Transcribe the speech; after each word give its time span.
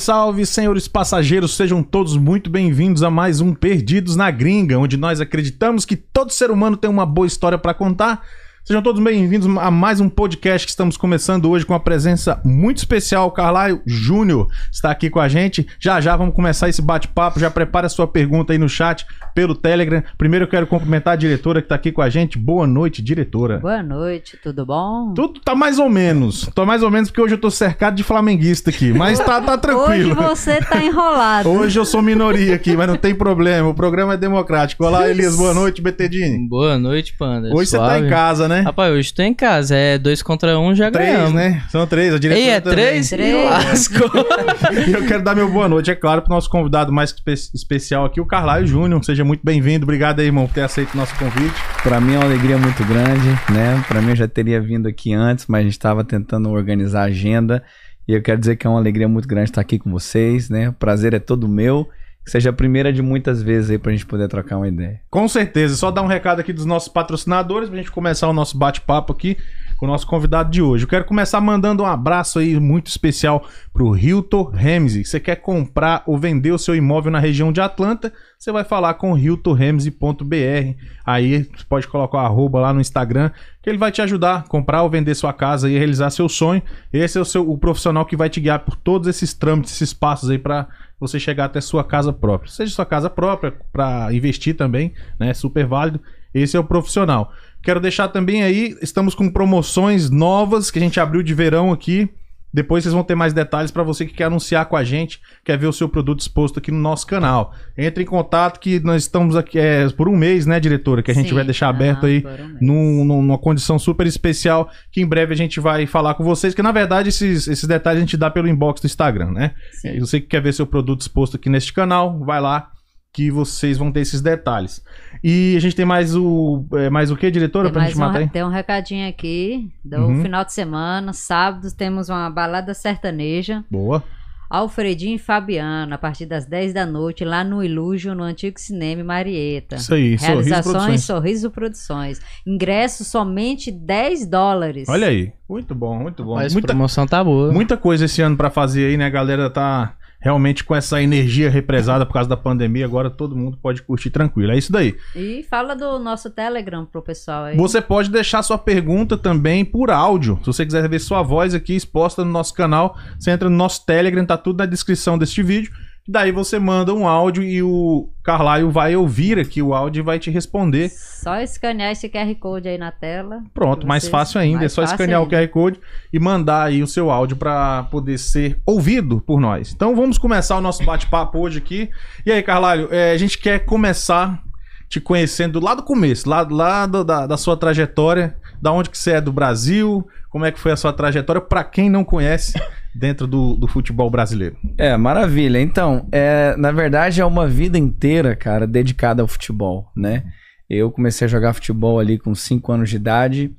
salve, 0.00 0.44
senhores 0.44 0.86
passageiros, 0.86 1.56
sejam 1.56 1.82
todos 1.82 2.16
muito 2.16 2.50
bem-vindos 2.50 3.02
a 3.02 3.10
mais 3.10 3.40
um 3.40 3.54
Perdidos 3.54 4.16
na 4.16 4.30
Gringa, 4.30 4.78
onde 4.78 4.96
nós 4.96 5.20
acreditamos 5.20 5.84
que 5.84 5.96
todo 5.96 6.32
ser 6.32 6.50
humano 6.50 6.76
tem 6.76 6.90
uma 6.90 7.06
boa 7.06 7.26
história 7.26 7.56
para 7.56 7.74
contar 7.74 8.22
Sejam 8.66 8.82
todos 8.82 9.00
bem-vindos 9.00 9.46
a 9.58 9.70
mais 9.70 10.00
um 10.00 10.08
podcast 10.08 10.66
que 10.66 10.70
estamos 10.70 10.96
começando 10.96 11.48
hoje 11.48 11.64
com 11.64 11.72
a 11.72 11.78
presença 11.78 12.40
muito 12.44 12.78
especial. 12.78 13.30
Carlaio 13.30 13.80
Júnior 13.86 14.48
está 14.72 14.90
aqui 14.90 15.08
com 15.08 15.20
a 15.20 15.28
gente. 15.28 15.64
Já 15.78 16.00
já 16.00 16.16
vamos 16.16 16.34
começar 16.34 16.68
esse 16.68 16.82
bate-papo. 16.82 17.38
Já 17.38 17.48
prepara 17.48 17.86
a 17.86 17.88
sua 17.88 18.08
pergunta 18.08 18.52
aí 18.52 18.58
no 18.58 18.68
chat 18.68 19.06
pelo 19.36 19.54
Telegram. 19.54 20.02
Primeiro 20.18 20.46
eu 20.46 20.48
quero 20.48 20.66
cumprimentar 20.66 21.12
a 21.12 21.16
diretora 21.16 21.60
que 21.60 21.66
está 21.66 21.76
aqui 21.76 21.92
com 21.92 22.02
a 22.02 22.08
gente. 22.10 22.36
Boa 22.36 22.66
noite, 22.66 23.00
diretora. 23.02 23.60
Boa 23.60 23.84
noite, 23.84 24.36
tudo 24.42 24.66
bom? 24.66 25.14
Tudo 25.14 25.38
tá 25.38 25.54
mais 25.54 25.78
ou 25.78 25.88
menos. 25.88 26.50
Tô 26.52 26.66
mais 26.66 26.82
ou 26.82 26.90
menos 26.90 27.08
porque 27.08 27.22
hoje 27.22 27.34
eu 27.34 27.40
tô 27.40 27.52
cercado 27.52 27.94
de 27.94 28.02
flamenguista 28.02 28.70
aqui, 28.70 28.92
mas 28.92 29.20
tá, 29.20 29.40
tá 29.40 29.56
tranquilo. 29.56 30.10
Hoje 30.10 30.28
você 30.28 30.56
tá 30.56 30.82
enrolado. 30.84 31.48
Hoje 31.48 31.78
eu 31.78 31.84
sou 31.84 32.02
minoria 32.02 32.56
aqui, 32.56 32.74
mas 32.76 32.88
não 32.88 32.96
tem 32.96 33.14
problema. 33.14 33.68
O 33.68 33.74
programa 33.74 34.14
é 34.14 34.16
democrático. 34.16 34.84
Olá, 34.84 35.08
Elias. 35.08 35.36
Boa 35.36 35.54
noite, 35.54 35.80
BTDini. 35.80 36.48
Boa 36.48 36.76
noite, 36.76 37.14
Panda. 37.16 37.54
Hoje 37.54 37.70
Suave. 37.70 37.94
você 37.94 38.00
tá 38.00 38.04
em 38.04 38.10
casa, 38.10 38.48
né? 38.48 38.55
Né? 38.58 38.62
Rapaz, 38.62 38.92
hoje 38.92 39.12
tô 39.14 39.22
em 39.22 39.34
casa. 39.34 39.74
É 39.76 39.98
dois 39.98 40.22
contra 40.22 40.58
um, 40.58 40.74
já 40.74 40.90
três, 40.90 41.10
ganhamos. 41.10 41.32
né? 41.34 41.62
São 41.70 41.86
três. 41.86 42.14
A 42.14 42.18
diretora 42.18 42.44
Ei, 42.46 42.50
é 42.52 42.60
também. 42.60 42.76
três? 42.78 43.08
Três. 43.10 43.90
E 44.88 44.92
eu 44.92 45.06
quero 45.06 45.22
dar 45.22 45.34
meu 45.34 45.50
boa 45.50 45.68
noite, 45.68 45.90
é 45.90 45.94
claro, 45.94 46.22
pro 46.22 46.30
nosso 46.32 46.48
convidado 46.50 46.92
mais 46.92 47.10
espe 47.10 47.32
especial 47.32 48.04
aqui, 48.04 48.20
o 48.20 48.26
Carlaio 48.26 48.66
Júnior. 48.66 49.04
Seja 49.04 49.24
muito 49.24 49.40
bem-vindo. 49.44 49.84
Obrigado 49.84 50.20
aí, 50.20 50.26
irmão, 50.26 50.46
por 50.46 50.54
ter 50.54 50.62
aceito 50.62 50.94
o 50.94 50.96
nosso 50.96 51.14
convite. 51.16 51.54
Pra 51.82 52.00
mim 52.00 52.14
é 52.14 52.18
uma 52.18 52.24
alegria 52.24 52.58
muito 52.58 52.84
grande, 52.84 53.28
né? 53.52 53.82
Pra 53.88 54.00
mim 54.00 54.10
eu 54.10 54.16
já 54.16 54.28
teria 54.28 54.60
vindo 54.60 54.86
aqui 54.88 55.12
antes, 55.12 55.46
mas 55.46 55.60
a 55.60 55.64
gente 55.64 55.78
tava 55.78 56.04
tentando 56.04 56.50
organizar 56.50 57.02
a 57.02 57.04
agenda. 57.06 57.62
E 58.08 58.12
eu 58.12 58.22
quero 58.22 58.38
dizer 58.38 58.56
que 58.56 58.66
é 58.66 58.70
uma 58.70 58.78
alegria 58.78 59.08
muito 59.08 59.26
grande 59.26 59.50
estar 59.50 59.60
aqui 59.60 59.78
com 59.78 59.90
vocês, 59.90 60.48
né? 60.48 60.68
O 60.68 60.72
prazer 60.72 61.12
é 61.14 61.18
todo 61.18 61.48
meu 61.48 61.88
que 62.26 62.32
seja 62.32 62.50
a 62.50 62.52
primeira 62.52 62.92
de 62.92 63.00
muitas 63.00 63.40
vezes 63.40 63.70
aí 63.70 63.78
pra 63.78 63.92
gente 63.92 64.04
poder 64.04 64.26
trocar 64.26 64.56
uma 64.56 64.66
ideia. 64.66 65.00
Com 65.08 65.28
certeza. 65.28 65.76
Só 65.76 65.92
dar 65.92 66.02
um 66.02 66.08
recado 66.08 66.40
aqui 66.40 66.52
dos 66.52 66.66
nossos 66.66 66.88
patrocinadores 66.88 67.68
pra 67.68 67.78
gente 67.78 67.92
começar 67.92 68.26
o 68.26 68.32
nosso 68.32 68.58
bate-papo 68.58 69.12
aqui 69.12 69.36
com 69.76 69.86
o 69.86 69.88
nosso 69.88 70.06
convidado 70.08 70.50
de 70.50 70.60
hoje. 70.60 70.84
Eu 70.84 70.88
quero 70.88 71.04
começar 71.04 71.40
mandando 71.40 71.84
um 71.84 71.86
abraço 71.86 72.40
aí 72.40 72.58
muito 72.58 72.88
especial 72.88 73.46
pro 73.72 73.96
Hilton 73.96 74.42
Ramsey. 74.42 75.04
Você 75.04 75.20
quer 75.20 75.36
comprar 75.36 76.02
ou 76.04 76.18
vender 76.18 76.50
o 76.50 76.58
seu 76.58 76.74
imóvel 76.74 77.12
na 77.12 77.20
região 77.20 77.52
de 77.52 77.60
Atlanta? 77.60 78.12
Você 78.36 78.50
vai 78.50 78.64
falar 78.64 78.94
com 78.94 79.16
hiltonramsey.br. 79.16 80.80
Aí 81.04 81.44
você 81.44 81.64
pode 81.68 81.86
colocar 81.86 82.18
o 82.18 82.20
arroba 82.26 82.58
lá 82.58 82.72
no 82.72 82.80
Instagram, 82.80 83.30
que 83.62 83.70
ele 83.70 83.78
vai 83.78 83.92
te 83.92 84.02
ajudar 84.02 84.36
a 84.36 84.42
comprar 84.42 84.82
ou 84.82 84.90
vender 84.90 85.14
sua 85.14 85.32
casa 85.32 85.70
e 85.70 85.78
realizar 85.78 86.10
seu 86.10 86.28
sonho. 86.28 86.62
Esse 86.92 87.18
é 87.18 87.20
o, 87.20 87.24
seu, 87.24 87.48
o 87.48 87.56
profissional 87.56 88.04
que 88.04 88.16
vai 88.16 88.28
te 88.28 88.40
guiar 88.40 88.60
por 88.60 88.74
todos 88.74 89.06
esses 89.06 89.32
trâmites, 89.32 89.72
esses 89.72 89.92
passos 89.92 90.28
aí 90.28 90.38
para 90.38 90.66
você 90.98 91.20
chegar 91.20 91.46
até 91.46 91.60
sua 91.60 91.84
casa 91.84 92.12
própria. 92.12 92.50
Seja 92.50 92.74
sua 92.74 92.86
casa 92.86 93.10
própria, 93.10 93.52
para 93.72 94.12
investir 94.12 94.56
também, 94.56 94.94
né? 95.18 95.34
Super 95.34 95.66
válido. 95.66 96.00
Esse 96.32 96.56
é 96.56 96.60
o 96.60 96.64
profissional. 96.64 97.32
Quero 97.62 97.80
deixar 97.80 98.08
também 98.08 98.42
aí, 98.42 98.76
estamos 98.80 99.14
com 99.14 99.30
promoções 99.30 100.10
novas 100.10 100.70
que 100.70 100.78
a 100.78 100.82
gente 100.82 101.00
abriu 101.00 101.22
de 101.22 101.34
verão 101.34 101.72
aqui. 101.72 102.08
Depois 102.56 102.82
vocês 102.82 102.94
vão 102.94 103.04
ter 103.04 103.14
mais 103.14 103.34
detalhes 103.34 103.70
para 103.70 103.82
você 103.82 104.06
que 104.06 104.14
quer 104.14 104.24
anunciar 104.24 104.64
com 104.64 104.78
a 104.78 104.82
gente, 104.82 105.20
quer 105.44 105.58
ver 105.58 105.66
o 105.66 105.72
seu 105.74 105.90
produto 105.90 106.20
exposto 106.20 106.58
aqui 106.58 106.72
no 106.72 106.78
nosso 106.78 107.06
canal. 107.06 107.52
Entre 107.76 108.02
em 108.02 108.06
contato 108.06 108.58
que 108.58 108.80
nós 108.80 109.02
estamos 109.02 109.36
aqui 109.36 109.58
é, 109.58 109.86
por 109.90 110.08
um 110.08 110.16
mês, 110.16 110.46
né, 110.46 110.58
diretora? 110.58 111.02
Que 111.02 111.10
a 111.10 111.14
gente 111.14 111.28
Sim, 111.28 111.34
vai 111.34 111.44
deixar 111.44 111.68
aberto 111.68 112.06
aí 112.06 112.24
um 112.62 113.04
num, 113.04 113.04
numa 113.04 113.36
condição 113.36 113.78
super 113.78 114.06
especial, 114.06 114.70
que 114.90 115.02
em 115.02 115.06
breve 115.06 115.34
a 115.34 115.36
gente 115.36 115.60
vai 115.60 115.86
falar 115.86 116.14
com 116.14 116.24
vocês, 116.24 116.54
que 116.54 116.62
na 116.62 116.72
verdade 116.72 117.10
esses, 117.10 117.46
esses 117.46 117.68
detalhes 117.68 117.98
a 117.98 118.00
gente 118.00 118.16
dá 118.16 118.30
pelo 118.30 118.48
inbox 118.48 118.80
do 118.80 118.86
Instagram, 118.86 119.32
né? 119.32 119.52
Sim. 119.72 120.00
Você 120.00 120.18
que 120.18 120.26
quer 120.26 120.40
ver 120.40 120.54
seu 120.54 120.66
produto 120.66 121.02
exposto 121.02 121.36
aqui 121.36 121.50
neste 121.50 121.74
canal, 121.74 122.18
vai 122.24 122.40
lá, 122.40 122.70
que 123.16 123.30
vocês 123.30 123.78
vão 123.78 123.90
ter 123.90 124.00
esses 124.00 124.20
detalhes. 124.20 124.84
E 125.24 125.54
a 125.56 125.60
gente 125.60 125.74
tem 125.74 125.86
mais 125.86 126.14
o 126.14 126.66
é, 126.74 126.90
mais 126.90 127.10
o 127.10 127.16
que, 127.16 127.30
diretora, 127.30 127.68
tem 127.68 127.72
pra 127.72 127.86
gente 127.86 127.96
matar 127.96 128.18
aí? 128.18 128.28
Tem 128.28 128.44
um 128.44 128.50
recadinho 128.50 129.08
aqui 129.08 129.72
do 129.82 129.96
uhum. 129.96 130.20
final 130.20 130.44
de 130.44 130.52
semana, 130.52 131.14
sábado 131.14 131.74
temos 131.74 132.10
uma 132.10 132.28
balada 132.28 132.74
sertaneja. 132.74 133.64
Boa. 133.70 134.04
Alfredinho 134.50 135.16
e 135.16 135.18
Fabiano, 135.18 135.94
a 135.94 135.98
partir 135.98 136.26
das 136.26 136.44
10 136.44 136.74
da 136.74 136.84
noite, 136.84 137.24
lá 137.24 137.42
no 137.42 137.64
Ilúgio, 137.64 138.14
no 138.14 138.22
Antigo 138.22 138.60
Cinema 138.60 139.02
Marieta. 139.02 139.76
Isso 139.76 139.94
aí, 139.94 140.14
Realizações 140.14 141.02
Sorriso 141.02 141.50
Produções. 141.50 142.20
Ingresso 142.46 143.02
somente 143.02 143.72
10 143.72 144.26
dólares. 144.26 144.90
Olha 144.90 145.08
aí, 145.08 145.32
muito 145.48 145.74
bom, 145.74 145.98
muito 145.98 146.22
bom. 146.22 146.34
Mas 146.34 146.52
muita 146.52 146.68
promoção 146.68 147.06
tá 147.06 147.24
boa. 147.24 147.50
Muita 147.50 147.78
coisa 147.78 148.04
esse 148.04 148.20
ano 148.20 148.36
para 148.36 148.50
fazer 148.50 148.88
aí, 148.88 148.96
né? 148.98 149.06
A 149.06 149.10
galera 149.10 149.48
tá 149.48 149.96
realmente 150.20 150.64
com 150.64 150.74
essa 150.74 151.02
energia 151.02 151.50
represada 151.50 152.04
por 152.04 152.12
causa 152.12 152.28
da 152.28 152.36
pandemia, 152.36 152.84
agora 152.84 153.10
todo 153.10 153.36
mundo 153.36 153.58
pode 153.60 153.82
curtir 153.82 154.10
tranquilo. 154.10 154.52
É 154.52 154.58
isso 154.58 154.72
daí. 154.72 154.96
E 155.14 155.44
fala 155.48 155.74
do 155.74 155.98
nosso 155.98 156.30
Telegram 156.30 156.84
pro 156.84 157.02
pessoal 157.02 157.44
aí. 157.44 157.56
Você 157.56 157.80
pode 157.80 158.10
deixar 158.10 158.42
sua 158.42 158.58
pergunta 158.58 159.16
também 159.16 159.64
por 159.64 159.90
áudio. 159.90 160.38
Se 160.40 160.46
você 160.46 160.64
quiser 160.64 160.88
ver 160.88 160.98
sua 160.98 161.22
voz 161.22 161.54
aqui 161.54 161.74
exposta 161.74 162.24
no 162.24 162.30
nosso 162.30 162.54
canal, 162.54 162.96
você 163.18 163.30
entra 163.30 163.48
no 163.48 163.56
nosso 163.56 163.84
Telegram, 163.84 164.24
tá 164.24 164.36
tudo 164.36 164.58
na 164.58 164.66
descrição 164.66 165.18
deste 165.18 165.42
vídeo. 165.42 165.72
Daí 166.08 166.30
você 166.30 166.58
manda 166.58 166.94
um 166.94 167.08
áudio 167.08 167.42
e 167.42 167.60
o 167.62 168.08
Carlaio 168.22 168.70
vai 168.70 168.94
ouvir 168.94 169.40
aqui 169.40 169.60
o 169.60 169.74
áudio 169.74 170.00
e 170.00 170.04
vai 170.04 170.20
te 170.20 170.30
responder. 170.30 170.88
Só 170.88 171.40
escanear 171.40 171.90
esse 171.90 172.08
QR 172.08 172.32
Code 172.36 172.68
aí 172.68 172.78
na 172.78 172.92
tela. 172.92 173.42
Pronto, 173.52 173.86
mais 173.86 174.06
fácil 174.06 174.40
ainda. 174.40 174.58
Mais 174.58 174.72
é 174.72 174.74
só 174.74 174.84
escanear 174.84 175.20
ainda. 175.20 175.36
o 175.36 175.38
QR 175.38 175.48
Code 175.48 175.80
e 176.12 176.20
mandar 176.20 176.64
aí 176.64 176.80
o 176.80 176.86
seu 176.86 177.10
áudio 177.10 177.36
para 177.36 177.84
poder 177.84 178.18
ser 178.18 178.60
ouvido 178.64 179.20
por 179.20 179.40
nós. 179.40 179.72
Então 179.72 179.96
vamos 179.96 180.16
começar 180.16 180.56
o 180.56 180.60
nosso 180.60 180.84
bate-papo 180.84 181.40
hoje 181.40 181.58
aqui. 181.58 181.90
E 182.24 182.30
aí, 182.30 182.42
Carlaio, 182.42 182.88
é, 182.92 183.10
a 183.10 183.16
gente 183.16 183.38
quer 183.38 183.64
começar 183.64 184.40
te 184.88 185.00
conhecendo 185.00 185.58
lá 185.58 185.74
do 185.74 185.82
começo, 185.82 186.28
lá, 186.28 186.46
lá 186.48 186.86
do, 186.86 187.02
da, 187.02 187.26
da 187.26 187.36
sua 187.36 187.56
trajetória, 187.56 188.36
da 188.62 188.70
onde 188.70 188.88
que 188.88 188.96
você 188.96 189.12
é 189.12 189.20
do 189.20 189.32
Brasil, 189.32 190.06
como 190.30 190.44
é 190.44 190.52
que 190.52 190.60
foi 190.60 190.70
a 190.70 190.76
sua 190.76 190.92
trajetória, 190.92 191.40
para 191.40 191.64
quem 191.64 191.90
não 191.90 192.04
conhece 192.04 192.54
dentro 192.98 193.26
do, 193.26 193.54
do 193.56 193.68
futebol 193.68 194.10
brasileiro. 194.10 194.56
É, 194.78 194.96
maravilha. 194.96 195.60
Então, 195.60 196.08
é, 196.10 196.54
na 196.56 196.72
verdade, 196.72 197.20
é 197.20 197.24
uma 197.24 197.46
vida 197.46 197.78
inteira, 197.78 198.34
cara, 198.34 198.66
dedicada 198.66 199.22
ao 199.22 199.28
futebol, 199.28 199.90
né? 199.94 200.24
Eu 200.68 200.90
comecei 200.90 201.26
a 201.26 201.28
jogar 201.28 201.52
futebol 201.52 201.98
ali 201.98 202.18
com 202.18 202.34
5 202.34 202.72
anos 202.72 202.90
de 202.90 202.96
idade. 202.96 203.52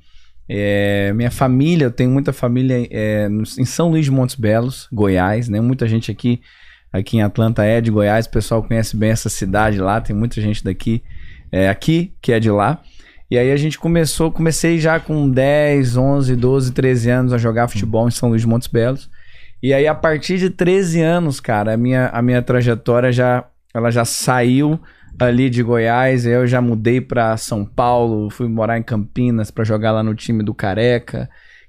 É, 0.48 1.12
minha 1.14 1.30
família, 1.30 1.86
eu 1.86 1.90
tenho 1.90 2.10
muita 2.10 2.32
família 2.32 2.86
é, 2.90 3.28
em 3.58 3.64
São 3.64 3.90
Luís 3.90 4.04
de 4.04 4.10
Montes 4.10 4.36
Belos, 4.36 4.88
Goiás, 4.92 5.48
né? 5.48 5.60
Muita 5.60 5.86
gente 5.86 6.10
aqui, 6.10 6.40
aqui 6.92 7.18
em 7.18 7.22
Atlanta 7.22 7.64
é 7.64 7.80
de 7.80 7.90
Goiás, 7.90 8.26
o 8.26 8.30
pessoal 8.30 8.62
conhece 8.62 8.96
bem 8.96 9.10
essa 9.10 9.28
cidade 9.28 9.78
lá, 9.78 10.00
tem 10.00 10.16
muita 10.16 10.40
gente 10.40 10.64
daqui, 10.64 11.02
é, 11.52 11.68
aqui 11.68 12.14
que 12.20 12.32
é 12.32 12.40
de 12.40 12.50
lá. 12.50 12.82
E 13.30 13.36
aí 13.36 13.52
a 13.52 13.56
gente 13.56 13.78
começou, 13.78 14.32
comecei 14.32 14.78
já 14.78 14.98
com 14.98 15.28
10, 15.28 15.98
11, 15.98 16.34
12, 16.34 16.72
13 16.72 17.10
anos 17.10 17.32
a 17.32 17.38
jogar 17.38 17.68
futebol 17.68 18.08
em 18.08 18.10
São 18.10 18.30
Luís 18.30 18.40
de 18.40 18.48
Montes 18.48 18.68
Belos. 18.68 19.10
E 19.62 19.74
aí, 19.74 19.86
a 19.86 19.94
partir 19.94 20.38
de 20.38 20.50
13 20.50 21.00
anos, 21.00 21.40
cara, 21.40 21.74
a 21.74 21.76
minha, 21.76 22.08
a 22.08 22.22
minha 22.22 22.42
trajetória 22.42 23.10
já, 23.10 23.44
ela 23.74 23.90
já 23.90 24.04
saiu 24.04 24.80
ali 25.18 25.50
de 25.50 25.62
Goiás. 25.62 26.26
Eu 26.26 26.46
já 26.46 26.60
mudei 26.60 27.00
para 27.00 27.36
São 27.36 27.64
Paulo, 27.64 28.30
fui 28.30 28.48
morar 28.48 28.78
em 28.78 28.82
Campinas 28.82 29.50
para 29.50 29.64
jogar 29.64 29.92
lá 29.92 30.02
no 30.02 30.14
time 30.14 30.42
do 30.42 30.54
Careca 30.54 31.28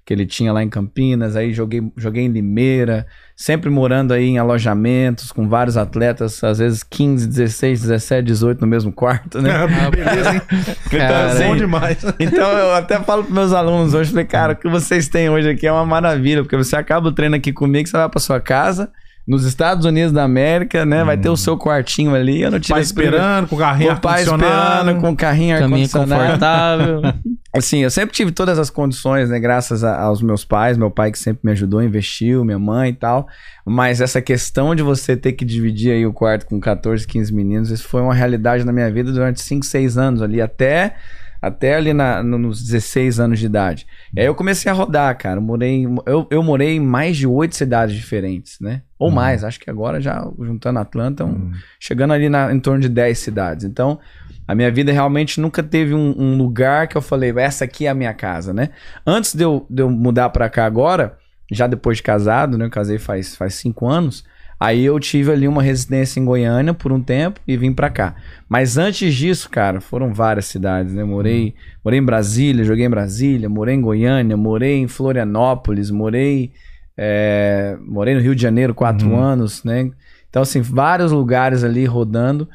que 0.10 0.14
ele 0.14 0.26
tinha 0.26 0.52
lá 0.52 0.64
em 0.64 0.70
Campinas, 0.70 1.36
aí 1.36 1.54
joguei, 1.54 1.84
joguei 1.96 2.24
em 2.24 2.30
Limeira, 2.30 3.06
sempre 3.40 3.70
morando 3.70 4.14
aí 4.14 4.26
em 4.26 4.38
alojamentos 4.38 5.32
com 5.32 5.48
vários 5.48 5.78
atletas, 5.78 6.44
às 6.44 6.60
vezes 6.60 6.84
15, 6.84 7.26
16, 7.26 7.84
17, 7.84 8.26
18 8.26 8.60
no 8.60 8.68
mesmo 8.68 8.92
quarto, 8.92 9.42
né? 9.42 9.50
Ah, 9.80 9.90
beleza, 9.90 10.34
hein? 10.34 10.42
Cara, 10.90 11.34
então, 11.34 11.48
bom 11.48 11.56
demais. 11.56 11.98
Então 12.20 12.50
eu 12.52 12.74
até 12.74 13.00
falo 13.00 13.24
pros 13.24 13.34
meus 13.34 13.54
alunos 13.54 13.94
hoje, 13.94 14.10
falei, 14.10 14.26
cara, 14.26 14.54
o 14.54 14.56
que 14.58 14.68
vocês 14.68 15.08
têm 15.08 15.30
hoje 15.30 15.50
aqui 15.52 15.66
é 15.66 15.72
uma 15.72 15.86
maravilha, 15.86 16.44
porque 16.44 16.58
você 16.58 16.76
acaba 16.76 17.08
o 17.08 17.12
treino 17.14 17.38
aqui 17.38 17.54
comigo, 17.54 17.88
você 17.88 17.96
vai 17.96 18.10
pra 18.10 18.20
sua 18.20 18.42
casa, 18.42 18.92
nos 19.26 19.46
Estados 19.46 19.86
Unidos 19.86 20.12
da 20.12 20.24
América, 20.24 20.86
né? 20.86 21.02
Hum. 21.02 21.06
Vai 21.06 21.18
ter 21.18 21.30
o 21.30 21.38
seu 21.38 21.58
quartinho 21.58 22.14
ali. 22.14 22.42
Eu 22.42 22.52
não 22.52 22.60
tive 22.60 22.74
pai 22.74 22.82
esperando, 22.82 23.48
com 23.48 23.56
o 23.56 23.60
carrinho 23.60 23.92
ar 23.92 24.02
pai 24.02 24.24
esperando, 24.24 25.00
com 25.00 25.12
o 25.12 25.16
carrinho 25.16 25.56
ar-condicionado. 25.56 26.22
confortável. 26.24 27.02
assim, 27.54 27.80
eu 27.80 27.90
sempre 27.90 28.16
tive 28.16 28.32
todas 28.32 28.60
as 28.60 28.70
condições, 28.70 29.30
né? 29.30 29.40
Graças 29.40 29.84
a, 29.84 30.00
aos 30.02 30.22
meus 30.22 30.46
pais, 30.46 30.78
meu 30.78 30.92
pai 30.92 31.12
que 31.12 31.20
sempre 31.20 31.42
me 31.44 31.52
ajudou, 31.52 31.82
investiu, 31.82 32.46
minha 32.46 32.60
mãe 32.60 32.92
e 32.92 32.94
tal. 32.94 33.28
Mas 33.66 34.02
essa 34.02 34.22
questão 34.22 34.76
de 34.76 34.84
você 34.84 35.18
ter 35.18 35.34
que 35.34 35.44
dividir 35.44 35.92
aí 35.92 36.06
o 36.06 36.14
quarto 36.14 36.46
com 36.46 36.60
14, 36.60 37.08
15 37.08 37.34
meninos, 37.34 37.70
isso 37.72 37.88
foi 37.88 38.02
uma 38.02 38.14
realidade 38.14 38.64
na 38.64 38.72
minha 38.72 38.92
vida 38.92 39.12
durante 39.12 39.42
5, 39.42 39.66
6 39.66 39.98
anos 39.98 40.22
ali, 40.22 40.42
até 40.42 40.96
até 41.42 41.76
ali 41.76 41.94
na, 41.94 42.22
nos 42.22 42.62
16 42.64 43.20
anos 43.20 43.40
de 43.40 43.46
idade. 43.46 43.88
E 44.14 44.20
aí 44.20 44.26
eu 44.26 44.36
comecei 44.36 44.72
a 44.72 44.76
rodar, 44.76 45.18
cara. 45.18 45.38
Eu 45.38 45.42
morei, 45.42 45.86
eu, 46.06 46.28
eu 46.30 46.44
morei 46.44 46.76
em 46.76 46.80
mais 46.80 47.18
de 47.18 47.26
oito 47.26 47.56
cidades 47.56 47.96
diferentes, 47.96 48.60
né? 48.60 48.82
Ou 48.98 49.10
hum. 49.10 49.14
mais, 49.14 49.44
acho 49.44 49.60
que 49.60 49.70
agora 49.70 50.02
já 50.02 50.22
juntando 50.40 50.80
Atlanta, 50.80 51.24
um, 51.24 51.30
hum. 51.30 51.52
chegando 51.80 52.14
ali 52.14 52.28
na, 52.28 52.54
em 52.54 52.60
torno 52.60 52.82
de 52.82 52.90
10 52.90 53.18
cidades. 53.18 53.66
Então, 53.66 54.00
a 54.46 54.54
minha 54.54 54.70
vida 54.70 54.92
realmente 54.92 55.40
nunca 55.40 55.64
teve 55.64 55.94
um, 55.94 56.14
um, 56.18 56.36
lugar 56.36 56.88
que 56.88 56.98
eu 56.98 57.02
falei, 57.02 57.34
essa 57.38 57.64
aqui 57.64 57.86
é 57.86 57.90
a 57.90 57.94
minha 57.94 58.14
casa, 58.14 58.54
né? 58.54 58.70
Antes 59.06 59.34
de 59.34 59.44
eu, 59.44 59.66
de 59.70 59.82
eu 59.82 59.90
mudar 59.90 60.30
para 60.30 60.50
cá 60.50 60.66
agora, 60.66 61.18
já 61.52 61.68
depois 61.68 61.98
de 61.98 62.04
casado, 62.04 62.58
né? 62.58 62.66
Eu 62.66 62.70
casei 62.70 62.98
faz, 62.98 63.36
faz 63.36 63.54
cinco 63.54 63.88
anos. 63.88 64.26
Aí 64.60 64.84
eu 64.84 65.00
tive 65.00 65.32
ali 65.32 65.48
uma 65.48 65.64
residência 65.64 66.20
em 66.20 66.26
Goiânia 66.26 66.74
por 66.74 66.92
um 66.92 67.02
tempo 67.02 67.40
e 67.48 67.56
vim 67.56 67.72
pra 67.72 67.90
cá. 67.90 68.16
Mas 68.50 68.78
antes 68.78 69.16
disso, 69.16 69.50
cara, 69.50 69.80
foram 69.80 70.14
várias 70.14 70.46
cidades, 70.48 70.94
né? 70.94 71.04
Morei, 71.04 71.54
morei 71.84 72.00
em 72.00 72.04
Brasília, 72.04 72.66
joguei 72.66 72.86
em 72.86 72.90
Brasília, 72.90 73.48
morei 73.48 73.76
em 73.76 73.82
Goiânia, 73.82 74.36
morei 74.36 74.76
em 74.80 74.88
Florianópolis, 74.88 75.90
morei, 75.90 76.52
é, 76.98 77.78
morei 77.88 78.14
no 78.16 78.20
Rio 78.22 78.36
de 78.36 78.42
Janeiro 78.42 78.74
quatro 78.74 79.08
Uhum. 79.10 79.18
anos, 79.20 79.64
né? 79.64 79.90
Então, 80.30 80.42
assim, 80.42 80.62
vários 80.62 81.12
lugares 81.12 81.64
ali 81.64 81.86
rodando 81.86 82.48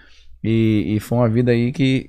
e, 0.43 0.95
e 0.97 1.01
foi 1.01 1.19
uma 1.19 1.29
vida 1.29 1.53
aí 1.53 1.73
que 1.73 2.09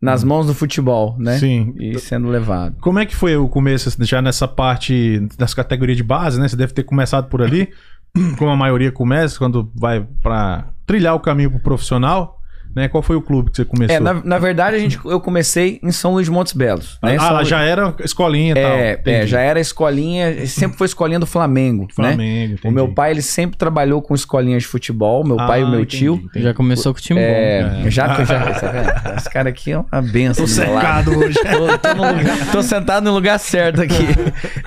nas 0.00 0.22
mãos 0.22 0.46
do 0.46 0.54
futebol, 0.54 1.16
né? 1.18 1.38
Sim. 1.38 1.72
E 1.78 1.98
sendo 1.98 2.28
levado. 2.28 2.76
Como 2.80 2.98
é 2.98 3.06
que 3.06 3.16
foi 3.16 3.34
o 3.36 3.48
começo, 3.48 3.88
assim, 3.88 4.04
já 4.04 4.20
nessa 4.20 4.46
parte 4.46 5.20
das 5.38 5.54
categorias 5.54 5.96
de 5.96 6.02
base, 6.02 6.38
né? 6.38 6.46
Você 6.48 6.56
deve 6.56 6.74
ter 6.74 6.82
começado 6.82 7.28
por 7.28 7.40
ali, 7.40 7.70
como 8.38 8.50
a 8.50 8.56
maioria 8.56 8.92
começa, 8.92 9.38
quando 9.38 9.70
vai 9.74 10.06
pra 10.22 10.68
trilhar 10.86 11.14
o 11.14 11.20
caminho 11.20 11.50
pro 11.50 11.60
profissional, 11.60 12.35
né? 12.76 12.86
Qual 12.88 13.02
foi 13.02 13.16
o 13.16 13.22
clube 13.22 13.50
que 13.50 13.56
você 13.56 13.64
começou? 13.64 13.96
É, 13.96 13.98
na, 13.98 14.12
na 14.22 14.38
verdade, 14.38 14.76
a 14.76 14.78
gente, 14.78 15.00
eu 15.04 15.18
comecei 15.18 15.80
em 15.82 15.90
São 15.90 16.12
Luís 16.12 16.26
de 16.26 16.30
Montes 16.30 16.52
Belos. 16.52 16.98
Né? 17.02 17.16
ah, 17.18 17.30
Luís- 17.38 17.48
já 17.48 17.62
era 17.62 17.94
escolinha 18.04 18.52
e 18.52 18.54
tal. 18.54 18.70
É, 18.72 19.00
é, 19.06 19.26
já 19.26 19.40
era 19.40 19.58
escolinha, 19.58 20.46
sempre 20.46 20.76
foi 20.76 20.84
escolinha 20.86 21.18
do 21.18 21.26
Flamengo, 21.26 21.84
né? 21.84 21.88
Flamengo, 21.94 22.52
entendi. 22.52 22.68
O 22.68 22.70
meu 22.70 22.92
pai, 22.92 23.10
ele 23.12 23.22
sempre 23.22 23.56
trabalhou 23.56 24.02
com 24.02 24.14
escolinhas 24.14 24.62
de 24.62 24.68
futebol, 24.68 25.24
meu 25.26 25.36
pai 25.36 25.60
e 25.60 25.64
o 25.64 25.66
Ah, 25.66 25.70
meu 25.70 25.80
entendi, 25.80 25.96
tio. 25.98 26.14
entendi. 26.22 26.44
Já 26.44 26.52
começou 26.54 26.92
com 26.92 27.00
o 27.00 27.02
time 27.02 27.20
É, 27.20 27.64
bom. 27.84 27.90
já, 27.90 28.08
já, 28.24 28.52
tá 28.52 28.70
vendo? 28.70 29.16
Esse 29.16 29.30
cara 29.30 29.48
aqui 29.48 29.72
é 29.72 29.78
uma 29.78 30.02
benção. 30.02 30.44
Tô 30.46 30.52
do 30.52 30.60
meu 30.60 30.74
lado. 30.74 30.82
secado 31.10 31.18
hoje. 31.18 31.38
Tô, 31.50 31.78
tô 31.78 31.94
lugar- 31.94 32.50
tô 32.52 32.62
sentado 32.62 33.04
no 33.04 33.12
lugar 33.12 33.38
certo 33.38 33.80
aqui. 33.80 34.06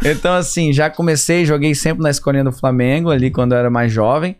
Então, 0.04 0.34
assim, 0.34 0.74
já 0.74 0.90
comecei, 0.90 1.46
joguei 1.46 1.76
sempre 1.76 2.02
na 2.02 2.10
escolinha 2.10 2.44
do 2.44 2.52
Flamengo, 2.52 3.12
ali 3.12 3.30
quando 3.30 3.52
eu 3.54 3.58
era 3.60 3.70
mais 3.70 3.92
jovem. 3.92 4.36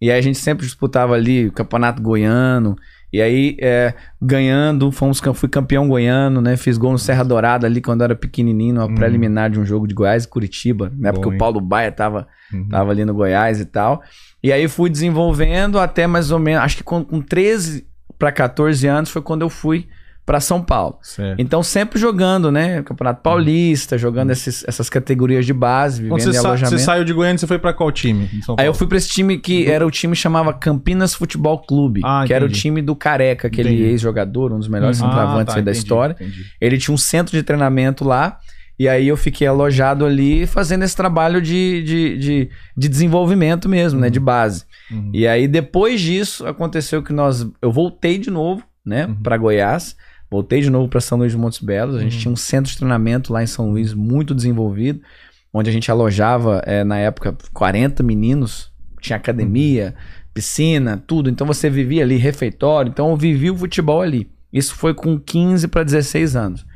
E 0.00 0.10
aí 0.10 0.18
a 0.18 0.22
gente 0.22 0.36
sempre 0.38 0.66
disputava 0.66 1.14
ali 1.14 1.46
o 1.46 1.52
Campeonato 1.52 2.02
Goiano. 2.02 2.76
E 3.14 3.22
aí, 3.22 3.56
é, 3.60 3.94
ganhando, 4.20 4.90
fomos, 4.90 5.20
fui 5.34 5.48
campeão 5.48 5.86
goiano, 5.86 6.40
né? 6.40 6.56
Fiz 6.56 6.76
gol 6.76 6.90
no 6.90 6.98
Serra 6.98 7.22
Dourada 7.22 7.64
ali 7.64 7.80
quando 7.80 8.00
eu 8.00 8.06
era 8.06 8.14
pequenininho, 8.16 8.74
no 8.74 8.86
Uhum. 8.86 8.94
preliminar 8.96 9.48
de 9.50 9.60
um 9.60 9.64
jogo 9.64 9.86
de 9.86 9.94
Goiás 9.94 10.24
e 10.24 10.28
Curitiba. 10.28 10.92
Época 11.00 11.22
Bom, 11.26 11.30
o 11.30 11.32
hein? 11.34 11.38
Paulo 11.38 11.60
Baia 11.60 11.92
tava, 11.92 12.26
Uhum. 12.52 12.68
tava 12.68 12.90
ali 12.90 13.04
no 13.04 13.14
Goiás 13.14 13.60
e 13.60 13.66
tal. 13.66 14.02
E 14.42 14.52
aí 14.52 14.66
fui 14.66 14.90
desenvolvendo 14.90 15.78
até 15.78 16.08
mais 16.08 16.32
ou 16.32 16.40
menos, 16.40 16.64
acho 16.64 16.78
que 16.78 16.82
com, 16.82 17.04
com 17.04 17.20
13 17.20 17.86
para 18.18 18.32
14 18.32 18.84
anos 18.88 19.10
foi 19.10 19.22
quando 19.22 19.42
eu 19.42 19.48
fui 19.48 19.86
para 20.26 20.40
São 20.40 20.62
Paulo. 20.62 20.98
Certo. 21.02 21.38
Então 21.38 21.62
sempre 21.62 21.98
jogando, 21.98 22.50
né? 22.50 22.82
Campeonato 22.82 23.20
Paulista, 23.22 23.98
jogando 23.98 24.30
esses- 24.30 24.64
essas 24.66 24.88
categorias 24.88 25.44
de 25.44 25.52
base, 25.52 25.98
vivendo 26.02 26.10
Quando 26.12 26.22
você, 26.22 26.32
sa- 26.32 26.40
você 26.40 26.46
alojamento. 26.46 26.78
saiu 26.80 27.04
de 27.04 27.12
Goiânia, 27.12 27.36
você 27.38 27.46
foi 27.46 27.58
pra 27.58 27.74
qual 27.74 27.92
time? 27.92 28.30
Aí 28.58 28.66
eu 28.66 28.72
fui 28.72 28.86
pra 28.86 28.96
esse 28.96 29.08
time 29.10 29.36
que 29.38 29.70
era 29.70 29.86
o 29.86 29.90
time 29.90 30.14
que 30.14 30.18
chamava 30.22 30.52
Campinas 30.54 31.14
Futebol 31.14 31.58
Clube, 31.58 32.00
Ah, 32.02 32.24
que 32.26 32.32
era 32.32 32.44
o 32.44 32.48
entendi. 32.48 32.60
time 32.62 32.80
do 32.80 32.96
Careca, 32.96 33.48
aquele 33.48 33.68
Entendi. 33.70 33.82
ex-jogador, 33.90 34.52
um 34.52 34.58
dos 34.58 34.68
melhores 34.68 34.98
Ah, 35.02 35.04
centroavantes 35.06 35.52
tá, 35.54 35.60
aí 35.60 35.64
da 35.64 35.70
entendi, 35.72 35.78
história. 35.84 36.16
entendi. 36.18 36.42
Ele 36.60 36.78
tinha 36.78 36.94
um 36.94 36.98
centro 36.98 37.36
de 37.36 37.42
treinamento 37.42 38.04
lá. 38.04 38.38
E 38.76 38.88
aí 38.88 39.06
eu 39.06 39.16
fiquei 39.16 39.46
alojado 39.46 40.04
ali 40.04 40.48
fazendo 40.48 40.82
esse 40.82 40.96
trabalho 40.96 41.40
de, 41.40 41.82
de, 41.84 42.18
de, 42.18 42.50
de 42.76 42.88
desenvolvimento 42.88 43.68
mesmo, 43.68 44.00
né? 44.00 44.10
De 44.10 44.18
base. 44.18 44.64
Uhum. 44.90 45.10
E 45.14 45.28
aí, 45.28 45.46
depois 45.46 46.00
disso, 46.00 46.44
aconteceu 46.44 47.00
que 47.00 47.12
nós. 47.12 47.46
Eu 47.62 47.70
voltei 47.70 48.18
de 48.18 48.30
novo, 48.32 48.64
né, 48.84 49.06
Uhum. 49.06 49.14
pra 49.22 49.36
Goiás. 49.36 49.94
Voltei 50.30 50.60
de 50.60 50.70
novo 50.70 50.88
pra 50.88 51.00
São 51.00 51.18
Luís 51.18 51.32
de 51.32 51.38
Montes 51.38 51.60
Belos. 51.60 51.96
A 51.96 52.00
gente 52.00 52.14
Uhum. 52.14 52.20
tinha 52.20 52.32
um 52.32 52.36
centro 52.36 52.70
de 52.70 52.76
treinamento 52.78 53.32
lá 53.32 53.42
em 53.42 53.46
São 53.46 53.70
Luís 53.70 53.94
muito 53.94 54.34
desenvolvido, 54.34 55.00
onde 55.52 55.70
a 55.70 55.72
gente 55.72 55.90
alojava, 55.90 56.62
eh, 56.66 56.82
na 56.84 56.98
época, 56.98 57.36
40 57.52 58.02
meninos. 58.02 58.72
Tinha 59.00 59.16
academia, 59.16 59.94
piscina, 60.32 61.02
tudo. 61.06 61.30
Então 61.30 61.46
você 61.46 61.70
vivia 61.70 62.02
ali, 62.02 62.16
refeitório. 62.16 62.90
Então 62.90 63.10
eu 63.10 63.16
vivi 63.16 63.50
o 63.50 63.56
futebol 63.56 64.00
ali. 64.00 64.28
Isso 64.52 64.74
foi 64.74 64.94
com 64.94 65.18
15 65.18 65.68
para 65.68 65.84
16 65.84 66.34
anos. 66.34 66.66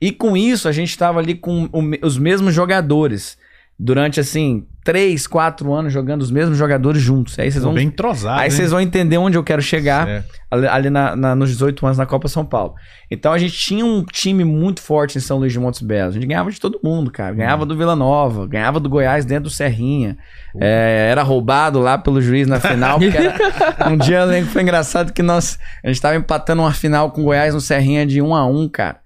E 0.00 0.10
com 0.12 0.36
isso, 0.36 0.68
a 0.68 0.72
gente 0.72 0.90
estava 0.90 1.18
ali 1.18 1.34
com 1.34 1.64
o 1.72 2.06
os 2.06 2.16
mesmos 2.18 2.54
jogadores. 2.54 3.36
Durante, 3.78 4.18
assim, 4.18 4.66
3, 4.88 5.26
4 5.26 5.70
anos 5.70 5.92
jogando 5.92 6.22
os 6.22 6.30
mesmos 6.30 6.56
jogadores 6.56 7.02
juntos. 7.02 7.38
Aí 7.38 7.50
vocês 7.52 7.62
vão 7.62 7.74
Bem 7.74 7.88
entrosado. 7.88 8.40
Aí 8.40 8.50
vocês 8.50 8.70
vão 8.70 8.80
entender 8.80 9.18
onde 9.18 9.36
eu 9.36 9.44
quero 9.44 9.60
chegar 9.60 10.06
Certo. 10.06 10.34
ali, 10.50 10.88
na- 10.88 11.14
na- 11.14 11.34
nos 11.34 11.50
18 11.50 11.84
anos 11.84 11.98
na 11.98 12.06
Copa 12.06 12.26
São 12.26 12.42
Paulo. 12.42 12.74
Então 13.10 13.30
a 13.34 13.36
gente 13.36 13.52
tinha 13.52 13.84
um 13.84 14.02
time 14.02 14.44
muito 14.44 14.80
forte 14.80 15.18
em 15.18 15.20
São 15.20 15.36
Luís 15.36 15.52
de 15.52 15.60
Montes 15.60 15.82
Belos. 15.82 16.12
A 16.12 16.18
gente 16.18 16.26
ganhava 16.26 16.50
de 16.50 16.58
todo 16.58 16.80
mundo, 16.82 17.10
cara. 17.10 17.34
Ganhava 17.34 17.66
do 17.66 17.76
Vila 17.76 17.94
Nova, 17.94 18.46
ganhava 18.46 18.80
do 18.80 18.88
Goiás 18.88 19.26
dentro 19.26 19.44
do 19.44 19.50
Serrinha. 19.50 20.16
É, 20.58 21.08
era 21.10 21.22
roubado 21.22 21.78
lá 21.80 21.98
pelo 21.98 22.22
juiz 22.22 22.48
na 22.48 22.58
final. 22.58 22.98
porque 22.98 23.14
era- 23.14 23.36
um 23.92 23.96
dia 23.98 24.20
eu 24.20 24.26
lembro 24.26 24.46
que 24.46 24.52
foi 24.54 24.62
engraçado 24.62 25.12
que 25.12 25.22
nós. 25.22 25.58
A 25.84 25.88
gente 25.88 26.00
tava 26.00 26.16
empatando 26.16 26.62
uma 26.62 26.72
final 26.72 27.10
com 27.10 27.20
o 27.20 27.24
Goiás 27.24 27.52
no 27.52 27.60
Serrinha 27.60 28.06
de 28.06 28.22
1 28.22 28.34
a 28.34 28.46
1 28.46 28.66
cara. 28.70 28.96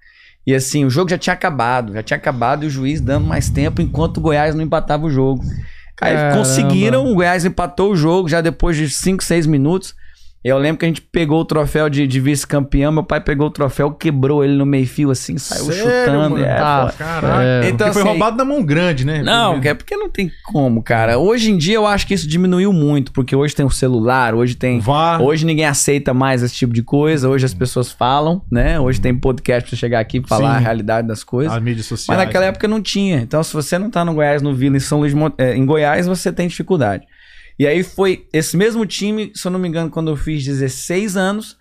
E 0.47 0.53
assim, 0.55 0.85
o 0.85 0.91
jogo 0.91 1.09
já 1.09 1.17
tinha 1.17 1.35
acabado, 1.35 1.93
já 1.93 2.03
tinha 2.03 2.17
acabado 2.17 2.65
e 2.65 2.67
o 2.67 2.71
juiz 2.71 3.01
dando 3.01 3.27
mais 3.27 3.49
tempo 3.49 3.81
enquanto 3.81 4.17
o 4.19 4.21
Goiás 4.21 4.55
não 4.57 4.63
empatava 4.63 5.07
o 5.07 5.11
jogo. 5.11 5.41
Aí 6.03 6.15
Caramba. 6.15 6.37
conseguiram, 6.39 7.07
o 7.07 7.15
Goiás 7.15 7.45
empatou 7.45 7.93
o 7.93 7.97
jogo 7.97 8.29
já 8.29 8.41
depois 8.41 8.77
de 8.77 8.91
5, 8.91 9.23
6 9.23 9.47
minutos. 9.47 9.95
Eu 10.45 10.59
lembro 10.59 10.79
que 10.79 10.85
a 10.85 10.89
gente 10.89 11.01
pegou 11.01 11.41
o 11.41 11.45
troféu 11.45 11.89
de, 11.89 12.05
de 12.05 12.19
vice-campeão, 12.19 12.91
meu 12.91 13.05
pai 13.05 13.21
pegou 13.21 13.47
o 13.47 13.51
troféu, 13.51 13.93
quebrou 13.93 14.43
ele 14.43 14.55
no 14.55 14.67
meio-fio 14.67 15.11
assim, 15.13 15.39
saiu 15.39 15.67
Sério, 15.67 15.83
chutando. 15.83 16.19
mano? 16.19 16.45
é, 16.45 16.57
Tá. 16.57 16.95
Caraca. 16.99 17.43
É. 17.43 17.69
Então, 17.69 17.87
Porque 17.87 17.93
foi 17.93 18.03
assim, 18.03 18.11
roubado 18.11 18.37
na 18.37 18.45
mão 18.45 18.63
grande, 18.65 19.07
né? 19.07 19.23
Não, 19.23 19.61
é 19.63 19.73
porque 19.75 19.97
não 19.97 20.11
tem 20.11 20.33
como, 20.47 20.83
cara. 20.83 21.17
Hoje 21.17 21.53
em 21.53 21.57
dia 21.57 21.77
eu 21.77 21.87
acho 21.87 22.09
que 22.09 22.15
isso 22.15 22.27
diminuiu 22.27 22.73
muito, 22.73 23.13
porque 23.13 23.37
hoje 23.37 23.55
tem 23.55 23.65
o 23.65 23.71
celular, 23.71 24.35
hoje 24.35 24.57
tem. 24.57 24.81
Vá. 24.81 25.19
Hoje 25.21 25.47
ninguém 25.47 25.65
aceita 25.65 26.13
mais 26.13 26.43
esse 26.43 26.55
tipo 26.55 26.73
de 26.73 26.83
coisa, 26.83 27.29
hoje 27.29 27.47
as 27.47 27.55
pessoas 27.55 27.93
falam, 27.93 28.43
né? 28.51 28.81
Hoje 28.81 29.01
tem 29.01 29.15
podcast 29.15 29.71
pra 29.71 29.79
chegar 29.79 30.01
aqui 30.01 30.19
e 30.19 30.27
falar 30.27 30.51
Sim. 30.51 30.57
a 30.57 30.59
realidade 30.59 31.07
das 31.07 31.23
coisas. 31.23 31.53
As 31.53 31.63
mídias 31.63 31.87
sociais. 31.87 32.19
Mas 32.19 32.27
naquela 32.27 32.47
época 32.47 32.67
não 32.67 32.83
tinha. 32.83 33.21
Então, 33.21 33.45
se 33.45 33.53
você 33.53 33.79
não 33.79 33.91
tá 33.91 34.05
no 34.05 34.13
Goiás, 34.13 34.43
no 34.43 34.53
Vila, 34.53 34.77
em 34.77 34.81
São 34.81 34.99
Luís, 34.99 35.15
eh, 35.39 35.57
em 35.57 35.65
Goiás, 35.65 36.09
você 36.09 36.33
tem 36.33 36.49
dificuldade. 36.49 37.07
E 37.63 37.67
aí 37.69 37.85
foi 37.85 38.27
esse 38.33 38.57
mesmo 38.57 38.85
time, 38.85 39.31
se 39.37 39.47
eu 39.47 39.53
não 39.53 39.59
me 39.61 39.69
engano, 39.69 39.89
quando 39.89 40.11
eu 40.11 40.17
fiz 40.17 40.45
16 40.45 41.17
anos, 41.17 41.57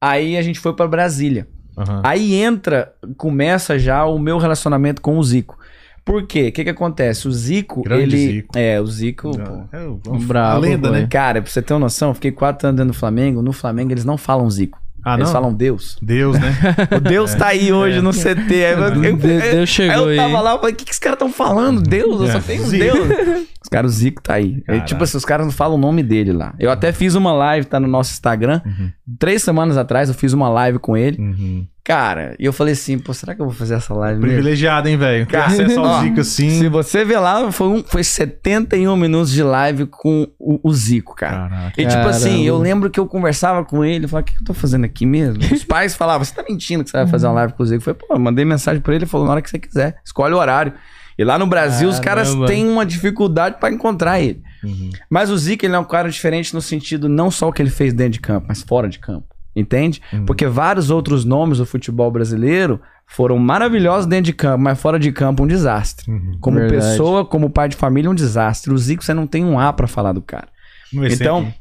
aí 0.00 0.38
a 0.38 0.42
gente 0.42 0.58
foi 0.58 0.72
pra 0.74 0.88
Brasília. 0.88 1.46
Aham. 1.76 2.00
Aí 2.02 2.34
entra, 2.34 2.94
começa 3.18 3.78
já 3.78 4.06
o 4.06 4.18
meu 4.18 4.38
relacionamento 4.38 5.02
com 5.02 5.18
o 5.18 5.22
Zico. 5.22 5.58
Por 6.02 6.26
quê? 6.26 6.48
O 6.48 6.52
que 6.52 6.64
que 6.64 6.70
acontece? 6.70 7.28
O 7.28 7.32
Zico, 7.32 7.82
Grande 7.82 8.02
ele... 8.02 8.16
Zico. 8.32 8.56
É, 8.58 8.80
o 8.80 8.86
Zico... 8.86 9.32
pô, 9.32 9.76
É, 9.76 9.86
o- 9.86 10.18
Bravo, 10.18 10.60
lenda, 10.60 10.90
né? 10.90 11.06
Cara, 11.10 11.42
pra 11.42 11.50
você 11.50 11.60
ter 11.60 11.74
uma 11.74 11.80
noção, 11.80 12.08
eu 12.08 12.14
fiquei 12.14 12.32
quatro 12.32 12.66
anos 12.66 12.78
dentro 12.78 12.94
do 12.94 12.98
Flamengo. 12.98 13.42
No 13.42 13.52
Flamengo, 13.52 13.92
eles 13.92 14.04
não 14.06 14.16
falam 14.16 14.48
Zico. 14.50 14.80
Ah, 15.04 15.14
eles 15.14 15.26
não? 15.26 15.32
falam 15.32 15.52
Deus. 15.54 15.96
Deus, 16.00 16.38
né? 16.38 16.52
O 16.96 17.00
Deus 17.00 17.34
tá 17.34 17.48
aí 17.48 17.72
hoje 17.72 18.00
no 18.00 18.10
CT. 18.12 18.54
Eu- 18.54 18.78
eu- 19.04 19.16
De- 19.16 19.40
Deus 19.40 19.68
chegou 19.68 20.08
aí 20.08 20.16
eu 20.16 20.22
tava 20.22 20.38
aí. 20.38 20.42
lá, 20.44 20.52
eu 20.52 20.58
falei, 20.58 20.72
o 20.72 20.76
que, 20.76 20.84
que 20.84 20.92
os 20.92 20.98
caras 20.98 21.16
estão 21.16 21.30
falando? 21.32 21.82
Deus, 21.82 22.20
eu 22.22 22.26
só 22.28 22.38
É, 22.38 22.40
tenho 22.40 22.62
um 22.62 22.66
Zico. 22.66 22.84
Deus. 22.84 23.44
Os 23.62 23.68
caras, 23.68 23.92
o 23.92 23.94
Zico 23.94 24.22
tá 24.22 24.34
aí. 24.34 24.62
Tipo 24.86 25.04
assim, 25.04 25.16
os 25.16 25.24
caras 25.24 25.46
não 25.46 25.52
falam 25.52 25.76
o 25.76 25.80
nome 25.80 26.02
dele 26.02 26.32
lá. 26.32 26.54
Eu 26.58 26.70
até 26.70 26.92
fiz 26.92 27.14
uma 27.14 27.32
live, 27.32 27.66
tá 27.66 27.78
no 27.80 27.88
nosso 27.88 28.12
Instagram. 28.12 28.60
Uhum. 28.64 28.90
Três 29.18 29.42
semanas 29.42 29.76
atrás 29.76 30.08
eu 30.08 30.14
fiz 30.14 30.32
uma 30.32 30.48
live 30.48 30.78
com 30.78 30.96
ele. 30.96 31.18
Uhum. 31.20 31.66
Cara, 31.84 32.34
e 32.38 32.46
eu 32.46 32.52
falei 32.52 32.72
assim, 32.72 32.98
pô, 32.98 33.12
será 33.12 33.34
que 33.34 33.42
eu 33.42 33.44
vou 33.44 33.54
fazer 33.54 33.74
essa 33.74 33.92
live 33.92 34.18
mesmo? 34.18 34.32
Privilegiado, 34.32 34.88
hein, 34.88 34.96
velho? 34.96 35.26
Cara, 35.26 35.48
acesso 35.48 35.78
ao 35.80 35.84
ó, 35.84 36.00
Zico 36.00 36.20
assim. 36.20 36.48
Se 36.48 36.66
você 36.70 37.04
ver 37.04 37.18
lá, 37.18 37.52
foi, 37.52 37.68
um, 37.68 37.84
foi 37.84 38.02
71 38.02 38.96
minutos 38.96 39.30
de 39.30 39.42
live 39.42 39.84
com 39.84 40.26
o, 40.38 40.58
o 40.62 40.72
Zico, 40.72 41.14
cara. 41.14 41.50
Caraca. 41.50 41.82
E 41.82 41.86
tipo 41.86 42.08
assim, 42.08 42.30
Caramba. 42.30 42.46
eu 42.46 42.56
lembro 42.56 42.90
que 42.90 42.98
eu 42.98 43.06
conversava 43.06 43.66
com 43.66 43.84
ele, 43.84 44.06
eu 44.06 44.08
falava, 44.08 44.22
o 44.22 44.26
que 44.26 44.34
que 44.34 44.40
eu 44.40 44.46
tô 44.46 44.54
fazendo 44.54 44.84
aqui 44.84 45.04
mesmo? 45.04 45.42
Os 45.52 45.62
pais 45.64 45.94
falavam, 45.94 46.24
você 46.24 46.34
tá 46.34 46.42
mentindo 46.48 46.82
que 46.82 46.88
você 46.88 46.96
vai 46.96 47.06
fazer 47.06 47.26
uma 47.26 47.34
live 47.34 47.52
com 47.52 47.62
o 47.62 47.66
Zico? 47.66 47.80
Eu 47.82 47.84
falei, 47.84 48.00
pô, 48.00 48.14
eu 48.14 48.18
mandei 48.18 48.46
mensagem 48.46 48.80
pra 48.80 48.94
ele, 48.94 49.04
ele 49.04 49.10
falou, 49.10 49.26
na 49.26 49.32
hora 49.32 49.42
que 49.42 49.50
você 49.50 49.58
quiser, 49.58 49.96
escolhe 50.02 50.32
o 50.32 50.38
horário. 50.38 50.72
E 51.18 51.22
lá 51.22 51.38
no 51.38 51.46
Brasil, 51.46 51.88
os 51.88 52.00
caras 52.00 52.28
Caramba. 52.28 52.46
têm 52.46 52.66
uma 52.66 52.86
dificuldade 52.86 53.58
pra 53.60 53.70
encontrar 53.70 54.20
ele. 54.20 54.42
Uhum. 54.64 54.90
Mas 55.10 55.28
o 55.28 55.36
Zico, 55.36 55.66
ele 55.66 55.74
é 55.74 55.78
um 55.78 55.84
cara 55.84 56.08
diferente 56.08 56.54
no 56.54 56.62
sentido 56.62 57.10
não 57.10 57.30
só 57.30 57.50
o 57.50 57.52
que 57.52 57.60
ele 57.60 57.70
fez 57.70 57.92
dentro 57.92 58.14
de 58.14 58.20
campo, 58.20 58.46
mas 58.48 58.62
fora 58.62 58.88
de 58.88 58.98
campo. 58.98 59.33
Entende? 59.54 60.02
Uhum. 60.12 60.26
Porque 60.26 60.46
vários 60.46 60.90
outros 60.90 61.24
nomes 61.24 61.58
do 61.58 61.66
futebol 61.66 62.10
brasileiro 62.10 62.80
foram 63.06 63.38
maravilhosos 63.38 64.06
dentro 64.06 64.24
de 64.24 64.32
campo, 64.32 64.62
mas 64.62 64.80
fora 64.80 64.98
de 64.98 65.12
campo 65.12 65.44
um 65.44 65.46
desastre. 65.46 66.10
Uhum. 66.10 66.38
Como 66.40 66.58
Verdade. 66.58 66.82
pessoa, 66.82 67.24
como 67.24 67.50
pai 67.50 67.68
de 67.68 67.76
família, 67.76 68.10
um 68.10 68.14
desastre. 68.14 68.72
O 68.72 68.78
Zico, 68.78 69.04
você 69.04 69.14
não 69.14 69.26
tem 69.26 69.44
um 69.44 69.58
A 69.58 69.72
pra 69.72 69.86
falar 69.86 70.12
do 70.12 70.22
cara. 70.22 70.48
Então, 70.92 71.40
aqui. 71.40 71.54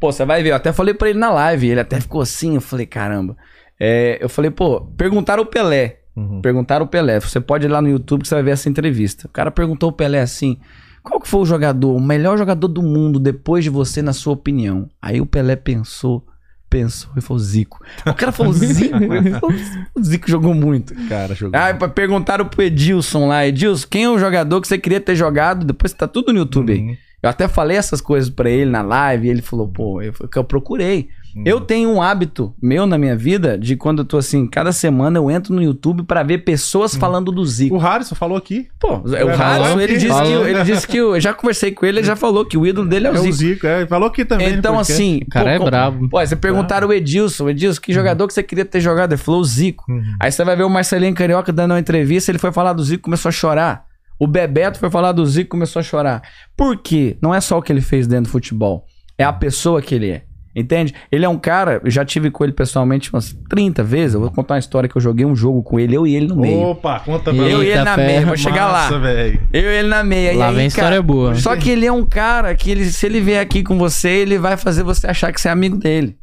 Pô, 0.00 0.10
você 0.10 0.24
vai 0.24 0.42
ver, 0.42 0.50
eu 0.50 0.56
até 0.56 0.72
falei 0.72 0.94
pra 0.94 1.10
ele 1.10 1.18
na 1.18 1.30
live, 1.30 1.68
ele 1.68 1.80
até 1.80 2.00
ficou 2.00 2.20
assim, 2.20 2.56
eu 2.56 2.60
falei, 2.60 2.86
caramba. 2.86 3.36
É, 3.78 4.18
eu 4.20 4.28
falei, 4.28 4.50
pô, 4.50 4.80
perguntaram 4.80 5.42
o 5.42 5.46
Pelé. 5.46 6.00
Uhum. 6.16 6.40
Perguntaram 6.42 6.84
o 6.84 6.88
Pelé. 6.88 7.20
Você 7.20 7.40
pode 7.40 7.66
ir 7.66 7.68
lá 7.68 7.80
no 7.80 7.88
YouTube 7.88 8.22
que 8.22 8.28
você 8.28 8.34
vai 8.34 8.44
ver 8.44 8.50
essa 8.52 8.68
entrevista. 8.68 9.26
O 9.26 9.30
cara 9.30 9.50
perguntou 9.50 9.90
o 9.90 9.92
Pelé 9.92 10.20
assim: 10.20 10.58
qual 11.02 11.20
que 11.20 11.28
foi 11.28 11.40
o 11.40 11.46
jogador, 11.46 11.94
o 11.94 12.00
melhor 12.00 12.36
jogador 12.36 12.68
do 12.68 12.82
mundo 12.82 13.18
depois 13.18 13.64
de 13.64 13.70
você, 13.70 14.02
na 14.02 14.12
sua 14.12 14.34
opinião? 14.34 14.88
Aí 15.00 15.20
o 15.20 15.26
Pelé 15.26 15.56
pensou, 15.56 16.26
pensou 16.72 17.10
e 17.16 17.20
falou 17.20 17.38
Zico. 17.38 17.80
O 18.06 18.14
cara 18.14 18.32
falou 18.32 18.52
Zico? 18.54 18.96
Ele 18.96 19.30
falou, 19.38 19.54
o 19.94 20.02
Zico 20.02 20.28
jogou 20.30 20.54
muito. 20.54 20.94
Cara, 21.08 21.34
jogou. 21.34 21.58
Aí 21.60 21.74
pra- 21.74 21.88
perguntaram 21.88 22.46
pro 22.46 22.62
Edilson 22.62 23.28
lá, 23.28 23.46
Edilson, 23.46 23.86
quem 23.90 24.04
é 24.04 24.10
o 24.10 24.18
jogador 24.18 24.60
que 24.60 24.66
você 24.68 24.78
queria 24.78 25.00
ter 25.00 25.14
jogado? 25.14 25.64
Depois 25.66 25.92
tá 25.92 26.08
tudo 26.08 26.32
no 26.32 26.38
YouTube 26.40 26.72
aí. 26.72 26.80
Uhum. 26.80 26.96
Eu 27.22 27.30
até 27.30 27.46
falei 27.46 27.76
essas 27.76 28.00
coisas 28.00 28.28
pra 28.28 28.50
ele 28.50 28.68
na 28.70 28.82
live, 28.82 29.28
e 29.28 29.30
ele 29.30 29.42
falou, 29.42 29.68
pô, 29.68 30.02
eu, 30.02 30.12
que 30.12 30.36
eu 30.38 30.42
procurei. 30.42 31.08
Eu 31.44 31.60
tenho 31.60 31.90
um 31.90 32.02
hábito 32.02 32.54
meu 32.62 32.84
na 32.86 32.98
minha 32.98 33.16
vida 33.16 33.56
de 33.58 33.76
quando 33.76 34.00
eu 34.00 34.04
tô 34.04 34.18
assim, 34.18 34.46
cada 34.46 34.72
semana 34.72 35.18
eu 35.18 35.30
entro 35.30 35.54
no 35.54 35.62
YouTube 35.62 36.02
pra 36.04 36.22
ver 36.22 36.38
pessoas 36.38 36.94
falando 36.94 37.32
do 37.32 37.44
Zico. 37.46 37.74
O 37.74 37.78
Harrison 37.78 38.14
falou 38.14 38.36
aqui. 38.36 38.68
Pô, 38.78 38.98
o 38.98 39.14
É, 39.14 39.24
Harrison, 39.24 39.36
falou 39.36 39.80
ele 39.80 39.96
disse 39.96 40.22
que, 40.22 40.32
ele 40.50 40.64
disse 40.64 40.86
que 40.88 40.96
eu, 40.96 41.14
eu 41.14 41.20
já 41.20 41.32
conversei 41.32 41.72
com 41.72 41.86
ele, 41.86 41.98
ele 42.00 42.06
já 42.06 42.16
falou 42.16 42.44
que 42.44 42.56
o 42.58 42.66
ídolo 42.66 42.88
dele 42.88 43.06
é 43.06 43.10
o 43.10 43.16
É 43.16 43.18
o 43.18 43.22
Zico. 43.22 43.34
Zico, 43.36 43.66
é, 43.66 43.78
ele 43.80 43.86
falou 43.88 44.08
aqui 44.08 44.24
também. 44.24 44.52
Então, 44.52 44.78
assim. 44.78 45.20
O 45.26 45.30
cara 45.30 45.52
é 45.52 45.58
com- 45.58 45.64
brabo. 45.64 46.08
Pô, 46.08 46.18
você 46.24 46.36
perguntaram 46.36 46.88
o 46.88 46.92
Edilson, 46.92 47.48
Edilson, 47.48 47.80
que 47.80 47.92
jogador 47.92 48.26
que 48.26 48.34
você 48.34 48.42
queria 48.42 48.64
ter 48.64 48.80
jogado? 48.80 49.12
Ele 49.12 49.20
falou 49.20 49.40
o 49.40 49.44
Zico. 49.44 49.84
Uhum. 49.90 50.02
Aí 50.20 50.30
você 50.30 50.44
vai 50.44 50.56
ver 50.56 50.64
o 50.64 50.70
Marcelinho 50.70 51.14
Carioca 51.14 51.52
dando 51.52 51.72
uma 51.72 51.80
entrevista, 51.80 52.30
ele 52.30 52.38
foi 52.38 52.52
falar 52.52 52.72
do 52.72 52.82
Zico, 52.84 53.02
começou 53.04 53.28
a 53.28 53.32
chorar. 53.32 53.84
O 54.18 54.26
Bebeto 54.26 54.78
foi 54.78 54.90
falar 54.90 55.12
do 55.12 55.24
Zico, 55.26 55.50
começou 55.50 55.80
a 55.80 55.82
chorar. 55.82 56.22
Por 56.56 56.76
quê? 56.76 57.16
Não 57.20 57.34
é 57.34 57.40
só 57.40 57.58
o 57.58 57.62
que 57.62 57.72
ele 57.72 57.80
fez 57.80 58.06
dentro 58.06 58.24
do 58.24 58.30
futebol, 58.30 58.84
é 59.18 59.24
a 59.24 59.32
pessoa 59.32 59.82
que 59.82 59.94
ele 59.94 60.10
é. 60.10 60.22
Entende? 60.54 60.94
Ele 61.10 61.24
é 61.24 61.28
um 61.28 61.38
cara, 61.38 61.80
eu 61.82 61.90
já 61.90 62.04
tive 62.04 62.30
com 62.30 62.44
ele 62.44 62.52
pessoalmente 62.52 63.10
umas 63.10 63.34
30 63.48 63.82
vezes. 63.82 64.14
Eu 64.14 64.20
vou 64.20 64.30
contar 64.30 64.54
uma 64.54 64.60
história 64.60 64.86
que 64.86 64.94
eu 64.94 65.00
joguei 65.00 65.24
um 65.24 65.34
jogo 65.34 65.62
com 65.62 65.80
ele, 65.80 65.96
eu 65.96 66.06
e 66.06 66.14
ele 66.14 66.26
no 66.26 66.36
meio. 66.36 66.58
Opa, 66.60 67.00
conta 67.00 67.32
pra 67.32 67.48
E- 67.48 67.52
eu 67.52 67.62
e 67.62 67.68
ele 67.68 67.82
na 67.82 67.96
meia, 67.96 68.26
vou 68.26 68.36
chegar 68.36 68.70
Massa, 68.70 68.92
lá. 68.94 68.98
velho. 68.98 69.40
Eu 69.50 69.62
e 69.62 69.74
ele 69.76 69.88
na 69.88 70.04
meia. 70.04 70.36
Lá 70.36 70.48
aí, 70.48 70.54
vem 70.54 70.68
cara, 70.68 70.84
história 70.96 71.02
boa. 71.02 71.34
só 71.36 71.56
que 71.56 71.70
ele 71.70 71.86
é 71.86 71.92
um 71.92 72.04
cara 72.04 72.54
que 72.54 72.70
ele, 72.70 72.84
se 72.84 73.06
ele 73.06 73.20
vier 73.22 73.40
aqui 73.40 73.62
com 73.62 73.78
você, 73.78 74.10
ele 74.10 74.36
vai 74.38 74.58
fazer 74.58 74.82
você 74.82 75.06
achar 75.06 75.32
que 75.32 75.40
você 75.40 75.48
é 75.48 75.50
amigo 75.52 75.76
dele. 75.78 76.16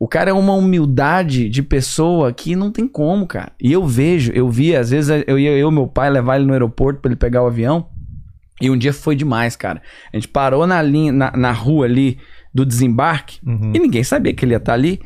O 0.00 0.08
cara 0.08 0.30
é 0.30 0.32
uma 0.32 0.54
humildade 0.54 1.48
de 1.48 1.62
pessoa 1.62 2.32
que 2.32 2.56
não 2.56 2.70
tem 2.70 2.86
como, 2.88 3.26
cara. 3.26 3.52
E 3.60 3.72
eu 3.72 3.84
vejo, 3.86 4.32
eu 4.34 4.48
vi, 4.48 4.74
às 4.74 4.90
vezes 4.90 5.22
eu 5.26 5.38
ia 5.38 5.50
eu 5.50 5.68
e 5.70 5.72
meu 5.72 5.86
pai 5.86 6.08
levar 6.10 6.36
ele 6.36 6.46
no 6.46 6.52
aeroporto 6.52 7.00
pra 7.00 7.10
ele 7.10 7.16
pegar 7.16 7.42
o 7.42 7.46
avião. 7.46 7.88
E 8.60 8.70
um 8.70 8.76
dia 8.76 8.92
foi 8.92 9.14
demais, 9.14 9.54
cara. 9.54 9.82
A 10.12 10.16
gente 10.16 10.28
parou 10.28 10.66
na 10.66 10.80
linha, 10.80 11.12
na, 11.12 11.30
na 11.36 11.52
rua 11.52 11.84
ali 11.84 12.18
do 12.56 12.64
desembarque 12.66 13.38
Uhum. 13.46 13.72
e 13.74 13.78
ninguém 13.78 14.02
sabia 14.02 14.32
que 14.32 14.44
ele 14.44 14.52
ia 14.52 14.56
estar 14.56 14.72
ali. 14.72 15.00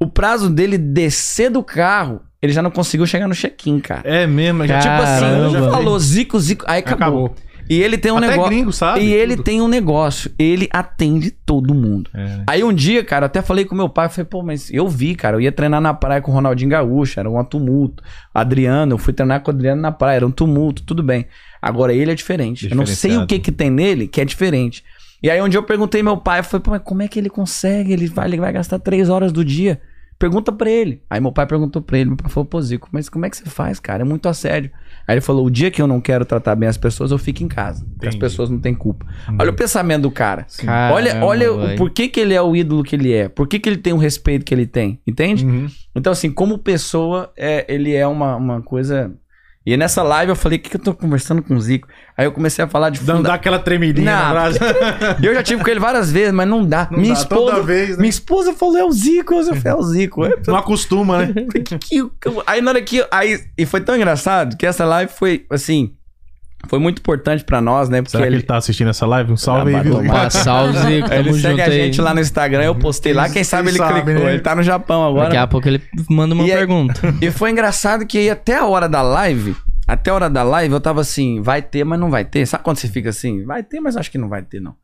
O 0.00 0.06
prazo 0.06 0.48
dele 0.48 0.78
descer 0.78 1.50
do 1.50 1.62
carro, 1.62 2.20
ele 2.40 2.52
já 2.52 2.62
não 2.62 2.70
conseguiu 2.70 3.06
chegar 3.06 3.28
no 3.28 3.34
check-in, 3.34 3.78
cara. 3.78 4.02
É 4.04 4.26
mesmo, 4.26 4.66
já, 4.66 4.78
Tipo 4.78 4.94
assim, 4.94 5.52
já 5.52 5.70
falou 5.70 5.98
Zico, 6.00 6.40
Zico, 6.40 6.64
aí 6.66 6.78
acabou. 6.78 7.26
Acabou. 7.26 7.34
E 7.68 7.80
ele 7.82 7.96
tem 7.96 8.12
um 8.12 8.18
Até 8.18 8.26
negócio. 8.28 8.50
gringo 8.50 8.72
sabe. 8.72 9.00
E 9.00 9.12
ele 9.14 9.36
tudo. 9.36 9.44
tem 9.44 9.62
um 9.62 9.68
negócio, 9.68 10.30
ele 10.38 10.68
atende 10.70 11.30
todo 11.30 11.74
mundo. 11.74 12.10
É. 12.14 12.42
Aí 12.46 12.62
um 12.62 12.72
dia, 12.74 13.02
cara, 13.02 13.24
até 13.24 13.40
falei 13.40 13.64
com 13.64 13.74
meu 13.74 13.88
pai, 13.88 14.10
falei, 14.10 14.26
pô, 14.26 14.42
mas 14.42 14.70
eu 14.70 14.86
vi, 14.86 15.14
cara, 15.14 15.36
eu 15.36 15.40
ia 15.40 15.50
treinar 15.50 15.80
na 15.80 15.94
praia 15.94 16.20
com 16.20 16.30
o 16.30 16.34
Ronaldinho 16.34 16.70
Gaúcho, 16.70 17.18
era 17.18 17.30
um 17.30 17.42
tumulto. 17.42 18.02
Adriano, 18.34 18.92
eu 18.92 18.98
fui 18.98 19.14
treinar 19.14 19.40
com 19.40 19.50
o 19.50 19.54
Adriano 19.54 19.80
na 19.80 19.90
praia, 19.92 20.16
era 20.16 20.26
um 20.26 20.30
tumulto, 20.30 20.82
tudo 20.82 21.02
bem. 21.02 21.26
Agora 21.62 21.94
ele 21.94 22.10
é 22.10 22.14
diferente. 22.14 22.68
Eu 22.70 22.76
não 22.76 22.84
sei 22.84 23.16
o 23.16 23.26
que 23.26 23.38
que 23.38 23.50
tem 23.50 23.70
nele 23.70 24.06
que 24.08 24.20
é 24.20 24.24
diferente. 24.26 24.84
E 25.24 25.30
aí 25.30 25.40
um 25.40 25.48
dia 25.48 25.56
eu 25.56 25.62
perguntei 25.62 26.02
meu 26.02 26.18
pai, 26.18 26.40
eu 26.40 26.44
falei, 26.44 26.62
pô, 26.62 26.70
mas 26.70 26.82
como 26.84 27.00
é 27.00 27.08
que 27.08 27.18
ele 27.18 27.30
consegue? 27.30 27.94
Ele 27.94 28.06
vai, 28.08 28.28
ele 28.28 28.38
vai 28.38 28.52
gastar 28.52 28.78
três 28.78 29.08
horas 29.08 29.32
do 29.32 29.42
dia. 29.42 29.80
Pergunta 30.18 30.52
pra 30.52 30.70
ele. 30.70 31.02
Aí 31.08 31.18
meu 31.18 31.32
pai 31.32 31.46
perguntou 31.46 31.80
pra 31.80 31.98
ele, 31.98 32.10
meu 32.10 32.16
pai 32.18 32.30
falou, 32.30 32.44
pô, 32.44 32.60
Zico, 32.60 32.90
mas 32.92 33.08
como 33.08 33.24
é 33.24 33.30
que 33.30 33.38
você 33.38 33.46
faz, 33.46 33.80
cara? 33.80 34.02
É 34.02 34.04
muito 34.04 34.28
assédio. 34.28 34.70
Aí 35.08 35.14
ele 35.14 35.22
falou, 35.22 35.46
o 35.46 35.50
dia 35.50 35.70
que 35.70 35.80
eu 35.80 35.86
não 35.86 35.98
quero 35.98 36.26
tratar 36.26 36.54
bem 36.54 36.68
as 36.68 36.76
pessoas, 36.76 37.10
eu 37.10 37.16
fico 37.16 37.42
em 37.42 37.48
casa. 37.48 37.84
Porque 37.84 38.06
as 38.06 38.14
Entendi. 38.14 38.18
pessoas 38.18 38.50
não 38.50 38.58
têm 38.60 38.74
culpa. 38.74 39.06
Olha 39.40 39.50
o 39.50 39.54
pensamento 39.54 40.02
do 40.02 40.10
cara. 40.10 40.46
Caramba, 40.58 40.94
olha 40.94 41.24
olha 41.24 41.52
o- 41.54 41.76
por 41.76 41.88
que, 41.90 42.06
que 42.08 42.20
ele 42.20 42.34
é 42.34 42.42
o 42.42 42.54
ídolo 42.54 42.82
que 42.84 42.94
ele 42.94 43.10
é. 43.12 43.26
Por 43.28 43.48
que, 43.48 43.58
que 43.58 43.66
ele 43.66 43.78
tem 43.78 43.94
o 43.94 43.98
respeito 43.98 44.44
que 44.44 44.52
ele 44.54 44.66
tem. 44.66 45.00
Entende? 45.06 45.46
Uhum. 45.46 45.66
Então, 45.96 46.12
assim, 46.12 46.30
como 46.30 46.58
pessoa, 46.58 47.32
é, 47.34 47.64
ele 47.66 47.94
é 47.94 48.06
uma, 48.06 48.36
uma 48.36 48.60
coisa. 48.60 49.10
E 49.66 49.76
nessa 49.78 50.02
live 50.02 50.30
eu 50.30 50.36
falei, 50.36 50.58
o 50.58 50.60
que, 50.60 50.68
que 50.68 50.76
eu 50.76 50.80
tô 50.80 50.92
conversando 50.92 51.42
com 51.42 51.54
o 51.54 51.60
Zico? 51.60 51.88
Aí 52.18 52.26
eu 52.26 52.32
comecei 52.32 52.62
a 52.62 52.68
falar 52.68 52.90
de 52.90 52.98
funda... 52.98 53.22
dá 53.22 53.34
aquela 53.34 53.58
tremidinha 53.58 54.14
Não, 54.14 54.26
no 54.26 54.32
braço. 54.32 54.58
Eu 55.22 55.34
já 55.34 55.42
tive 55.42 55.64
com 55.64 55.70
ele 55.70 55.80
várias 55.80 56.12
vezes, 56.12 56.34
mas 56.34 56.46
não 56.46 56.66
dá. 56.66 56.86
Não 56.90 56.98
minha 56.98 57.14
dá, 57.14 57.20
esposa. 57.20 57.52
toda 57.52 57.62
vez, 57.62 57.90
né? 57.90 57.96
Minha 57.96 58.10
esposa 58.10 58.52
falou, 58.52 58.76
é 58.76 58.84
o 58.84 58.92
Zico, 58.92 59.32
eu 59.34 59.44
falei, 59.56 59.62
é 59.64 59.74
o 59.74 59.82
Zico. 59.82 60.20
Não 60.46 60.56
acostuma, 60.56 61.24
né? 61.24 61.34
aí 62.46 62.60
na 62.60 62.72
hora 62.72 62.82
que. 62.82 63.04
Aí, 63.10 63.40
e 63.56 63.64
foi 63.64 63.80
tão 63.80 63.96
engraçado 63.96 64.56
que 64.56 64.66
essa 64.66 64.84
live 64.84 65.10
foi, 65.10 65.46
assim. 65.48 65.94
Foi 66.68 66.78
muito 66.78 66.98
importante 66.98 67.44
pra 67.44 67.60
nós, 67.60 67.88
né? 67.88 67.98
Porque 68.02 68.10
Será 68.12 68.22
que 68.24 68.28
ele, 68.28 68.36
ele 68.36 68.42
tá 68.42 68.56
assistindo 68.56 68.88
essa 68.90 69.06
live? 69.06 69.32
Um 69.32 69.36
salve 69.36 69.74
Ah, 69.74 69.78
aí, 69.78 69.82
viu? 69.84 69.94
vai 69.96 70.06
Opa, 70.08 70.30
salve, 70.30 70.78
ele 71.12 71.32
segue 71.32 71.32
junto 71.32 71.60
a 71.60 71.64
aí. 71.64 71.72
gente 71.72 72.00
lá 72.00 72.14
no 72.14 72.20
Instagram, 72.20 72.62
eu 72.64 72.74
postei 72.74 73.12
lá, 73.12 73.28
quem 73.28 73.44
sabe 73.44 73.68
ele 73.70 73.78
sabe, 73.78 74.02
clicou. 74.02 74.24
né? 74.24 74.32
Ele 74.32 74.40
tá 74.40 74.54
no 74.54 74.62
Japão 74.62 75.06
agora. 75.06 75.24
Daqui 75.26 75.36
a 75.36 75.46
pouco 75.46 75.68
ele 75.68 75.82
manda 76.08 76.34
uma 76.34 76.44
E 76.44 76.50
aí- 76.52 76.58
pergunta. 76.58 77.00
E 77.20 77.30
foi 77.30 77.50
engraçado 77.50 78.06
que 78.06 78.18
aí 78.18 78.30
até 78.30 78.56
a 78.56 78.66
hora 78.66 78.88
da 78.88 79.02
live, 79.02 79.56
até 79.86 80.10
a 80.10 80.14
hora 80.14 80.30
da 80.30 80.42
live, 80.42 80.72
eu 80.74 80.80
tava 80.80 81.00
assim, 81.00 81.40
vai 81.42 81.60
ter, 81.62 81.84
mas 81.84 81.98
não 82.00 82.10
vai 82.10 82.24
ter. 82.24 82.46
Sabe 82.46 82.64
quando 82.64 82.78
você 82.78 82.88
fica 82.88 83.10
assim? 83.10 83.44
Vai 83.44 83.62
ter, 83.62 83.80
mas 83.80 83.96
acho 83.96 84.10
que 84.10 84.18
não 84.18 84.28
vai 84.28 84.42
ter, 84.42 84.60
não. 84.60 84.74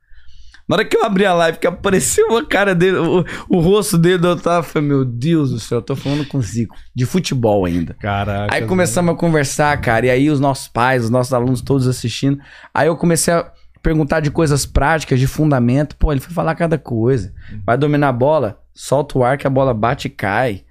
Na 0.71 0.77
hora 0.77 0.85
que 0.85 0.97
eu 0.97 1.05
abri 1.05 1.27
a 1.27 1.35
live, 1.35 1.59
que 1.59 1.67
apareceu 1.67 2.39
a 2.39 2.47
cara 2.47 2.77
dele, 2.77 2.97
o, 2.97 3.25
o 3.49 3.59
rosto 3.59 3.99
dele, 3.99 4.25
eu 4.25 4.37
tava, 4.37 4.63
falei, 4.63 4.87
meu 4.87 5.05
Deus 5.05 5.51
do 5.51 5.59
céu, 5.59 5.79
eu 5.79 5.83
tô 5.83 5.97
falando 5.97 6.25
com 6.25 6.39
o 6.39 6.43
Zico, 6.43 6.77
de 6.95 7.05
futebol 7.05 7.65
ainda. 7.65 7.95
Caraca. 7.95 8.55
Aí 8.55 8.65
começamos 8.65 9.13
a 9.13 9.17
conversar, 9.17 9.77
cara, 9.81 10.07
e 10.07 10.11
aí 10.11 10.31
os 10.31 10.39
nossos 10.39 10.69
pais, 10.69 11.03
os 11.03 11.11
nossos 11.11 11.35
alunos 11.35 11.61
todos 11.61 11.89
assistindo. 11.89 12.39
Aí 12.73 12.87
eu 12.87 12.97
comecei 12.97 13.35
a 13.35 13.51
perguntar 13.83 14.21
de 14.21 14.31
coisas 14.31 14.65
práticas, 14.65 15.19
de 15.19 15.27
fundamento. 15.27 15.97
Pô, 15.97 16.13
ele 16.13 16.21
foi 16.21 16.33
falar 16.33 16.55
cada 16.55 16.79
coisa. 16.79 17.35
Vai 17.67 17.77
dominar 17.77 18.11
a 18.11 18.13
bola, 18.13 18.61
solta 18.73 19.19
o 19.19 19.25
ar 19.25 19.37
que 19.37 19.49
a 19.49 19.51
bola 19.51 19.75
bate 19.75 20.07
e 20.07 20.11
cai. 20.11 20.63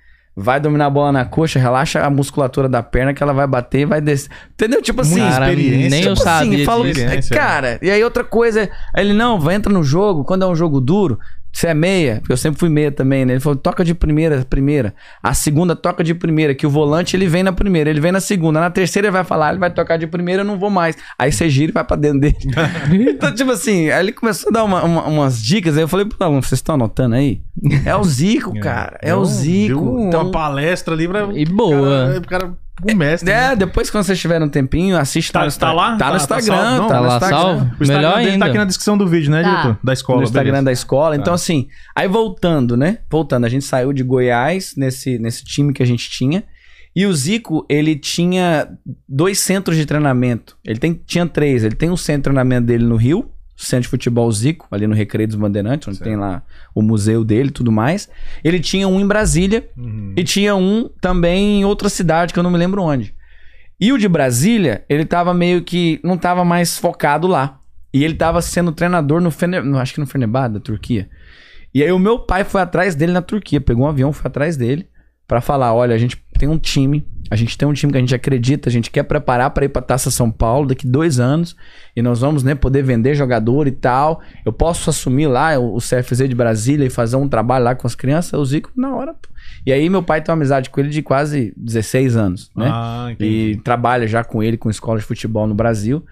Vai 0.41 0.59
dominar 0.59 0.85
a 0.85 0.89
bola 0.89 1.11
na 1.11 1.25
coxa, 1.25 1.59
relaxa 1.59 2.01
a 2.01 2.09
musculatura 2.09 2.69
da 2.69 2.81
perna 2.81 3.13
que 3.13 3.21
ela 3.21 3.33
vai 3.33 3.45
bater 3.45 3.81
e 3.81 3.85
vai 3.85 3.99
descer. 3.99 4.29
Entendeu? 4.53 4.81
Tipo 4.81 5.01
assim, 5.01 5.19
Cara, 5.19 5.51
experiência. 5.51 5.89
nem 5.89 6.03
eu 6.03 6.15
Tipo 6.15 6.29
assim, 6.29 6.49
sabia 6.51 6.65
falo, 6.65 6.87
experiência, 6.87 7.35
cara, 7.35 7.79
e 7.81 7.91
aí 7.91 8.03
outra 8.03 8.23
coisa, 8.23 8.69
ele 8.95 9.13
não, 9.13 9.39
vai 9.39 9.55
entra 9.55 9.71
no 9.71 9.83
jogo, 9.83 10.23
quando 10.23 10.43
é 10.43 10.47
um 10.47 10.55
jogo 10.55 10.79
duro, 10.79 11.19
você 11.51 11.67
é 11.67 11.73
meia, 11.73 12.17
porque 12.19 12.31
eu 12.31 12.37
sempre 12.37 12.59
fui 12.59 12.69
meia 12.69 12.91
também, 12.91 13.25
né? 13.25 13.33
Ele 13.33 13.39
falou, 13.39 13.57
toca 13.57 13.83
de 13.83 13.93
primeira, 13.93 14.45
primeira. 14.49 14.93
A 15.21 15.33
segunda 15.33 15.75
toca 15.75 16.03
de 16.03 16.13
primeira, 16.13 16.53
que 16.55 16.65
o 16.65 16.69
volante 16.69 17.15
ele 17.15 17.27
vem 17.27 17.43
na 17.43 17.51
primeira, 17.51 17.89
ele 17.89 17.99
vem 17.99 18.11
na 18.11 18.19
segunda. 18.19 18.59
Na 18.59 18.69
terceira 18.69 19.07
ele 19.07 19.11
vai 19.13 19.23
falar, 19.23 19.49
ele 19.49 19.59
vai 19.59 19.71
tocar 19.73 19.97
de 19.97 20.07
primeira, 20.07 20.41
eu 20.41 20.45
não 20.45 20.57
vou 20.59 20.69
mais. 20.69 20.95
Aí 21.17 21.31
você 21.31 21.49
gira 21.49 21.71
e 21.71 21.73
vai 21.73 21.83
pra 21.83 21.97
dentro 21.97 22.19
dele. 22.21 22.35
então, 23.09 23.33
tipo 23.33 23.51
assim, 23.51 23.89
aí 23.89 23.99
ele 24.05 24.11
começou 24.11 24.49
a 24.49 24.53
dar 24.53 24.63
uma- 24.63 24.83
uma- 24.83 25.07
umas 25.07 25.41
dicas, 25.41 25.75
aí 25.75 25.83
eu 25.83 25.87
falei 25.87 26.05
pro 26.05 26.17
aluno, 26.23 26.41
vocês 26.41 26.59
estão 26.59 26.75
anotando 26.75 27.15
aí? 27.15 27.41
É 27.85 27.95
o 27.95 28.03
Zico, 28.03 28.53
cara, 28.61 28.97
é, 29.01 29.13
o 29.13 29.17
Deu- 29.17 29.25
Zico. 29.25 29.67
Deu 29.73 29.83
uma 29.83 30.07
Então, 30.07 30.31
palestra 30.31 30.93
ali 30.93 31.07
pra. 31.07 31.27
E 31.33 31.45
boa. 31.45 32.17
O 32.17 32.27
cara, 32.27 32.53
o 32.83 32.95
mestre. 32.95 33.29
é, 33.29 33.49
né? 33.49 33.55
depois 33.55 33.89
quando 33.89 34.03
vocês 34.03 34.19
tiverem 34.19 34.47
um 34.47 34.49
tempinho, 34.49 34.97
assiste 34.97 35.31
Tá- 35.31 35.41
no 35.41 35.47
Instagram. 35.47 35.75
tá 35.75 35.81
lá? 35.81 35.87
Tá 35.89 35.93
no 35.93 35.99
Tá- 35.99 36.27
tá 36.27 36.37
Instagram, 36.39 36.61
salvo? 36.63 36.77
Não, 36.81 36.87
tá 36.87 36.93
tá 36.95 37.01
no 37.01 37.07
lá 37.07 37.13
Instagram. 37.15 37.37
salvo? 37.37 37.59
O 37.61 37.65
Instagram 37.83 37.95
Melhor 37.97 38.17
dele 38.17 38.29
ainda. 38.31 38.45
tá 38.45 38.49
aqui 38.49 38.57
na 38.57 38.65
descrição 38.65 38.97
do 38.97 39.07
vídeo, 39.07 39.31
né, 39.31 39.41
Tá. 39.43 39.49
diretor? 39.49 39.79
Da 39.83 39.93
escola. 39.93 40.17
no 40.19 40.23
Instagram 40.23 40.51
beleza. 40.51 40.65
da 40.65 40.71
escola. 40.71 41.15
Tá. 41.15 41.21
Então, 41.21 41.33
assim, 41.33 41.67
aí 41.95 42.07
voltando, 42.07 42.75
né? 42.77 42.99
Voltando, 43.09 43.45
a 43.45 43.49
gente 43.49 43.65
saiu 43.65 43.91
de 43.93 44.03
Goiás 44.03 44.73
nesse, 44.77 45.17
nesse 45.19 45.43
time 45.43 45.73
que 45.73 45.83
a 45.83 45.85
gente 45.85 46.09
tinha. 46.09 46.43
E 46.95 47.05
o 47.05 47.13
Zico, 47.13 47.65
ele 47.69 47.95
tinha 47.95 48.67
dois 49.07 49.39
centros 49.39 49.77
de 49.77 49.85
treinamento. 49.85 50.57
Ele 50.65 50.79
tem, 50.79 50.93
tinha 51.05 51.25
três. 51.27 51.63
Ele 51.63 51.75
tem 51.75 51.89
um 51.89 51.95
centro 51.97 52.21
de 52.21 52.23
treinamento 52.23 52.65
dele 52.65 52.83
no 52.83 52.95
Rio, 52.95 53.29
Centro 53.65 53.83
de 53.83 53.87
Futebol 53.89 54.31
Zico, 54.31 54.67
ali 54.71 54.87
no 54.87 54.95
Recreio 54.95 55.27
dos 55.27 55.35
Bandeirantes, 55.37 55.87
onde 55.87 55.97
Certo. 55.97 56.07
tem 56.09 56.17
lá 56.17 56.41
o 56.73 56.81
museu 56.81 57.23
dele 57.23 57.49
e 57.49 57.51
tudo 57.51 57.71
mais. 57.71 58.09
Ele 58.43 58.59
tinha 58.59 58.87
um 58.87 58.99
em 58.99 59.05
Brasília 59.07 59.69
Uhum. 59.77 60.13
e 60.15 60.23
tinha 60.23 60.55
um 60.55 60.89
também 61.01 61.59
em 61.61 61.65
outra 61.65 61.89
cidade 61.89 62.33
que 62.33 62.39
eu 62.39 62.43
não 62.43 62.51
me 62.51 62.57
lembro 62.57 62.81
onde. 62.81 63.13
E 63.79 63.91
o 63.93 63.97
de 63.97 64.07
Brasília, 64.07 64.83
ele 64.89 65.05
tava 65.05 65.33
meio 65.33 65.61
que. 65.63 65.99
não 66.03 66.17
tava 66.17 66.43
mais 66.45 66.77
focado 66.77 67.27
lá. 67.27 67.59
E 67.93 68.03
ele 68.03 68.13
tava 68.13 68.41
sendo 68.41 68.71
treinador 68.71 69.19
no 69.21 69.31
Fener, 69.31 69.63
no- 69.63 69.79
acho 69.79 69.93
que 69.93 69.99
no 69.99 70.05
Fenerbahçe, 70.07 70.53
da 70.53 70.59
Turquia. 70.59 71.09
E 71.73 71.81
aí 71.83 71.91
o 71.91 71.99
meu 71.99 72.19
pai 72.19 72.43
foi 72.43 72.61
atrás 72.61 72.93
dele 72.95 73.11
na 73.11 73.21
Turquia, 73.21 73.59
pegou 73.61 73.85
um 73.85 73.87
avião, 73.89 74.11
foi 74.13 74.27
atrás 74.27 74.55
dele 74.57 74.87
pra 75.27 75.41
falar, 75.41 75.73
olha, 75.73 75.93
a 75.95 75.97
gente 75.97 76.17
tem 76.39 76.49
um 76.49 76.57
time, 76.57 77.05
a 77.29 77.35
gente 77.35 77.55
tem 77.57 77.67
um 77.67 77.73
time 77.73 77.91
que 77.91 77.97
a 77.97 78.01
gente 78.01 78.15
acredita, 78.15 78.69
a 78.69 78.71
gente 78.71 78.89
quer 78.89 79.03
preparar 79.03 79.51
pra 79.51 79.65
ir 79.65 79.69
pra 79.69 79.81
Taça 79.81 80.09
São 80.09 80.31
Paulo 80.31 80.69
daqui 80.69 80.87
dois 80.87 81.19
anos 81.19 81.55
e 81.95 82.01
nós 82.01 82.21
vamos, 82.21 82.41
né, 82.41 82.55
poder 82.55 82.81
vender 82.81 83.13
jogador 83.13 83.67
e 83.67 83.71
tal. 83.71 84.21
Eu 84.43 84.51
posso 84.51 84.89
assumir 84.89 85.27
lá 85.27 85.59
o 85.59 85.77
CFZ 85.77 86.27
de 86.29 86.33
Brasília 86.33 86.85
e 86.87 86.89
fazer 86.89 87.17
um 87.17 87.27
trabalho 87.27 87.65
lá 87.65 87.75
com 87.75 87.85
as 87.85 87.93
crianças, 87.93 88.33
o 88.33 88.45
Zico 88.45 88.71
na 88.75 88.95
hora. 88.95 89.13
pô. 89.13 89.29
E 89.65 89.71
aí 89.71 89.89
meu 89.89 90.01
pai 90.01 90.21
tem 90.21 90.31
uma 90.31 90.37
amizade 90.37 90.69
com 90.69 90.79
ele 90.79 90.89
de 90.89 91.01
quase 91.01 91.53
16 91.57 92.15
anos, 92.15 92.49
né? 92.55 92.69
Ah, 92.71 93.13
e 93.19 93.59
trabalha 93.63 94.07
já 94.07 94.23
com 94.23 94.41
ele, 94.41 94.57
com 94.57 94.69
escola 94.69 94.97
de 94.97 95.05
futebol 95.05 95.45
no 95.45 95.53
Brasil. 95.53 96.03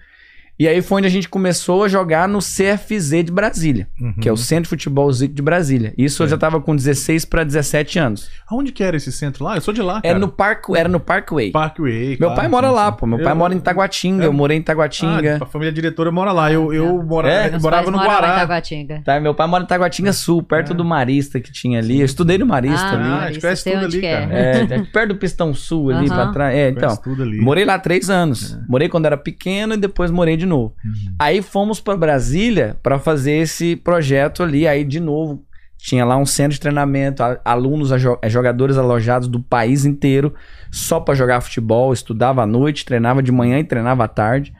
E 0.58 0.66
aí 0.66 0.82
foi 0.82 0.98
onde 0.98 1.06
a 1.06 1.10
gente 1.10 1.28
começou 1.28 1.84
a 1.84 1.88
jogar 1.88 2.28
no 2.28 2.40
CFZ 2.40 3.24
de 3.24 3.30
Brasília, 3.32 3.86
Uhum. 4.00 4.14
que 4.14 4.28
é 4.28 4.32
o 4.32 4.36
Centro 4.36 4.64
de 4.64 4.68
Futebol 4.70 5.12
Zico 5.12 5.32
de 5.34 5.40
Brasília. 5.42 5.94
Isso 5.96 6.22
eu 6.22 6.28
já 6.28 6.36
tava 6.36 6.60
com 6.60 6.74
16 6.74 7.24
para 7.24 7.44
17 7.44 7.98
anos. 7.98 8.28
Aonde 8.50 8.72
que 8.72 8.82
era 8.82 8.96
esse 8.96 9.12
centro 9.12 9.44
lá? 9.44 9.56
Eu 9.56 9.60
sou 9.60 9.72
de 9.72 9.80
lá, 9.82 9.98
É 10.02 10.08
cara. 10.08 10.18
no 10.18 10.28
parque, 10.28 10.76
era 10.76 10.88
no 10.88 10.98
Parkway. 10.98 11.52
Parkway. 11.52 12.08
Meu 12.10 12.18
claro, 12.30 12.34
pai 12.34 12.48
mora 12.48 12.68
sim, 12.68 12.74
lá, 12.74 12.90
pô. 12.92 13.06
Meu 13.06 13.18
Eu- 13.18 13.24
pai 13.24 13.34
mora 13.34 13.54
em 13.54 13.60
Taguatinga, 13.60 14.24
É. 14.24 14.26
eu 14.26 14.32
morei 14.32 14.56
em 14.58 14.62
Taguatinga. 14.62 15.38
Ah, 15.40 15.44
a 15.44 15.46
família 15.46 15.72
diretora 15.72 16.10
mora 16.10 16.32
lá. 16.32 16.50
Eu, 16.52 16.72
eu 16.72 17.02
mora, 17.04 17.30
É? 17.32 17.46
eu 17.46 17.50
Meus 17.52 17.62
morava 17.62 17.90
no 17.90 17.96
lá 17.96 18.02
em 18.02 18.06
Guará. 18.06 18.34
Taguatinga. 18.40 19.02
Tá, 19.04 19.20
meu 19.20 19.34
pai 19.34 19.46
mora 19.46 19.62
em 19.62 19.66
Taguatinga 19.66 20.12
Sul, 20.12 20.42
perto 20.42 20.74
do 20.74 20.84
Marista 20.84 21.38
que 21.40 21.52
tinha 21.52 21.78
ali. 21.78 22.00
Eu 22.00 22.04
estudei 22.06 22.36
no 22.36 22.46
Marista 22.46 22.84
Ah, 22.86 22.92
ali. 22.94 23.02
Ah, 23.02 23.06
a 23.06 23.10
Marista, 23.10 23.32
gente 23.32 23.40
conhece 23.42 23.64
tudo 23.70 23.84
ali, 23.84 24.00
que 24.00 24.06
é. 24.06 24.20
cara. 24.26 24.34
É, 24.34 24.60
é 24.74 24.82
perto 24.92 25.08
do 25.10 25.16
Pistão 25.16 25.54
Sul 25.54 25.90
ali 25.90 26.06
Aham. 26.08 26.14
pra 26.16 26.32
trás. 26.32 26.56
É, 26.56 26.68
então. 26.70 26.80
Conhece 26.88 27.02
tudo 27.02 27.22
ali. 27.22 27.40
Morei 27.40 27.64
lá 27.64 27.78
três 27.78 28.10
anos. 28.10 28.58
Morei 28.68 28.88
quando 28.88 29.06
era 29.06 29.16
pequeno 29.16 29.74
e 29.74 29.76
depois 29.76 30.10
morei 30.10 30.36
de 30.36 30.47
novo. 30.48 30.74
Uhum. 30.84 31.14
Aí 31.18 31.42
fomos 31.42 31.80
pra 31.80 31.96
Brasília 31.96 32.76
pra 32.82 32.98
fazer 32.98 33.32
esse 33.32 33.76
projeto 33.76 34.42
ali. 34.42 34.66
Aí, 34.66 34.84
de 34.84 34.98
novo, 34.98 35.44
tinha 35.76 36.04
lá 36.04 36.16
um 36.16 36.26
centro 36.26 36.54
de 36.54 36.60
treinamento, 36.60 37.22
alunos, 37.44 37.92
eh, 37.92 38.28
jogadores 38.28 38.76
alojados 38.76 39.28
do 39.28 39.40
país 39.40 39.84
inteiro, 39.84 40.34
só 40.70 40.98
pra 40.98 41.14
jogar 41.14 41.40
futebol. 41.40 41.92
Estudava 41.92 42.42
à 42.42 42.46
noite, 42.46 42.84
treinava 42.84 43.22
de 43.22 43.30
manhã 43.30 43.58
e 43.60 43.64
treinava 43.64 44.04
à 44.04 44.08
tarde. 44.08 44.52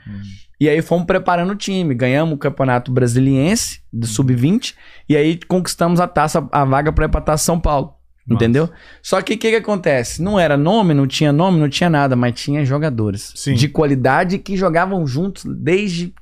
E 0.61 0.69
aí 0.69 0.83
fomos 0.83 1.07
preparando 1.07 1.53
o 1.53 1.57
time. 1.57 1.95
Ganhamos 1.95 2.35
o 2.35 2.39
campeonato 2.39 2.93
brasiliense 2.93 3.81
do 3.93 4.07
sub-20. 4.07 4.75
E 5.09 5.17
aí 5.17 5.39
conquistamos 5.49 6.01
a 6.01 6.09
taça, 6.09 6.49
a 6.53 6.65
vaga 6.65 6.93
pra 6.93 7.07
ir 7.07 7.39
São 7.39 7.61
Paulo. 7.61 7.98
Nossa. 8.29 8.45
Entendeu? 8.45 8.69
Só 9.03 9.23
que 9.23 9.35
o 9.35 9.39
que, 9.39 9.51
que 9.51 9.57
acontece? 9.57 10.23
Não 10.23 10.39
era 10.39 10.57
nome, 10.57 10.93
não 10.93 11.07
tinha 11.07 11.33
nome, 11.33 11.59
não 11.59 11.69
tinha 11.69 11.89
nada, 11.89 12.15
mas 12.15 12.39
tinha 12.39 12.65
jogadores 12.65 13.33
Sim. 13.35 13.55
de 13.55 13.69
qualidade 13.69 14.39
que 14.39 14.57
jogavam 14.57 15.07
juntos 15.07 15.45
desde. 15.47 16.13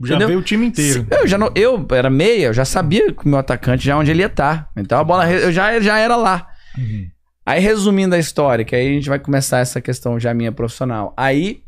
Já 0.00 0.14
entendeu? 0.14 0.28
veio 0.28 0.40
o 0.40 0.42
time 0.42 0.66
inteiro. 0.66 1.06
Eu 1.10 1.26
já 1.26 1.36
não, 1.36 1.50
eu 1.54 1.86
era 1.92 2.08
meia, 2.08 2.46
eu 2.46 2.54
já 2.54 2.64
sabia 2.64 3.12
que 3.12 3.26
o 3.26 3.28
meu 3.28 3.38
atacante 3.38 3.84
já 3.84 3.98
onde 3.98 4.10
ele 4.10 4.20
ia 4.20 4.26
estar. 4.26 4.70
Então 4.74 4.98
a 4.98 5.04
bola 5.04 5.30
eu 5.30 5.52
já, 5.52 5.78
já 5.80 5.98
era 5.98 6.16
lá. 6.16 6.48
Uhum. 6.78 7.06
Aí 7.44 7.60
resumindo 7.60 8.14
a 8.14 8.18
história, 8.18 8.64
que 8.64 8.74
aí 8.74 8.88
a 8.88 8.92
gente 8.92 9.08
vai 9.08 9.18
começar 9.18 9.58
essa 9.58 9.80
questão 9.80 10.18
já 10.18 10.32
minha 10.32 10.52
profissional. 10.52 11.12
Aí 11.16 11.62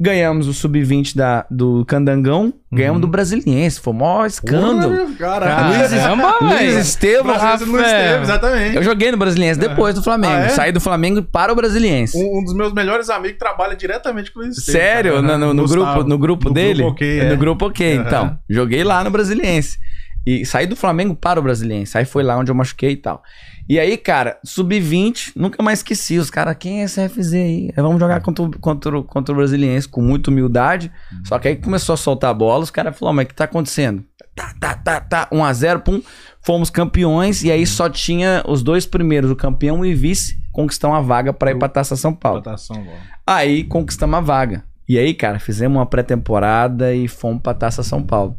ganhamos 0.00 0.48
o 0.48 0.52
sub-20 0.54 1.14
da 1.16 1.46
do 1.50 1.84
Candangão, 1.86 2.52
ganhamos 2.72 3.00
do 3.00 3.06
Brasiliense, 3.06 3.80
foi 3.80 3.92
o 3.92 3.96
maior 3.96 4.26
escândalo. 4.26 5.14
Caralho. 5.16 5.78
Luiz, 5.78 5.90
Caramba, 5.90 6.34
Luiz. 6.40 6.74
Estevam, 6.88 7.32
Brasil 7.34 7.66
não 7.68 7.74
Rafael. 7.76 7.96
esteve, 8.00 8.22
exatamente. 8.22 8.76
eu 8.76 8.82
joguei 8.82 9.10
no 9.12 9.16
Brasiliense 9.16 9.60
depois 9.60 9.94
do 9.94 10.02
Flamengo. 10.02 10.34
Ah, 10.34 10.46
é? 10.46 10.48
Saí 10.48 10.72
do 10.72 10.80
Flamengo 10.80 11.22
para 11.22 11.52
o 11.52 11.56
Brasiliense. 11.56 12.16
Um, 12.18 12.38
um 12.40 12.44
dos 12.44 12.54
meus 12.54 12.72
melhores 12.72 13.08
amigos 13.08 13.38
trabalha 13.38 13.76
diretamente 13.76 14.32
com 14.32 14.40
o 14.40 14.42
Luiz 14.42 14.58
Esteves, 14.58 14.80
Sério? 14.80 15.12
cara. 15.22 15.38
No, 15.38 15.38
no- 15.46 15.54
no 15.54 15.62
Gustavo. 15.62 15.84
grupo, 15.94 16.08
no 16.08 16.18
grupo 16.18 16.48
No 16.48 16.54
dele? 16.54 16.74
Grupo, 16.82 16.90
ok, 16.92 17.20
É 17.20 17.24
é. 17.24 17.28
No 17.30 17.36
grupo 17.36 17.66
ok, 17.66 17.94
então. 17.94 18.38
Joguei 18.50 18.82
lá 18.82 19.04
no 19.04 19.10
Brasiliense. 19.10 19.78
E 20.26 20.44
saí 20.46 20.66
do 20.66 20.74
Flamengo 20.74 21.14
para 21.14 21.38
o 21.38 21.42
Brasiliense. 21.42 21.96
Aí 21.98 22.04
foi 22.06 22.22
lá 22.22 22.36
onde 22.38 22.50
eu 22.50 22.54
machuquei 22.54 22.92
e 22.92 22.96
tal. 22.96 23.22
E 23.68 23.78
aí, 23.80 23.96
cara, 23.96 24.38
sub-20, 24.44 25.32
nunca 25.34 25.62
mais 25.62 25.78
esqueci. 25.78 26.18
Os 26.18 26.30
caras, 26.30 26.54
quem 26.58 26.80
é 26.82 26.84
esse 26.84 27.00
FZ 27.08 27.32
aí? 27.34 27.70
Aí 27.74 27.82
Vamos 27.82 27.98
jogar 28.00 28.20
contra, 28.20 28.44
o- 28.44 28.58
contra, 28.58 29.02
contra 29.02 29.32
o 29.32 29.36
Brasiliense 29.36 29.88
com 29.88 30.02
muita 30.02 30.30
humildade. 30.30 30.92
Só 31.24 31.38
que 31.38 31.48
aí 31.48 31.56
começou 31.56 31.94
a 31.94 31.96
soltar 31.96 32.30
a 32.30 32.34
bola, 32.34 32.62
os 32.64 32.70
caras 32.70 32.96
falaram, 32.98 33.16
mas 33.16 33.24
o 33.24 33.28
que 33.28 33.34
tá 33.34 33.44
acontecendo? 33.44 34.04
Tá, 34.34 34.52
tá, 34.60 34.74
tá, 34.74 35.00
tá. 35.00 35.28
1x0, 35.32 35.80
pum. 35.80 36.02
Fomos 36.42 36.68
campeões. 36.68 37.42
E 37.42 37.50
aí 37.50 37.64
só 37.66 37.88
tinha 37.88 38.42
os 38.46 38.62
dois 38.62 38.84
primeiros, 38.84 39.30
o 39.30 39.36
campeão 39.36 39.84
e 39.84 39.94
vice, 39.94 40.36
conquistar 40.52 40.88
uma 40.88 41.00
vaga 41.00 41.32
para 41.32 41.50
ir 41.52 41.58
pra 41.58 41.68
Taça 41.68 41.96
São 41.96 42.12
Paulo. 42.12 42.40
Votação, 42.40 42.76
bom. 42.82 42.96
Aí 43.26 43.64
conquistamos 43.64 44.16
a 44.18 44.20
vaga. 44.20 44.64
E 44.86 44.98
aí, 44.98 45.14
cara, 45.14 45.38
fizemos 45.38 45.78
uma 45.78 45.86
pré-temporada 45.86 46.94
e 46.94 47.08
fomos 47.08 47.40
pra 47.42 47.54
Taça 47.54 47.82
São 47.82 48.02
Paulo. 48.02 48.36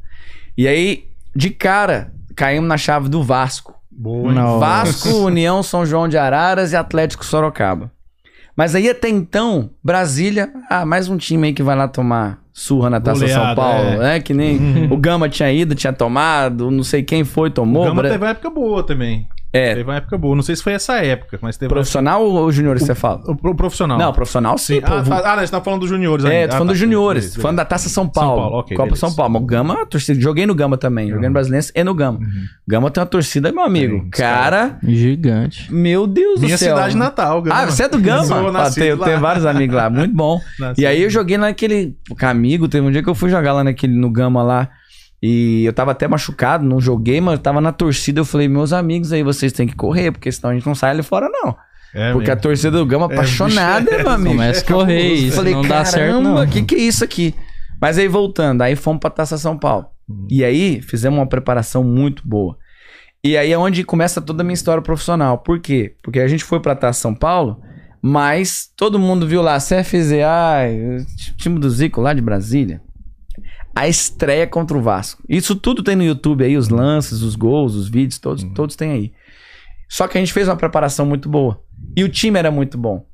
E 0.56 0.68
aí, 0.68 1.06
de 1.36 1.50
cara, 1.50 2.14
caímos 2.36 2.68
na 2.70 2.78
chave 2.78 3.10
do 3.10 3.24
Vasco. 3.24 3.74
Boa? 3.96 4.34
Não. 4.34 4.60
Vasco, 4.60 5.10
União 5.10 5.64
São 5.64 5.86
João 5.86 6.08
de 6.08 6.18
Araras 6.18 6.72
e 6.74 6.76
Atlético 6.76 7.26
Sorocaba. 7.26 7.92
Mas 8.56 8.74
aí 8.76 8.90
até 8.90 9.10
então, 9.10 9.70
Brasília, 9.84 10.50
ah, 10.70 10.86
mais 10.86 11.10
um 11.10 11.18
time 11.18 11.48
aí 11.48 11.54
que 11.54 11.64
vai 11.64 11.76
lá 11.76 11.88
tomar 11.88 12.40
surra 12.54 12.90
na 12.90 13.02
Taça 13.02 13.20
Goleada, 13.22 13.46
São 13.48 13.56
Paulo, 13.56 13.88
é. 13.90 13.98
né? 13.98 14.20
Que 14.22 14.34
nem 14.34 14.88
o 14.92 14.96
Gama 14.98 15.28
tinha 15.28 15.52
ido, 15.52 15.76
tinha 15.76 15.92
tomado, 15.92 16.72
não 16.72 16.84
sei 16.84 17.04
quem 17.04 17.24
foi, 17.26 17.50
O 17.50 17.52
tomou. 17.52 17.84
Gama 17.84 18.02
Bra- 18.02 18.12
teve 18.12 18.24
uma 18.24 18.32
época 18.32 18.50
boa 18.50 18.82
também. 18.84 19.28
É, 19.56 19.70
Teve 19.76 19.84
uma 19.90 19.96
época 19.96 20.18
boa. 20.18 20.36
Não 20.36 20.44
sei 20.44 20.56
se 20.56 20.62
foi 20.64 20.74
essa 20.74 20.98
época, 21.04 21.40
mas 21.42 21.56
teve 21.58 21.70
uma 21.70 21.76
profissional 21.76 22.24
ou 22.24 22.52
junior 22.52 22.78
você 22.80 22.94
fala? 22.94 23.22
O 23.26 23.36
pro- 23.36 23.56
profissional. 23.56 23.98
Não, 23.98 24.12
profissional 24.12 24.58
sim. 24.58 24.80
Ah, 24.84 25.02
tá- 25.02 25.34
ah, 25.34 25.40
você 25.40 25.52
tá 25.52 25.62
falando 25.62 25.82
dos 25.82 25.90
juniores 25.90 26.26
É, 26.26 26.42
tô 26.48 26.50
Ah, 26.50 26.58
falando 26.58 26.68
tá, 26.68 26.74
dos 26.74 26.80
juniores, 26.80 27.24
beleza, 27.26 27.42
falando 27.42 27.58
da 27.58 27.66
Taça 27.66 27.88
São 27.90 28.08
Paulo. 28.08 28.42
Paulo, 28.42 28.56
ok, 28.58 28.76
Copa 28.76 28.88
beleza. 28.88 29.00
São 29.08 29.16
Paulo. 29.16 29.38
O 29.38 29.40
Gama, 29.40 29.82
a 29.82 29.86
torcida, 29.86 30.20
joguei 30.20 30.46
no 30.46 30.54
Gama 30.54 30.78
também. 30.78 31.10
Joguei 31.10 31.28
no 31.30 31.34
Brasileiro 31.34 31.66
e 31.74 31.84
no 31.84 31.94
Gama. 31.94 32.20
Gama 32.68 32.92
tem 32.92 33.02
uma 33.02 33.08
torcida, 33.08 33.52
meu 33.52 33.64
amigo. 33.64 34.00
Tem, 34.02 34.10
cara, 34.10 34.78
Gigante. 34.84 35.74
meu 35.74 36.06
Deus 36.08 36.42
Minha 36.42 36.56
do 36.56 36.60
céu. 36.60 36.76
cidade 36.76 36.98
natal, 36.98 37.42
Gama. 37.42 37.62
Ah, 37.62 37.66
você 37.66 37.84
é 37.84 37.90
do 37.90 38.00
Gama? 38.00 38.26
Sou 38.26 38.38
Ah, 38.38 38.52
lá. 38.52 38.72
tem 38.72 38.96
vários 39.20 39.46
amigos 39.46 39.76
lá, 39.76 39.90
muito 39.90 40.14
bom. 40.16 40.40
Nascido. 40.60 40.80
E 40.84 40.86
aí 40.86 41.02
eu 41.04 41.10
joguei 41.10 41.38
naquele. 41.38 41.96
Com 42.20 42.26
amigo, 42.26 42.68
teve 42.68 42.86
um 42.86 42.92
dia 42.92 43.02
que 43.04 43.10
eu 43.10 43.16
fui 43.16 43.30
jogar 43.30 43.54
lá 43.54 43.64
naquele, 43.64 43.94
no 43.96 44.10
Gama 44.12 44.42
lá. 44.44 44.70
E 45.22 45.64
eu 45.66 45.74
tava 45.74 45.92
até 45.92 46.08
machucado, 46.08 46.66
não 46.66 46.80
joguei, 46.80 47.20
mas 47.20 47.34
eu 47.36 47.40
tava 47.40 47.60
na 47.62 47.72
torcida. 47.72 48.20
Eu 48.22 48.26
falei, 48.26 48.48
meus 48.48 48.74
amigos 48.74 49.12
aí, 49.12 49.24
vocês 49.24 49.52
têm 49.52 49.68
que 49.68 49.76
correr, 49.76 50.12
porque 50.12 50.32
senão 50.32 50.52
a 50.52 50.54
gente 50.54 50.68
não 50.68 50.76
sai 50.76 50.92
ali 50.92 51.04
fora, 51.04 51.30
não. 51.30 51.56
É 51.94 52.12
porque 52.12 52.30
a 52.30 52.36
torcida 52.36 52.78
do 52.78 52.86
Gama 52.86 53.08
É, 53.10 53.14
apaixonada, 53.14 53.86
bicho, 53.86 53.96
é, 53.96 54.04
meu 54.04 54.12
amigo. 54.12 54.36
Começa 54.36 54.62
a 54.62 54.68
correr, 54.68 55.14
isso 55.14 55.38
Falei, 55.38 55.54
não 55.54 55.62
dá 55.62 55.86
certo, 55.86 56.20
não. 56.20 56.44
o 56.44 56.48
que, 56.48 56.62
que 56.62 56.76
é 56.76 56.80
isso 56.80 57.04
aqui? 57.04 57.34
Mas 57.82 57.98
aí 57.98 58.08
voltando, 58.08 58.62
aí 58.62 58.76
fomos 58.76 59.00
pra 59.00 59.10
Taça 59.10 59.38
São 59.38 59.58
Paulo. 59.58 59.88
Uhum. 60.08 60.28
E 60.30 60.44
aí 60.44 60.82
fizemos 60.82 61.18
uma 61.18 61.28
preparação 61.28 61.84
muito 61.84 62.28
boa. 62.28 62.58
E 63.24 63.38
aí 63.38 63.52
é 63.52 63.58
onde 63.58 63.84
começa 63.84 64.22
toda 64.22 64.44
a 64.44 64.46
minha 64.46 64.54
história 64.54 64.84
profissional. 64.84 65.38
Por 65.38 65.60
quê? 65.60 65.96
Porque 66.04 66.20
a 66.20 66.28
gente 66.28 66.44
foi 66.44 66.60
pra 66.60 66.76
Taça 66.76 67.00
São 67.00 67.16
Paulo, 67.16 67.62
mas 68.02 68.70
todo 68.76 69.00
mundo 69.00 69.26
viu 69.26 69.42
lá, 69.42 69.58
CFZA, 69.58 70.68
o 71.32 71.38
time 71.38 71.58
do 71.60 71.70
Zico 71.70 72.02
lá 72.02 72.14
de 72.14 72.22
Brasília. 72.22 72.82
A 73.76 73.88
estreia 73.88 74.48
contra 74.48 74.78
o 74.78 74.82
Vasco. 74.82 75.22
Isso 75.28 75.56
tudo 75.56 75.84
tem 75.84 75.96
no 75.96 76.04
YouTube 76.04 76.46
aí, 76.46 76.56
os 76.56 76.70
lances, 76.70 77.22
os 77.22 77.36
gols, 77.36 77.76
os 77.76 77.90
vídeos, 77.90 78.18
todos, 78.18 78.44
todos 78.56 78.76
tem 78.76 78.92
aí. 78.92 79.14
Só 79.90 80.08
que 80.08 80.18
a 80.18 80.22
gente 80.22 80.34
fez 80.34 80.48
uma 80.48 80.56
preparação 80.56 81.06
muito 81.06 81.28
boa. 81.30 81.62
E 81.96 82.04
o 82.04 82.10
time 82.10 82.40
era 82.40 82.50
muito 82.50 82.78
bom. 82.78 83.06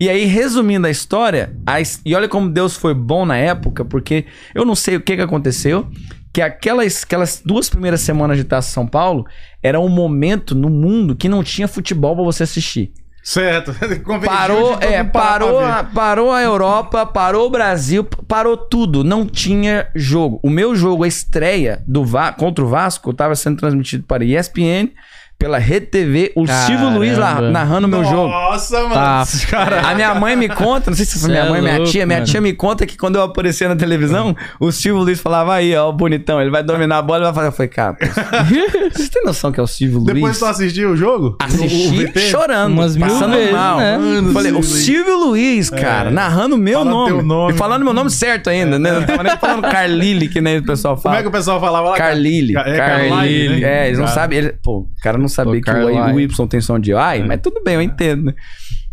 E 0.00 0.08
aí, 0.08 0.24
resumindo 0.26 0.86
a 0.86 0.90
história, 0.90 1.56
e 2.04 2.14
olha 2.14 2.28
como 2.28 2.48
Deus 2.48 2.76
foi 2.76 2.94
bom 2.94 3.24
na 3.24 3.36
época, 3.36 3.84
porque 3.84 4.26
eu 4.54 4.64
não 4.64 4.76
sei 4.76 4.96
o 4.96 5.00
que, 5.00 5.16
que 5.16 5.22
aconteceu, 5.22 5.90
que 6.32 6.40
aquelas, 6.40 7.02
aquelas 7.02 7.42
duas 7.44 7.68
primeiras 7.68 8.00
semanas 8.00 8.36
de 8.36 8.44
Taça 8.44 8.70
São 8.70 8.86
Paulo 8.86 9.26
era 9.60 9.80
um 9.80 9.88
momento 9.88 10.54
no 10.54 10.70
mundo 10.70 11.16
que 11.16 11.28
não 11.28 11.42
tinha 11.42 11.66
futebol 11.66 12.14
pra 12.14 12.24
você 12.24 12.44
assistir. 12.44 12.92
Certo. 13.28 13.74
Parou, 14.24 14.72
todo 14.72 14.82
é, 14.82 15.04
parou, 15.04 15.60
a, 15.60 15.84
parou 15.84 16.32
a 16.32 16.42
Europa, 16.42 17.04
parou 17.04 17.46
o 17.46 17.50
Brasil, 17.50 18.02
parou 18.26 18.56
tudo. 18.56 19.04
Não 19.04 19.26
tinha 19.26 19.86
jogo. 19.94 20.40
O 20.42 20.48
meu 20.48 20.74
jogo, 20.74 21.04
a 21.04 21.08
estreia 21.08 21.82
do 21.86 22.06
Va 22.06 22.32
contra 22.32 22.64
o 22.64 22.68
Vasco, 22.68 23.10
estava 23.10 23.36
sendo 23.36 23.58
transmitido 23.58 24.04
para 24.04 24.24
ESPN, 24.24 24.92
pela 25.38 25.56
Rede 25.58 25.86
TV, 25.86 26.32
o 26.34 26.44
Silvio 26.48 26.90
Luiz 26.90 27.16
lá, 27.16 27.34
Caramba. 27.34 27.50
narrando 27.52 27.86
o 27.86 27.90
meu 27.90 28.02
jogo. 28.04 28.26
Nossa, 28.28 28.80
mano. 28.82 28.94
Tá. 28.94 29.24
Cara, 29.48 29.80
A 29.88 29.94
minha 29.94 30.12
mãe 30.12 30.34
me 30.34 30.48
conta, 30.48 30.90
não 30.90 30.96
sei 30.96 31.06
se 31.06 31.12
foi 31.16 31.28
Cê 31.28 31.28
minha 31.28 31.44
é 31.44 31.48
mãe, 31.48 31.60
minha 31.62 31.76
louco, 31.76 31.92
tia, 31.92 32.04
minha 32.04 32.18
mano. 32.18 32.26
tia 32.28 32.40
me 32.40 32.52
conta 32.52 32.84
que 32.84 32.96
quando 32.96 33.16
eu 33.16 33.22
aparecia 33.22 33.68
na 33.68 33.76
televisão, 33.76 34.34
o 34.58 34.72
Silvio 34.72 35.00
Luiz 35.04 35.20
falava 35.20 35.54
aí, 35.54 35.76
ó, 35.76 35.88
o 35.88 35.92
bonitão, 35.92 36.40
ele 36.40 36.50
vai 36.50 36.64
dominar 36.64 36.98
a 36.98 37.02
bola 37.02 37.20
e 37.20 37.24
vai 37.26 37.34
fazer. 37.34 37.46
Eu 37.48 37.52
falei, 37.52 37.68
cara, 37.68 37.96
vocês 38.92 39.08
têm 39.10 39.22
noção 39.22 39.52
que 39.52 39.60
é 39.60 39.62
o 39.62 39.66
Silvio 39.68 40.00
Luiz? 40.00 40.12
depois 40.14 40.38
tu 40.40 40.44
assistiu 40.46 40.90
o 40.90 40.96
jogo? 40.96 41.26
O- 41.28 41.30
o 41.30 41.36
Assisti 41.46 42.06
VT? 42.06 42.20
chorando, 42.30 42.72
Umas 42.72 42.96
mil 42.96 43.06
passando 43.06 43.36
vezes, 43.36 43.52
mal. 43.52 43.78
né? 43.78 43.96
Mano, 43.96 44.32
Falei, 44.32 44.50
o 44.52 44.60
Silvio 44.62 44.72
Luiz. 44.72 44.84
Silvio 44.84 45.18
Luiz, 45.24 45.70
cara, 45.70 46.10
É. 46.10 46.12
narrando 46.12 46.56
o 46.56 46.58
meu 46.58 46.84
nome. 46.84 47.22
nome. 47.22 47.52
E 47.52 47.56
falando 47.56 47.84
meu 47.84 47.94
nome 47.94 48.10
certo 48.10 48.50
ainda, 48.50 48.76
né? 48.76 48.90
Não 48.90 49.02
tava 49.06 49.22
nem 49.22 49.36
falando 49.36 49.62
Carlile, 49.62 50.28
que 50.28 50.40
nem 50.40 50.58
o 50.58 50.64
pessoal 50.64 50.94
Como 50.96 51.02
fala. 51.04 51.18
é 51.18 51.22
que 51.22 51.28
o 51.28 51.30
pessoal 51.32 51.60
falava 51.60 51.90
lá? 51.90 51.96
Carlile. 51.96 52.56
É, 52.56 52.76
Carlile. 52.76 53.08
Carlile, 53.10 53.60
né? 53.60 53.84
É, 53.84 53.86
eles 53.86 54.00
não 54.00 54.08
sabem. 54.08 54.38
ele- 54.40 54.54
Pô, 54.64 54.78
o 54.80 54.88
cara 55.00 55.16
não 55.16 55.27
sabia 55.28 55.54
Pô, 55.54 55.60
que 55.62 55.70
o, 55.70 55.90
o 55.90 55.94
Carlile. 55.94 56.22
Y 56.24 56.46
tem 56.48 56.60
som 56.60 56.78
de 56.78 56.92
ai, 56.94 57.20
É. 57.20 57.24
mas 57.24 57.40
tudo 57.40 57.62
bem, 57.64 57.74
eu 57.74 57.82
entendo, 57.82 58.24
né? 58.24 58.34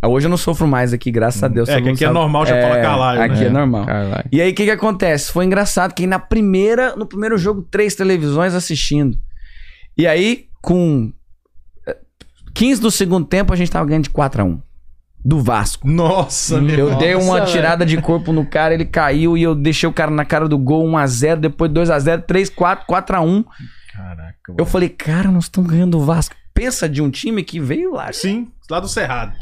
Hoje 0.06 0.28
eu 0.28 0.30
não 0.30 0.38
sofro 0.38 0.68
mais 0.68 0.94
aqui, 0.94 1.10
graças 1.10 1.42
a 1.42 1.48
Deus. 1.48 1.68
É, 1.68 1.82
que 1.82 1.90
aqui 1.90 2.04
é 2.04 2.08
sabe. 2.08 2.14
normal 2.14 2.46
já 2.46 2.62
falar 2.62 2.82
Carlile, 2.82 3.24
Aqui 3.24 3.40
né? 3.42 3.46
é 3.46 3.50
normal. 3.50 3.86
Caralho. 3.88 4.26
E 4.32 4.40
aí, 4.40 4.52
o 4.52 4.54
que 4.54 4.66
que 4.66 4.70
acontece? 4.72 5.32
Foi 5.32 5.46
engraçado 5.46 5.94
que 5.96 6.06
na 6.06 6.20
primeira, 6.20 6.96
no 6.96 7.08
primeiro 7.08 7.38
jogo, 7.40 7.64
três 7.72 7.96
televisões 7.96 8.54
assistindo. 8.54 9.18
E 9.98 10.06
aí, 10.06 10.46
com 10.62 11.12
eh, 11.88 11.98
15 12.54 12.82
do 12.82 12.92
segundo 12.92 13.26
tempo, 13.26 13.52
a 13.52 13.56
gente 13.56 13.72
tava 13.72 13.86
ganhando 13.88 14.04
de 14.04 14.12
4x1. 14.12 14.62
Do 15.24 15.42
Vasco. 15.42 15.88
Nossa, 15.90 16.62
meu 16.62 16.78
Eu 16.78 16.86
Nossa, 16.92 17.00
dei 17.00 17.16
uma 17.16 17.40
velho. 17.40 17.48
tirada 17.52 17.84
de 17.84 17.98
corpo 18.00 18.32
no 18.32 18.46
cara, 18.46 18.76
ele 18.76 18.86
caiu 18.86 19.36
e 19.36 19.42
eu 19.42 19.56
deixei 19.56 19.90
o 19.90 19.94
cara 19.94 20.12
na 20.12 20.24
cara 20.24 20.48
do 20.48 20.56
gol 20.56 20.86
1x0, 20.88 21.38
depois 21.38 21.72
2x0, 21.72 22.26
3x4, 22.28 22.82
4x1. 22.88 23.44
Caraca, 23.96 24.36
Eu 24.50 24.54
mano. 24.56 24.66
falei, 24.66 24.90
cara, 24.90 25.30
nós 25.32 25.46
estamos 25.46 25.70
ganhando 25.70 25.98
o 25.98 26.02
Vasco. 26.04 26.36
Pensa 26.54 26.88
de 26.88 27.02
um 27.02 27.10
time 27.10 27.44
que 27.44 27.60
veio 27.60 27.94
lá. 27.94 28.12
Sim, 28.14 28.48
lá 28.70 28.80
do 28.80 28.88
Cerrado. 28.88 29.34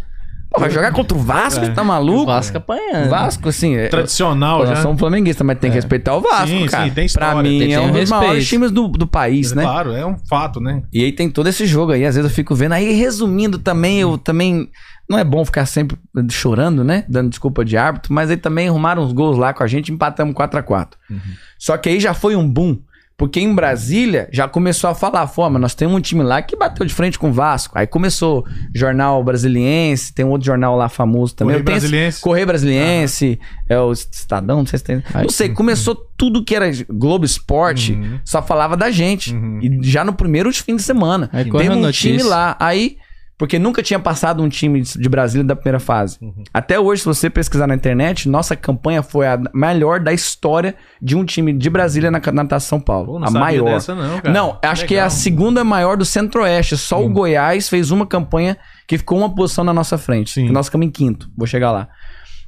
Pô, 0.51 0.59
vai 0.59 0.69
jogar 0.69 0.91
contra 0.91 1.17
o 1.17 1.19
Vasco? 1.19 1.65
É. 1.65 1.69
Tá 1.69 1.81
O 1.81 1.85
maluco? 1.85 2.27
Vasco 2.27 2.57
apanhando. 2.57 3.09
Vasco, 3.09 3.49
assim. 3.49 3.75
é- 3.75 3.87
Tradicional 3.87 4.59
Pô, 4.59 4.65
já. 4.67 4.73
nós 4.73 4.79
somos 4.83 4.99
flamenguistas, 4.99 5.45
mas 5.45 5.57
tem 5.57 5.71
que 5.71 5.75
respeitar 5.75 6.15
o 6.15 6.21
Vasco, 6.21 6.47
Sim, 6.47 6.65
cara. 6.67 6.85
sim, 6.85 6.91
tem 6.91 7.05
história, 7.05 7.31
pra 7.33 7.41
mim, 7.41 7.57
tem 7.57 7.67
que 7.69 7.73
é 7.73 7.79
um 7.79 7.91
dos 7.91 8.09
maiores 8.09 8.47
times 8.47 8.69
do, 8.69 8.87
do 8.87 9.07
país, 9.07 9.51
né? 9.53 9.63
Claro, 9.63 9.93
é 9.93 10.05
um 10.05 10.15
fato, 10.29 10.59
né? 10.59 10.83
E 10.93 11.03
aí 11.03 11.11
tem 11.11 11.27
todo 11.27 11.47
esse 11.49 11.65
jogo 11.65 11.91
aí, 11.91 12.05
às 12.05 12.13
vezes 12.15 12.29
eu 12.29 12.35
fico 12.35 12.53
vendo. 12.53 12.73
Aí, 12.73 12.93
resumindo 12.93 13.57
também, 13.57 13.99
eu 14.01 14.15
também. 14.17 14.69
Não 15.09 15.17
é 15.17 15.23
bom 15.23 15.43
ficar 15.43 15.65
sempre 15.65 15.97
chorando, 16.29 16.83
né? 16.83 17.03
Dando 17.09 17.29
desculpa 17.29 17.65
de 17.65 17.75
árbitro, 17.75 18.13
mas 18.13 18.29
aí 18.29 18.37
também 18.37 18.69
arrumaram 18.69 19.03
uns 19.03 19.11
gols 19.11 19.37
lá 19.37 19.53
com 19.53 19.63
a 19.63 19.67
gente, 19.67 19.91
empatamos 19.91 20.33
4x4. 20.35 20.89
Uhum. 21.09 21.19
Só 21.59 21.75
que 21.77 21.89
aí 21.89 21.99
já 21.99 22.13
foi 22.13 22.35
um 22.35 22.47
boom. 22.47 22.77
Porque 23.15 23.39
em 23.39 23.53
Brasília 23.53 24.27
já 24.31 24.47
começou 24.47 24.89
a 24.89 24.95
falar, 24.95 25.27
mas 25.51 25.61
nós 25.61 25.75
temos 25.75 25.95
um 25.95 26.01
time 26.01 26.23
lá 26.23 26.41
que 26.41 26.55
bateu 26.55 26.85
de 26.85 26.93
frente 26.93 27.17
com 27.19 27.29
o 27.29 27.31
Vasco. 27.33 27.77
Aí 27.77 27.85
começou 27.85 28.43
Jornal 28.73 29.23
Brasiliense, 29.23 30.13
tem 30.13 30.25
um 30.25 30.29
outro 30.29 30.45
jornal 30.47 30.75
lá 30.75 30.89
famoso 30.89 31.35
também. 31.35 31.53
Correio 31.57 31.77
esse- 31.77 31.81
Brasiliense. 31.87 32.21
Correio 32.21 32.47
Brasiliense, 32.47 33.39
é 33.69 33.79
o 33.79 33.91
Estadão, 33.91 34.57
não 34.57 34.65
sei 34.65 34.79
se 34.79 34.85
tem. 34.85 35.03
Aí 35.13 35.23
não 35.23 35.29
sei, 35.29 35.47
sim. 35.47 35.53
começou 35.53 35.95
tudo 36.17 36.43
que 36.43 36.55
era 36.55 36.65
Globo 36.89 37.23
Esporte, 37.25 37.93
Uhum. 37.93 38.19
só 38.25 38.41
falava 38.41 38.75
da 38.75 38.89
gente. 38.89 39.33
Uhum. 39.33 39.59
E 39.61 39.79
já 39.87 40.03
no 40.03 40.13
primeiro 40.13 40.51
fim 40.51 40.75
de 40.75 40.81
semana. 40.83 41.29
Aí 41.31 41.43
a 41.67 41.71
um 41.75 41.81
notícia. 41.81 42.09
time 42.17 42.23
lá. 42.23 42.55
Aí, 42.59 42.97
porque 43.43 43.59
nunca 43.59 43.83
tinha 43.83 43.99
passado 43.99 44.41
um 44.41 44.47
time 44.47 44.79
de 44.79 45.09
Brasília 45.09 45.43
da 45.45 45.53
primeira 45.53 45.77
fase. 45.77 46.17
Uhum. 46.21 46.45
Até 46.53 46.79
hoje, 46.79 47.01
se 47.01 47.05
você 47.05 47.29
pesquisar 47.29 47.67
na 47.67 47.75
internet, 47.75 48.29
nossa 48.29 48.55
campanha 48.55 49.03
foi 49.03 49.27
a 49.27 49.37
melhor 49.53 49.99
da 49.99 50.13
história 50.13 50.73
de 51.01 51.13
um 51.13 51.25
time 51.25 51.51
de 51.51 51.69
Brasília 51.69 52.09
na 52.09 52.21
natação 52.31 52.77
São 52.77 52.79
Paulo. 52.79 53.07
Pô, 53.07 53.19
não 53.19 53.27
a 53.27 53.31
maior. 53.31 53.65
dessa 53.65 53.93
não, 53.93 54.21
cara. 54.21 54.33
Não, 54.33 54.57
acho 54.63 54.85
que 54.85 54.95
é 54.95 55.01
a 55.01 55.07
Legal. 55.07 55.17
segunda 55.17 55.61
maior 55.61 55.97
do 55.97 56.05
Centro-Oeste. 56.05 56.77
Só 56.77 57.03
o 57.03 57.09
Goiás 57.09 57.67
fez 57.67 57.91
uma 57.91 58.07
campanha 58.07 58.57
que 58.87 58.97
ficou 58.97 59.17
uma 59.17 59.35
posição 59.35 59.65
na 59.65 59.73
nossa 59.73 59.97
frente. 59.97 60.31
Sim. 60.31 60.45
Que 60.45 60.53
nós 60.53 60.67
ficamos 60.67 60.87
em 60.87 60.89
quinto. 60.89 61.29
Vou 61.35 61.45
chegar 61.45 61.73
lá. 61.73 61.89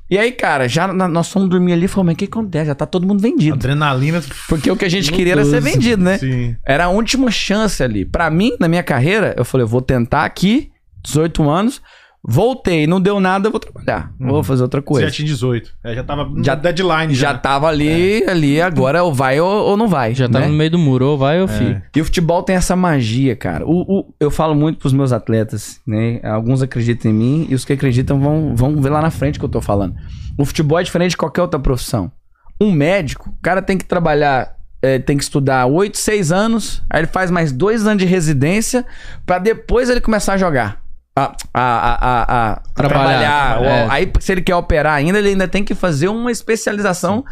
E 0.10 0.18
aí, 0.18 0.32
cara, 0.32 0.70
já 0.70 0.88
nós 0.88 1.30
fomos 1.30 1.50
dormir 1.50 1.74
ali 1.74 1.86
e 1.86 1.88
falamos, 1.90 2.12
mas 2.12 2.16
o 2.16 2.18
que 2.20 2.24
acontece? 2.24 2.68
Já 2.68 2.76
tá 2.76 2.86
todo 2.86 3.06
mundo 3.06 3.20
vendido. 3.20 3.56
Adrenalina. 3.56 4.24
Porque 4.48 4.72
o 4.72 4.78
que 4.78 4.86
a 4.86 4.90
gente 4.90 5.12
queria 5.12 5.34
era 5.34 5.44
ser 5.44 5.60
vendido, 5.60 6.02
né? 6.02 6.18
Sim. 6.20 6.56
Era 6.66 6.86
a 6.86 6.90
última 6.90 7.30
chance 7.30 7.84
ali. 7.84 8.06
Pra 8.06 8.30
mim, 8.30 8.54
na 8.62 8.70
minha 8.70 8.84
carreira, 8.84 9.36
eu 9.38 9.44
falei, 9.44 9.66
eu 9.66 9.68
vou 9.68 9.82
tentar 9.82 10.24
aqui, 10.24 10.72
18 11.06 11.50
anos, 11.50 11.82
voltei, 12.28 12.88
não 12.88 13.00
deu 13.00 13.20
nada, 13.20 13.50
vou 13.50 13.60
trabalhar. 13.60 14.12
Vou 14.20 14.44
fazer 14.44 14.64
outra 14.64 14.82
Você 14.82 14.86
coisa. 14.86 15.08
já 15.08 15.12
tinha 15.14 15.28
18. 15.28 15.72
É, 15.84 15.94
já 15.94 16.04
tava 16.04 16.28
Já- 16.44 16.56
deadline. 16.56 17.14
Já 17.14 17.32
Já, 17.34 17.38
tava 17.38 17.68
ali, 17.68 18.24
ali, 18.28 18.60
agora 18.60 19.04
ou 19.04 19.14
vai 19.14 19.40
ou, 19.40 19.48
ou 19.48 19.78
não 19.78 19.88
vai. 19.88 20.16
Já 20.16 20.28
tá 20.28 20.40
né? 20.40 20.48
no 20.48 20.54
meio 20.54 20.72
do 20.72 20.80
muro, 20.80 21.06
ou 21.10 21.18
vai 21.18 21.40
ou 21.42 21.48
fica. 21.48 21.84
E 21.96 22.02
o 22.02 22.06
futebol 22.06 22.42
tem 22.42 22.56
essa 22.56 22.76
magia, 22.76 23.36
cara. 23.36 23.66
O, 23.66 24.00
o- 24.00 24.14
eu 24.20 24.32
falo 24.32 24.56
muito 24.56 24.80
pros 24.80 24.94
meus 24.94 25.12
atletas, 25.12 25.80
né? 25.86 26.20
Alguns 26.24 26.62
acreditam 26.64 27.12
em 27.12 27.14
mim 27.14 27.48
e 27.50 27.54
os 27.56 27.64
que 27.64 27.74
acreditam 27.74 28.20
vão, 28.20 28.56
vão 28.56 28.82
ver 28.82 28.90
lá 28.90 29.02
na 29.02 29.12
frente 29.12 29.36
o 29.36 29.40
que 29.40 29.46
eu 29.46 29.50
tô 29.50 29.62
falando. 29.62 29.96
O 30.38 30.46
futebol 30.46 30.80
é 30.80 30.84
diferente 30.84 31.12
de 31.12 31.18
qualquer 31.18 31.42
outra 31.44 31.60
profissão. 31.60 32.12
Um 32.60 32.72
médico, 32.72 33.30
o 33.30 33.42
cara 33.42 33.62
tem 33.62 33.78
que 33.78 33.86
trabalhar, 33.86 34.56
é, 34.82 34.98
tem 34.98 35.18
que 35.18 35.24
estudar 35.24 35.66
8, 35.68 35.98
6 35.98 36.32
anos, 36.32 36.82
aí 36.90 37.02
ele 37.02 37.08
faz 37.08 37.30
mais 37.30 37.52
dois 37.52 37.86
anos 37.86 38.02
de 38.02 38.06
residência 38.10 38.86
pra 39.26 39.38
depois 39.38 39.90
ele 39.90 40.00
começar 40.02 40.34
a 40.34 40.38
jogar. 40.38 40.85
A, 41.18 41.32
a, 41.54 42.52
a, 42.52 42.62
Trabalhar, 42.74 43.54
trabalhar. 43.54 43.64
é. 43.64 43.88
Aí, 43.90 44.12
se 44.20 44.32
ele 44.34 44.42
quer 44.42 44.56
operar 44.56 44.96
ainda, 44.96 45.18
ele 45.18 45.30
ainda 45.30 45.48
tem 45.48 45.64
que 45.64 45.74
fazer 45.74 46.10
uma 46.10 46.30
especialização 46.30 47.24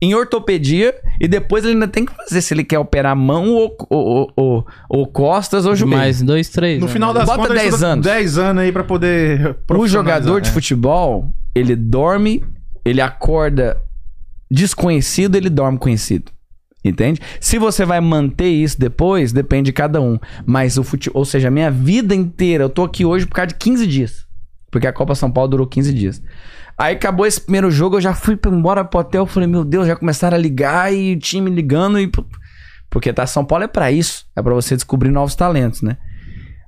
em 0.00 0.14
ortopedia 0.14 0.94
e 1.20 1.26
depois 1.26 1.64
ele 1.64 1.74
ainda 1.74 1.88
tem 1.88 2.04
que 2.04 2.14
fazer 2.14 2.40
se 2.40 2.54
ele 2.54 2.64
quer 2.64 2.78
operar 2.78 3.16
mão 3.16 3.50
ou, 3.50 3.76
ou, 3.90 4.32
ou, 4.36 4.66
ou 4.88 5.06
costas 5.06 5.66
ou 5.66 5.74
joelho. 5.74 5.96
Mais 5.96 6.22
dois, 6.22 6.48
três. 6.48 6.80
No 6.80 6.86
né? 6.86 6.92
final 6.92 7.12
das 7.12 7.26
Bota 7.26 7.38
contas, 7.42 7.54
10 7.54 7.60
ele 7.64 7.74
estuda 7.74 7.92
anos. 7.92 8.06
10 8.06 8.38
anos 8.38 8.62
aí 8.64 8.72
pra 8.72 8.84
poder. 8.84 9.56
O 9.70 9.86
jogador 9.88 10.40
de 10.40 10.48
né? 10.48 10.54
futebol, 10.54 11.32
ele 11.54 11.74
dorme, 11.74 12.44
ele 12.84 13.00
acorda 13.00 13.76
desconhecido, 14.50 15.36
ele 15.36 15.50
dorme 15.50 15.78
conhecido. 15.78 16.32
Entende? 16.84 17.20
Se 17.40 17.58
você 17.58 17.84
vai 17.84 18.00
manter 18.00 18.48
isso 18.48 18.78
depois, 18.78 19.32
depende 19.32 19.66
de 19.66 19.72
cada 19.72 20.00
um. 20.00 20.18
Mas 20.46 20.78
o 20.78 20.84
futebol, 20.84 21.18
ou 21.20 21.24
seja, 21.24 21.48
a 21.48 21.50
minha 21.50 21.70
vida 21.70 22.14
inteira, 22.14 22.64
eu 22.64 22.68
tô 22.70 22.84
aqui 22.84 23.04
hoje 23.04 23.26
por 23.26 23.34
causa 23.34 23.48
de 23.48 23.54
15 23.56 23.86
dias. 23.86 24.26
Porque 24.70 24.86
a 24.86 24.92
Copa 24.92 25.14
São 25.14 25.30
Paulo 25.30 25.50
durou 25.50 25.66
15 25.66 25.92
dias. 25.92 26.22
Aí 26.78 26.94
acabou 26.94 27.26
esse 27.26 27.40
primeiro 27.40 27.70
jogo, 27.70 27.96
eu 27.96 28.00
já 28.00 28.14
fui 28.14 28.38
embora 28.46 28.84
pro 28.84 29.00
hotel, 29.00 29.26
falei, 29.26 29.48
meu 29.48 29.64
Deus, 29.64 29.86
já 29.88 29.96
começaram 29.96 30.36
a 30.36 30.40
ligar 30.40 30.94
e 30.94 31.14
o 31.14 31.18
time 31.18 31.50
ligando 31.50 31.98
e 31.98 32.08
porque 32.88 33.12
tá 33.12 33.26
São 33.26 33.44
Paulo 33.44 33.64
é 33.64 33.68
pra 33.68 33.90
isso, 33.90 34.24
é 34.36 34.40
pra 34.40 34.54
você 34.54 34.74
descobrir 34.76 35.10
novos 35.10 35.34
talentos, 35.34 35.82
né? 35.82 35.96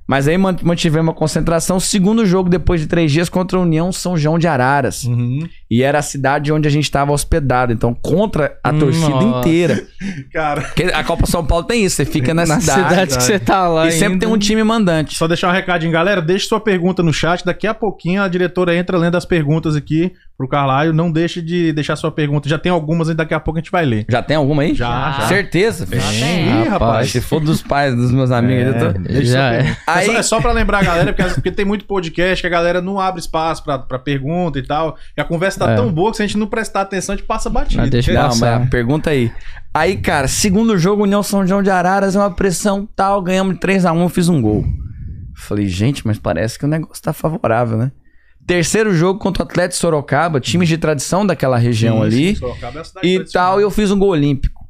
Mas 0.05 0.27
aí 0.27 0.37
man- 0.37 0.57
mantivemos 0.61 1.07
uma 1.07 1.13
concentração. 1.17 1.79
Segundo 1.79 2.25
jogo, 2.25 2.49
depois 2.49 2.81
de 2.81 2.87
três 2.87 3.11
dias, 3.11 3.29
contra 3.29 3.57
a 3.57 3.61
União 3.61 3.91
São 3.93 4.17
João 4.17 4.37
de 4.37 4.45
Araras. 4.47 5.05
Uhum. 5.05 5.47
E 5.71 5.83
era 5.83 5.99
a 5.99 6.01
cidade 6.01 6.51
onde 6.51 6.67
a 6.67 6.71
gente 6.71 6.83
estava 6.83 7.13
hospedado. 7.13 7.71
Então, 7.71 7.93
contra 7.93 8.57
a 8.61 8.73
torcida 8.73 9.07
Nossa. 9.09 9.39
inteira. 9.47 9.83
Cara, 10.33 10.61
Porque 10.63 10.83
a 10.83 11.01
Copa 11.03 11.25
São 11.25 11.45
Paulo 11.45 11.63
tem 11.63 11.85
isso. 11.85 11.95
Você 11.95 12.03
fica 12.05 12.33
na, 12.33 12.45
Na 12.45 12.59
cidade. 12.59 12.89
cidade, 12.89 13.17
que 13.17 13.23
você 13.23 13.39
tá 13.39 13.67
lá. 13.69 13.87
E 13.87 13.91
sempre 13.93 14.13
ainda. 14.15 14.25
tem 14.25 14.29
um 14.35 14.37
time 14.37 14.63
mandante. 14.65 15.15
só 15.17 15.27
deixar 15.29 15.47
um 15.47 15.53
recadinho, 15.53 15.91
galera. 15.93 16.21
Deixe 16.21 16.45
sua 16.45 16.59
pergunta 16.59 17.01
no 17.01 17.13
chat. 17.13 17.45
Daqui 17.45 17.65
a 17.67 17.73
pouquinho 17.73 18.21
a 18.21 18.27
diretora 18.27 18.75
entra 18.75 18.97
lendo 18.97 19.15
as 19.15 19.23
perguntas 19.23 19.73
aqui 19.75 20.11
pro 20.37 20.45
Carlaio. 20.47 20.91
Não 20.91 21.09
deixe 21.09 21.41
de 21.41 21.71
deixar 21.71 21.95
sua 21.95 22.11
pergunta. 22.11 22.49
Já 22.49 22.57
tem 22.57 22.69
algumas 22.71 23.07
e 23.07 23.13
daqui 23.13 23.33
a 23.33 23.39
pouco 23.39 23.57
a 23.57 23.61
gente 23.61 23.71
vai 23.71 23.85
ler. 23.85 24.05
Já 24.09 24.21
tem 24.21 24.35
alguma 24.35 24.63
aí? 24.63 24.75
Já, 24.75 25.11
já. 25.21 25.27
Certeza. 25.27 25.87
tem. 25.87 25.99
Ih, 25.99 26.67
rapaz. 26.67 27.11
Se 27.11 27.21
for 27.21 27.39
dos 27.39 27.61
pais 27.61 27.95
dos 27.95 28.11
meus 28.11 28.29
amigos, 28.31 28.75
eu 28.75 28.93
tô... 28.93 28.99
Deixa 28.99 29.31
Já 29.31 29.53
é. 29.53 29.77
Aí- 29.87 30.03
É, 30.03 30.11
só, 30.13 30.17
é 30.17 30.23
só 30.23 30.41
pra 30.41 30.51
lembrar 30.51 30.79
a 30.79 30.83
galera, 30.83 31.13
porque, 31.13 31.33
porque 31.35 31.51
tem 31.51 31.63
muito 31.63 31.85
podcast 31.85 32.41
que 32.41 32.47
a 32.47 32.49
galera 32.49 32.81
não 32.81 32.99
abre 32.99 33.21
espaço 33.21 33.63
pra, 33.63 33.79
pra 33.79 33.97
pergunta 33.99 34.59
e 34.59 34.63
tal. 34.63 34.97
E 35.17 35.21
a 35.21 35.23
conversa 35.23 35.60
tá 35.65 35.71
É. 35.71 35.75
tão 35.75 35.91
boa 35.91 36.11
que 36.11 36.17
se 36.17 36.23
a 36.23 36.27
gente 36.27 36.37
não 36.37 36.47
prestar 36.47 36.81
atenção, 36.81 37.13
a 37.13 37.17
gente 37.17 37.25
passa 37.25 37.49
batido. 37.49 37.81
Ah, 37.83 37.85
deixa 37.87 38.11
Não, 38.13 38.23
passar. 38.29 38.59
mas 38.59 38.69
pergunta 38.69 39.09
aí. 39.09 39.31
Aí, 39.73 39.95
cara, 39.97 40.27
segundo 40.27 40.77
jogo, 40.77 41.03
União 41.03 41.23
São 41.23 41.45
João 41.47 41.63
de 41.63 41.69
Araras, 41.69 42.15
é 42.15 42.19
uma 42.19 42.31
pressão 42.31 42.87
tal, 42.95 43.21
ganhamos 43.21 43.53
de 43.55 43.59
3x1, 43.61 44.01
eu 44.01 44.09
fiz 44.09 44.27
um 44.29 44.41
gol. 44.41 44.65
Falei, 45.35 45.67
gente, 45.67 46.05
mas 46.05 46.19
parece 46.19 46.59
que 46.59 46.65
o 46.65 46.67
negócio 46.67 47.01
tá 47.01 47.13
favorável, 47.13 47.77
né? 47.77 47.91
Terceiro 48.45 48.93
jogo 48.93 49.19
contra 49.19 49.43
o 49.43 49.45
Atlético 49.45 49.79
Sorocaba, 49.79 50.39
times 50.39 50.67
de 50.67 50.77
tradição 50.77 51.25
daquela 51.25 51.57
região 51.57 51.97
Sim, 51.99 52.03
ali. 52.03 52.35
Sorocaba 52.35 52.77
é 52.79 52.81
a 52.81 52.83
cidade 52.83 53.07
E 53.07 53.25
tal, 53.31 53.59
e 53.59 53.63
eu 53.63 53.71
fiz 53.71 53.91
um 53.91 53.97
gol 53.99 54.09
olímpico. 54.09 54.60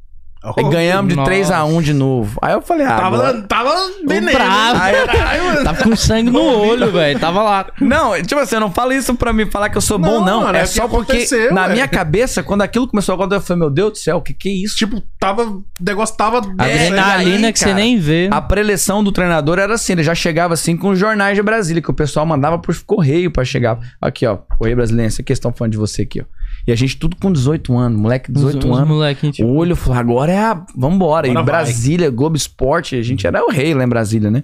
Oh, 0.44 0.70
ganhamos 0.70 1.10
de 1.12 1.16
nossa. 1.16 1.32
3x1 1.32 1.82
de 1.84 1.94
novo. 1.94 2.40
Aí 2.42 2.54
eu 2.54 2.62
falei, 2.64 2.86
ah, 2.88 2.98
Tava, 2.98 3.16
agora... 3.18 3.42
tava 3.44 3.76
bem 4.08 4.22
bravo. 4.22 4.80
né? 4.80 5.06
Aí-. 5.28 5.52
Tava 5.64 5.84
com 5.84 5.96
sangue 5.96 6.32
no 6.32 6.42
olho, 6.42 6.92
velho. 6.92 7.20
Tava 7.20 7.44
lá. 7.44 7.68
Não, 7.80 8.20
tipo 8.24 8.40
assim, 8.42 8.56
eu 8.56 8.62
não 8.62 8.72
falo 8.72 8.92
isso 8.92 9.14
pra 9.14 9.32
me 9.32 9.46
falar 9.46 9.70
que 9.70 9.78
eu 9.78 9.82
sou 9.82 10.00
Não, 10.00 10.10
bom, 10.20 10.26
não. 10.26 10.42
mano, 10.42 10.58
é 10.58 10.62
é 10.62 10.66
só 10.66 10.88
porque 10.88 11.28
na 11.52 11.68
minha 11.68 11.88
cabeça, 11.88 12.42
quando 12.42 12.62
aquilo 12.64 12.88
começou 12.88 13.14
a 13.14 13.16
acontecer, 13.16 13.38
eu 13.38 13.42
falei, 13.46 13.60
meu 13.60 13.70
Deus 13.70 13.92
do 13.92 13.98
céu, 14.00 14.18
o 14.18 14.22
que 14.22 14.34
que 14.34 14.50
é 14.50 14.52
isso? 14.66 14.76
Tipo, 14.76 15.02
tava. 15.20 15.44
O 15.44 15.64
negócio 15.80 16.16
tava. 16.18 16.38
Adrenalina 16.58 17.48
aí, 17.48 17.54
que 17.54 17.60
você 17.60 17.66
cara, 17.66 17.78
nem 17.78 18.00
vê. 18.00 18.28
A 18.32 18.42
preleção 18.42 19.04
do 19.04 19.12
treinador 19.12 19.60
era 19.60 19.76
assim, 19.76 19.94
ele 19.94 20.04
já 20.04 20.16
chegava 20.16 20.54
assim 20.54 20.76
com 20.76 20.90
os 20.90 21.00
jornais 21.00 21.36
de 21.36 21.44
Brasília, 21.44 21.82
que 21.82 21.92
o 21.92 21.94
pessoal 21.94 22.26
mandava 22.26 22.58
por 22.58 22.76
correio 22.84 23.30
pra 23.32 23.44
chegar. 23.46 23.78
Aqui, 24.02 24.26
ó, 24.26 24.38
Correio 24.58 24.76
Brasiliense, 24.78 25.22
aqui 25.22 25.34
estão 25.34 25.54
falando 25.54 25.74
de 25.74 25.78
você 25.78 26.02
aqui, 26.04 26.22
ó. 26.22 26.26
E 26.68 26.72
a 26.72 26.76
gente 26.76 26.98
tudo 26.98 27.16
com 27.16 27.32
18 27.32 27.76
anos, 27.78 28.00
moleque 28.00 28.28
de 28.32 28.34
18 28.36 28.60
Os- 28.60 28.66
os 28.66 28.78
anos. 28.78 28.88
molequinhos, 28.90 29.36
tipo, 29.36 29.48
O 29.50 29.56
olho 29.56 29.76
falou, 29.76 30.00
agora 30.00 30.32
é 30.32 30.38
a. 30.40 30.66
Vambora. 30.76 31.28
Agora 31.28 31.30
em 31.30 31.34
vai. 31.34 31.44
Brasília, 31.44 32.10
Globo 32.10 32.36
Esporte, 32.36 32.96
a 32.96 33.02
gente 33.02 33.26
era 33.26 33.44
o 33.44 33.50
rei 33.52 33.74
lá 33.74 33.84
em 33.84 33.90
Brasília, 33.90 34.30
né? 34.30 34.44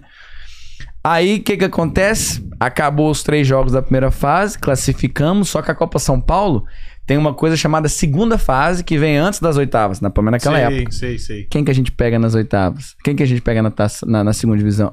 Aí, 1.04 1.38
o 1.38 1.44
que 1.44 1.56
que 1.58 1.66
acontece? 1.66 2.46
Acabou 2.60 3.10
os 3.10 3.24
três 3.24 3.48
jogos 3.48 3.72
da 3.72 3.82
primeira 3.82 4.12
fase, 4.12 4.58
classificamos, 4.60 5.48
só 5.50 5.62
que 5.62 5.72
a 5.72 5.76
Copa 5.76 6.00
São 6.00 6.20
Paulo 6.20 6.66
tem 7.06 7.18
uma 7.18 7.34
coisa 7.34 7.56
chamada 7.56 7.88
segunda 7.88 8.38
fase, 8.38 8.84
que 8.84 8.98
vem 8.98 9.16
antes 9.16 9.40
das 9.40 9.56
oitavas, 9.56 10.02
na, 10.02 10.10
pelo 10.10 10.26
menos 10.26 10.44
naquela 10.44 10.68
sei, 10.68 10.78
época. 10.80 10.92
Sei, 10.92 11.18
sei. 11.18 11.44
Quem 11.46 11.64
que 11.64 11.72
a 11.72 11.74
gente 11.74 11.92
pega 11.94 12.20
nas 12.20 12.36
oitavas? 12.36 12.96
Quem 13.04 13.16
que 13.16 13.24
a 13.24 13.26
gente 13.26 13.42
pega 13.42 13.62
na, 13.62 13.72
taça- 13.72 14.06
na, 14.06 14.22
na 14.24 14.34
segunda 14.34 14.58
divisão? 14.58 14.92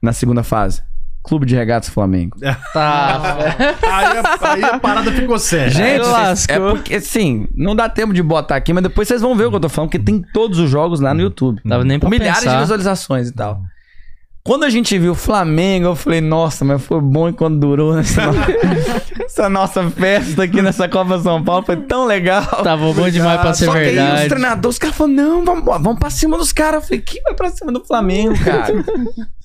na 0.00 0.12
segunda 0.12 0.44
fase? 0.44 0.82
Clube 1.24 1.46
de 1.46 1.54
Regatas 1.54 1.88
Flamengo. 1.88 2.36
Tá. 2.72 3.36
Aí, 3.82 4.04
a- 4.18 4.52
aí 4.52 4.64
a 4.64 4.78
parada 4.78 5.12
ficou 5.12 5.38
séria. 5.38 5.70
Gente, 5.70 6.02
lascou. 6.06 6.54
é 6.54 6.58
porque, 6.72 6.94
assim, 6.96 7.46
não 7.54 7.76
dá 7.76 7.88
tempo 7.88 8.12
de 8.12 8.22
botar 8.22 8.56
aqui, 8.56 8.72
mas 8.72 8.82
depois 8.82 9.06
vocês 9.08 9.20
vão 9.20 9.34
ver 9.36 9.46
o 9.46 9.50
que 9.50 9.56
eu 9.56 9.60
tô 9.60 9.68
falando, 9.68 9.90
porque 9.90 10.02
tem 10.04 10.22
todos 10.32 10.58
os 10.58 10.68
jogos 10.70 11.00
lá 11.00 11.12
no 11.14 11.20
YouTube. 11.20 11.60
Tava 11.68 11.84
nem 11.84 11.98
pra 11.98 12.08
milhares 12.10 12.40
de 12.40 12.46
pensar. 12.46 12.60
visualizações 12.60 13.28
e 13.28 13.32
tal. 13.34 13.60
Quando 14.44 14.64
a 14.64 14.70
gente 14.70 14.98
viu 14.98 15.12
o 15.12 15.14
Flamengo, 15.14 15.86
eu 15.86 15.94
falei, 15.94 16.20
nossa, 16.20 16.64
mas 16.64 16.82
foi 16.84 17.00
bom 17.00 17.28
enquanto 17.28 17.60
durou 17.60 17.96
essa, 17.96 18.26
no- 18.26 18.32
essa 19.24 19.48
nossa 19.48 19.88
festa 19.90 20.42
aqui 20.42 20.60
nessa 20.60 20.88
Copa 20.88 21.20
São 21.20 21.44
Paulo. 21.44 21.64
Foi 21.64 21.76
tão 21.76 22.06
legal. 22.06 22.44
Tava 22.44 22.92
bom 22.92 23.08
demais 23.08 23.40
pra 23.40 23.54
ser 23.54 23.66
Só 23.66 23.72
que 23.72 23.78
aí 23.78 23.90
os 23.90 23.94
verdade. 23.94 24.28
treinadores, 24.28 24.74
os 24.74 24.78
caras 24.80 24.96
falaram, 24.96 25.14
não, 25.16 25.44
vamos, 25.44 25.64
vamos 25.64 25.98
pra 26.00 26.10
cima 26.10 26.36
dos 26.36 26.52
caras. 26.52 26.82
Eu 26.82 26.88
falei, 26.88 27.00
que 27.00 27.20
vai 27.22 27.34
pra 27.34 27.50
cima 27.50 27.70
do 27.70 27.84
Flamengo, 27.84 28.34
cara? 28.44 28.74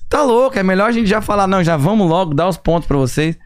Tá 0.08 0.22
louco, 0.22 0.58
é 0.58 0.62
melhor 0.62 0.88
a 0.88 0.92
gente 0.92 1.06
já 1.08 1.20
falar, 1.20 1.46
não, 1.46 1.62
já 1.62 1.76
vamos 1.76 2.08
logo 2.08 2.34
dar 2.34 2.48
os 2.48 2.56
pontos 2.56 2.86
pra 2.88 2.96
vocês. 2.96 3.36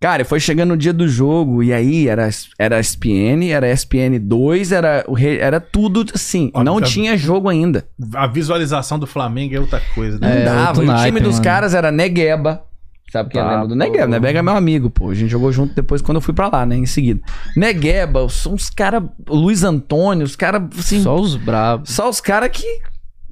Cara, 0.00 0.24
foi 0.24 0.38
chegando 0.38 0.74
o 0.74 0.76
dia 0.76 0.92
do 0.92 1.08
jogo, 1.08 1.60
e 1.60 1.72
aí 1.72 2.06
era, 2.06 2.28
era 2.56 2.78
SPN, 2.78 3.50
era 3.50 3.68
SPN 3.68 4.16
2, 4.20 4.70
era, 4.70 5.04
era 5.40 5.58
tudo 5.60 6.04
assim. 6.14 6.52
Olha, 6.54 6.64
não 6.64 6.78
tá- 6.80 6.86
tinha 6.86 7.16
jogo 7.16 7.48
ainda. 7.48 7.84
A 8.14 8.28
visualização 8.28 8.96
do 8.96 9.08
Flamengo 9.08 9.56
é 9.56 9.58
outra 9.60 9.82
coisa, 9.96 10.16
Não 10.20 10.28
né? 10.28 10.42
É, 10.42 10.44
dava. 10.44 10.80
E 10.80 10.84
o 10.84 10.86
naipe, 10.86 11.06
time 11.08 11.20
dos 11.20 11.32
mano. 11.34 11.44
caras 11.44 11.74
era 11.74 11.90
Negueba. 11.90 12.62
Sabe 13.10 13.30
quem 13.30 13.40
Tá, 13.40 13.48
lembra 13.50 13.66
do 13.66 13.70
pô. 13.70 13.74
Negueba? 13.74 14.06
Negueba 14.06 14.38
é 14.38 14.42
meu 14.42 14.54
amigo, 14.54 14.88
pô. 14.90 15.10
A 15.10 15.14
gente 15.14 15.30
jogou 15.30 15.50
junto 15.50 15.74
depois 15.74 16.00
quando 16.00 16.16
eu 16.18 16.20
fui 16.20 16.34
pra 16.34 16.46
lá, 16.48 16.64
né? 16.64 16.76
Em 16.76 16.86
seguida. 16.86 17.20
Negueba, 17.56 18.28
são 18.28 18.52
uns 18.54 18.70
caras. 18.70 19.02
Luiz 19.26 19.64
Antônio, 19.64 20.24
os 20.24 20.36
caras, 20.36 20.62
assim. 20.78 21.02
Só, 21.02 21.16
Só 21.16 21.20
os 21.22 21.34
bravos. 21.34 21.98
os 21.98 22.20
caras 22.20 22.50
que, 22.52 22.80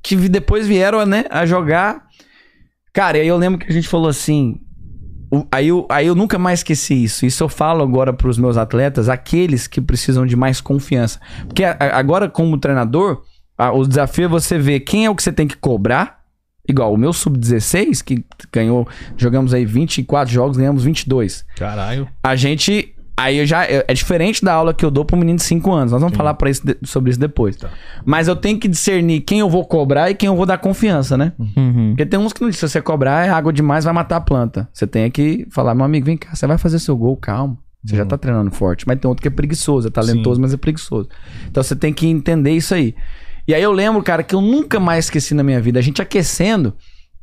que 0.02 0.16
depois 0.28 0.66
vieram, 0.66 1.06
né, 1.06 1.26
a 1.30 1.46
jogar. 1.46 2.04
Cara, 2.96 3.18
e 3.18 3.20
aí 3.20 3.28
eu 3.28 3.36
lembro 3.36 3.58
que 3.58 3.70
a 3.70 3.74
gente 3.74 3.88
falou 3.88 4.08
assim. 4.08 4.58
aí, 5.52 5.68
eu, 5.68 5.86
aí 5.90 6.06
eu 6.06 6.14
nunca 6.14 6.38
mais 6.38 6.60
esqueci 6.60 7.04
isso. 7.04 7.26
Isso 7.26 7.44
eu 7.44 7.48
falo 7.48 7.82
agora 7.82 8.10
pros 8.10 8.38
meus 8.38 8.56
atletas, 8.56 9.10
aqueles 9.10 9.66
que 9.66 9.82
precisam 9.82 10.24
de 10.24 10.34
mais 10.34 10.62
confiança. 10.62 11.20
Porque 11.46 11.62
agora, 11.62 12.26
como 12.26 12.56
treinador, 12.56 13.20
o 13.74 13.86
desafio 13.86 14.24
é 14.24 14.28
você 14.28 14.58
ver 14.58 14.80
quem 14.80 15.04
é 15.04 15.10
o 15.10 15.14
que 15.14 15.22
você 15.22 15.30
tem 15.30 15.46
que 15.46 15.58
cobrar. 15.58 16.20
Igual 16.66 16.94
o 16.94 16.96
meu 16.96 17.12
sub-16, 17.12 18.02
que 18.02 18.24
ganhou, 18.50 18.88
jogamos 19.14 19.52
aí 19.52 19.66
24 19.66 20.32
jogos, 20.32 20.56
ganhamos 20.56 20.82
22. 20.82 21.44
Caralho. 21.54 22.08
A 22.24 22.34
gente. 22.34 22.95
Aí 23.16 23.38
eu 23.38 23.46
já. 23.46 23.64
É 23.64 23.84
é 23.88 23.94
diferente 23.94 24.44
da 24.44 24.52
aula 24.52 24.74
que 24.74 24.84
eu 24.84 24.90
dou 24.90 25.04
pro 25.04 25.16
menino 25.16 25.36
de 25.38 25.42
5 25.44 25.72
anos. 25.72 25.92
Nós 25.92 26.00
vamos 26.00 26.16
falar 26.16 26.34
pra 26.34 26.50
isso 26.50 26.66
de- 26.66 26.76
sobre 26.84 27.10
isso 27.10 27.18
depois. 27.20 27.56
Tá. 27.56 27.70
Mas 28.04 28.28
eu 28.28 28.36
tenho 28.36 28.58
que 28.58 28.68
discernir 28.68 29.20
quem 29.22 29.38
eu 29.38 29.48
vou 29.48 29.64
cobrar 29.64 30.10
e 30.10 30.14
quem 30.14 30.26
eu 30.26 30.36
vou 30.36 30.44
dar 30.44 30.58
confiança, 30.58 31.16
né? 31.16 31.32
Uhum. 31.38 31.88
Porque 31.90 32.04
tem 32.04 32.20
uns 32.20 32.32
que 32.32 32.42
não 32.42 32.52
se 32.52 32.68
você 32.68 32.80
cobrar 32.82 33.26
é 33.26 33.30
água 33.30 33.52
demais, 33.52 33.84
vai 33.84 33.94
matar 33.94 34.16
a 34.16 34.20
planta. 34.20 34.68
Você 34.72 34.86
tem 34.86 35.10
que 35.10 35.46
falar, 35.50 35.74
meu 35.74 35.84
amigo, 35.84 36.04
vem 36.04 36.16
cá, 36.16 36.34
você 36.34 36.46
vai 36.46 36.58
fazer 36.58 36.78
seu 36.78 36.96
gol, 36.96 37.16
calma. 37.16 37.56
Você 37.84 37.96
já 37.96 38.04
tá 38.04 38.18
treinando 38.18 38.50
forte. 38.50 38.84
Mas 38.86 38.98
tem 38.98 39.08
outro 39.08 39.22
que 39.22 39.28
é 39.28 39.30
preguiçoso, 39.30 39.86
é 39.88 39.90
talentoso, 39.90 40.40
mas 40.40 40.52
é 40.52 40.56
preguiçoso. 40.56 41.08
Então 41.48 41.62
você 41.62 41.74
tem 41.76 41.92
que 41.94 42.06
entender 42.06 42.50
isso 42.50 42.74
aí. 42.74 42.94
E 43.48 43.54
aí 43.54 43.62
eu 43.62 43.70
lembro, 43.72 44.02
cara, 44.02 44.22
que 44.24 44.34
eu 44.34 44.40
nunca 44.40 44.78
mais 44.80 45.04
esqueci 45.06 45.32
na 45.34 45.42
minha 45.44 45.60
vida. 45.60 45.78
A 45.78 45.82
gente 45.82 46.02
aquecendo, 46.02 46.74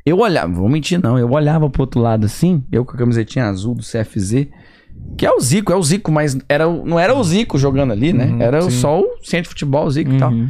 eu 0.05 0.17
olhava, 0.19 0.51
vou 0.53 0.69
mentir 0.69 0.99
não, 1.03 1.19
eu 1.19 1.29
olhava 1.29 1.69
pro 1.69 1.81
outro 1.83 1.99
lado 1.99 2.25
assim, 2.25 2.63
eu 2.71 2.85
com 2.85 2.93
a 2.93 2.97
camisetinha 2.97 3.45
azul 3.45 3.75
do 3.75 3.83
CFZ, 3.83 4.47
que 5.17 5.25
é 5.25 5.31
o 5.31 5.39
Zico, 5.39 5.71
é 5.71 5.75
o 5.75 5.83
Zico, 5.83 6.11
mas 6.11 6.37
era, 6.49 6.65
não 6.67 6.99
era 6.99 7.13
o 7.13 7.23
Zico 7.23 7.57
jogando 7.57 7.91
ali, 7.93 8.13
né? 8.13 8.25
Uhum, 8.25 8.41
era 8.41 8.61
sim. 8.63 8.71
só 8.71 8.99
o 8.99 9.17
centro 9.23 9.43
de 9.43 9.49
futebol, 9.49 9.85
o 9.85 9.91
Zico 9.91 10.11
e 10.11 10.17
tal. 10.17 10.31
Uhum. 10.31 10.49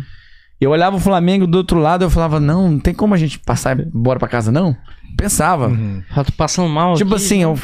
Eu 0.59 0.71
olhava 0.71 0.95
o 0.95 0.99
Flamengo 0.99 1.45
do 1.45 1.57
outro 1.57 1.79
lado, 1.79 2.05
eu 2.05 2.09
falava, 2.09 2.39
não, 2.39 2.71
não 2.71 2.79
tem 2.79 2.93
como 2.93 3.13
a 3.13 3.17
gente 3.17 3.37
passar 3.39 3.77
embora 3.79 4.17
pra 4.17 4.27
casa, 4.27 4.51
não. 4.51 4.75
Pensava. 5.17 5.67
Uhum. 5.67 6.01
Já 6.15 6.23
tô 6.23 6.31
passando 6.31 6.69
mal 6.69 6.95
Tipo 6.95 7.15
aqui. 7.15 7.23
assim, 7.23 7.43
eu, 7.43 7.57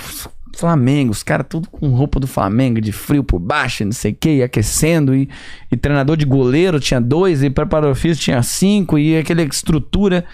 Flamengo, 0.55 1.11
os 1.11 1.23
caras 1.23 1.47
tudo 1.49 1.69
com 1.69 1.89
roupa 1.89 2.19
do 2.19 2.27
Flamengo, 2.27 2.81
de 2.81 2.91
frio 2.91 3.23
por 3.23 3.39
baixo, 3.39 3.85
não 3.85 3.93
sei 3.93 4.11
o 4.11 4.15
que, 4.15 4.37
e 4.37 4.43
aquecendo, 4.43 5.15
e, 5.15 5.29
e 5.71 5.77
treinador 5.77 6.17
de 6.17 6.25
goleiro 6.25 6.79
tinha 6.79 6.99
dois, 6.99 7.41
e 7.41 7.49
preparador 7.49 7.95
físico 7.95 8.25
tinha 8.25 8.43
cinco, 8.43 8.97
e 8.99 9.17
aquela 9.17 9.41
estrutura. 9.41 10.25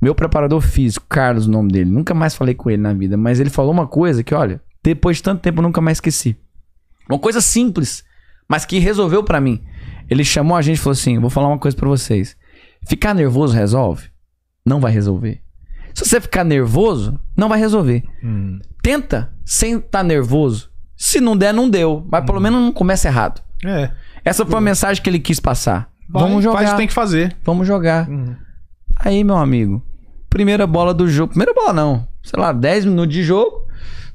Meu 0.00 0.14
preparador 0.14 0.60
físico, 0.60 1.04
Carlos, 1.08 1.46
o 1.46 1.50
nome 1.50 1.70
dele, 1.72 1.90
nunca 1.90 2.14
mais 2.14 2.34
falei 2.34 2.54
com 2.54 2.70
ele 2.70 2.80
na 2.80 2.94
vida, 2.94 3.16
mas 3.16 3.40
ele 3.40 3.50
falou 3.50 3.72
uma 3.72 3.86
coisa 3.86 4.22
que, 4.22 4.34
olha, 4.34 4.62
depois 4.82 5.18
de 5.18 5.22
tanto 5.22 5.40
tempo 5.40 5.62
nunca 5.62 5.80
mais 5.80 5.96
esqueci. 5.96 6.36
Uma 7.08 7.18
coisa 7.18 7.40
simples, 7.40 8.04
mas 8.48 8.64
que 8.64 8.78
resolveu 8.78 9.22
pra 9.22 9.40
mim. 9.40 9.62
Ele 10.08 10.24
chamou 10.24 10.56
a 10.56 10.62
gente 10.62 10.76
e 10.76 10.80
falou 10.80 10.92
assim: 10.92 11.18
vou 11.18 11.30
falar 11.30 11.48
uma 11.48 11.58
coisa 11.58 11.76
pra 11.76 11.88
vocês. 11.88 12.36
Ficar 12.86 13.14
nervoso 13.14 13.54
resolve? 13.54 14.10
Não 14.64 14.80
vai 14.80 14.92
resolver. 14.92 15.40
Se 15.94 16.04
você 16.04 16.20
ficar 16.20 16.44
nervoso, 16.44 17.18
não 17.36 17.48
vai 17.48 17.58
resolver. 17.58 18.04
Uhum. 18.22 18.60
Tenta 18.82 19.32
sem 19.44 19.76
estar 19.78 20.02
nervoso. 20.02 20.70
Se 20.96 21.20
não 21.20 21.36
der, 21.36 21.52
não 21.52 21.68
deu. 21.68 22.06
Mas 22.10 22.24
pelo 22.24 22.40
menos 22.40 22.60
não 22.60 22.72
começa 22.72 23.08
errado. 23.08 23.42
É. 23.64 23.90
Essa 24.24 24.44
foi 24.44 24.58
a 24.58 24.60
mensagem 24.60 25.02
que 25.02 25.08
ele 25.08 25.18
quis 25.18 25.40
passar. 25.40 25.90
Vai, 26.08 26.22
Vamos 26.22 26.42
jogar. 26.42 26.58
Faz 26.58 26.68
o 26.68 26.72
que 26.72 26.78
tem 26.78 26.86
que 26.86 26.94
fazer. 26.94 27.36
Vamos 27.44 27.66
jogar. 27.66 28.08
Uhum. 28.08 28.36
Aí, 28.96 29.24
meu 29.24 29.36
amigo. 29.36 29.82
Primeira 30.28 30.66
bola 30.66 30.92
do 30.92 31.08
jogo. 31.08 31.30
Primeira 31.30 31.54
bola 31.54 31.72
não. 31.72 32.08
Sei 32.22 32.38
lá, 32.38 32.52
10 32.52 32.84
minutos 32.84 33.14
de 33.14 33.22
jogo. 33.22 33.59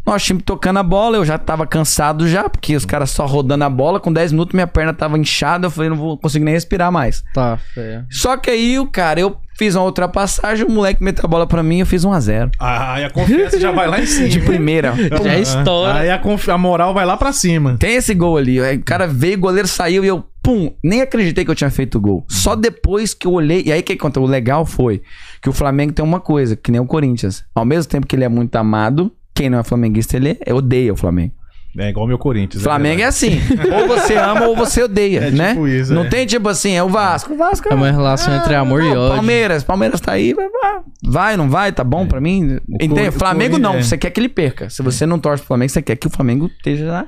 Nosso 0.05 0.25
time 0.25 0.41
tocando 0.41 0.77
a 0.77 0.83
bola. 0.83 1.17
Eu 1.17 1.25
já 1.25 1.37
tava 1.37 1.65
cansado 1.65 2.27
já, 2.27 2.47
porque 2.47 2.75
os 2.75 2.85
caras 2.85 3.09
só 3.09 3.25
rodando 3.25 3.63
a 3.63 3.69
bola. 3.69 3.99
Com 3.99 4.13
10 4.13 4.33
minutos 4.33 4.53
minha 4.53 4.67
perna 4.67 4.93
tava 4.93 5.17
inchada. 5.17 5.67
Eu 5.67 5.71
falei, 5.71 5.89
não 5.89 5.97
vou 5.97 6.17
conseguir 6.17 6.45
nem 6.45 6.53
respirar 6.53 6.91
mais. 6.91 7.23
Tá, 7.33 7.57
feio. 7.73 8.05
Só 8.09 8.37
que 8.37 8.49
aí, 8.49 8.77
o 8.77 8.85
cara, 8.87 9.19
eu 9.19 9.37
fiz 9.57 9.75
uma 9.75 9.83
ultrapassagem. 9.83 10.65
O 10.65 10.69
moleque 10.69 11.03
meteu 11.03 11.25
a 11.25 11.27
bola 11.27 11.47
pra 11.47 11.63
mim. 11.63 11.79
Eu 11.79 11.85
fiz 11.85 12.05
1x0. 12.05 12.51
Aí 12.59 13.03
a 13.03 13.09
confiança 13.09 13.59
já 13.59 13.71
vai 13.71 13.87
lá 13.87 13.99
em 13.99 14.05
cima. 14.05 14.29
De 14.29 14.39
primeira. 14.41 14.93
Já 15.23 15.33
é 15.33 15.39
estoura. 15.39 15.93
Aí 15.95 16.09
a, 16.09 16.21
a 16.53 16.57
moral 16.57 16.93
vai 16.93 17.05
lá 17.05 17.17
pra 17.17 17.33
cima. 17.33 17.77
Tem 17.79 17.95
esse 17.95 18.13
gol 18.13 18.37
ali. 18.37 18.59
O 18.61 18.83
cara 18.83 19.07
veio, 19.07 19.37
o 19.37 19.41
goleiro 19.41 19.67
saiu 19.67 20.05
e 20.05 20.07
eu, 20.07 20.23
pum, 20.43 20.71
nem 20.83 21.01
acreditei 21.01 21.43
que 21.43 21.49
eu 21.49 21.55
tinha 21.55 21.71
feito 21.71 21.97
o 21.97 22.01
gol. 22.01 22.25
Só 22.29 22.55
depois 22.55 23.15
que 23.15 23.25
eu 23.25 23.31
olhei. 23.31 23.63
E 23.65 23.71
aí 23.71 23.79
o 23.79 23.83
que 23.83 23.93
aconteceu? 23.93 24.23
O 24.23 24.27
legal 24.27 24.65
foi 24.65 25.01
que 25.41 25.49
o 25.49 25.53
Flamengo 25.53 25.93
tem 25.93 26.05
uma 26.05 26.19
coisa, 26.19 26.55
que 26.55 26.71
nem 26.71 26.79
o 26.79 26.85
Corinthians. 26.85 27.43
Ao 27.55 27.65
mesmo 27.65 27.89
tempo 27.89 28.05
que 28.05 28.15
ele 28.15 28.23
é 28.23 28.29
muito 28.29 28.55
amado, 28.55 29.11
quem 29.35 29.49
não 29.49 29.59
é 29.59 29.63
flamenguista, 29.63 30.15
ele 30.17 30.37
é, 30.45 30.53
odeia 30.53 30.93
o 30.93 30.95
Flamengo. 30.95 31.33
É 31.77 31.89
igual 31.89 32.05
o 32.05 32.07
meu 32.07 32.17
Corinthians. 32.17 32.63
Flamengo 32.63 33.01
é 33.01 33.03
assim. 33.03 33.37
ou 33.81 33.85
você 33.85 34.15
ama 34.15 34.45
ou 34.47 34.55
você 34.55 34.81
odeia, 34.83 35.25
É 35.27 35.31
né? 35.31 35.49
tipo 35.49 35.67
isso, 35.67 35.93
não 35.93 36.05
é. 36.05 36.09
tem 36.09 36.25
tipo 36.25 36.47
assim, 36.47 36.71
é 36.71 36.81
o 36.81 36.87
Vasco. 36.87 37.33
O 37.33 37.37
Vasco 37.37 37.67
É 37.69 37.75
uma 37.75 37.91
relação 37.91 38.33
entre 38.33 38.55
amor 38.55 38.81
e 38.81 38.85
não, 38.89 38.97
ódio. 38.97 39.15
Palmeiras, 39.15 39.61
Palmeiras 39.65 39.99
tá 39.99 40.13
aí, 40.13 40.33
vai, 40.33 40.47
vai, 40.49 40.79
vai, 41.03 41.37
não 41.37 41.49
vai, 41.49 41.73
tá 41.73 41.83
bom 41.83 42.07
pra 42.07 42.21
mim. 42.21 42.59
Entende? 42.79 43.11
Flamengo 43.11 43.57
não, 43.57 43.75
é. 43.75 43.83
você 43.83 43.97
quer 43.97 44.09
que 44.11 44.19
ele 44.21 44.29
perca. 44.29 44.69
Se 44.69 44.81
você 44.81 45.05
não 45.05 45.19
torce 45.19 45.41
pro 45.43 45.47
Flamengo, 45.49 45.69
você 45.69 45.81
quer 45.81 45.97
que 45.97 46.07
o 46.07 46.09
Flamengo 46.09 46.47
esteja 46.47 46.85
na, 46.85 47.07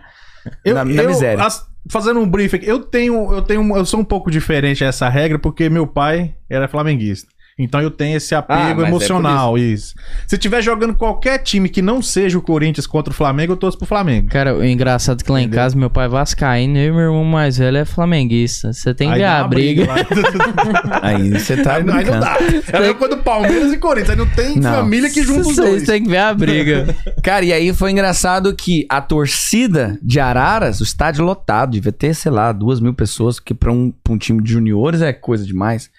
Eu, 0.65 0.75
na, 0.75 0.83
na 0.83 1.01
eu, 1.03 1.07
miséria. 1.07 1.41
as- 1.45 1.65
fazendo 1.89 2.19
um 2.19 2.27
briefing, 2.27 2.59
eu 2.63 2.79
tenho, 2.79 3.31
eu 3.33 3.41
tenho, 3.41 3.77
eu 3.77 3.85
sou 3.85 4.01
um 4.01 4.03
pouco 4.03 4.29
diferente 4.29 4.83
a 4.83 4.87
essa 4.87 5.07
regra 5.07 5.39
porque 5.39 5.69
meu 5.69 5.87
pai 5.87 6.35
era 6.49 6.67
flamenguista. 6.67 7.29
Então 7.59 7.81
eu 7.81 7.89
tenho 7.89 8.17
esse 8.17 8.35
Ah, 8.35 8.39
apego 8.39 8.75
mas 8.81 8.85
é 8.85 8.87
emocional, 8.89 9.57
isso. 9.57 9.95
Se 10.27 10.37
tiver 10.37 10.61
jogando 10.61 10.93
qualquer 10.93 11.39
time 11.39 11.67
que 11.69 11.81
não 11.81 12.01
seja 12.03 12.37
o 12.37 12.41
Corinthians 12.41 12.85
contra 12.85 13.11
o 13.11 13.15
Flamengo, 13.15 13.53
eu 13.53 13.57
torço 13.57 13.77
pro 13.77 13.87
Flamengo. 13.87 14.29
Cara, 14.29 14.55
o 14.55 14.63
engraçado 14.63 15.21
é 15.21 15.23
que 15.23 15.31
lá 15.31 15.41
em 15.41 15.49
casa 15.49 15.75
meu 15.75 15.89
pai 15.89 16.05
é 16.05 16.09
vascaíno 16.09 16.77
e 16.77 16.91
meu 16.91 16.99
irmão 17.01 17.23
mais 17.23 17.57
velho 17.57 17.77
é 17.77 17.85
flamenguista. 17.85 18.71
Você 18.71 18.93
tem 18.93 19.11
que 19.11 19.17
ver 19.17 19.47
briga. 19.49 19.87
lá. 19.87 19.95
Aí 21.01 21.29
você 21.31 21.57
tá 21.63 21.75
aí, 21.77 21.89
aí 21.89 22.05
não 22.05 22.19
dá. 22.19 22.37
Era 22.71 22.93
quando 22.93 23.17
Palmeiras 23.17 23.73
e 23.73 23.77
Corinthians. 23.77 24.11
Aí 24.11 24.15
não 24.17 24.27
tem 24.27 24.55
Não. 24.59 24.71
família 24.75 25.09
que 25.09 25.23
junta 25.23 25.41
os 25.41 25.55
Vocês 25.55 25.67
dois. 25.69 25.83
têm 25.83 26.03
que 26.03 26.09
ver 26.09 26.17
a 26.17 26.33
briga. 26.33 26.95
Cara, 27.23 27.43
e 27.43 27.51
aí 27.51 27.73
foi 27.73 27.91
engraçado 27.91 28.55
que 28.55 28.85
a 28.89 29.01
torcida 29.01 29.97
de 30.01 30.19
Araras, 30.19 30.79
o 30.79 30.83
estádio 30.83 31.23
lotado, 31.25 31.71
devia 31.71 31.91
ter, 31.91 32.13
sei 32.13 32.31
lá, 32.31 32.51
duas 32.51 32.79
mil 32.79 32.93
pessoas, 32.93 33.39
que 33.39 33.53
pra 33.53 33.71
um, 33.71 33.91
pra 34.03 34.13
um 34.13 34.17
time 34.17 34.41
de 34.43 34.51
juniores 34.51 35.01
é 35.01 35.11
coisa 35.11 35.45
demais. 35.45 35.89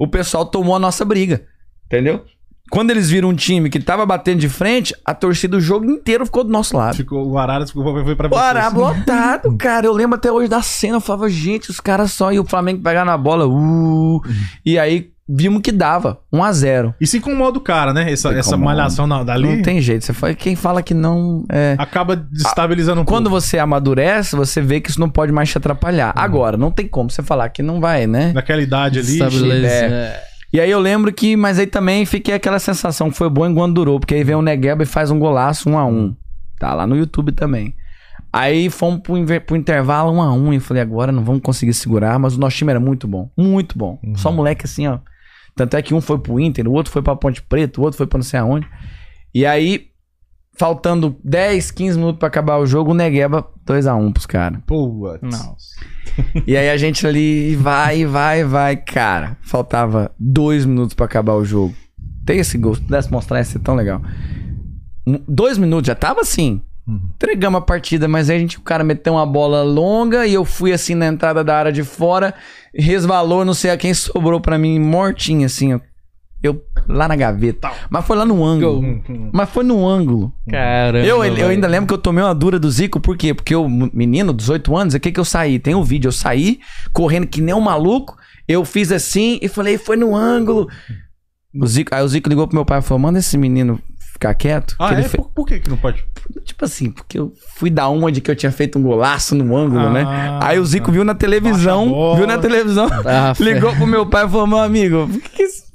O 0.00 0.08
pessoal 0.08 0.46
tomou 0.46 0.74
a 0.74 0.78
nossa 0.78 1.04
briga, 1.04 1.44
entendeu? 1.84 2.24
Quando 2.70 2.90
eles 2.90 3.10
viram 3.10 3.28
um 3.28 3.34
time 3.34 3.68
que 3.68 3.78
tava 3.78 4.06
batendo 4.06 4.38
de 4.38 4.48
frente, 4.48 4.94
a 5.04 5.12
torcida 5.12 5.56
do 5.56 5.60
jogo 5.60 5.84
inteiro 5.84 6.24
ficou 6.24 6.42
do 6.42 6.50
nosso 6.50 6.74
lado. 6.74 6.96
Ficou, 6.96 7.28
o 7.28 7.36
Araras 7.36 7.70
ficou, 7.70 7.84
foi 8.02 8.16
pra 8.16 8.28
O 8.28 8.30
vocês. 8.30 8.42
Arara 8.42 8.74
lotado, 8.74 9.56
cara. 9.58 9.86
Eu 9.86 9.92
lembro 9.92 10.14
até 10.16 10.32
hoje 10.32 10.48
da 10.48 10.62
cena. 10.62 10.96
Eu 10.96 11.00
falava, 11.02 11.28
gente, 11.28 11.68
os 11.68 11.80
caras 11.80 12.12
só. 12.12 12.32
E 12.32 12.38
o 12.38 12.44
Flamengo 12.46 12.80
pegar 12.82 13.04
na 13.04 13.18
bola. 13.18 13.46
Uh, 13.46 14.22
e 14.64 14.78
aí 14.78 15.10
vimos 15.32 15.62
que 15.62 15.70
dava. 15.70 16.18
1 16.32 16.42
a 16.42 16.52
0 16.52 16.94
E 17.00 17.06
se 17.06 17.18
incomoda 17.18 17.58
o 17.58 17.60
cara, 17.60 17.92
né? 17.92 18.10
Essa, 18.10 18.32
essa 18.32 18.56
malhação 18.56 19.06
na, 19.06 19.22
dali 19.22 19.56
Não 19.56 19.62
tem 19.62 19.80
jeito. 19.80 20.04
Você 20.04 20.12
fala, 20.12 20.34
quem 20.34 20.56
fala 20.56 20.82
que 20.82 20.94
não. 20.94 21.44
É... 21.48 21.76
acaba 21.78 22.16
destabilizando 22.16 23.02
um 23.02 23.04
Quando 23.04 23.30
pouco. 23.30 23.40
você 23.40 23.58
amadurece, 23.58 24.34
você 24.34 24.60
vê 24.60 24.80
que 24.80 24.90
isso 24.90 25.00
não 25.00 25.08
pode 25.08 25.32
mais 25.32 25.48
te 25.48 25.58
atrapalhar. 25.58 26.12
Agora, 26.16 26.56
não 26.56 26.70
tem 26.70 26.88
como 26.88 27.10
você 27.10 27.22
falar 27.22 27.48
que 27.50 27.62
não 27.62 27.80
vai, 27.80 28.06
né? 28.06 28.32
Naquela 28.32 28.62
idade 28.62 28.98
ali. 28.98 29.20
É. 29.64 29.66
é. 29.66 30.20
E 30.52 30.60
aí 30.60 30.70
eu 30.70 30.80
lembro 30.80 31.12
que, 31.12 31.36
mas 31.36 31.60
aí 31.60 31.66
também 31.66 32.04
fiquei 32.04 32.34
aquela 32.34 32.58
sensação 32.58 33.08
que 33.08 33.16
foi 33.16 33.30
bom 33.30 33.46
enquanto 33.46 33.74
durou, 33.74 34.00
porque 34.00 34.14
aí 34.14 34.24
vem 34.24 34.34
o 34.34 34.42
Negueba 34.42 34.82
e 34.82 34.86
faz 34.86 35.10
um 35.10 35.18
golaço 35.18 35.70
um 35.70 35.78
a 35.78 35.86
um. 35.86 36.14
Tá 36.58 36.74
lá 36.74 36.86
no 36.86 36.96
YouTube 36.96 37.30
também. 37.30 37.74
Aí 38.32 38.68
fomos 38.68 39.00
pro, 39.00 39.14
pro 39.40 39.56
intervalo 39.56 40.12
um 40.12 40.20
a 40.20 40.32
um 40.32 40.52
e 40.52 40.56
eu 40.56 40.60
falei, 40.60 40.82
agora 40.82 41.12
não 41.12 41.24
vamos 41.24 41.42
conseguir 41.42 41.72
segurar, 41.72 42.18
mas 42.18 42.36
o 42.36 42.40
nosso 42.40 42.56
time 42.56 42.70
era 42.70 42.80
muito 42.80 43.06
bom, 43.06 43.30
muito 43.36 43.78
bom. 43.78 43.98
Só 44.16 44.32
moleque 44.32 44.66
assim, 44.66 44.88
ó. 44.88 44.98
Tanto 45.54 45.76
é 45.76 45.82
que 45.82 45.92
um 45.94 46.00
foi 46.00 46.18
pro 46.18 46.38
Inter, 46.40 46.66
o 46.68 46.72
outro 46.72 46.92
foi 46.92 47.02
pra 47.02 47.14
Ponte 47.16 47.42
Preta, 47.42 47.80
o 47.80 47.84
outro 47.84 47.98
foi 47.98 48.06
pra 48.06 48.18
não 48.18 48.24
sei 48.24 48.40
aonde. 48.40 48.66
E 49.34 49.44
aí, 49.46 49.86
faltando 50.56 51.16
10, 51.24 51.70
15 51.70 51.98
minutos 51.98 52.18
pra 52.18 52.28
acabar 52.28 52.56
o 52.58 52.66
jogo, 52.66 52.90
o 52.90 52.94
Negueba 52.94 53.46
2 53.64 53.86
a 53.86 53.94
1 53.94 54.12
pros 54.12 54.26
caras. 54.26 54.60
Pô, 54.66 55.18
Nossa. 55.22 55.80
E 56.46 56.56
aí 56.56 56.68
a 56.68 56.76
gente 56.76 57.06
ali 57.06 57.54
vai, 57.56 58.04
vai, 58.04 58.44
vai. 58.44 58.76
Cara, 58.76 59.36
faltava 59.42 60.10
dois 60.18 60.66
minutos 60.66 60.92
pra 60.94 61.06
acabar 61.06 61.34
o 61.34 61.44
jogo. 61.44 61.74
Tem 62.26 62.38
esse 62.40 62.58
gol, 62.58 62.74
se 62.74 62.80
pudesse 62.82 63.10
mostrar, 63.10 63.38
ia 63.38 63.44
ser 63.44 63.60
tão 63.60 63.74
legal. 63.74 64.02
Um- 65.06 65.22
Dois 65.28 65.56
minutos, 65.56 65.86
já 65.86 65.94
tava 65.94 66.20
assim. 66.20 66.60
Entregamos 67.14 67.58
a 67.58 67.64
partida, 67.64 68.08
mas 68.08 68.30
aí 68.30 68.36
a 68.36 68.40
gente, 68.40 68.58
o 68.58 68.62
cara 68.62 68.82
meteu 68.82 69.14
uma 69.14 69.26
bola 69.26 69.62
longa 69.62 70.26
e 70.26 70.34
eu 70.34 70.44
fui 70.44 70.72
assim 70.72 70.94
na 70.94 71.06
entrada 71.06 71.44
da 71.44 71.56
área 71.56 71.72
de 71.72 71.84
fora, 71.84 72.34
resvalou, 72.74 73.44
não 73.44 73.54
sei 73.54 73.70
a 73.70 73.76
quem 73.76 73.92
sobrou 73.92 74.40
pra 74.40 74.58
mim, 74.58 74.78
mortinho 74.78 75.46
assim, 75.46 75.74
ó. 75.74 75.80
Eu 76.42 76.62
lá 76.88 77.06
na 77.06 77.16
gaveta. 77.16 77.70
Mas 77.90 78.06
foi 78.06 78.16
lá 78.16 78.24
no 78.24 78.42
ângulo. 78.42 79.02
Mas 79.30 79.50
foi 79.50 79.62
no 79.62 79.86
ângulo. 79.86 80.32
Caramba. 80.48 81.06
Eu, 81.06 81.22
eu 81.22 81.48
ainda 81.48 81.68
lembro 81.68 81.86
que 81.86 81.92
eu 81.92 81.98
tomei 81.98 82.24
uma 82.24 82.34
dura 82.34 82.58
do 82.58 82.70
Zico, 82.70 82.98
por 82.98 83.14
quê? 83.14 83.34
Porque 83.34 83.54
o 83.54 83.68
menino, 83.68 84.32
18 84.32 84.74
anos, 84.74 84.94
o 84.94 85.00
que 85.00 85.12
que 85.12 85.20
eu 85.20 85.24
saí? 85.24 85.58
Tem 85.58 85.74
um 85.74 85.82
vídeo, 85.82 86.08
eu 86.08 86.12
saí 86.12 86.60
correndo 86.94 87.26
que 87.26 87.42
nem 87.42 87.54
um 87.54 87.60
maluco, 87.60 88.16
eu 88.48 88.64
fiz 88.64 88.90
assim 88.90 89.38
e 89.42 89.48
falei, 89.48 89.76
foi 89.76 89.98
no 89.98 90.16
ângulo. 90.16 90.66
O 91.54 91.66
Zico, 91.66 91.94
aí 91.94 92.02
o 92.02 92.08
Zico 92.08 92.28
ligou 92.30 92.48
pro 92.48 92.56
meu 92.56 92.64
pai 92.64 92.78
e 92.78 92.82
falou, 92.82 93.00
manda 93.00 93.18
esse 93.18 93.36
menino 93.36 93.78
ficar 94.20 94.34
quieto. 94.34 94.76
Ah, 94.78 94.88
que 94.88 94.94
ele 94.94 95.00
é? 95.00 95.08
fe- 95.08 95.16
Por, 95.16 95.30
por 95.30 95.46
que 95.46 95.58
que 95.60 95.70
não 95.70 95.78
pode? 95.78 96.04
Tipo 96.44 96.64
assim, 96.66 96.90
porque 96.90 97.18
eu 97.18 97.32
fui 97.56 97.70
dar 97.70 97.88
uma 97.88 98.12
de 98.12 98.20
que 98.20 98.30
eu 98.30 98.36
tinha 98.36 98.52
feito 98.52 98.78
um 98.78 98.82
golaço 98.82 99.34
no 99.34 99.56
ângulo, 99.56 99.86
Ah, 99.86 99.90
né? 99.90 100.04
Aí 100.42 100.58
o 100.58 100.64
Zico 100.66 100.92
viu 100.92 101.04
na 101.04 101.14
televisão, 101.14 102.14
viu 102.16 102.26
na 102.26 102.36
televisão, 102.38 102.86
Ah, 103.06 103.32
ligou 103.40 103.74
pro 103.74 103.86
meu 103.86 104.04
pai 104.06 104.26
e 104.26 104.28
falou, 104.28 104.46
meu 104.46 104.58
amigo, 104.58 105.08
por 105.08 105.20
que 105.22 105.28
que 105.30 105.42
esse- 105.42 105.69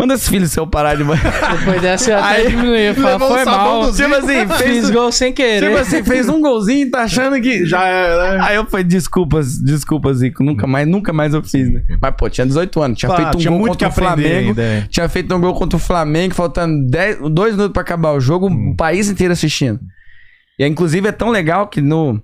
Manda 0.00 0.14
esse 0.14 0.30
filho 0.30 0.46
seu 0.46 0.64
parar 0.64 0.94
de 0.94 1.02
banhar. 1.02 1.24
Depois 1.58 1.82
dessa 1.82 2.12
eu 2.12 2.18
até 2.18 2.28
Aí, 2.36 2.48
diminuí. 2.48 2.94
Fala, 2.94 3.18
foi 3.18 3.44
mal. 3.44 3.92
Tipo 3.92 4.14
assim, 4.14 4.46
Fiz 4.46 4.56
fez, 4.58 4.90
gol 4.90 5.10
sem 5.10 5.32
querer. 5.32 5.66
tipo 5.66 5.76
assim, 5.76 6.04
fez 6.04 6.28
um 6.28 6.40
golzinho, 6.40 6.88
tá 6.88 7.02
achando 7.02 7.40
que. 7.40 7.66
Já 7.66 7.84
é, 7.84 8.16
né? 8.36 8.38
Aí 8.44 8.54
eu 8.54 8.64
falei, 8.66 8.84
desculpas, 8.84 9.58
desculpas, 9.60 10.18
Zico. 10.18 10.44
Nunca 10.44 10.68
mais, 10.68 10.86
nunca 10.86 11.12
mais 11.12 11.34
eu 11.34 11.42
fiz, 11.42 11.68
né? 11.72 11.82
Mas, 12.00 12.14
pô, 12.16 12.30
tinha 12.30 12.46
18 12.46 12.80
anos, 12.80 12.96
tinha 12.98 13.12
feito 13.12 13.34
um 13.36 13.40
tinha 13.40 13.50
gol 13.50 13.58
muito 13.58 13.72
contra 13.72 13.88
o 13.88 13.92
Flamengo. 13.92 14.48
ainda, 14.50 14.62
é. 14.62 14.86
Tinha 14.88 15.08
feito 15.08 15.34
um 15.34 15.40
gol 15.40 15.54
contra 15.54 15.76
o 15.76 15.80
Flamengo, 15.80 16.32
faltando 16.32 16.86
10, 16.88 17.18
dois 17.32 17.54
minutos 17.54 17.72
pra 17.72 17.82
acabar 17.82 18.12
o 18.12 18.20
jogo, 18.20 18.48
Hum. 18.48 18.70
o 18.70 18.76
país 18.76 19.08
inteiro 19.10 19.32
assistindo. 19.32 19.80
E 20.60 20.64
inclusive 20.64 21.08
é 21.08 21.12
tão 21.12 21.30
legal 21.30 21.66
que 21.66 21.80
no. 21.80 22.22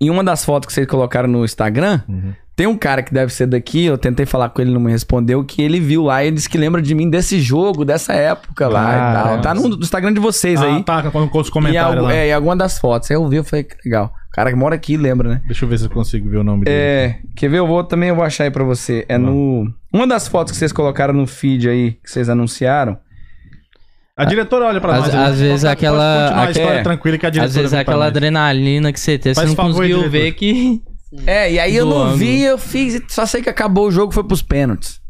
Em 0.00 0.08
uma 0.08 0.24
das 0.24 0.44
fotos 0.46 0.66
que 0.66 0.72
vocês 0.72 0.86
colocaram 0.86 1.28
no 1.28 1.44
Instagram, 1.44 2.00
Uhum. 2.08 2.32
Tem 2.56 2.66
um 2.66 2.76
cara 2.76 3.02
que 3.02 3.12
deve 3.12 3.30
ser 3.32 3.46
daqui, 3.46 3.84
eu 3.84 3.98
tentei 3.98 4.24
falar 4.24 4.48
com 4.48 4.62
ele, 4.62 4.72
não 4.72 4.80
me 4.80 4.90
respondeu, 4.90 5.44
que 5.44 5.60
ele 5.60 5.78
viu 5.78 6.04
lá 6.04 6.24
e 6.24 6.28
ele 6.28 6.36
disse 6.36 6.48
que 6.48 6.56
lembra 6.56 6.80
de 6.80 6.94
mim 6.94 7.10
desse 7.10 7.38
jogo, 7.38 7.84
dessa 7.84 8.14
época 8.14 8.66
lá 8.66 8.92
e 8.94 9.22
tal. 9.22 9.40
Tá 9.42 9.54
no 9.54 9.68
Instagram 9.78 10.14
de 10.14 10.20
vocês 10.20 10.60
Ah, 10.62 10.64
aí. 10.76 10.82
tá, 10.82 11.02
com 11.10 11.28
com 11.28 11.38
os 11.38 11.48
E, 11.48 11.50
comentários 11.50 11.96
algu- 11.98 12.06
lá. 12.08 12.14
é, 12.14 12.28
e 12.28 12.32
alguma 12.32 12.56
das 12.56 12.78
fotos. 12.78 13.10
Aí 13.10 13.16
eu 13.16 13.28
vi, 13.28 13.36
eu 13.36 13.44
falei, 13.44 13.62
que 13.64 13.76
legal. 13.84 14.06
O 14.28 14.36
cara 14.36 14.50
que 14.50 14.56
mora 14.56 14.74
aqui 14.74 14.96
lembra, 14.96 15.28
né? 15.28 15.42
Deixa 15.46 15.64
eu 15.64 15.68
ver 15.68 15.78
se 15.78 15.84
eu 15.84 15.90
consigo 15.90 16.28
ver 16.30 16.38
o 16.38 16.44
nome 16.44 16.64
dele. 16.64 16.76
É, 16.76 17.18
quer 17.36 17.48
ver? 17.50 17.58
Eu 17.58 17.66
vou 17.66 17.84
também, 17.84 18.08
eu 18.08 18.14
vou 18.16 18.24
achar 18.24 18.44
aí 18.44 18.50
pra 18.50 18.64
você. 18.64 19.04
É 19.08 19.16
no. 19.18 19.70
Uma 19.92 20.06
das 20.06 20.26
fotos 20.26 20.52
que 20.52 20.58
vocês 20.58 20.72
colocaram 20.72 21.12
no 21.14 21.26
feed 21.26 21.68
aí, 21.68 21.92
que 22.02 22.10
vocês 22.10 22.28
anunciaram. 22.28 22.96
A 24.16 24.24
diretora 24.24 24.64
olha 24.66 24.80
pra 24.80 24.96
nós. 24.98 25.14
às 25.14 25.38
vezes 25.40 25.64
aquela- 25.66 26.42
aqui 26.44 26.58
é- 26.58 26.82
tranquila 26.82 27.18
que 27.18 27.26
a 27.26 27.30
diretora 27.30 27.48
Às 27.48 27.54
vezes 27.54 27.74
aquela 27.74 28.06
adrenalina 28.06 28.90
que 28.92 28.98
você 28.98 29.18
tem, 29.18 29.34
você 29.34 29.44
não 29.44 29.54
favor, 29.54 29.72
conseguiu 29.74 30.08
ver 30.08 30.32
que. 30.32 30.80
É, 31.26 31.52
e 31.52 31.60
aí 31.60 31.76
eu 31.76 31.86
não 31.86 32.02
ângulo. 32.02 32.16
vi, 32.16 32.42
eu 32.42 32.58
fiz. 32.58 33.00
Só 33.08 33.24
sei 33.24 33.42
que 33.42 33.48
acabou 33.48 33.86
o 33.86 33.90
jogo, 33.90 34.12
foi 34.12 34.24
pros 34.24 34.42
pênaltis. 34.42 35.00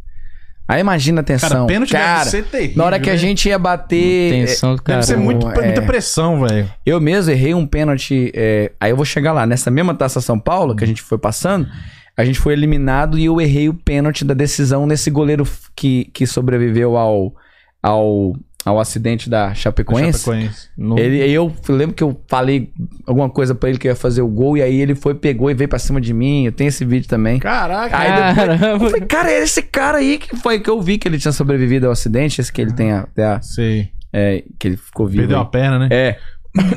Aí 0.68 0.80
imagina 0.80 1.20
a 1.20 1.24
tensão. 1.24 1.48
Cara, 1.48 1.66
pênalti 1.66 1.92
Cara, 1.92 2.18
deve 2.18 2.30
ser 2.30 2.44
terrível. 2.44 2.76
na 2.76 2.84
hora 2.84 2.98
que 2.98 3.08
a 3.08 3.12
né? 3.12 3.18
gente 3.18 3.48
ia 3.48 3.58
bater. 3.58 4.32
Tensão 4.46 4.74
do 4.74 4.82
cara. 4.82 4.98
Deve 4.98 5.06
ser 5.06 5.16
muito, 5.16 5.48
é. 5.48 5.64
muita 5.64 5.82
pressão, 5.82 6.40
velho. 6.46 6.68
Eu 6.84 7.00
mesmo 7.00 7.30
errei 7.30 7.54
um 7.54 7.66
pênalti. 7.66 8.32
é, 8.34 8.72
aí 8.80 8.90
eu 8.90 8.96
vou 8.96 9.04
chegar 9.04 9.32
lá. 9.32 9.46
Nessa 9.46 9.70
mesma 9.70 9.94
taça 9.94 10.20
São 10.20 10.38
Paulo, 10.38 10.74
que 10.74 10.82
a 10.82 10.86
gente 10.86 11.02
foi 11.02 11.18
passando, 11.18 11.68
a 12.16 12.24
gente 12.24 12.40
foi 12.40 12.52
eliminado 12.54 13.16
e 13.16 13.26
eu 13.26 13.40
errei 13.40 13.68
o 13.68 13.74
pênalti 13.74 14.24
da 14.24 14.34
decisão 14.34 14.86
nesse 14.86 15.08
goleiro 15.08 15.46
que, 15.76 16.10
que 16.12 16.26
sobreviveu 16.26 16.96
ao, 16.96 17.32
ao, 17.80 18.34
ao 18.66 18.81
acidente 18.81 19.31
da 19.31 19.55
Chapecoense. 19.55 20.18
Chapecoense. 20.24 20.68
No- 20.76 20.98
Ele, 20.98 21.18
eu 21.31 21.55
lembro 21.68 21.94
que 21.94 22.02
eu 22.02 22.20
falei 22.26 22.72
alguma 23.07 23.31
coisa 23.31 23.55
pra 23.55 23.68
ele 23.68 23.79
que 23.79 23.87
eu 23.87 23.92
ia 23.92 23.96
fazer 23.96 24.22
o 24.22 24.29
gol, 24.29 24.57
e 24.57 24.62
aí 24.62 24.81
ele 24.81 24.96
foi, 24.96 25.14
pegou 25.14 25.48
e 25.48 25.55
veio 25.55 25.68
pra 25.68 25.79
cima 25.79 26.00
de 26.00 26.12
mim. 26.12 26.44
Eu 26.46 26.50
tenho 26.52 26.66
esse 26.66 26.85
vídeo 26.85 27.09
também. 27.09 27.38
Caraca. 27.38 27.96
Aí 27.96 28.35
depois, 28.35 28.61
eu 28.83 28.90
falei, 28.90 29.07
cara, 29.07 29.31
é 29.31 29.42
esse 29.44 29.62
cara 29.62 29.98
aí 29.98 30.18
que 30.18 30.35
foi 30.37 30.59
que 30.59 30.68
eu 30.68 30.83
vi 30.83 30.98
que 30.98 31.07
ele 31.07 31.16
tinha 31.16 31.31
sobrevivido 31.31 31.87
ao 31.87 31.92
acidente, 31.92 32.40
esse 32.40 32.52
que 32.52 32.61
ele 32.61 32.72
tem 32.72 32.90
até 32.90 33.24
a, 33.24 33.40
Sei. 33.40 33.90
é, 34.12 34.42
que 34.59 34.66
ele 34.66 34.76
ficou 34.76 35.07
vivo. 35.07 35.20
Perdeu 35.22 35.37
aí. 35.38 35.42
a 35.44 35.46
perna, 35.46 35.79
né? 35.79 35.88
É. 35.92 36.18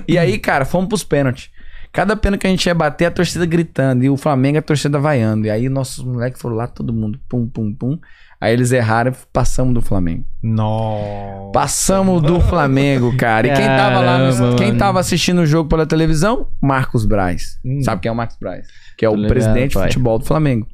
E 0.07 0.15
aí, 0.17 0.37
cara, 0.37 0.65
fomos 0.65 0.87
pros 0.89 1.03
pênaltis. 1.03 1.49
Cada 1.91 2.15
pênalti 2.15 2.41
que 2.41 2.47
a 2.47 2.49
gente 2.51 2.65
ia 2.67 2.75
bater, 2.75 3.05
a 3.05 3.11
torcida 3.11 3.47
gritando. 3.47 4.03
E 4.03 4.09
o 4.11 4.15
Flamengo, 4.15 4.59
a 4.59 4.61
torcida 4.61 4.99
vaiando. 4.99 5.47
E 5.47 5.49
aí, 5.49 5.67
nossos 5.69 6.03
moleques 6.05 6.39
foram 6.39 6.55
lá, 6.55 6.67
todo 6.67 6.93
mundo, 6.93 7.19
pum, 7.27 7.47
pum, 7.47 7.73
pum. 7.73 7.97
Aí 8.41 8.53
eles 8.53 8.71
erraram 8.71 9.11
e 9.11 9.15
passamos 9.33 9.73
do 9.73 9.81
Flamengo. 9.81 10.23
Nossa. 10.41 11.51
Passamos 11.51 12.21
do 12.21 12.39
Flamengo, 12.39 13.15
cara. 13.17 13.47
E 13.47 13.53
quem 13.53 13.65
tava 13.65 13.99
lá, 13.99 14.17
no- 14.17 14.55
quem 14.55 14.77
tava 14.77 14.99
assistindo 14.99 15.39
o 15.41 15.45
jogo 15.45 15.67
pela 15.67 15.85
televisão? 15.85 16.47
Marcos 16.61 17.05
Braz. 17.05 17.59
Hum. 17.65 17.81
Sabe 17.83 18.01
quem 18.01 18.09
é 18.09 18.11
o 18.13 18.15
Marcos 18.15 18.37
Braz? 18.39 18.65
Que 18.97 19.05
é 19.05 19.09
o 19.09 19.11
Tô 19.11 19.17
ligado, 19.17 19.29
presidente 19.33 19.71
de 19.77 19.79
futebol 19.83 20.19
do 20.19 20.25
Flamengo. 20.25 20.67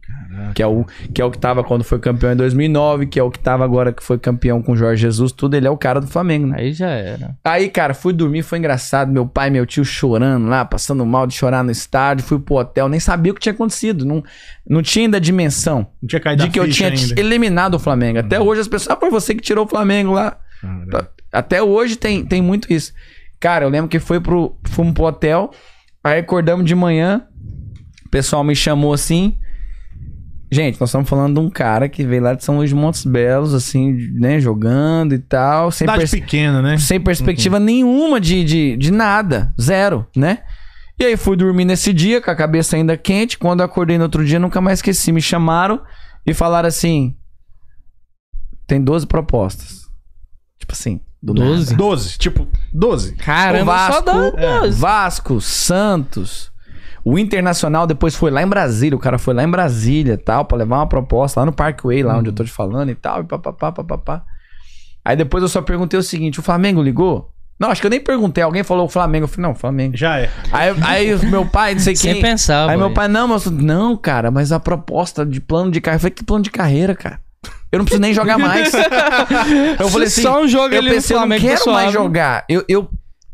Que 0.54 0.62
é, 0.62 0.67
o, 0.67 0.86
que 1.13 1.21
é 1.21 1.25
o 1.25 1.32
que 1.32 1.38
tava 1.38 1.63
quando 1.63 1.84
foi 1.84 1.99
campeão 1.99 2.32
em 2.32 2.36
2009, 2.36 3.08
que 3.08 3.19
é 3.19 3.23
o 3.23 3.32
que 3.32 3.39
tava 3.39 3.63
agora 3.63 3.93
que 3.93 4.04
foi 4.04 4.17
campeão 4.17 4.62
com 4.62 4.73
o 4.73 4.75
Jorge 4.75 5.01
Jesus, 5.01 5.32
tudo. 5.32 5.56
Ele 5.56 5.67
é 5.67 5.69
o 5.69 5.78
cara 5.78 6.01
do 6.01 6.08
Flamengo, 6.08 6.47
né? 6.47 6.58
Aí 6.60 6.73
já 6.73 6.89
era. 6.89 7.38
Aí, 7.43 7.69
cara, 7.69 7.93
fui 7.93 8.12
dormir, 8.13 8.43
foi 8.43 8.58
engraçado. 8.58 9.12
Meu 9.12 9.25
pai 9.25 9.47
e 9.47 9.51
meu 9.51 9.65
tio 9.65 9.86
chorando 9.86 10.47
lá, 10.47 10.65
passando 10.65 11.06
mal 11.06 11.25
de 11.25 11.34
chorar 11.34 11.63
no 11.63 11.71
estádio. 11.71 12.25
Fui 12.25 12.39
pro 12.39 12.56
hotel, 12.56 12.89
nem 12.89 12.99
sabia 12.99 13.32
o 13.32 13.36
que 13.36 13.41
tinha 13.41 13.54
acontecido. 13.54 14.06
Não, 14.06 14.23
não 14.67 14.82
tinha 14.82 15.06
ainda 15.06 15.19
dimensão 15.21 15.88
Não 16.01 16.08
tinha 16.08 16.19
caído 16.19 16.43
de 16.43 16.49
que 16.49 16.60
eu 16.60 16.69
tinha 16.69 16.89
ainda. 16.89 17.19
eliminado 17.19 17.75
o 17.75 17.80
Flamengo. 17.80 18.19
Até 18.19 18.39
hoje 18.39 18.62
as 18.62 18.67
pessoas, 18.67 18.95
ah, 18.95 18.99
foi 18.99 19.10
você 19.10 19.34
que 19.34 19.41
tirou 19.41 19.65
o 19.65 19.69
Flamengo 19.69 20.12
lá. 20.12 20.38
Caramba. 20.62 21.10
Até 21.32 21.62
hoje 21.62 21.95
tem, 21.95 22.25
tem 22.25 22.41
muito 22.41 22.71
isso. 22.71 22.93
Cara, 23.39 23.65
eu 23.65 23.69
lembro 23.69 23.89
que 23.89 23.99
foi 23.99 24.19
pro, 24.19 24.58
fomos 24.63 24.93
pro 24.93 25.04
hotel, 25.06 25.51
aí 26.04 26.19
acordamos 26.19 26.65
de 26.65 26.73
manhã, 26.73 27.25
o 28.06 28.10
pessoal 28.10 28.43
me 28.43 28.56
chamou 28.56 28.93
assim. 28.93 29.38
Gente, 30.55 30.79
nós 30.79 30.87
estamos 30.89 31.09
falando 31.09 31.33
de 31.33 31.45
um 31.45 31.49
cara 31.49 31.89
que 31.89 32.05
veio 32.05 32.23
lá 32.23 32.33
de 32.33 32.41
São 32.45 32.55
Luís 32.55 32.69
de 32.69 32.75
Montes 32.77 33.03
Belos, 33.03 33.53
assim, 33.53 33.91
né, 34.13 34.39
jogando 34.39 35.13
e 35.13 35.19
tal, 35.19 35.69
sem, 35.69 35.79
Cidade 35.85 35.99
pers- 35.99 36.11
pequena, 36.11 36.61
né? 36.61 36.77
sem 36.77 36.97
perspectiva 36.97 37.59
nenhuma 37.59 38.21
de, 38.21 38.41
de, 38.45 38.77
de 38.77 38.89
nada, 38.89 39.53
zero, 39.59 40.07
né? 40.15 40.39
E 40.97 41.03
aí 41.03 41.17
fui 41.17 41.35
dormir 41.35 41.65
nesse 41.65 41.91
dia 41.91 42.21
com 42.21 42.31
a 42.31 42.35
cabeça 42.35 42.77
ainda 42.77 42.95
quente. 42.95 43.37
Quando 43.37 43.59
eu 43.59 43.65
acordei 43.65 43.97
no 43.97 44.05
outro 44.05 44.23
dia, 44.25 44.39
nunca 44.39 44.61
mais 44.61 44.79
esqueci. 44.79 45.11
Me 45.11 45.21
chamaram 45.21 45.81
e 46.25 46.33
falaram 46.33 46.69
assim: 46.69 47.17
tem 48.65 48.81
12 48.81 49.05
propostas. 49.05 49.81
Tipo 50.57 50.71
assim, 50.71 51.01
do 51.21 51.33
12? 51.33 51.71
nada. 51.71 51.77
12. 51.83 52.17
Tipo, 52.17 52.47
12. 52.73 53.15
Caramba, 53.15 53.73
Vasco, 53.73 53.93
só 53.93 54.01
dá 54.01 54.41
é, 54.41 54.59
12. 54.61 54.79
Vasco, 54.79 55.41
Santos. 55.41 56.49
O 57.05 57.19
Internacional 57.19 57.85
depois 57.85 58.15
foi 58.15 58.31
lá 58.31 58.41
em 58.41 58.47
Brasília. 58.47 58.97
O 58.97 58.99
cara 58.99 59.19
foi 59.19 59.35
lá 59.35 59.43
em 59.43 59.49
Brasília 59.49 60.13
e 60.13 60.17
tal, 60.17 60.43
pra 60.43 60.57
levar 60.57 60.77
uma 60.77 60.89
proposta 60.89 61.39
lá 61.39 61.45
no 61.45 61.53
Parkway, 61.53 62.01
lá 62.01 62.17
onde 62.17 62.29
eu 62.29 62.33
tô 62.33 62.43
te 62.43 62.51
falando 62.51 62.89
e 62.89 62.95
tal. 62.95 63.21
E 63.21 63.25
papapá, 63.25 63.71
papapá. 63.71 64.23
Aí 65.05 65.15
depois 65.15 65.43
eu 65.43 65.47
só 65.47 65.61
perguntei 65.61 65.99
o 65.99 66.03
seguinte: 66.03 66.39
o 66.39 66.43
Flamengo 66.43 66.81
ligou? 66.81 67.31
Não, 67.59 67.69
acho 67.69 67.79
que 67.79 67.85
eu 67.85 67.91
nem 67.91 68.01
perguntei. 68.01 68.43
Alguém 68.43 68.63
falou 68.63 68.87
o 68.87 68.89
Flamengo. 68.89 69.25
Eu 69.25 69.27
falei, 69.27 69.47
não, 69.47 69.55
Flamengo. 69.55 69.95
Já 69.95 70.19
é. 70.19 70.31
Aí, 70.51 70.75
aí 70.81 71.13
o 71.13 71.25
meu 71.27 71.45
pai, 71.45 71.73
não 71.75 71.79
sei 71.79 71.95
Sem 71.95 72.13
quem. 72.13 72.21
pensar, 72.21 72.69
Aí 72.69 72.75
meu 72.75 72.91
pai, 72.91 73.07
não, 73.07 73.27
mas 73.27 73.45
não, 73.45 73.95
cara, 73.95 74.31
mas 74.31 74.51
a 74.51 74.59
proposta 74.59 75.23
de 75.23 75.39
plano 75.39 75.69
de 75.69 75.79
carreira. 75.79 75.97
Eu 75.97 76.01
falei, 76.01 76.13
que 76.15 76.23
plano 76.23 76.43
de 76.43 76.51
carreira, 76.51 76.95
cara? 76.95 77.19
Eu 77.71 77.77
não 77.77 77.85
preciso 77.85 78.01
nem 78.01 78.13
jogar 78.13 78.37
mais. 78.37 78.73
eu 79.79 79.89
falei 79.89 80.07
assim, 80.07 80.23
Só 80.23 80.41
um 80.41 80.47
jogo 80.47 80.73
eu 80.73 80.79
ali 80.79 80.89
no 80.89 80.95
pensei, 80.95 81.15
eu 81.15 81.25
não 81.25 81.37
quero 81.37 81.71
mais 81.71 81.93
jogar. 81.93 82.45
Eu, 82.49 82.65
eu, 82.67 82.89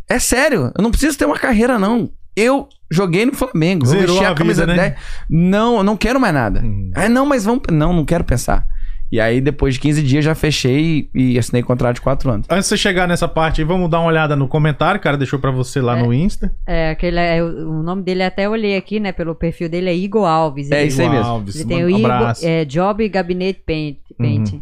é 0.09 0.19
sério, 0.19 0.71
eu 0.77 0.83
não 0.83 0.91
preciso 0.91 1.17
ter 1.17 1.25
uma 1.25 1.37
carreira, 1.37 1.79
não. 1.79 2.11
Eu 2.41 2.67
joguei 2.89 3.25
no 3.25 3.33
Flamengo, 3.33 3.85
eu 3.85 3.89
Zerou 3.89 4.07
vesti 4.15 4.25
a 4.25 4.31
a 4.31 4.35
camisa 4.35 4.65
vida, 4.65 4.75
né? 4.75 4.89
10. 4.89 5.01
Não, 5.29 5.77
eu 5.77 5.83
não 5.83 5.95
quero 5.97 6.19
mais 6.19 6.33
nada. 6.33 6.61
Hum. 6.63 6.91
Ah, 6.95 7.07
não, 7.09 7.25
mas 7.25 7.45
vamos. 7.45 7.61
Não, 7.71 7.93
não 7.93 8.05
quero 8.05 8.23
pensar. 8.23 8.65
E 9.11 9.19
aí, 9.19 9.41
depois 9.41 9.73
de 9.73 9.81
15 9.81 10.01
dias, 10.03 10.23
já 10.23 10.33
fechei 10.33 11.09
e, 11.13 11.33
e 11.33 11.37
assinei 11.37 11.61
contrato 11.61 11.95
de 11.95 12.01
4 12.01 12.31
anos. 12.31 12.47
Antes 12.49 12.63
de 12.63 12.69
você 12.69 12.77
chegar 12.77 13.09
nessa 13.09 13.27
parte 13.27 13.59
aí, 13.59 13.67
vamos 13.67 13.89
dar 13.89 13.99
uma 13.99 14.07
olhada 14.07 14.37
no 14.37 14.47
comentário. 14.47 14.99
O 14.99 15.03
cara 15.03 15.17
deixou 15.17 15.37
pra 15.37 15.51
você 15.51 15.81
lá 15.81 15.97
no 15.97 16.13
Insta. 16.13 16.49
É, 16.65 16.91
aquele, 16.91 17.19
é, 17.19 17.43
o 17.43 17.71
o 17.71 17.83
nome 17.83 18.03
dele 18.03 18.23
até 18.23 18.47
olhei 18.47 18.77
aqui, 18.77 19.01
né? 19.01 19.11
Pelo 19.11 19.35
perfil 19.35 19.67
dele 19.67 19.89
é 19.89 19.93
Igor 19.95 20.25
Alves. 20.25 20.71
É 20.71 20.79
Ele- 20.79 20.87
isso 20.87 21.01
aí 21.01 21.09
mesmo. 21.09 21.25
Alves, 21.25 21.55
Ele 21.57 21.65
tem 21.67 21.83
o 21.83 21.87
um 21.87 21.89
Igor, 21.89 22.09
abraço. 22.11 22.47
é, 22.47 22.63
Job 22.63 23.09
Gabinete 23.09 23.61
Paint. 23.65 23.97
Paint. 24.17 24.53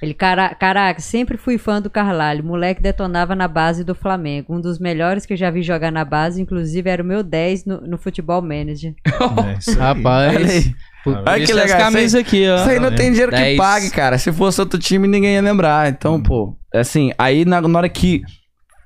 Ele, 0.00 0.14
cara, 0.14 0.54
caraca, 0.54 1.00
sempre 1.00 1.36
fui 1.36 1.58
fã 1.58 1.82
do 1.82 1.90
Carlalho. 1.90 2.44
Moleque 2.44 2.80
detonava 2.80 3.34
na 3.34 3.48
base 3.48 3.82
do 3.82 3.94
Flamengo. 3.94 4.54
Um 4.54 4.60
dos 4.60 4.78
melhores 4.78 5.26
que 5.26 5.32
eu 5.32 5.36
já 5.36 5.50
vi 5.50 5.62
jogar 5.62 5.90
na 5.90 6.04
base, 6.04 6.40
inclusive 6.40 6.88
era 6.88 7.02
o 7.02 7.06
meu 7.06 7.22
10 7.22 7.64
no, 7.64 7.80
no 7.80 7.98
Futebol 7.98 8.40
Manager. 8.42 8.94
É, 9.48 9.58
isso 9.58 9.70
aí. 9.70 9.76
Rapaz. 9.76 10.72
Olha 11.06 11.40
que 11.40 11.46
que 11.46 11.52
legal, 11.52 11.78
camisas 11.78 12.20
aqui, 12.20 12.48
ó. 12.48 12.56
Isso 12.56 12.70
aí 12.70 12.80
não 12.80 12.94
tem 12.94 13.10
dinheiro 13.10 13.32
que 13.32 13.38
10. 13.38 13.56
pague, 13.56 13.90
cara. 13.90 14.18
Se 14.18 14.32
fosse 14.32 14.60
outro 14.60 14.78
time, 14.78 15.06
ninguém 15.06 15.34
ia 15.34 15.42
lembrar. 15.42 15.88
Então, 15.88 16.20
pô, 16.20 16.56
assim, 16.74 17.12
aí 17.18 17.44
na, 17.44 17.60
na 17.60 17.78
hora 17.78 17.88
que 17.88 18.22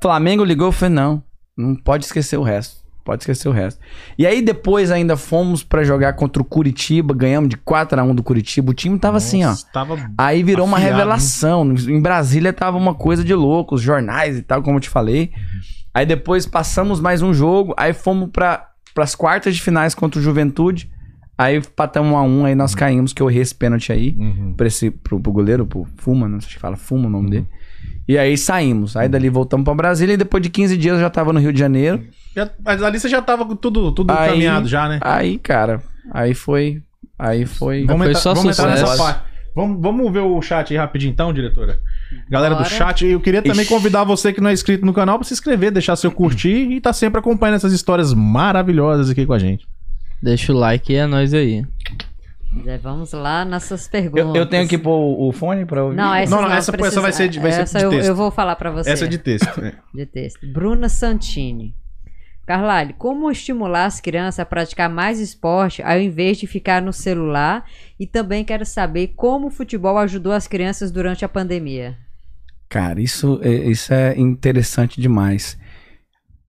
Flamengo 0.01 0.45
ligou, 0.45 0.69
eu 0.69 0.73
falei, 0.73 0.95
não, 0.95 1.23
não 1.57 1.75
pode 1.75 2.05
esquecer 2.05 2.37
o 2.37 2.43
resto. 2.43 2.82
Pode 3.05 3.23
esquecer 3.23 3.49
o 3.49 3.53
resto. 3.53 3.81
E 4.17 4.27
aí 4.27 4.41
depois 4.41 4.91
ainda 4.91 5.17
fomos 5.17 5.65
pra 5.65 5.83
jogar 5.83 6.13
contra 6.13 6.41
o 6.41 6.45
Curitiba, 6.45 7.13
ganhamos 7.13 7.49
de 7.51 7.57
4 7.57 8.01
a 8.01 8.03
1 8.05 8.15
do 8.15 8.23
Curitiba. 8.23 8.71
O 8.71 8.75
time 8.75 8.99
tava 8.99 9.17
assim, 9.17 9.45
ó. 9.45 9.49
Nossa, 9.49 9.67
Tava... 9.73 9.99
Aí 10.17 10.43
virou 10.43 10.65
uma 10.67 10.77
Afiado, 10.77 10.95
revelação. 10.97 11.75
Em 11.75 12.01
Brasília 12.01 12.53
tava 12.53 12.77
uma 12.77 12.95
coisa 12.95 13.25
de 13.25 13.35
louco, 13.35 13.75
os 13.75 13.83
jornais 13.83 14.39
e 14.39 14.43
tal, 14.43 14.63
como 14.63 14.77
eu 14.77 14.81
te 14.81 14.89
falei. 14.89 15.33
Aí 15.93 16.07
depois 16.07 16.47
passamos 16.47 17.01
mais 17.01 17.23
um 17.23 17.35
jogo, 17.35 17.75
aí 17.77 17.93
fomos 17.93 18.31
para 18.31 18.69
as 18.99 19.15
quartas 19.15 19.55
de 19.57 19.61
finais 19.63 19.95
contra 19.95 20.21
o 20.21 20.23
Juventude. 20.23 20.91
Aí 21.37 21.61
patamos 21.75 22.13
um 22.13 22.17
a 22.17 22.23
um, 22.23 22.45
aí 22.45 22.55
nós 22.55 22.75
caímos, 22.75 23.13
que 23.13 23.21
eu 23.21 23.29
errei 23.29 23.43
esse 23.43 23.55
pênalti 23.55 23.91
aí 23.91 24.15
Uhum. 24.17 24.55
pra 24.57 24.67
esse, 24.69 24.91
pro, 24.91 25.19
pro 25.19 25.33
goleiro, 25.33 25.67
pro 25.67 25.87
Fuma, 25.97 26.29
não 26.29 26.41
sei 26.41 26.51
se 26.51 26.59
fala 26.59 26.77
Fuma 26.77 27.07
o 27.09 27.11
nome 27.11 27.31
dele. 27.31 27.47
E 28.07 28.17
aí 28.17 28.37
saímos. 28.39 28.97
Aí 28.97 29.09
dali 29.09 29.29
voltamos 29.29 29.65
pra 29.65 29.75
Brasília 29.75 30.15
e 30.15 30.17
depois 30.17 30.43
de 30.43 30.51
15 30.51 30.77
dias 30.77 30.95
eu 30.95 31.01
já 31.01 31.11
tava 31.11 31.33
no 31.33 31.41
Rio 31.41 31.53
de 31.53 31.59
Janeiro. 31.59 32.05
Já- 32.35 32.51
mas 32.65 32.83
ali 32.83 32.99
você 32.99 33.09
já 33.09 33.21
tava 33.23 33.45
com 33.45 33.55
tudo, 33.57 33.93
tudo 33.93 34.11
Aí- 34.13 34.31
caminhado 34.31 34.67
já, 34.69 34.89
né? 34.89 34.99
Aí, 35.03 35.39
cara, 35.39 35.83
aí 36.13 36.35
foi. 36.35 36.83
Aí 37.19 37.45
foi. 37.47 37.85
Vamos 37.85 38.03
foi 38.03 38.09
entrar, 38.11 38.21
só 38.21 38.35
vamos 38.35 38.59
entrar 38.59 38.71
nessa 38.71 38.87
sucesso. 38.87 39.03
parte. 39.03 39.33
Vamos, 39.55 39.83
vamos 39.83 40.11
ver 40.11 40.21
o 40.21 40.41
chat 40.41 40.73
aí 40.73 40.79
rapidinho 40.79 41.11
então, 41.13 41.31
diretora? 41.33 41.79
Galera 42.31 42.55
do 42.55 42.63
Bora. 42.63 42.71
chat, 42.71 43.05
eu 43.07 43.21
queria 43.21 43.43
também 43.43 43.61
Ixi. 43.63 43.69
convidar 43.73 44.03
você 44.03 44.33
que 44.33 44.41
não 44.41 44.49
é 44.49 44.53
inscrito 44.55 44.85
no 44.87 44.95
canal 44.95 45.19
pra 45.19 45.27
se 45.29 45.35
inscrever, 45.35 45.71
deixar 45.71 45.95
seu 45.95 46.11
curtir 46.11 46.71
e 46.73 46.81
tá 46.81 46.91
sempre 46.93 47.21
acompanhando 47.21 47.57
essas 47.57 47.73
histórias 47.73 48.15
maravilhosas 48.15 49.11
aqui 49.11 49.27
com 49.27 49.35
a 49.35 49.39
gente. 49.39 49.67
Deixa 50.23 50.53
o 50.53 50.57
like 50.57 50.91
e 50.91 50.97
é 50.97 51.07
nóis 51.07 51.35
aí. 51.35 51.65
Zé, 52.65 52.79
Vamos 52.79 53.13
lá 53.13 53.45
nessas 53.45 53.89
perguntas. 53.89 54.25
Eu, 54.27 54.35
eu 54.37 54.47
tenho 54.47 54.67
que 54.69 54.77
pôr 54.79 54.97
o 55.21 55.33
fone 55.33 55.65
pra 55.67 55.85
ouvir? 55.85 55.97
Não, 55.97 56.15
essa 56.15 56.31
Não, 56.35 56.43
não, 56.43 56.49
não, 56.49 56.57
essa- 56.57 56.71
essa 56.71 56.73
precisa- 56.73 57.01
vai 57.01 57.13
ser 57.13 57.29
de- 57.29 57.41
vai 57.41 57.53
ser 57.53 57.61
essa 57.63 57.79
de 57.79 57.85
eu, 57.85 57.91
texto. 57.91 58.09
eu 58.09 58.15
vou 58.15 58.31
falar 58.31 58.57
pra 58.57 58.71
você. 58.71 58.91
Essa 58.91 59.05
é 59.05 59.09
de 59.09 59.19
texto. 59.19 59.61
é. 59.65 59.73
de 59.95 60.07
texto. 60.07 60.47
Bruna 60.53 60.89
Santini. 60.89 61.75
Carlalho, 62.53 62.95
como 62.99 63.31
estimular 63.31 63.87
as 63.87 63.99
crianças 63.99 64.39
a 64.39 64.45
praticar 64.45 64.91
mais 64.91 65.19
esporte 65.19 65.81
ao 65.83 65.99
invés 65.99 66.37
de 66.37 66.47
ficar 66.47 66.83
no 66.83 66.93
celular? 66.93 67.65
E 67.99 68.07
também 68.07 68.45
quero 68.45 68.67
saber 68.67 69.15
como 69.17 69.47
o 69.47 69.51
futebol 69.51 69.97
ajudou 69.97 70.35
as 70.35 70.47
crianças 70.47 70.91
durante 70.91 71.25
a 71.25 71.29
pandemia. 71.31 71.97
Cara, 72.69 73.01
isso, 73.01 73.41
é- 73.43 73.71
isso 73.71 73.95
é 73.95 74.19
interessante 74.21 75.01
demais. 75.01 75.57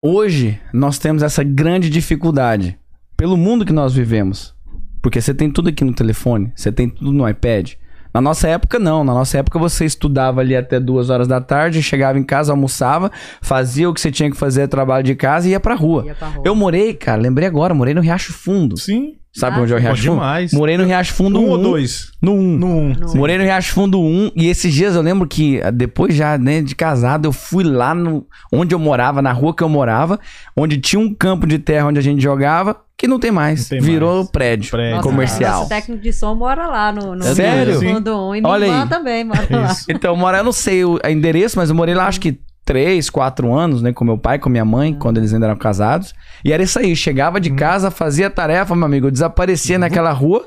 Hoje, 0.01 0.59
nós 0.73 0.99
temos 0.99 1.23
essa 1.23 1.41
grande 1.41 1.89
dificuldade 1.89 2.77
pelo 3.15 3.37
mundo 3.37 3.65
que 3.65 3.71
nós 3.71 3.93
vivemos. 3.93 4.53
Porque 5.01 5.21
você 5.21 5.33
tem 5.33 5.49
tudo 5.49 5.69
aqui 5.69 5.85
no 5.85 5.93
telefone, 5.95 6.51
você 6.53 6.69
tem 6.69 6.89
tudo 6.89 7.13
no 7.13 7.29
iPad. 7.29 7.75
Na 8.13 8.21
nossa 8.21 8.47
época, 8.47 8.77
não. 8.77 9.03
Na 9.03 9.13
nossa 9.13 9.37
época, 9.39 9.57
você 9.57 9.85
estudava 9.85 10.41
ali 10.41 10.55
até 10.55 10.79
duas 10.79 11.09
horas 11.09 11.27
da 11.27 11.41
tarde, 11.41 11.81
chegava 11.81 12.19
em 12.19 12.23
casa, 12.23 12.51
almoçava, 12.53 13.11
fazia 13.41 13.89
o 13.89 13.93
que 13.93 13.99
você 13.99 14.11
tinha 14.11 14.29
que 14.29 14.37
fazer, 14.37 14.67
trabalho 14.67 15.03
de 15.03 15.15
casa 15.15 15.47
e 15.47 15.51
ia 15.51 15.59
pra 15.59 15.73
rua. 15.73 16.05
Ia 16.05 16.15
pra 16.15 16.27
rua. 16.27 16.43
Eu 16.45 16.53
morei, 16.55 16.93
cara, 16.93 17.21
lembrei 17.21 17.47
agora, 17.47 17.73
morei 17.73 17.93
no 17.93 18.01
Riacho 18.01 18.31
Fundo. 18.33 18.77
Sim. 18.77 19.15
Sabe 19.35 19.57
Ah, 19.57 19.61
onde 19.63 19.73
é 19.73 19.75
o 19.75 19.79
Riacho 19.79 20.03
Fundo? 20.03 20.13
demais. 20.13 20.53
Morei 20.53 20.77
no 20.77 20.85
Riacho 20.85 21.13
Fundo 21.13 21.39
Um 21.41 21.49
ou 21.49 21.57
1. 21.57 21.61
dois? 21.63 22.11
No 22.21 22.33
1. 22.33 22.35
No 22.57 22.67
um. 22.67 22.89
No- 22.93 23.15
Morei 23.15 23.37
no 23.37 23.43
Riacho 23.43 23.73
Fundo 23.73 23.99
1 23.99 24.31
e 24.35 24.47
esses 24.47 24.71
dias 24.73 24.95
eu 24.95 25.01
lembro 25.01 25.27
que 25.27 25.59
ah, 25.63 25.71
depois 25.71 26.13
já, 26.13 26.37
né, 26.37 26.61
de 26.61 26.75
casado, 26.75 27.25
eu 27.27 27.31
fui 27.33 27.63
lá 27.63 27.95
no 27.95 28.27
onde 28.51 28.75
eu 28.75 28.79
morava, 28.79 29.21
na 29.23 29.31
rua 29.31 29.55
que 29.55 29.63
eu 29.63 29.69
morava, 29.69 30.19
onde 30.55 30.77
tinha 30.77 30.99
um 30.99 31.11
campo 31.13 31.47
de 31.47 31.57
terra 31.57 31.87
onde 31.87 31.97
a 31.97 32.01
gente 32.03 32.21
jogava, 32.21 32.77
que 32.95 33.07
não 33.07 33.19
tem 33.19 33.31
mais. 33.31 33.61
Não 33.61 33.69
tem 33.69 33.81
Virou 33.81 34.17
mais. 34.17 34.29
prédio, 34.29 34.69
Prédio. 34.69 34.95
Nossa, 34.97 35.09
comercial. 35.09 35.57
Nosso 35.61 35.69
técnico 35.69 36.01
de 36.03 36.13
som 36.13 36.35
mora 36.35 36.67
lá 36.67 36.91
no, 36.91 37.15
no 37.15 37.23
Sério? 37.23 37.79
fundo 37.81 38.15
1. 38.29 38.35
E 38.35 38.41
minha 38.41 38.53
Olha 38.53 38.65
irmã 38.65 38.83
aí. 38.83 38.89
também 38.89 39.23
mora 39.23 39.47
lá. 39.49 39.75
Então, 39.89 40.15
mora, 40.15 40.37
eu 40.37 40.43
não 40.43 40.51
sei 40.51 40.85
o 40.85 40.99
endereço, 41.09 41.57
mas 41.57 41.69
eu 41.69 41.75
morei 41.75 41.95
lá 41.95 42.05
acho 42.07 42.21
que 42.21 42.37
três, 42.65 43.09
quatro 43.09 43.53
anos, 43.53 43.81
né, 43.81 43.91
com 43.91 44.05
meu 44.05 44.17
pai, 44.17 44.39
com 44.39 44.49
minha 44.49 44.65
mãe, 44.65 44.93
quando 44.93 45.17
eles 45.17 45.33
ainda 45.33 45.47
eram 45.47 45.57
casados. 45.57 46.13
E 46.43 46.51
era 46.51 46.63
isso 46.63 46.79
aí, 46.79 46.95
chegava 46.95 47.39
de 47.39 47.51
casa, 47.51 47.91
fazia 47.91 48.29
tarefa, 48.29 48.75
meu 48.75 48.85
amigo, 48.85 49.07
eu 49.07 49.11
desaparecia 49.11 49.77
naquela 49.77 50.11
rua. 50.11 50.45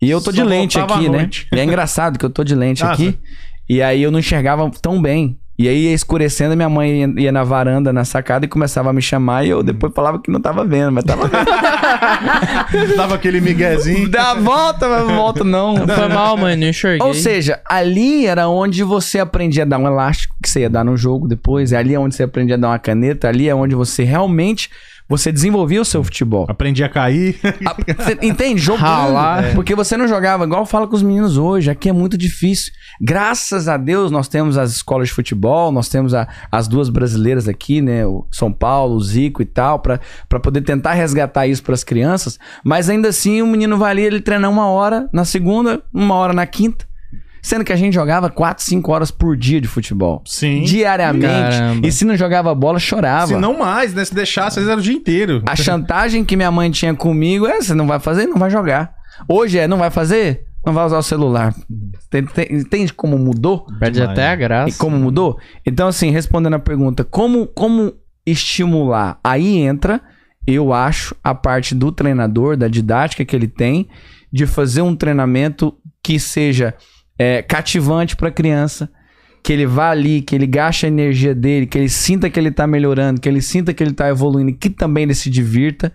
E 0.00 0.08
eu 0.08 0.20
tô 0.20 0.26
Só 0.26 0.32
de 0.32 0.42
lente 0.44 0.78
aqui, 0.78 1.08
né? 1.08 1.28
E 1.52 1.58
é 1.58 1.64
engraçado 1.64 2.18
que 2.18 2.24
eu 2.24 2.30
tô 2.30 2.44
de 2.44 2.54
lente 2.54 2.84
Ah, 2.84 2.92
aqui. 2.92 3.18
E 3.68 3.82
aí 3.82 4.02
eu 4.02 4.10
não 4.10 4.20
enxergava 4.20 4.70
tão 4.80 5.00
bem. 5.02 5.38
E 5.58 5.68
aí 5.68 5.86
ia 5.86 5.92
escurecendo, 5.92 6.54
minha 6.54 6.68
mãe 6.68 7.00
ia, 7.00 7.22
ia 7.22 7.32
na 7.32 7.42
varanda, 7.42 7.92
na 7.92 8.04
sacada 8.04 8.44
e 8.44 8.48
começava 8.48 8.90
a 8.90 8.92
me 8.92 9.02
chamar. 9.02 9.44
E 9.44 9.48
eu 9.48 9.60
depois 9.60 9.92
falava 9.92 10.20
que 10.20 10.30
não 10.30 10.40
tava 10.40 10.64
vendo, 10.64 10.92
mas 10.92 11.02
tava 11.02 11.26
vendo. 11.26 11.48
Dava 12.96 13.16
aquele 13.16 13.40
miguezinho. 13.40 14.08
Dá 14.08 14.30
a 14.30 14.34
volta, 14.34 14.88
mas 14.88 15.08
não 15.08 15.16
volta 15.16 15.42
não. 15.42 15.74
Não 15.74 15.88
foi 15.88 16.08
mal, 16.08 16.36
mãe, 16.36 16.54
não 16.54 16.68
enxerguei. 16.68 17.04
Ou 17.04 17.12
seja, 17.12 17.60
ali 17.68 18.24
era 18.24 18.48
onde 18.48 18.84
você 18.84 19.18
aprendia 19.18 19.64
a 19.64 19.66
dar 19.66 19.78
um 19.78 19.86
elástico 19.88 20.36
que 20.40 20.48
você 20.48 20.60
ia 20.60 20.70
dar 20.70 20.84
no 20.84 20.96
jogo 20.96 21.26
depois. 21.26 21.72
Ali 21.72 21.92
é 21.92 21.98
onde 21.98 22.14
você 22.14 22.22
aprendia 22.22 22.54
a 22.54 22.58
dar 22.58 22.68
uma 22.68 22.78
caneta. 22.78 23.28
Ali 23.28 23.48
é 23.48 23.54
onde 23.54 23.74
você 23.74 24.04
realmente 24.04 24.70
você 25.08 25.32
desenvolvia 25.32 25.80
o 25.80 25.84
seu 25.84 26.04
futebol. 26.04 26.44
Aprendi 26.48 26.84
a 26.84 26.88
cair. 26.88 27.38
A- 27.66 27.76
Você 28.04 28.18
entende? 28.22 28.60
Jogando. 28.60 28.82
Ralar. 28.82 29.44
É. 29.44 29.54
Porque 29.54 29.74
você 29.74 29.96
não 29.96 30.06
jogava, 30.06 30.44
igual 30.44 30.62
eu 30.62 30.66
falo 30.66 30.86
com 30.86 30.94
os 30.94 31.02
meninos 31.02 31.38
hoje. 31.38 31.70
Aqui 31.70 31.88
é 31.88 31.92
muito 31.92 32.16
difícil. 32.18 32.72
Graças 33.00 33.68
a 33.68 33.76
Deus, 33.76 34.10
nós 34.10 34.28
temos 34.28 34.58
as 34.58 34.70
escolas 34.72 35.08
de 35.08 35.14
futebol, 35.14 35.72
nós 35.72 35.88
temos 35.88 36.12
a- 36.14 36.28
as 36.52 36.68
duas 36.68 36.88
brasileiras 36.88 37.48
aqui, 37.48 37.80
né? 37.80 38.04
O 38.06 38.26
São 38.30 38.52
Paulo, 38.52 38.96
o 38.96 39.00
Zico 39.02 39.40
e 39.40 39.46
tal, 39.46 39.78
pra 39.78 39.98
pra 40.28 40.38
poder 40.40 40.60
tentar 40.62 40.92
resgatar 40.92 41.46
isso 41.46 41.62
pras 41.62 41.82
crianças. 41.82 42.38
Mas 42.62 42.88
ainda 42.90 43.08
assim, 43.08 43.40
o 43.40 43.46
menino 43.46 43.78
vai 43.78 43.92
ali, 43.92 44.02
ele 44.02 44.20
treinar 44.20 44.50
uma 44.50 44.66
hora 44.68 45.08
na 45.12 45.24
segunda, 45.24 45.82
uma 45.92 46.14
hora 46.16 46.32
na 46.32 46.46
quinta. 46.46 46.86
Sendo 47.42 47.64
que 47.64 47.72
a 47.72 47.76
gente 47.76 47.94
jogava 47.94 48.28
4, 48.28 48.62
5 48.64 48.92
horas 48.92 49.10
por 49.10 49.36
dia 49.36 49.60
de 49.60 49.68
futebol. 49.68 50.22
Sim. 50.26 50.62
Diariamente. 50.62 51.26
Caramba. 51.26 51.86
E 51.86 51.92
se 51.92 52.04
não 52.04 52.16
jogava 52.16 52.54
bola, 52.54 52.78
chorava. 52.78 53.28
Se 53.28 53.36
não 53.36 53.58
mais, 53.58 53.94
né? 53.94 54.04
Se 54.04 54.14
deixasse, 54.14 54.58
às 54.58 54.64
vezes 54.64 54.70
era 54.70 54.80
o 54.80 54.82
dia 54.82 54.94
inteiro. 54.94 55.42
A 55.46 55.56
chantagem 55.56 56.24
que 56.24 56.36
minha 56.36 56.50
mãe 56.50 56.70
tinha 56.70 56.94
comigo 56.94 57.46
é: 57.46 57.60
você 57.60 57.74
não 57.74 57.86
vai 57.86 58.00
fazer, 58.00 58.26
não 58.26 58.36
vai 58.36 58.50
jogar. 58.50 58.92
Hoje 59.28 59.58
é: 59.58 59.66
não 59.66 59.78
vai 59.78 59.90
fazer, 59.90 60.46
não 60.64 60.72
vai 60.72 60.84
usar 60.84 60.98
o 60.98 61.02
celular. 61.02 61.54
Entende 62.50 62.92
como 62.92 63.18
mudou? 63.18 63.66
Perde 63.78 64.00
Demais, 64.00 64.18
até 64.18 64.26
a 64.26 64.30
né? 64.30 64.34
E 64.34 64.38
graça. 64.38 64.78
como 64.78 64.96
mudou? 64.96 65.38
Então, 65.64 65.88
assim, 65.88 66.10
respondendo 66.10 66.54
a 66.54 66.58
pergunta, 66.58 67.04
como, 67.04 67.46
como 67.46 67.92
estimular? 68.26 69.18
Aí 69.22 69.58
entra, 69.58 70.00
eu 70.46 70.72
acho, 70.72 71.14
a 71.22 71.34
parte 71.34 71.74
do 71.74 71.92
treinador, 71.92 72.56
da 72.56 72.68
didática 72.68 73.24
que 73.24 73.34
ele 73.34 73.48
tem, 73.48 73.88
de 74.32 74.46
fazer 74.46 74.82
um 74.82 74.94
treinamento 74.94 75.74
que 76.02 76.18
seja 76.18 76.74
é, 77.18 77.42
cativante 77.42 78.16
para 78.16 78.28
a 78.28 78.32
criança, 78.32 78.88
que 79.42 79.52
ele 79.52 79.66
vá 79.66 79.90
ali, 79.90 80.22
que 80.22 80.34
ele 80.34 80.46
gaste 80.46 80.86
a 80.86 80.88
energia 80.88 81.34
dele, 81.34 81.66
que 81.66 81.76
ele 81.76 81.88
sinta 81.88 82.30
que 82.30 82.38
ele 82.38 82.50
tá 82.50 82.66
melhorando, 82.66 83.20
que 83.20 83.28
ele 83.28 83.40
sinta 83.42 83.74
que 83.74 83.82
ele 83.82 83.92
tá 83.92 84.08
evoluindo, 84.08 84.52
que 84.56 84.70
também 84.70 85.04
ele 85.04 85.14
se 85.14 85.28
divirta 85.28 85.92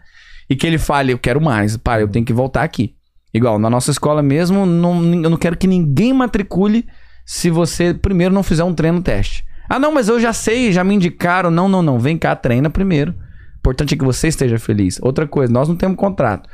e 0.49 0.55
que 0.55 0.67
ele 0.67 0.77
fale, 0.77 1.13
eu 1.13 1.17
quero 1.17 1.41
mais, 1.41 1.77
pai, 1.77 2.01
eu 2.01 2.07
tenho 2.07 2.25
que 2.25 2.33
voltar 2.33 2.63
aqui. 2.63 2.95
Igual, 3.33 3.57
na 3.57 3.69
nossa 3.69 3.89
escola 3.89 4.21
mesmo, 4.21 4.65
não, 4.65 5.03
eu 5.23 5.29
não 5.29 5.37
quero 5.37 5.57
que 5.57 5.65
ninguém 5.65 6.13
matricule 6.13 6.85
se 7.25 7.49
você 7.49 7.93
primeiro 7.93 8.33
não 8.33 8.43
fizer 8.43 8.63
um 8.63 8.73
treino 8.73 9.01
teste. 9.01 9.43
Ah, 9.67 9.79
não, 9.79 9.91
mas 9.91 10.07
eu 10.07 10.19
já 10.19 10.33
sei, 10.33 10.71
já 10.71 10.83
me 10.83 10.93
indicaram. 10.93 11.49
Não, 11.49 11.67
não, 11.67 11.81
não. 11.81 11.97
Vem 11.97 12.17
cá, 12.17 12.35
treina 12.35 12.69
primeiro. 12.69 13.15
Importante 13.63 13.93
é 13.93 13.97
que 13.97 14.03
você 14.03 14.27
esteja 14.27 14.59
feliz. 14.59 14.99
Outra 15.01 15.25
coisa, 15.25 15.53
nós 15.53 15.69
não 15.69 15.75
temos 15.77 15.95
contrato. 15.95 16.49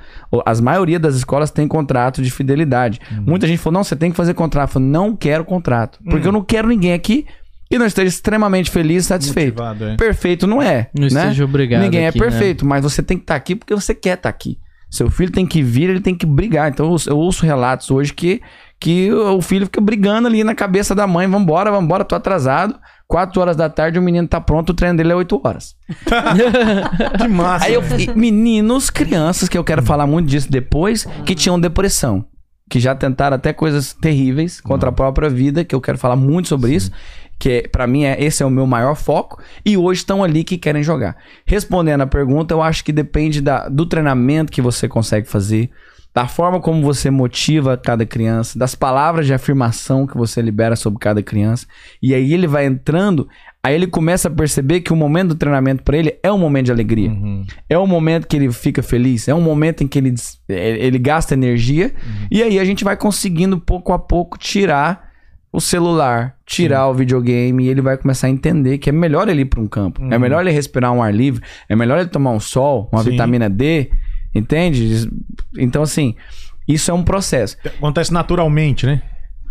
As 0.45 0.62
maioria 0.62 0.99
das 0.99 1.16
escolas 1.16 1.49
tem 1.49 1.68
contrato 1.68 2.22
de 2.22 2.30
fidelidade. 2.30 3.01
Muita 3.26 3.47
gente 3.47 3.57
falou: 3.57 3.80
não, 3.80 3.84
você 3.84 3.95
tem 3.95 4.12
que 4.12 4.16
fazer 4.16 4.36
contrato. 4.36 4.70
Eu 4.70 4.74
falei, 4.74 4.88
não 4.89 5.16
quero 5.16 5.43
contrato. 5.43 5.97
Porque 6.07 6.28
eu 6.28 6.32
não 6.32 6.43
quero 6.43 6.68
ninguém 6.68 6.93
aqui 6.93 7.26
que 7.68 7.80
não 7.80 7.88
esteja 7.88 8.10
extremamente 8.10 8.70
feliz 8.70 9.05
e 9.05 9.07
satisfeito. 9.07 9.55
Motivado, 9.55 9.86
é. 9.86 9.95
Perfeito 9.95 10.45
não 10.45 10.62
é. 10.62 10.91
Não 10.93 11.07
né? 11.07 11.24
esteja 11.24 11.45
obrigado 11.45 11.82
Ninguém 11.82 12.05
aqui, 12.05 12.18
é 12.20 12.22
né? 12.22 12.30
perfeito, 12.30 12.64
mas 12.64 12.84
você 12.84 13.01
tem 13.01 13.18
que 13.18 13.24
estar 13.24 13.36
aqui 13.36 13.55
porque 13.55 13.74
você 13.74 13.95
quer 13.95 14.16
estar 14.16 14.30
aqui. 14.30 14.60
Seu 14.88 15.10
filho 15.10 15.32
tem 15.32 15.47
que 15.47 15.64
vir, 15.64 15.89
ele 15.89 16.01
tem 16.01 16.16
que 16.16 16.28
brigar. 16.28 16.70
Então 16.70 16.91
eu 16.91 16.97
eu 17.07 17.18
ouço 17.18 17.43
relatos 17.43 17.89
hoje 17.89 18.14
que, 18.14 18.39
que 18.80 19.11
o 19.11 19.41
filho 19.41 19.65
fica 19.65 19.82
brigando 19.82 20.27
ali 20.27 20.43
na 20.43 20.55
cabeça 20.55 20.95
da 20.95 21.05
mãe: 21.05 21.27
vambora, 21.27 21.71
vambora, 21.71 22.03
tô 22.05 22.15
atrasado. 22.15 22.75
Quatro 23.07 23.41
horas 23.41 23.55
da 23.57 23.67
tarde 23.67 23.97
o 23.97 24.01
menino 24.03 24.27
tá 24.27 24.39
pronto, 24.39 24.69
o 24.69 24.73
treino 24.73 24.95
dele 24.97 25.11
é 25.11 25.15
oito 25.15 25.41
horas. 25.43 25.75
Que 27.17 27.27
massa. 27.27 27.65
Aí 27.65 27.73
eu, 27.73 27.82
meninos, 28.15 28.89
crianças, 28.89 29.49
que 29.49 29.57
eu 29.57 29.63
quero 29.63 29.82
falar 29.84 30.05
muito 30.07 30.27
disso 30.27 30.49
depois, 30.51 31.05
que 31.25 31.34
tinham 31.36 31.59
depressão. 31.59 32.25
Que 32.69 32.80
já 32.80 32.93
tentaram 32.93 33.36
até 33.36 33.51
coisas 33.51 33.93
terríveis 33.93 34.61
contra 34.61 34.89
a 34.89 34.91
própria 34.91 35.27
vida, 35.30 35.65
que 35.65 35.73
eu 35.73 35.82
quero 35.82 35.97
falar 35.97 36.15
muito 36.15 36.47
sobre 36.49 36.75
isso. 36.75 36.91
Que 37.39 37.49
é, 37.63 37.67
para 37.67 37.88
mim 37.88 38.03
é, 38.03 38.21
esse 38.23 38.43
é 38.43 38.45
o 38.45 38.49
meu 38.49 38.67
maior 38.67 38.95
foco. 38.95 39.41
E 39.65 39.75
hoje 39.75 40.01
estão 40.01 40.23
ali 40.23 40.43
que 40.43 40.57
querem 40.57 40.84
jogar. 40.84 41.15
Respondendo 41.47 42.01
a 42.01 42.07
pergunta, 42.07 42.53
eu 42.53 42.61
acho 42.61 42.84
que 42.84 42.91
depende 42.91 43.41
da- 43.41 43.67
do 43.69 43.88
treinamento 43.88 44.51
que 44.51 44.61
você 44.61 44.88
consegue 44.88 45.27
fazer, 45.27 45.71
da 46.14 46.28
forma 46.28 46.60
como 46.60 46.82
você 46.82 47.10
motiva 47.10 47.78
cada 47.78 48.05
criança, 48.05 48.57
das 48.57 48.74
palavras 48.74 49.26
de 49.26 49.34
afirmação 49.34 50.07
que 50.07 50.18
você 50.18 50.41
libera 50.41 50.76
sobre 50.76 50.99
cada 50.99 51.22
criança. 51.22 51.68
E 52.01 52.14
aí 52.14 52.34
ele 52.34 52.47
vai 52.47 52.66
entrando, 52.66 53.28
aí 53.64 53.76
ele 53.76 53.86
começa 53.86 54.28
a 54.28 54.32
perceber 54.32 54.82
que 54.82 54.91
o 54.91 54.95
momento 54.95 55.30
do 55.30 55.36
treinamento 55.36 55.84
para 55.84 55.97
ele 55.97 56.18
é 56.24 56.32
um 56.32 56.38
momento 56.38 56.66
de 56.66 56.72
alegria. 56.72 57.10
Uhum. 57.10 57.45
É 57.70 57.78
um 57.78 57.88
momento 57.88 58.28
que 58.28 58.36
ele 58.36 58.51
fica 58.51 58.82
feliz, 58.82 59.28
é 59.28 59.36
um 59.36 59.41
momento 59.41 59.84
em 59.84 59.88
que 59.88 59.99
ele, 59.99 60.16
ele 60.47 60.97
gasta 60.97 61.36
energia, 61.36 61.93
e 62.32 62.41
aí 62.41 62.60
a 62.60 62.66
gente 62.66 62.84
vai 62.84 62.97
conseguindo 62.97 63.60
pouco 63.60 63.93
a 63.93 63.99
pouco 63.99 64.38
tirar 64.38 65.10
o 65.51 65.60
celular, 65.60 66.36
tirar 66.45 66.88
o 66.88 66.93
videogame, 66.93 67.66
e 67.66 67.70
ele 67.70 67.82
vai 67.82 67.97
começar 67.97 68.28
a 68.28 68.30
entender 68.30 68.78
que 68.78 68.89
é 68.89 68.93
melhor 68.93 69.28
ele 69.28 69.41
ir 69.41 69.45
para 69.45 69.60
um 69.60 69.68
campo, 69.68 70.01
é 70.12 70.18
melhor 70.18 70.41
ele 70.41 70.51
respirar 70.51 70.91
um 70.91 71.01
ar 71.01 71.14
livre, 71.14 71.43
é 71.68 71.76
melhor 71.76 71.99
ele 71.99 72.10
tomar 72.10 72.32
um 72.32 72.39
sol, 72.39 72.89
uma 72.91 73.03
Sim. 73.03 73.12
vitamina 73.12 73.49
D, 73.49 73.89
entende? 74.34 75.09
Então, 75.57 75.84
assim, 75.84 76.15
isso 76.67 76.91
é 76.91 76.93
um 76.93 77.03
processo. 77.03 77.57
Acontece 77.65 78.13
naturalmente, 78.13 78.86
né? 78.86 79.01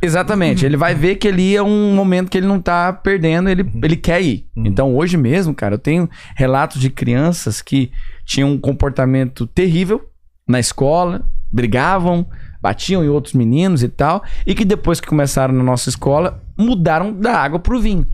Exatamente. 0.01 0.65
Ele 0.65 0.77
vai 0.77 0.95
ver 0.95 1.17
que 1.17 1.29
ali 1.29 1.57
é 1.57 1.63
um 1.63 1.95
momento 1.95 2.31
que 2.31 2.39
ele 2.39 2.47
não 2.47 2.61
tá 2.61 2.93
perdendo, 2.93 3.49
ele, 3.49 3.69
ele 3.83 3.97
quer 3.97 4.23
ir. 4.23 4.47
Então, 4.57 4.95
hoje 4.95 5.17
mesmo, 5.17 5.53
cara, 5.53 5.75
eu 5.75 5.79
tenho 5.79 6.09
relatos 6.37 6.81
de 6.81 6.89
crianças 6.89 7.61
que 7.61 7.91
tinham 8.25 8.53
um 8.53 8.59
comportamento 8.59 9.47
terrível 9.47 10.09
na 10.47 10.61
escola, 10.61 11.29
brigavam, 11.51 12.27
batiam 12.63 13.05
em 13.05 13.09
outros 13.09 13.35
meninos 13.35 13.83
e 13.83 13.89
tal, 13.89 14.23
e 14.47 14.55
que 14.55 14.65
depois 14.65 15.01
que 15.01 15.09
começaram 15.09 15.55
na 15.55 15.65
nossa 15.65 15.89
escola, 15.89 16.43
mudaram 16.59 17.13
da 17.13 17.37
água 17.39 17.61
pro 17.61 17.81
vinho. 17.81 18.05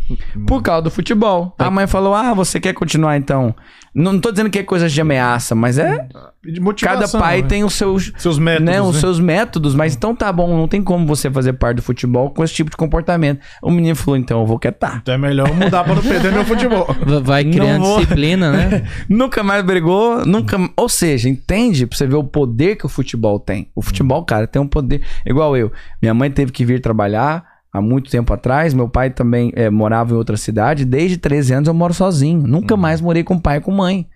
Por 0.47 0.62
causa 0.62 0.82
do 0.82 0.90
futebol. 0.90 1.55
A 1.59 1.70
mãe 1.70 1.86
falou: 1.86 2.14
Ah, 2.14 2.34
você 2.34 2.61
quer 2.61 2.74
continuar 2.74 3.16
então? 3.16 3.55
Não, 3.95 4.12
não 4.12 4.20
tô 4.20 4.30
dizendo 4.32 4.51
que 4.51 4.59
é 4.59 4.62
coisa 4.62 4.88
de 4.88 5.01
ameaça, 5.01 5.55
mas 5.55 5.78
é. 5.78 6.07
De 6.45 6.61
Cada 6.82 7.09
pai 7.09 7.40
né? 7.40 7.49
tem 7.49 7.64
os 7.64 7.74
seus, 7.74 8.12
seus 8.18 8.38
métodos. 8.38 8.66
né, 8.66 8.82
os 8.82 8.95
né? 8.97 9.01
seus 9.01 9.20
métodos, 9.20 9.74
mas 9.74 9.95
então 9.95 10.14
tá 10.14 10.30
bom, 10.30 10.55
não 10.55 10.68
tem 10.68 10.82
como 10.82 11.07
você 11.07 11.30
fazer 11.30 11.55
parte 11.55 11.76
do 11.76 11.82
futebol 11.82 12.30
com 12.30 12.45
esse 12.45 12.53
tipo 12.53 12.70
de 12.70 12.76
comportamento. 12.76 13.40
O 13.62 13.70
menino 13.70 13.97
falou: 13.97 14.18
Então 14.18 14.40
eu 14.40 14.47
vou 14.47 14.59
quietar. 14.59 14.99
Então 15.01 15.14
é 15.14 15.18
melhor 15.18 15.49
eu 15.49 15.55
mudar 15.55 15.84
para 15.84 15.95
não 15.95 16.03
perder 16.03 16.32
meu 16.32 16.45
futebol. 16.45 16.86
Vai 17.22 17.45
criando 17.45 17.84
vou. 17.84 17.99
disciplina, 18.01 18.53
né? 18.53 18.84
Nunca 19.09 19.42
mais 19.42 19.64
brigou, 19.64 20.26
nunca. 20.26 20.59
Ou 20.76 20.88
seja, 20.88 21.28
entende 21.28 21.86
pra 21.86 21.97
você 21.97 22.07
ver 22.07 22.16
o 22.16 22.24
poder 22.24 22.76
que 22.76 22.84
o 22.84 22.88
futebol 22.88 23.38
tem. 23.38 23.70
O 23.74 23.80
futebol, 23.80 24.24
cara, 24.24 24.47
tem 24.47 24.61
um 24.61 24.68
poder. 24.68 25.03
Igual 25.24 25.57
eu. 25.57 25.72
Minha 26.03 26.12
mãe 26.12 26.30
teve 26.30 26.53
que 26.53 26.64
vir 26.64 26.80
trabalhar 26.80 27.53
há 27.74 27.82
muito 27.82 28.08
tempo 28.08 28.32
atrás. 28.32 28.72
Meu 28.72 28.88
pai 28.88 29.10
também 29.10 29.52
eh, 29.56 29.68
morava 29.68 30.14
em 30.14 30.16
outra 30.16 30.36
cidade. 30.36 30.84
Desde 30.84 31.16
13 31.16 31.54
anos 31.54 31.68
eu 31.68 31.74
moro 31.74 31.92
sozinho. 31.92 32.46
Nunca 32.46 32.76
mais 32.76 33.00
morei 33.00 33.24
com 33.24 33.36
pai 33.36 33.56
e 33.56 33.60
com 33.60 33.72
mãe. 33.72 34.08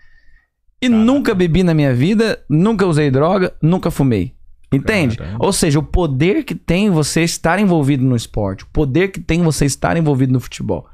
E 0.81 0.89
nunca 0.89 1.35
bebi 1.35 1.65
na 1.65 1.75
minha 1.75 1.93
vida, 1.93 2.39
nunca 2.49 2.87
usei 2.87 3.11
droga, 3.11 3.53
nunca 3.61 3.91
fumei. 3.91 4.33
Entende? 4.73 5.17
Caramba. 5.17 5.45
Ou 5.45 5.53
seja, 5.53 5.81
o 5.81 5.83
poder 5.83 6.45
que 6.45 6.55
tem 6.55 6.89
você 6.89 7.23
estar 7.23 7.59
envolvido 7.59 8.05
no 8.05 8.15
esporte, 8.15 8.63
o 8.63 8.69
poder 8.69 9.09
que 9.09 9.19
tem 9.19 9.43
você 9.43 9.65
estar 9.65 9.97
envolvido 9.97 10.33
no 10.33 10.39
futebol. 10.39 10.87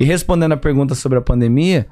E 0.00 0.04
respondendo 0.04 0.52
a 0.52 0.56
pergunta 0.56 0.94
sobre 0.94 1.18
a 1.18 1.20
pandemia, 1.20 1.86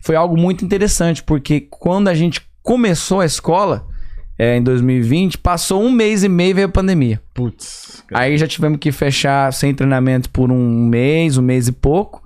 foi 0.00 0.14
algo 0.14 0.36
muito 0.36 0.62
interessante, 0.62 1.22
porque 1.22 1.60
quando 1.70 2.08
a 2.08 2.14
gente 2.14 2.42
começou 2.62 3.20
a 3.20 3.26
escola, 3.26 3.86
é, 4.42 4.56
em 4.56 4.62
2020, 4.62 5.36
passou 5.36 5.82
um 5.82 5.90
mês 5.90 6.24
e 6.24 6.28
meio 6.28 6.50
e 6.50 6.54
veio 6.54 6.66
a 6.68 6.70
pandemia. 6.70 7.20
Putz. 7.34 8.02
Aí 8.14 8.38
já 8.38 8.46
tivemos 8.46 8.78
que 8.78 8.90
fechar 8.90 9.52
sem 9.52 9.74
treinamento 9.74 10.30
por 10.30 10.50
um 10.50 10.86
mês, 10.86 11.36
um 11.36 11.42
mês 11.42 11.68
e 11.68 11.72
pouco. 11.72 12.22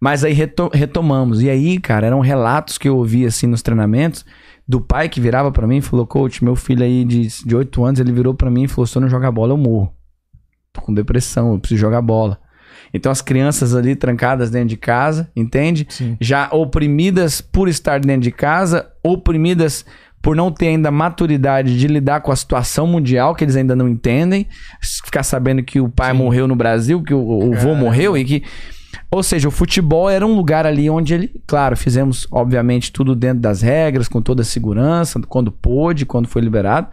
Mas 0.00 0.24
aí 0.24 0.32
reto- 0.32 0.70
retomamos. 0.74 1.40
E 1.40 1.48
aí, 1.48 1.78
cara, 1.78 2.08
eram 2.08 2.18
relatos 2.18 2.78
que 2.78 2.88
eu 2.88 2.96
ouvia 2.96 3.28
assim 3.28 3.46
nos 3.46 3.62
treinamentos 3.62 4.24
do 4.66 4.80
pai 4.80 5.08
que 5.08 5.20
virava 5.20 5.52
pra 5.52 5.64
mim 5.64 5.76
e 5.76 5.80
falou: 5.82 6.04
Coach, 6.04 6.42
meu 6.42 6.56
filho 6.56 6.82
aí 6.82 7.04
de, 7.04 7.28
de 7.28 7.54
8 7.54 7.84
anos, 7.84 8.00
ele 8.00 8.10
virou 8.10 8.34
pra 8.34 8.50
mim 8.50 8.64
e 8.64 8.68
falou: 8.68 8.84
Se 8.86 8.98
eu 8.98 9.02
não 9.02 9.08
jogar 9.08 9.30
bola, 9.30 9.52
eu 9.52 9.56
morro. 9.56 9.94
Tô 10.72 10.80
com 10.80 10.92
depressão, 10.92 11.52
eu 11.52 11.60
preciso 11.60 11.80
jogar 11.80 12.02
bola. 12.02 12.40
Então 12.92 13.12
as 13.12 13.22
crianças 13.22 13.72
ali 13.74 13.94
trancadas 13.94 14.50
dentro 14.50 14.68
de 14.70 14.76
casa, 14.76 15.30
entende? 15.36 15.86
Sim. 15.88 16.16
já 16.20 16.48
oprimidas 16.50 17.40
por 17.40 17.68
estar 17.68 18.00
dentro 18.00 18.22
de 18.22 18.32
casa, 18.32 18.90
oprimidas 19.04 19.84
por 20.22 20.36
não 20.36 20.52
ter 20.52 20.68
ainda 20.68 20.90
maturidade 20.90 21.76
de 21.76 21.88
lidar 21.88 22.20
com 22.20 22.30
a 22.30 22.36
situação 22.36 22.86
mundial, 22.86 23.34
que 23.34 23.42
eles 23.42 23.56
ainda 23.56 23.74
não 23.74 23.88
entendem, 23.88 24.46
ficar 24.80 25.24
sabendo 25.24 25.64
que 25.64 25.80
o 25.80 25.88
pai 25.88 26.12
Sim. 26.12 26.18
morreu 26.18 26.46
no 26.46 26.54
Brasil, 26.54 27.02
que 27.02 27.12
o, 27.12 27.18
o 27.18 27.50
vô 27.50 27.56
Caramba. 27.56 27.74
morreu 27.74 28.16
e 28.16 28.24
que. 28.24 28.42
Ou 29.10 29.22
seja, 29.22 29.48
o 29.48 29.50
futebol 29.50 30.08
era 30.08 30.26
um 30.26 30.34
lugar 30.34 30.64
ali 30.64 30.88
onde 30.88 31.12
ele, 31.12 31.42
claro, 31.46 31.76
fizemos 31.76 32.26
obviamente 32.30 32.92
tudo 32.92 33.14
dentro 33.14 33.40
das 33.40 33.60
regras, 33.60 34.08
com 34.08 34.22
toda 34.22 34.42
a 34.42 34.44
segurança, 34.44 35.20
quando 35.28 35.50
pôde, 35.50 36.06
quando 36.06 36.28
foi 36.28 36.40
liberado, 36.40 36.88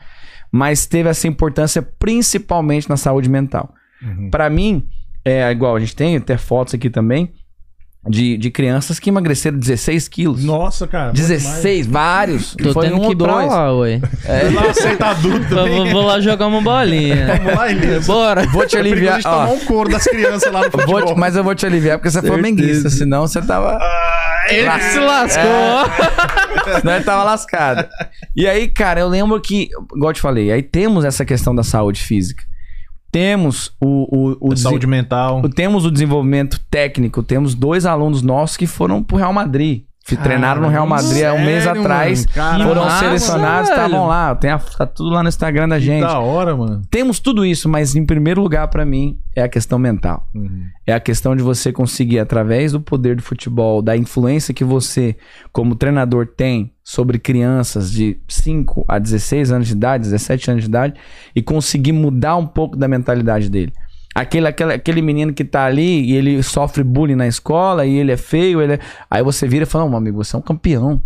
mas 0.51 0.85
teve 0.85 1.07
essa 1.07 1.27
importância 1.27 1.81
principalmente 1.81 2.89
na 2.89 2.97
saúde 2.97 3.29
mental. 3.29 3.73
Uhum. 4.01 4.29
Pra 4.29 4.49
mim, 4.49 4.85
é 5.23 5.49
igual 5.51 5.75
a 5.75 5.79
gente 5.79 5.95
tem 5.95 6.17
até 6.17 6.37
fotos 6.37 6.73
aqui 6.73 6.89
também 6.89 7.31
de, 8.07 8.37
de 8.37 8.49
crianças 8.49 8.97
que 8.97 9.09
emagreceram 9.09 9.57
16 9.59 10.07
quilos. 10.07 10.43
Nossa, 10.43 10.87
cara. 10.87 11.11
16, 11.11 11.85
vários. 11.85 12.55
Tô 12.55 12.71
Foi 12.73 12.85
tendo 12.87 12.97
um 13.01 13.05
que 13.07 13.11
ir 13.11 13.15
pra 13.17 13.33
dois. 13.33 13.47
lá, 13.47 13.73
ué. 13.77 13.99
Vai 14.25 14.53
lá 14.53 14.69
aceitar 14.69 15.09
adulto 15.11 15.39
Vou, 15.47 15.57
também. 15.57 15.75
vou- 15.83 15.91
vou 15.91 16.01
lá 16.05 16.19
jogar 16.21 16.47
uma 16.47 16.61
bolinha. 16.61 17.27
Vamos 17.43 17.55
lá, 17.55 17.71
Elias. 17.71 18.07
Bora. 18.07 18.47
Vou 18.47 18.65
te 18.65 18.77
É 18.77 18.79
aliviar. 18.79 19.13
a 19.13 19.15
gente 19.17 19.23
tomar 19.23 19.49
ó, 19.49 19.53
um 19.53 19.59
couro 19.59 19.89
das 19.89 20.03
crianças 20.05 20.51
lá 20.51 20.63
no 20.63 20.69
vou 20.69 20.79
futebol. 20.81 21.05
te- 21.13 21.19
mas 21.19 21.35
eu 21.35 21.43
vou 21.43 21.53
te 21.53 21.65
aliviar 21.65 21.97
porque 21.97 22.09
você 22.09 22.19
é 22.19 22.21
flamenguista, 22.21 22.89
senão 22.89 23.27
você 23.27 23.41
tava. 23.41 23.77
Ah, 23.79 24.45
Ele 24.49 24.65
é. 24.67 24.77
que 24.77 24.83
se 24.85 24.99
lascou. 24.99 26.79
senão 26.79 26.95
ele 26.95 27.03
tava 27.03 27.23
lascado. 27.25 27.87
E 28.35 28.47
aí, 28.47 28.67
cara, 28.69 29.01
eu 29.01 29.07
lembro 29.09 29.39
que, 29.41 29.69
igual 29.95 30.11
eu 30.11 30.13
te 30.13 30.21
falei, 30.21 30.51
aí 30.51 30.63
temos 30.63 31.03
essa 31.03 31.25
questão 31.25 31.53
da 31.53 31.63
saúde 31.63 32.01
física. 32.01 32.43
Temos 33.11 33.71
o, 33.81 34.35
o, 34.37 34.37
o 34.39 34.49
desen- 34.49 34.63
Saúde 34.69 34.85
mental. 34.87 35.41
temos 35.55 35.85
o 35.85 35.91
desenvolvimento 35.91 36.59
técnico, 36.69 37.23
temos 37.23 37.55
dois 37.55 37.85
alunos 37.85 38.21
nossos 38.21 38.55
que 38.57 38.67
foram 38.67 39.01
pro 39.03 39.17
Real 39.17 39.33
Madrid. 39.33 39.83
Treinaram 40.17 40.61
no 40.61 40.67
Real 40.67 40.85
Madrid 40.87 41.23
há 41.23 41.33
um 41.33 41.43
mês 41.43 41.63
sério, 41.63 41.81
atrás. 41.81 42.25
mano? 42.35 42.63
Foram 42.65 42.89
selecionados, 42.89 43.69
velho. 43.69 43.81
estavam 43.85 44.07
lá. 44.07 44.35
Tem 44.35 44.51
a- 44.51 44.57
tá 44.59 44.85
tudo 44.85 45.09
lá 45.09 45.23
no 45.23 45.29
Instagram 45.29 45.67
da 45.69 45.79
gente. 45.79 46.01
da 46.01 46.19
hora, 46.19 46.55
mano. 46.55 46.81
Temos 46.89 47.19
tudo 47.19 47.45
isso, 47.45 47.67
mas 47.69 47.95
em 47.95 48.05
primeiro 48.05 48.41
lugar, 48.41 48.67
pra 48.67 48.85
mim, 48.85 49.17
é 49.35 49.43
a 49.43 49.49
questão 49.49 49.77
mental. 49.79 50.27
Uhum. 50.33 50.63
É 50.85 50.93
a 50.93 50.99
questão 50.99 51.35
de 51.35 51.43
você 51.43 51.71
conseguir, 51.71 52.19
através 52.19 52.71
do 52.71 52.81
poder 52.81 53.15
do 53.15 53.21
futebol, 53.21 53.81
da 53.81 53.95
influência 53.95 54.53
que 54.53 54.63
você, 54.63 55.15
como 55.51 55.75
treinador, 55.75 56.25
tem 56.27 56.71
sobre 56.83 57.19
crianças 57.19 57.91
de 57.91 58.17
5 58.27 58.83
a 58.87 58.97
16 58.97 59.51
anos 59.51 59.67
de 59.67 59.73
idade, 59.73 60.03
17 60.05 60.49
anos 60.51 60.63
de 60.63 60.69
idade, 60.69 60.93
e 61.35 61.41
conseguir 61.41 61.91
mudar 61.91 62.35
um 62.35 62.47
pouco 62.47 62.75
da 62.75 62.87
mentalidade 62.87 63.49
dele. 63.49 63.71
Aquele, 64.21 64.47
aquele, 64.47 64.73
aquele 64.73 65.01
menino 65.01 65.33
que 65.33 65.43
tá 65.43 65.65
ali 65.65 66.01
e 66.11 66.15
ele 66.15 66.41
sofre 66.43 66.83
bullying 66.83 67.15
na 67.15 67.27
escola 67.27 67.85
e 67.85 67.95
ele 67.97 68.11
é 68.11 68.17
feio, 68.17 68.61
ele 68.61 68.73
é- 68.73 68.79
aí 69.09 69.23
você 69.23 69.47
vira 69.47 69.63
e 69.63 69.65
fala: 69.65 69.83
Não, 69.85 69.89
meu 69.91 69.97
amigo, 69.97 70.23
você 70.23 70.35
é 70.35 70.39
um 70.39 70.41
campeão. 70.41 71.01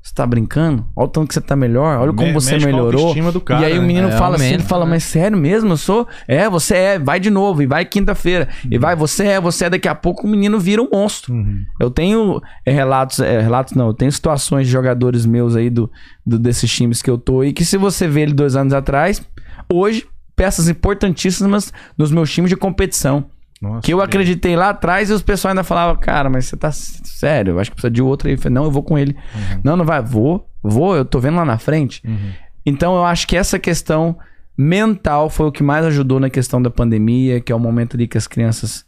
Você 0.00 0.14
tá 0.14 0.24
brincando? 0.26 0.86
Olha 0.96 1.04
o 1.06 1.08
tanto 1.10 1.28
que 1.28 1.34
você 1.34 1.40
tá 1.40 1.54
melhor, 1.54 1.98
olha 2.00 2.12
como 2.14 2.28
Me- 2.28 2.32
você 2.32 2.56
melhorou. 2.58 3.14
cara, 3.44 3.60
e 3.60 3.64
aí 3.72 3.78
o 3.78 3.82
né? 3.82 3.86
menino 3.86 4.08
É, 4.08 4.12
fala 4.12 4.36
assim, 4.36 4.54
ele 4.54 4.62
fala, 4.62 4.84
né? 4.86 4.92
mas 4.92 5.04
sério 5.04 5.36
mesmo? 5.36 5.70
Eu 5.72 5.76
sou? 5.76 6.08
É, 6.26 6.48
você 6.48 6.74
é, 6.76 6.98
vai 6.98 7.20
de 7.20 7.28
novo, 7.28 7.60
e 7.62 7.66
vai 7.66 7.84
quinta-feira. 7.84 8.48
E 8.70 8.78
vai, 8.78 8.96
você 8.96 9.26
é, 9.26 9.40
você 9.40 9.66
é, 9.66 9.70
daqui 9.70 9.86
a 9.88 9.94
pouco 9.94 10.26
o 10.26 10.30
menino 10.30 10.58
vira 10.58 10.80
um 10.80 10.88
monstro. 10.90 11.34
Uhum. 11.34 11.62
Eu 11.78 11.90
tenho 11.90 12.40
é, 12.64 12.70
relatos, 12.72 13.18
é, 13.20 13.40
relatos 13.40 13.74
não, 13.74 13.88
eu 13.88 13.92
tenho 13.92 14.10
situações 14.10 14.66
de 14.66 14.72
jogadores 14.72 15.26
meus 15.26 15.54
aí 15.54 15.68
do, 15.68 15.90
do- 16.24 16.38
desses 16.38 16.70
times 16.72 17.02
que 17.02 17.10
eu 17.10 17.18
tô 17.18 17.44
e 17.44 17.52
que 17.52 17.64
se 17.64 17.76
você 17.76 18.08
vê 18.08 18.22
ele 18.22 18.32
dois 18.32 18.56
anos 18.56 18.72
atrás, 18.72 19.20
hoje, 19.70 20.06
peças 20.38 20.68
importantíssimas 20.68 21.72
nos 21.98 22.12
meus 22.12 22.32
times 22.32 22.48
de 22.48 22.56
competição. 22.56 23.26
Nossa, 23.60 23.84
Que 23.84 23.92
eu 23.92 24.00
acreditei 24.00 24.54
lá 24.54 24.70
atrás 24.70 25.10
e 25.10 25.12
os 25.12 25.20
pessoal 25.20 25.50
ainda 25.50 25.64
falavam, 25.64 26.00
cara, 26.00 26.30
mas 26.30 26.46
você 26.46 26.56
tá 26.56 26.70
sério, 26.70 27.54
eu 27.54 27.58
acho 27.58 27.70
que 27.70 27.74
precisa 27.74 27.90
de 27.90 28.00
outro 28.00 28.28
aí. 28.28 28.34
Eu 28.34 28.38
falei, 28.38 28.54
não, 28.54 28.64
eu 28.64 28.70
vou 28.70 28.84
com 28.84 28.96
ele. 28.96 29.16
Não, 29.64 29.76
não 29.76 29.84
vai, 29.84 30.00
vou, 30.00 30.48
vou, 30.62 30.94
eu 30.94 31.04
tô 31.04 31.18
vendo 31.18 31.36
lá 31.36 31.44
na 31.44 31.58
frente. 31.58 32.00
Uhum. 32.06 32.30
Então 32.64 32.94
eu 32.94 33.04
acho 33.04 33.26
que 33.26 33.36
essa 33.36 33.58
questão 33.58 34.16
mental 34.56 35.28
foi 35.28 35.46
o 35.46 35.52
que 35.52 35.62
mais 35.62 35.84
ajudou 35.86 36.20
na 36.20 36.30
questão 36.30 36.62
da 36.62 36.70
pandemia, 36.70 37.40
que 37.40 37.50
é 37.50 37.54
o 37.54 37.58
momento 37.58 37.96
ali 37.96 38.06
que 38.06 38.16
as 38.16 38.28
crianças 38.28 38.84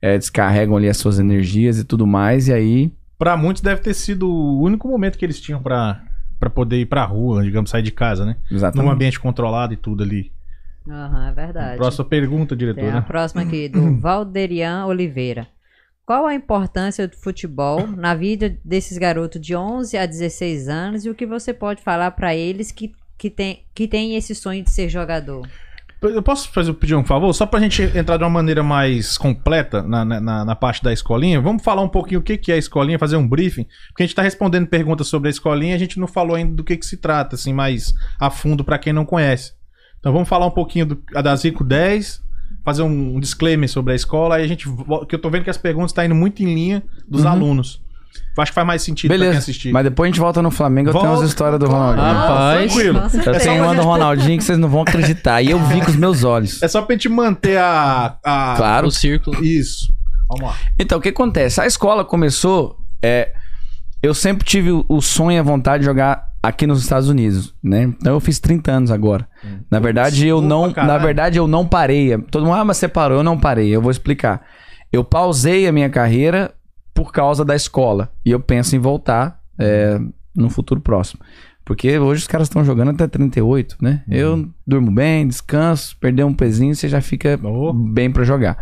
é, 0.00 0.16
descarregam 0.16 0.76
ali 0.76 0.88
as 0.88 0.96
suas 0.96 1.18
energias 1.18 1.78
e 1.78 1.84
tudo 1.84 2.06
mais, 2.06 2.46
e 2.46 2.52
aí. 2.52 2.92
Pra 3.18 3.36
muitos 3.36 3.62
deve 3.62 3.80
ter 3.80 3.94
sido 3.94 4.28
o 4.28 4.60
único 4.62 4.86
momento 4.86 5.18
que 5.18 5.24
eles 5.24 5.40
tinham 5.40 5.60
pra, 5.60 6.00
pra 6.38 6.50
poder 6.50 6.78
ir 6.78 6.86
pra 6.86 7.04
rua, 7.04 7.42
digamos, 7.42 7.70
sair 7.70 7.82
de 7.82 7.92
casa, 7.92 8.24
né? 8.24 8.36
Num 8.50 8.56
Exatamente. 8.56 8.92
ambiente 8.92 9.20
controlado 9.20 9.72
e 9.72 9.76
tudo 9.76 10.02
ali. 10.02 10.30
Aham, 10.88 11.28
é 11.28 11.32
verdade. 11.32 11.76
Próxima 11.76 12.04
pergunta, 12.04 12.56
Tem 12.56 12.68
a 12.68 12.72
diretora. 12.72 13.02
próxima 13.02 13.42
aqui, 13.42 13.68
do 13.70 13.96
Valderian 13.98 14.86
Oliveira. 14.86 15.46
Qual 16.04 16.26
a 16.26 16.34
importância 16.34 17.06
do 17.06 17.16
futebol 17.16 17.86
na 17.86 18.14
vida 18.14 18.56
desses 18.64 18.98
garotos 18.98 19.40
de 19.40 19.54
11 19.54 19.96
a 19.96 20.04
16 20.04 20.68
anos 20.68 21.04
e 21.04 21.10
o 21.10 21.14
que 21.14 21.24
você 21.24 21.54
pode 21.54 21.80
falar 21.80 22.10
pra 22.10 22.34
eles 22.34 22.72
que, 22.72 22.92
que, 23.16 23.30
tem, 23.30 23.64
que 23.72 23.86
tem 23.86 24.16
esse 24.16 24.34
sonho 24.34 24.64
de 24.64 24.70
ser 24.70 24.88
jogador? 24.88 25.46
Eu 26.02 26.20
posso 26.20 26.50
fazer, 26.50 26.72
pedir 26.74 26.96
um 26.96 27.04
favor? 27.04 27.32
Só 27.32 27.46
pra 27.46 27.60
gente 27.60 27.80
entrar 27.96 28.16
de 28.16 28.24
uma 28.24 28.28
maneira 28.30 28.64
mais 28.64 29.16
completa 29.16 29.80
na, 29.84 30.04
na, 30.04 30.44
na- 30.44 30.56
parte 30.56 30.82
da 30.82 30.92
escolinha, 30.92 31.40
vamos 31.40 31.62
falar 31.62 31.82
um 31.82 31.88
pouquinho 31.88 32.18
o 32.18 32.22
que, 32.24 32.36
que 32.36 32.50
é 32.50 32.56
a 32.56 32.58
escolinha, 32.58 32.98
fazer 32.98 33.14
um 33.14 33.26
briefing, 33.28 33.64
porque 33.90 34.02
a 34.02 34.06
gente 34.06 34.16
tá 34.16 34.22
respondendo 34.22 34.66
perguntas 34.66 35.06
sobre 35.06 35.28
a 35.28 35.30
escolinha 35.30 35.74
e 35.74 35.76
a 35.76 35.78
gente 35.78 36.00
não 36.00 36.08
falou 36.08 36.34
ainda 36.34 36.56
do 36.56 36.64
que, 36.64 36.76
que 36.76 36.84
se 36.84 36.96
trata, 36.96 37.36
assim, 37.36 37.52
mais 37.52 37.94
a 38.18 38.28
fundo 38.28 38.64
pra 38.64 38.78
quem 38.80 38.92
não 38.92 39.04
conhece. 39.06 39.52
Então 40.02 40.12
vamos 40.12 40.28
falar 40.28 40.46
um 40.46 40.50
pouquinho 40.50 40.84
do, 40.84 41.02
a 41.14 41.22
da 41.22 41.34
Zico 41.36 41.62
10, 41.62 42.20
fazer 42.64 42.82
um, 42.82 43.20
disclaimer 43.20 43.68
sobre 43.68 43.92
a 43.92 43.96
escola, 43.96 44.34
aí 44.36 44.42
a 44.44 44.46
gente. 44.48 44.66
Que 45.08 45.14
eu 45.14 45.18
tô 45.20 45.30
vendo 45.30 45.44
que 45.44 45.50
as 45.50 45.56
perguntas 45.56 45.92
estão 45.92 46.04
indo 46.04 46.14
muito 46.14 46.42
em 46.42 46.52
linha 46.52 46.82
dos 47.08 47.22
Uhum. 47.22 47.28
alunos. 47.30 47.80
Acho 48.36 48.50
que 48.50 48.54
faz 48.54 48.66
mais 48.66 48.82
sentido 48.82 49.08
pra 49.08 49.16
quem 49.16 49.20
Beleza. 49.26 49.38
assistir. 49.38 49.72
Mas 49.72 49.84
depois 49.84 50.06
a 50.08 50.10
gente 50.10 50.20
volta 50.20 50.42
no 50.42 50.50
Flamengo, 50.50 50.88
eu 50.88 50.92
tenho 50.92 51.04
Volta. 51.04 51.20
umas 51.20 51.28
histórias 51.30 51.58
do 51.60 51.66
Ronaldinho. 51.66 52.04
Rapaz. 52.06 52.72
certeza. 52.72 53.30
Eu 53.30 53.34
É 53.34 53.38
só 53.38 53.44
tenho 53.50 53.64
uma 53.64 53.74
do 53.74 53.82
Ronaldinho 53.82 54.36
que 54.38 54.44
vocês 54.44 54.58
não 54.58 54.68
vão 54.68 54.82
acreditar. 54.82 55.40
E 55.40 55.50
eu 55.50 55.58
vi 55.60 55.80
com 55.80 55.90
os 55.90 55.96
meus 55.96 56.24
olhos. 56.24 56.62
É 56.62 56.68
só 56.68 56.82
pra 56.82 56.94
gente 56.94 57.08
manter 57.08 57.56
a. 57.58 58.16
a... 58.24 58.54
Claro. 58.56 58.88
O 58.88 58.90
círculo. 58.90 59.42
Isso. 59.44 59.92
Vamos 60.28 60.44
lá. 60.50 60.56
Então, 60.78 60.98
o 60.98 61.00
que 61.00 61.08
acontece? 61.10 61.60
A 61.60 61.66
escola 61.66 62.04
começou. 62.04 62.76
É, 63.02 63.32
eu 64.02 64.12
sempre 64.14 64.44
tive 64.46 64.70
o- 64.72 64.84
o 64.88 65.00
sonho 65.00 65.36
e 65.36 65.38
a 65.38 65.42
vontade 65.42 65.80
de 65.80 65.86
jogar 65.86 66.24
aqui 66.42 66.66
nos 66.66 66.82
Estados 66.82 67.08
Unidos, 67.08 67.54
né? 67.62 67.84
Então 67.84 68.14
eu 68.14 68.20
fiz 68.20 68.38
30 68.40 68.72
anos 68.72 68.90
agora. 68.90 69.28
Na 69.70 69.78
verdade, 69.78 70.26
eu 70.26 70.36
Putz, 70.38 70.48
não. 70.48 70.72
caralho. 70.72 70.92
Na 70.92 70.98
verdade, 70.98 71.38
eu 71.38 71.46
não 71.46 71.66
parei. 71.66 72.16
Todo 72.30 72.44
mundo, 72.44 72.54
ah, 72.56 72.64
mas 72.64 72.76
você 72.78 72.88
parou, 72.88 73.18
eu 73.18 73.24
não 73.24 73.38
parei. 73.38 73.68
Eu 73.68 73.80
vou 73.80 73.90
explicar. 73.90 74.42
Eu 74.92 75.04
pausei 75.04 75.66
a 75.66 75.72
minha 75.72 75.88
carreira 75.88 76.52
por 76.92 77.12
causa 77.12 77.44
da 77.44 77.54
escola. 77.54 78.12
E 78.24 78.30
eu 78.30 78.40
penso 78.40 78.74
em 78.76 78.78
voltar 78.78 79.38
é, 79.58 79.98
no 80.36 80.50
futuro 80.50 80.80
próximo. 80.80 81.22
Porque 81.64 81.96
hoje 81.98 82.22
os 82.22 82.26
caras 82.26 82.48
estão 82.48 82.64
jogando 82.64 82.90
até 82.90 83.06
38, 83.06 83.76
né? 83.80 84.02
Eu 84.10 84.48
durmo 84.66 84.90
bem, 84.90 85.26
descanso, 85.28 85.96
perder 85.98 86.24
um 86.24 86.34
pezinho, 86.34 86.74
você 86.74 86.88
já 86.88 87.00
fica 87.00 87.38
Oh. 87.44 87.72
bem 87.72 88.10
pra 88.10 88.24
jogar. 88.24 88.58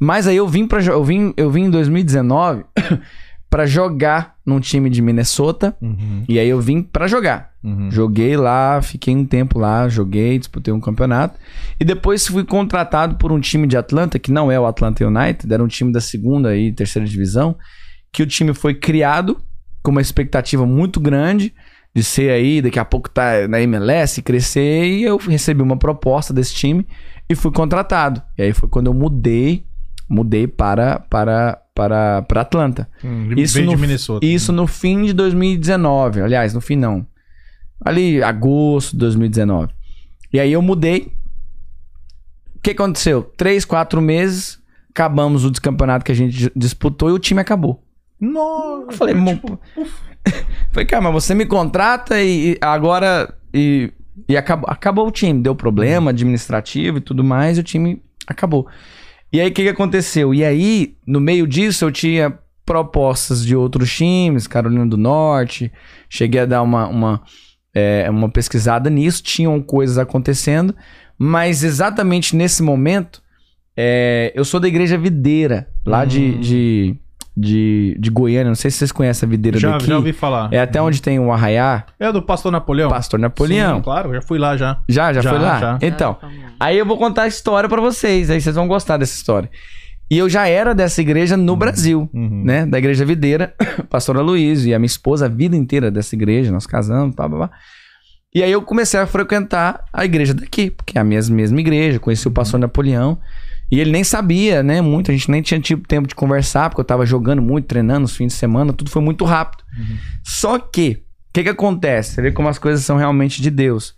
Mas 0.00 0.26
aí 0.26 0.36
eu 0.36 0.46
vim 0.48 0.66
para 0.66 0.82
eu 0.82 1.04
vim, 1.04 1.32
eu 1.36 1.50
vim 1.50 1.64
em 1.66 1.70
2019 1.70 2.64
pra 3.48 3.64
jogar 3.66 4.34
num 4.44 4.60
time 4.60 4.90
de 4.90 5.00
Minnesota. 5.00 5.76
Uhum, 5.80 6.24
E 6.28 6.38
aí 6.38 6.48
eu 6.48 6.60
vim 6.60 6.82
pra 6.82 7.06
jogar. 7.06 7.50
uhum. 7.62 7.90
Joguei 7.90 8.36
lá, 8.36 8.80
fiquei 8.82 9.14
um 9.14 9.24
tempo 9.24 9.58
lá, 9.58 9.88
joguei, 9.88 10.38
disputei 10.38 10.72
um 10.74 10.80
campeonato. 10.80 11.38
E 11.80 11.84
depois 11.84 12.26
fui 12.26 12.44
contratado 12.44 13.16
por 13.16 13.32
um 13.32 13.40
time 13.40 13.66
de 13.66 13.76
Atlanta, 13.76 14.18
que 14.18 14.32
não 14.32 14.50
é 14.50 14.58
o 14.58 14.66
Atlanta 14.66 15.06
United, 15.06 15.52
era 15.52 15.62
um 15.62 15.68
time 15.68 15.92
da 15.92 16.00
segunda 16.00 16.56
e 16.56 16.72
terceira 16.72 17.06
divisão, 17.08 17.56
que 18.12 18.22
o 18.22 18.26
time 18.26 18.52
foi 18.54 18.74
criado 18.74 19.36
com 19.82 19.90
uma 19.90 20.00
expectativa 20.00 20.66
muito 20.66 20.98
grande 21.00 21.52
de 21.94 22.02
ser 22.04 22.30
aí, 22.30 22.60
daqui 22.60 22.78
a 22.78 22.84
pouco 22.84 23.08
tá 23.08 23.48
na 23.48 23.60
MLS, 23.62 24.20
crescer, 24.22 24.84
e 24.84 25.02
eu 25.04 25.16
recebi 25.16 25.62
uma 25.62 25.78
proposta 25.78 26.34
desse 26.34 26.54
time 26.54 26.86
e 27.28 27.34
fui 27.34 27.50
contratado. 27.52 28.20
E 28.36 28.42
aí 28.42 28.52
foi 28.52 28.68
quando 28.68 28.88
eu 28.88 28.94
mudei, 28.94 29.64
mudei 30.08 30.46
para 30.46 30.98
para 31.00 31.58
para, 31.76 32.22
para 32.22 32.40
Atlanta. 32.40 32.88
Hum, 33.04 33.28
Isso 33.36 33.62
no- 33.62 33.76
Minnesota. 33.76 34.24
Isso 34.24 34.50
no 34.50 34.66
fim 34.66 35.04
de 35.04 35.12
2019. 35.12 36.22
Aliás, 36.22 36.54
no 36.54 36.60
fim 36.62 36.74
não. 36.74 37.06
Ali, 37.84 38.22
agosto 38.22 38.92
de 38.92 38.98
2019. 39.00 39.72
E 40.32 40.40
aí 40.40 40.50
eu 40.52 40.62
mudei. 40.62 41.12
O 42.56 42.60
que 42.62 42.70
aconteceu? 42.70 43.22
Três, 43.36 43.64
quatro 43.66 44.00
meses, 44.00 44.58
acabamos 44.90 45.44
o 45.44 45.52
campeonato 45.52 46.02
que 46.04 46.10
a 46.10 46.14
gente 46.14 46.50
disputou 46.56 47.10
e 47.10 47.12
o 47.12 47.18
time 47.18 47.40
acabou. 47.42 47.84
Nossa. 48.18 48.86
Eu 48.90 48.92
falei, 48.96 49.14
"Mo- 49.14 49.60
falei, 50.72 50.86
cara, 50.86 51.02
mas 51.02 51.12
você 51.12 51.34
me 51.34 51.44
contrata 51.44 52.20
e, 52.22 52.52
e 52.52 52.58
agora. 52.62 53.32
E, 53.52 53.92
e 54.26 54.34
acabou, 54.36 54.68
acabou 54.70 55.06
o 55.06 55.10
time. 55.10 55.42
Deu 55.42 55.54
problema 55.54 56.10
administrativo 56.10 56.96
e 56.96 57.00
tudo 57.02 57.22
mais, 57.22 57.58
e 57.58 57.60
o 57.60 57.64
time 57.64 58.02
acabou. 58.26 58.66
E 59.32 59.40
aí, 59.40 59.48
o 59.48 59.52
que, 59.52 59.62
que 59.64 59.68
aconteceu? 59.68 60.32
E 60.32 60.44
aí, 60.44 60.96
no 61.06 61.20
meio 61.20 61.46
disso, 61.46 61.84
eu 61.84 61.92
tinha 61.92 62.38
propostas 62.64 63.44
de 63.44 63.54
outros 63.54 63.94
times, 63.94 64.46
Carolina 64.46 64.86
do 64.86 64.96
Norte. 64.96 65.70
Cheguei 66.08 66.40
a 66.40 66.46
dar 66.46 66.62
uma, 66.62 66.88
uma, 66.88 67.22
é, 67.74 68.08
uma 68.10 68.28
pesquisada 68.28 68.90
nisso, 68.90 69.22
tinham 69.22 69.60
coisas 69.62 69.98
acontecendo, 69.98 70.74
mas 71.18 71.62
exatamente 71.62 72.34
nesse 72.34 72.62
momento, 72.62 73.22
é, 73.76 74.32
eu 74.34 74.44
sou 74.44 74.58
da 74.58 74.66
igreja 74.68 74.96
videira, 74.98 75.68
lá 75.84 76.02
Hum. 76.02 76.06
de, 76.06 76.38
de, 76.38 76.96
de 77.36 78.10
Goiânia. 78.10 78.46
Não 78.48 78.54
sei 78.54 78.70
se 78.70 78.78
vocês 78.78 78.92
conhecem 78.92 79.26
a 79.26 79.30
videira 79.30 79.58
Já, 79.58 79.72
daqui. 79.72 79.86
já 79.86 79.96
ouvi 79.96 80.12
falar. 80.12 80.48
É 80.52 80.60
até 80.60 80.80
onde 80.80 81.02
tem 81.02 81.18
o 81.18 81.30
Arraiá, 81.32 81.84
É 82.00 82.10
do 82.10 82.22
Pastor 82.22 82.50
Napoleão? 82.50 82.88
Pastor 82.90 83.20
Napoleão. 83.20 83.76
Sim, 83.76 83.82
claro, 83.82 84.14
já 84.14 84.22
fui 84.22 84.38
lá 84.38 84.56
já. 84.56 84.78
Já, 84.88 85.12
já, 85.12 85.20
Já, 85.20 85.30
foi 85.30 85.38
lá? 85.38 85.58
já. 85.60 85.78
Então, 85.82 86.16
lá. 86.22 86.28
aí 86.58 86.78
eu 86.78 86.86
vou 86.86 86.96
contar 86.96 87.22
a 87.22 87.26
história 87.26 87.68
pra 87.68 87.80
vocês, 87.80 88.30
aí 88.30 88.40
vocês 88.40 88.54
vão 88.54 88.66
gostar 88.66 88.96
dessa 88.96 89.14
história. 89.16 89.50
E 90.10 90.16
eu 90.18 90.28
já 90.28 90.46
era 90.48 90.72
dessa 90.74 91.00
igreja 91.00 91.36
no 91.36 91.56
Brasil, 91.56 92.08
Uhum. 92.14 92.42
né? 92.44 92.64
Da 92.64 92.78
igreja 92.78 93.04
videira, 93.04 93.52
pastora 93.90 94.20
Luiz 94.20 94.64
e 94.64 94.72
a 94.72 94.78
minha 94.78 94.86
esposa, 94.86 95.26
a 95.26 95.28
vida 95.28 95.56
inteira 95.56 95.90
dessa 95.90 96.14
igreja, 96.14 96.52
nós 96.52 96.64
casamos, 96.66 97.14
pá, 97.14 97.28
pá, 97.28 97.36
pá. 97.48 97.50
E 98.34 98.42
aí 98.42 98.52
eu 98.52 98.62
comecei 98.62 99.00
a 99.00 99.06
frequentar 99.06 99.84
a 99.92 100.04
igreja 100.04 100.32
daqui, 100.34 100.70
porque 100.70 100.96
é 100.96 101.00
a 101.00 101.04
mesma, 101.04 101.34
mesma 101.34 101.58
igreja, 101.58 101.98
conheci 101.98 102.28
o 102.28 102.30
pastor 102.30 102.60
Napoleão. 102.60 103.18
E 103.70 103.80
ele 103.80 103.90
nem 103.90 104.04
sabia, 104.04 104.62
né? 104.62 104.80
Muito, 104.80 105.10
a 105.10 105.14
gente 105.14 105.30
nem 105.30 105.42
tinha 105.42 105.60
tempo 105.88 106.06
de 106.06 106.14
conversar, 106.14 106.70
porque 106.70 106.80
eu 106.80 106.84
tava 106.84 107.04
jogando 107.04 107.42
muito, 107.42 107.66
treinando 107.66 108.00
nos 108.00 108.16
fins 108.16 108.28
de 108.32 108.38
semana, 108.38 108.72
tudo 108.72 108.90
foi 108.90 109.02
muito 109.02 109.24
rápido. 109.24 109.64
Só 110.24 110.58
que, 110.58 111.02
o 111.30 111.32
que 111.32 111.42
que 111.42 111.48
acontece? 111.48 112.12
Você 112.14 112.22
vê 112.22 112.32
como 112.32 112.48
as 112.48 112.58
coisas 112.58 112.84
são 112.84 112.96
realmente 112.96 113.42
de 113.42 113.50
Deus. 113.50 113.94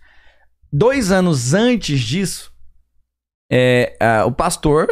Dois 0.72 1.10
anos 1.12 1.52
antes 1.54 2.00
disso, 2.00 2.50
é, 3.50 3.96
ah, 4.00 4.24
o 4.26 4.32
pastor 4.32 4.88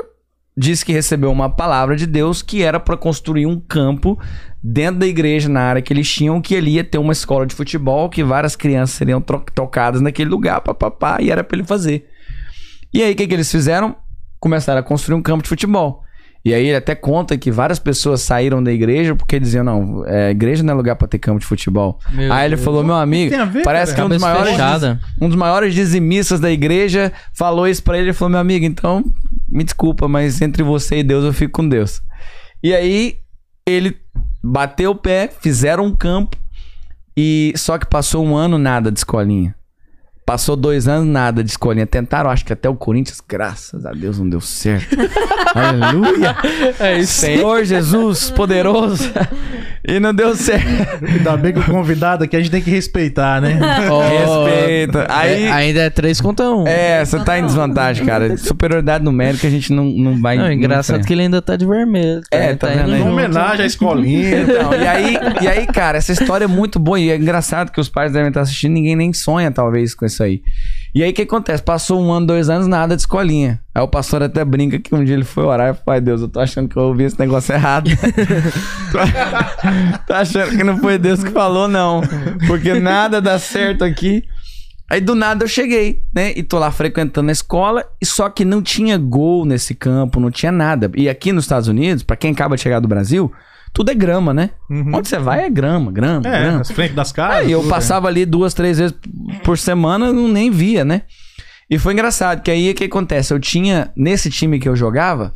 disse 0.57 0.85
que 0.85 0.93
recebeu 0.93 1.31
uma 1.31 1.51
palavra 1.51 1.97
de 1.97 2.07
Deus 2.07 2.41
que 2.41 2.63
era 2.63 2.81
para 2.81 2.97
construir 2.97 3.45
um 3.47 3.61
campo 3.61 4.19
dentro 4.63 5.01
da 5.01 5.07
igreja, 5.07 5.49
na 5.51 5.61
área 5.61 5.83
que 5.83 5.93
eles 5.93 6.11
tinham, 6.11 6.41
que 6.41 6.55
ele 6.55 6.71
ia 6.71 6.85
ter 6.85 6.97
uma 6.99 7.13
escola 7.13 7.47
de 7.47 7.55
futebol, 7.55 8.09
que 8.09 8.25
várias 8.25 8.57
crianças 8.57 8.97
seriam 8.97 9.21
tro- 9.21 9.45
tocadas 9.55 10.01
naquele 10.01 10.31
lugar, 10.31 10.61
papapá, 10.63 11.19
e 11.21 11.31
era 11.31 11.45
para 11.45 11.59
ele 11.59 11.67
fazer. 11.67 12.09
E 12.93 13.03
aí, 13.03 13.13
o 13.13 13.17
que, 13.17 13.27
que 13.27 13.35
eles 13.35 13.51
fizeram? 13.51 13.95
Começaram 14.47 14.79
a 14.79 14.83
construir 14.85 15.17
um 15.17 15.23
campo 15.23 15.43
de 15.43 15.49
futebol. 15.49 16.05
E 16.45 16.55
aí 16.55 16.69
ele 16.69 16.77
até 16.77 16.95
conta 16.95 17.37
que 17.37 17.51
várias 17.51 17.81
pessoas 17.81 18.23
saíram 18.23 18.63
da 18.63 18.73
igreja 18.73 19.17
porque 19.17 19.41
diziam, 19.41 19.65
não, 19.65 20.07
é, 20.07 20.31
igreja 20.31 20.63
não 20.63 20.73
é 20.73 20.77
lugar 20.77 20.95
para 20.95 21.09
ter 21.09 21.19
campo 21.19 21.41
de 21.41 21.47
futebol. 21.47 21.99
Meu 22.13 22.33
aí 22.33 22.45
ele 22.45 22.55
Deus. 22.55 22.65
falou, 22.65 22.85
meu 22.85 22.95
amigo, 22.95 23.35
ver, 23.49 23.65
parece 23.65 23.91
que 23.91 23.97
cara? 23.97 24.07
um 24.07 24.09
dos, 24.09 24.23
maiores, 24.23 24.51
fechada. 24.53 25.01
um 25.21 25.27
dos 25.27 25.37
maiores 25.37 25.75
dizimistas 25.75 26.39
da 26.39 26.49
igreja 26.49 27.13
falou 27.35 27.67
isso 27.67 27.83
pra 27.83 27.99
ele. 27.99 28.11
Ele 28.11 28.13
falou, 28.13 28.31
meu 28.31 28.39
amigo, 28.39 28.65
então 28.65 29.03
me 29.49 29.65
desculpa, 29.65 30.07
mas 30.07 30.41
entre 30.41 30.63
você 30.63 30.99
e 30.99 31.03
Deus 31.03 31.25
eu 31.25 31.33
fico 31.33 31.55
com 31.55 31.69
Deus. 31.69 32.01
E 32.63 32.73
aí 32.73 33.17
ele 33.67 33.97
bateu 34.41 34.93
o 34.93 34.95
pé, 34.95 35.29
fizeram 35.41 35.85
um 35.85 35.97
campo 35.97 36.37
e 37.17 37.53
só 37.57 37.77
que 37.77 37.87
passou 37.87 38.25
um 38.25 38.37
ano 38.37 38.57
nada 38.57 38.93
de 38.93 39.01
escolinha. 39.01 39.56
Passou 40.27 40.57
dois 40.57 40.89
anos 40.89 41.07
nada 41.07 41.45
de 41.45 41.51
escolinha. 41.53 41.87
Tentaram, 41.87 42.29
acho 42.29 42.45
que 42.45 42.53
até 42.53 42.69
o 42.69 42.75
Corinthians, 42.75 43.21
graças 43.29 43.87
a 43.87 43.93
Deus 43.93 44.19
não 44.19 44.29
deu 44.29 44.41
certo. 44.41 44.97
Aleluia! 45.55 46.37
É 46.81 46.99
isso 46.99 47.25
aí. 47.25 47.37
Senhor 47.37 47.65
Jesus, 47.65 48.29
poderoso. 48.33 49.09
e 49.87 50.01
não 50.01 50.13
deu 50.13 50.35
certo. 50.35 50.67
Ainda 51.07 51.37
bem 51.37 51.53
que 51.53 51.61
o 51.61 51.65
convidado 51.65 52.25
aqui 52.25 52.35
a 52.37 52.41
gente 52.41 52.51
tem 52.51 52.61
que 52.61 52.71
respeitar, 52.71 53.41
né? 53.41 53.57
Respeita. 53.87 55.07
Aí, 55.09 55.45
É, 55.45 55.53
ainda 55.53 55.81
é 55.83 55.91
3 55.91 56.21
contra 56.21 56.51
1. 56.51 56.67
É, 56.67 57.05
você 57.05 57.21
tá 57.21 57.39
em 57.39 57.47
desvantagem, 57.47 58.05
cara. 58.05 58.37
Superioridade 58.37 59.05
numérica 59.05 59.47
a 59.47 59.51
gente 59.51 59.73
não, 59.73 59.85
não 59.85 60.21
vai. 60.21 60.37
Não, 60.37 60.51
engraçado 60.51 61.07
que 61.07 61.13
ele 61.13 61.23
ainda 61.23 61.41
tá 61.41 61.55
de 61.55 61.65
vermelho. 61.65 62.23
É, 62.33 62.53
tá 62.57 62.67
vendo 62.67 62.93
aí? 62.93 63.01
Em 63.01 63.09
homenagem 63.09 63.63
à 63.63 63.67
escolinha. 63.67 64.47
Então, 64.57 64.73
e 64.75 64.87
aí, 64.87 65.17
e 65.43 65.49
aí, 65.49 65.67
cara, 65.67 65.99
essa 65.99 66.13
história 66.13 66.45
é 66.45 66.49
muito 66.49 66.79
boa 66.79 66.99
e 66.99 67.11
é 67.11 67.17
engraçado 67.17 67.71
que 67.71 67.81
os 67.81 67.89
pais 67.89 68.13
devem 68.13 68.29
estar 68.29 68.41
assistindo, 68.41 68.73
ninguém 68.73 68.97
nem 68.97 69.13
sonha, 69.13 69.51
talvez, 69.51 69.95
com 69.95 70.05
isso 70.17 70.23
aí. 70.23 70.43
E 70.95 71.03
aí, 71.03 71.11
o 71.11 71.15
que 71.15 71.23
acontece? 71.23 71.63
Passou 71.63 72.03
um 72.03 72.11
ano, 72.11 72.27
dois 72.27 72.49
anos, 72.49 72.67
nada 72.67 72.97
de 72.97 73.03
escolinha. 73.03 73.61
Aí 73.75 73.83
o 73.83 73.89
pastor 73.89 74.23
até 74.23 74.45
brinca 74.45 74.79
que 74.79 74.95
um 74.95 75.05
dia 75.05 75.15
ele 75.15 75.25
foi 75.25 75.45
orar 75.45 75.69
e 75.69 75.73
falou: 75.73 75.85
Pai 75.85 76.01
Deus, 76.01 76.23
eu 76.23 76.29
tô 76.29 76.41
achando 76.41 76.69
que 76.69 76.77
eu 76.77 76.83
ouvi 76.83 77.05
esse 77.05 77.19
negócio 77.19 77.55
errado. 77.55 77.91
tô, 80.07 80.15
achando 80.15 80.57
que 80.57 80.65
não 80.65 80.79
foi 80.79 80.99
Deus 80.99 81.23
que 81.23 81.31
falou, 81.31 81.69
não. 81.69 82.01
Porque 82.47 82.75
nada 82.81 83.21
dá 83.21 83.39
certo 83.39 83.85
aqui. 83.85 84.25
Aí 84.89 85.01
do 85.01 85.17
nada 85.17 85.45
eu 85.45 85.49
cheguei, 85.49 86.03
né? 86.15 86.33
E 86.37 86.45
tô 86.45 86.59
lá 86.59 86.71
frequentando 86.71 87.29
a 87.29 87.33
escola, 87.33 87.85
e 88.01 88.07
só 88.07 88.31
que 88.31 88.45
não 88.45 88.63
tinha 88.63 88.97
gol 88.97 89.45
nesse 89.45 89.75
campo, 89.75 90.21
não 90.21 90.31
tinha 90.31 90.53
nada. 90.53 90.91
E 90.95 91.09
aqui 91.09 91.33
nos 91.33 91.45
Estados 91.45 91.69
Unidos, 91.69 92.05
pra 92.05 92.17
quem 92.17 92.31
acaba 92.31 92.55
de 92.55 92.63
chegar 92.63 92.79
do 92.79 92.87
Brasil, 92.87 93.33
tudo 93.77 93.91
é 93.91 93.95
grama, 93.95 94.33
né? 94.33 94.53
Uhum. 94.71 94.91
Onde 94.95 95.07
você 95.07 95.19
vai 95.19 95.45
é 95.45 95.51
grama, 95.51 95.93
grama, 95.93 96.27
É, 96.27 96.41
grama. 96.41 96.59
nas 96.61 96.71
frente 96.71 96.95
das 96.95 97.13
casas. 97.13 97.45
Aí 97.45 97.53
eu 97.53 97.63
passava 97.69 98.09
ali 98.09 98.25
duas, 98.25 98.55
três 98.55 98.79
vezes 98.79 98.97
por 99.45 99.59
semana, 99.59 100.11
não 100.15 100.29
nem 100.29 100.51
via, 100.51 100.83
né? 100.83 101.03
E 101.69 101.79
foi 101.79 101.93
engraçado, 101.93 102.41
que 102.41 102.51
aí 102.51 102.71
o 102.71 102.75
que 102.75 102.85
acontece? 102.85 103.35
Eu 103.35 103.39
tinha, 103.39 103.91
nesse 103.95 104.31
time 104.31 104.59
que 104.59 104.67
eu 104.67 104.75
jogava, 104.75 105.35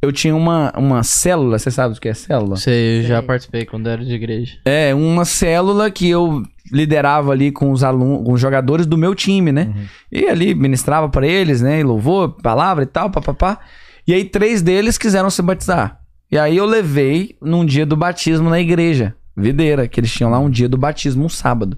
eu 0.00 0.12
tinha 0.12 0.36
uma, 0.36 0.72
uma 0.76 1.02
célula, 1.02 1.58
você 1.58 1.68
sabe 1.68 1.96
o 1.96 2.00
que 2.00 2.08
é 2.08 2.14
célula? 2.14 2.56
Sei, 2.58 3.00
eu 3.00 3.02
já 3.02 3.20
participei 3.20 3.64
quando 3.64 3.88
era 3.88 4.04
de 4.04 4.14
igreja. 4.14 4.52
É, 4.64 4.94
uma 4.94 5.24
célula 5.24 5.90
que 5.90 6.08
eu 6.08 6.44
liderava 6.70 7.32
ali 7.32 7.50
com 7.50 7.72
os 7.72 7.82
alunos, 7.82 8.24
com 8.24 8.34
os 8.34 8.40
jogadores 8.40 8.86
do 8.86 8.96
meu 8.96 9.16
time, 9.16 9.50
né? 9.50 9.68
E 10.12 10.26
ali 10.26 10.54
ministrava 10.54 11.08
pra 11.08 11.26
eles, 11.26 11.60
né? 11.60 11.80
E 11.80 11.82
louvor, 11.82 12.36
palavra 12.40 12.84
e 12.84 12.86
tal, 12.86 13.10
papapá. 13.10 13.58
E 14.06 14.14
aí 14.14 14.24
três 14.24 14.62
deles 14.62 14.96
quiseram 14.96 15.28
se 15.28 15.42
batizar. 15.42 15.99
E 16.30 16.38
aí 16.38 16.56
eu 16.56 16.64
levei 16.66 17.36
num 17.40 17.64
dia 17.64 17.84
do 17.84 17.96
batismo 17.96 18.48
na 18.48 18.60
igreja, 18.60 19.14
videira, 19.36 19.88
que 19.88 19.98
eles 20.00 20.12
tinham 20.12 20.30
lá 20.30 20.38
um 20.38 20.50
dia 20.50 20.68
do 20.68 20.76
batismo, 20.78 21.24
um 21.24 21.28
sábado. 21.28 21.76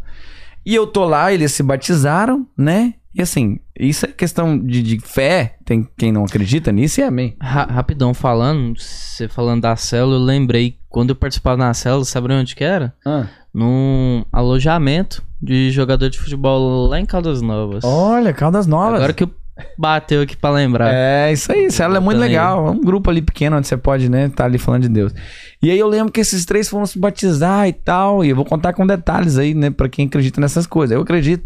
E 0.64 0.74
eu 0.74 0.86
tô 0.86 1.04
lá, 1.04 1.32
eles 1.32 1.52
se 1.52 1.62
batizaram, 1.62 2.46
né? 2.56 2.94
E 3.14 3.20
assim, 3.20 3.58
isso 3.78 4.06
é 4.06 4.08
questão 4.08 4.58
de, 4.58 4.82
de 4.82 4.98
fé, 5.00 5.56
tem 5.64 5.86
quem 5.98 6.10
não 6.12 6.24
acredita 6.24 6.72
nisso 6.72 7.00
e 7.00 7.02
amém. 7.04 7.36
Ra- 7.40 7.66
rapidão 7.66 8.14
falando, 8.14 8.78
você 8.78 9.28
falando 9.28 9.62
da 9.62 9.76
célula, 9.76 10.16
eu 10.16 10.20
lembrei 10.22 10.76
quando 10.88 11.10
eu 11.10 11.16
participava 11.16 11.56
na 11.58 11.74
célula, 11.74 12.04
sabe 12.04 12.32
onde 12.32 12.54
que 12.56 12.64
era? 12.64 12.94
Ah. 13.04 13.26
Num 13.52 14.24
alojamento 14.32 15.22
de 15.42 15.70
jogador 15.70 16.08
de 16.08 16.18
futebol 16.18 16.86
lá 16.86 16.98
em 17.00 17.04
Caldas 17.04 17.42
Novas. 17.42 17.84
Olha, 17.84 18.32
Caldas 18.32 18.66
Novas. 18.66 18.94
Agora 18.94 19.12
que 19.12 19.24
eu 19.24 19.30
bateu 19.78 20.22
aqui 20.22 20.36
pra 20.36 20.50
lembrar. 20.50 20.92
É, 20.92 21.32
isso 21.32 21.52
aí, 21.52 21.70
célula 21.70 21.98
é 21.98 22.00
muito 22.00 22.16
Também. 22.16 22.30
legal. 22.30 22.68
É 22.68 22.70
um 22.70 22.80
grupo 22.80 23.10
ali 23.10 23.22
pequeno 23.22 23.56
onde 23.56 23.68
você 23.68 23.76
pode, 23.76 24.08
né, 24.08 24.28
tá 24.28 24.44
ali 24.44 24.58
falando 24.58 24.82
de 24.82 24.88
Deus. 24.88 25.14
E 25.62 25.70
aí 25.70 25.78
eu 25.78 25.86
lembro 25.86 26.12
que 26.12 26.20
esses 26.20 26.44
três 26.44 26.68
foram 26.68 26.86
se 26.86 26.98
batizar 26.98 27.68
e 27.68 27.72
tal, 27.72 28.24
e 28.24 28.30
eu 28.30 28.36
vou 28.36 28.44
contar 28.44 28.72
com 28.72 28.86
detalhes 28.86 29.38
aí, 29.38 29.54
né, 29.54 29.70
pra 29.70 29.88
quem 29.88 30.06
acredita 30.06 30.40
nessas 30.40 30.66
coisas. 30.66 30.94
Eu 30.94 31.02
acredito. 31.02 31.44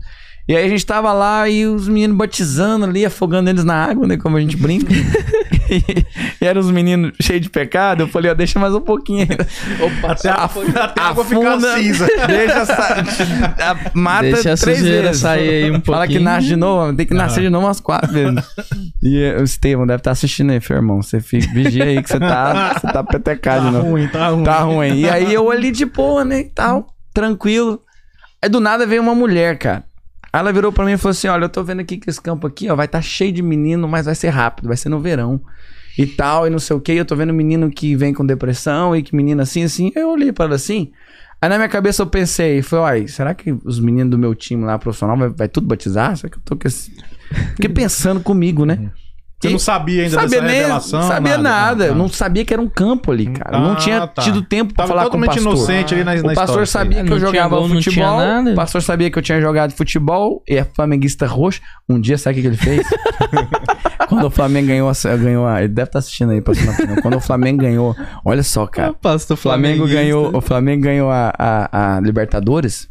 E 0.49 0.55
aí 0.55 0.65
a 0.65 0.69
gente 0.69 0.87
tava 0.87 1.13
lá 1.13 1.49
e 1.49 1.67
os 1.67 1.89
meninos 1.89 2.17
batizando 2.17 2.85
ali, 2.85 3.05
afogando 3.05 3.51
eles 3.51 3.65
na 3.65 3.85
água, 3.85 4.07
né? 4.07 4.17
Como 4.17 4.37
a 4.37 4.41
gente 4.41 4.57
brinca. 4.57 4.87
e, 5.71 6.45
eram 6.45 6.61
os 6.61 6.71
meninos 6.71 7.13
cheios 7.21 7.43
de 7.43 7.51
pecado. 7.51 8.03
Eu 8.03 8.09
falei, 8.09 8.31
ó, 8.31 8.35
deixa 8.35 8.59
mais 8.59 8.75
um 8.75 8.81
pouquinho 8.81 9.21
ainda. 9.29 9.47
Opa, 9.81 10.13
até 10.13 10.29
a, 10.29 10.45
até 10.85 11.01
a 11.01 11.05
água 11.09 11.25
Afunda, 11.25 11.57
ficar 11.61 11.79
cinza. 11.79 12.07
Deixa 12.27 12.65
sa- 12.67 12.97
a- 13.59 13.91
mata 13.95 14.23
Deixa 14.23 14.53
a 14.53 14.57
três 14.57 14.79
sujeira 14.79 15.03
vezes. 15.09 15.23
sair 15.23 15.49
aí 15.65 15.71
um 15.71 15.81
Fala 15.81 16.07
que 16.07 16.15
pouquinho. 16.15 16.23
nasce 16.23 16.47
de 16.49 16.57
novo, 16.57 16.95
tem 16.95 17.07
que 17.07 17.15
nascer 17.15 17.41
de 17.43 17.51
novo 17.51 17.67
umas 17.67 17.81
quatro 17.81 18.13
vezes. 18.13 18.45
E 19.03 19.23
eh, 19.23 19.37
o 19.41 19.45
Estevam 19.45 19.87
deve 19.87 19.99
estar 20.01 20.11
assistindo 20.13 20.51
aí, 20.53 20.61
filho, 20.61 20.79
irmão. 20.79 21.03
Você 21.03 21.21
fica, 21.21 21.53
vigia 21.53 21.85
aí 21.85 22.03
que 22.03 22.09
você 22.09 22.19
tá, 22.19 22.75
você 22.81 22.93
tá 22.93 23.03
petecado 23.05 23.63
Tá 23.63 23.67
de 23.71 23.77
novo. 23.77 23.91
ruim, 23.91 24.09
tá 24.09 24.29
ruim. 24.29 24.45
Tá 24.45 24.59
ruim. 24.61 24.99
E 25.01 25.09
aí 25.09 25.33
eu 25.33 25.51
ali 25.51 25.71
de 25.71 25.85
boa, 25.85 26.25
né, 26.25 26.41
e 26.41 26.45
tal, 26.51 26.87
tranquilo. 27.15 27.81
Aí 28.43 28.49
do 28.49 28.61
nada 28.61 28.87
veio 28.87 29.01
uma 29.03 29.15
mulher, 29.15 29.59
cara. 29.59 29.85
Aí 30.37 30.41
ela 30.41 30.53
virou 30.53 30.71
pra 30.71 30.85
mim 30.85 30.93
e 30.93 30.97
falou 30.99 31.13
assim: 31.13 31.29
Olha, 31.29 31.47
eu 31.47 31.49
tô 31.49 31.65
vendo 31.65 31.81
aqui 31.81 31.97
que 31.97 32.11
esse 32.11 32.21
campo 32.21 32.47
aqui, 32.47 32.69
ó, 32.69 32.77
vai 32.77 32.85
estar 32.85 33.01
cheio 33.01 33.33
de 33.33 33.41
menino, 33.41 33.89
mas 33.89 34.05
vai 34.05 34.15
ser 34.15 34.29
rápido, 34.29 34.69
vai 34.69 34.77
ser 34.77 34.91
no 34.91 35.01
verão. 35.01 35.41
E 35.97 36.07
tal, 36.07 36.47
e 36.47 36.51
não 36.51 36.59
sei 36.59 36.77
o 36.77 36.81
que. 36.81 36.93
Eu 36.93 37.07
tô 37.07 37.17
vendo 37.17 37.33
menino 37.33 37.71
que 37.71 37.97
vem 37.97 38.13
com 38.13 38.25
depressão 38.25 38.95
e 38.95 39.03
que 39.03 39.17
menino 39.17 39.41
assim, 39.41 39.63
assim. 39.63 39.91
Eu 39.97 40.11
olhei 40.11 40.33
pra 40.33 40.45
ela 40.45 40.57
assim. 40.57 40.93
Aí 41.41 41.49
na 41.49 41.57
minha 41.57 41.71
cabeça 41.71 42.03
eu 42.03 42.07
pensei, 42.07 42.61
foi, 42.61 42.79
uai, 42.81 43.09
será 43.09 43.33
que 43.33 43.51
os 43.65 43.81
meninos 43.81 44.11
do 44.11 44.19
meu 44.19 44.35
time 44.35 44.63
lá 44.63 44.79
profissional 44.79 45.17
vai, 45.17 45.31
vai 45.31 45.49
tudo 45.49 45.67
batizar? 45.67 46.15
Será 46.15 46.31
que 46.31 46.37
eu 46.37 46.43
tô 46.45 46.55
com 46.55 46.69
esse. 46.69 46.93
Fiquei 47.55 47.71
pensando 47.71 48.21
comigo, 48.21 48.67
né? 48.67 48.91
Você 49.39 49.51
não 49.51 49.59
sabia 49.59 50.03
ainda 50.05 50.15
sabia 50.15 50.29
dessa 50.41 50.43
nem, 50.43 50.57
revelação? 50.57 51.03
sabia 51.03 51.37
nada. 51.39 51.85
Ah, 51.85 51.87
Eu 51.89 51.95
não 51.95 52.09
sabia 52.09 52.43
que 52.45 52.55
era 52.55 52.63
um 52.63 52.69
campo 52.69 53.13
ali, 53.13 53.27
cara. 53.27 53.59
Eu 53.59 53.61
não 53.61 53.73
Ah, 53.73 53.77
tinha 53.77 54.07
tá. 54.07 54.23
tido 54.23 54.41
tempo 54.41 54.73
pra 54.73 54.87
Tava 54.87 54.89
falar 54.99 55.11
com 55.11 55.19
o 55.19 55.21
totalmente 55.21 55.45
pastor. 55.45 55.53
inocente 55.75 55.95
ali 55.95 56.05
na, 56.05 56.15
na 56.15 56.21
O 56.21 56.23
pastor 56.35 56.43
história. 56.63 56.67
sabia 56.67 57.05
que 57.05 57.11
Não 57.11 57.17
eu 57.17 57.21
jogava 57.21 57.57
gol, 57.57 57.69
não 57.69 57.81
tinha 57.81 57.83
futebol. 57.83 58.17
nada. 58.19 58.53
O 58.53 58.55
pastor 58.55 58.83
sabia 58.83 59.11
que 59.11 59.19
eu 59.19 59.23
tinha 59.23 59.41
jogado 59.41 59.73
futebol 59.73 60.43
e 60.49 60.57
é 60.57 60.65
flamenguista 60.65 61.27
roxo. 61.27 61.61
Um 61.89 62.01
dia, 62.01 62.17
sabe 62.17 62.33
o 62.33 62.37
que 62.37 62.43
que 62.43 62.49
ele 62.49 62.57
fez? 62.57 62.87
Quando 64.09 64.27
o 64.27 64.31
Flamengo 64.31 64.69
ganhou, 64.69 64.91
ganhou 65.21 65.47
a, 65.47 65.59
ele 65.63 65.73
deve 65.73 65.89
estar 65.89 65.99
assistindo 65.99 66.31
aí, 66.33 66.41
pastor. 66.41 66.75
Quando 67.03 67.17
o 67.17 67.21
Flamengo 67.21 67.59
ganhou, 67.61 67.95
olha 68.25 68.43
só, 68.43 68.67
cara. 68.67 68.93
Pastor 68.95 69.35
O 69.35 69.41
Flamengo 69.41 69.87
ganhou, 69.87 70.35
o 70.37 70.41
Flamengo 70.41 70.83
ganhou 70.85 71.11
a, 71.11 71.33
a, 71.39 71.97
a 71.97 72.01
Libertadores. 72.01 72.89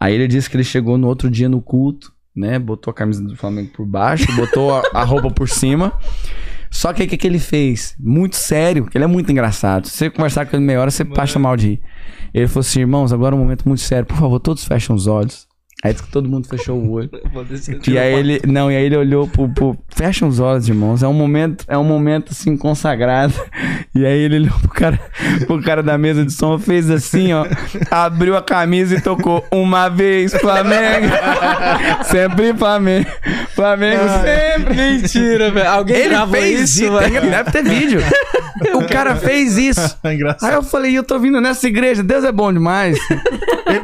Aí 0.00 0.14
ele 0.14 0.26
disse 0.28 0.48
que 0.48 0.56
ele 0.56 0.64
chegou 0.64 0.96
no 0.96 1.06
outro 1.06 1.28
dia 1.30 1.48
no 1.48 1.60
culto, 1.60 2.11
né? 2.34 2.58
Botou 2.58 2.90
a 2.90 2.94
camisa 2.94 3.22
do 3.22 3.36
Flamengo 3.36 3.70
por 3.72 3.86
baixo, 3.86 4.30
botou 4.34 4.74
a, 4.74 4.82
a 4.94 5.04
roupa 5.04 5.30
por 5.30 5.48
cima. 5.48 5.92
Só 6.70 6.92
que 6.92 7.02
o 7.02 7.08
que, 7.08 7.18
que 7.18 7.26
ele 7.26 7.38
fez? 7.38 7.94
Muito 8.00 8.34
sério, 8.36 8.86
que 8.86 8.96
ele 8.96 9.04
é 9.04 9.08
muito 9.08 9.30
engraçado. 9.30 9.86
Se 9.86 9.98
você 9.98 10.10
conversar 10.10 10.46
com 10.46 10.56
ele 10.56 10.64
meia 10.64 10.80
hora, 10.80 10.90
você 10.90 11.04
passa 11.04 11.38
mal 11.38 11.56
de 11.56 11.68
rir. 11.68 11.82
Ele 12.32 12.48
falou 12.48 12.60
assim: 12.60 12.80
irmãos, 12.80 13.12
agora 13.12 13.34
é 13.34 13.38
um 13.38 13.40
momento 13.40 13.68
muito 13.68 13.82
sério. 13.82 14.06
Por 14.06 14.16
favor, 14.16 14.40
todos 14.40 14.64
fechem 14.64 14.96
os 14.96 15.06
olhos. 15.06 15.46
Aí 15.84 15.92
disse 15.92 16.04
que 16.04 16.12
todo 16.12 16.28
mundo 16.28 16.46
fechou 16.46 16.78
o 16.78 16.90
olho. 16.92 17.10
E 17.88 17.98
aí 17.98 18.14
ele, 18.14 18.40
não, 18.46 18.70
e 18.70 18.76
aí 18.76 18.84
ele 18.84 18.96
olhou 18.96 19.26
pro, 19.26 19.48
pro 19.48 19.76
fecha 19.88 20.24
os 20.24 20.38
olhos, 20.38 20.68
irmãos. 20.68 21.02
É 21.02 21.08
um 21.08 21.12
momento, 21.12 21.64
é 21.66 21.76
um 21.76 21.82
momento 21.84 22.30
assim 22.30 22.56
consagrado. 22.56 23.34
E 23.94 24.06
aí 24.06 24.20
ele 24.20 24.36
olhou 24.36 24.58
pro 24.60 24.68
cara, 24.70 25.00
pro 25.46 25.60
cara 25.62 25.82
da 25.82 25.98
mesa 25.98 26.24
de 26.24 26.32
som, 26.32 26.58
fez 26.58 26.88
assim, 26.88 27.32
ó, 27.32 27.44
abriu 27.90 28.36
a 28.36 28.42
camisa 28.42 28.94
e 28.94 29.00
tocou 29.00 29.44
uma 29.50 29.88
vez 29.88 30.32
Flamengo. 30.34 31.08
sempre 32.04 32.54
Flamengo. 32.54 33.10
Flamengo 33.54 34.02
sempre. 34.22 34.74
Mentira, 34.74 35.50
velho. 35.50 35.68
Alguém 35.68 35.96
Ele 35.96 36.08
gravou 36.10 36.34
fez 36.40 36.60
isso, 36.60 36.84
isso, 36.84 36.92
velho. 36.98 37.20
tem- 37.20 37.30
deve 37.30 37.50
ter 37.50 37.62
vídeo. 37.64 38.00
O 38.74 38.86
cara 38.88 39.16
fez 39.16 39.56
isso. 39.58 39.96
É 40.04 40.14
engraçado. 40.14 40.48
Aí 40.50 40.54
eu 40.56 40.62
falei, 40.62 40.96
eu 40.96 41.02
tô 41.04 41.18
vindo 41.18 41.40
nessa 41.40 41.66
igreja, 41.66 42.02
Deus 42.02 42.24
é 42.24 42.32
bom 42.32 42.52
demais. 42.52 42.98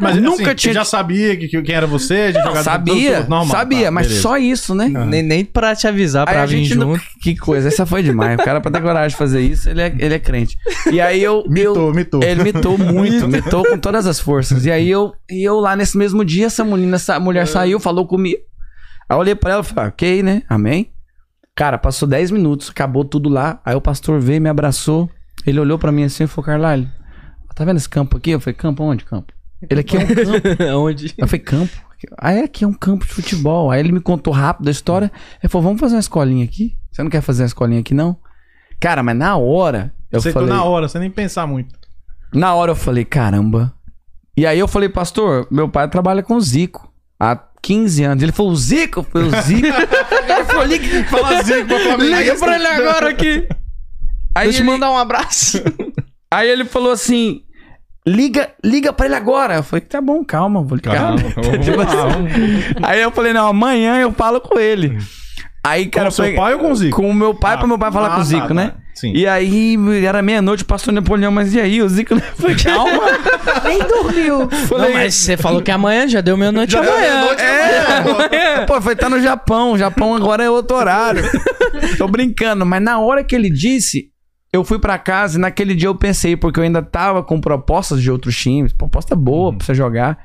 Mas 0.00 0.16
nunca 0.16 0.30
nunca 0.38 0.54
tinha- 0.54 0.74
já 0.74 0.84
sabia 0.84 1.36
que, 1.36 1.48
que- 1.48 1.62
quem 1.62 1.74
era 1.74 1.86
você? 1.86 2.28
De 2.32 2.38
jogador- 2.38 2.62
sabia, 2.62 3.16
tudo 3.18 3.30
normal, 3.30 3.46
sabia, 3.56 3.84
tá, 3.86 3.90
mas 3.90 4.06
beleza. 4.06 4.22
só 4.22 4.36
isso, 4.36 4.74
né? 4.74 4.88
Nem, 4.88 5.22
nem 5.22 5.44
pra 5.44 5.74
te 5.74 5.86
avisar, 5.86 6.28
Aí 6.28 6.34
pra 6.34 6.42
a 6.42 6.46
vir 6.46 6.64
gente 6.64 6.74
não- 6.74 6.92
junto. 6.94 7.04
Que 7.22 7.36
coisa, 7.36 7.68
essa 7.68 7.84
foi 7.86 8.02
demais. 8.02 8.38
O 8.38 8.42
cara, 8.44 8.60
pra 8.60 8.70
ter 8.70 8.80
coragem 8.82 9.08
de 9.10 9.16
fazer 9.16 9.40
isso, 9.40 9.68
ele 9.70 9.80
é, 9.82 9.94
ele 9.98 10.14
é 10.14 10.18
crente. 10.18 10.56
E 10.92 11.00
aí 11.00 11.22
eu. 11.22 11.44
Mitou, 11.48 11.88
eu 11.88 11.94
mitou. 11.94 12.22
Ele 12.22 12.42
mitou 12.42 12.76
muito, 12.78 13.26
mitou 13.28 13.64
com 13.64 13.78
todas 13.78 14.06
as 14.06 14.20
forças. 14.20 14.64
E 14.66 14.70
aí 14.70 14.88
eu, 14.90 15.12
e 15.30 15.42
eu 15.46 15.58
lá 15.60 15.74
nesse 15.76 15.96
mesmo 15.96 16.24
dia, 16.24 16.46
essa 16.46 16.64
mulher, 16.64 16.92
essa 16.94 17.18
mulher 17.20 17.46
saiu, 17.46 17.80
falou 17.80 18.06
comigo. 18.06 18.38
Aí 19.08 19.16
eu 19.16 19.20
olhei 19.20 19.34
pra 19.34 19.52
ela 19.52 19.62
e 19.62 19.64
falei, 19.64 19.88
ok, 19.88 20.22
né? 20.22 20.42
Amém. 20.48 20.90
Cara, 21.58 21.76
passou 21.76 22.06
10 22.06 22.30
minutos, 22.30 22.70
acabou 22.70 23.04
tudo 23.04 23.28
lá. 23.28 23.60
Aí 23.64 23.74
o 23.74 23.80
pastor 23.80 24.20
veio, 24.20 24.40
me 24.40 24.48
abraçou. 24.48 25.10
Ele 25.44 25.58
olhou 25.58 25.76
pra 25.76 25.90
mim 25.90 26.04
assim 26.04 26.22
e 26.22 26.26
falou, 26.28 26.46
Carlalho, 26.46 26.88
tá 27.52 27.64
vendo 27.64 27.78
esse 27.78 27.88
campo 27.88 28.16
aqui? 28.16 28.30
Eu 28.30 28.38
falei, 28.38 28.54
campo 28.54 28.84
onde, 28.84 29.04
campo? 29.04 29.32
Ele 29.68 29.80
aqui 29.80 29.96
é 29.96 29.98
um 29.98 30.06
campo. 30.06 30.64
Onde? 30.86 31.14
Eu 31.18 31.26
falei, 31.26 31.40
campo? 31.40 31.72
Aí 32.16 32.44
aqui 32.44 32.62
é 32.62 32.68
um 32.68 32.72
campo 32.72 33.04
de 33.04 33.12
futebol. 33.12 33.72
Aí 33.72 33.80
ele 33.80 33.90
me 33.90 34.00
contou 34.00 34.32
rápido 34.32 34.68
a 34.68 34.70
história. 34.70 35.10
Ele 35.42 35.50
falou, 35.50 35.64
vamos 35.64 35.80
fazer 35.80 35.96
uma 35.96 36.00
escolinha 36.00 36.44
aqui? 36.44 36.76
Você 36.92 37.02
não 37.02 37.10
quer 37.10 37.22
fazer 37.22 37.42
uma 37.42 37.48
escolinha 37.48 37.80
aqui, 37.80 37.92
não? 37.92 38.16
Cara, 38.78 39.02
mas 39.02 39.16
na 39.16 39.36
hora, 39.36 39.92
eu 40.12 40.20
Aceitou 40.20 40.42
falei... 40.42 40.54
na 40.54 40.62
hora, 40.62 40.86
sem 40.86 41.00
nem 41.00 41.10
pensar 41.10 41.44
muito. 41.48 41.74
Na 42.32 42.54
hora 42.54 42.70
eu 42.70 42.76
falei, 42.76 43.04
caramba. 43.04 43.74
E 44.36 44.46
aí 44.46 44.60
eu 44.60 44.68
falei, 44.68 44.88
pastor, 44.88 45.48
meu 45.50 45.68
pai 45.68 45.88
trabalha 45.88 46.22
com 46.22 46.38
Zico. 46.40 46.88
Há 47.18 47.34
15 47.62 48.04
anos. 48.04 48.22
Ele 48.22 48.32
falou, 48.32 48.52
o 48.52 48.56
Zico? 48.56 49.02
Falei, 49.02 49.28
o 49.28 49.42
Zico? 49.42 49.66
ele 49.66 50.44
falou, 50.44 50.64
liga, 50.64 51.04
Fala 51.04 51.42
Zico 51.42 51.66
pra 51.66 51.78
Flamengo. 51.80 52.16
liga 52.16 52.34
pra 52.36 52.54
ele 52.54 52.66
agora 52.66 53.10
aqui. 53.10 53.48
Aí 54.34 54.44
Deixa 54.48 54.60
eu 54.60 54.64
ele, 54.64 54.70
mandar 54.72 54.90
um 54.90 54.96
abraço. 54.96 55.62
aí 56.30 56.48
ele 56.48 56.64
falou 56.64 56.92
assim, 56.92 57.40
liga, 58.06 58.50
liga 58.64 58.92
pra 58.92 59.06
ele 59.06 59.14
agora. 59.16 59.56
Eu 59.56 59.62
falei, 59.62 59.80
tá 59.84 60.00
bom, 60.00 60.24
calma, 60.24 60.62
vou 60.62 60.76
ligar. 60.76 60.94
Calma, 60.96 61.18
vamos 61.34 61.76
lá, 61.94 62.06
vamos- 62.06 62.32
Aí 62.82 63.00
eu 63.02 63.10
falei, 63.10 63.32
não, 63.32 63.48
amanhã 63.48 63.98
eu 63.98 64.12
falo 64.12 64.40
com 64.40 64.58
ele. 64.58 64.96
Aí, 65.64 65.84
Com 65.86 65.90
cara, 65.90 66.08
o 66.08 66.12
seu 66.12 66.34
pai 66.34 66.54
ou 66.54 66.60
com 66.60 66.72
o 66.72 66.74
Zico? 66.76 66.96
Com 67.02 67.10
o 67.10 67.14
meu 67.14 67.34
pai, 67.34 67.58
pra 67.58 67.66
meu 67.66 67.78
pai 67.78 67.90
falar 67.92 68.06
Ah, 68.06 68.10
com 68.10 68.16
o 68.16 68.18
tá, 68.18 68.24
Zico, 68.24 68.48
tá. 68.48 68.54
né? 68.54 68.72
Sim. 68.94 69.12
E 69.14 69.26
aí, 69.26 69.76
era 70.04 70.20
meia-noite, 70.22 70.62
o 70.62 70.66
pastor 70.66 70.92
Napoleão, 70.92 71.30
mas 71.30 71.54
e 71.54 71.60
aí? 71.60 71.80
O 71.82 71.88
Zico... 71.88 72.14
Eu 72.18 72.20
falei, 72.20 72.56
calma. 72.56 73.02
Nem 73.64 73.78
dormiu. 73.78 74.38
Não, 74.78 74.92
mas 74.92 75.14
você 75.14 75.36
falou 75.36 75.62
que 75.62 75.70
amanhã 75.70 76.08
já 76.08 76.20
deu 76.20 76.36
meia-noite 76.36 76.76
amanhã. 76.76 77.26
É, 78.32 78.64
pô, 78.66 78.80
foi 78.80 78.96
tá 78.96 79.08
no 79.08 79.20
Japão. 79.20 79.72
O 79.72 79.78
Japão 79.78 80.14
agora 80.14 80.42
é 80.42 80.50
outro 80.50 80.76
horário. 80.76 81.22
Tô 81.96 82.08
brincando, 82.08 82.64
mas 82.66 82.82
na 82.82 82.98
hora 82.98 83.22
que 83.22 83.34
ele 83.34 83.50
disse, 83.50 84.06
eu 84.52 84.64
fui 84.64 84.78
pra 84.78 84.98
casa 84.98 85.38
e 85.38 85.40
naquele 85.40 85.74
dia 85.74 85.88
eu 85.88 85.94
pensei, 85.94 86.36
porque 86.36 86.58
eu 86.58 86.64
ainda 86.64 86.82
tava 86.82 87.22
com 87.22 87.40
propostas 87.40 88.00
de 88.02 88.10
outros 88.10 88.36
times, 88.36 88.72
proposta 88.72 89.14
boa 89.14 89.54
pra 89.56 89.64
você 89.66 89.74
jogar. 89.74 90.18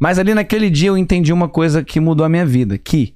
Mas 0.00 0.18
ali 0.18 0.34
naquele 0.34 0.70
dia 0.70 0.88
eu 0.88 0.98
entendi 0.98 1.32
uma 1.32 1.48
coisa 1.48 1.82
que 1.84 2.00
mudou 2.00 2.24
a 2.24 2.28
minha 2.28 2.46
vida, 2.46 2.78
que 2.78 3.14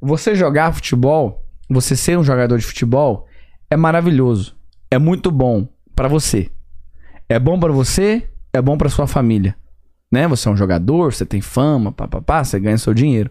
você 0.00 0.34
jogar 0.34 0.72
futebol, 0.72 1.44
você 1.68 1.94
ser 1.94 2.18
um 2.18 2.24
jogador 2.24 2.58
de 2.58 2.64
futebol 2.64 3.26
é 3.70 3.76
maravilhoso. 3.76 4.56
É 4.90 4.98
muito 4.98 5.30
bom 5.30 5.68
pra 5.94 6.08
você. 6.08 6.50
É 7.28 7.38
bom 7.38 7.58
pra 7.58 7.72
você, 7.72 8.28
é 8.52 8.62
bom 8.62 8.78
pra 8.78 8.88
sua 8.88 9.06
família 9.06 9.54
né? 10.10 10.26
Você 10.28 10.48
é 10.48 10.50
um 10.50 10.56
jogador, 10.56 11.12
você 11.12 11.24
tem 11.24 11.40
fama, 11.40 11.92
papapá, 11.92 12.42
você 12.42 12.58
ganha 12.58 12.78
seu 12.78 12.94
dinheiro. 12.94 13.30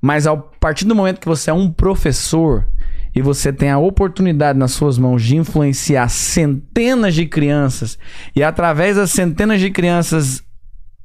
Mas 0.00 0.26
a 0.26 0.36
partir 0.36 0.84
do 0.84 0.94
momento 0.94 1.20
que 1.20 1.28
você 1.28 1.50
é 1.50 1.54
um 1.54 1.70
professor 1.70 2.66
e 3.14 3.20
você 3.20 3.52
tem 3.52 3.70
a 3.70 3.78
oportunidade 3.78 4.58
nas 4.58 4.72
suas 4.72 4.98
mãos 4.98 5.22
de 5.22 5.36
influenciar 5.36 6.08
centenas 6.08 7.14
de 7.14 7.26
crianças 7.26 7.98
e 8.34 8.42
através 8.42 8.96
das 8.96 9.10
centenas 9.10 9.60
de 9.60 9.70
crianças 9.70 10.42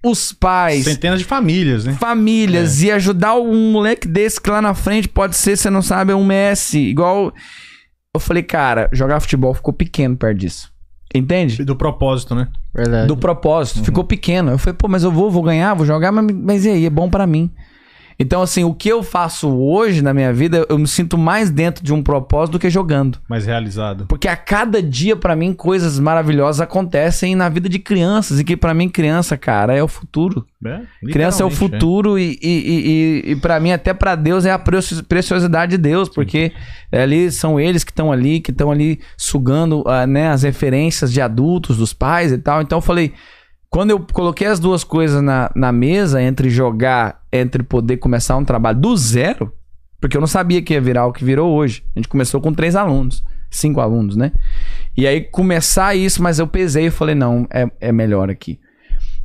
os 0.06 0.32
pais, 0.32 0.86
Centenas 0.86 1.20
de 1.20 1.26
famílias, 1.26 1.86
né? 1.86 1.94
famílias 1.94 2.84
e 2.84 2.92
ajudar 2.92 3.36
um 3.36 3.72
moleque 3.72 4.08
desse 4.08 4.40
que 4.40 4.50
lá 4.50 4.62
na 4.62 4.74
frente 4.74 5.08
pode 5.08 5.36
ser, 5.36 5.58
você 5.58 5.70
não 5.70 5.82
sabe, 5.82 6.12
é 6.12 6.16
um 6.16 6.24
Messi, 6.24 6.80
igual 6.80 7.34
eu 8.14 8.20
falei, 8.20 8.44
cara, 8.44 8.90
jogar 8.94 9.20
futebol 9.20 9.54
ficou 9.54 9.74
pequeno 9.74 10.16
perto 10.16 10.38
disso. 10.38 10.72
Entende? 11.14 11.64
Do 11.64 11.76
propósito, 11.76 12.36
né? 12.36 12.50
Verdade. 12.74 13.08
do 13.08 13.16
propósito. 13.16 13.84
Ficou 13.84 14.04
pequeno. 14.04 14.52
Eu 14.52 14.58
falei, 14.58 14.76
pô, 14.78 14.88
mas 14.90 15.04
eu 15.04 15.12
vou, 15.12 15.32
vou 15.32 15.42
ganhar, 15.42 15.74
vou 15.74 15.86
jogar, 15.86 16.12
mas, 16.12 16.26
mas 16.30 16.66
e 16.66 16.70
aí? 16.70 16.86
É 16.86 16.90
bom 16.90 17.10
pra 17.10 17.26
mim. 17.26 17.50
Então, 18.18 18.42
assim, 18.42 18.64
o 18.64 18.74
que 18.74 18.88
eu 18.90 19.04
faço 19.04 19.50
hoje 19.50 20.02
na 20.02 20.14
minha 20.14 20.32
vida, 20.32 20.66
eu 20.70 20.78
me 20.78 20.88
sinto 20.88 21.18
mais 21.18 21.50
dentro 21.50 21.84
de 21.84 21.94
um 21.94 22.02
propósito 22.02 22.54
do 22.54 22.60
que 22.60 22.70
jogando. 22.70 23.20
Mais 23.30 23.46
realizado. 23.46 24.06
Porque 24.08 24.28
a 24.28 24.38
cada 24.38 24.82
dia, 24.82 25.16
pra 25.16 25.36
mim, 25.36 25.54
coisas 25.54 26.00
maravilhosas 26.00 26.62
acontecem 26.62 27.36
na 27.36 27.50
vida 27.50 27.68
de 27.68 27.78
crianças. 27.80 28.40
E 28.40 28.44
que 28.44 28.56
pra 28.56 28.74
mim, 28.74 28.88
criança, 28.88 29.36
cara, 29.38 29.76
é 29.76 29.84
o 29.84 29.88
futuro. 29.88 30.46
É, 30.66 30.82
Criança 31.12 31.44
é 31.44 31.46
o 31.46 31.50
literalmente, 31.50 31.56
futuro 31.58 32.18
e, 32.18 32.40
e, 32.42 32.48
e, 32.50 32.88
e, 33.30 33.32
e 33.32 33.36
para 33.36 33.60
mim, 33.60 33.72
até 33.72 33.94
pra 33.94 34.16
Deus, 34.16 34.46
é 34.46 34.52
a 34.52 34.58
preci- 34.58 35.04
preciosidade 35.04 35.72
de 35.72 35.78
Deus, 35.78 36.10
porque 36.10 36.54
ali 36.92 37.32
são 37.32 37.60
eles 37.60 37.84
que 37.84 37.92
estão 37.92 38.12
ali, 38.12 38.40
que 38.40 38.50
estão 38.50 38.72
ali 38.72 39.00
sugando 39.16 39.84
ah, 39.86 40.08
né, 40.08 40.30
as 40.30 40.42
referências 40.42 41.12
de 41.14 41.22
adultos, 41.22 41.78
dos 41.78 41.94
pais 41.94 42.32
e 42.32 42.38
tal. 42.38 42.62
Então 42.62 42.80
eu 42.80 42.82
falei, 42.82 43.14
quando 43.76 43.90
eu 43.90 44.00
coloquei 44.00 44.48
as 44.48 44.58
duas 44.58 44.86
coisas 44.86 45.22
na, 45.22 45.52
na 45.54 45.70
mesa, 45.70 46.22
entre 46.22 46.50
jogar, 46.50 47.22
entre 47.30 47.62
poder 47.62 47.98
começar 47.98 48.38
um 48.38 48.46
trabalho 48.46 48.80
do 48.80 48.96
zero, 48.96 49.52
porque 50.00 50.16
eu 50.16 50.22
não 50.22 50.28
sabia 50.30 50.62
que 50.62 50.74
ia 50.74 50.80
virar 50.80 51.06
o 51.06 51.12
que 51.12 51.26
virou 51.26 51.54
hoje. 51.54 51.84
A 51.94 52.00
gente 52.00 52.08
começou 52.08 52.40
com 52.40 52.54
três 52.54 52.74
alunos, 52.74 53.22
cinco 53.52 53.82
alunos, 53.82 54.16
né? 54.16 54.32
E 54.96 55.06
aí 55.06 55.20
começar 55.20 55.94
isso, 55.94 56.24
mas 56.24 56.40
eu 56.40 56.48
pesei 56.48 56.86
e 56.86 56.90
falei, 56.90 57.16
não, 57.16 57.46
é, 57.52 57.70
é 57.82 57.92
melhor 57.92 58.30
aqui. 58.30 58.62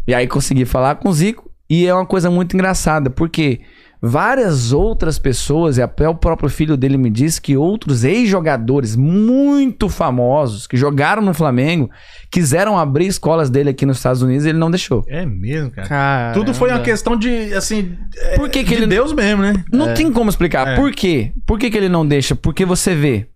E 0.05 0.12
aí 0.12 0.26
consegui 0.26 0.64
falar 0.64 0.96
com 0.96 1.11
o 1.11 1.12
Zico. 1.12 1.48
E 1.70 1.86
é 1.86 1.94
uma 1.94 2.05
coisa 2.05 2.28
muito 2.28 2.57
engraçada, 2.57 3.09
porque 3.09 3.61
Várias 4.03 4.72
outras 4.72 5.18
pessoas, 5.18 5.76
e 5.76 5.82
até 5.82 6.09
o 6.09 6.14
próprio 6.14 6.48
filho 6.48 6.74
dele 6.74 6.96
me 6.96 7.11
disse 7.11 7.38
que 7.38 7.55
outros 7.57 8.03
ex-jogadores 8.03 8.96
muito 8.96 9.90
famosos 9.90 10.66
que 10.66 10.74
jogaram 10.76 11.20
no 11.20 11.34
Flamengo 11.34 11.90
quiseram 12.30 12.78
abrir 12.78 13.07
escolas 13.07 13.51
dele 13.51 13.68
aqui 13.70 13.84
nos 13.84 13.98
Estados 13.98 14.22
Unidos 14.22 14.46
e 14.46 14.48
ele 14.48 14.59
não 14.59 14.70
deixou. 14.70 15.05
É 15.07 15.26
mesmo, 15.26 15.70
cara. 15.70 15.86
Caramba. 15.86 16.32
Tudo 16.34 16.55
foi 16.55 16.70
uma 16.70 16.80
questão 16.80 17.14
de, 17.14 17.53
assim. 17.53 17.94
é, 18.16 18.36
Por 18.36 18.48
que 18.48 18.64
que 18.64 18.70
de 18.70 18.82
ele- 18.82 18.86
Deus 18.86 19.12
mesmo, 19.12 19.42
né? 19.42 19.62
Não 19.70 19.92
tem 19.92 20.11
como 20.11 20.30
explicar. 20.30 20.66
É. 20.68 20.76
Por 20.76 20.90
quê? 20.92 21.32
Por 21.46 21.59
que, 21.59 21.70
que 21.70 21.76
ele 21.76 21.88
não 21.90 22.07
deixa? 22.07 22.34
Porque 22.34 22.64
você 22.64 22.94
vê. 22.94 23.26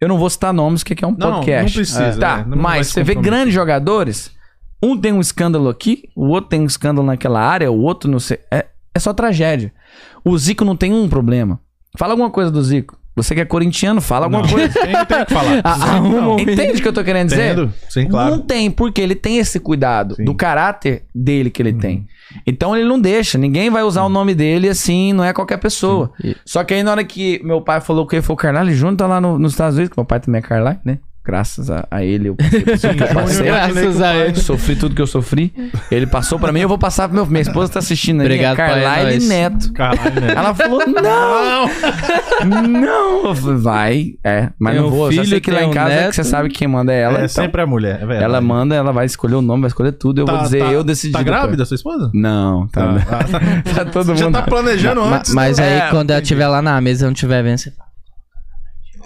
Eu 0.00 0.06
não 0.08 0.18
vou 0.18 0.30
citar 0.30 0.52
nomes, 0.52 0.82
porque 0.82 0.92
aqui 0.92 1.04
é 1.04 1.08
um 1.08 1.16
Não, 1.18 1.34
podcast. 1.38 1.76
não 1.76 1.84
precisa, 1.84 2.20
Tá, 2.20 2.36
né? 2.38 2.44
Não 2.48 2.58
mas 2.58 2.86
se 2.88 2.92
você 2.94 3.02
vê 3.02 3.14
grandes 3.16 3.52
jogadores. 3.54 4.30
Um 4.82 4.96
tem 4.96 5.12
um 5.12 5.20
escândalo 5.20 5.68
aqui, 5.70 6.04
o 6.14 6.28
outro 6.28 6.50
tem 6.50 6.60
um 6.60 6.66
escândalo 6.66 7.06
naquela 7.06 7.40
área, 7.40 7.72
o 7.72 7.80
outro 7.80 8.10
não 8.10 8.18
sei. 8.20 8.38
É, 8.52 8.66
é 8.94 8.98
só 8.98 9.12
tragédia. 9.12 9.72
O 10.24 10.36
Zico 10.38 10.64
não 10.64 10.76
tem 10.76 10.92
um 10.92 11.08
problema. 11.08 11.60
Fala 11.98 12.12
alguma 12.12 12.30
coisa 12.30 12.50
do 12.50 12.62
Zico. 12.62 12.98
Você 13.16 13.32
que 13.32 13.40
é 13.40 13.44
corintiano, 13.44 14.00
fala 14.00 14.26
alguma 14.26 14.42
Não, 14.42 14.48
coisa. 14.48 14.68
Tem, 14.74 14.92
tem 15.06 15.24
que 15.24 15.32
falar. 15.32 15.60
Ah, 15.62 16.00
Entende 16.40 16.80
o 16.80 16.82
que 16.82 16.88
eu 16.88 16.92
tô 16.92 17.04
querendo 17.04 17.28
dizer? 17.28 17.52
Entendo. 17.52 17.72
Sim, 17.88 18.08
claro. 18.08 18.30
Não 18.32 18.40
tem, 18.42 18.68
porque 18.72 19.00
ele 19.00 19.14
tem 19.14 19.38
esse 19.38 19.60
cuidado 19.60 20.16
Sim. 20.16 20.22
Uhum. 20.22 20.26
do 20.26 20.34
caráter 20.34 21.04
dele 21.14 21.48
que 21.48 21.62
ele 21.62 21.72
tem. 21.72 22.08
Então 22.44 22.74
ele 22.76 22.88
não 22.88 23.00
deixa, 23.00 23.38
ninguém 23.38 23.70
vai 23.70 23.84
usar 23.84 24.02
o 24.02 24.08
nome 24.08 24.34
dele 24.34 24.68
assim, 24.68 25.12
não 25.12 25.22
é 25.22 25.32
qualquer 25.32 25.58
pessoa. 25.58 26.10
Sim. 26.20 26.34
Só 26.44 26.64
que 26.64 26.74
aí 26.74 26.82
na 26.82 26.90
hora 26.90 27.04
que 27.04 27.40
meu 27.44 27.60
pai 27.60 27.80
falou 27.80 28.04
que 28.04 28.16
ele 28.16 28.22
foi 28.22 28.34
o 28.34 28.36
Carlyle 28.36 28.74
Júnior, 28.74 28.96
tá 28.96 29.06
lá 29.06 29.20
no- 29.20 29.38
nos 29.38 29.52
Estados 29.52 29.76
Unidos, 29.76 29.92
que 29.94 29.98
meu 30.00 30.04
pai 30.06 30.18
também 30.18 30.40
é 30.40 30.42
Carlyle, 30.42 30.80
né? 30.84 30.98
Graças 31.26 31.70
a, 31.70 31.86
a 31.90 32.04
ele 32.04 32.28
eu 32.28 32.36
passei 32.36 32.60
por 32.62 32.78
tudo 32.78 32.94
que 32.96 33.02
eu 33.02 33.08
passei. 33.14 33.44
Graças 33.46 34.00
a 34.02 34.14
ele. 34.14 34.36
Sofri 34.36 34.76
tudo 34.76 34.94
que 34.94 35.00
eu 35.00 35.06
sofri. 35.06 35.54
Ele 35.90 36.06
passou 36.06 36.38
pra 36.38 36.52
mim, 36.52 36.60
eu 36.60 36.68
vou 36.68 36.76
passar 36.76 37.08
pro 37.08 37.14
meu. 37.16 37.24
Minha 37.26 37.40
esposa 37.40 37.72
tá 37.72 37.78
assistindo 37.78 38.20
aí. 38.20 38.26
Obrigado, 38.26 38.52
é 38.52 38.56
pai, 38.56 38.82
Carlyle 38.82 39.10
nóis. 39.10 39.28
Neto. 39.28 39.72
Caralho, 39.72 40.20
né? 40.20 40.34
Ela 40.36 40.54
falou: 40.54 40.82
não, 40.86 41.66
não. 42.68 43.26
Eu 43.28 43.34
falei, 43.34 43.58
vai, 43.58 44.06
é. 44.22 44.50
Mas 44.58 44.74
Tem 44.74 44.82
não 44.82 44.90
vou. 44.90 45.06
Eu 45.06 45.12
só 45.12 45.18
filho, 45.22 45.26
sei 45.30 45.40
que 45.40 45.50
lá 45.50 45.62
em 45.62 45.68
um 45.68 45.70
casa 45.70 45.90
é 45.92 45.96
que 45.96 46.02
neto. 46.04 46.14
você 46.14 46.24
sabe 46.24 46.48
que 46.50 46.58
quem 46.58 46.68
manda 46.68 46.92
é 46.92 47.00
ela. 47.00 47.14
é 47.14 47.18
então. 47.20 47.28
sempre 47.28 47.62
a 47.62 47.66
mulher, 47.66 48.00
é. 48.10 48.22
Ela 48.22 48.40
manda, 48.40 48.74
ela 48.74 48.92
vai 48.92 49.06
escolher 49.06 49.34
o 49.36 49.42
nome, 49.42 49.62
vai 49.62 49.68
escolher 49.68 49.92
tudo. 49.92 50.20
Eu 50.20 50.26
vou 50.26 50.38
dizer, 50.42 50.60
eu 50.62 50.84
decidi. 50.84 51.12
Tá 51.12 51.20
depois. 51.22 51.38
grávida, 51.40 51.64
sua 51.64 51.74
esposa? 51.74 52.10
Não, 52.12 52.66
tá. 52.68 52.96
Ah, 53.10 53.64
Tá 53.74 53.84
todo 53.84 54.14
Já 54.14 54.26
mundo. 54.26 54.34
tá 54.34 54.42
planejando 54.42 55.00
antes. 55.02 55.32
mas 55.32 55.58
né? 55.58 55.64
aí, 55.64 55.88
É, 55.88 55.90
quando 55.90 56.10
ela 56.10 56.20
estiver 56.20 56.46
lá 56.48 56.60
na 56.60 56.80
mesa 56.80 57.04
e 57.04 57.06
não 57.06 57.12
estiver 57.12 57.42
vendo, 57.42 57.58
você 57.58 57.70
fala. 57.70 57.93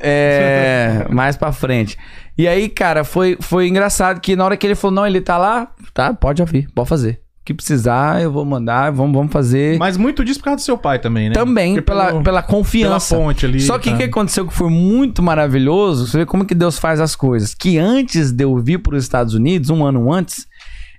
É, 0.01 1.07
mais 1.11 1.37
pra 1.37 1.53
frente. 1.53 1.97
E 2.37 2.47
aí, 2.47 2.69
cara, 2.69 3.05
foi, 3.05 3.37
foi 3.41 3.69
engraçado 3.69 4.21
que 4.21 4.37
na 4.37 4.45
hora 4.45 4.57
que 4.57 4.67
ele 4.67 4.75
falou, 4.75 4.95
não, 4.95 5.07
ele 5.07 5.21
tá 5.21 5.37
lá, 5.37 5.73
tá, 5.93 6.15
pode 6.15 6.41
ouvir, 6.41 6.69
pode 6.75 6.89
fazer. 6.89 7.21
O 7.41 7.45
que 7.49 7.55
precisar, 7.55 8.21
eu 8.23 8.31
vou 8.31 8.45
mandar, 8.45 8.93
vamos, 8.93 9.15
vamos 9.17 9.33
fazer. 9.33 9.79
Mas 9.79 9.97
muito 9.97 10.23
disso 10.25 10.39
por 10.39 10.45
causa 10.45 10.57
do 10.57 10.63
seu 10.63 10.77
pai 10.77 10.99
também, 10.99 11.29
né? 11.31 11.35
Também, 11.35 11.75
Porque 11.75 11.87
pela, 11.87 12.07
pelo- 12.09 12.23
pela 12.23 12.23
pela 12.23 12.43
confiança. 12.43 13.17
ponte 13.17 13.47
ali. 13.47 13.61
Só 13.61 13.79
que 13.79 13.89
o 13.89 13.93
tá. 13.93 13.99
que 13.99 14.05
aconteceu 14.05 14.47
que 14.47 14.53
foi 14.55 14.69
muito 14.71 15.23
maravilhoso, 15.23 16.07
você 16.07 16.19
vê 16.19 16.27
como 16.27 16.45
que 16.45 16.55
Deus 16.55 16.79
faz 16.79 17.01
as 17.01 17.17
coisas. 17.17 17.55
Que 17.55 17.79
antes 17.79 18.31
de 18.33 18.45
eu 18.45 18.57
vir 18.59 18.79
para 18.79 18.95
os 18.95 19.03
Estados 19.03 19.33
Unidos, 19.35 19.71
um 19.71 19.85
ano 19.85 20.13
antes, 20.13 20.47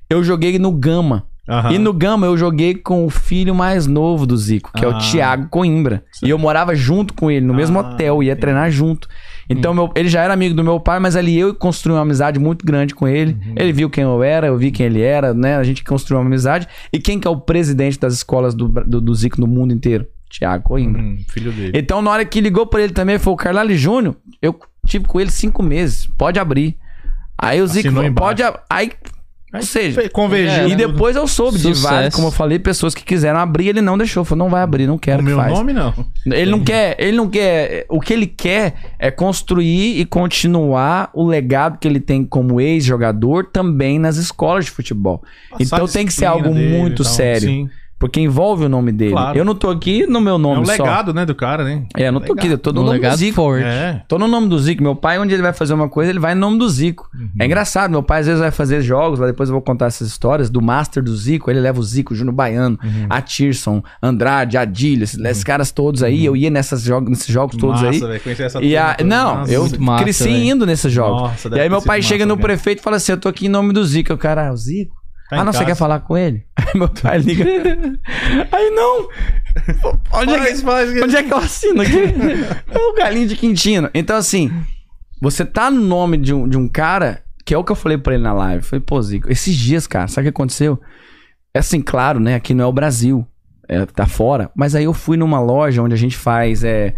eu 0.09 0.23
joguei 0.23 0.57
no 0.57 0.71
Gama. 0.71 1.28
Aham. 1.49 1.71
E 1.73 1.77
no 1.79 1.91
Gama 1.93 2.27
eu 2.27 2.37
joguei 2.37 2.75
com 2.75 3.05
o 3.05 3.09
filho 3.09 3.55
mais 3.55 3.87
novo 3.87 4.25
do 4.27 4.37
Zico, 4.37 4.71
que 4.73 4.85
é 4.85 4.87
Ah. 4.87 4.91
o 4.91 4.97
Thiago 4.99 5.47
Coimbra. 5.49 6.03
E 6.23 6.29
eu 6.29 6.37
morava 6.37 6.75
junto 6.75 7.13
com 7.13 7.31
ele, 7.31 7.45
no 7.45 7.53
mesmo 7.53 7.79
Ah, 7.79 7.81
hotel, 7.81 8.21
ia 8.21 8.31
entendi. 8.31 8.41
treinar 8.41 8.69
junto. 8.69 9.07
Então 9.49 9.73
meu- 9.73 9.89
ele 9.95 10.07
já 10.09 10.21
era 10.21 10.33
amigo 10.33 10.53
do 10.53 10.63
meu 10.63 10.79
pai, 10.79 10.99
mas 10.99 11.15
ali 11.15 11.37
eu 11.39 11.55
construí 11.55 11.95
uma 11.95 12.03
amizade 12.03 12.39
muito 12.39 12.63
grande 12.65 12.93
com 12.93 13.07
ele. 13.07 13.33
Uhum. 13.33 13.55
Ele 13.57 13.73
viu 13.73 13.89
quem 13.89 14.03
eu 14.03 14.21
era, 14.21 14.45
eu 14.47 14.57
vi 14.57 14.69
quem 14.69 14.85
ele 14.85 15.01
era, 15.01 15.33
né? 15.33 15.55
A 15.57 15.63
gente 15.63 15.83
construiu 15.83 16.19
uma 16.21 16.27
amizade. 16.27 16.67
E 16.93 16.99
quem 16.99 17.19
que 17.19 17.27
é 17.27 17.31
o 17.31 17.37
presidente 17.39 17.99
das 17.99 18.13
escolas 18.13 18.53
do, 18.53 18.67
do, 18.67 19.01
do 19.01 19.15
Zico 19.15 19.41
no 19.41 19.47
mundo 19.47 19.73
inteiro? 19.73 20.05
Thiago 20.29 20.63
Coimbra. 20.63 21.01
Hum, 21.01 21.17
filho 21.27 21.51
dele. 21.51 21.71
Então, 21.73 22.03
na 22.03 22.11
hora 22.11 22.23
que 22.23 22.39
ligou 22.39 22.67
pra 22.67 22.83
ele 22.83 22.93
também, 22.93 23.17
foi 23.17 23.33
o 23.33 23.35
Carlali 23.35 23.75
Júnior, 23.75 24.15
eu 24.39 24.55
tive 24.85 25.05
com 25.05 25.19
ele 25.19 25.31
cinco 25.31 25.63
meses. 25.63 26.05
Pode 26.15 26.39
abrir. 26.39 26.77
Aí 27.35 27.59
o 27.59 27.65
Zico 27.65 27.87
Assinou 27.87 28.03
falou, 28.03 28.15
pode 28.15 28.43
ab- 28.43 28.59
Aí, 28.69 28.91
ou 29.53 29.61
seja, 29.63 30.09
Convergiu. 30.09 30.67
E 30.67 30.69
né? 30.71 30.75
depois 30.75 31.15
eu 31.15 31.27
soube 31.27 31.57
de 31.57 31.63
Sucesso. 31.63 31.81
vários, 31.83 32.15
como 32.15 32.27
eu 32.27 32.31
falei, 32.31 32.59
pessoas 32.59 32.93
que 32.93 33.03
quiseram 33.03 33.39
abrir, 33.39 33.69
ele 33.69 33.81
não 33.81 33.97
deixou. 33.97 34.23
Falou, 34.23 34.45
não 34.45 34.51
vai 34.51 34.61
abrir, 34.61 34.85
não 34.85 34.97
quero 34.97 35.21
O 35.21 35.25
que 35.25 35.29
meu 35.29 35.37
faz. 35.37 35.53
nome, 35.53 35.73
não. 35.73 35.93
Ele 36.25 36.51
não 36.51 36.63
quer, 36.63 36.95
ele 36.99 37.17
não 37.17 37.29
quer. 37.29 37.85
O 37.89 37.99
que 37.99 38.13
ele 38.13 38.27
quer 38.27 38.75
é 38.99 39.09
construir 39.09 39.99
e 39.99 40.05
continuar 40.05 41.09
o 41.13 41.25
legado 41.25 41.77
que 41.79 41.87
ele 41.87 41.99
tem 41.99 42.23
como 42.23 42.61
ex-jogador 42.61 43.45
também 43.45 43.97
nas 43.97 44.17
escolas 44.17 44.65
de 44.65 44.71
futebol. 44.71 45.23
Passar 45.49 45.63
então 45.63 45.87
tem 45.87 46.05
que 46.05 46.13
ser 46.13 46.25
algo 46.25 46.49
dele 46.53 46.77
muito 46.77 47.03
tal. 47.03 47.11
sério. 47.11 47.47
Sim. 47.49 47.69
Porque 47.99 48.21
envolve 48.21 48.63
o 48.63 48.69
nome 48.69 48.93
dele. 48.93 49.11
Claro. 49.11 49.37
Eu 49.37 49.43
não 49.43 49.53
tô 49.53 49.69
aqui 49.69 50.07
no 50.07 50.21
meu 50.21 50.35
É 50.35 50.37
nome 50.37 50.61
um 50.61 50.65
só. 50.65 50.71
legado, 50.71 51.13
né, 51.13 51.25
do 51.25 51.35
cara, 51.35 51.65
né? 51.65 51.83
É, 51.97 52.07
eu 52.07 52.11
não 52.13 52.21
tô 52.21 52.31
aqui, 52.31 52.47
eu 52.47 52.57
tô 52.57 52.71
no 52.71 52.79
Um 52.81 52.85
nome 52.85 52.97
do 52.97 53.01
legado 53.01 53.17
Zico. 53.17 53.35
forte. 53.35 53.65
É. 53.65 54.01
Tô 54.07 54.17
no 54.17 54.25
nome 54.27 54.47
do 54.47 54.57
Zico. 54.57 54.81
Meu 54.81 54.95
pai, 54.95 55.19
onde 55.19 55.33
ele 55.33 55.41
vai 55.41 55.51
fazer 55.51 55.73
uma 55.73 55.89
coisa, 55.89 56.09
ele 56.09 56.19
vai 56.19 56.33
no 56.33 56.39
nome 56.39 56.57
do 56.57 56.69
Zico. 56.69 57.09
Uhum. 57.13 57.29
É 57.39 57.45
engraçado, 57.45 57.91
meu 57.91 58.01
pai 58.01 58.21
às 58.21 58.25
vezes 58.27 58.39
vai 58.39 58.51
fazer 58.51 58.81
jogos, 58.81 59.19
lá 59.19 59.27
depois 59.27 59.49
eu 59.49 59.53
vou 59.53 59.61
contar 59.61 59.87
essas 59.87 60.07
histórias, 60.07 60.49
do 60.49 60.61
Master 60.61 61.03
do 61.03 61.13
Zico, 61.15 61.51
ele 61.51 61.59
leva 61.59 61.77
o 61.79 61.83
Zico, 61.83 62.13
o 62.13 62.15
Júnior 62.15 62.33
Baiano, 62.35 62.79
Uhum. 62.81 63.07
a 63.09 63.21
Tirson, 63.21 63.83
Andrade, 64.01 64.57
Adílio, 64.57 65.03
esses, 65.03 65.19
esses 65.19 65.43
caras 65.43 65.69
todos 65.71 66.01
aí, 66.01 66.23
eu 66.25 66.37
ia 66.37 66.49
nessas 66.49 66.81
jogos, 66.83 67.09
nesses 67.09 67.27
jogos 67.27 67.57
todos 67.57 67.81
Massa, 67.81 67.89
aí. 68.05 68.11
velho, 68.11 68.21
conhecer 68.21 68.43
essa 68.43 68.61
E 68.63 68.77
a, 68.77 68.95
não, 69.05 69.43
eu 69.45 69.67
massa, 69.77 70.03
cresci 70.03 70.23
velho. 70.23 70.43
indo 70.45 70.65
nesses 70.65 70.91
jogos. 70.91 71.21
Nossa, 71.23 71.49
e 71.53 71.59
aí 71.59 71.69
meu 71.69 71.81
pai 71.81 72.01
chega 72.01 72.25
massa 72.25 72.35
no 72.37 72.41
prefeito 72.41 72.79
e 72.79 72.81
fala 72.81 72.95
assim: 72.95 73.11
Eu 73.11 73.17
tô 73.17 73.27
aqui 73.27 73.47
em 73.47 73.49
nome 73.49 73.73
do 73.73 73.83
Zico. 73.83 74.11
Eu, 74.11 74.17
cara, 74.17 74.47
ah, 74.47 74.53
o 74.53 74.57
Zico? 74.57 74.95
Tá 75.29 75.39
ah, 75.39 75.43
não, 75.43 75.53
você 75.53 75.59
casa. 75.59 75.65
quer 75.65 75.75
falar 75.75 75.99
com 75.99 76.17
ele? 76.17 76.43
Aí 76.57 76.65
meu 76.73 76.89
pai 76.89 77.19
liga. 77.19 77.45
aí 78.51 78.71
não! 78.71 79.07
Onde 80.13 80.33
é, 80.33 80.39
que, 80.39 80.45
Faz, 80.45 80.61
faz. 80.61 81.03
onde 81.03 81.15
é 81.15 81.23
que 81.23 81.31
eu 81.31 81.37
assino 81.37 81.81
aqui? 81.81 81.93
É 82.67 82.77
o 82.79 82.95
galinho 82.95 83.27
de 83.27 83.35
Quintino. 83.35 83.91
Então, 83.93 84.17
assim, 84.17 84.51
você 85.21 85.45
tá 85.45 85.69
no 85.69 85.81
nome 85.81 86.17
de 86.17 86.33
um, 86.33 86.47
de 86.47 86.57
um 86.57 86.67
cara, 86.67 87.23
que 87.45 87.53
é 87.53 87.57
o 87.57 87.63
que 87.63 87.71
eu 87.71 87.75
falei 87.75 87.97
pra 87.97 88.15
ele 88.15 88.23
na 88.23 88.33
live. 88.33 88.63
Eu 88.63 88.63
falei, 88.63 88.83
pô, 88.83 88.99
Zico, 89.01 89.31
esses 89.31 89.55
dias, 89.55 89.85
cara, 89.85 90.07
sabe 90.07 90.27
o 90.27 90.31
que 90.31 90.35
aconteceu? 90.35 90.79
É 91.53 91.59
assim, 91.59 91.79
claro, 91.79 92.19
né? 92.19 92.33
Aqui 92.35 92.55
não 92.55 92.65
é 92.65 92.67
o 92.67 92.73
Brasil. 92.73 93.25
É, 93.67 93.85
tá 93.85 94.07
fora. 94.07 94.49
Mas 94.55 94.73
aí 94.73 94.85
eu 94.85 94.93
fui 94.93 95.15
numa 95.15 95.39
loja 95.39 95.83
onde 95.83 95.93
a 95.93 95.97
gente 95.97 96.17
faz. 96.17 96.63
É, 96.63 96.95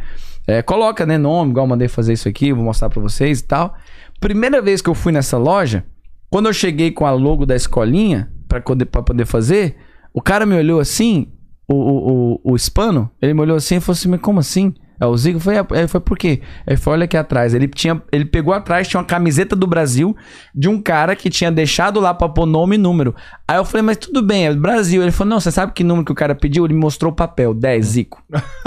é, 0.48 0.62
coloca, 0.62 1.06
né, 1.06 1.18
nome, 1.18 1.52
igual 1.52 1.66
eu 1.66 1.70
mandei 1.70 1.90
fazer 1.90 2.14
isso 2.14 2.30
aqui, 2.30 2.54
vou 2.54 2.64
mostrar 2.64 2.90
pra 2.90 3.02
vocês 3.02 3.42
e 3.42 3.44
tal. 3.44 3.76
Primeira 4.22 4.62
vez 4.62 4.82
que 4.82 4.90
eu 4.90 4.96
fui 4.96 5.12
nessa 5.12 5.38
loja, 5.38 5.84
quando 6.32 6.48
eu 6.48 6.54
cheguei 6.54 6.92
com 6.92 7.06
a 7.06 7.12
logo 7.12 7.46
da 7.46 7.56
escolinha 7.56 8.32
pra 8.48 8.62
poder, 8.62 8.86
pra 8.86 9.04
poder 9.04 9.26
fazer, 9.26 9.76
o 10.14 10.22
cara 10.22 10.46
me 10.46 10.56
olhou 10.56 10.80
assim, 10.80 11.28
o, 11.68 11.76
o, 11.76 12.34
o, 12.46 12.54
o 12.54 12.56
hispano, 12.56 13.12
ele 13.22 13.34
me 13.34 13.42
olhou 13.42 13.58
assim 13.58 13.76
e 13.76 13.80
falou 13.82 13.98
assim, 13.98 14.10
mas 14.10 14.22
como 14.22 14.40
assim? 14.40 14.74
É 15.02 15.06
o 15.08 15.18
Zico? 15.18 15.40
Foi, 15.40 15.56
ele 15.58 15.88
foi 15.88 16.00
por 16.00 16.16
quê? 16.16 16.42
Ele 16.66 16.78
foi, 16.78 16.94
olha 16.94 17.06
aqui 17.06 17.18
atrás. 17.18 17.56
Ele, 17.56 17.68
tinha, 17.68 18.00
ele 18.12 18.24
pegou 18.24 18.54
atrás, 18.54 18.88
tinha 18.88 19.00
uma 19.00 19.06
camiseta 19.06 19.56
do 19.56 19.66
Brasil 19.66 20.16
de 20.54 20.70
um 20.70 20.80
cara 20.80 21.16
que 21.16 21.28
tinha 21.28 21.52
deixado 21.52 22.00
lá 22.00 22.14
pra 22.14 22.30
pôr 22.30 22.46
nome 22.46 22.76
e 22.76 22.78
número. 22.78 23.16
Aí 23.48 23.58
eu 23.58 23.66
falei, 23.66 23.82
mas 23.82 23.98
tudo 23.98 24.22
bem, 24.22 24.46
é 24.46 24.54
Brasil. 24.54 25.02
Ele 25.02 25.12
falou, 25.12 25.32
não, 25.32 25.40
você 25.40 25.50
sabe 25.50 25.74
que 25.74 25.84
número 25.84 26.06
que 26.06 26.12
o 26.12 26.16
cara 26.16 26.36
pediu? 26.36 26.66
Ele 26.66 26.76
me 26.76 26.80
mostrou 26.80 27.12
o 27.12 27.16
papel, 27.16 27.52
10, 27.52 27.84
Zico. 27.84 28.24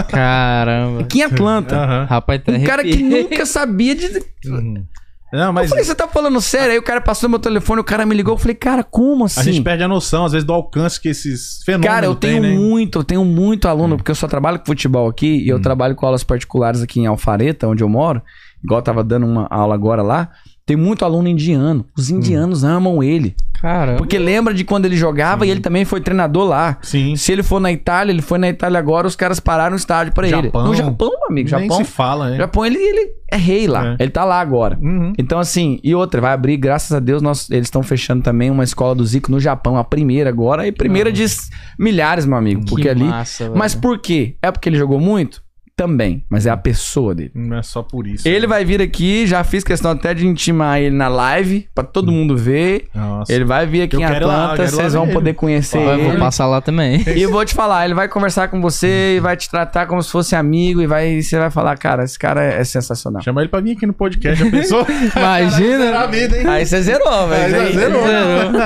Caramba. 0.09 1.03
Aqui 1.03 1.21
em 1.21 1.23
Atlanta. 1.23 1.77
Aham. 1.77 2.07
Rapaz, 2.11 2.43
tá 2.43 2.51
Um 2.51 2.65
cara 2.65 2.83
que 2.83 3.01
nunca 3.01 3.47
sabia 3.47 3.95
de. 3.95 4.21
Uhum. 4.47 4.85
Não, 5.33 5.47
Eu 5.47 5.53
mas 5.53 5.69
falei, 5.69 5.85
você 5.85 5.95
tá 5.95 6.07
falando 6.07 6.41
sério? 6.41 6.73
Aí 6.73 6.79
o 6.79 6.83
cara 6.83 7.01
passou 7.01 7.29
no 7.29 7.33
meu 7.33 7.39
telefone, 7.41 7.81
o 7.81 7.85
cara 7.85 8.07
me 8.07 8.15
ligou. 8.15 8.35
Eu 8.35 8.39
falei, 8.39 8.55
cara, 8.55 8.85
como 8.85 9.25
assim? 9.25 9.41
a 9.41 9.43
gente 9.43 9.63
perde 9.63 9.83
a 9.83 9.89
noção, 9.89 10.25
às 10.25 10.33
vezes, 10.33 10.47
do 10.47 10.53
alcance 10.53 11.01
que 11.01 11.09
esses 11.09 11.63
fenômenos 11.65 11.93
Cara, 11.93 12.07
eu 12.07 12.15
tenho 12.15 12.43
têm, 12.43 12.53
né? 12.53 12.57
muito, 12.57 13.01
eu 13.01 13.05
tenho 13.05 13.25
muito 13.25 13.67
aluno, 13.67 13.97
porque 13.97 14.11
eu 14.11 14.15
só 14.15 14.29
trabalho 14.29 14.61
com 14.61 14.67
futebol 14.67 15.09
aqui 15.09 15.45
e 15.45 15.49
eu 15.49 15.61
trabalho 15.61 15.97
com 15.97 16.07
aulas 16.07 16.23
particulares 16.23 16.83
aqui 16.83 17.01
em 17.01 17.07
Alfareta, 17.07 17.67
onde 17.67 17.83
eu 17.83 17.89
moro. 17.89 18.23
Igual 18.63 18.79
eu 18.81 18.85
tava 18.85 19.03
dando 19.03 19.27
uma 19.27 19.47
aula 19.51 19.75
agora 19.75 20.03
lá. 20.03 20.31
Tem 20.67 20.77
muito 20.77 21.05
aluno 21.05 21.29
indiano. 21.29 21.85
Os 21.97 22.09
indianos 22.11 22.65
amam 22.65 23.03
ele. 23.03 23.35
Caramba. 23.61 23.99
Porque 23.99 24.19
lembra 24.19 24.53
de 24.53 24.65
quando 24.65 24.85
ele 24.87 24.97
jogava 24.97 25.47
e 25.47 25.51
ele 25.51 25.61
também 25.61 25.85
foi 25.85 26.01
treinador 26.01 26.45
lá. 26.47 26.79
Sim. 26.83 27.17
Se 27.17 27.33
ele 27.33 27.43
for 27.43 27.61
na 27.61 27.71
Itália, 27.73 28.13
ele 28.13 28.21
foi 28.23 28.39
na 28.39 28.49
Itália 28.49 28.79
agora, 28.79 29.07
os 29.07 29.15
caras 29.17 29.39
pararam 29.41 29.75
o 29.75 29.77
estádio 29.79 30.13
pra 30.15 30.27
ele. 30.27 30.37
Japão. 30.45 30.67
No 30.67 30.75
Japão, 30.75 31.09
meu 31.11 31.29
amigo. 31.31 31.51
Nem 31.57 31.69
Japão. 31.69 31.85
se 31.85 31.91
fala, 31.91 32.31
né? 32.31 32.37
Japão, 32.39 32.65
ele, 32.65 32.79
ele 32.79 33.11
é 33.31 33.37
rei 33.37 33.67
lá. 33.67 33.93
É. 33.93 33.97
Ele 34.03 34.11
tá 34.11 34.25
lá 34.25 34.41
agora. 34.41 34.79
Uhum. 34.83 35.13
Então, 35.19 35.39
assim, 35.39 35.81
e 35.85 35.95
outra, 35.95 36.21
vai 36.21 36.33
abrir, 36.33 36.57
graças 36.57 36.93
a 36.93 37.01
Deus, 37.01 37.21
nós, 37.23 37.51
eles 37.51 37.67
estão 37.67 37.83
fechando 37.83 38.23
também 38.23 38.51
uma 38.51 38.65
escola 38.65 38.95
do 38.95 39.05
Zico 39.05 39.31
no 39.31 39.41
Japão, 39.41 39.77
a 39.77 39.85
primeira 39.85 40.29
agora, 40.31 40.67
e 40.67 40.73
primeira 40.73 41.13
de 41.13 41.23
s- 41.25 41.51
milhares, 41.79 42.25
meu 42.27 42.37
amigo. 42.39 42.63
Que 42.63 42.71
Porque 42.71 42.89
ali. 42.89 43.05
massa, 43.05 43.45
velho. 43.45 43.57
Mas 43.59 43.75
por 43.75 43.99
quê? 43.99 44.37
É 44.43 44.51
porque 44.51 44.69
ele 44.69 44.77
jogou 44.79 44.99
muito? 45.01 45.43
Também, 45.77 46.25
mas 46.31 46.47
é 46.47 46.51
a 46.51 46.57
pessoa 46.57 47.15
dele. 47.15 47.33
Não 47.35 47.57
é 47.59 47.63
só 47.63 47.83
por 47.83 48.07
isso. 48.07 48.27
Ele 48.29 48.41
né? 48.43 48.47
vai 48.47 48.65
vir 48.65 48.81
aqui, 48.81 49.27
já 49.27 49.43
fiz 49.43 49.65
questão 49.65 49.91
até 49.91 50.15
de 50.15 50.25
intimar 50.27 50.79
ele 50.81 50.95
na 50.95 51.09
live, 51.09 51.69
pra 51.75 51.83
todo 51.83 52.13
mundo 52.13 52.37
ver. 52.37 52.87
Nossa. 52.95 53.33
Ele 53.33 53.45
vai 53.45 53.67
vir 53.67 53.83
aqui 53.83 53.97
Eu 53.97 54.01
em 54.01 54.05
eu 54.05 54.09
Atlanta, 54.15 54.67
vocês 54.69 54.93
vão 54.95 55.09
poder 55.09 55.31
ele. 55.31 55.37
conhecer 55.39 55.79
Eu 55.79 55.99
vou 55.99 56.11
ele. 56.13 56.19
passar 56.19 56.47
lá 56.47 56.61
também. 56.61 57.03
E 57.17 57.27
vou 57.27 57.45
te 57.45 57.55
falar, 57.55 57.85
ele 57.87 57.95
vai 57.95 58.07
conversar 58.09 58.49
com 58.49 58.61
você 58.61 59.17
e 59.17 59.21
vai 59.21 59.37
te 59.37 59.51
tratar 59.51 59.87
como 59.87 60.01
se 60.03 60.11
fosse 60.11 60.37
amigo 60.37 60.81
e 60.81 60.87
vai, 60.87 61.21
você 61.21 61.39
vai 61.39 61.51
falar, 61.51 61.77
cara, 61.77 62.05
esse 62.05 62.19
cara 62.19 62.43
é 62.45 62.63
sensacional. 62.65 63.21
Chama 63.23 63.41
ele 63.41 63.49
pra 63.49 63.61
vir 63.61 63.73
aqui 63.77 63.85
no 63.87 63.93
podcast, 63.95 64.45
já 64.45 64.51
pensou? 64.51 64.87
Imagina. 65.17 65.79
Zerar 65.79 66.03
a 66.03 66.07
vida, 66.07 66.39
hein? 66.39 66.47
Aí 66.47 66.67
você 66.67 66.83
zerou, 66.83 67.29
velho. 67.29 67.57
Aí 67.57 67.67
Aí, 67.67 67.73
zerou. 67.73 68.03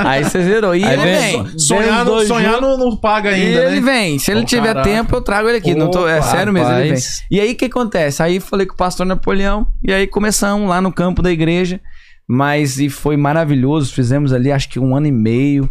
Aí 0.05 0.25
você 0.25 0.43
zerou. 0.43 0.77
E 0.77 0.85
Aí 0.85 0.93
ele 0.93 1.03
vem- 1.03 1.43
vem. 1.45 1.59
Sonhar, 1.59 2.05
não, 2.05 2.13
dois 2.13 2.29
sonhar 2.29 2.61
não, 2.61 2.77
não 2.77 2.95
paga 2.97 3.31
E 3.31 3.35
ainda, 3.35 3.65
ele 3.65 3.81
né? 3.81 3.93
vem. 3.93 4.19
Se 4.19 4.31
ele 4.31 4.41
Ô, 4.43 4.45
tiver 4.45 4.75
caraca. 4.75 4.83
tempo, 4.89 5.17
eu 5.17 5.21
trago 5.23 5.49
ele 5.49 5.59
aqui. 5.59 5.75
não 5.75 5.91
tô, 5.91 6.07
é 6.07 6.19
Opa, 6.19 6.27
sério 6.27 6.53
mesmo, 6.53 6.71
ele 6.73 6.89
vem. 6.91 6.98
Rapaz. 6.99 7.23
E 7.31 7.41
aí 7.41 7.53
o 7.53 7.57
que 7.57 7.65
acontece? 7.67 8.23
Aí 8.23 8.41
falei 8.41 8.67
com 8.67 8.75
o 8.75 8.77
pastor 8.77 9.07
Napoleão 9.07 9.67
e 9.87 9.93
aí 9.93 10.07
começamos 10.07 10.69
lá 10.69 10.81
no 10.81 10.93
campo 10.93 11.23
da 11.23 11.31
igreja. 11.31 11.81
Mas 12.29 12.79
e 12.79 12.91
foi 12.91 13.17
maravilhoso. 13.17 13.93
Fizemos 13.95 14.33
ali 14.33 14.53
acho 14.53 14.69
que 14.69 14.79
um 14.79 14.95
ano 14.95 15.07
e 15.07 15.13
meio. 15.13 15.69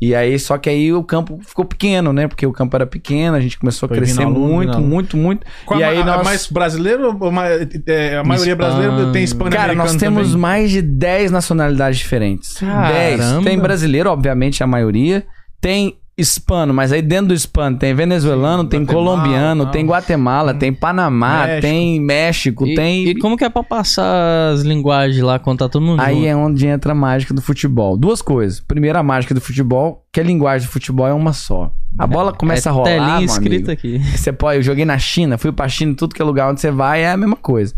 E 0.00 0.14
aí, 0.14 0.38
só 0.38 0.56
que 0.56 0.70
aí 0.70 0.92
o 0.92 1.02
campo 1.02 1.40
ficou 1.44 1.64
pequeno, 1.64 2.12
né? 2.12 2.28
Porque 2.28 2.46
o 2.46 2.52
campo 2.52 2.74
era 2.76 2.86
pequeno, 2.86 3.36
a 3.36 3.40
gente 3.40 3.58
começou 3.58 3.86
a 3.86 3.88
Foi 3.88 3.96
crescer 3.98 4.22
aluno, 4.22 4.38
muito, 4.54 4.72
aluno. 4.74 4.86
muito, 4.88 5.16
muito. 5.16 5.44
Qual 5.66 5.80
e 5.80 5.82
a, 5.82 5.88
aí 5.88 6.00
a- 6.00 6.04
nós. 6.04 6.24
mais 6.24 6.46
brasileiro 6.46 7.16
ou 7.20 7.32
mais, 7.32 7.68
é, 7.84 8.16
a 8.16 8.22
maioria 8.22 8.52
Hispano. 8.52 8.56
brasileira 8.56 9.12
tem 9.12 9.24
hispano 9.24 9.50
Cara, 9.50 9.74
nós 9.74 9.96
temos 9.96 10.28
também. 10.28 10.40
mais 10.40 10.70
de 10.70 10.82
10 10.82 11.32
nacionalidades 11.32 11.98
diferentes. 11.98 12.54
Caramba. 12.58 12.92
10. 12.92 13.44
Tem 13.44 13.58
brasileiro, 13.58 14.08
obviamente, 14.08 14.62
a 14.62 14.68
maioria. 14.68 15.26
Tem 15.60 15.98
hispano, 16.18 16.74
mas 16.74 16.90
aí 16.92 17.00
dentro 17.00 17.28
do 17.28 17.34
hispano 17.34 17.78
tem 17.78 17.94
venezuelano, 17.94 18.64
tem 18.64 18.80
Guatemala, 18.82 19.04
colombiano, 19.18 19.62
tal. 19.64 19.72
tem 19.72 19.86
Guatemala, 19.86 20.52
tem 20.54 20.72
Panamá, 20.72 21.46
México. 21.46 21.60
tem 21.62 22.00
México, 22.00 22.66
E, 22.66 22.74
tem. 22.74 23.08
e 23.08 23.14
como 23.18 23.36
que 23.36 23.44
é 23.44 23.48
pra 23.48 23.62
passar 23.62 24.52
as 24.52 24.62
linguagens 24.62 25.22
lá 25.22 25.38
quando 25.38 25.58
tá 25.60 25.68
todo 25.68 25.82
mundo 25.84 26.00
Aí 26.00 26.16
junto? 26.16 26.26
é 26.26 26.36
onde 26.36 26.66
entra 26.66 26.92
a 26.92 26.94
mágica 26.94 27.32
do 27.32 27.40
futebol. 27.40 27.96
Duas 27.96 28.20
coisas. 28.20 28.58
Primeiro, 28.60 28.98
a 28.98 29.02
mágica 29.02 29.32
do 29.34 29.40
futebol, 29.40 30.04
que 30.12 30.18
a 30.20 30.24
linguagem 30.24 30.66
do 30.66 30.70
futebol 30.72 31.06
é 31.06 31.12
uma 31.12 31.32
só. 31.32 31.70
A 31.98 32.06
bola 32.06 32.32
começa 32.32 32.68
é 32.68 32.70
a 32.70 32.72
rolar, 32.72 32.84
telinha 32.90 33.16
meu 33.16 33.24
escrita 33.24 33.72
amigo. 33.72 33.72
aqui. 33.72 33.98
Você 34.16 34.32
pode, 34.32 34.58
eu 34.58 34.62
joguei 34.62 34.84
na 34.84 34.98
China, 34.98 35.38
fui 35.38 35.52
pra 35.52 35.68
China, 35.68 35.94
tudo 35.96 36.14
que 36.14 36.20
é 36.20 36.24
lugar 36.24 36.50
onde 36.50 36.60
você 36.60 36.70
vai 36.70 37.02
é 37.02 37.10
a 37.12 37.16
mesma 37.16 37.36
coisa. 37.36 37.74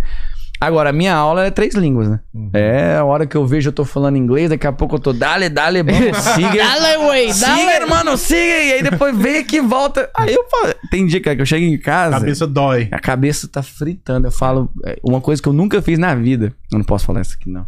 Agora, 0.60 0.90
a 0.90 0.92
minha 0.92 1.14
aula 1.14 1.46
é 1.46 1.50
três 1.50 1.74
línguas, 1.74 2.08
né? 2.08 2.20
Uhum. 2.34 2.50
É, 2.52 2.96
a 2.96 3.04
hora 3.04 3.26
que 3.26 3.34
eu 3.36 3.46
vejo 3.46 3.70
eu 3.70 3.72
tô 3.72 3.84
falando 3.84 4.16
inglês, 4.16 4.50
daqui 4.50 4.66
a 4.66 4.72
pouco 4.72 4.96
eu 4.96 5.00
tô 5.00 5.12
dale, 5.12 5.48
dale, 5.48 5.82
vamos, 5.82 6.16
siga. 6.34 6.50
Dale, 6.64 6.96
wey, 7.08 7.32
Siga, 7.32 7.74
irmão, 7.80 8.16
siga. 8.16 8.40
E 8.40 8.72
aí 8.74 8.82
depois 8.82 9.16
vem 9.16 9.38
aqui 9.38 9.56
e 9.56 9.60
volta. 9.60 10.10
Aí 10.14 10.34
eu 10.34 10.44
falo, 10.50 10.74
tem 10.90 11.06
dia 11.06 11.20
cara, 11.20 11.34
que 11.36 11.42
eu 11.42 11.46
chego 11.46 11.64
em 11.64 11.76
A 11.76 11.80
casa, 11.80 12.18
cabeça 12.20 12.46
dói. 12.46 12.88
a 12.92 12.98
cabeça 12.98 13.48
tá 13.48 13.62
fritando. 13.62 14.26
Eu 14.26 14.32
falo, 14.32 14.70
é, 14.84 14.98
uma 15.02 15.20
coisa 15.20 15.40
que 15.42 15.48
eu 15.48 15.52
nunca 15.52 15.80
fiz 15.80 15.98
na 15.98 16.14
vida. 16.14 16.52
Eu 16.70 16.78
não 16.78 16.84
posso 16.84 17.06
falar 17.06 17.22
isso 17.22 17.36
aqui, 17.40 17.48
não. 17.48 17.64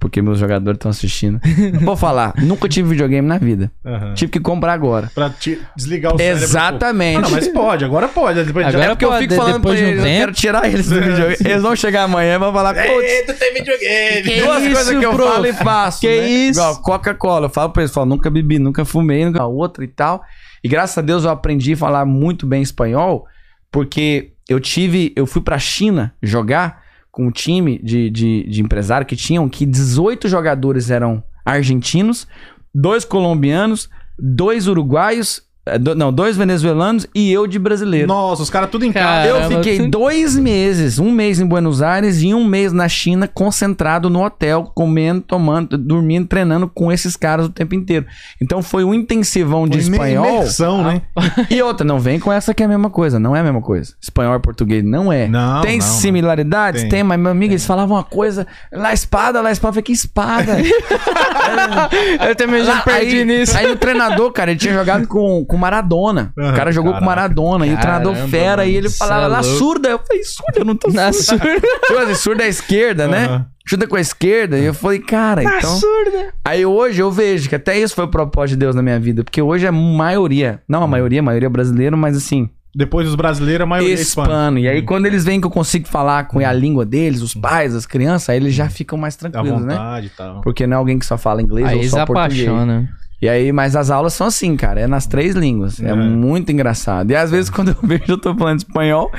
Porque 0.00 0.22
meus 0.22 0.38
jogadores 0.38 0.76
estão 0.76 0.90
assistindo. 0.92 1.40
Vou 1.82 1.96
falar, 1.96 2.32
nunca 2.38 2.68
tive 2.68 2.90
videogame 2.90 3.26
na 3.26 3.36
vida. 3.36 3.68
Aham. 3.84 4.14
Tive 4.14 4.30
que 4.30 4.38
comprar 4.38 4.72
agora. 4.72 5.10
Pra 5.12 5.28
te 5.28 5.60
desligar 5.76 6.14
o 6.14 6.16
cérebro. 6.16 6.44
Exatamente. 6.44 7.18
Ah, 7.18 7.20
não, 7.22 7.30
mas 7.30 7.48
pode, 7.48 7.84
agora 7.84 8.06
pode. 8.06 8.44
Depois 8.44 8.64
Agora 8.64 8.84
já... 8.84 8.90
É 8.90 8.94
porque 8.94 9.04
eu 9.04 9.08
pode, 9.08 9.22
fico 9.22 9.34
falando 9.34 9.60
pra 9.60 9.72
depois 9.72 9.78
de 9.78 9.84
um 9.84 9.88
eles, 9.88 9.98
eu 9.98 10.04
tempo. 10.04 10.18
quero 10.20 10.32
tirar 10.32 10.68
eles 10.68 10.88
do 10.88 10.94
videogame. 11.02 11.36
Eles 11.44 11.62
vão 11.62 11.74
chegar 11.74 12.04
amanhã 12.04 12.36
e 12.36 12.38
vão 12.38 12.52
falar, 12.52 12.76
Eita, 12.76 13.34
tem 13.34 13.54
videogame. 13.54 14.22
Que 14.22 14.40
duas 14.40 14.62
isso, 14.62 14.74
coisas 14.74 14.98
que 14.98 15.04
eu 15.04 15.14
prof? 15.14 15.32
falo 15.32 15.46
e 15.46 15.52
faço. 15.52 16.00
Que 16.00 16.20
né? 16.20 16.28
isso? 16.28 16.60
Igual 16.60 16.82
Coca-Cola. 16.82 17.46
Eu 17.46 17.50
falo 17.50 17.70
pra 17.70 17.82
eles, 17.82 17.92
falo, 17.92 18.06
nunca 18.06 18.30
bebi, 18.30 18.60
nunca 18.60 18.84
fumei, 18.84 19.24
nunca 19.24 19.44
outra 19.46 19.82
e 19.82 19.88
tal. 19.88 20.22
E 20.62 20.68
graças 20.68 20.96
a 20.96 21.02
Deus 21.02 21.24
eu 21.24 21.30
aprendi 21.30 21.72
a 21.72 21.76
falar 21.76 22.04
muito 22.04 22.46
bem 22.46 22.62
espanhol, 22.62 23.26
porque 23.70 24.30
eu 24.48 24.60
tive, 24.60 25.12
eu 25.16 25.26
fui 25.26 25.42
pra 25.42 25.58
China 25.58 26.14
jogar 26.22 26.86
com 27.18 27.26
um 27.26 27.30
time 27.32 27.80
de, 27.82 28.08
de, 28.10 28.48
de 28.48 28.62
empresário 28.62 29.04
que 29.04 29.16
tinham 29.16 29.48
que 29.48 29.66
18 29.66 30.28
jogadores 30.28 30.88
eram 30.88 31.20
argentinos, 31.44 32.28
dois 32.72 33.04
colombianos, 33.04 33.90
dois 34.16 34.68
uruguaios, 34.68 35.42
do- 35.76 35.94
não, 35.94 36.12
dois 36.12 36.36
venezuelanos 36.36 37.06
e 37.14 37.30
eu 37.32 37.46
de 37.46 37.58
brasileiro. 37.58 38.06
Nossa, 38.06 38.42
os 38.42 38.48
caras 38.50 38.70
tudo 38.70 38.84
em 38.86 38.92
casa. 38.92 39.26
Eu 39.28 39.48
fiquei 39.48 39.88
dois 39.88 40.36
meses, 40.36 40.98
um 40.98 41.10
mês 41.10 41.40
em 41.40 41.46
Buenos 41.46 41.82
Aires 41.82 42.22
e 42.22 42.32
um 42.32 42.44
mês 42.44 42.72
na 42.72 42.88
China, 42.88 43.28
concentrado 43.28 44.08
no 44.08 44.24
hotel, 44.24 44.70
comendo, 44.74 45.20
tomando, 45.20 45.76
dormindo, 45.76 46.26
treinando 46.26 46.68
com 46.68 46.90
esses 46.92 47.16
caras 47.16 47.46
o 47.46 47.48
tempo 47.50 47.74
inteiro. 47.74 48.06
Então 48.40 48.62
foi 48.62 48.84
um 48.84 48.94
intensivão 48.94 49.66
de 49.66 49.78
Imer- 49.80 49.92
espanhol. 49.92 50.26
Imersão, 50.36 50.82
né? 50.84 51.02
E 51.50 51.60
outra, 51.60 51.84
não 51.84 51.98
vem 51.98 52.20
com 52.20 52.32
essa 52.32 52.54
que 52.54 52.62
é 52.62 52.66
a 52.66 52.68
mesma 52.68 52.88
coisa, 52.90 53.18
não 53.18 53.34
é 53.34 53.40
a 53.40 53.42
mesma 53.42 53.60
coisa. 53.60 53.92
Espanhol 54.00 54.36
e 54.36 54.38
português 54.40 54.84
não 54.84 55.12
é. 55.12 55.26
Não, 55.26 55.60
Tem 55.62 55.78
não, 55.78 55.84
similaridades? 55.86 56.82
Tem. 56.82 56.90
Tem, 56.90 57.02
mas 57.02 57.18
meu 57.18 57.30
amigo, 57.32 57.52
eles 57.52 57.66
falavam 57.66 57.96
uma 57.96 58.04
coisa, 58.04 58.46
lá 58.72 58.92
espada, 58.92 59.40
lá 59.40 59.50
espada, 59.50 59.70
eu 59.70 59.74
falei, 59.74 59.82
que 59.82 59.92
espada? 59.92 60.56
Eu 62.28 62.34
também 62.36 62.64
já 62.64 62.74
Lá- 62.74 62.80
perdi 62.82 63.18
aí, 63.18 63.24
nisso. 63.24 63.56
Aí 63.56 63.70
o 63.70 63.76
treinador, 63.76 64.30
cara, 64.32 64.50
ele 64.50 64.60
tinha 64.60 64.74
jogado 64.74 65.06
com, 65.06 65.44
com 65.44 65.56
Maradona. 65.58 66.32
o 66.36 66.40
Aham, 66.40 66.54
cara 66.54 66.72
jogou 66.72 66.92
com 66.92 67.00
caraca. 67.00 67.16
Maradona. 67.16 67.66
e 67.66 67.74
o 67.74 67.76
treinador 67.78 68.12
Caramba, 68.14 68.30
fera. 68.30 68.64
E 68.64 68.68
mano, 68.68 68.78
ele 68.78 68.88
cê 68.90 68.96
falava, 68.98 69.38
é 69.38 69.42
surda. 69.42 69.88
Eu 69.90 69.98
falei, 70.06 70.24
surda, 70.24 70.58
eu 70.60 70.64
não 70.64 70.76
tô 70.76 70.88
Na 70.90 71.12
surda. 71.12 71.44
surda. 71.44 71.60
Tipo 71.86 71.98
assim, 71.98 72.14
surda 72.14 72.44
à 72.44 72.48
esquerda, 72.48 73.06
né? 73.08 73.24
Aham. 73.26 73.46
Chuta 73.66 73.86
com 73.86 73.96
a 73.96 74.00
esquerda. 74.00 74.58
E 74.58 74.64
eu 74.64 74.72
falei, 74.72 74.98
cara, 74.98 75.42
então... 75.44 75.76
surda. 75.76 76.32
Aí 76.42 76.64
hoje 76.64 77.02
eu 77.02 77.10
vejo 77.10 77.48
que 77.50 77.54
até 77.54 77.78
isso 77.78 77.94
foi 77.94 78.04
o 78.04 78.08
propósito 78.08 78.56
de 78.56 78.60
Deus 78.60 78.74
na 78.74 78.80
minha 78.82 78.98
vida. 78.98 79.22
Porque 79.22 79.42
hoje 79.42 79.66
a 79.66 79.72
maioria, 79.72 80.62
não 80.66 80.82
a 80.82 80.86
maioria, 80.86 81.20
a 81.20 81.22
maioria 81.22 81.46
é 81.46 81.50
brasileiro, 81.50 81.94
mas 81.94 82.16
assim, 82.16 82.48
Depois 82.74 83.04
dos 83.06 83.14
brasileiros, 83.14 83.64
a 83.64 83.66
maioria 83.66 83.94
é 83.94 84.00
hispana. 84.00 84.28
hispano. 84.28 84.58
E 84.58 84.68
aí 84.68 84.80
quando 84.80 85.04
eles 85.04 85.22
veem 85.22 85.38
que 85.38 85.46
eu 85.46 85.50
consigo 85.50 85.86
falar 85.86 86.28
com 86.28 86.38
a 86.38 86.50
língua 86.52 86.86
deles, 86.86 87.20
os 87.20 87.34
pais, 87.34 87.74
as 87.74 87.84
crianças, 87.84 88.30
aí 88.30 88.38
eles 88.38 88.54
já 88.54 88.70
ficam 88.70 88.96
mais 88.96 89.16
tranquilos, 89.16 89.60
né? 89.62 89.74
vontade 89.74 90.06
e 90.06 90.10
tal. 90.10 90.40
Porque 90.40 90.66
não 90.66 90.76
é 90.76 90.78
alguém 90.78 90.98
que 90.98 91.04
só 91.04 91.18
fala 91.18 91.42
inglês 91.42 91.66
Aí 91.66 91.74
ou 91.74 91.80
eles 91.80 91.90
só 91.90 92.06
português. 92.06 92.48
apaixonam. 92.48 92.88
E 93.20 93.28
aí, 93.28 93.50
mas 93.52 93.74
as 93.74 93.90
aulas 93.90 94.12
são 94.12 94.28
assim, 94.28 94.56
cara, 94.56 94.80
é 94.80 94.86
nas 94.86 95.06
três 95.06 95.34
línguas. 95.34 95.80
É, 95.82 95.88
É. 95.90 95.94
muito 95.94 96.52
engraçado. 96.52 97.10
E 97.10 97.16
às 97.16 97.30
vezes, 97.32 97.50
quando 97.50 97.70
eu 97.70 97.76
vejo, 97.82 98.04
eu 98.08 98.18
tô 98.18 98.34
falando 98.34 98.58
espanhol 98.58 99.10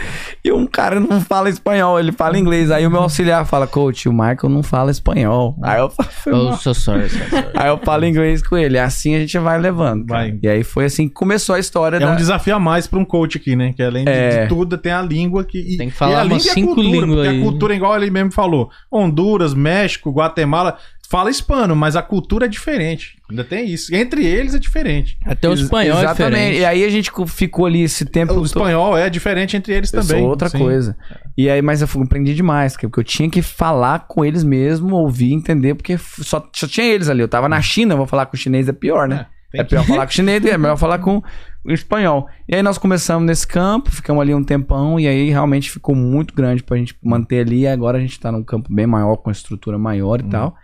e 0.43 0.51
um 0.53 0.65
cara 0.65 0.99
não 1.01 1.19
fala 1.19 1.49
espanhol, 1.49 1.99
ele 1.99 2.11
fala 2.13 2.37
inglês. 2.39 2.71
Aí 2.71 2.87
o 2.87 2.89
meu 2.91 3.01
auxiliar 3.01 3.45
fala, 3.45 3.67
coach, 3.67 4.07
o 4.07 4.13
Michael 4.13 4.49
não 4.49 4.63
fala 4.63 4.89
espanhol. 4.89 5.55
Aí 5.61 5.79
eu 5.79 5.89
falo, 5.89 6.09
Oh, 6.49 6.53
so 6.55 6.73
sorry, 6.73 7.09
so 7.09 7.17
sorry. 7.29 7.47
aí 7.57 7.67
eu 7.67 7.77
falo 7.79 8.05
inglês 8.05 8.41
com 8.41 8.57
ele. 8.57 8.79
Assim 8.79 9.15
a 9.15 9.19
gente 9.19 9.37
vai 9.37 9.59
levando. 9.59 10.05
cara. 10.05 10.21
Vai. 10.21 10.39
E 10.41 10.47
aí 10.47 10.63
foi 10.63 10.85
assim 10.85 11.07
que 11.07 11.13
começou 11.13 11.55
a 11.55 11.59
história 11.59 11.97
É 11.97 11.99
da. 11.99 12.11
um 12.11 12.15
desafio 12.15 12.55
a 12.55 12.59
mais 12.59 12.87
pra 12.87 12.99
um 12.99 13.03
coach 13.05 13.37
aqui, 13.37 13.55
né? 13.55 13.73
Que 13.75 13.83
além 13.83 14.05
de, 14.05 14.11
É. 14.11 14.43
de 14.43 14.47
tudo, 14.49 14.77
tem 14.77 14.91
a 14.93 15.01
língua 15.01 15.43
que. 15.43 15.57
e- 15.57 15.77
Tem 15.77 15.89
que 15.89 15.95
falar 15.95 16.11
e 16.11 16.15
a 16.15 16.23
língua 16.23 16.37
e 16.37 16.49
a 16.49 16.53
cinco 16.53 16.75
cultura, 16.75 16.87
línguas 16.87 17.09
porque 17.15 17.27
aí. 17.27 17.39
A 17.41 17.43
cultura, 17.43 17.75
igual 17.75 17.95
ele 17.97 18.09
mesmo 18.09 18.31
falou: 18.31 18.69
Honduras, 18.89 19.53
México, 19.53 20.09
Guatemala. 20.11 20.77
Fala 21.09 21.29
hispano, 21.31 21.75
mas 21.75 21.95
a 21.95 22.03
cultura 22.03 22.45
é 22.45 22.47
diferente. 22.47 23.17
Ainda 23.29 23.43
tem 23.43 23.67
isso. 23.67 23.93
Entre 23.95 24.23
eles 24.25 24.53
é 24.53 24.59
diferente. 24.59 25.17
Até 25.25 25.49
o 25.49 25.53
Ex- 25.53 25.61
espanhol 25.61 25.97
é 25.97 26.03
Exatamente. 26.03 26.33
diferente. 26.35 26.59
E 26.59 26.65
aí 26.65 26.83
a 26.83 26.89
gente 26.89 27.11
co- 27.11 27.25
ficou 27.25 27.65
ali 27.65 27.81
esse 27.81 28.05
tempo. 28.05 28.33
O 28.33 28.45
espanhol 28.45 28.95
é 28.95 29.09
diferente 29.09 29.57
entre 29.57 29.73
eles 29.73 29.91
Eu 29.91 30.01
também. 30.01 30.21
sou 30.21 30.29
outra 30.29 30.49
Sim. 30.49 30.59
coisa. 30.59 30.95
E 31.35 31.49
aí, 31.49 31.61
mas 31.63 31.81
eu 31.81 31.87
fui- 31.87 32.03
aprendi 32.03 32.35
demais, 32.35 32.77
que- 32.77 32.87
porque 32.87 32.99
eu 32.99 33.03
tinha 33.03 33.27
que 33.29 33.41
falar 33.41 34.05
com 34.07 34.23
eles 34.23 34.43
mesmo, 34.43 34.95
ouvir, 34.95 35.33
entender, 35.33 35.73
porque 35.73 35.97
só, 35.97 36.47
só 36.53 36.67
tinha 36.67 36.85
eles 36.85 37.09
ali. 37.09 37.21
Eu 37.21 37.27
tava 37.27 37.49
na 37.49 37.59
China, 37.61 37.93
eu 37.93 37.97
vou 37.97 38.05
falar 38.05 38.27
com 38.27 38.35
o 38.35 38.39
chinês 38.39 38.69
é 38.69 38.71
pior, 38.73 39.07
né? 39.07 39.25
tem 39.51 39.61
É, 39.61 39.63
pior 39.63 39.83
falar 39.83 40.05
com 40.05 40.11
o 40.11 40.13
chinês, 40.15 40.45
é 40.45 40.57
melhor 40.59 40.77
falar 40.77 40.99
com 40.99 41.23
o 41.65 41.71
espanhol. 41.71 42.27
E 42.47 42.53
aí 42.55 42.61
nós 42.61 42.77
começamos 42.77 43.25
nesse 43.25 43.47
campo, 43.47 43.89
ficamos 43.89 44.21
ali 44.21 44.31
um 44.35 44.43
tempão, 44.43 44.99
e 44.99 45.07
aí 45.07 45.31
realmente 45.31 45.71
ficou 45.71 45.95
muito 45.95 46.35
grande 46.35 46.61
pra 46.61 46.77
gente 46.77 46.95
manter 47.03 47.39
ali. 47.47 47.61
E 47.61 47.67
agora 47.67 47.97
a 47.97 48.01
gente 48.01 48.19
tá 48.19 48.31
num 48.31 48.43
campo 48.43 48.71
bem 48.71 48.85
maior, 48.85 49.15
com 49.17 49.31
estrutura 49.31 49.75
maior 49.79 50.19
e 50.19 50.23
Uhum. 50.25 50.29
tal. 50.29 50.55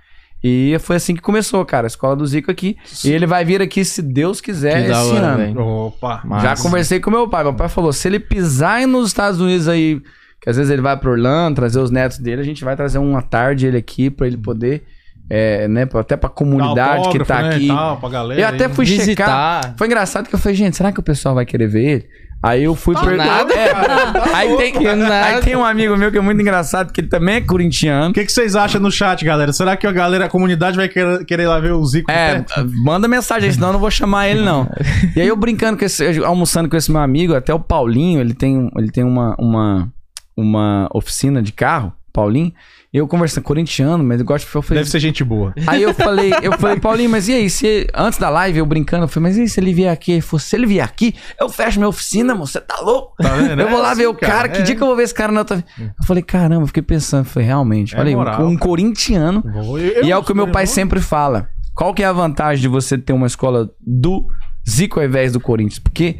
E 0.47 0.77
foi 0.77 0.97
assim 0.97 1.15
que 1.15 1.23
começou, 1.23 1.65
cara, 1.65 1.87
a 1.87 1.89
escola 1.89 2.15
do 2.15 2.23
Zico 2.27 2.51
aqui. 2.51 2.77
E 3.03 3.09
ele 3.09 3.25
vai 3.25 3.43
vir 3.43 3.63
aqui, 3.63 3.83
se 3.83 3.99
Deus 3.99 4.39
quiser, 4.39 4.85
Que 4.85 4.91
esse 4.91 5.09
hora, 5.09 5.25
ano. 5.25 5.37
velho. 5.37 5.59
Opa. 5.59 6.21
Massa. 6.23 6.55
Já 6.55 6.61
conversei 6.61 6.99
com 6.99 7.09
meu 7.09 7.27
pai. 7.27 7.43
Meu 7.43 7.55
pai 7.55 7.67
falou: 7.67 7.91
se 7.91 8.07
ele 8.07 8.19
pisar 8.19 8.75
aí 8.75 8.85
nos 8.85 9.07
Estados 9.07 9.41
Unidos 9.41 9.67
aí, 9.67 9.99
que 10.39 10.47
às 10.47 10.55
vezes 10.55 10.71
ele 10.71 10.83
vai 10.83 10.95
pro 10.97 11.09
Orlando, 11.09 11.55
trazer 11.55 11.79
os 11.79 11.89
netos 11.89 12.19
dele, 12.19 12.41
a 12.41 12.45
gente 12.45 12.63
vai 12.63 12.75
trazer 12.75 12.99
uma 12.99 13.23
tarde 13.23 13.65
ele 13.65 13.77
aqui 13.77 14.11
pra 14.11 14.27
ele 14.27 14.37
poder, 14.37 14.83
é, 15.27 15.67
né, 15.67 15.89
até 15.91 16.15
pra 16.15 16.29
comunidade 16.29 17.09
que 17.09 17.25
tá 17.25 17.41
né, 17.41 17.55
aqui. 17.55 17.65
e 17.65 17.67
tal, 17.69 17.97
pra 17.97 18.09
galera 18.09 18.39
Eu 18.39 18.47
até 18.47 18.69
fui 18.69 18.85
checar. 18.85 19.03
Visitar. 19.03 19.75
Foi 19.79 19.87
engraçado 19.87 20.29
que 20.29 20.35
eu 20.35 20.39
falei, 20.39 20.55
gente, 20.55 20.77
será 20.77 20.91
que 20.91 20.99
o 20.99 21.03
pessoal 21.03 21.33
vai 21.33 21.47
querer 21.47 21.67
ver 21.67 21.83
ele? 21.83 22.05
Aí 22.45 22.63
eu 22.63 22.75
fui 22.75 22.95
per- 22.95 23.17
nada, 23.17 23.53
É, 23.53 23.71
aí, 24.35 24.55
tem, 24.57 24.73
Que 24.73 24.93
nada. 24.93 25.25
aí 25.25 25.41
tem 25.41 25.55
um 25.55 25.63
amigo 25.65 25.97
meu 25.97 26.11
que 26.11 26.17
é 26.17 26.21
muito 26.21 26.39
engraçado, 26.41 26.93
que 26.93 27.01
ele 27.01 27.07
também 27.07 27.35
é 27.35 27.41
corintiano. 27.41 28.11
O 28.11 28.13
que, 28.13 28.23
que 28.23 28.31
vocês 28.31 28.55
acham 28.55 28.79
no 28.79 28.91
chat, 28.91 29.25
galera? 29.25 29.51
Será 29.51 29.75
que 29.75 29.87
a 29.87 29.91
galera, 29.91 30.25
a 30.25 30.29
comunidade 30.29 30.77
vai 30.77 30.87
querer, 30.87 31.25
querer 31.25 31.47
lá 31.47 31.59
ver 31.59 31.71
o 31.73 31.83
Zico? 31.85 32.11
É, 32.11 32.41
perto? 32.41 32.69
manda 32.83 33.07
mensagem, 33.07 33.51
senão 33.51 33.69
eu 33.69 33.73
não 33.73 33.79
vou 33.79 33.89
chamar 33.89 34.27
ele, 34.27 34.41
não. 34.41 34.69
E 35.15 35.21
aí 35.21 35.27
eu 35.27 35.35
brincando 35.35 35.77
com 35.77 35.85
esse, 35.85 36.23
almoçando 36.23 36.69
com 36.69 36.77
esse 36.77 36.91
meu 36.91 37.01
amigo, 37.01 37.33
até 37.35 37.53
o 37.53 37.59
Paulinho, 37.59 38.19
ele 38.21 38.33
tem, 38.33 38.69
ele 38.77 38.91
tem 38.91 39.03
uma, 39.03 39.35
uma, 39.39 39.89
uma 40.37 40.87
oficina 40.93 41.41
de 41.41 41.51
carro. 41.51 41.93
Paulinho. 42.15 42.53
Eu 42.93 43.05
conversando, 43.09 43.43
corintiano, 43.43 44.01
mas 44.05 44.21
eu 44.21 44.25
gosto 44.25 44.45
de 44.45 44.45
futebol. 44.45 44.61
falei- 44.61 44.79
Deve 44.81 44.89
ser 44.89 44.99
gente 45.01 45.21
boa. 45.21 45.53
Aí 45.67 45.81
eu 45.83 45.93
falei, 45.93 46.31
eu 46.41 46.57
falei, 46.57 46.79
Paulinho, 46.79 47.09
mas 47.09 47.27
e 47.27 47.33
aí? 47.33 47.49
Se, 47.49 47.85
antes 47.93 48.17
da 48.17 48.29
live, 48.29 48.59
eu 48.59 48.65
brincando, 48.65 49.03
eu 49.03 49.07
falei, 49.09 49.29
mas 49.29 49.37
e 49.37 49.41
aí, 49.41 49.49
se 49.49 49.59
ele 49.59 49.73
vier 49.73 49.91
aqui? 49.91 50.13
Ele 50.13 50.21
falou, 50.21 50.39
se 50.39 50.55
ele 50.55 50.65
vier 50.65 50.85
aqui, 50.85 51.13
eu 51.37 51.49
fecho 51.49 51.77
minha 51.77 51.89
oficina, 51.89 52.33
moço, 52.33 52.53
você 52.53 52.61
tá 52.61 52.79
louco? 52.79 53.13
Tá 53.21 53.35
vendo? 53.35 53.61
Eu 53.61 53.69
vou 53.69 53.79
É 53.79 53.81
lá 53.81 53.91
assim, 53.91 54.01
ver 54.01 54.07
o 54.07 54.13
cara, 54.15 54.47
que 54.47 54.59
é. 54.59 54.61
dia 54.61 54.75
que 54.77 54.81
eu 54.81 54.87
vou 54.87 54.95
ver 54.95 55.03
esse 55.03 55.13
cara 55.13 55.29
na 55.33 55.41
outra... 55.41 55.61
Eu 55.77 56.05
falei, 56.07 56.23
caramba, 56.23 56.63
eu 56.63 56.67
fiquei 56.67 56.81
pensando, 56.83 57.25
falei, 57.25 57.45
realmente, 57.47 57.93
É 57.93 57.97
falei, 57.97 58.15
um- 58.15 58.17
moral, 58.19 58.41
um 58.45 58.55
cara. 58.55 58.59
corintiano, 58.69 59.43
eu- 59.77 60.05
e 60.05 60.09
é 60.11 60.17
o 60.17 60.23
que 60.23 60.31
o 60.31 60.35
meu 60.35 60.47
pai 60.47 60.63
irmão. 60.63 60.73
sempre 60.73 61.01
fala. 61.01 61.49
Qual 61.75 61.93
que 61.93 62.01
é 62.01 62.05
a 62.05 62.13
vantagem 62.13 62.61
de 62.61 62.69
você 62.69 62.97
ter 62.97 63.11
uma 63.11 63.27
escola 63.27 63.69
do 63.85 64.25
Zico 64.69 65.01
ao 65.01 65.05
invés 65.05 65.33
do 65.33 65.41
Corinthians? 65.41 65.79
Porque 65.79 66.19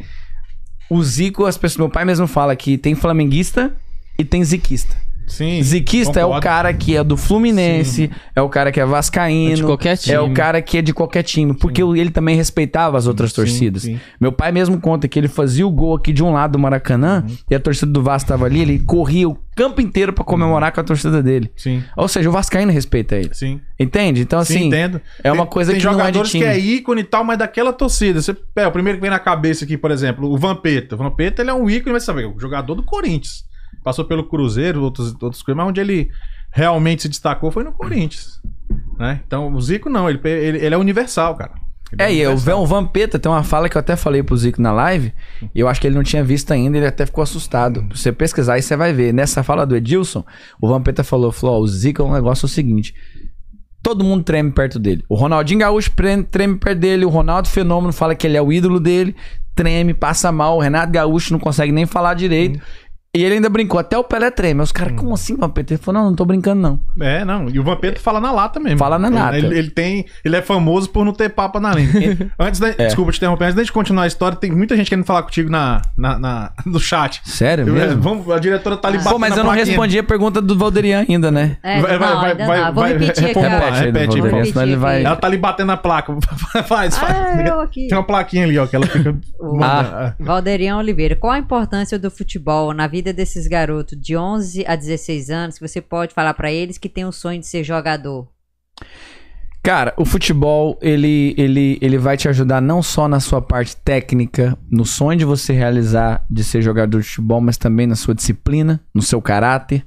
o 0.91 1.01
Zico, 1.01 1.45
as 1.45 1.57
pessoas, 1.57 1.77
meu 1.77 1.89
pai 1.89 2.03
mesmo 2.03 2.27
fala 2.27 2.53
que 2.53 2.77
tem 2.77 2.93
flamenguista 2.95 3.73
e 4.19 4.25
tem 4.25 4.43
ziquista. 4.43 4.93
Sim. 5.27 5.61
Ziquista 5.63 6.19
é 6.19 6.23
o 6.23 6.27
concordo. 6.27 6.43
cara 6.43 6.73
que 6.73 6.95
é 6.95 7.03
do 7.03 7.17
Fluminense, 7.17 8.11
é 8.35 8.41
o 8.41 8.49
cara 8.49 8.71
que 8.71 8.79
é 8.79 8.85
vascaíno, 8.85 9.55
De 9.55 9.63
qualquer 9.63 9.97
time. 9.97 10.15
é 10.15 10.19
o 10.19 10.33
cara 10.33 10.61
que 10.61 10.77
é 10.77 10.81
de 10.81 10.93
qualquer 10.93 11.23
time, 11.23 11.53
porque 11.53 11.81
ele 11.81 12.09
também 12.11 12.35
respeitava 12.35 12.97
as 12.97 13.07
outras 13.07 13.31
Sim, 13.31 13.35
torcidas. 13.35 13.81
sim. 13.83 13.99
Meu 14.19 14.31
pai 14.31 14.51
mesmo 14.51 14.79
conta 14.79 15.07
que 15.07 15.17
ele 15.19 15.27
fazia 15.27 15.65
o 15.65 15.71
gol 15.71 15.95
aqui 15.95 16.13
de 16.13 16.23
um 16.23 16.31
lado 16.31 16.51
do 16.53 16.59
Maracanã 16.59 17.23
Uhum. 17.27 17.35
e 17.49 17.55
a 17.55 17.59
torcida 17.59 17.91
do 17.91 18.01
Vasco 18.03 18.29
tava 18.29 18.45
ali, 18.45 18.61
ele 18.61 18.79
corria 18.79 19.27
o 19.27 19.37
campo 19.55 19.79
inteiro 19.81 20.11
pra 20.13 20.23
comemorar 20.23 20.71
com 20.71 20.81
a 20.81 20.83
torcida 20.83 21.23
dele. 21.23 21.49
Sim, 21.55 21.81
Ou 21.95 22.07
seja, 22.07 22.29
o 22.29 22.31
vascaíno 22.31 22.71
respeita 22.71 23.15
ele. 23.15 23.29
sim. 23.33 23.59
Entende? 23.79 24.21
Então 24.21 24.43
Sim, 24.43 24.55
assim, 24.57 24.67
entendo. 24.67 25.01
é 25.23 25.31
uma 25.31 25.43
Tem- 25.43 25.51
coisa 25.53 25.71
tem 25.71 25.79
que 25.79 25.85
não 25.85 25.91
é 25.91 25.95
de 25.95 25.99
jogadores 26.01 26.31
time. 26.31 26.43
que 26.43 26.49
é 26.49 26.57
ícone 26.59 27.01
e 27.01 27.03
tal, 27.03 27.23
mas 27.23 27.37
daquela 27.37 27.73
torcida. 27.73 28.21
Você, 28.21 28.35
é, 28.55 28.65
o 28.67 28.71
primeiro 28.71 28.97
que 28.97 29.01
vem 29.01 29.09
na 29.11 29.19
cabeça 29.19 29.65
aqui, 29.65 29.77
por 29.77 29.91
exemplo, 29.91 30.29
o 30.31 30.37
Vampeta. 30.37 30.95
O 30.95 30.97
Vampeta 30.97 31.41
ele 31.41 31.49
é 31.49 31.53
um 31.53 31.69
ícone, 31.69 31.91
mas 31.93 32.03
você 32.03 32.07
sabe, 32.07 32.25
o 32.25 32.39
jogador 32.39 32.75
do 32.75 32.83
Corinthians. 32.83 33.43
Passou 33.85 34.03
pelo 34.03 34.23
Cruzeiro, 34.27 34.81
outros, 34.81 35.13
outras 35.21 35.41
coisas, 35.43 35.55
mas 35.55 35.67
onde 35.69 35.79
ele 35.79 36.09
realmente 36.51 37.03
se 37.03 37.09
destacou 37.09 37.51
foi 37.51 37.63
no 37.63 37.71
Corinthians. 37.71 38.41
Né? 38.97 39.21
Então, 39.25 39.53
o 39.53 39.61
Zico 39.61 39.89
não, 39.89 40.09
ele, 40.09 40.19
ele, 40.23 40.57
ele 40.57 40.73
é 40.73 40.77
universal, 40.77 41.35
cara. 41.35 41.51
Ele 41.91 42.01
É, 42.01 42.11
e 42.11 42.25
o 42.25 42.31
universal. 42.31 42.55
Van- 42.57 42.61
o 42.63 42.65
Vampeta 42.65 43.19
tem 43.19 43.31
uma 43.31 43.43
fala 43.43 43.69
que 43.69 43.77
eu 43.77 43.79
até 43.79 43.95
falei 43.95 44.23
pro 44.23 44.35
Zico 44.35 44.59
na 44.59 44.71
live, 44.71 45.13
e 45.53 45.59
eu 45.59 45.67
acho 45.67 45.79
que 45.79 45.85
ele 45.85 45.95
não 45.95 46.03
tinha 46.03 46.23
visto 46.23 46.51
ainda, 46.51 46.77
ele 46.77 46.87
até 46.87 47.05
ficou 47.05 47.21
assustado. 47.21 47.85
Se 47.93 48.01
você 48.01 48.11
pesquisar 48.11 48.55
aí, 48.55 48.61
você 48.63 48.75
vai 48.75 48.91
ver. 48.91 49.13
Nessa 49.13 49.43
fala 49.43 49.65
do 49.67 49.75
Edilson, 49.75 50.25
o 50.59 50.67
Vampeta 50.67 51.03
falou, 51.03 51.31
falou, 51.31 51.61
o 51.61 51.67
Zico 51.67 52.01
é 52.01 52.05
um 52.05 52.13
negócio 52.13 52.45
é 52.45 52.47
o 52.47 52.49
seguinte, 52.49 52.95
todo 53.83 54.03
mundo 54.03 54.23
treme 54.23 54.51
perto 54.51 54.79
dele. 54.79 55.03
O 55.07 55.13
Ronaldinho 55.15 55.59
Gaúcho 55.59 55.91
treme 56.31 56.55
perto 56.57 56.79
dele, 56.79 57.05
o 57.05 57.09
Ronaldo 57.09 57.47
Fenômeno 57.49 57.93
fala 57.93 58.15
que 58.15 58.25
ele 58.25 58.35
é 58.35 58.41
o 58.41 58.51
ídolo 58.51 58.79
dele, 58.79 59.15
treme, 59.53 59.93
passa 59.93 60.31
mal, 60.31 60.57
o 60.57 60.59
Renato 60.59 60.91
Gaúcho 60.91 61.31
não 61.31 61.39
consegue 61.39 61.71
nem 61.71 61.85
falar 61.85 62.15
direito. 62.15 62.59
E 63.15 63.23
ele 63.23 63.35
ainda 63.35 63.49
brincou, 63.49 63.79
até 63.79 63.97
o 63.97 64.03
Pelé 64.03 64.29
treme. 64.31 64.61
Os 64.61 64.71
caras, 64.71 64.93
como 64.97 65.13
assim, 65.13 65.35
Vampeta? 65.35 65.73
Ele 65.73 65.81
falou, 65.81 66.01
não, 66.01 66.09
não 66.09 66.15
tô 66.15 66.25
brincando 66.25 66.61
não. 66.61 66.79
É, 66.99 67.23
não. 67.25 67.49
E 67.49 67.59
o 67.59 67.63
Vampeta 67.63 67.99
fala 67.99 68.19
na 68.19 68.31
lata 68.31 68.59
mesmo. 68.59 68.77
Fala 68.77 68.97
na 68.99 69.09
lata. 69.09 69.37
Ele, 69.37 69.57
ele 69.57 69.69
tem, 69.69 70.05
ele 70.23 70.35
é 70.35 70.41
famoso 70.41 70.89
por 70.89 71.05
não 71.05 71.13
ter 71.13 71.29
papa 71.29 71.59
na 71.59 71.71
língua. 71.73 72.01
antes 72.39 72.59
da, 72.59 72.69
É. 72.69 72.73
Desculpa 72.87 73.11
te 73.11 73.17
interromper, 73.17 73.45
antes 73.45 73.55
da 73.55 73.61
gente 73.63 73.71
continuar 73.71 74.03
a 74.03 74.07
história, 74.07 74.37
tem 74.37 74.51
muita 74.51 74.75
gente 74.75 74.89
querendo 74.89 75.05
falar 75.05 75.23
contigo 75.23 75.49
na, 75.49 75.81
na, 75.97 76.19
na- 76.19 76.51
no 76.65 76.79
chat. 76.79 77.21
Sério 77.25 77.67
Eu- 77.67 77.73
mesmo? 77.73 78.01
vamos, 78.01 78.29
a 78.31 78.39
diretora 78.39 78.77
tá 78.77 78.87
ali 78.89 78.97
batendo 78.97 79.13
Pô, 79.13 79.19
mas 79.19 79.29
na 79.31 79.35
eu 79.37 79.43
não 79.43 79.51
plaquinha. 79.51 79.65
respondi 79.65 79.99
a 79.99 80.03
pergunta 80.03 80.41
do 80.41 80.57
Valderian 80.57 81.05
ainda, 81.07 81.31
né? 81.31 81.57
É, 81.63 81.81
Vai- 81.81 81.97
vai- 81.97 82.15
vai- 82.15 82.35
vai- 82.35 82.59
não. 82.65 82.73
Vou 82.73 82.83
vai- 82.83 82.93
repetir 82.93 83.25
aqui. 83.25 83.39
repete 83.39 84.19
repete, 84.19 84.51
senão 84.51 84.63
ele 84.63 84.75
vai... 84.75 85.03
Ela 85.03 85.15
tá 85.15 85.27
ali 85.27 85.37
batendo 85.37 85.67
na 85.67 85.77
placa. 85.77 86.15
faz, 86.65 86.97
faz. 86.97 87.15
Ah, 87.15 87.43
eu 87.47 87.59
aqui. 87.61 87.87
Tem 87.87 87.97
uma 87.97 88.03
plaquinha 88.03 88.43
ali, 88.45 88.57
ó, 88.57 88.65
que 88.67 88.75
ela 88.75 88.85
fica. 88.87 89.15
Ah. 89.61 90.13
Valderian 90.19 90.77
Oliveira, 90.77 91.15
qual 91.15 91.31
a 91.33 91.37
importância 91.37 91.99
do 91.99 92.09
futebol 92.09 92.73
na 92.73 92.87
vida 92.87 93.04
desses 93.13 93.47
garotos 93.47 93.99
de 93.99 94.15
11 94.15 94.65
a 94.67 94.75
16 94.75 95.29
anos 95.29 95.57
que 95.57 95.67
você 95.67 95.81
pode 95.81 96.13
falar 96.13 96.33
pra 96.33 96.51
eles 96.51 96.77
que 96.77 96.89
tem 96.89 97.05
o 97.05 97.11
sonho 97.11 97.39
de 97.39 97.47
ser 97.47 97.63
jogador? 97.63 98.27
Cara, 99.65 99.95
o 99.97 100.05
futebol, 100.05 100.77
ele, 100.79 101.33
ele, 101.39 101.79
ele 101.81 101.97
vai 101.97 102.15
te 102.15 102.29
ajudar 102.29 102.61
não 102.61 102.83
só 102.83 103.07
na 103.07 103.19
sua 103.19 103.41
parte 103.41 103.75
técnica, 103.77 104.55
no 104.69 104.85
sonho 104.85 105.17
de 105.17 105.25
você 105.25 105.53
realizar 105.53 106.23
de 106.29 106.43
ser 106.43 106.61
jogador 106.61 107.01
de 107.01 107.07
futebol, 107.07 107.41
mas 107.41 107.57
também 107.57 107.87
na 107.87 107.95
sua 107.95 108.13
disciplina, 108.13 108.79
no 108.93 109.01
seu 109.01 109.19
caráter. 109.19 109.83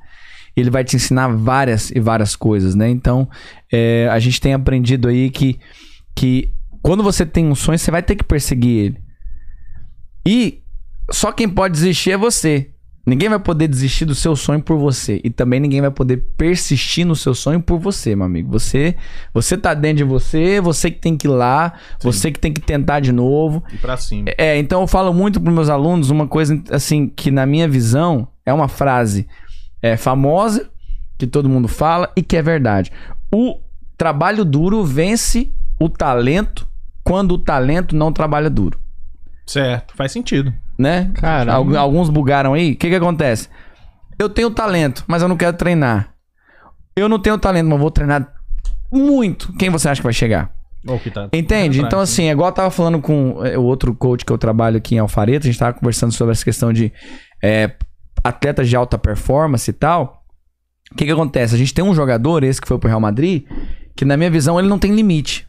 Ele 0.57 0.69
vai 0.69 0.83
te 0.83 0.97
ensinar 0.97 1.29
várias 1.29 1.93
e 1.93 2.01
várias 2.01 2.35
coisas, 2.35 2.75
né? 2.75 2.89
Então, 2.89 3.31
é, 3.73 4.09
a 4.11 4.19
gente 4.19 4.41
tem 4.41 4.53
aprendido 4.53 5.07
aí 5.07 5.31
que, 5.31 5.61
que 6.13 6.53
quando 6.83 7.05
você 7.05 7.25
tem 7.25 7.47
um 7.47 7.55
sonho, 7.55 7.79
você 7.79 7.93
vai 7.93 8.03
ter 8.03 8.17
que 8.17 8.25
perseguir 8.25 8.87
ele. 8.87 9.03
E 10.27 10.65
só 11.09 11.31
quem 11.31 11.49
pode 11.49 11.75
desistir 11.75 12.11
é 12.11 12.17
você. 12.17 12.73
Ninguém 13.09 13.29
vai 13.29 13.39
poder 13.39 13.69
desistir 13.69 14.05
do 14.05 14.15
seu 14.15 14.37
sonho 14.37 14.63
por 14.63 14.77
você. 14.77 15.21
E 15.25 15.31
também 15.31 15.59
ninguém 15.59 15.81
vai 15.81 15.91
poder 15.91 16.19
persistir 16.37 17.07
no 17.07 17.17
seu 17.17 17.35
sonho 17.35 17.61
por 17.61 17.79
você, 17.79 18.15
meu 18.15 18.27
amigo. 18.27 18.51
Você, 18.53 18.97
você 19.33 19.57
tá 19.57 19.73
dentro 19.75 19.99
de 19.99 20.05
você, 20.05 20.61
você 20.61 20.91
que 20.91 21.01
tem 21.01 21.17
que 21.17 21.27
ir 21.27 21.31
lá, 21.31 21.73
você 22.03 22.31
que 22.31 22.39
tem 22.39 22.53
que 22.53 22.61
tentar 22.61 23.01
de 23.01 23.13
novo. 23.13 23.65
E 23.73 23.77
pra 23.79 23.97
cima. 23.97 24.31
É, 24.37 24.59
então 24.59 24.83
eu 24.83 24.87
falo 24.87 25.13
muito 25.15 25.41
para 25.41 25.51
meus 25.51 25.69
alunos 25.69 26.11
uma 26.11 26.29
coisa 26.29 26.63
assim 26.71 27.09
que 27.09 27.31
na 27.31 27.47
minha 27.47 27.67
visão 27.67 28.29
é 28.45 28.53
uma 28.53 28.69
frase 28.69 29.27
é, 29.81 29.97
famosa 29.97 30.71
que 31.17 31.27
todo 31.27 31.49
mundo 31.49 31.67
fala 31.67 32.13
e 32.17 32.23
que 32.23 32.37
é 32.37 32.43
verdade. 32.43 32.93
O 33.33 33.59
trabalho 33.97 34.45
duro 34.45 34.85
vence 34.85 35.53
o 35.81 35.89
talento 35.89 36.69
quando 37.03 37.33
o 37.33 37.39
talento 37.39 37.97
não 37.97 38.13
trabalha 38.13 38.51
duro, 38.51 38.79
Certo, 39.47 39.97
faz 39.97 40.13
sentido. 40.13 40.53
Né? 40.79 41.11
Caramba. 41.15 41.53
Algu- 41.57 41.77
Alguns 41.77 42.09
bugaram 42.09 42.55
aí. 42.55 42.73
O 42.73 42.77
que 42.77 42.89
que 42.89 42.95
acontece? 42.95 43.49
Eu 44.19 44.29
tenho 44.29 44.51
talento, 44.51 45.05
mas 45.07 45.23
eu 45.23 45.29
não 45.29 45.37
quero 45.37 45.57
treinar. 45.57 46.15
Eu 46.97 47.09
não 47.09 47.19
tenho 47.19 47.39
talento, 47.39 47.69
mas 47.69 47.79
vou 47.79 47.91
treinar 47.91 48.33
muito. 48.93 49.53
Quem 49.57 49.71
você 49.71 49.89
acha 49.89 50.01
que 50.01 50.05
vai 50.07 50.13
chegar? 50.13 50.51
Que 51.03 51.11
tá- 51.11 51.29
Entende? 51.33 51.79
Então, 51.79 51.87
atrás, 52.01 52.11
assim, 52.11 52.25
é 52.29 52.33
igual 52.33 52.49
eu 52.49 52.55
tava 52.55 52.71
falando 52.71 53.01
com 53.01 53.45
é, 53.45 53.59
o 53.59 53.63
outro 53.63 53.95
coach 53.95 54.25
que 54.25 54.33
eu 54.33 54.39
trabalho 54.39 54.77
aqui 54.79 54.95
em 54.95 54.99
Alfareta, 54.99 55.47
a 55.47 55.51
gente 55.51 55.59
tava 55.59 55.75
conversando 55.75 56.13
sobre 56.13 56.33
essa 56.33 56.45
questão 56.45 56.73
de 56.73 56.93
é, 57.43 57.73
atletas 58.25 58.69
de 58.69 58.77
alta 58.77 58.97
performance 58.99 59.69
e 59.71 59.73
tal. 59.73 60.25
O 60.91 60.95
que 60.95 61.05
que 61.05 61.11
acontece? 61.11 61.55
A 61.55 61.59
gente 61.59 61.75
tem 61.75 61.85
um 61.85 61.95
jogador, 61.95 62.43
esse 62.43 62.61
que 62.61 62.67
foi 62.69 62.79
pro 62.79 62.89
Real 62.89 63.01
Madrid, 63.01 63.45
que 63.95 64.05
na 64.05 64.17
minha 64.17 64.31
visão 64.31 64.59
ele 64.59 64.69
não 64.69 64.79
tem 64.79 64.95
limite. 64.95 65.47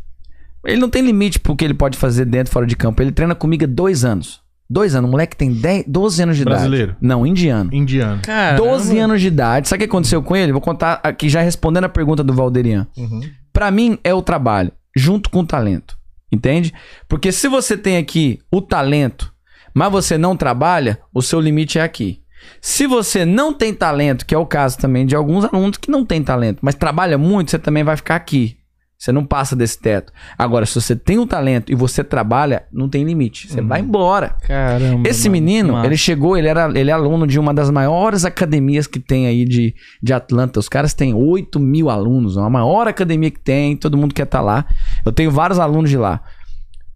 Ele 0.65 0.81
não 0.81 0.89
tem 0.89 1.01
limite 1.01 1.39
pro 1.39 1.55
que 1.55 1.63
ele 1.63 1.73
pode 1.73 1.97
fazer 1.97 2.25
dentro 2.25 2.51
e 2.51 2.53
fora 2.53 2.65
de 2.67 2.75
campo. 2.75 3.01
Ele 3.01 3.11
treina 3.11 3.33
comigo 3.33 3.63
há 3.63 3.67
dois 3.67 4.03
anos. 4.03 4.41
Dois 4.69 4.93
anos. 4.93 5.07
O 5.07 5.11
moleque 5.11 5.35
tem 5.35 5.51
10, 5.51 5.85
12 5.87 6.23
anos 6.23 6.37
de 6.37 6.45
Brasileiro? 6.45 6.91
idade. 6.91 6.97
Não, 7.01 7.25
indiano. 7.25 7.73
Indiano. 7.73 8.21
Cara, 8.21 8.55
12 8.57 8.97
anos 8.99 9.19
de 9.19 9.27
idade. 9.27 9.67
Sabe 9.67 9.83
o 9.83 9.87
que 9.87 9.89
aconteceu 9.89 10.21
com 10.21 10.35
ele? 10.35 10.51
Vou 10.51 10.61
contar 10.61 10.99
aqui 11.03 11.27
já 11.27 11.41
respondendo 11.41 11.85
a 11.85 11.89
pergunta 11.89 12.23
do 12.23 12.33
Valderian. 12.33 12.87
Uhum. 12.95 13.21
Pra 13.51 13.71
mim 13.71 13.97
é 14.03 14.13
o 14.13 14.21
trabalho, 14.21 14.71
junto 14.95 15.29
com 15.29 15.39
o 15.39 15.45
talento. 15.45 15.97
Entende? 16.31 16.71
Porque 17.07 17.31
se 17.31 17.47
você 17.47 17.75
tem 17.75 17.97
aqui 17.97 18.39
o 18.51 18.61
talento, 18.61 19.33
mas 19.73 19.91
você 19.91 20.17
não 20.17 20.35
trabalha, 20.35 20.99
o 21.11 21.21
seu 21.21 21.39
limite 21.39 21.79
é 21.79 21.81
aqui. 21.81 22.21
Se 22.61 22.85
você 22.85 23.25
não 23.25 23.53
tem 23.53 23.73
talento, 23.73 24.25
que 24.25 24.35
é 24.35 24.37
o 24.37 24.45
caso 24.45 24.77
também 24.77 25.05
de 25.05 25.15
alguns 25.15 25.45
alunos 25.45 25.77
que 25.77 25.89
não 25.89 26.05
têm 26.05 26.23
talento, 26.23 26.59
mas 26.61 26.75
trabalha 26.75 27.17
muito, 27.17 27.51
você 27.51 27.59
também 27.59 27.83
vai 27.83 27.97
ficar 27.97 28.15
aqui. 28.15 28.58
Você 28.99 29.13
não 29.13 29.25
passa 29.25 29.55
desse 29.55 29.79
teto. 29.79 30.11
Agora, 30.37 30.65
se 30.65 30.75
você 30.75 30.93
tem 30.93 31.17
o 31.17 31.25
talento 31.25 31.71
e 31.71 31.75
você 31.75 32.03
trabalha, 32.03 32.65
não 32.69 32.89
tem 32.89 33.05
limite. 33.05 33.47
Você 33.47 33.61
vai 33.61 33.79
embora. 33.79 34.35
Caramba. 34.41 35.07
Esse 35.07 35.29
mano, 35.29 35.41
menino, 35.41 35.73
massa. 35.73 35.87
ele 35.87 35.95
chegou, 35.95 36.35
ele 36.35 36.49
era 36.49 36.69
ele 36.77 36.91
é 36.91 36.93
aluno 36.93 37.25
de 37.25 37.39
uma 37.39 37.53
das 37.53 37.71
maiores 37.71 38.25
academias 38.25 38.87
que 38.87 38.99
tem 38.99 39.25
aí 39.25 39.45
de, 39.45 39.73
de 40.03 40.11
Atlanta. 40.11 40.59
Os 40.59 40.67
caras 40.67 40.93
têm 40.93 41.13
8 41.13 41.61
mil 41.61 41.89
alunos, 41.89 42.35
é 42.35 42.41
a 42.41 42.49
maior 42.49 42.89
academia 42.89 43.31
que 43.31 43.39
tem, 43.39 43.77
todo 43.77 43.95
mundo 43.95 44.13
quer 44.13 44.23
estar 44.23 44.41
lá. 44.41 44.65
Eu 45.05 45.13
tenho 45.13 45.31
vários 45.31 45.59
alunos 45.59 45.89
de 45.89 45.97
lá. 45.97 46.21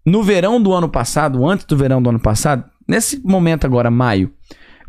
No 0.06 0.22
verão 0.22 0.62
do 0.62 0.74
ano 0.74 0.90
passado, 0.90 1.48
antes 1.48 1.66
do 1.66 1.78
verão 1.78 2.02
do 2.02 2.10
ano 2.10 2.20
passado, 2.20 2.66
nesse 2.86 3.26
momento 3.26 3.64
agora, 3.64 3.90
maio, 3.90 4.30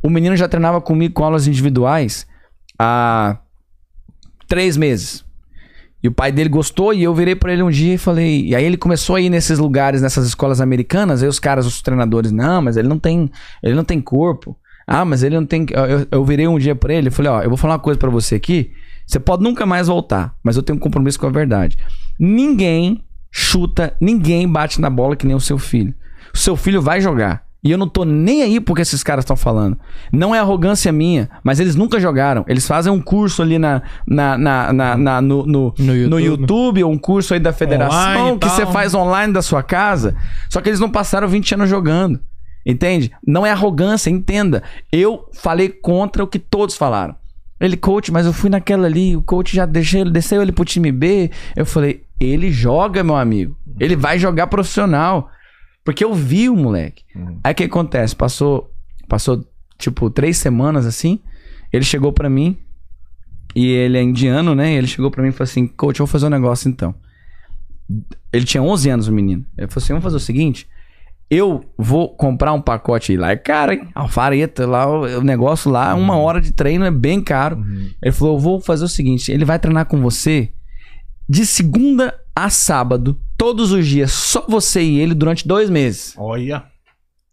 o 0.02 0.10
menino 0.10 0.34
já 0.34 0.48
treinava 0.48 0.80
comigo 0.80 1.14
com 1.14 1.22
aulas 1.22 1.46
individuais 1.46 2.26
há 2.76 3.38
três 4.48 4.76
meses. 4.76 5.23
E 6.04 6.08
o 6.08 6.12
pai 6.12 6.30
dele 6.30 6.50
gostou 6.50 6.92
e 6.92 7.02
eu 7.02 7.14
virei 7.14 7.34
pra 7.34 7.50
ele 7.50 7.62
um 7.62 7.70
dia 7.70 7.94
e 7.94 7.98
falei. 7.98 8.44
E 8.44 8.54
aí 8.54 8.62
ele 8.62 8.76
começou 8.76 9.16
a 9.16 9.20
ir 9.22 9.30
nesses 9.30 9.58
lugares, 9.58 10.02
nessas 10.02 10.26
escolas 10.26 10.60
americanas. 10.60 11.22
Aí 11.22 11.28
os 11.30 11.40
caras, 11.40 11.64
os 11.64 11.80
treinadores, 11.80 12.30
não, 12.30 12.60
mas 12.60 12.76
ele 12.76 12.86
não 12.86 12.98
tem, 12.98 13.30
ele 13.62 13.74
não 13.74 13.84
tem 13.84 14.02
corpo. 14.02 14.54
Ah, 14.86 15.02
mas 15.02 15.22
ele 15.22 15.34
não 15.34 15.46
tem. 15.46 15.64
Eu, 15.70 16.06
eu 16.10 16.22
virei 16.22 16.46
um 16.46 16.58
dia 16.58 16.74
pra 16.74 16.92
ele 16.92 17.08
e 17.08 17.10
falei: 17.10 17.32
Ó, 17.32 17.40
eu 17.40 17.48
vou 17.48 17.56
falar 17.56 17.72
uma 17.72 17.80
coisa 17.80 17.98
pra 17.98 18.10
você 18.10 18.34
aqui. 18.34 18.70
Você 19.06 19.18
pode 19.18 19.42
nunca 19.42 19.64
mais 19.64 19.88
voltar, 19.88 20.34
mas 20.42 20.58
eu 20.58 20.62
tenho 20.62 20.76
um 20.76 20.80
compromisso 20.80 21.18
com 21.18 21.26
a 21.26 21.30
verdade. 21.30 21.78
Ninguém 22.20 23.02
chuta, 23.30 23.96
ninguém 23.98 24.46
bate 24.46 24.82
na 24.82 24.90
bola 24.90 25.16
que 25.16 25.26
nem 25.26 25.34
o 25.34 25.40
seu 25.40 25.56
filho. 25.56 25.94
O 26.34 26.36
seu 26.36 26.54
filho 26.54 26.82
vai 26.82 27.00
jogar. 27.00 27.43
E 27.64 27.70
eu 27.70 27.78
não 27.78 27.88
tô 27.88 28.04
nem 28.04 28.42
aí 28.42 28.60
porque 28.60 28.82
esses 28.82 29.02
caras 29.02 29.22
estão 29.24 29.36
falando. 29.36 29.78
Não 30.12 30.34
é 30.34 30.38
arrogância 30.38 30.92
minha, 30.92 31.30
mas 31.42 31.58
eles 31.60 31.74
nunca 31.74 31.98
jogaram. 31.98 32.44
Eles 32.46 32.66
fazem 32.66 32.92
um 32.92 33.00
curso 33.00 33.40
ali 33.40 33.58
na, 33.58 33.80
na, 34.06 34.36
na, 34.36 34.72
na- 34.72 34.96
na- 34.98 35.20
no, 35.22 35.46
no, 35.46 35.74
No 35.78 35.94
YouTube. 35.96 36.10
no 36.10 36.20
YouTube, 36.20 36.84
ou 36.84 36.92
um 36.92 36.98
curso 36.98 37.32
aí 37.32 37.40
da 37.40 37.52
federação 37.54 37.98
Online 37.98 38.38
que 38.38 38.48
você 38.50 38.66
faz 38.66 38.94
online 38.94 39.32
da 39.32 39.40
sua 39.40 39.62
casa. 39.62 40.14
Só 40.50 40.60
que 40.60 40.68
eles 40.68 40.78
não 40.80 40.90
passaram 40.90 41.26
20 41.26 41.54
anos 41.54 41.70
jogando. 41.70 42.20
Entende? 42.66 43.10
Não 43.26 43.44
é 43.46 43.50
arrogância, 43.50 44.10
entenda. 44.10 44.62
Eu 44.92 45.24
falei 45.32 45.68
contra 45.70 46.22
o 46.22 46.26
que 46.26 46.38
todos 46.38 46.76
falaram. 46.76 47.14
Ele, 47.60 47.76
coach, 47.78 48.12
mas 48.12 48.26
eu 48.26 48.32
fui 48.32 48.50
naquela 48.50 48.86
ali, 48.86 49.16
o 49.16 49.22
coach 49.22 49.54
já 49.56 49.64
deixou, 49.64 50.04
desceu 50.04 50.42
ele 50.42 50.52
pro 50.52 50.64
time 50.66 50.92
B. 50.92 51.30
Eu 51.56 51.64
falei, 51.64 52.02
ele 52.20 52.50
joga, 52.52 53.02
meu 53.02 53.16
amigo. 53.16 53.56
Ele 53.80 53.96
vai 53.96 54.18
jogar 54.18 54.48
profissional. 54.48 55.30
Porque 55.84 56.02
eu 56.02 56.14
vi 56.14 56.48
o 56.48 56.56
moleque. 56.56 57.04
Uhum. 57.14 57.38
Aí 57.44 57.52
o 57.52 57.54
que 57.54 57.64
acontece? 57.64 58.16
Passou, 58.16 58.72
passou, 59.06 59.44
tipo, 59.78 60.08
três 60.08 60.38
semanas 60.38 60.86
assim. 60.86 61.20
Ele 61.72 61.84
chegou 61.84 62.12
pra 62.12 62.30
mim. 62.30 62.56
E 63.54 63.66
ele 63.66 63.98
é 63.98 64.02
indiano, 64.02 64.54
né? 64.54 64.72
E 64.72 64.76
ele 64.76 64.86
chegou 64.86 65.10
pra 65.10 65.22
mim 65.22 65.28
e 65.28 65.32
falou 65.32 65.44
assim: 65.44 65.66
Coach, 65.66 66.00
eu 66.00 66.06
vou 66.06 66.10
fazer 66.10 66.26
um 66.26 66.30
negócio 66.30 66.68
então. 66.68 66.94
Ele 68.32 68.44
tinha 68.44 68.62
11 68.62 68.90
anos, 68.90 69.08
o 69.08 69.12
menino. 69.12 69.44
Ele 69.56 69.68
falou 69.68 69.82
assim: 69.82 69.92
Vamos 69.92 70.02
fazer 70.02 70.16
o 70.16 70.20
seguinte. 70.20 70.66
Eu 71.30 71.64
vou 71.78 72.14
comprar 72.16 72.52
um 72.52 72.60
pacote 72.60 73.16
lá. 73.16 73.30
É 73.30 73.36
caro, 73.36 73.72
hein? 73.72 73.88
Alfareta, 73.94 74.66
lá, 74.66 74.86
o 74.86 75.22
negócio 75.22 75.70
lá, 75.70 75.94
uma 75.94 76.16
hora 76.16 76.40
de 76.40 76.52
treino 76.52 76.84
é 76.84 76.90
bem 76.90 77.20
caro. 77.20 77.56
Uhum. 77.58 77.90
Ele 78.02 78.12
falou: 78.12 78.34
Eu 78.34 78.40
vou 78.40 78.60
fazer 78.60 78.84
o 78.84 78.88
seguinte. 78.88 79.30
Ele 79.30 79.44
vai 79.44 79.58
treinar 79.58 79.86
com 79.86 80.00
você 80.00 80.50
de 81.28 81.46
segunda 81.46 82.14
a 82.34 82.50
sábado, 82.50 83.18
todos 83.44 83.72
os 83.72 83.86
dias, 83.86 84.10
só 84.12 84.44
você 84.48 84.80
e 84.82 84.98
ele 85.00 85.12
durante 85.14 85.46
dois 85.46 85.68
meses. 85.68 86.14
Olha. 86.16 86.64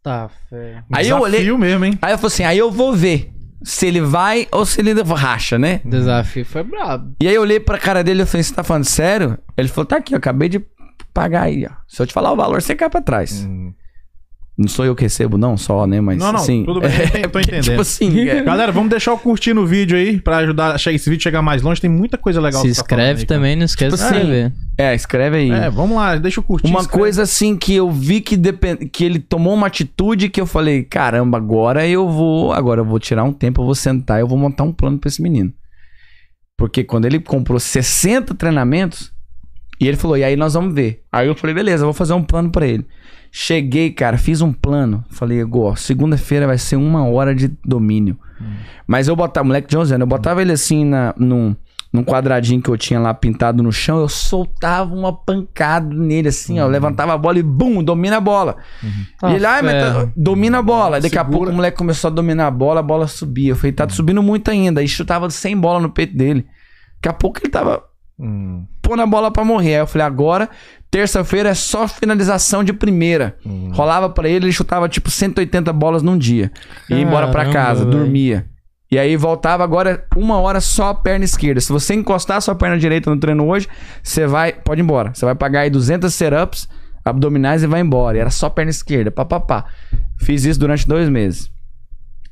Tá, 0.03 0.29
fé. 0.49 0.83
Aí 0.91 1.07
eu 1.07 1.19
olhei- 1.19 1.39
Desafio 1.39 1.57
mesmo, 1.57 1.85
hein? 1.85 1.97
Aí 2.01 2.11
eu 2.13 2.17
falei 2.17 2.27
assim: 2.33 2.43
Aí 2.43 2.57
eu 2.57 2.69
vou 2.71 2.93
ver 2.93 3.31
se 3.63 3.85
ele 3.85 4.01
vai 4.01 4.47
ou 4.51 4.65
se 4.65 4.81
ele 4.81 4.93
racha, 5.03 5.57
né? 5.57 5.79
O 5.85 5.89
desafio 5.89 6.43
foi 6.43 6.63
brabo. 6.63 7.15
E 7.21 7.27
aí 7.27 7.35
eu 7.35 7.41
olhei 7.41 7.59
pra 7.59 7.77
cara 7.77 8.03
dele 8.03 8.23
e 8.23 8.25
falei, 8.25 8.43
você 8.43 8.53
tá 8.53 8.63
falando 8.63 8.83
sério? 8.85 9.37
Ele 9.55 9.67
falou, 9.67 9.85
tá 9.85 9.97
aqui, 9.97 10.13
eu 10.13 10.17
acabei 10.17 10.49
de 10.49 10.65
pagar 11.13 11.43
aí, 11.43 11.65
ó. 11.69 11.73
Se 11.87 12.01
eu 12.01 12.07
te 12.07 12.13
falar 12.13 12.31
o 12.31 12.35
valor, 12.35 12.61
você 12.61 12.75
cai 12.75 12.89
pra 12.89 13.01
trás. 13.01 13.43
Uhum. 13.45 13.73
Não 14.57 14.67
sou 14.67 14.85
eu 14.85 14.93
que 14.93 15.03
recebo, 15.03 15.37
não, 15.37 15.55
só, 15.55 15.87
né? 15.87 16.01
Mas 16.01 16.17
Não, 16.17 16.33
não, 16.33 16.39
assim, 16.39 16.63
tudo 16.65 16.81
bem, 16.81 16.91
eu 17.23 17.29
tô 17.29 17.39
entendendo. 17.39 17.63
tipo 17.63 17.81
assim, 17.81 18.27
é, 18.27 18.43
Galera, 18.43 18.71
vamos 18.71 18.89
deixar 18.89 19.13
o 19.13 19.17
curtir 19.17 19.53
no 19.53 19.65
vídeo 19.65 19.97
aí 19.97 20.19
pra 20.19 20.37
ajudar 20.37 20.75
a 20.75 20.93
esse 20.93 21.09
vídeo 21.09 21.23
chegar 21.23 21.41
mais 21.41 21.61
longe. 21.61 21.79
Tem 21.79 21.89
muita 21.89 22.17
coisa 22.17 22.39
legal 22.41 22.61
Se 22.61 22.67
tá 22.67 22.71
inscreve 22.71 23.21
aí, 23.21 23.25
também, 23.25 23.55
não 23.55 23.65
esquece 23.65 23.95
de 23.95 24.03
Tipo 24.03 24.15
assim, 24.15 24.51
é, 24.77 24.93
escreve 24.93 25.37
aí. 25.37 25.51
É, 25.51 25.69
vamos 25.69 25.95
lá, 25.95 26.15
deixa 26.17 26.39
eu 26.39 26.43
curtir. 26.43 26.67
Uma 26.67 26.81
escreve. 26.81 26.99
coisa 26.99 27.23
assim 27.23 27.55
que 27.55 27.73
eu 27.73 27.89
vi 27.89 28.19
que, 28.19 28.35
depend... 28.35 28.87
que 28.89 29.03
ele 29.03 29.19
tomou 29.19 29.53
uma 29.53 29.67
atitude 29.67 30.29
que 30.29 30.39
eu 30.39 30.45
falei, 30.45 30.83
caramba, 30.83 31.37
agora 31.37 31.87
eu 31.87 32.09
vou, 32.09 32.51
agora 32.51 32.81
eu 32.81 32.85
vou 32.85 32.99
tirar 32.99 33.23
um 33.23 33.33
tempo, 33.33 33.61
eu 33.61 33.65
vou 33.65 33.75
sentar, 33.75 34.19
eu 34.19 34.27
vou 34.27 34.37
montar 34.37 34.63
um 34.63 34.73
plano 34.73 34.99
pra 34.99 35.07
esse 35.07 35.21
menino. 35.21 35.51
Porque 36.57 36.83
quando 36.83 37.05
ele 37.05 37.19
comprou 37.19 37.59
60 37.59 38.35
treinamentos, 38.35 39.11
e 39.81 39.87
ele 39.87 39.97
falou, 39.97 40.15
e 40.15 40.23
aí 40.23 40.35
nós 40.35 40.53
vamos 40.53 40.75
ver. 40.75 41.03
Aí 41.11 41.27
eu 41.27 41.33
falei, 41.35 41.55
beleza, 41.55 41.83
vou 41.83 41.93
fazer 41.93 42.13
um 42.13 42.21
plano 42.23 42.51
pra 42.51 42.67
ele. 42.67 42.85
Cheguei, 43.31 43.89
cara, 43.91 44.15
fiz 44.17 44.39
um 44.41 44.53
plano. 44.53 45.03
Falei, 45.09 45.41
Ego, 45.41 45.75
segunda-feira 45.75 46.45
vai 46.45 46.57
ser 46.59 46.75
uma 46.75 47.03
hora 47.07 47.33
de 47.33 47.47
domínio. 47.65 48.15
Mas 48.85 49.07
eu 49.07 49.15
botava, 49.15 49.45
moleque 49.47 49.67
de 49.67 49.77
11 49.77 49.93
anos, 49.95 50.01
eu 50.01 50.07
botava 50.07 50.41
ele 50.41 50.51
assim 50.51 50.83
na, 50.85 51.13
num, 51.17 51.55
num 51.93 52.03
quadradinho 52.03 52.61
que 52.61 52.69
eu 52.69 52.77
tinha 52.77 52.99
lá 52.99 53.13
pintado 53.13 53.63
no 53.63 53.71
chão, 53.71 53.99
eu 53.99 54.07
soltava 54.09 54.93
uma 54.93 55.13
pancada 55.13 55.93
nele 55.95 56.27
assim, 56.27 56.59
ó. 56.59 56.63
Eu 56.65 56.69
levantava 56.69 57.13
a 57.13 57.17
bola 57.17 57.39
e 57.39 57.43
bum, 57.43 57.83
domina 57.83 58.17
a 58.17 58.21
bola. 58.21 58.57
Tá 59.19 59.31
e 59.31 59.35
ele, 59.35 59.45
ai, 59.45 59.61
mas 59.61 59.73
tá- 59.83 59.93
ferro. 59.93 60.13
domina 60.15 60.59
a 60.59 60.61
bola. 60.61 60.99
Daqui 61.01 61.17
a 61.17 61.21
Segura. 61.21 61.37
pouco 61.37 61.51
o 61.51 61.55
moleque 61.55 61.77
começou 61.77 62.09
a 62.09 62.11
dominar 62.11 62.47
a 62.47 62.51
bola, 62.51 62.81
a 62.81 62.83
bola 62.83 63.07
subia. 63.07 63.51
Eu 63.51 63.55
falei, 63.55 63.71
tá 63.71 63.87
subindo 63.89 64.21
muito 64.21 64.51
ainda. 64.51 64.81
Aí 64.81 64.87
chutava 64.87 65.29
sem 65.29 65.57
bola 65.57 65.79
no 65.79 65.89
peito 65.89 66.15
dele. 66.15 66.45
Daqui 66.97 67.09
a 67.09 67.13
pouco 67.13 67.39
ele 67.41 67.49
tava 67.49 67.81
Hum, 68.19 68.65
pondo 68.81 69.01
a 69.01 69.05
bola 69.07 69.31
pra 69.31 69.43
morrer. 69.43 69.75
Aí 69.75 69.81
eu 69.81 69.87
falei, 69.87 70.05
agora, 70.05 70.49
terça-feira 70.89 71.49
é 71.49 71.53
só 71.53 71.87
finalização 71.87 72.63
de 72.63 72.71
primeira. 72.73 73.35
hum. 73.45 73.71
Rolava 73.73 74.09
pra 74.09 74.27
ele, 74.29 74.45
ele 74.45 74.51
chutava 74.51 74.87
tipo 74.89 75.09
180 75.09 75.71
bolas 75.73 76.03
num 76.03 76.17
dia. 76.17 76.51
Ia 76.89 76.99
embora 76.99 77.27
pra 77.29 77.45
Caramba, 77.45 77.53
casa, 77.53 77.85
velho. 77.85 77.97
dormia. 77.97 78.45
E 78.91 78.99
aí 78.99 79.15
voltava 79.15 79.63
agora 79.63 80.05
uma 80.17 80.37
hora 80.39 80.59
só 80.59 80.89
a 80.89 80.93
perna 80.93 81.23
esquerda. 81.23 81.61
Se 81.61 81.71
você 81.71 81.93
encostar 81.93 82.37
a 82.37 82.41
sua 82.41 82.53
perna 82.55 82.77
direita 82.77 83.09
no 83.09 83.17
treino 83.17 83.47
hoje, 83.47 83.67
você 84.03 84.27
vai, 84.27 84.51
pode 84.51 84.81
ir 84.81 84.83
embora. 84.83 85.13
Você 85.13 85.23
vai 85.25 85.33
pagar 85.33 85.61
aí 85.61 85.69
200 85.69 86.13
setups 86.13 86.67
abdominais 87.05 87.63
e 87.63 87.67
vai 87.67 87.79
embora. 87.79 88.17
E 88.17 88.19
era 88.19 88.29
só 88.29 88.49
perna 88.49 88.69
esquerda, 88.69 89.09
papapá. 89.09 89.65
Fiz 90.19 90.43
isso 90.43 90.59
durante 90.59 90.85
dois 90.85 91.07
meses. 91.07 91.49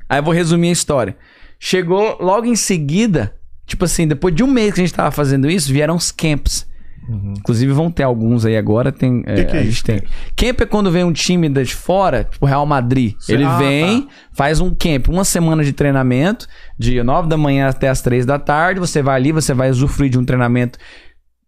Aí 0.06 0.18
eu 0.18 0.22
vou 0.22 0.34
resumir 0.34 0.68
a 0.68 0.72
história. 0.72 1.16
Chegou 1.58 2.18
logo 2.20 2.44
em 2.46 2.54
seguida, 2.56 3.34
tipo 3.70 3.84
assim, 3.84 4.06
depois 4.06 4.34
de 4.34 4.42
um 4.42 4.46
mês 4.46 4.74
que 4.74 4.80
a 4.80 4.84
gente 4.84 4.94
tava 4.94 5.10
fazendo 5.10 5.48
isso, 5.50 5.72
vieram 5.72 5.96
os 5.96 6.10
camps. 6.10 6.68
Uhum. 7.08 7.34
Inclusive 7.38 7.72
vão 7.72 7.90
ter 7.90 8.02
alguns 8.02 8.44
aí 8.44 8.56
agora. 8.56 8.92
Tem, 8.92 9.22
é, 9.26 9.44
que 9.44 9.56
é 9.56 9.60
a 9.60 9.62
gente 9.62 9.72
isso, 9.72 9.84
tem. 9.84 10.00
Camp 10.36 10.60
é 10.60 10.66
quando 10.66 10.90
vem 10.90 11.02
um 11.02 11.12
time 11.12 11.48
de 11.48 11.74
fora, 11.74 12.24
tipo 12.24 12.44
Real 12.46 12.64
Madrid. 12.66 13.14
Sim. 13.18 13.32
Ele 13.32 13.44
Ah, 13.44 13.56
vem, 13.58 14.02
tá. 14.02 14.08
faz 14.32 14.60
um 14.60 14.70
camp, 14.74 15.08
uma 15.08 15.24
semana 15.24 15.64
de 15.64 15.72
treinamento, 15.72 16.46
de 16.78 17.02
9 17.02 17.28
da 17.28 17.36
manhã 17.36 17.68
até 17.68 17.88
as 17.88 18.00
3 18.02 18.24
da 18.26 18.38
tarde. 18.38 18.78
Você 18.80 19.02
vai 19.02 19.16
ali, 19.16 19.32
você 19.32 19.52
vai 19.54 19.70
usufruir 19.70 20.10
de 20.10 20.18
um 20.18 20.24
treinamento 20.24 20.78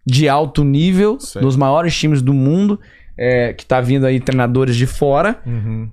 de 0.05 0.29
alto 0.29 0.65
nível, 0.65 1.17
dos 1.41 1.57
maiores 1.57 1.97
times 1.97 2.23
do 2.23 2.33
mundo, 2.35 2.81
é, 3.17 3.53
que 3.53 3.65
tá 3.65 3.81
vindo 3.81 4.05
aí 4.05 4.19
treinadores 4.19 4.75
de 4.75 4.87
fora 4.87 5.39
Uhum. 5.47 5.89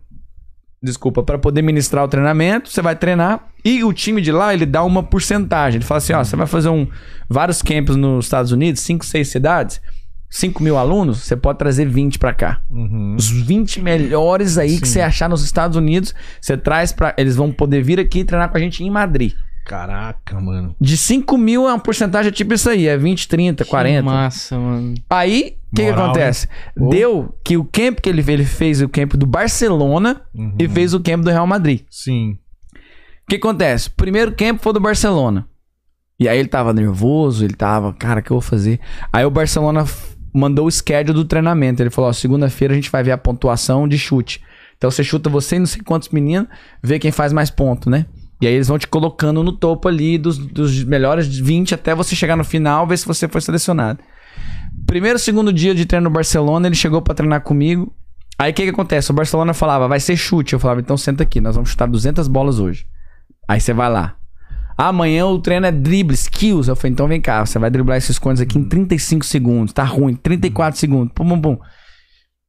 Desculpa, 0.82 1.22
para 1.22 1.38
poder 1.38 1.62
ministrar 1.62 2.04
o 2.04 2.08
treinamento, 2.08 2.70
você 2.70 2.82
vai 2.82 2.96
treinar 2.96 3.48
e 3.64 3.84
o 3.84 3.92
time 3.92 4.22
de 4.22 4.32
lá, 4.32 4.54
ele 4.54 4.66
dá 4.66 4.84
uma 4.84 5.04
porcentagem. 5.04 5.78
Ele 5.78 5.86
fala 5.86 5.98
assim, 5.98 6.14
ó, 6.14 6.24
você 6.24 6.36
vai 6.36 6.48
fazer 6.48 6.70
um, 6.70 6.88
vários 7.28 7.62
campos 7.62 7.96
nos 7.96 8.26
Estados 8.26 8.52
Unidos, 8.52 8.82
5, 8.82 9.06
6 9.06 9.28
cidades, 9.28 9.82
5 10.30 10.62
mil 10.64 10.78
alunos, 10.78 11.20
você 11.20 11.36
pode 11.36 11.60
trazer 11.60 11.86
20 11.86 12.20
para 12.20 12.34
cá. 12.34 12.62
Uhum. 12.70 13.16
Os 13.18 13.30
20 13.30 13.82
melhores 13.82 14.58
aí 14.58 14.80
que 14.80 14.88
Sim. 14.88 14.94
você 14.94 15.02
achar 15.02 15.28
nos 15.28 15.44
Estados 15.44 15.76
Unidos, 15.76 16.14
você 16.40 16.56
traz 16.56 16.92
para 16.94 17.14
Eles 17.18 17.36
vão 17.36 17.52
poder 17.52 17.84
vir 17.84 18.00
aqui 18.00 18.20
e 18.20 18.24
treinar 18.24 18.50
com 18.50 18.58
a 18.58 18.60
gente 18.60 18.84
em 18.84 18.90
Madrid. 18.90 19.34
Caraca, 19.66 20.40
mano. 20.40 20.76
De 20.80 20.98
5 20.98 21.38
mil 21.38 21.68
é 21.68 21.74
uma 21.74 21.80
porcentagem 21.80 22.32
tipo 22.32 22.54
isso 22.54 22.70
aí, 22.70 22.88
é 22.88 22.98
20, 22.98 23.28
30, 23.28 23.66
40. 23.66 24.00
Que 24.00 24.06
massa, 24.06 24.58
mano. 24.58 24.96
Aí, 25.10 25.59
o 25.72 25.76
que, 25.76 25.84
que 25.84 25.90
acontece? 25.90 26.48
hein? 26.80 26.90
Deu 26.90 27.36
que 27.44 27.58
o 27.58 27.64
camp 27.64 28.00
que 28.00 28.10
ele 28.10 28.24
fez, 28.24 28.40
ele 28.40 28.48
fez 28.48 28.82
o 28.82 28.90
camp 28.90 29.14
do 29.14 29.26
Barcelona 29.26 30.22
Uhum. 30.34 30.56
e 30.60 30.68
fez 30.68 30.94
o 30.94 31.00
camp 31.00 31.24
do 31.24 31.30
Real 31.30 31.46
Madrid. 31.48 31.82
Sim. 31.90 32.38
O 32.74 33.30
que 33.30 33.36
acontece? 33.36 33.90
O 33.90 33.92
primeiro 33.92 34.32
campo 34.34 34.62
foi 34.62 34.74
do 34.74 34.80
Barcelona. 34.80 35.48
E 36.20 36.28
aí 36.28 36.38
ele 36.40 36.50
tava 36.50 36.74
nervoso, 36.74 37.46
ele 37.46 37.54
tava, 37.54 37.94
cara, 37.94 38.20
o 38.20 38.24
que 38.24 38.32
eu 38.32 38.36
vou 38.36 38.42
fazer? 38.42 38.80
Aí 39.14 39.24
o 39.26 39.30
Barcelona 39.32 39.86
mandou 40.34 40.66
o 40.68 40.72
schedule 40.72 41.14
do 41.16 41.24
treinamento. 41.26 41.82
Ele 41.82 41.90
falou: 41.90 42.10
ó, 42.10 42.14
segunda-feira 42.14 42.74
a 42.74 42.76
gente 42.76 42.92
vai 42.92 43.04
ver 43.04 43.12
a 43.12 43.18
pontuação 43.18 43.88
de 43.88 43.98
chute. 43.98 44.42
Então 44.78 44.90
você 44.90 45.04
chuta 45.04 45.30
você 45.30 45.56
e 45.58 45.60
não 45.60 45.66
sei 45.66 45.82
quantos 45.82 46.10
meninos, 46.10 46.48
vê 46.84 46.98
quem 47.00 47.12
faz 47.12 47.32
mais 47.32 47.50
ponto, 47.50 47.90
né? 47.90 48.06
E 48.42 48.48
aí 48.48 48.54
eles 48.54 48.68
vão 48.70 48.80
te 48.80 48.88
colocando 48.88 49.44
no 49.44 49.52
topo 49.52 49.88
ali 49.90 50.18
dos, 50.18 50.38
dos 50.38 50.84
melhores 50.86 51.28
20 51.38 51.74
até 51.76 51.94
você 51.94 52.16
chegar 52.16 52.38
no 52.38 52.44
final, 52.46 52.88
ver 52.88 52.98
se 52.98 53.06
você 53.06 53.28
foi 53.28 53.42
selecionado. 53.42 54.00
Primeiro, 54.86 55.20
segundo 55.20 55.54
dia 55.54 55.76
de 55.76 55.86
treino 55.86 56.06
no 56.06 56.10
Barcelona, 56.10 56.68
ele 56.68 56.76
chegou 56.76 57.02
pra 57.02 57.14
treinar 57.14 57.42
comigo. 57.42 57.94
Aí 58.38 58.52
o 58.52 58.54
que 58.54 58.64
que 58.64 58.70
acontece? 58.70 59.12
O 59.12 59.14
Barcelona 59.14 59.54
falava, 59.54 59.88
vai 59.88 60.00
ser 60.00 60.16
chute. 60.16 60.54
Eu 60.54 60.60
falava, 60.60 60.80
então 60.80 60.98
senta 60.98 61.24
aqui, 61.24 61.42
nós 61.42 61.56
vamos 61.56 61.70
chutar 61.70 61.88
200 61.88 62.28
bolas 62.28 62.60
hoje. 62.60 62.86
Aí 63.48 63.60
você 63.60 63.74
vai 63.74 63.90
lá. 63.90 64.16
Amanhã 64.78 65.26
o 65.26 65.40
treino 65.40 65.66
é 65.66 65.72
drible, 65.72 66.14
skills. 66.14 66.70
Eu 66.70 66.76
falei, 66.76 66.94
então 66.94 67.08
vem 67.08 67.20
cá, 67.20 67.46
você 67.46 67.60
vai 67.60 67.70
driblar 67.70 67.98
esses 67.98 68.18
cones 68.18 68.40
aqui 68.40 68.58
em 68.58 68.64
35 68.64 69.26
segundos. 69.26 69.74
Tá 69.74 69.84
ruim, 69.84 70.16
34 70.16 70.80
segundos. 70.80 71.12
Pum, 71.14 71.28
pum, 71.28 71.42
pum. 71.42 71.58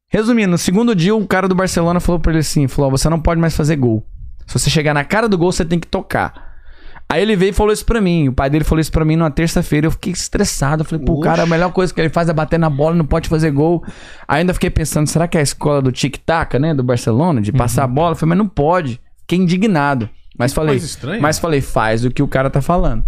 Resumindo, 0.09 0.51
no 0.51 0.59
segundo 0.59 0.94
dia 0.94 1.15
o 1.15 1.27
cara 1.27 1.48
do 1.48 1.55
Barcelona 1.55 2.01
falou 2.01 2.20
pra 2.20 2.32
ele 2.32 2.40
assim, 2.40 2.66
falou, 2.69 2.90
você 2.90 3.09
não 3.09 3.20
pode 3.20 3.40
mais 3.40 3.57
fazer 3.57 3.77
gol. 3.77 4.07
Se 4.47 4.59
você 4.59 4.69
chegar 4.69 4.94
na 4.94 5.05
cara 5.05 5.28
do 5.28 5.39
gol, 5.39 5.52
você 5.52 5.65
tem 5.65 5.78
que 5.78 5.86
tocar. 5.86 6.49
Aí 7.10 7.22
ele 7.22 7.34
veio 7.34 7.50
e 7.50 7.52
falou 7.52 7.72
isso 7.72 7.84
pra 7.84 8.00
mim. 8.00 8.28
O 8.28 8.32
pai 8.32 8.48
dele 8.48 8.62
falou 8.62 8.80
isso 8.80 8.92
pra 8.92 9.04
mim 9.04 9.16
numa 9.16 9.32
terça-feira. 9.32 9.88
Eu 9.88 9.90
fiquei 9.90 10.12
estressado. 10.12 10.82
Eu 10.82 10.84
falei, 10.84 11.04
pô, 11.04 11.14
o 11.14 11.20
cara, 11.20 11.42
a 11.42 11.46
melhor 11.46 11.72
coisa 11.72 11.92
que 11.92 12.00
ele 12.00 12.08
faz 12.08 12.28
é 12.28 12.32
bater 12.32 12.56
na 12.56 12.70
bola, 12.70 12.94
não 12.94 13.04
pode 13.04 13.28
fazer 13.28 13.50
gol. 13.50 13.84
Aí 14.28 14.40
ainda 14.40 14.54
fiquei 14.54 14.70
pensando, 14.70 15.08
será 15.08 15.26
que 15.26 15.36
é 15.36 15.40
a 15.40 15.42
escola 15.42 15.82
do 15.82 15.90
tic-tac, 15.90 16.56
né? 16.60 16.72
Do 16.72 16.84
Barcelona, 16.84 17.40
de 17.40 17.50
passar 17.50 17.82
a 17.82 17.88
bola? 17.88 18.12
Eu 18.12 18.16
falei, 18.16 18.30
mas 18.30 18.38
não 18.38 18.46
pode. 18.46 19.00
Fiquei 19.22 19.38
indignado. 19.38 20.08
Mas 20.38 20.52
falei, 20.52 20.76
coisa 20.76 20.86
estranha. 20.86 21.20
mas 21.20 21.38
falei, 21.40 21.60
faz 21.60 22.04
o 22.04 22.10
que 22.12 22.22
o 22.22 22.28
cara 22.28 22.48
tá 22.48 22.62
falando. 22.62 23.04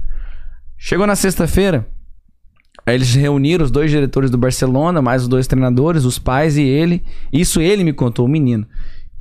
Chegou 0.77 1.07
na 1.07 1.15
sexta-feira, 1.15 1.87
aí 2.85 2.97
eles 2.97 3.15
reuniram 3.15 3.65
os 3.65 3.71
dois 3.71 3.89
diretores 3.89 4.31
do 4.31 4.37
Barcelona, 4.37 5.01
mais 5.01 5.23
os 5.23 5.29
dois 5.29 5.47
treinadores, 5.47 6.05
os 6.05 6.19
pais 6.19 6.57
e 6.57 6.63
ele. 6.63 7.05
Isso 7.33 7.61
ele 7.61 7.85
me 7.85 7.93
contou, 7.93 8.27
o 8.27 8.29
menino. 8.29 8.67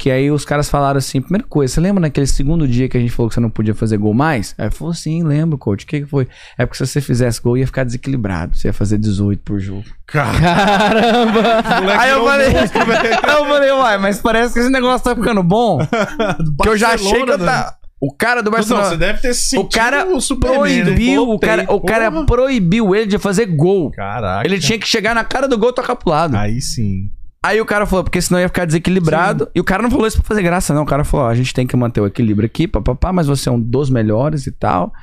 Que 0.01 0.09
aí 0.09 0.31
os 0.31 0.43
caras 0.43 0.67
falaram 0.67 0.97
assim: 0.97 1.21
primeira 1.21 1.45
coisa, 1.47 1.75
você 1.75 1.79
lembra 1.79 2.01
naquele 2.01 2.25
segundo 2.25 2.67
dia 2.67 2.89
que 2.89 2.97
a 2.97 2.99
gente 2.99 3.11
falou 3.11 3.29
que 3.29 3.35
você 3.35 3.39
não 3.39 3.51
podia 3.51 3.75
fazer 3.75 3.97
gol 3.97 4.15
mais? 4.15 4.55
Aí 4.57 4.71
falou: 4.71 4.95
sim, 4.95 5.21
lembro, 5.21 5.59
coach. 5.59 5.83
O 5.83 5.87
que, 5.87 5.99
que 6.01 6.07
foi? 6.07 6.27
É 6.57 6.65
porque 6.65 6.83
se 6.83 6.91
você 6.91 6.99
fizesse 6.99 7.39
gol, 7.39 7.55
ia 7.55 7.67
ficar 7.67 7.83
desequilibrado. 7.83 8.57
Você 8.57 8.69
ia 8.69 8.73
fazer 8.73 8.97
18 8.97 9.43
por 9.43 9.59
jogo. 9.59 9.83
Cara, 10.07 10.39
Caramba! 10.39 11.41
Aí 12.01 12.09
eu 12.09 12.15
virou 12.15 12.29
falei, 12.31 12.49
monstro, 12.49 12.81
eu 12.81 13.45
falei, 13.45 13.71
uai, 13.73 13.97
mas 13.99 14.19
parece 14.19 14.55
que 14.55 14.59
esse 14.61 14.71
negócio 14.71 15.03
tá 15.03 15.15
ficando 15.15 15.43
bom. 15.43 15.77
que 16.63 16.67
eu 16.67 16.75
já 16.75 16.95
achei 16.95 17.23
que 17.23 17.29
eu 17.29 17.37
tá. 17.37 17.75
O 18.01 18.11
cara 18.11 18.41
do 18.41 18.49
Não, 18.49 18.57
Barcelona. 18.57 18.89
você 18.89 18.97
deve 18.97 19.19
ter 19.19 19.35
sentido 19.35 19.67
O 19.67 19.69
cara 19.69 20.07
o 20.07 20.19
Superman, 20.19 20.77
né? 20.77 20.83
proibiu, 20.85 21.29
o 21.29 21.37
cara, 21.39 21.65
o 21.71 21.79
cara 21.79 22.25
proibiu 22.25 22.95
ele 22.95 23.05
de 23.05 23.19
fazer 23.19 23.45
gol. 23.45 23.91
Caraca. 23.91 24.47
Ele 24.47 24.57
tinha 24.57 24.79
que 24.79 24.87
chegar 24.87 25.13
na 25.13 25.23
cara 25.23 25.47
do 25.47 25.59
gol 25.59 25.69
e 25.69 25.75
tocar 25.75 25.95
pro 25.95 26.09
lado. 26.09 26.35
Aí 26.35 26.59
sim. 26.59 27.11
Aí 27.43 27.59
o 27.59 27.65
cara 27.65 27.87
falou, 27.87 28.03
porque 28.03 28.21
senão 28.21 28.39
ia 28.39 28.47
ficar 28.47 28.65
desequilibrado. 28.65 29.49
E 29.55 29.59
o 29.59 29.63
cara 29.63 29.81
não 29.81 29.89
falou 29.89 30.05
isso 30.05 30.17
pra 30.17 30.27
fazer 30.27 30.43
graça, 30.43 30.75
não. 30.75 30.83
O 30.83 30.85
cara 30.85 31.03
falou, 31.03 31.25
ó, 31.25 31.29
a 31.29 31.33
gente 31.35 31.53
tem 31.53 31.65
que 31.65 31.75
manter 31.75 31.99
o 31.99 32.05
equilíbrio 32.05 32.45
aqui, 32.45 32.67
papapá, 32.67 33.11
mas 33.11 33.25
você 33.25 33.49
é 33.49 33.51
um 33.51 33.59
dos 33.59 33.89
melhores 33.89 34.45
e 34.45 34.51
tal. 34.51 34.93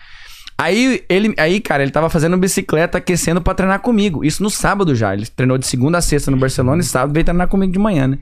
Aí, 0.57 1.05
ele, 1.09 1.35
aí, 1.37 1.61
cara, 1.61 1.83
ele 1.83 1.91
tava 1.91 2.09
fazendo 2.09 2.37
bicicleta, 2.37 2.99
aquecendo 2.99 3.41
pra 3.41 3.55
treinar 3.55 3.81
comigo. 3.81 4.25
Isso 4.25 4.41
no 4.43 4.51
sábado 4.51 4.95
já. 4.95 5.15
Ele 5.15 5.27
treinou 5.27 5.59
de 5.59 5.67
segunda 5.67 5.99
a 5.99 6.01
sexta 6.01 6.31
no 6.31 6.37
Barcelona 6.37 6.81
e 6.81 6.85
sábado 6.85 7.13
veio 7.13 7.25
treinar 7.25 7.49
comigo 7.49 7.73
de 7.73 7.79
manhã, 7.79 8.07
né? 8.07 8.19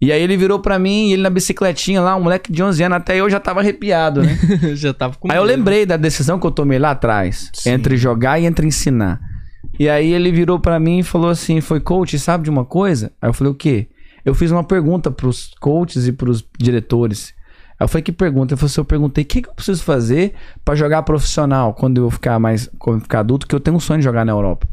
E 0.00 0.10
aí 0.12 0.20
ele 0.22 0.36
virou 0.36 0.58
pra 0.60 0.78
mim, 0.78 1.10
e 1.10 1.12
ele 1.12 1.22
na 1.22 1.30
bicicletinha 1.30 2.00
lá, 2.00 2.16
um 2.16 2.22
moleque 2.22 2.52
de 2.52 2.62
11 2.62 2.82
anos, 2.82 2.96
até 2.98 3.16
eu 3.16 3.28
já 3.30 3.38
tava 3.38 3.60
arrepiado, 3.60 4.22
né? 4.22 4.36
Já 4.74 4.92
tava 4.92 5.16
com 5.16 5.30
Aí 5.30 5.38
eu 5.38 5.44
medo. 5.44 5.56
lembrei 5.56 5.86
da 5.86 5.96
decisão 5.96 6.40
que 6.40 6.46
eu 6.46 6.50
tomei 6.50 6.76
lá 6.78 6.90
atrás, 6.90 7.50
Sim. 7.54 7.70
entre 7.70 7.96
jogar 7.96 8.40
e 8.40 8.44
entre 8.44 8.66
ensinar. 8.66 9.20
E 9.78 9.88
aí 9.88 10.12
ele 10.12 10.30
virou 10.30 10.58
pra 10.58 10.78
mim 10.78 10.98
e 10.98 11.02
falou 11.02 11.30
assim: 11.30 11.60
"Foi 11.60 11.80
coach, 11.80 12.18
sabe 12.18 12.44
de 12.44 12.50
uma 12.50 12.64
coisa?" 12.64 13.12
Aí 13.20 13.28
eu 13.28 13.32
falei: 13.32 13.52
"O 13.52 13.56
quê?" 13.56 13.88
Eu 14.24 14.34
fiz 14.34 14.50
uma 14.50 14.62
pergunta 14.62 15.10
pros 15.10 15.52
coaches 15.60 16.06
e 16.06 16.12
pros 16.12 16.44
diretores. 16.58 17.34
Aí 17.78 17.84
eu 17.84 17.88
falei: 17.88 18.02
"Que 18.02 18.12
pergunta?" 18.12 18.54
Ele 18.54 18.58
falou 18.58 18.66
assim: 18.70 18.80
"Eu 18.80 18.84
perguntei: 18.84 19.24
"O 19.24 19.26
que, 19.26 19.42
que 19.42 19.48
eu 19.48 19.54
preciso 19.54 19.82
fazer 19.82 20.34
pra 20.64 20.74
jogar 20.74 21.02
profissional 21.02 21.74
quando 21.74 21.98
eu 21.98 22.10
ficar 22.10 22.38
mais 22.38 22.70
quando 22.78 22.96
eu 22.96 23.02
ficar 23.02 23.20
adulto, 23.20 23.46
que 23.46 23.54
eu 23.54 23.60
tenho 23.60 23.76
um 23.76 23.80
sonho 23.80 23.98
de 23.98 24.04
jogar 24.04 24.24
na 24.24 24.32
Europa?" 24.32 24.66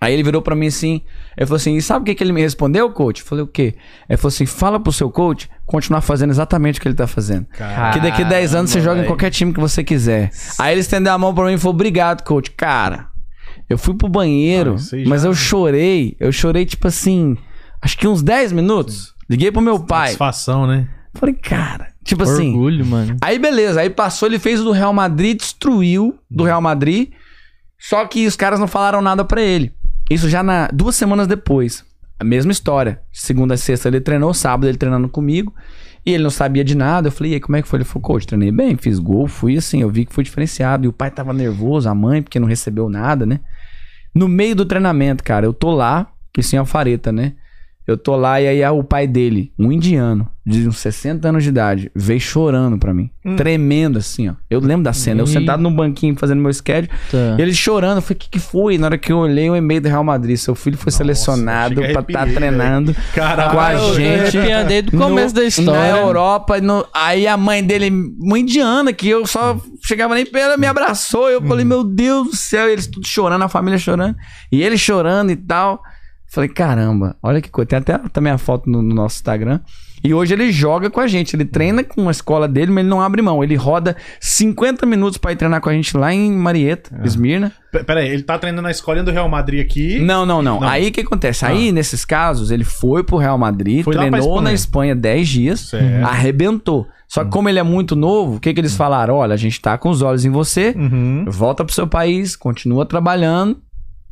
Aí 0.00 0.12
ele 0.12 0.22
virou 0.22 0.42
pra 0.42 0.54
mim 0.54 0.66
assim, 0.66 1.00
ele 1.36 1.46
falou 1.46 1.56
assim, 1.56 1.74
e 1.76 1.82
sabe 1.82 2.02
o 2.02 2.04
que, 2.04 2.14
que 2.14 2.22
ele 2.22 2.32
me 2.32 2.40
respondeu, 2.42 2.90
coach? 2.90 3.22
Eu 3.22 3.26
falei, 3.26 3.44
o 3.44 3.46
quê? 3.46 3.74
Ele 4.08 4.16
falou 4.16 4.28
assim, 4.28 4.44
fala 4.44 4.78
pro 4.78 4.92
seu 4.92 5.10
coach 5.10 5.48
continuar 5.64 6.00
fazendo 6.02 6.30
exatamente 6.30 6.78
o 6.78 6.82
que 6.82 6.88
ele 6.88 6.94
tá 6.94 7.06
fazendo. 7.06 7.46
Cara, 7.46 7.92
Que 7.92 8.00
daqui 8.00 8.24
10 8.24 8.54
anos 8.54 8.70
você 8.70 8.78
Caramba, 8.78 8.94
joga 8.94 9.04
em 9.04 9.08
qualquer 9.08 9.30
time 9.30 9.52
que 9.52 9.60
você 9.60 9.82
quiser. 9.82 10.30
Aí 10.58 10.72
ele 10.72 10.82
estendeu 10.82 11.12
a 11.12 11.18
mão 11.18 11.34
pra 11.34 11.46
mim 11.46 11.54
e 11.54 11.58
falou: 11.58 11.74
Obrigado, 11.74 12.22
coach. 12.24 12.50
Cara, 12.50 13.06
eu 13.68 13.78
fui 13.78 13.94
pro 13.94 14.08
banheiro, 14.08 14.76
Ah, 14.78 14.96
mas 15.06 15.24
eu 15.24 15.34
chorei. 15.34 16.16
Eu 16.20 16.30
chorei, 16.32 16.64
tipo 16.64 16.86
assim, 16.88 17.36
acho 17.82 17.96
que 17.98 18.06
uns 18.06 18.22
10 18.22 18.52
minutos. 18.52 19.14
Liguei 19.28 19.50
pro 19.50 19.60
meu 19.60 19.80
pai. 19.80 20.08
Satisfação, 20.08 20.66
né? 20.66 20.88
Falei, 21.14 21.34
cara, 21.34 21.88
tipo 22.04 22.22
assim. 22.22 22.48
Orgulho, 22.50 22.86
mano. 22.86 23.16
Aí 23.20 23.38
beleza, 23.38 23.80
aí 23.80 23.90
passou, 23.90 24.28
ele 24.28 24.38
fez 24.38 24.60
o 24.60 24.64
do 24.64 24.70
Real 24.72 24.92
Madrid, 24.92 25.38
destruiu 25.38 26.18
do 26.30 26.44
Real 26.44 26.60
Madrid. 26.60 27.10
Só 27.78 28.04
que 28.06 28.26
os 28.26 28.36
caras 28.36 28.60
não 28.60 28.66
falaram 28.68 29.02
nada 29.02 29.24
pra 29.24 29.40
ele. 29.40 29.72
Isso 30.10 30.28
já 30.28 30.42
na 30.42 30.68
duas 30.72 30.94
semanas 30.96 31.26
depois. 31.26 31.84
A 32.18 32.24
mesma 32.24 32.52
história. 32.52 33.00
Segunda 33.12 33.54
a 33.54 33.56
sexta 33.56 33.88
ele 33.88 34.00
treinou, 34.00 34.32
sábado 34.32 34.68
ele 34.68 34.78
treinando 34.78 35.08
comigo. 35.08 35.52
E 36.04 36.12
ele 36.12 36.22
não 36.22 36.30
sabia 36.30 36.62
de 36.64 36.76
nada. 36.76 37.08
Eu 37.08 37.12
falei, 37.12 37.32
e 37.32 37.34
aí, 37.34 37.40
como 37.40 37.56
é 37.56 37.62
que 37.62 37.68
foi? 37.68 37.78
Ele 37.78 37.84
falou, 37.84 38.02
coach, 38.02 38.26
treinei 38.26 38.52
bem, 38.52 38.76
fiz 38.76 38.98
gol, 39.00 39.26
fui 39.26 39.56
assim, 39.56 39.82
eu 39.82 39.90
vi 39.90 40.06
que 40.06 40.14
fui 40.14 40.22
diferenciado. 40.22 40.84
E 40.84 40.88
o 40.88 40.92
pai 40.92 41.10
tava 41.10 41.32
nervoso, 41.32 41.88
a 41.88 41.94
mãe, 41.94 42.22
porque 42.22 42.38
não 42.38 42.46
recebeu 42.46 42.88
nada, 42.88 43.26
né? 43.26 43.40
No 44.16 44.28
meio 44.28 44.56
do 44.56 44.64
treinamento, 44.64 45.22
cara, 45.22 45.44
eu 45.44 45.52
tô 45.52 45.70
lá, 45.70 46.10
que 46.32 46.42
sim 46.42 46.56
alfareta, 46.56 47.12
né? 47.12 47.34
Eu 47.86 47.96
tô 47.96 48.16
lá 48.16 48.40
e 48.40 48.48
aí 48.48 48.64
o 48.68 48.82
pai 48.82 49.06
dele, 49.06 49.52
um 49.58 49.70
indiano, 49.70 50.26
de 50.44 50.66
uns 50.68 50.78
60 50.78 51.28
anos 51.28 51.42
de 51.44 51.50
idade, 51.50 51.90
veio 51.94 52.20
chorando 52.20 52.78
pra 52.78 52.92
mim. 52.92 53.10
Tremendo 53.36 53.98
assim, 53.98 54.28
ó. 54.28 54.34
Eu 54.50 54.60
lembro 54.60 54.82
da 54.84 54.92
cena. 54.92 55.20
Eu 55.20 55.26
sentado 55.26 55.62
num 55.62 55.74
banquinho 55.74 56.16
fazendo 56.18 56.40
meu 56.40 56.52
schedule. 56.52 56.88
Tá. 57.10 57.36
Ele 57.38 57.52
chorando. 57.54 57.96
Eu 57.98 58.02
falei, 58.02 58.16
o 58.16 58.18
que, 58.18 58.30
que 58.30 58.38
foi? 58.40 58.76
Na 58.78 58.86
hora 58.86 58.98
que 58.98 59.12
eu 59.12 59.18
olhei 59.18 59.48
o 59.50 59.54
e-mail 59.56 59.80
do 59.80 59.88
Real 59.88 60.02
Madrid, 60.04 60.36
seu 60.36 60.54
filho 60.54 60.76
foi 60.76 60.86
Nossa, 60.90 60.98
selecionado 60.98 61.74
pra 61.80 62.00
estar 62.00 62.20
arrepiei, 62.20 62.36
treinando 62.36 62.94
Caralho, 63.14 63.50
com 63.52 63.60
a 63.60 63.72
eu- 63.74 63.78
eu 63.80 63.94
gente. 63.94 64.38
arrepiei 64.38 64.64
desde 64.64 64.96
o 64.96 64.98
começo 64.98 65.34
no- 65.34 65.40
da 65.40 65.44
história. 65.46 65.80
Na 65.92 65.98
Europa. 65.98 66.60
no- 66.60 66.86
aí 66.94 67.26
a 67.26 67.36
mãe 67.36 67.62
dele, 67.62 67.90
uma 68.20 68.38
indiana, 68.38 68.92
que 68.92 69.08
eu 69.08 69.26
só 69.26 69.60
chegava 69.84 70.14
nem 70.14 70.24
perto, 70.26 70.44
ela 70.44 70.56
me 70.56 70.66
abraçou. 70.66 71.28
Eu 71.28 71.40
falei, 71.42 71.64
meu 71.64 71.82
Deus 71.84 72.28
do 72.30 72.36
céu. 72.36 72.68
E 72.68 72.72
eles 72.72 72.86
tudo 72.88 73.06
chorando, 73.06 73.42
a 73.42 73.48
família 73.48 73.78
chorando. 73.78 74.16
E 74.50 74.62
ele 74.62 74.76
chorando 74.78 75.30
e 75.30 75.36
tal. 75.36 75.80
Falei, 76.28 76.48
caramba, 76.50 77.16
olha 77.22 77.40
que 77.40 77.50
coisa. 77.50 77.68
Tem 77.68 77.78
até 77.78 77.98
também 78.12 78.32
a 78.32 78.38
foto 78.38 78.68
no, 78.68 78.82
no 78.82 78.94
nosso 78.94 79.16
Instagram. 79.16 79.60
E 80.04 80.12
hoje 80.12 80.34
ele 80.34 80.52
joga 80.52 80.90
com 80.90 81.00
a 81.00 81.06
gente. 81.06 81.34
Ele 81.34 81.44
treina 81.44 81.82
com 81.82 82.06
a 82.08 82.10
escola 82.10 82.46
dele, 82.46 82.70
mas 82.70 82.82
ele 82.82 82.88
não 82.90 83.00
abre 83.00 83.22
mão. 83.22 83.42
Ele 83.42 83.56
roda 83.56 83.96
50 84.20 84.84
minutos 84.86 85.18
pra 85.18 85.32
ir 85.32 85.36
treinar 85.36 85.60
com 85.60 85.68
a 85.68 85.72
gente 85.72 85.96
lá 85.96 86.12
em 86.12 86.30
Marieta, 86.32 87.00
Esmirna. 87.04 87.50
P- 87.72 87.82
Pera 87.82 88.00
aí, 88.00 88.08
ele 88.10 88.22
tá 88.22 88.38
treinando 88.38 88.62
na 88.62 88.70
escolinha 88.70 89.02
do 89.04 89.10
Real 89.10 89.28
Madrid 89.28 89.64
aqui. 89.64 89.98
Não, 89.98 90.26
não, 90.26 90.42
não. 90.42 90.60
Não. 90.60 90.68
Aí 90.68 90.88
o 90.88 90.92
que 90.92 91.00
acontece? 91.00 91.44
Aí, 91.46 91.72
nesses 91.72 92.04
casos, 92.04 92.50
ele 92.50 92.64
foi 92.64 93.02
pro 93.02 93.16
Real 93.16 93.38
Madrid, 93.38 93.82
Foi 93.84 93.94
treinou 93.94 94.18
Espanha. 94.20 94.42
na 94.42 94.52
Espanha 94.52 94.94
10 94.94 95.28
dias, 95.28 95.60
Certo. 95.60 96.04
arrebentou. 96.06 96.86
Só 97.08 97.24
que 97.24 97.30
como 97.30 97.48
ele 97.48 97.58
é 97.58 97.62
muito 97.62 97.94
novo, 97.96 98.36
o 98.36 98.40
que, 98.40 98.52
que 98.52 98.60
eles 98.60 98.76
falaram? 98.76 99.14
Olha, 99.14 99.34
a 99.34 99.36
gente 99.36 99.60
tá 99.60 99.78
com 99.78 99.88
os 99.90 100.02
olhos 100.02 100.24
em 100.24 100.30
você, 100.30 100.74
Uhum. 100.76 101.24
volta 101.28 101.64
pro 101.64 101.72
seu 101.74 101.86
país, 101.86 102.34
continua 102.36 102.84
trabalhando, 102.84 103.58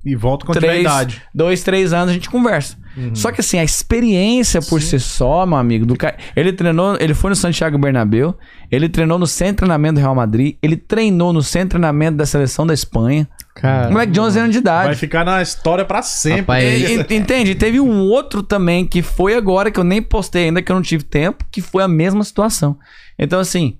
E 0.05 0.15
volta 0.15 0.45
com 0.45 0.53
a 0.53 0.55
três, 0.55 0.81
idade. 0.83 1.23
dois, 1.35 1.63
três 1.63 1.93
anos 1.93 2.11
a 2.11 2.13
gente 2.13 2.29
conversa. 2.29 2.77
Só 3.13 3.33
que 3.33 3.41
assim, 3.41 3.59
a 3.59 3.65
experiência 3.65 4.63
por 4.63 4.81
si 4.81 5.01
só, 5.01 5.45
meu 5.45 5.57
amigo, 5.59 5.85
do 5.85 5.97
cara. 5.97 6.17
Ele 6.37 6.53
treinou, 6.53 6.97
ele 7.01 7.13
foi 7.15 7.31
no 7.31 7.35
Santiago 7.35 7.77
Bernabéu, 7.77 8.39
ele 8.71 8.89
treinou 8.89 9.19
no 9.19 9.27
centro 9.27 9.53
de 9.53 9.57
treinamento 9.59 9.95
do 9.95 10.01
Real 10.01 10.15
Madrid, 10.15 10.57
ele 10.63 10.77
treinou 10.77 11.33
no 11.33 11.43
centro 11.43 11.67
de 11.67 11.71
treinamento 11.71 12.17
da 12.19 12.25
seleção 12.27 12.65
da 12.65 12.73
Espanha. 12.75 13.27
Cara, 13.57 13.91
Moleque 13.91 14.13
de 14.13 14.21
11 14.21 14.39
anos 14.39 14.53
de 14.53 14.59
idade. 14.59 14.87
Vai 14.87 14.95
ficar 14.95 15.25
na 15.25 15.41
história 15.43 15.85
pra 15.85 16.03
sempre. 16.03 16.41
Rapaz, 16.41 16.65
E- 16.65 16.95
e- 17.11 17.17
Entende? 17.17 17.55
Teve 17.55 17.81
um 17.81 18.01
outro 18.03 18.43
também 18.43 18.87
que 18.87 19.03
foi 19.03 19.35
agora, 19.35 19.71
que 19.71 19.81
eu 19.81 19.85
nem 19.85 20.01
postei 20.03 20.45
ainda, 20.45 20.61
que 20.63 20.71
eu 20.71 20.77
não 20.77 20.83
tive 20.83 21.03
tempo, 21.03 21.45
que 21.51 21.61
foi 21.61 21.83
a 21.83 21.89
mesma 21.89 22.23
situação. 22.23 22.79
Então, 23.19 23.41
assim. 23.41 23.79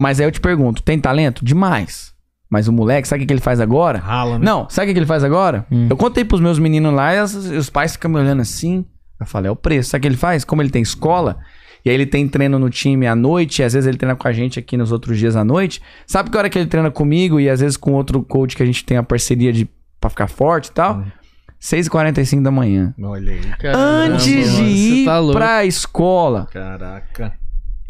Mas 0.00 0.20
aí 0.20 0.26
eu 0.26 0.32
te 0.32 0.40
pergunto: 0.40 0.82
tem 0.82 0.98
talento? 0.98 1.44
Demais. 1.44 2.11
Mas 2.52 2.68
o 2.68 2.72
moleque, 2.72 3.08
sabe 3.08 3.24
o 3.24 3.26
que 3.26 3.32
ele 3.32 3.40
faz 3.40 3.60
agora? 3.60 3.98
Rala, 3.98 4.38
né? 4.38 4.44
Não, 4.44 4.68
sabe 4.68 4.90
o 4.90 4.92
que 4.92 4.98
ele 4.98 5.06
faz 5.06 5.24
agora? 5.24 5.64
Hum. 5.72 5.86
Eu 5.88 5.96
contei 5.96 6.22
pros 6.22 6.38
meus 6.38 6.58
meninos 6.58 6.92
lá 6.92 7.14
e 7.14 7.18
as- 7.18 7.34
os 7.34 7.70
pais 7.70 7.92
ficam 7.92 8.10
me 8.10 8.18
olhando 8.18 8.42
assim. 8.42 8.84
Eu 9.18 9.24
falei, 9.24 9.48
é 9.48 9.50
o 9.50 9.56
preço. 9.56 9.88
Sabe 9.88 10.00
o 10.00 10.02
que 10.02 10.08
ele 10.08 10.16
faz? 10.18 10.44
Como 10.44 10.60
ele 10.60 10.68
tem 10.68 10.82
escola, 10.82 11.38
e 11.82 11.88
aí 11.88 11.94
ele 11.96 12.04
tem 12.04 12.28
treino 12.28 12.58
no 12.58 12.68
time 12.68 13.06
à 13.06 13.14
noite, 13.16 13.60
e 13.60 13.64
às 13.64 13.72
vezes 13.72 13.88
ele 13.88 13.96
treina 13.96 14.14
com 14.14 14.28
a 14.28 14.32
gente 14.32 14.58
aqui 14.58 14.76
nos 14.76 14.92
outros 14.92 15.18
dias 15.18 15.34
à 15.34 15.42
noite. 15.42 15.80
Sabe 16.06 16.28
que 16.28 16.36
hora 16.36 16.50
que 16.50 16.58
ele 16.58 16.66
treina 16.68 16.90
comigo 16.90 17.40
e 17.40 17.48
às 17.48 17.60
vezes 17.60 17.78
com 17.78 17.92
outro 17.94 18.22
coach 18.22 18.54
que 18.54 18.62
a 18.62 18.66
gente 18.66 18.84
tem 18.84 18.98
a 18.98 19.02
parceria 19.02 19.50
de 19.50 19.66
pra 19.98 20.10
ficar 20.10 20.26
forte 20.28 20.66
e 20.66 20.72
tal? 20.72 21.02
6h45 21.60 22.42
da 22.42 22.50
manhã. 22.50 22.92
Olha 23.02 23.32
aí. 23.32 23.40
caramba, 23.58 24.14
Antes 24.14 24.24
de 24.56 24.62
ir 24.62 25.04
tá 25.06 25.18
louco. 25.20 25.38
pra 25.38 25.64
escola. 25.64 26.48
Caraca. 26.52 27.32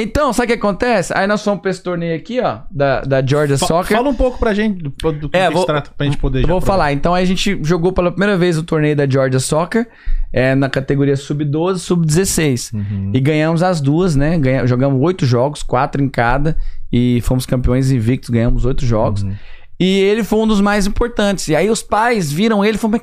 Então, 0.01 0.33
sabe 0.33 0.47
o 0.47 0.49
que 0.49 0.59
acontece? 0.65 1.13
Aí 1.17 1.27
nós 1.27 1.45
fomos 1.45 1.61
pra 1.61 1.71
esse 1.71 1.83
torneio 1.83 2.17
aqui, 2.17 2.41
ó, 2.41 2.61
da, 2.71 3.03
da 3.03 3.25
Georgia 3.25 3.57
Fa- 3.59 3.67
Soccer. 3.67 3.97
Fala 3.97 4.09
um 4.09 4.15
pouco 4.15 4.39
pra 4.39 4.53
gente 4.53 4.83
do, 4.83 4.91
do 5.13 5.29
que, 5.29 5.37
É, 5.37 5.47
que 5.47 5.53
vou- 5.53 5.61
se 5.63 5.67
trata, 5.67 5.91
pra 5.97 6.07
gente 6.07 6.17
poder 6.19 6.47
vou 6.47 6.61
falar. 6.61 6.93
Então, 6.93 7.15
aí 7.15 7.23
a 7.23 7.27
gente 7.27 7.61
jogou 7.63 7.93
pela 7.93 8.11
primeira 8.11 8.37
vez 8.37 8.57
o 8.59 8.63
torneio 8.63 8.97
da 8.97 9.07
Georgia 9.09 9.39
Soccer 9.39 9.87
é, 10.33 10.55
na 10.55 10.69
categoria 10.69 11.17
sub-12, 11.17 11.77
sub-16. 11.79 12.73
Uhum. 12.75 13.13
E 13.15 13.21
ganhamos 13.21 13.63
as 13.63 13.81
duas, 13.81 14.17
né? 14.17 14.39
Ganha- 14.39 14.67
jogamos 14.67 15.01
oito 15.03 15.25
jogos, 15.27 15.63
quatro 15.63 16.03
em 16.03 16.09
cada. 16.09 16.57
E 16.93 17.21
fomos 17.23 17.47
campeões 17.47 17.91
invictos, 17.91 18.31
ganhamos 18.31 18.65
oito 18.65 18.85
jogos. 18.85 19.23
Uhum. 19.23 19.35
E 19.83 20.01
ele 20.01 20.23
foi 20.23 20.39
um 20.39 20.47
dos 20.47 20.61
mais 20.61 20.87
importantes. 20.87 21.49
E 21.49 21.57
aí 21.57 21.69
os 21.69 21.83
pais 21.83 22.31
viram 22.31 22.65
ele 22.65 22.77
e 22.77 22.79
falaram, 22.79 23.03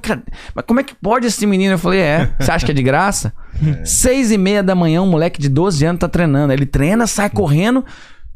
mas, 0.55 0.65
como 0.65 0.79
é 0.79 0.83
que 0.83 0.95
pode 0.95 1.27
esse 1.27 1.45
menino? 1.45 1.73
Eu 1.73 1.77
falei, 1.77 1.99
é, 1.99 2.33
você 2.39 2.51
acha 2.51 2.65
que 2.65 2.71
é 2.71 2.75
de 2.75 2.81
graça? 2.81 3.33
Seis 3.83 4.31
e 4.31 4.37
meia 4.37 4.63
da 4.63 4.73
manhã, 4.73 5.01
um 5.01 5.09
moleque 5.09 5.41
de 5.41 5.49
12 5.49 5.85
anos 5.85 5.99
tá 5.99 6.07
treinando. 6.07 6.53
Ele 6.53 6.65
treina, 6.65 7.05
sai 7.05 7.29
correndo, 7.29 7.83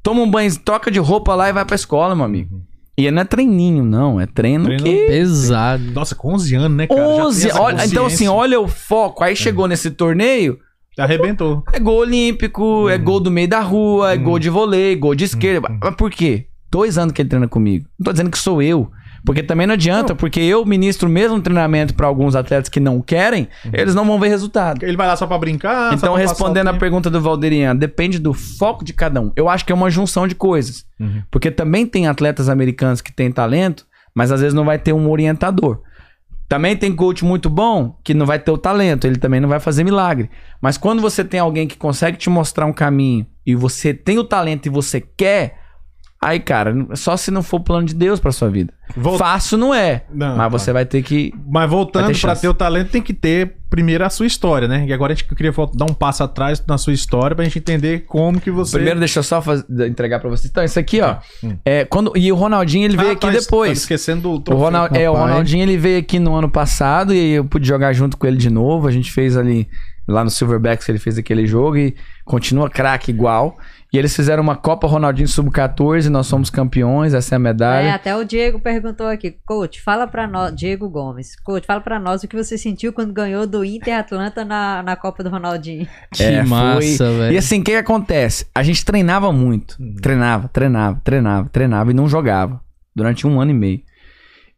toma 0.02 0.22
um 0.22 0.30
banho, 0.30 0.54
troca 0.60 0.92
de 0.92 1.00
roupa 1.00 1.34
lá 1.36 1.48
e 1.48 1.54
vai 1.54 1.64
pra 1.64 1.76
escola, 1.76 2.14
meu 2.14 2.26
amigo. 2.26 2.62
E 2.98 3.10
não 3.10 3.22
é 3.22 3.26
treininho, 3.26 3.84
não. 3.84 4.20
É 4.20 4.26
treino, 4.28 4.66
Treino 4.66 4.84
que... 4.84 5.08
Pesado. 5.08 5.84
Nossa, 5.92 6.14
com 6.14 6.34
11 6.34 6.56
anos, 6.56 6.78
né, 6.78 6.88
cara? 6.88 7.00
Já 7.02 7.16
tem 7.16 7.22
11, 7.24 7.48
essa 7.48 7.62
olha, 7.62 7.86
então 7.86 8.06
assim, 8.06 8.28
olha 8.28 8.60
o 8.60 8.68
foco. 8.68 9.24
Aí 9.24 9.36
chegou 9.36 9.68
nesse 9.68 9.90
torneio, 9.90 10.60
Arrebentou. 10.98 11.64
é 11.74 11.80
gol 11.80 12.00
olímpico, 12.00 12.88
é 12.90 12.98
gol 12.98 13.20
do 13.20 13.32
meio 13.32 13.48
da 13.48 13.62
rua, 13.62 14.12
é 14.12 14.18
gol 14.18 14.38
de 14.38 14.50
vôlei, 14.50 14.96
gol 14.96 15.16
de 15.16 15.24
esquerda. 15.24 15.68
Mas 15.82 15.96
por 15.96 16.12
quê? 16.12 16.48
Dois 16.74 16.98
anos 16.98 17.14
que 17.14 17.22
ele 17.22 17.30
treina 17.30 17.48
comigo. 17.48 17.86
Não 18.00 18.06
tô 18.06 18.12
dizendo 18.12 18.32
que 18.32 18.38
sou 18.38 18.60
eu. 18.60 18.92
Porque 19.24 19.44
também 19.44 19.68
não 19.68 19.76
adianta, 19.76 20.16
porque 20.16 20.40
eu 20.40 20.66
ministro 20.66 21.08
o 21.08 21.12
mesmo 21.12 21.40
treinamento 21.40 21.94
pra 21.94 22.08
alguns 22.08 22.36
atletas 22.36 22.68
que 22.68 22.80
não 22.80 23.00
querem, 23.00 23.48
eles 23.72 23.94
não 23.94 24.04
vão 24.06 24.20
ver 24.20 24.28
resultado. 24.28 24.84
Ele 24.84 24.98
vai 24.98 25.08
lá 25.08 25.16
só 25.16 25.28
pra 25.28 25.38
brincar. 25.38 25.94
Então, 25.94 26.16
respondendo 26.16 26.68
a 26.70 26.74
pergunta 26.74 27.12
do 27.12 27.22
Valderian, 27.22 27.76
depende 27.76 28.18
do 28.18 28.34
foco 28.34 28.84
de 28.84 28.92
cada 28.92 29.22
um. 29.22 29.32
Eu 29.36 29.48
acho 29.48 29.64
que 29.64 29.72
é 29.72 29.76
uma 29.76 29.90
junção 29.90 30.28
de 30.28 30.34
coisas. 30.34 30.84
Uhum. 31.00 31.22
Porque 31.30 31.52
também 31.52 31.86
tem 31.86 32.08
atletas 32.08 32.50
americanos 32.50 33.02
que 33.02 33.14
têm 33.14 33.32
talento, 33.32 33.86
mas 34.14 34.32
às 34.32 34.42
vezes 34.42 34.56
não 34.56 34.66
vai 34.66 34.80
ter 34.80 34.94
um 34.94 35.10
orientador. 35.10 35.80
Também 36.50 36.76
tem 36.76 36.94
coach 36.94 37.24
muito 37.24 37.50
bom 37.50 37.96
que 38.04 38.14
não 38.14 38.26
vai 38.26 38.40
ter 38.40 38.52
o 38.52 38.58
talento, 38.58 39.08
ele 39.08 39.18
também 39.18 39.40
não 39.40 39.48
vai 39.48 39.60
fazer 39.62 39.86
milagre. 39.86 40.30
Mas 40.60 40.78
quando 40.78 41.02
você 41.02 41.24
tem 41.24 41.40
alguém 41.40 41.68
que 41.68 41.78
consegue 41.78 42.18
te 42.18 42.30
mostrar 42.30 42.66
um 42.66 42.74
caminho 42.74 43.26
e 43.46 43.56
você 43.56 43.94
tem 43.94 44.18
o 44.18 44.24
talento 44.24 44.66
e 44.66 44.70
você 44.70 45.00
quer, 45.00 45.63
aí, 46.24 46.40
cara, 46.40 46.74
só 46.96 47.16
se 47.18 47.30
não 47.32 47.44
for 47.44 47.58
o 47.58 47.64
plano 47.64 47.86
de 47.86 47.94
Deus 47.94 48.20
pra 48.20 48.32
sua 48.32 48.50
vida. 48.50 48.74
Vol- 48.96 49.18
Fácil 49.18 49.58
não 49.58 49.74
é, 49.74 50.04
Não, 50.14 50.36
mas 50.36 50.38
tá. 50.38 50.50
você 50.50 50.72
vai 50.74 50.86
ter 50.86 51.02
que 51.02 51.34
Mas 51.50 51.70
voltando 51.70 52.12
ter 52.12 52.20
pra 52.22 52.36
ter 52.36 52.48
o 52.48 52.54
talento, 52.54 52.92
tem 52.92 53.02
que 53.02 53.14
ter 53.14 53.56
primeiro 53.70 54.06
a 54.06 54.10
sua 54.10 54.26
história, 54.28 54.68
né? 54.68 54.86
E 54.88 54.94
agora 54.94 55.14
a 55.14 55.16
gente 55.16 55.28
queria 55.34 55.52
dar 55.74 55.86
um 55.90 55.94
passo 55.94 56.24
atrás 56.24 56.64
na 56.68 56.78
sua 56.78 56.94
história 56.94 57.36
pra 57.36 57.44
gente 57.44 57.58
entender 57.58 58.06
como 58.06 58.40
que 58.40 58.52
você. 58.52 58.78
Primeiro, 58.78 59.00
deixa 59.00 59.20
eu 59.20 59.24
só 59.24 59.42
entregar 59.88 60.20
pra 60.20 60.30
vocês. 60.30 60.50
Então, 60.52 60.64
isso 60.64 60.78
aqui, 60.78 61.02
ó. 61.02 61.16
Hum. 61.44 61.58
É, 61.66 61.84
quando, 61.86 62.12
e 62.16 62.32
o 62.32 62.36
Ronaldinho, 62.36 62.86
ele 62.86 62.96
veio 62.98 63.10
Ah, 63.10 63.14
aqui 63.14 63.22
tá 63.22 63.30
es- 63.30 63.36
tá 63.38 63.42
depois. 63.52 63.80
esquecendo 63.80 64.38
do 64.38 64.54
O. 64.54 64.58
Ronald, 64.58 64.96
é, 64.96 65.10
o. 65.10 65.14
Ronaldinho, 65.14 65.64
ele 65.64 65.78
veio 65.78 65.98
aqui 66.00 66.20
no 66.20 66.36
ano 66.36 66.50
passado 66.50 67.14
e 67.16 67.32
eu 67.32 67.46
pude 67.46 67.68
jogar 67.68 67.94
junto 67.94 68.16
com 68.18 68.28
ele 68.28 68.38
de 68.38 68.50
novo. 68.52 68.88
A 68.88 68.92
gente 68.92 69.12
fez 69.12 69.36
ali 69.36 69.68
lá 70.08 70.24
no 70.24 70.30
Silverbacks 70.30 70.88
ele 70.90 71.00
fez 71.00 71.18
aquele 71.18 71.48
jogo 71.48 71.78
e 71.78 71.96
continua 72.26 72.70
craque 72.70 73.10
igual. 73.10 73.58
E 73.94 73.98
eles 73.98 74.16
fizeram 74.16 74.42
uma 74.42 74.56
Copa 74.56 74.88
Ronaldinho 74.88 75.28
Sub-14, 75.28 76.08
nós 76.10 76.26
somos 76.26 76.50
campeões, 76.50 77.14
essa 77.14 77.36
é 77.36 77.38
a 77.38 77.38
É, 77.38 77.40
medalha. 77.40 77.94
até 77.94 78.16
o 78.18 78.24
Diego 78.24 78.60
perguntou 78.60 79.06
aqui, 79.06 79.36
coach, 79.46 79.80
fala 79.84 80.08
pra 80.08 80.26
nós, 80.28 80.56
Diego 80.56 80.90
Gomes, 80.90 81.36
coach, 81.44 81.68
fala 81.68 81.80
pra 81.80 82.00
nós 82.00 82.24
o 82.24 82.28
que 82.28 82.36
você 82.36 82.58
sentiu 82.58 82.92
quando 82.92 83.14
ganhou 83.14 83.46
do 83.46 83.64
Inter 83.64 84.00
Atlanta 84.00 84.44
na, 84.44 84.82
na 84.82 84.96
Copa 84.96 85.24
do 85.24 85.30
Ronaldinho. 85.30 85.88
Que 86.12 86.24
É, 86.24 86.40
foi- 86.40 86.50
massa, 86.50 87.06
E 87.06 87.18
velho. 87.18 87.38
assim, 87.38 87.60
o 87.62 87.64
que, 87.64 87.72
que 87.72 87.78
acontece? 87.78 88.48
A 88.56 88.64
gente 88.64 88.84
treinava 88.84 89.32
muito. 89.32 89.78
Treinava, 90.02 90.48
treinava, 90.48 91.00
treinava, 91.04 91.50
treinava 91.50 91.92
e 91.92 91.94
não 91.94 92.10
jogava. 92.10 92.60
Durante 92.96 93.28
um 93.28 93.40
ano 93.40 93.52
e 93.52 93.54
meio. 93.54 93.82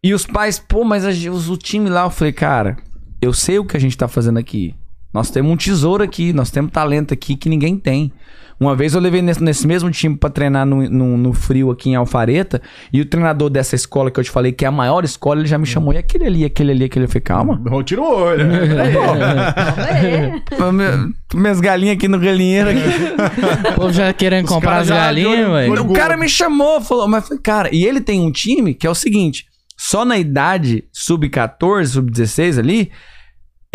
E 0.02 0.14
os 0.14 0.26
pais, 0.26 0.60
pô, 0.60 0.86
mas 0.86 1.06
a 1.06 1.10
os- 1.10 1.50
o 1.50 1.58
time 1.58 1.90
lá, 1.90 2.04
eu 2.04 2.10
falei, 2.10 2.32
cara, 2.32 2.78
eu 3.22 3.34
sei 3.34 3.60
o 3.60 3.66
que 3.66 3.76
a 3.76 3.80
gente 3.82 3.98
tá 3.98 4.08
fazendo 4.08 4.38
aqui. 4.40 4.74
Nós 5.14 5.30
temos 5.30 5.52
um 5.52 5.58
tesouro 5.58 6.04
aqui, 6.04 6.32
nós 6.32 6.52
temos 6.52 6.72
talento 6.72 7.14
aqui 7.14 7.36
que 7.36 7.50
ninguém 7.50 7.78
tem. 7.78 8.14
Uma 8.60 8.76
vez 8.76 8.94
eu 8.94 9.02
levei 9.02 9.22
nesse, 9.22 9.44
nesse 9.44 9.68
mesmo 9.68 9.92
time 9.92 10.16
pra 10.16 10.30
treinar 10.30 10.66
no, 10.66 10.90
no, 10.90 11.18
no 11.18 11.34
frio 11.34 11.72
aqui 11.72 11.90
em 11.90 11.96
Alfareta, 11.96 12.62
e 12.92 13.02
o 13.02 13.06
treinador 13.06 13.50
dessa 13.50 13.76
escola 13.76 14.10
que 14.10 14.20
eu 14.20 14.24
te 14.24 14.32
falei, 14.32 14.52
que 14.52 14.64
é 14.64 14.68
a 14.68 14.72
maior 14.72 15.04
escola, 15.04 15.42
ele 15.42 15.48
já 15.48 15.58
me 15.58 15.66
chamou, 15.66 15.94
e 15.94 15.98
aquele 15.98 16.26
ali, 16.26 16.46
aquele 16.46 16.72
ali, 16.72 16.86
aquele. 16.86 17.06
Eu 17.06 17.10
falei, 17.10 17.22
calma. 17.22 17.62
Tira 17.84 18.02
o 18.02 18.06
olho. 18.06 18.46
né? 18.48 20.42
Pô, 20.58 21.38
Minhas 21.38 21.60
galinhas 21.60 21.98
aqui 21.98 22.08
no 22.08 22.18
galinheiro. 22.20 22.70
Aqui. 22.70 23.70
O 23.70 23.74
povo 23.74 23.94
já 23.94 24.14
querendo 24.14 24.46
Os 24.46 24.52
comprar 24.52 24.78
as 24.78 24.90
galinhas, 24.90 25.52
velho. 25.52 25.84
O 25.84 25.94
cara 25.94 26.16
me 26.16 26.30
chamou, 26.30 26.80
falou, 26.82 27.08
mas 27.08 27.28
foi, 27.28 27.38
cara, 27.38 27.70
e 27.74 27.86
ele 27.86 28.00
tem 28.00 28.22
um 28.22 28.32
time 28.32 28.74
que 28.74 28.88
é 28.88 28.90
o 28.90 28.96
seguinte: 28.96 29.46
só 29.78 30.06
na 30.06 30.18
idade 30.18 30.86
sub-14, 30.94 31.88
sub-16 31.88 32.60
ali, 32.60 32.92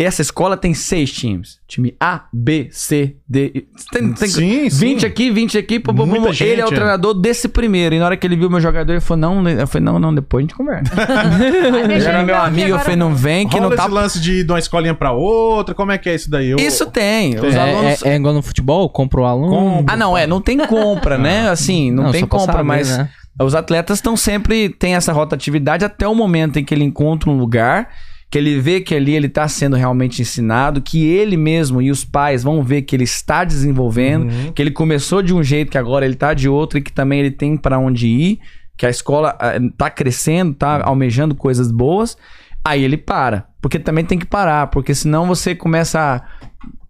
essa 0.03 0.21
escola 0.21 0.55
tem 0.57 0.73
seis 0.73 1.11
times. 1.11 1.59
Time 1.67 1.95
A, 1.99 2.25
B, 2.33 2.67
C, 2.71 3.15
D. 3.27 3.51
e- 3.55 3.67
Tem, 3.91 4.13
tem 4.13 4.27
Sim, 4.27 4.69
sim. 4.69 4.85
20 4.87 5.05
aqui, 5.05 5.31
20 5.31 5.57
aqui. 5.57 5.79
pô, 5.79 5.93
pô, 5.93 6.05
pô, 6.05 6.31
gente, 6.33 6.43
ele 6.43 6.61
é 6.61 6.65
o 6.65 6.67
é. 6.69 6.75
treinador 6.75 7.13
desse 7.13 7.47
primeiro. 7.47 7.95
E 7.95 7.99
na 7.99 8.05
hora 8.05 8.17
que 8.17 8.25
ele 8.27 8.35
viu 8.35 8.49
meu 8.49 8.59
jogador, 8.59 8.91
ele 8.91 9.01
falou: 9.01 9.21
não, 9.21 9.49
eu 9.49 9.67
falei, 9.67 9.85
não, 9.85 9.99
não, 9.99 10.13
depois 10.13 10.43
a 10.43 10.47
gente 10.47 10.55
conversa. 10.55 10.91
Ele 11.83 12.03
era 12.03 12.23
meu 12.23 12.37
amigo, 12.37 12.61
eu 12.61 12.75
agora 12.75 12.83
falei, 12.83 12.95
não 12.97 13.15
vem, 13.15 13.47
que 13.47 13.55
Rola 13.57 13.69
não 13.69 13.75
tá. 13.77 13.83
esse 13.85 13.91
lance 13.93 14.19
de 14.19 14.31
ir 14.39 14.43
de 14.43 14.51
uma 14.51 14.59
escolinha 14.59 14.93
pra 14.93 15.11
outra, 15.11 15.73
como 15.73 15.91
é 15.91 15.97
que 15.97 16.09
é 16.09 16.15
isso 16.15 16.29
daí? 16.29 16.49
Eu- 16.49 16.57
Isso 16.57 16.85
tem. 16.87 17.37
Os 17.39 17.53
É, 17.55 17.59
alunos. 17.59 18.03
é, 18.03 18.09
é 18.09 18.15
igual 18.15 18.33
no 18.33 18.41
futebol, 18.41 18.89
compra 18.89 19.21
o 19.21 19.25
aluno. 19.25 19.83
Ah, 19.87 19.95
não, 19.97 20.17
é, 20.17 20.25
não 20.27 20.41
tem 20.41 20.57
compra, 20.65 21.17
né? 21.17 21.49
Assim, 21.49 21.91
não, 21.91 22.11
tem 22.11 22.21
só 22.21 22.27
pra 22.27 22.37
compra, 22.39 22.53
saber, 22.53 22.63
mas 22.67 22.97
né? 22.97 23.09
os 23.41 23.55
atletas 23.55 23.97
estão 23.97 24.15
sempre 24.17 24.69
tem 24.69 24.95
essa 24.95 25.11
rotatividade 25.13 25.83
até 25.85 26.07
o 26.07 26.13
momento 26.15 26.57
em 26.59 26.63
que 26.65 26.73
ele 26.73 26.83
encontra 26.83 27.29
um 27.29 27.37
lugar, 27.37 27.89
que 28.31 28.37
ele 28.37 28.59
vê 28.61 28.79
que 28.79 28.95
ali 28.95 29.13
ele 29.13 29.27
está 29.27 29.45
sendo 29.47 29.75
realmente 29.75 30.21
ensinado, 30.21 30.81
que 30.81 31.05
ele 31.05 31.35
mesmo 31.35 31.81
e 31.81 31.91
os 31.91 32.05
pais 32.05 32.41
vão 32.43 32.63
ver 32.63 32.83
que 32.83 32.95
ele 32.95 33.03
está 33.03 33.43
desenvolvendo, 33.43 34.23
Uhum. 34.31 34.51
que 34.53 34.61
ele 34.61 34.71
começou 34.71 35.21
de 35.21 35.33
um 35.33 35.43
jeito 35.43 35.69
que 35.69 35.77
agora 35.77 36.05
ele 36.05 36.13
está 36.13 36.33
de 36.33 36.47
outro 36.47 36.79
e 36.79 36.81
que 36.81 36.93
também 36.93 37.19
ele 37.19 37.31
tem 37.31 37.57
para 37.57 37.77
onde 37.77 38.07
ir, 38.07 38.39
que 38.77 38.85
a 38.85 38.89
escola 38.89 39.37
está 39.69 39.89
crescendo, 39.89 40.53
tá 40.55 40.81
almejando 40.85 41.35
coisas 41.35 41.69
boas. 41.71 42.15
Aí 42.63 42.83
ele 42.83 42.95
para, 42.95 43.45
porque 43.61 43.77
também 43.77 44.05
tem 44.05 44.17
que 44.17 44.25
parar, 44.25 44.67
porque 44.67 44.95
senão 44.95 45.25
você 45.27 45.53
começa 45.53 45.99
a 45.99 46.21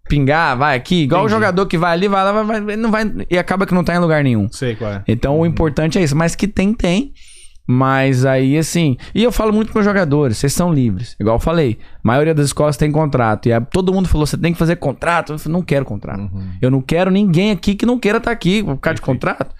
pingar, 0.08 0.56
vai 0.56 0.76
aqui, 0.76 1.02
igual 1.02 1.22
Entendi. 1.22 1.32
o 1.34 1.36
jogador 1.36 1.66
que 1.66 1.78
vai 1.78 1.92
ali, 1.92 2.06
vai 2.08 2.22
lá, 2.24 2.42
vai, 2.42 2.60
vai, 2.60 2.76
não 2.76 2.90
vai 2.90 3.10
e 3.30 3.38
acaba 3.38 3.66
que 3.66 3.74
não 3.74 3.82
tá 3.82 3.94
em 3.94 3.98
lugar 3.98 4.22
nenhum. 4.22 4.48
Sei 4.52 4.76
qual 4.76 4.92
é. 4.92 5.02
Então 5.08 5.40
o 5.40 5.46
importante 5.46 5.98
é 5.98 6.02
isso. 6.02 6.14
Mas 6.14 6.34
que 6.34 6.46
tem, 6.46 6.74
tem. 6.74 7.12
Mas 7.72 8.26
aí, 8.26 8.58
assim. 8.58 8.98
E 9.14 9.22
eu 9.22 9.32
falo 9.32 9.50
muito 9.50 9.72
com 9.72 9.78
os 9.78 9.84
jogadores, 9.84 10.36
vocês 10.36 10.52
são 10.52 10.70
livres. 10.72 11.16
Igual 11.18 11.36
eu 11.36 11.40
falei, 11.40 11.78
a 11.80 12.06
maioria 12.06 12.34
das 12.34 12.46
escolas 12.46 12.76
tem 12.76 12.92
contrato. 12.92 13.48
E 13.48 13.52
aí, 13.52 13.60
todo 13.72 13.94
mundo 13.94 14.08
falou: 14.08 14.26
você 14.26 14.36
tem 14.36 14.52
que 14.52 14.58
fazer 14.58 14.76
contrato. 14.76 15.32
Eu 15.32 15.38
falei, 15.38 15.54
não 15.54 15.62
quero 15.62 15.84
contrato. 15.86 16.20
Uhum. 16.20 16.50
Eu 16.60 16.70
não 16.70 16.82
quero 16.82 17.10
ninguém 17.10 17.50
aqui 17.50 17.74
que 17.74 17.86
não 17.86 17.98
queira 17.98 18.18
estar 18.18 18.30
aqui 18.30 18.62
por 18.62 18.76
causa 18.76 18.96
de 18.96 19.00
contrato. 19.00 19.54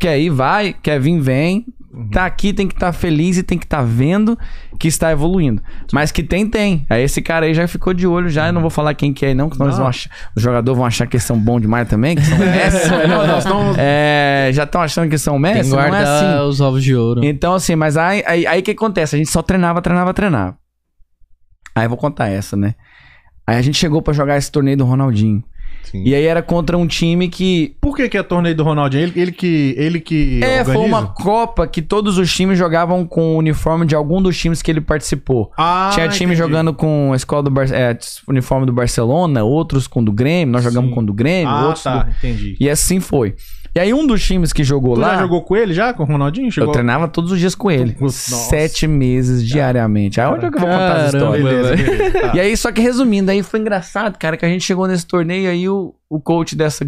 Quer 0.00 0.18
ir, 0.18 0.30
vai. 0.30 0.72
Quer 0.72 0.98
vir, 0.98 1.20
vem. 1.20 1.66
Tá 2.10 2.26
aqui, 2.26 2.52
tem 2.52 2.66
que 2.66 2.74
estar 2.74 2.92
feliz 2.92 3.36
e 3.38 3.42
tem 3.42 3.56
que 3.58 3.64
estar 3.64 3.82
vendo 3.82 4.38
que 4.78 4.88
está 4.88 5.10
evoluindo. 5.12 5.62
Mas 5.92 6.10
que 6.10 6.22
tem, 6.22 6.46
tem. 6.48 6.84
Aí 6.90 7.02
esse 7.02 7.22
cara 7.22 7.46
aí 7.46 7.54
já 7.54 7.66
ficou 7.68 7.94
de 7.94 8.06
olho 8.06 8.28
já. 8.28 8.48
Eu 8.48 8.52
não 8.52 8.60
vou 8.60 8.70
falar 8.70 8.94
quem 8.94 9.12
que 9.12 9.26
é, 9.26 9.34
não, 9.34 9.48
que 9.48 9.58
Não. 9.58 9.70
vão 9.70 9.86
achar, 9.86 10.10
os 10.36 10.42
jogadores 10.42 10.76
vão 10.76 10.86
achar 10.86 11.06
que 11.06 11.16
eles 11.16 11.24
são 11.24 11.38
bons 11.38 11.60
demais 11.60 11.88
também, 11.88 12.16
que 12.16 12.22
são 12.22 12.36
Messi. 12.40 12.88
Não, 13.08 13.26
nós 13.26 13.38
estamos- 13.44 13.76
É, 13.78 14.50
já 14.52 14.64
estão 14.64 14.80
achando 14.82 15.08
que 15.08 15.18
são 15.18 15.38
Messi, 15.38 15.70
não 15.70 15.80
é 15.80 16.02
assim. 16.02 16.48
os 16.48 16.60
ovos 16.60 16.82
de 16.82 16.94
ouro. 16.94 17.24
Então, 17.24 17.54
assim, 17.54 17.76
mas 17.76 17.96
aí, 17.96 18.22
aí, 18.26 18.46
aí 18.46 18.62
que 18.62 18.70
acontece? 18.72 19.14
A 19.16 19.18
gente 19.18 19.30
só 19.30 19.42
treinava, 19.42 19.80
treinava, 19.80 20.12
treinava. 20.14 20.56
Aí 21.74 21.84
eu 21.84 21.88
vou 21.88 21.98
contar 21.98 22.28
essa, 22.28 22.56
né? 22.56 22.74
Aí 23.46 23.56
a 23.56 23.62
gente 23.62 23.78
chegou 23.78 24.02
pra 24.02 24.12
jogar 24.12 24.36
esse 24.36 24.50
torneio 24.50 24.76
do 24.76 24.84
Ronaldinho. 24.84 25.42
Sim. 25.84 26.02
E 26.04 26.14
aí 26.14 26.24
era 26.24 26.40
contra 26.42 26.78
um 26.78 26.86
time 26.86 27.28
que. 27.28 27.74
Por 27.80 27.96
que, 27.96 28.08
que 28.08 28.16
é 28.16 28.22
torneio 28.22 28.54
do 28.54 28.62
Ronaldinho? 28.62 29.02
Ele, 29.04 29.20
ele 29.20 29.32
que. 29.32 29.74
Ele 29.76 30.00
que 30.00 30.40
É, 30.42 30.64
foi 30.64 30.76
uma 30.76 31.06
Copa 31.08 31.66
que 31.66 31.82
todos 31.82 32.16
os 32.18 32.32
times 32.32 32.56
jogavam 32.58 33.04
com 33.04 33.34
o 33.34 33.38
uniforme 33.38 33.84
de 33.84 33.94
algum 33.94 34.22
dos 34.22 34.38
times 34.38 34.62
que 34.62 34.70
ele 34.70 34.80
participou. 34.80 35.50
Ah, 35.56 35.90
Tinha 35.92 36.08
time 36.08 36.26
entendi. 36.32 36.36
jogando 36.36 36.72
com 36.72 37.10
a 37.12 37.16
escola 37.16 37.42
do 37.42 37.50
Bar... 37.50 37.66
é, 37.72 37.98
uniforme 38.28 38.66
do 38.66 38.72
Barcelona, 38.72 39.42
outros 39.42 39.86
com 39.86 40.00
o 40.00 40.04
do 40.04 40.12
Grêmio, 40.12 40.52
nós 40.52 40.62
jogamos 40.62 40.90
Sim. 40.90 40.94
com 40.94 41.00
o 41.00 41.06
do 41.06 41.12
Grêmio, 41.12 41.48
Ah, 41.52 41.66
outros 41.66 41.82
tá, 41.82 42.02
do... 42.04 42.10
entendi. 42.10 42.56
E 42.60 42.70
assim 42.70 43.00
foi. 43.00 43.34
E 43.74 43.78
aí 43.78 43.94
um 43.94 44.06
dos 44.06 44.24
times 44.24 44.52
que 44.52 44.64
jogou 44.64 44.94
Tu 44.94 45.00
lá. 45.00 45.14
já 45.14 45.20
jogou 45.22 45.42
com 45.42 45.56
ele 45.56 45.72
já? 45.72 45.94
Com 45.94 46.02
o 46.02 46.06
Ronaldinho? 46.06 46.50
Chegou... 46.50 46.68
Eu 46.68 46.72
treinava 46.72 47.06
todos 47.06 47.30
os 47.30 47.38
dias 47.38 47.54
com 47.54 47.70
ele. 47.70 47.96
Nossa. 48.00 48.34
Sete 48.34 48.86
meses 48.86 49.46
diariamente. 49.46 50.20
Aí 50.20 50.26
onde 50.26 50.46
é 50.46 50.50
que 50.50 50.56
eu 50.56 50.60
vou 50.60 50.68
contar 50.68 50.96
as 50.96 51.14
histórias? 51.14 51.44
Beleza, 51.44 51.76
beleza. 51.76 52.20
Tá. 52.20 52.32
E 52.34 52.40
aí, 52.40 52.56
só 52.56 52.72
que 52.72 52.80
resumindo, 52.80 53.30
aí 53.30 53.42
foi 53.42 53.60
engraçado, 53.60 54.18
cara, 54.18 54.36
que 54.36 54.44
a 54.44 54.48
gente 54.48 54.64
chegou 54.64 54.86
nesse 54.86 55.06
torneio 55.06 55.48
aí 55.50 55.68
o, 55.68 55.94
o 56.08 56.20
coach 56.20 56.56
dessa. 56.56 56.84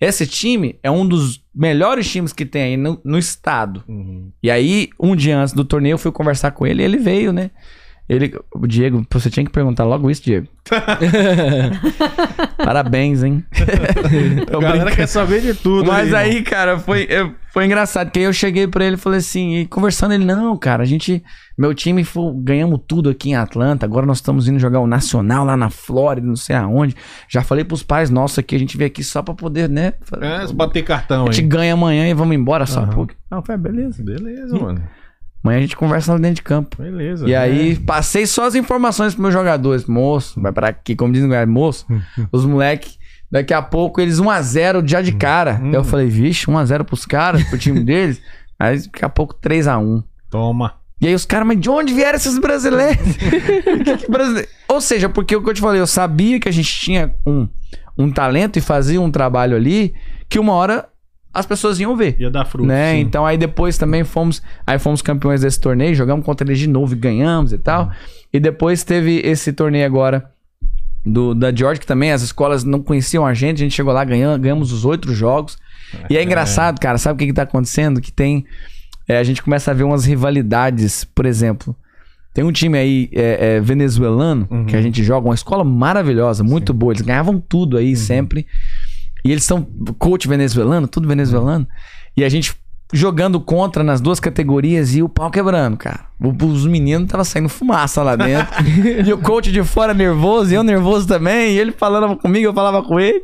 Esse 0.00 0.26
time 0.26 0.78
é 0.82 0.90
um 0.90 1.06
dos 1.06 1.42
melhores 1.54 2.10
times 2.10 2.32
que 2.32 2.44
tem 2.44 2.62
aí 2.62 2.76
no, 2.76 3.00
no 3.04 3.18
estado. 3.18 3.82
Uhum. 3.88 4.30
E 4.42 4.50
aí, 4.50 4.90
um 5.00 5.16
dia 5.16 5.38
antes 5.38 5.54
do 5.54 5.64
torneio, 5.64 5.94
eu 5.94 5.98
fui 5.98 6.12
conversar 6.12 6.50
com 6.50 6.66
ele 6.66 6.82
e 6.82 6.84
ele 6.84 6.98
veio, 6.98 7.32
né? 7.32 7.50
Ele, 8.08 8.34
o 8.54 8.66
Diego, 8.66 9.06
você 9.10 9.30
tinha 9.30 9.44
que 9.46 9.52
perguntar 9.52 9.84
logo 9.84 10.10
isso, 10.10 10.22
Diego. 10.22 10.46
Parabéns, 12.58 13.22
hein? 13.22 13.44
A 14.54 14.60
galera 14.60 14.90
quer 14.94 15.06
saber 15.06 15.40
de 15.40 15.54
tudo. 15.54 15.86
Mas 15.88 16.06
irmão. 16.08 16.20
aí, 16.20 16.42
cara, 16.42 16.78
foi, 16.78 17.06
eu- 17.08 17.34
foi 17.52 17.64
engraçado. 17.66 18.10
Que 18.10 18.18
aí 18.20 18.24
eu 18.24 18.32
cheguei 18.32 18.66
pra 18.66 18.84
ele 18.84 18.96
e 18.96 18.98
falei 18.98 19.18
assim, 19.18 19.56
e 19.56 19.66
conversando, 19.66 20.14
ele, 20.14 20.24
não, 20.24 20.56
cara, 20.56 20.82
a 20.82 20.86
gente. 20.86 21.22
Meu 21.58 21.74
time 21.74 22.02
foi- 22.04 22.32
ganhamos 22.38 22.80
tudo 22.86 23.10
aqui 23.10 23.30
em 23.30 23.34
Atlanta. 23.34 23.84
Agora 23.86 24.06
nós 24.06 24.18
estamos 24.18 24.48
indo 24.48 24.58
jogar 24.58 24.80
o 24.80 24.86
Nacional 24.86 25.44
lá 25.44 25.56
na 25.56 25.70
Flórida, 25.70 26.26
não 26.26 26.36
sei 26.36 26.56
aonde. 26.56 26.94
Já 27.28 27.42
falei 27.42 27.64
pros 27.64 27.82
pais 27.82 28.10
nossos 28.10 28.38
aqui, 28.38 28.54
a 28.56 28.58
gente 28.58 28.76
veio 28.76 28.88
aqui 28.88 29.02
só 29.04 29.22
pra 29.22 29.34
poder, 29.34 29.68
né? 29.68 29.94
É, 30.20 30.52
bater 30.52 30.82
cartão 30.82 31.24
a 31.26 31.32
gente 31.32 31.42
aí. 31.42 31.46
ganha 31.48 31.74
amanhã 31.74 32.08
e 32.08 32.14
vamos 32.14 32.34
embora 32.34 32.66
só. 32.66 32.86
Pô, 32.86 33.06
Não, 33.30 33.42
foi 33.42 33.56
beleza. 33.56 34.02
Beleza, 34.02 34.58
mano. 34.58 34.82
Amanhã 35.42 35.58
a 35.58 35.62
gente 35.62 35.76
conversa 35.76 36.12
lá 36.12 36.18
dentro 36.18 36.36
de 36.36 36.42
campo. 36.42 36.76
Beleza. 36.80 37.28
E 37.28 37.34
aí, 37.34 37.76
passei 37.76 38.26
só 38.26 38.46
as 38.46 38.54
informações 38.54 39.12
pros 39.14 39.22
meus 39.22 39.34
jogadores. 39.34 39.86
Moço, 39.86 40.40
vai 40.40 40.52
pra 40.52 40.68
aqui, 40.68 40.94
como 40.94 41.12
dizem, 41.12 41.28
moço, 41.46 41.84
os 42.30 42.44
moleques, 42.44 42.96
daqui 43.30 43.52
a 43.52 43.60
pouco 43.60 44.00
eles 44.00 44.20
1x0 44.20 44.86
já 44.88 45.02
de 45.02 45.12
cara. 45.12 45.60
Hum. 45.62 45.72
Eu 45.72 45.82
falei, 45.82 46.06
vixe, 46.06 46.46
1x0 46.46 46.84
pros 46.84 47.04
caras, 47.04 47.42
pro 47.44 47.58
time 47.58 47.80
deles. 47.80 48.20
Aí 48.58 48.78
daqui 48.80 49.04
a 49.04 49.08
pouco 49.08 49.34
3x1. 49.40 50.04
Toma. 50.30 50.74
E 51.00 51.08
aí 51.08 51.14
os 51.16 51.26
caras, 51.26 51.48
mas 51.48 51.60
de 51.60 51.68
onde 51.68 51.92
vieram 51.92 52.14
esses 52.16 52.38
brasileiros? 52.38 53.02
Que 53.84 53.96
que 53.96 54.08
brasile- 54.10 54.48
Ou 54.68 54.80
seja, 54.80 55.08
porque 55.08 55.34
o 55.34 55.42
que 55.42 55.50
eu 55.50 55.54
te 55.54 55.60
falei, 55.60 55.80
eu 55.80 55.86
sabia 55.86 56.38
que 56.38 56.48
a 56.48 56.52
gente 56.52 56.72
tinha 56.72 57.12
um, 57.26 57.48
um 57.98 58.08
talento 58.12 58.56
e 58.56 58.62
fazia 58.62 59.00
um 59.00 59.10
trabalho 59.10 59.56
ali 59.56 59.92
que 60.28 60.38
uma 60.38 60.52
hora 60.52 60.88
as 61.34 61.46
pessoas 61.46 61.80
iam 61.80 61.96
ver 61.96 62.16
Ia 62.18 62.30
dar 62.30 62.44
fruto. 62.44 62.66
né? 62.68 62.94
sim. 62.94 63.00
Então 63.00 63.24
aí 63.24 63.38
depois 63.38 63.78
também 63.78 64.04
fomos, 64.04 64.42
aí 64.66 64.78
fomos 64.78 65.00
campeões 65.02 65.40
desse 65.40 65.60
torneio, 65.60 65.94
jogamos 65.94 66.24
contra 66.24 66.46
eles 66.46 66.58
de 66.58 66.68
novo 66.68 66.92
e 66.92 66.96
ganhamos 66.96 67.52
e 67.52 67.58
tal. 67.58 67.90
E 68.32 68.38
depois 68.40 68.82
teve 68.84 69.20
esse 69.24 69.52
torneio 69.52 69.86
agora 69.86 70.30
do 71.04 71.34
da 71.34 71.52
George 71.54 71.80
que 71.80 71.86
também 71.86 72.12
as 72.12 72.22
escolas 72.22 72.62
não 72.64 72.80
conheciam 72.80 73.26
a 73.26 73.34
gente, 73.34 73.56
a 73.56 73.64
gente 73.64 73.74
chegou 73.74 73.92
lá 73.92 74.04
ganhamos, 74.04 74.38
ganhamos 74.40 74.72
os 74.72 74.84
oito 74.84 75.12
jogos. 75.12 75.56
E 76.08 76.16
é 76.16 76.22
engraçado, 76.22 76.78
cara, 76.80 76.96
sabe 76.98 77.16
o 77.16 77.18
que 77.18 77.26
que 77.26 77.32
tá 77.32 77.42
acontecendo? 77.42 78.00
Que 78.00 78.12
tem 78.12 78.44
é, 79.08 79.18
a 79.18 79.24
gente 79.24 79.42
começa 79.42 79.70
a 79.70 79.74
ver 79.74 79.82
umas 79.84 80.04
rivalidades, 80.04 81.04
por 81.04 81.26
exemplo, 81.26 81.74
tem 82.32 82.44
um 82.44 82.52
time 82.52 82.78
aí 82.78 83.10
é, 83.12 83.56
é, 83.56 83.60
venezuelano 83.60 84.46
Uhum. 84.50 84.64
que 84.64 84.76
a 84.76 84.80
gente 84.80 85.02
joga, 85.02 85.26
uma 85.28 85.34
escola 85.34 85.64
maravilhosa, 85.64 86.42
muito 86.42 86.72
boa. 86.72 86.92
Eles 86.92 87.02
ganhavam 87.02 87.38
tudo 87.38 87.76
aí 87.76 87.94
sempre. 87.96 88.46
E 89.24 89.30
eles 89.30 89.44
são 89.44 89.66
coach 89.98 90.26
venezuelano, 90.26 90.88
tudo 90.88 91.08
venezuelano. 91.08 91.66
E 92.16 92.24
a 92.24 92.28
gente 92.28 92.54
jogando 92.92 93.40
contra 93.40 93.82
nas 93.82 94.00
duas 94.00 94.20
categorias 94.20 94.94
e 94.94 95.02
o 95.02 95.08
pau 95.08 95.30
quebrando, 95.30 95.76
cara. 95.76 96.06
Os 96.20 96.66
meninos 96.66 97.10
tava 97.10 97.24
saindo 97.24 97.48
fumaça 97.48 98.02
lá 98.02 98.14
dentro. 98.14 98.54
e 99.06 99.12
o 99.12 99.18
coach 99.18 99.50
de 99.50 99.64
fora 99.64 99.94
nervoso, 99.94 100.52
e 100.52 100.54
eu 100.54 100.62
nervoso 100.62 101.06
também. 101.06 101.54
E 101.54 101.58
ele 101.58 101.72
falando 101.72 102.16
comigo, 102.16 102.46
eu 102.46 102.52
falava 102.52 102.82
com 102.82 103.00
ele. 103.00 103.22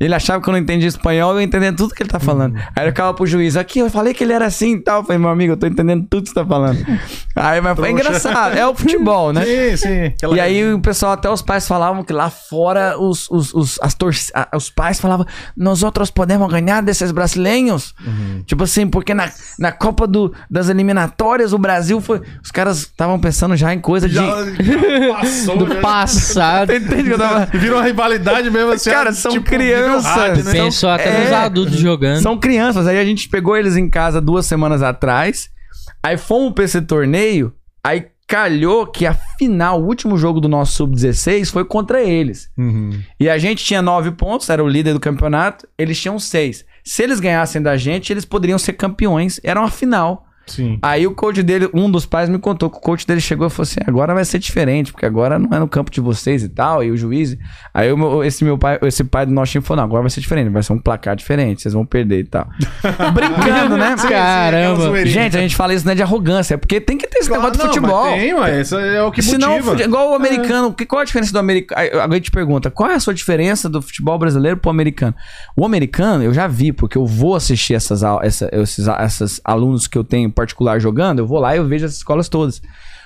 Ele 0.00 0.14
achava 0.14 0.42
que 0.42 0.48
eu 0.48 0.52
não 0.52 0.58
entendia 0.58 0.88
espanhol, 0.88 1.34
eu 1.34 1.40
entendendo 1.42 1.76
tudo 1.76 1.94
que 1.94 2.02
ele 2.02 2.08
tá 2.10 2.18
falando. 2.18 2.56
Aí 2.74 2.86
eu 2.86 2.88
ficava 2.90 3.12
pro 3.12 3.26
juiz, 3.26 3.54
aqui, 3.56 3.80
eu 3.80 3.90
falei 3.90 4.14
que 4.14 4.24
ele 4.24 4.32
era 4.32 4.46
assim 4.46 4.72
e 4.76 4.80
tal. 4.80 5.00
Eu 5.00 5.04
falei, 5.04 5.18
meu 5.18 5.28
amigo, 5.28 5.52
eu 5.52 5.56
tô 5.58 5.66
entendendo 5.66 6.06
tudo 6.08 6.22
que 6.22 6.28
você 6.30 6.34
tá 6.34 6.44
falando. 6.46 6.78
Aí, 7.36 7.60
mas 7.60 7.76
foi 7.78 7.90
engraçado, 7.90 8.56
é 8.56 8.66
o 8.66 8.74
futebol, 8.74 9.32
né? 9.32 9.44
Sim, 9.44 9.76
sim. 9.76 10.04
Aquela- 10.06 10.36
E 10.36 10.40
aí 10.40 10.74
o 10.74 10.80
pessoal, 10.80 11.12
até 11.12 11.30
os 11.30 11.40
pais 11.40 11.66
falavam 11.66 12.02
que 12.02 12.12
lá 12.12 12.28
fora 12.28 12.98
os, 12.98 13.30
os, 13.30 13.54
os, 13.54 13.78
as 13.80 13.96
a- 14.34 14.56
os 14.56 14.68
pais 14.68 15.00
falavam, 15.00 15.24
nós 15.56 15.82
outros 15.82 16.10
podemos 16.10 16.50
ganhar 16.50 16.82
desses 16.82 17.12
brasileiros. 17.12 17.94
Tipo 18.46 18.64
assim, 18.64 18.86
porque 18.86 19.14
na, 19.14 19.30
na 19.58 19.70
Copa 19.72 20.06
do, 20.06 20.34
das 20.50 20.68
eliminatórias 20.68 21.52
o 21.52 21.58
Brasil 21.58 22.00
foi. 22.00 22.20
Os 22.42 22.50
caras 22.50 22.78
estavam 22.80 23.18
pensando 23.18 23.56
já 23.56 23.72
em 23.72 23.80
coisa 23.80 24.08
de. 24.08 24.14
Já, 24.16 24.44
já 24.44 25.14
passou, 25.14 25.56
Do 25.64 25.68
já- 25.74 25.80
passado. 25.80 26.72
Entende 26.74 27.04
que 27.04 27.12
eu 27.12 27.18
tava. 27.18 27.46
Virou 27.52 27.78
uma 27.78 27.84
rivalidade 27.84 28.50
mesmo 28.50 28.72
assim. 28.72 28.90
Cara, 28.90 29.12
são 29.12 29.40
crianças. 29.40 29.89
Hard, 29.98 30.44
né? 30.44 30.52
Pensou 30.52 30.90
até 30.90 31.20
nos 31.20 31.30
é, 31.30 31.34
adultos 31.34 31.76
jogando. 31.76 32.22
São 32.22 32.38
crianças. 32.38 32.86
Aí 32.86 32.98
a 32.98 33.04
gente 33.04 33.28
pegou 33.28 33.56
eles 33.56 33.76
em 33.76 33.88
casa 33.88 34.20
duas 34.20 34.46
semanas 34.46 34.82
atrás. 34.82 35.50
Aí 36.02 36.16
fomos 36.16 36.52
pra 36.52 36.64
esse 36.64 36.80
torneio. 36.80 37.52
Aí 37.82 38.06
calhou 38.26 38.86
que 38.86 39.06
a 39.06 39.14
final, 39.36 39.82
o 39.82 39.86
último 39.86 40.16
jogo 40.16 40.40
do 40.40 40.48
nosso 40.48 40.74
Sub-16 40.74 41.50
foi 41.50 41.64
contra 41.64 42.00
eles. 42.00 42.48
Uhum. 42.56 42.92
E 43.18 43.28
a 43.28 43.36
gente 43.38 43.64
tinha 43.64 43.82
nove 43.82 44.12
pontos, 44.12 44.48
era 44.48 44.62
o 44.62 44.68
líder 44.68 44.92
do 44.92 45.00
campeonato. 45.00 45.66
Eles 45.76 46.00
tinham 46.00 46.18
seis. 46.18 46.64
Se 46.84 47.02
eles 47.02 47.18
ganhassem 47.18 47.60
da 47.60 47.76
gente, 47.76 48.12
eles 48.12 48.24
poderiam 48.24 48.58
ser 48.58 48.74
campeões. 48.74 49.40
Era 49.42 49.58
uma 49.58 49.70
final. 49.70 50.26
Sim. 50.50 50.78
Aí 50.82 51.06
o 51.06 51.14
coach 51.14 51.42
dele, 51.42 51.68
um 51.74 51.90
dos 51.90 52.04
pais 52.06 52.28
me 52.28 52.38
contou 52.38 52.68
que 52.70 52.76
o 52.76 52.80
coach 52.80 53.06
dele 53.06 53.20
chegou 53.20 53.46
e 53.46 53.50
falou 53.50 53.62
assim: 53.62 53.80
agora 53.86 54.14
vai 54.14 54.24
ser 54.24 54.38
diferente, 54.38 54.92
porque 54.92 55.06
agora 55.06 55.38
não 55.38 55.56
é 55.56 55.58
no 55.60 55.68
campo 55.68 55.90
de 55.90 56.00
vocês 56.00 56.42
e 56.42 56.48
tal, 56.48 56.82
e 56.84 56.90
o 56.90 56.96
juiz. 56.96 57.36
Aí 57.72 57.92
o 57.92 57.96
meu- 57.96 58.24
esse 58.24 58.44
meu 58.44 58.58
pai, 58.58 58.78
esse 58.82 59.04
pai 59.04 59.26
do 59.26 59.32
nosso 59.32 59.52
time 59.52 59.64
falou: 59.64 59.78
não, 59.78 59.84
agora 59.84 60.02
vai 60.02 60.10
ser 60.10 60.20
diferente, 60.20 60.48
vai 60.50 60.62
ser 60.62 60.72
um 60.72 60.78
placar 60.78 61.14
diferente, 61.16 61.62
vocês 61.62 61.74
vão 61.74 61.84
perder 61.84 62.20
e 62.20 62.24
tal. 62.24 62.46
Brincando, 63.14 63.76
né? 63.76 63.94
Caramba. 64.08 65.06
Gente, 65.06 65.36
a 65.36 65.40
gente 65.40 65.56
fala 65.56 65.74
isso 65.74 65.84
não 65.84 65.92
é 65.92 65.94
de 65.94 66.02
arrogância, 66.02 66.54
é 66.54 66.56
porque 66.56 66.80
tem 66.80 66.96
que 66.98 67.06
ter 67.06 67.18
esse 67.18 67.28
Claro, 67.28 67.42
negócio 67.44 67.58
de 67.60 67.66
não, 67.66 67.74
futebol. 67.74 68.10
mas 68.10 68.20
Tem, 68.20 68.34
ué, 68.34 68.60
isso 68.60 68.76
é 68.76 69.02
o 69.02 69.10
que 69.10 69.22
Senão, 69.22 69.60
motiva. 69.60 69.82
igual 69.82 70.10
o 70.10 70.14
americano, 70.14 70.72
que, 70.72 70.84
qual 70.86 71.02
a 71.02 71.04
diferença 71.04 71.32
do 71.32 71.38
americano? 71.38 71.80
Aí 71.80 71.90
Alguém 72.00 72.20
te 72.20 72.30
pergunta, 72.30 72.70
qual 72.70 72.90
é 72.90 72.94
a 72.94 73.00
sua 73.00 73.14
diferença 73.14 73.68
do 73.68 73.80
futebol 73.82 74.18
brasileiro 74.18 74.56
pro 74.56 74.70
americano? 74.70 75.14
O 75.56 75.64
americano, 75.64 76.24
eu 76.24 76.32
já 76.34 76.46
vi, 76.46 76.72
porque 76.72 76.96
eu 76.98 77.06
vou 77.06 77.34
assistir 77.34 77.74
essas, 77.74 78.02
essa, 78.22 78.48
esses, 78.52 78.88
a- 78.88 78.96
essas 79.00 79.40
alunos 79.44 79.86
que 79.86 79.96
eu 79.96 80.04
tenho 80.04 80.30
particular 80.40 80.80
jogando, 80.80 81.18
eu 81.18 81.26
vou 81.26 81.38
lá 81.38 81.54
e 81.54 81.58
eu 81.58 81.66
vejo 81.66 81.84
essas 81.84 81.98
escolas 81.98 82.28
todas. 82.28 82.62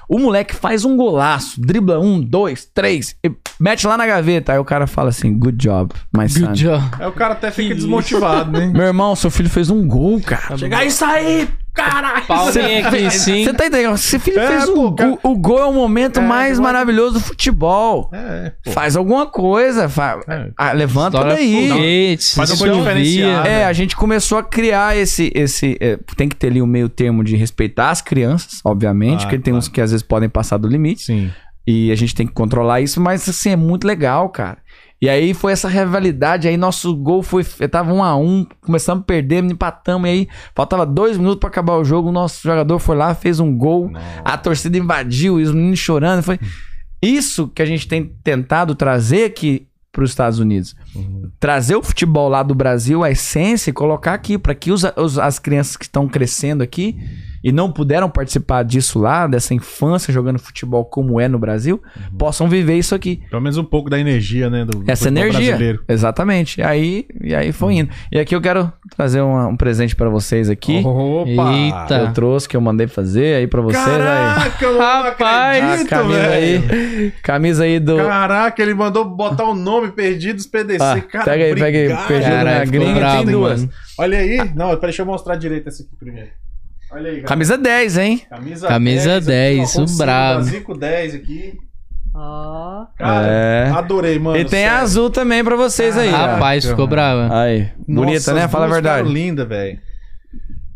O 0.09 0.19
moleque 0.19 0.55
faz 0.55 0.85
um 0.85 0.97
golaço, 0.97 1.61
dribla 1.61 1.99
um, 1.99 2.21
dois, 2.21 2.67
três, 2.67 3.17
e 3.25 3.33
mete 3.59 3.87
lá 3.87 3.97
na 3.97 4.07
gaveta. 4.07 4.53
Aí 4.53 4.59
o 4.59 4.65
cara 4.65 4.87
fala 4.87 5.09
assim, 5.09 5.37
good 5.37 5.57
job, 5.57 5.95
my 6.15 6.29
son. 6.29 6.41
Good 6.41 6.63
job. 6.63 6.85
Aí 6.99 7.09
o 7.09 7.13
cara 7.13 7.33
até 7.33 7.51
fica 7.51 7.69
Que 7.69 7.75
desmotivado, 7.75 8.53
né? 8.53 8.67
Meu 8.67 8.85
irmão, 8.85 9.17
seu 9.17 9.31
filho 9.31 9.49
fez 9.49 9.71
um 9.71 9.87
gol, 9.87 10.21
cara. 10.21 10.59
Chega 10.59 10.85
isso 10.85 11.05
aí, 11.05 11.49
caralho. 11.75 12.25
Palminha 12.27 12.87
aqui, 12.89 13.11
sim. 13.11 13.45
Você 13.45 13.53
tá 13.53 13.67
entendendo? 13.67 13.97
Seu 13.99 14.21
filho 14.21 14.39
É, 14.39 14.47
fez 14.49 14.65
pô, 14.71 14.89
um 14.89 14.95
cara- 14.95 15.11
gol. 15.11 15.19
O 15.33 15.37
gol 15.37 15.59
é 15.59 15.65
o 15.65 15.73
momento 15.73 16.21
É, 16.21 16.23
mais 16.23 16.59
é- 16.59 16.63
maravilhoso 16.63 17.15
do 17.15 17.21
futebol. 17.21 18.09
É. 18.13 18.53
Faz 18.71 18.97
alguma 18.97 19.27
coisa, 19.27 19.89
fa- 19.89 20.21
É. 20.29 20.51
ah, 20.57 20.73
levanta 20.73 21.23
daí. 21.25 21.69
foguete, 21.69 22.35
Faz 22.35 22.51
uma 22.51 22.59
coisa. 22.85 22.91
É, 23.47 23.65
a 23.67 23.73
gente 23.73 23.97
começou 23.97 24.39
a 24.39 24.43
criar 24.43 24.97
esse. 24.97 25.31
esse 25.35 25.77
é, 25.81 25.99
tem 26.17 26.29
que 26.29 26.37
ter 26.37 26.47
ali 26.49 26.63
o 26.63 26.67
meio 26.67 26.89
termo 26.89 27.23
de 27.25 27.37
respeitar 27.37 27.91
as 27.91 28.01
crianças, 28.01 28.61
obviamente, 28.65 29.17
Claro, 29.19 29.23
porque 29.31 29.39
tem 29.39 29.53
uns 29.55 29.65
claro. 29.67 29.75
que 29.75 29.81
às 29.81 29.91
vezes 29.91 30.03
podem 30.07 30.29
passar 30.29 30.57
do 30.59 30.69
limite. 30.69 31.03
Sim. 31.05 31.31
E 31.67 31.91
a 31.91 31.95
gente 31.95 32.15
tem 32.15 32.27
que 32.27 32.33
controlar 32.35 32.83
isso, 32.83 33.01
mas 33.01 33.27
assim, 33.27 33.51
é 33.51 33.57
muito 33.57 33.87
legal, 33.87 34.29
cara. 34.29 34.59
E 35.03 35.09
aí 35.09 35.35
foi 35.35 35.53
essa 35.53 35.69
rivalidade, 35.69 36.49
aí 36.49 36.57
nosso 36.57 36.95
gol 36.97 37.23
foi. 37.23 37.45
Tava 37.45 37.93
um 37.93 38.03
a 38.03 38.17
um, 38.17 38.47
começamos 38.63 39.03
a 39.03 39.05
perder, 39.05 39.45
empatamos, 39.45 40.09
e 40.09 40.13
aí 40.13 40.29
faltava 40.55 40.87
dois 40.87 41.19
minutos 41.19 41.41
pra 41.41 41.49
acabar 41.51 41.75
o 41.77 41.85
jogo. 41.85 42.09
O 42.09 42.13
nosso 42.13 42.43
jogador 42.43 42.79
foi 42.79 42.97
lá, 42.97 43.15
fez 43.15 43.39
um 43.41 43.55
gol, 43.55 43.91
a 44.25 44.39
torcida 44.39 44.79
invadiu, 44.79 45.39
e 45.39 45.43
os 45.43 45.53
meninos 45.53 45.79
chorando. 45.79 46.23
Foi 46.23 46.39
isso 47.03 47.49
que 47.49 47.61
a 47.61 47.67
gente 47.67 47.87
tem 47.87 48.05
tentado 48.23 48.75
trazer 48.75 49.25
aqui 49.25 49.67
para 49.93 50.03
os 50.05 50.11
Estados 50.11 50.39
Unidos. 50.39 50.75
Trazer 51.39 51.77
o 51.77 51.83
futebol 51.83 52.29
lá 52.29 52.43
do 52.43 52.55
Brasil, 52.55 53.05
a 53.05 53.11
essência, 53.11 53.71
e 53.71 53.73
colocar 53.75 54.15
aqui, 54.15 54.39
para 54.39 54.55
que 54.55 54.73
os, 54.73 54.85
os- 54.97 55.19
as 55.19 55.39
crianças 55.39 55.77
que 55.77 55.85
estão 55.85 56.09
crescendo 56.09 56.63
aqui 56.63 56.97
e 57.45 57.53
não 57.53 57.71
puderam 57.71 58.09
participar 58.09 58.63
disso 58.65 58.99
lá, 58.99 59.27
dessa 59.27 59.53
infância 59.53 60.11
jogando 60.13 60.39
futebol 60.39 60.83
como 60.87 61.21
é 61.21 61.29
no 61.29 61.39
Brasil, 61.39 61.81
possam 62.19 62.49
viver 62.49 62.79
isso 62.79 62.95
aqui. 62.95 63.21
Pelo 63.29 63.43
menos 63.43 63.59
um 63.59 63.65
pouco 63.65 63.91
da 63.91 64.01
energia, 64.01 64.49
né? 64.49 64.65
Do, 64.65 64.83
Essa 64.87 65.09
energia. 65.09 65.33
brasileiro. 65.51 65.85
Exatamente. 65.87 66.61
E 66.61 66.65
aí, 66.65 67.07
e 67.21 67.35
aí 67.35 67.53
foi 67.53 67.75
indo. 67.75 67.91
E 68.11 68.19
aqui 68.19 68.35
eu 68.35 68.41
quero 68.41 68.73
trazer 68.97 69.21
uma- 69.21 69.47
um 69.49 69.57
presente 69.57 69.95
para 69.95 70.09
vocês 70.09 70.49
aqui. 70.49 70.83
Opa! 70.85 71.53
Eita. 71.53 71.95
Eu 71.99 72.13
trouxe, 72.15 72.49
que 72.49 72.57
eu 72.57 72.61
mandei 72.63 72.87
fazer 72.87 73.37
aí 73.37 73.47
para 73.47 73.61
vocês. 73.61 73.87
aí. 73.87 73.99
Caraca, 73.99 74.73
não 74.73 74.79
Rapaz, 74.79 75.63
A 75.63 75.67
acredito, 75.73 75.89
camisa 75.91 76.19
velho. 76.21 76.65
aí. 76.73 77.13
Camisa 77.23 77.65
aí 77.65 77.79
do. 77.79 77.97
Caraca, 77.99 78.63
ele 78.63 78.73
mandou 78.75 79.05
botar 79.05 79.45
o 79.45 79.55
nome 79.55 79.91
Perdidos 79.91 80.47
PDC. 80.47 80.83
Ah, 80.83 81.01
cara, 81.01 81.25
pega 81.25 81.45
aí, 81.45 81.55
pega 81.55 81.79
aí, 81.79 81.85
obrigado. 81.85 82.09
Perdido 82.09 82.45
na 82.45 82.65
gringa, 82.65 83.17
tem 83.17 83.27
duas. 83.27 83.61
mano. 83.61 83.73
Olha 83.99 84.19
aí. 84.19 84.37
Não, 84.55 84.69
peraí, 84.69 84.81
deixa 84.81 85.03
eu 85.03 85.07
mostrar 85.07 85.37
direito 85.37 85.69
essa 85.69 85.83
aqui 85.83 85.95
primeiro. 85.99 86.31
Olha 86.95 87.01
aí, 87.09 87.15
galera. 87.17 87.27
Camisa 87.29 87.59
10, 87.59 87.99
hein? 87.99 88.23
Camisa, 88.31 88.69
Camisa 88.69 89.21
10, 89.21 89.59
aqui, 89.69 89.79
ó, 89.81 89.85
com 89.87 89.93
o 89.93 89.97
brabo. 89.97 90.43
Zico 90.45 90.79
10 90.79 91.15
aqui. 91.17 91.55
Ó. 92.15 92.87
Cara, 92.97 93.27
É. 93.27 93.71
adorei, 93.75 94.19
mano. 94.19 94.37
e 94.37 94.45
tem 94.45 94.61
sério. 94.65 94.77
a 94.77 94.81
azul 94.81 95.11
também 95.11 95.43
pra 95.43 95.57
vocês 95.57 95.99
aí. 95.99 96.13
ó. 96.13 96.17
Rapaz, 96.17 96.65
ficou 96.65 96.87
brava. 96.87 97.29
Aí. 97.43 97.69
Bonita, 97.89 98.13
Nossa, 98.19 98.35
né? 98.35 98.47
Fala 98.49 98.67
a 98.67 98.69
verdade. 98.69 99.09
linda, 99.09 99.45
velho. 99.45 99.79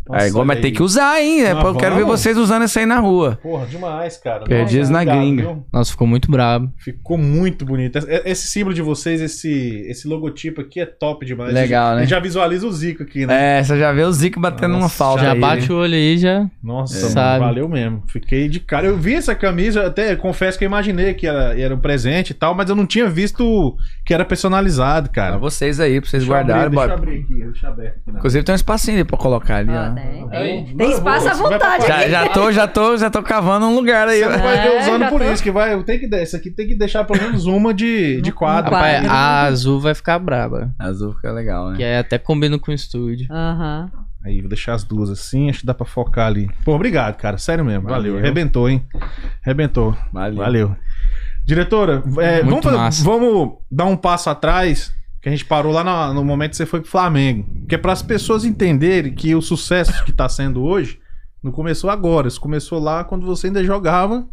Nossa, 0.08 0.22
Aí, 0.24 0.28
igual, 0.30 0.44
mas 0.44 0.56
olha 0.56 0.62
tem 0.62 0.70
aí. 0.70 0.76
que 0.76 0.82
usar, 0.82 1.20
hein? 1.22 1.42
Ah, 1.44 1.54
Depois 1.54 1.74
eu 1.74 1.80
quero 1.80 1.94
ver 1.96 2.04
vocês 2.04 2.36
usando 2.38 2.64
isso 2.64 2.78
aí 2.78 2.86
na 2.86 2.98
rua. 2.98 3.38
Porra, 3.42 3.66
demais, 3.66 4.16
cara. 4.16 4.44
Perdidos 4.44 4.88
Nossa, 4.88 5.04
na 5.04 5.12
gringa. 5.12 5.42
viu? 5.42 5.66
Nossa, 5.72 5.90
ficou 5.90 6.06
muito 6.06 6.30
brabo. 6.30 6.72
Ficou 6.78 7.18
muito 7.18 7.64
bonito. 7.66 7.96
Esse- 7.98 8.22
Esse 8.24 8.48
símbolo 8.48 8.74
de 8.74 8.80
vocês, 8.82 9.20
esse, 9.20 9.84
esse 9.88 10.08
logotipo 10.08 10.60
aqui 10.60 10.80
é 10.80 10.86
top 10.86 11.26
demais. 11.26 11.52
Legal, 11.52 11.92
A 11.92 11.94
né? 11.96 12.00
gente 12.02 12.10
já 12.10 12.20
visualiza 12.20 12.66
o 12.66 12.72
Zico 12.72 13.02
aqui, 13.02 13.26
né? 13.26 13.58
É, 13.58 13.62
você 13.62 13.78
já 13.78 13.92
vê 13.92 14.02
o 14.02 14.12
Zico 14.12 14.40
batendo 14.40 14.72
Nossa, 14.72 14.82
uma 14.84 14.88
falta. 14.88 15.22
Já 15.24 15.32
aí, 15.32 15.40
bate 15.40 15.68
né? 15.68 15.74
o 15.74 15.78
olho 15.78 15.94
aí, 15.94 16.16
já. 16.18 16.46
Nossa, 16.62 16.96
É. 16.96 17.00
mano, 17.02 17.12
Sabe. 17.12 17.44
valeu 17.44 17.68
mesmo. 17.68 18.02
Fiquei 18.08 18.48
de 18.48 18.60
cara. 18.60 18.86
Eu 18.86 18.96
vi 18.96 19.14
essa 19.14 19.34
camisa, 19.34 19.86
até 19.86 20.14
confesso 20.16 20.58
que 20.58 20.64
eu 20.64 20.68
imaginei 20.68 21.12
que 21.14 21.26
era, 21.26 21.58
era 21.60 21.74
um 21.74 21.78
presente 21.78 22.30
e 22.30 22.34
tal, 22.34 22.54
mas 22.54 22.70
eu 22.70 22.76
não 22.76 22.86
tinha 22.86 23.08
visto 23.08 23.76
que 24.06 24.14
era 24.14 24.24
personalizado, 24.24 25.10
Pra 25.10 25.22
cara. 25.24 25.38
vocês 25.38 25.78
aí, 25.80 26.00
pra 26.00 26.08
vocês 26.08 26.22
Deixa 26.24 26.32
eu 26.32 26.40
abrir, 26.40 26.52
guardarem. 26.52 26.70
Deixa 26.70 26.88
eu 26.88 26.94
abrir 26.94 27.20
aqui, 27.20 27.34
deixa 27.50 27.68
abrir 27.68 27.86
aqui. 27.88 27.98
né? 28.06 28.14
Inclusive 28.18 28.44
tem 28.44 28.52
um 28.52 28.56
espacinho 28.56 28.96
ali 28.98 29.04
pra 29.04 29.18
colocar 29.18 29.56
ali, 29.56 29.70
Ó, 29.70 29.74
ó. 29.74 29.90
Tem, 30.00 30.28
Aí, 30.38 30.64
tem, 30.64 30.76
tem 30.76 30.90
espaço 30.90 31.28
à 31.28 31.34
vontade. 31.34 31.86
Já, 31.86 32.08
já 32.08 32.28
tô, 32.28 32.52
já 32.52 32.66
tô, 32.68 32.96
já 32.96 33.10
tô 33.10 33.22
cavando 33.22 33.66
um 33.66 33.74
lugar 33.74 34.08
aí. 34.08 34.20
Você 34.22 34.28
não 34.28 34.38
vai 34.38 34.56
ver 34.62 34.68
É, 34.76 34.80
usando 34.80 35.08
por 35.08 35.20
tô. 35.20 35.32
isso, 35.32 35.42
que 35.42 35.50
vai. 35.50 35.82
Tenho 35.82 36.00
que, 36.08 36.14
essa 36.14 36.36
aqui 36.36 36.50
tem 36.50 36.66
que 36.68 36.74
deixar 36.74 37.04
pelo 37.04 37.20
menos 37.22 37.46
uma 37.46 37.72
de, 37.74 38.20
de 38.20 38.32
quadro. 38.32 38.70
quadro. 38.70 39.06
Rapaz, 39.06 39.08
a 39.10 39.42
azul 39.44 39.80
vai 39.80 39.94
ficar 39.94 40.18
braba. 40.18 40.74
Azul 40.78 41.14
fica 41.14 41.32
legal, 41.32 41.72
Que 41.72 41.82
né? 41.82 41.92
é 41.94 41.98
até 41.98 42.18
combina 42.18 42.58
com 42.58 42.70
o 42.70 42.74
estúdio. 42.74 43.26
Aham. 43.30 43.90
Aí, 44.24 44.40
vou 44.40 44.48
deixar 44.48 44.74
as 44.74 44.82
duas 44.84 45.08
assim, 45.10 45.48
acho 45.48 45.60
que 45.60 45.66
dá 45.66 45.72
pra 45.72 45.86
focar 45.86 46.26
ali. 46.26 46.50
Pô, 46.64 46.74
obrigado, 46.74 47.16
cara. 47.16 47.38
Sério 47.38 47.64
mesmo. 47.64 47.84
Valeu. 47.84 48.12
Valeu. 48.14 48.18
Arrebentou, 48.18 48.68
hein? 48.68 48.84
Arrebentou. 49.44 49.96
Valeu. 50.12 50.36
Valeu. 50.36 50.76
Diretora, 51.44 52.02
é, 52.18 52.42
vamos, 52.42 52.62
fazer- 52.62 53.04
vamos 53.04 53.54
dar 53.70 53.86
um 53.86 53.96
passo 53.96 54.28
atrás, 54.28 54.92
que 55.20 55.28
a 55.28 55.32
gente 55.32 55.44
parou 55.44 55.72
lá 55.72 55.82
na- 55.82 56.12
no, 56.12 56.24
momento 56.24 56.50
que 56.50 56.56
você 56.56 56.66
foi 56.66 56.80
pro 56.80 56.90
Flamengo. 56.90 57.46
Que 57.68 57.74
é 57.74 57.78
para 57.78 57.92
as 57.92 58.02
pessoas 58.02 58.44
entenderem 58.44 59.14
que 59.14 59.34
o 59.34 59.42
sucesso 59.42 60.04
que 60.04 60.12
tá 60.12 60.28
sendo 60.28 60.62
hoje 60.62 61.00
não 61.42 61.50
começou 61.52 61.90
agora. 61.90 62.28
Isso 62.28 62.40
começou 62.40 62.78
lá 62.78 63.04
quando 63.04 63.26
você 63.26 63.48
ainda 63.48 63.62
jogava 63.64 64.28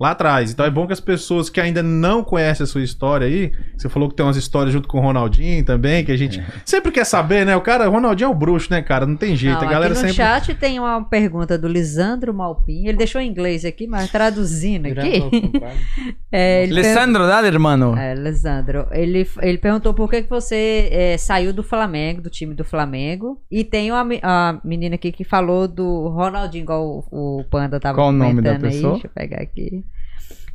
lá 0.00 0.12
atrás. 0.12 0.50
Então 0.50 0.64
é 0.64 0.70
bom 0.70 0.86
que 0.86 0.94
as 0.94 1.00
pessoas 1.00 1.50
que 1.50 1.60
ainda 1.60 1.82
não 1.82 2.24
conhecem 2.24 2.64
a 2.64 2.66
sua 2.66 2.82
história 2.82 3.26
aí, 3.26 3.52
você 3.76 3.86
falou 3.88 4.08
que 4.08 4.14
tem 4.14 4.24
umas 4.24 4.36
histórias 4.36 4.72
junto 4.72 4.88
com 4.88 4.98
o 4.98 5.00
Ronaldinho 5.02 5.62
também, 5.62 6.02
que 6.02 6.10
a 6.10 6.16
gente 6.16 6.42
sempre 6.64 6.90
quer 6.90 7.04
saber, 7.04 7.44
né? 7.44 7.54
O 7.54 7.60
cara, 7.60 7.86
o 7.88 7.92
Ronaldinho 7.92 8.28
é 8.28 8.30
o 8.30 8.34
bruxo, 8.34 8.68
né, 8.70 8.80
cara? 8.80 9.04
Não 9.04 9.16
tem 9.16 9.36
jeito. 9.36 9.60
Não, 9.60 9.68
a 9.68 9.70
galera 9.70 9.92
aqui 9.92 10.02
no 10.02 10.08
sempre. 10.08 10.14
chat 10.14 10.54
tem 10.54 10.78
uma 10.80 11.04
pergunta 11.04 11.58
do 11.58 11.68
Lisandro 11.68 12.32
Malpin. 12.32 12.86
Ele 12.86 12.96
deixou 12.96 13.20
em 13.20 13.28
inglês 13.28 13.64
aqui, 13.64 13.86
mas 13.86 14.10
traduzindo 14.10 14.86
aqui. 14.86 15.20
É, 16.32 16.62
ele 16.62 16.80
per- 16.80 17.44
hermano. 17.44 17.96
É, 17.96 18.14
Lisandro, 18.14 18.86
ele, 18.92 19.28
ele 19.42 19.58
perguntou 19.58 19.92
por 19.92 20.08
que, 20.08 20.22
que 20.22 20.30
você 20.30 20.88
é, 20.92 21.18
saiu 21.18 21.52
do 21.52 21.62
Flamengo, 21.62 22.22
do 22.22 22.30
time 22.30 22.54
do 22.54 22.64
Flamengo. 22.64 23.42
E 23.50 23.64
tem 23.64 23.90
uma 23.90 24.06
a 24.22 24.60
menina 24.64 24.94
aqui 24.94 25.10
que 25.10 25.24
falou 25.24 25.66
do 25.66 26.08
Ronaldinho, 26.08 26.62
igual 26.62 27.04
o, 27.10 27.40
o 27.40 27.44
Panda 27.50 27.80
tava 27.80 27.96
Qual 27.96 28.10
o 28.10 28.12
nome 28.12 28.40
da 28.40 28.50
comentando 28.50 28.64
aí. 28.66 28.70
pessoa? 28.72 28.92
Deixa 28.92 29.06
eu 29.08 29.10
pegar 29.12 29.42
aqui. 29.42 29.84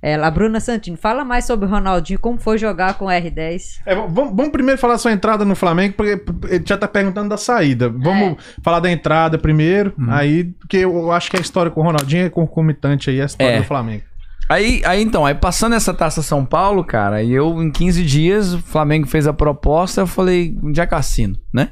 Ela, 0.01 0.27
a 0.27 0.31
Bruna 0.31 0.59
Santini, 0.59 0.97
fala 0.97 1.25
mais 1.25 1.45
sobre 1.45 1.65
o 1.65 1.69
Ronaldinho, 1.69 2.19
como 2.19 2.37
foi 2.37 2.57
jogar 2.57 2.93
com 2.95 3.05
o 3.05 3.07
R10. 3.07 3.79
É, 3.85 3.95
vamos, 3.95 4.35
vamos 4.35 4.49
primeiro 4.51 4.79
falar 4.79 4.93
da 4.93 4.99
sua 4.99 5.11
entrada 5.11 5.43
no 5.45 5.55
Flamengo, 5.55 5.95
porque 5.95 6.21
ele 6.49 6.63
já 6.65 6.77
tá 6.77 6.87
perguntando 6.87 7.29
da 7.29 7.37
saída. 7.37 7.89
Vamos 7.89 8.37
falar 8.63 8.79
da 8.79 8.91
entrada 8.91 9.37
primeiro, 9.37 9.93
Uhum. 9.97 10.11
aí, 10.11 10.43
porque 10.43 10.77
eu 10.77 11.11
acho 11.11 11.29
que 11.31 11.37
a 11.37 11.41
história 11.41 11.71
com 11.71 11.81
o 11.81 11.83
Ronaldinho 11.83 12.25
é 12.25 12.29
concomitante 12.29 13.09
aí, 13.09 13.21
a 13.21 13.25
história 13.25 13.53
É. 13.53 13.57
do 13.59 13.65
Flamengo. 13.65 14.03
Aí, 14.47 14.81
aí 14.85 15.01
então, 15.01 15.25
aí 15.25 15.33
passando 15.33 15.73
essa 15.73 15.91
taça 15.91 16.21
São 16.21 16.45
Paulo, 16.45 16.83
cara, 16.83 17.15
aí 17.15 17.31
eu 17.31 17.63
em 17.63 17.71
15 17.71 18.03
dias, 18.03 18.53
o 18.53 18.61
Flamengo 18.61 19.07
fez 19.07 19.25
a 19.25 19.33
proposta, 19.33 20.01
eu 20.01 20.07
falei, 20.07 20.55
um 20.61 20.71
dia 20.71 20.85
cassino, 20.85 21.35
né? 21.51 21.69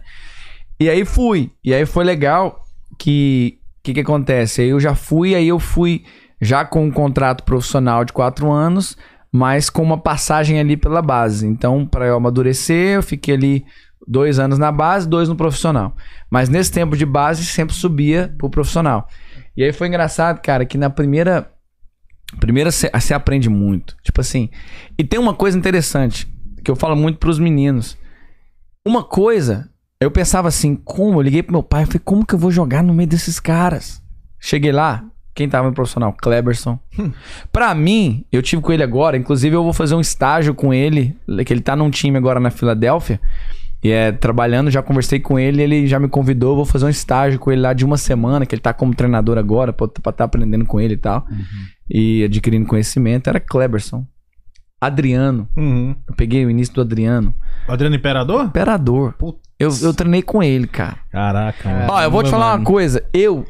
E 0.80 0.90
aí 0.90 1.06
fui. 1.06 1.52
E 1.64 1.72
aí 1.72 1.86
foi 1.86 2.04
legal 2.04 2.60
que 2.98 3.60
o 3.80 3.84
que, 3.84 3.94
que 3.94 4.00
acontece? 4.00 4.62
Aí 4.62 4.70
eu 4.70 4.80
já 4.80 4.96
fui, 4.96 5.36
aí 5.36 5.48
eu 5.50 5.60
fui 5.60 6.04
já 6.44 6.66
com 6.66 6.86
um 6.86 6.92
contrato 6.92 7.44
profissional 7.44 8.04
de 8.04 8.14
quatro 8.14 8.52
anos, 8.52 8.98
mas 9.32 9.70
com 9.70 9.82
uma 9.82 9.98
passagem 9.98 10.60
ali 10.60 10.78
pela 10.78 11.02
base. 11.02 11.48
Então, 11.48 11.86
para 11.86 12.06
eu 12.06 12.16
amadurecer, 12.16 12.96
eu 12.96 13.04
fiquei 13.04 13.34
ali 13.34 13.66
dois 14.08 14.38
anos 14.38 14.60
na 14.60 14.72
base, 14.72 15.08
dois 15.08 15.30
no 15.30 15.36
profissional. 15.36 15.96
Mas 16.30 16.50
nesse 16.50 16.72
tempo 16.72 16.96
de 16.96 17.06
base, 17.06 17.46
sempre 17.46 17.76
subia 17.76 18.34
pro 18.38 18.50
profissional. 18.50 19.08
E 19.56 19.64
aí 19.64 19.72
foi 19.72 19.88
engraçado, 19.88 20.42
cara, 20.42 20.66
que 20.66 20.78
na 20.78 20.90
primeira. 20.90 21.50
Primeira 22.40 22.72
você 22.72 23.14
aprende 23.14 23.50
muito. 23.50 23.96
Tipo 24.04 24.22
assim. 24.22 24.50
E 24.98 25.04
tem 25.04 25.20
uma 25.20 25.34
coisa 25.34 25.58
interessante 25.58 26.28
que 26.64 26.70
eu 26.70 26.76
falo 26.76 26.96
muito 26.96 27.20
pros 27.20 27.40
meninos. 27.40 27.98
Uma 28.86 29.04
coisa, 29.04 29.70
eu 30.00 30.12
pensava 30.12 30.48
assim, 30.48 30.76
como? 30.76 31.20
Eu 31.20 31.22
liguei 31.22 31.42
pro 31.42 31.54
meu 31.54 31.64
pai, 31.64 31.84
eu 31.84 31.88
falei, 31.88 32.02
como 32.04 32.26
que 32.26 32.36
eu 32.36 32.40
vou 32.40 32.52
jogar 32.52 32.84
no 32.84 32.94
meio 32.94 33.08
desses 33.08 33.40
caras? 33.40 34.02
Cheguei 34.40 34.72
lá, 34.72 35.06
quem 35.34 35.50
tava 35.50 35.68
no 35.68 35.74
profissional? 35.74 36.14
Kleberson. 36.14 36.80
Hum. 36.98 37.12
Pra 37.52 37.74
mim, 37.74 38.26
eu 38.32 38.42
tive 38.42 38.62
com 38.62 38.72
ele 38.72 38.84
agora, 38.84 39.18
inclusive 39.18 39.56
eu 39.56 39.64
vou 39.64 39.74
fazer 39.74 39.96
um 39.96 40.02
estágio 40.02 40.54
com 40.54 40.74
ele, 40.74 41.16
que 41.46 41.54
ele 41.54 41.62
tá 41.62 41.76
num 41.76 41.90
time 41.90 42.18
agora 42.18 42.40
na 42.40 42.52
Filadélfia. 42.52 43.20
E 43.84 43.92
é 43.92 44.14
trabalhando, 44.14 44.72
já 44.72 44.82
conversei 44.82 45.20
com 45.20 45.38
ele, 45.38 45.62
ele 45.62 45.88
já 45.88 46.00
me 46.00 46.08
convidou, 46.08 46.56
vou 46.56 46.64
fazer 46.64 46.86
um 46.86 46.90
estágio 46.90 47.38
com 47.38 47.52
ele 47.52 47.62
lá 47.62 47.74
de 47.74 47.84
uma 47.84 47.98
semana, 47.98 48.46
que 48.46 48.56
ele 48.56 48.62
tá 48.62 48.74
como 48.74 48.96
treinador 48.96 49.38
agora, 49.38 49.74
pra 49.74 49.88
estar 49.88 50.12
tá 50.14 50.24
aprendendo 50.24 50.66
com 50.66 50.80
ele 50.80 50.94
e 50.94 50.98
tal. 50.98 51.28
Uhum. 51.30 51.46
E 51.90 52.24
adquirindo 52.24 52.66
conhecimento. 52.66 53.30
Era 53.30 53.42
Kleberson. 53.42 54.08
Adriano. 54.80 55.50
Uhum. 55.56 55.96
Eu 56.08 56.16
peguei 56.16 56.46
o 56.46 56.50
início 56.50 56.74
do 56.74 56.82
Adriano. 56.82 57.34
Adriano 57.68 57.96
Imperador? 57.96 58.46
Imperador. 58.46 59.16
Eu, 59.60 59.70
eu 59.82 59.94
treinei 59.94 60.22
com 60.22 60.42
ele, 60.42 60.68
cara. 60.68 60.98
Caraca. 61.12 61.88
Ó, 61.90 62.02
eu 62.02 62.12
vou 62.12 62.24
te 62.24 62.30
falar 62.30 62.52
mano. 62.52 62.60
uma 62.60 62.66
coisa. 62.66 63.04
Eu. 63.14 63.46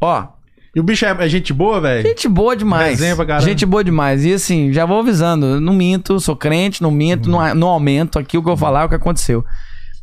Ó, 0.00 0.28
e 0.74 0.80
o 0.80 0.82
bicho 0.82 1.04
é, 1.06 1.16
é 1.18 1.28
gente 1.28 1.52
boa, 1.52 1.80
velho? 1.80 2.02
Gente 2.02 2.28
boa 2.28 2.56
demais. 2.56 2.98
gente 3.40 3.64
boa 3.64 3.84
demais. 3.84 4.24
E 4.24 4.32
assim, 4.32 4.72
já 4.72 4.84
vou 4.84 4.98
avisando, 4.98 5.60
não 5.60 5.72
minto, 5.72 6.18
sou 6.18 6.34
crente, 6.34 6.82
não 6.82 6.90
minto, 6.90 7.30
uhum. 7.30 7.40
não, 7.40 7.54
não 7.54 7.68
aumento 7.68 8.18
aqui 8.18 8.36
o 8.36 8.42
que 8.42 8.50
eu 8.50 8.56
falar, 8.56 8.82
é 8.82 8.84
o 8.86 8.88
que 8.88 8.94
aconteceu. 8.96 9.44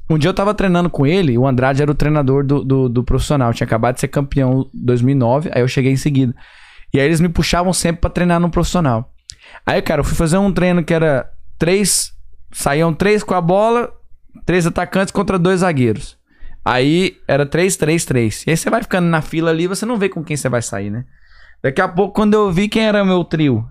Um 0.10 0.18
dia 0.18 0.30
eu 0.30 0.34
tava 0.34 0.54
treinando 0.54 0.90
com 0.90 1.06
ele, 1.06 1.38
o 1.38 1.46
Andrade 1.46 1.82
era 1.82 1.92
o 1.92 1.96
treinador 1.96 2.46
do, 2.46 2.64
do, 2.64 2.90
do 2.90 3.04
profissional, 3.04 3.54
tinha 3.54 3.66
acabado 3.66 3.96
de 3.96 4.02
ser 4.02 4.08
campeão 4.08 4.70
em 4.74 4.86
2009, 4.86 5.50
aí 5.54 5.62
eu 5.62 5.68
cheguei 5.68 5.92
em 5.92 5.98
seguida. 5.98 6.34
E 6.94 7.00
aí 7.00 7.06
eles 7.06 7.22
me 7.22 7.30
puxavam 7.30 7.74
sempre 7.74 8.02
para 8.02 8.10
treinar 8.10 8.40
no 8.40 8.50
profissional. 8.50 9.10
Aí, 9.66 9.82
cara, 9.82 10.02
eu 10.02 10.06
fui 10.06 10.16
fazer 10.16 10.38
um 10.38 10.52
treino 10.52 10.84
que 10.84 10.94
era 10.94 11.30
três, 11.58 12.14
saíam 12.52 12.94
três 12.94 13.24
com 13.24 13.34
a 13.34 13.42
bola, 13.42 13.92
três 14.46 14.66
atacantes 14.66 15.12
contra 15.12 15.38
dois 15.38 15.62
zagueiros. 15.62 16.18
Aí 16.64 17.18
era 17.28 17.46
3-3-3. 17.46 18.44
E 18.48 18.52
aí 18.52 18.58
você 18.58 18.70
vai 18.70 18.82
ficando 18.84 19.08
na 19.08 19.22
fila 19.22 19.50
ali, 19.52 19.68
você 19.68 19.86
não 19.86 19.98
vê 19.98 20.10
com 20.10 20.24
quem 20.24 20.38
você 20.38 20.48
vai 20.48 20.62
sair, 20.62 20.90
né? 20.90 21.06
Daqui 21.64 21.82
a 21.82 21.88
pouco, 21.88 22.14
quando 22.14 22.34
eu 22.34 22.52
vi 22.52 22.68
quem 22.68 22.84
era 22.86 23.04
meu 23.06 23.24
trio, 23.24 23.66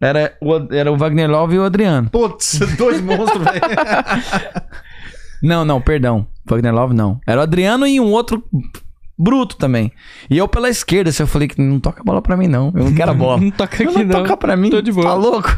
era 0.00 0.36
o, 0.40 0.74
era 0.74 0.92
o 0.92 0.96
Wagner 0.96 1.30
Love 1.30 1.56
e 1.56 1.58
o 1.58 1.64
Adriano. 1.64 2.10
Putz, 2.10 2.58
dois 2.76 3.00
monstros, 3.00 3.44
velho. 3.44 3.60
não, 5.42 5.64
não, 5.64 5.80
perdão. 5.80 6.26
Wagner 6.48 6.74
Love 6.74 6.94
não. 6.94 7.20
Era 7.26 7.40
o 7.40 7.42
Adriano 7.42 7.86
e 7.86 7.98
um 8.00 8.10
outro 8.12 8.44
bruto 9.18 9.56
também. 9.56 9.90
E 10.28 10.36
eu 10.36 10.46
pela 10.46 10.68
esquerda, 10.68 11.10
assim, 11.10 11.22
eu 11.22 11.26
falei 11.26 11.48
que 11.48 11.60
não 11.60 11.80
toca 11.80 12.00
a 12.00 12.04
bola 12.04 12.20
pra 12.20 12.36
mim, 12.36 12.46
não. 12.48 12.72
Eu 12.74 12.84
não 12.84 12.94
quero 12.94 13.10
a 13.10 13.14
bola. 13.14 13.40
não 13.40 13.50
toca 13.50 13.74
aqui, 13.74 13.84
não. 13.84 14.04
Não 14.04 14.22
toca 14.22 14.36
pra 14.36 14.56
mim. 14.56 14.70
Tô 14.70 14.82
de 14.82 14.92
boa. 14.92 15.06
Tá 15.06 15.14
louco? 15.14 15.48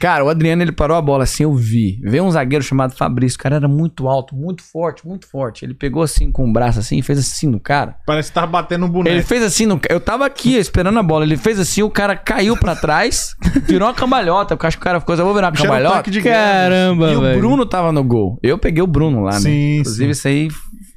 Cara, 0.00 0.24
o 0.24 0.28
Adriano, 0.28 0.62
ele 0.62 0.72
parou 0.72 0.96
a 0.96 1.02
bola 1.02 1.24
assim, 1.24 1.44
eu 1.44 1.54
vi. 1.54 2.00
Veio 2.02 2.24
um 2.24 2.30
zagueiro 2.30 2.64
chamado 2.64 2.96
Fabrício, 2.96 3.36
o 3.38 3.42
cara 3.42 3.56
era 3.56 3.68
muito 3.68 4.08
alto, 4.08 4.34
muito 4.34 4.62
forte, 4.62 5.06
muito 5.06 5.26
forte. 5.28 5.64
Ele 5.64 5.74
pegou 5.74 6.02
assim 6.02 6.30
com 6.30 6.48
o 6.48 6.52
braço 6.52 6.78
assim, 6.78 7.00
fez 7.02 7.18
assim 7.18 7.48
no 7.48 7.60
cara. 7.60 7.96
Parece 8.06 8.30
que 8.30 8.34
tava 8.34 8.46
batendo 8.46 8.86
um 8.86 8.88
boneco. 8.88 9.14
Ele 9.14 9.22
fez 9.22 9.42
assim 9.42 9.66
no 9.66 9.80
Eu 9.88 10.00
tava 10.00 10.26
aqui 10.26 10.56
esperando 10.56 10.98
a 10.98 11.02
bola, 11.02 11.24
ele 11.24 11.36
fez 11.36 11.58
assim, 11.60 11.82
o 11.82 11.90
cara 11.90 12.16
caiu 12.16 12.56
para 12.56 12.74
trás, 12.74 13.34
virou 13.66 13.88
uma 13.88 13.94
cambalhota, 13.94 14.56
porque 14.56 14.66
acho 14.66 14.76
que 14.76 14.82
o 14.82 14.84
cara 14.84 15.00
ficou, 15.00 15.14
eu 15.14 15.24
vou 15.24 15.34
virar 15.34 15.48
uma 15.48 15.56
cambalhota. 15.56 16.10
Caramba, 16.22 17.12
E 17.12 17.16
o 17.16 17.38
Bruno 17.38 17.66
tava 17.66 17.92
no 17.92 18.02
gol. 18.02 18.38
Eu 18.42 18.58
peguei 18.58 18.82
o 18.82 18.86
Bruno 18.86 19.22
lá, 19.22 19.32
né? 19.32 19.40
Sim, 19.40 19.78
Inclusive, 19.80 20.14
sim. 20.14 20.18
isso 20.18 20.28
aí 20.28 20.48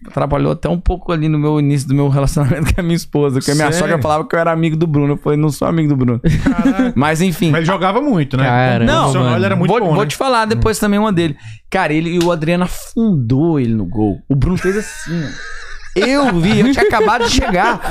atrapalhou 0.08 0.54
até 0.54 0.70
um 0.70 0.80
pouco 0.80 1.12
ali 1.12 1.28
no 1.28 1.38
meu 1.38 1.60
início 1.60 1.88
do 1.88 1.94
meu 1.94 2.08
relacionamento 2.08 2.74
com 2.74 2.82
a 2.82 2.84
minha 2.84 2.96
esposa. 2.96 3.40
Porque 3.40 3.52
a 3.52 3.56
minha 3.56 3.72
Sério? 3.72 3.80
sogra 3.80 4.02
falava 4.02 4.28
que 4.28 4.36
eu 4.36 4.40
era 4.40 4.52
amigo 4.52 4.76
do 4.76 4.88
Bruno. 4.88 5.14
Eu 5.14 5.18
falei, 5.18 5.38
não 5.38 5.50
sou 5.50 5.68
amigo 5.68 5.90
do 5.90 5.96
Bruno. 5.96 6.22
Caraca. 6.44 6.94
Mas 6.96 7.22
enfim. 7.22 7.52
Mas 7.52 7.60
ele 7.60 7.66
jogava 7.66 8.02
muito, 8.02 8.38
né? 8.38 8.44
Cara, 8.44 8.79
não, 8.86 9.14
mano. 9.14 9.36
ele 9.36 9.46
era 9.46 9.56
muito 9.56 9.70
vou, 9.70 9.80
bom. 9.80 9.94
Vou 9.94 10.04
né? 10.04 10.08
te 10.08 10.16
falar 10.16 10.46
depois 10.46 10.78
hum. 10.78 10.82
também 10.82 11.00
uma 11.00 11.12
dele. 11.12 11.38
Cara, 11.70 11.94
ele 11.94 12.10
e 12.10 12.20
o 12.20 12.32
Adriano 12.32 12.64
afundou 12.64 13.60
ele 13.60 13.74
no 13.74 13.86
gol. 13.86 14.22
O 14.28 14.36
Bruno 14.36 14.58
fez 14.58 14.78
assim, 14.78 15.24
ó. 15.24 15.60
Eu 15.96 16.40
vi, 16.40 16.60
eu 16.60 16.72
tinha 16.72 16.86
acabado 16.86 17.26
de 17.26 17.32
chegar. 17.32 17.82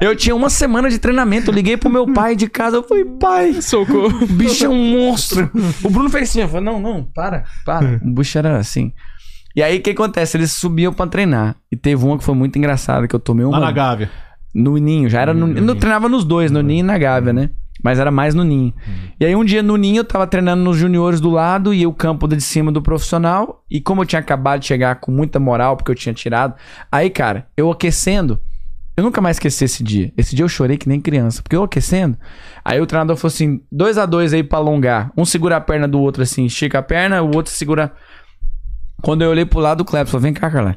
Eu 0.00 0.14
tinha 0.14 0.34
uma 0.34 0.50
semana 0.50 0.90
de 0.90 0.98
treinamento. 0.98 1.50
Eu 1.50 1.54
liguei 1.54 1.76
pro 1.76 1.90
meu 1.90 2.12
pai 2.12 2.36
de 2.36 2.48
casa. 2.48 2.76
Eu 2.76 2.82
falei, 2.82 3.04
pai, 3.04 3.60
socorro. 3.62 4.22
O 4.22 4.26
bicho 4.26 4.66
é 4.66 4.68
um 4.68 4.90
monstro. 4.90 5.50
O 5.82 5.90
Bruno 5.90 6.10
fez 6.10 6.28
assim. 6.28 6.42
Eu 6.42 6.48
falei, 6.48 6.64
não, 6.64 6.80
não, 6.80 7.02
para, 7.02 7.44
para. 7.64 8.00
O 8.04 8.14
bicho 8.14 8.36
era 8.38 8.58
assim. 8.58 8.92
E 9.54 9.62
aí 9.62 9.78
o 9.78 9.82
que 9.82 9.90
acontece? 9.90 10.36
Eles 10.36 10.52
subiam 10.52 10.92
para 10.92 11.10
treinar. 11.10 11.56
E 11.72 11.76
teve 11.76 12.04
uma 12.04 12.18
que 12.18 12.24
foi 12.24 12.34
muito 12.34 12.56
engraçada, 12.58 13.08
que 13.08 13.14
eu 13.14 13.20
tomei 13.20 13.44
uma. 13.44 13.58
Lá 13.58 13.66
na 13.66 13.72
Gávea. 13.72 14.10
No 14.54 14.76
Ninho, 14.76 15.08
já 15.08 15.20
era 15.20 15.34
no, 15.34 15.46
no, 15.46 15.72
Eu 15.72 15.76
treinava 15.76 16.08
nos 16.08 16.24
dois, 16.24 16.50
no 16.50 16.62
Ninho 16.62 16.80
e 16.80 16.82
na 16.82 16.96
Gávea, 16.96 17.32
né? 17.32 17.50
Mas 17.82 17.98
era 17.98 18.10
mais 18.10 18.34
no 18.34 18.42
Ninho. 18.42 18.72
Uhum. 18.86 18.94
E 19.20 19.26
aí 19.26 19.36
um 19.36 19.44
dia 19.44 19.62
no 19.62 19.76
Ninho 19.76 20.00
eu 20.00 20.04
tava 20.04 20.26
treinando 20.26 20.62
nos 20.62 20.76
juniores 20.76 21.20
do 21.20 21.30
lado 21.30 21.74
e 21.74 21.86
o 21.86 21.92
campo 21.92 22.26
de 22.26 22.40
cima 22.40 22.72
do 22.72 22.82
profissional. 22.82 23.64
E 23.70 23.80
como 23.80 24.02
eu 24.02 24.06
tinha 24.06 24.20
acabado 24.20 24.60
de 24.60 24.66
chegar 24.66 24.96
com 24.96 25.12
muita 25.12 25.38
moral, 25.38 25.76
porque 25.76 25.90
eu 25.90 25.94
tinha 25.94 26.14
tirado. 26.14 26.54
Aí, 26.90 27.10
cara, 27.10 27.46
eu 27.56 27.70
aquecendo. 27.70 28.40
Eu 28.96 29.04
nunca 29.04 29.20
mais 29.20 29.36
esqueci 29.36 29.64
esse 29.64 29.82
dia. 29.82 30.10
Esse 30.16 30.34
dia 30.34 30.44
eu 30.44 30.48
chorei 30.48 30.78
que 30.78 30.88
nem 30.88 31.00
criança. 31.00 31.42
Porque 31.42 31.54
eu 31.54 31.62
aquecendo. 31.62 32.16
Aí 32.64 32.80
o 32.80 32.86
treinador 32.86 33.16
falou 33.16 33.32
assim: 33.32 33.60
dois 33.70 33.98
a 33.98 34.06
dois 34.06 34.32
aí 34.32 34.42
pra 34.42 34.58
alongar. 34.58 35.12
Um 35.16 35.24
segura 35.24 35.56
a 35.56 35.60
perna 35.60 35.86
do 35.86 36.00
outro 36.00 36.22
assim, 36.22 36.46
estica 36.46 36.78
a 36.78 36.82
perna, 36.82 37.22
o 37.22 37.36
outro 37.36 37.52
segura. 37.52 37.92
Quando 39.02 39.22
eu 39.22 39.30
olhei 39.30 39.44
pro 39.44 39.60
lado 39.60 39.78
do 39.78 39.84
Cleberson, 39.84 40.18
vem 40.18 40.32
cá, 40.32 40.50
Carla. 40.50 40.76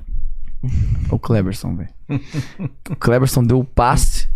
O 1.10 1.18
Cleberson, 1.18 1.76
velho. 1.76 1.90
o 2.90 2.96
Cleberson 2.98 3.42
deu 3.42 3.60
o 3.60 3.64
passe. 3.64 4.28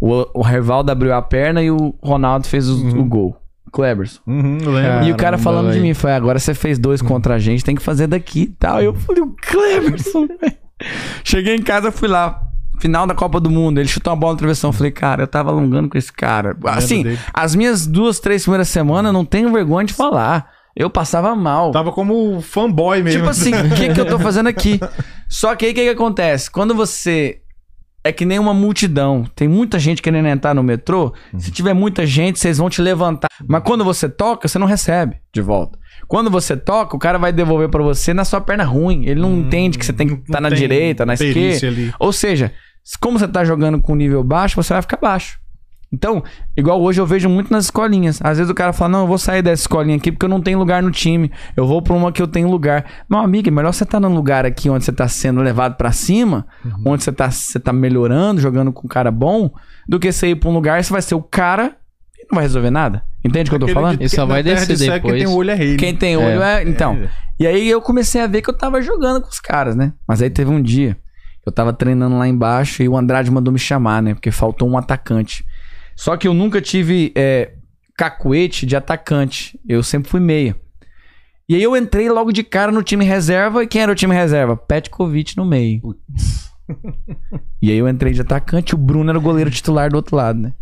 O, 0.00 0.40
o 0.40 0.42
Rivaldo 0.42 0.90
abriu 0.90 1.12
a 1.14 1.20
perna 1.20 1.62
e 1.62 1.70
o 1.70 1.94
Ronaldo 2.02 2.46
fez 2.46 2.68
o, 2.68 2.74
uhum. 2.74 3.00
o 3.00 3.04
gol. 3.04 3.36
Cleberson. 3.72 4.20
Uhum, 4.26 4.58
e 5.06 5.12
o 5.12 5.16
cara 5.16 5.38
falando 5.38 5.68
véio. 5.68 5.76
de 5.76 5.80
mim, 5.80 5.94
foi, 5.94 6.12
agora 6.12 6.38
você 6.38 6.54
fez 6.54 6.78
dois 6.78 7.00
contra 7.00 7.34
a 7.34 7.38
gente, 7.38 7.64
tem 7.64 7.76
que 7.76 7.82
fazer 7.82 8.06
daqui 8.06 8.42
e 8.42 8.46
tal. 8.46 8.82
Eu 8.82 8.94
falei, 8.94 9.22
o 9.22 9.34
Cleberson, 9.40 10.26
velho. 10.40 10.56
Cheguei 11.22 11.54
em 11.54 11.62
casa, 11.62 11.92
fui 11.92 12.08
lá. 12.08 12.42
Final 12.80 13.06
da 13.06 13.14
Copa 13.14 13.38
do 13.38 13.50
Mundo, 13.50 13.78
ele 13.78 13.88
chutou 13.88 14.10
uma 14.10 14.18
bola 14.18 14.32
na 14.32 14.38
travessão. 14.38 14.70
Eu 14.70 14.72
falei, 14.72 14.90
cara, 14.90 15.22
eu 15.22 15.26
tava 15.26 15.50
alongando 15.50 15.88
com 15.88 15.98
esse 15.98 16.10
cara. 16.10 16.56
Assim, 16.64 17.04
as 17.32 17.54
minhas 17.54 17.86
duas, 17.86 18.18
três 18.18 18.42
primeiras 18.42 18.68
semanas, 18.68 19.12
não 19.12 19.24
tenho 19.24 19.52
vergonha 19.52 19.86
de 19.86 19.92
falar. 19.92 20.48
Eu 20.74 20.88
passava 20.88 21.34
mal. 21.36 21.72
Tava 21.72 21.92
como 21.92 22.40
fanboy 22.40 23.02
mesmo. 23.02 23.20
Tipo 23.20 23.30
assim, 23.30 23.52
o 23.70 23.74
que, 23.74 23.92
que 23.92 24.00
eu 24.00 24.06
tô 24.06 24.18
fazendo 24.18 24.46
aqui? 24.48 24.80
Só 25.28 25.54
que 25.54 25.66
aí 25.66 25.72
o 25.72 25.74
que, 25.74 25.82
que 25.82 25.90
acontece? 25.90 26.50
Quando 26.50 26.74
você 26.74 27.42
é 28.02 28.12
que 28.12 28.24
nem 28.24 28.38
uma 28.38 28.54
multidão. 28.54 29.24
Tem 29.34 29.46
muita 29.46 29.78
gente 29.78 30.00
querendo 30.00 30.26
entrar 30.26 30.54
no 30.54 30.62
metrô. 30.62 31.12
Uhum. 31.32 31.38
Se 31.38 31.50
tiver 31.50 31.74
muita 31.74 32.06
gente, 32.06 32.38
vocês 32.38 32.58
vão 32.58 32.70
te 32.70 32.80
levantar. 32.80 33.28
Mas 33.46 33.62
quando 33.62 33.84
você 33.84 34.08
toca, 34.08 34.48
você 34.48 34.58
não 34.58 34.66
recebe 34.66 35.16
de 35.32 35.42
volta. 35.42 35.78
Quando 36.08 36.30
você 36.30 36.56
toca, 36.56 36.96
o 36.96 36.98
cara 36.98 37.18
vai 37.18 37.32
devolver 37.32 37.68
para 37.68 37.82
você 37.82 38.14
na 38.14 38.24
sua 38.24 38.40
perna 38.40 38.64
ruim. 38.64 39.04
Ele 39.06 39.20
não 39.20 39.32
hum, 39.32 39.40
entende 39.40 39.78
que 39.78 39.84
você 39.84 39.92
tem 39.92 40.08
que 40.08 40.14
estar 40.14 40.34
tá 40.34 40.40
na 40.40 40.50
direita, 40.50 41.04
na 41.04 41.14
esquerda. 41.14 41.66
Ali. 41.66 41.92
Ou 41.98 42.12
seja, 42.12 42.52
como 43.00 43.18
você 43.18 43.28
tá 43.28 43.44
jogando 43.44 43.80
com 43.80 43.94
nível 43.94 44.24
baixo, 44.24 44.56
você 44.56 44.72
vai 44.72 44.82
ficar 44.82 44.96
baixo. 44.96 45.38
Então, 45.92 46.22
igual 46.56 46.80
hoje 46.80 47.00
eu 47.00 47.06
vejo 47.06 47.28
muito 47.28 47.52
nas 47.52 47.64
escolinhas. 47.64 48.20
Às 48.22 48.38
vezes 48.38 48.50
o 48.50 48.54
cara 48.54 48.72
fala: 48.72 48.90
Não, 48.90 49.00
eu 49.00 49.06
vou 49.06 49.18
sair 49.18 49.42
dessa 49.42 49.62
escolinha 49.62 49.96
aqui 49.96 50.12
porque 50.12 50.24
eu 50.24 50.30
não 50.30 50.40
tenho 50.40 50.58
lugar 50.58 50.82
no 50.82 50.90
time. 50.90 51.32
Eu 51.56 51.66
vou 51.66 51.82
pra 51.82 51.94
uma 51.94 52.12
que 52.12 52.22
eu 52.22 52.28
tenho 52.28 52.48
lugar. 52.48 52.84
Meu 53.08 53.18
amigo, 53.18 53.48
é 53.48 53.50
melhor 53.50 53.72
você 53.72 53.82
estar 53.82 54.00
tá 54.00 54.08
num 54.08 54.14
lugar 54.14 54.46
aqui 54.46 54.70
onde 54.70 54.84
você 54.84 54.92
tá 54.92 55.08
sendo 55.08 55.40
levado 55.40 55.76
para 55.76 55.90
cima, 55.90 56.46
uhum. 56.64 56.92
onde 56.92 57.02
você 57.02 57.10
tá, 57.10 57.30
você 57.30 57.58
tá 57.58 57.72
melhorando, 57.72 58.40
jogando 58.40 58.72
com 58.72 58.86
um 58.86 58.88
cara 58.88 59.10
bom, 59.10 59.50
do 59.88 59.98
que 59.98 60.12
você 60.12 60.28
ir 60.28 60.36
pra 60.36 60.48
um 60.48 60.52
lugar 60.52 60.78
e 60.78 60.84
você 60.84 60.92
vai 60.92 61.02
ser 61.02 61.16
o 61.16 61.22
cara 61.22 61.76
e 62.16 62.22
não 62.30 62.36
vai 62.36 62.44
resolver 62.44 62.70
nada. 62.70 63.02
Entende 63.24 63.50
o 63.50 63.58
que 63.58 63.62
eu 63.62 63.66
tô 63.66 63.74
falando? 63.74 64.00
Ele 64.00 64.08
só 64.08 64.24
vai 64.24 64.42
descer 64.42 64.76
de 64.76 64.86
depois. 64.86 65.02
Quem 65.02 65.24
tem 65.24 65.26
olho 65.26 65.50
é 65.50 65.54
rei. 65.54 65.76
Quem 65.76 65.96
tem 65.96 66.16
olho 66.16 66.42
é. 66.42 66.62
é 66.62 66.68
então. 66.68 66.94
É. 66.94 67.10
E 67.40 67.46
aí 67.46 67.68
eu 67.68 67.80
comecei 67.80 68.20
a 68.20 68.26
ver 68.26 68.42
que 68.42 68.50
eu 68.50 68.54
tava 68.54 68.80
jogando 68.80 69.22
com 69.22 69.28
os 69.28 69.40
caras, 69.40 69.74
né? 69.74 69.92
Mas 70.06 70.22
aí 70.22 70.30
teve 70.30 70.50
um 70.50 70.62
dia. 70.62 70.96
Eu 71.44 71.50
tava 71.50 71.72
treinando 71.72 72.16
lá 72.18 72.28
embaixo 72.28 72.82
e 72.82 72.88
o 72.88 72.96
Andrade 72.96 73.30
mandou 73.30 73.52
me 73.52 73.58
chamar, 73.58 74.02
né? 74.02 74.14
Porque 74.14 74.30
faltou 74.30 74.68
um 74.68 74.76
atacante. 74.76 75.44
Só 75.96 76.16
que 76.16 76.26
eu 76.26 76.34
nunca 76.34 76.60
tive 76.60 77.12
é, 77.14 77.52
cacuete 77.96 78.64
de 78.64 78.76
atacante. 78.76 79.58
Eu 79.68 79.82
sempre 79.82 80.10
fui 80.10 80.20
meia. 80.20 80.56
E 81.48 81.54
aí 81.54 81.62
eu 81.62 81.76
entrei 81.76 82.08
logo 82.08 82.32
de 82.32 82.44
cara 82.44 82.70
no 82.70 82.82
time 82.82 83.04
reserva. 83.04 83.62
E 83.62 83.66
quem 83.66 83.82
era 83.82 83.92
o 83.92 83.94
time 83.94 84.14
reserva? 84.14 84.56
Petkovic 84.56 85.36
no 85.36 85.44
meio. 85.44 85.96
e 87.60 87.70
aí 87.70 87.76
eu 87.76 87.88
entrei 87.88 88.12
de 88.12 88.20
atacante. 88.20 88.74
O 88.74 88.78
Bruno 88.78 89.10
era 89.10 89.18
o 89.18 89.22
goleiro 89.22 89.50
titular 89.50 89.90
do 89.90 89.96
outro 89.96 90.16
lado, 90.16 90.38
né? 90.38 90.52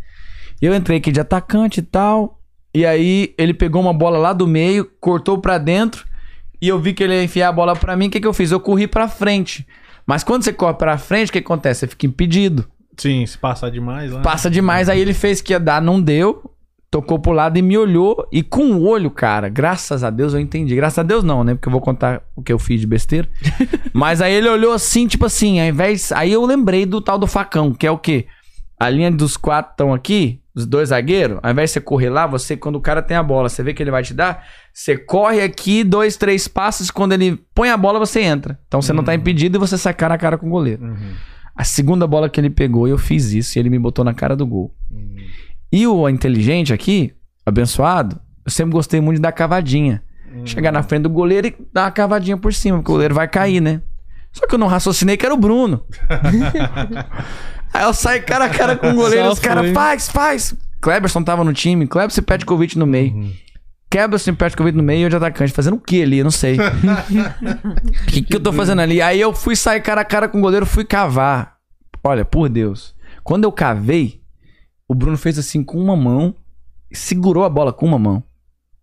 Eu 0.61 0.75
entrei 0.75 0.99
aqui 0.99 1.13
de 1.13 1.21
atacante 1.21 1.81
e 1.81 1.83
tal. 1.83 2.41
E 2.75 2.85
aí 2.85 3.35
ele 3.39 3.55
pegou 3.55 3.81
uma 3.81 3.93
bola 3.93 4.19
lá 4.19 4.33
do 4.33 4.47
meio, 4.47 4.91
cortou 5.01 5.39
pra 5.39 5.59
dentro. 5.59 6.07
E 6.61 6.69
eu 6.69 6.81
vi 6.81 6.93
que 6.93 7.05
ele 7.05 7.15
ia 7.15 7.23
enfiar 7.23 7.49
a 7.49 7.53
bola 7.53 7.77
pra 7.77 7.97
mim. 7.97 8.09
O 8.09 8.11
que, 8.11 8.21
que 8.21 8.27
eu 8.27 8.33
fiz? 8.33 8.51
Eu 8.51 8.59
corri 8.59 8.87
pra 8.87 9.09
frente. 9.09 9.67
Mas 10.07 10.25
quando 10.25 10.43
você 10.43 10.53
corre 10.53 10.75
pra 10.75 10.99
frente, 10.99 11.29
o 11.29 11.33
que 11.33 11.39
acontece? 11.39 11.81
Você 11.81 11.87
fica 11.87 12.07
impedido. 12.07 12.67
Sim, 12.99 13.25
se 13.25 13.39
passar 13.39 13.71
demais 13.71 14.13
lá. 14.13 14.21
Passa 14.21 14.51
demais. 14.51 14.89
Aí 14.89 15.01
ele 15.01 15.15
fez 15.15 15.41
que 15.41 15.53
ia 15.53 15.61
dar, 15.61 15.81
não 15.81 16.01
deu. 16.01 16.51
Tocou 16.91 17.19
pro 17.19 17.33
lado 17.33 17.57
e 17.59 17.63
me 17.63 17.79
olhou. 17.79 18.27
E 18.33 18.43
com 18.43 18.73
o 18.73 18.87
olho, 18.87 19.11
cara, 19.11 19.49
graças 19.49 20.03
a 20.03 20.11
Deus 20.11 20.35
eu 20.35 20.41
entendi. 20.41 20.75
Graças 20.75 20.99
a 20.99 21.03
Deus 21.03 21.23
não, 21.23 21.45
né? 21.45 21.55
Porque 21.55 21.69
eu 21.69 21.73
vou 21.73 21.81
contar 21.81 22.23
o 22.35 22.43
que 22.43 22.53
eu 22.53 22.59
fiz 22.59 22.81
de 22.81 22.87
besteira. 22.87 23.29
Mas 23.93 24.21
aí 24.21 24.35
ele 24.35 24.49
olhou 24.49 24.73
assim, 24.73 25.07
tipo 25.07 25.25
assim, 25.25 25.61
ao 25.61 25.67
invés. 25.67 26.11
Aí 26.13 26.33
eu 26.33 26.45
lembrei 26.45 26.85
do 26.85 27.01
tal 27.01 27.19
do 27.19 27.27
facão, 27.27 27.73
que 27.73 27.87
é 27.87 27.91
o 27.91 27.99
quê? 27.99 28.27
A 28.81 28.89
linha 28.89 29.11
dos 29.11 29.37
quatro 29.37 29.73
estão 29.73 29.93
aqui, 29.93 30.41
os 30.55 30.65
dois 30.65 30.89
zagueiros. 30.89 31.39
Ao 31.43 31.51
invés 31.51 31.71
de 31.71 31.75
você 31.75 31.81
correr 31.81 32.11
lá, 32.11 32.27
você, 32.27 32.57
quando 32.57 32.77
o 32.77 32.81
cara 32.81 33.03
tem 33.03 33.17
a 33.17 33.23
bola, 33.23 33.49
você 33.49 33.63
vê 33.63 33.75
que 33.75 33.83
ele 33.83 33.91
vai 33.91 34.03
te 34.03 34.15
dar. 34.15 34.45
Você 34.73 34.97
corre 34.97 35.43
aqui, 35.43 35.85
dois, 35.85 36.17
três 36.17 36.49
passos. 36.49 36.91
Quando 36.91 37.13
ele 37.13 37.37
põe 37.55 37.71
a 37.71 37.77
bola, 37.77 37.99
você 37.99 38.21
entra. 38.21 38.59
Então 38.67 38.81
você 38.81 38.93
não 38.93 39.05
tá 39.05 39.15
impedido 39.15 39.59
e 39.59 39.61
você 39.61 39.77
sai 39.77 39.93
cara 39.95 40.15
a 40.15 40.19
cara 40.19 40.39
com 40.39 40.47
o 40.47 40.51
goleiro. 40.51 40.85
Uhum. 40.85 41.13
A 41.59 41.65
segunda 41.65 42.07
bola 42.07 42.31
que 42.31 42.41
ele 42.41 42.49
pegou, 42.49 42.87
eu 42.87 42.97
fiz 42.97 43.33
isso 43.33 43.59
e 43.59 43.61
ele 43.61 43.69
me 43.69 43.81
botou 43.81 44.05
na 44.05 44.15
cara 44.15 44.37
do 44.37 44.47
gol. 44.47 44.73
E 45.73 45.85
o 45.89 46.09
inteligente 46.09 46.73
aqui, 46.73 47.13
abençoado, 47.45 48.21
eu 48.47 48.51
sempre 48.53 48.73
gostei 48.73 49.01
muito 49.01 49.17
de 49.17 49.23
dar 49.23 49.33
cavadinha. 49.33 50.01
Chegar 50.45 50.71
na 50.71 50.85
frente 50.85 51.03
do 51.03 51.11
goleiro 51.11 51.49
e 51.49 51.57
dar 51.73 51.87
uma 51.87 51.91
cavadinha 51.91 52.37
por 52.37 52.55
cima, 52.55 52.79
porque 52.79 52.93
o 52.93 52.95
goleiro 52.95 53.13
vai 53.13 53.27
cair, 53.27 53.61
né? 53.61 53.83
Só 54.33 54.47
que 54.47 54.55
eu 54.55 54.59
não 54.59 54.69
raciocinei 54.69 55.17
que 55.17 55.27
era 55.27 55.35
o 55.35 55.39
Bruno. 55.39 55.85
Aí 57.75 57.83
eu 57.83 57.93
saí 57.93 58.21
cara 58.21 58.45
a 58.45 58.49
cara 58.49 58.77
com 58.77 58.91
o 58.91 58.95
goleiro, 58.95 59.27
Só 59.27 59.33
os 59.33 59.39
caras, 59.41 59.73
faz, 59.73 60.09
faz. 60.09 60.55
Kleberson 60.81 61.25
tava 61.25 61.43
no 61.43 61.53
time, 61.53 61.89
Kleberson 61.89 62.21
e 62.21 62.25
Petkovic 62.25 62.79
no 62.79 62.87
meio. 62.87 63.33
Kleberson 63.91 64.31
e 64.31 64.35
Petkovic 64.37 64.77
no 64.77 64.83
meio 64.83 65.01
e 65.01 65.03
eu 65.05 65.09
de 65.11 65.17
atacante. 65.17 65.53
Fazendo 65.53 65.77
o 65.77 65.81
que 65.81 66.03
ali? 66.03 66.19
Eu 66.19 66.25
não 66.25 66.31
sei. 66.31 66.57
O 66.59 68.07
que, 68.07 68.23
que 68.23 68.37
eu 68.37 68.41
tô 68.41 68.53
fazendo 68.53 68.81
ali? 68.81 69.01
Aí 69.01 69.21
eu 69.21 69.33
fui 69.33 69.57
sair 69.57 69.81
cara 69.81 70.03
a 70.03 70.05
cara 70.05 70.29
com 70.29 70.39
o 70.39 70.41
goleiro, 70.41 70.67
fui 70.67 70.85
cavar. 70.85 71.57
Olha, 72.05 72.25
por 72.25 72.49
Deus. 72.49 72.95
Quando 73.25 73.45
eu 73.45 73.53
cavei, 73.53 74.21
o 74.87 74.95
Bruno 74.95 75.17
fez 75.17 75.39
assim 75.39 75.63
com 75.65 75.79
uma 75.79 75.97
mão 75.97 76.35
e 76.91 76.97
segurou 76.97 77.45
a 77.45 77.49
bola 77.49 77.73
com 77.73 77.87
uma 77.87 77.99
mão. 77.99 78.23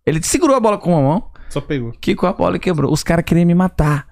Ele 0.04 0.22
segurou 0.22 0.54
a 0.56 0.60
bola 0.60 0.78
com 0.78 0.92
uma 0.92 1.00
mão, 1.02 1.30
Só 1.48 1.60
pegou. 1.60 1.92
que 2.00 2.14
com 2.14 2.26
a 2.26 2.32
bola 2.32 2.56
e 2.56 2.60
quebrou. 2.60 2.92
Os 2.92 3.02
caras 3.02 3.24
queriam 3.24 3.46
me 3.46 3.54
matar. 3.54 4.05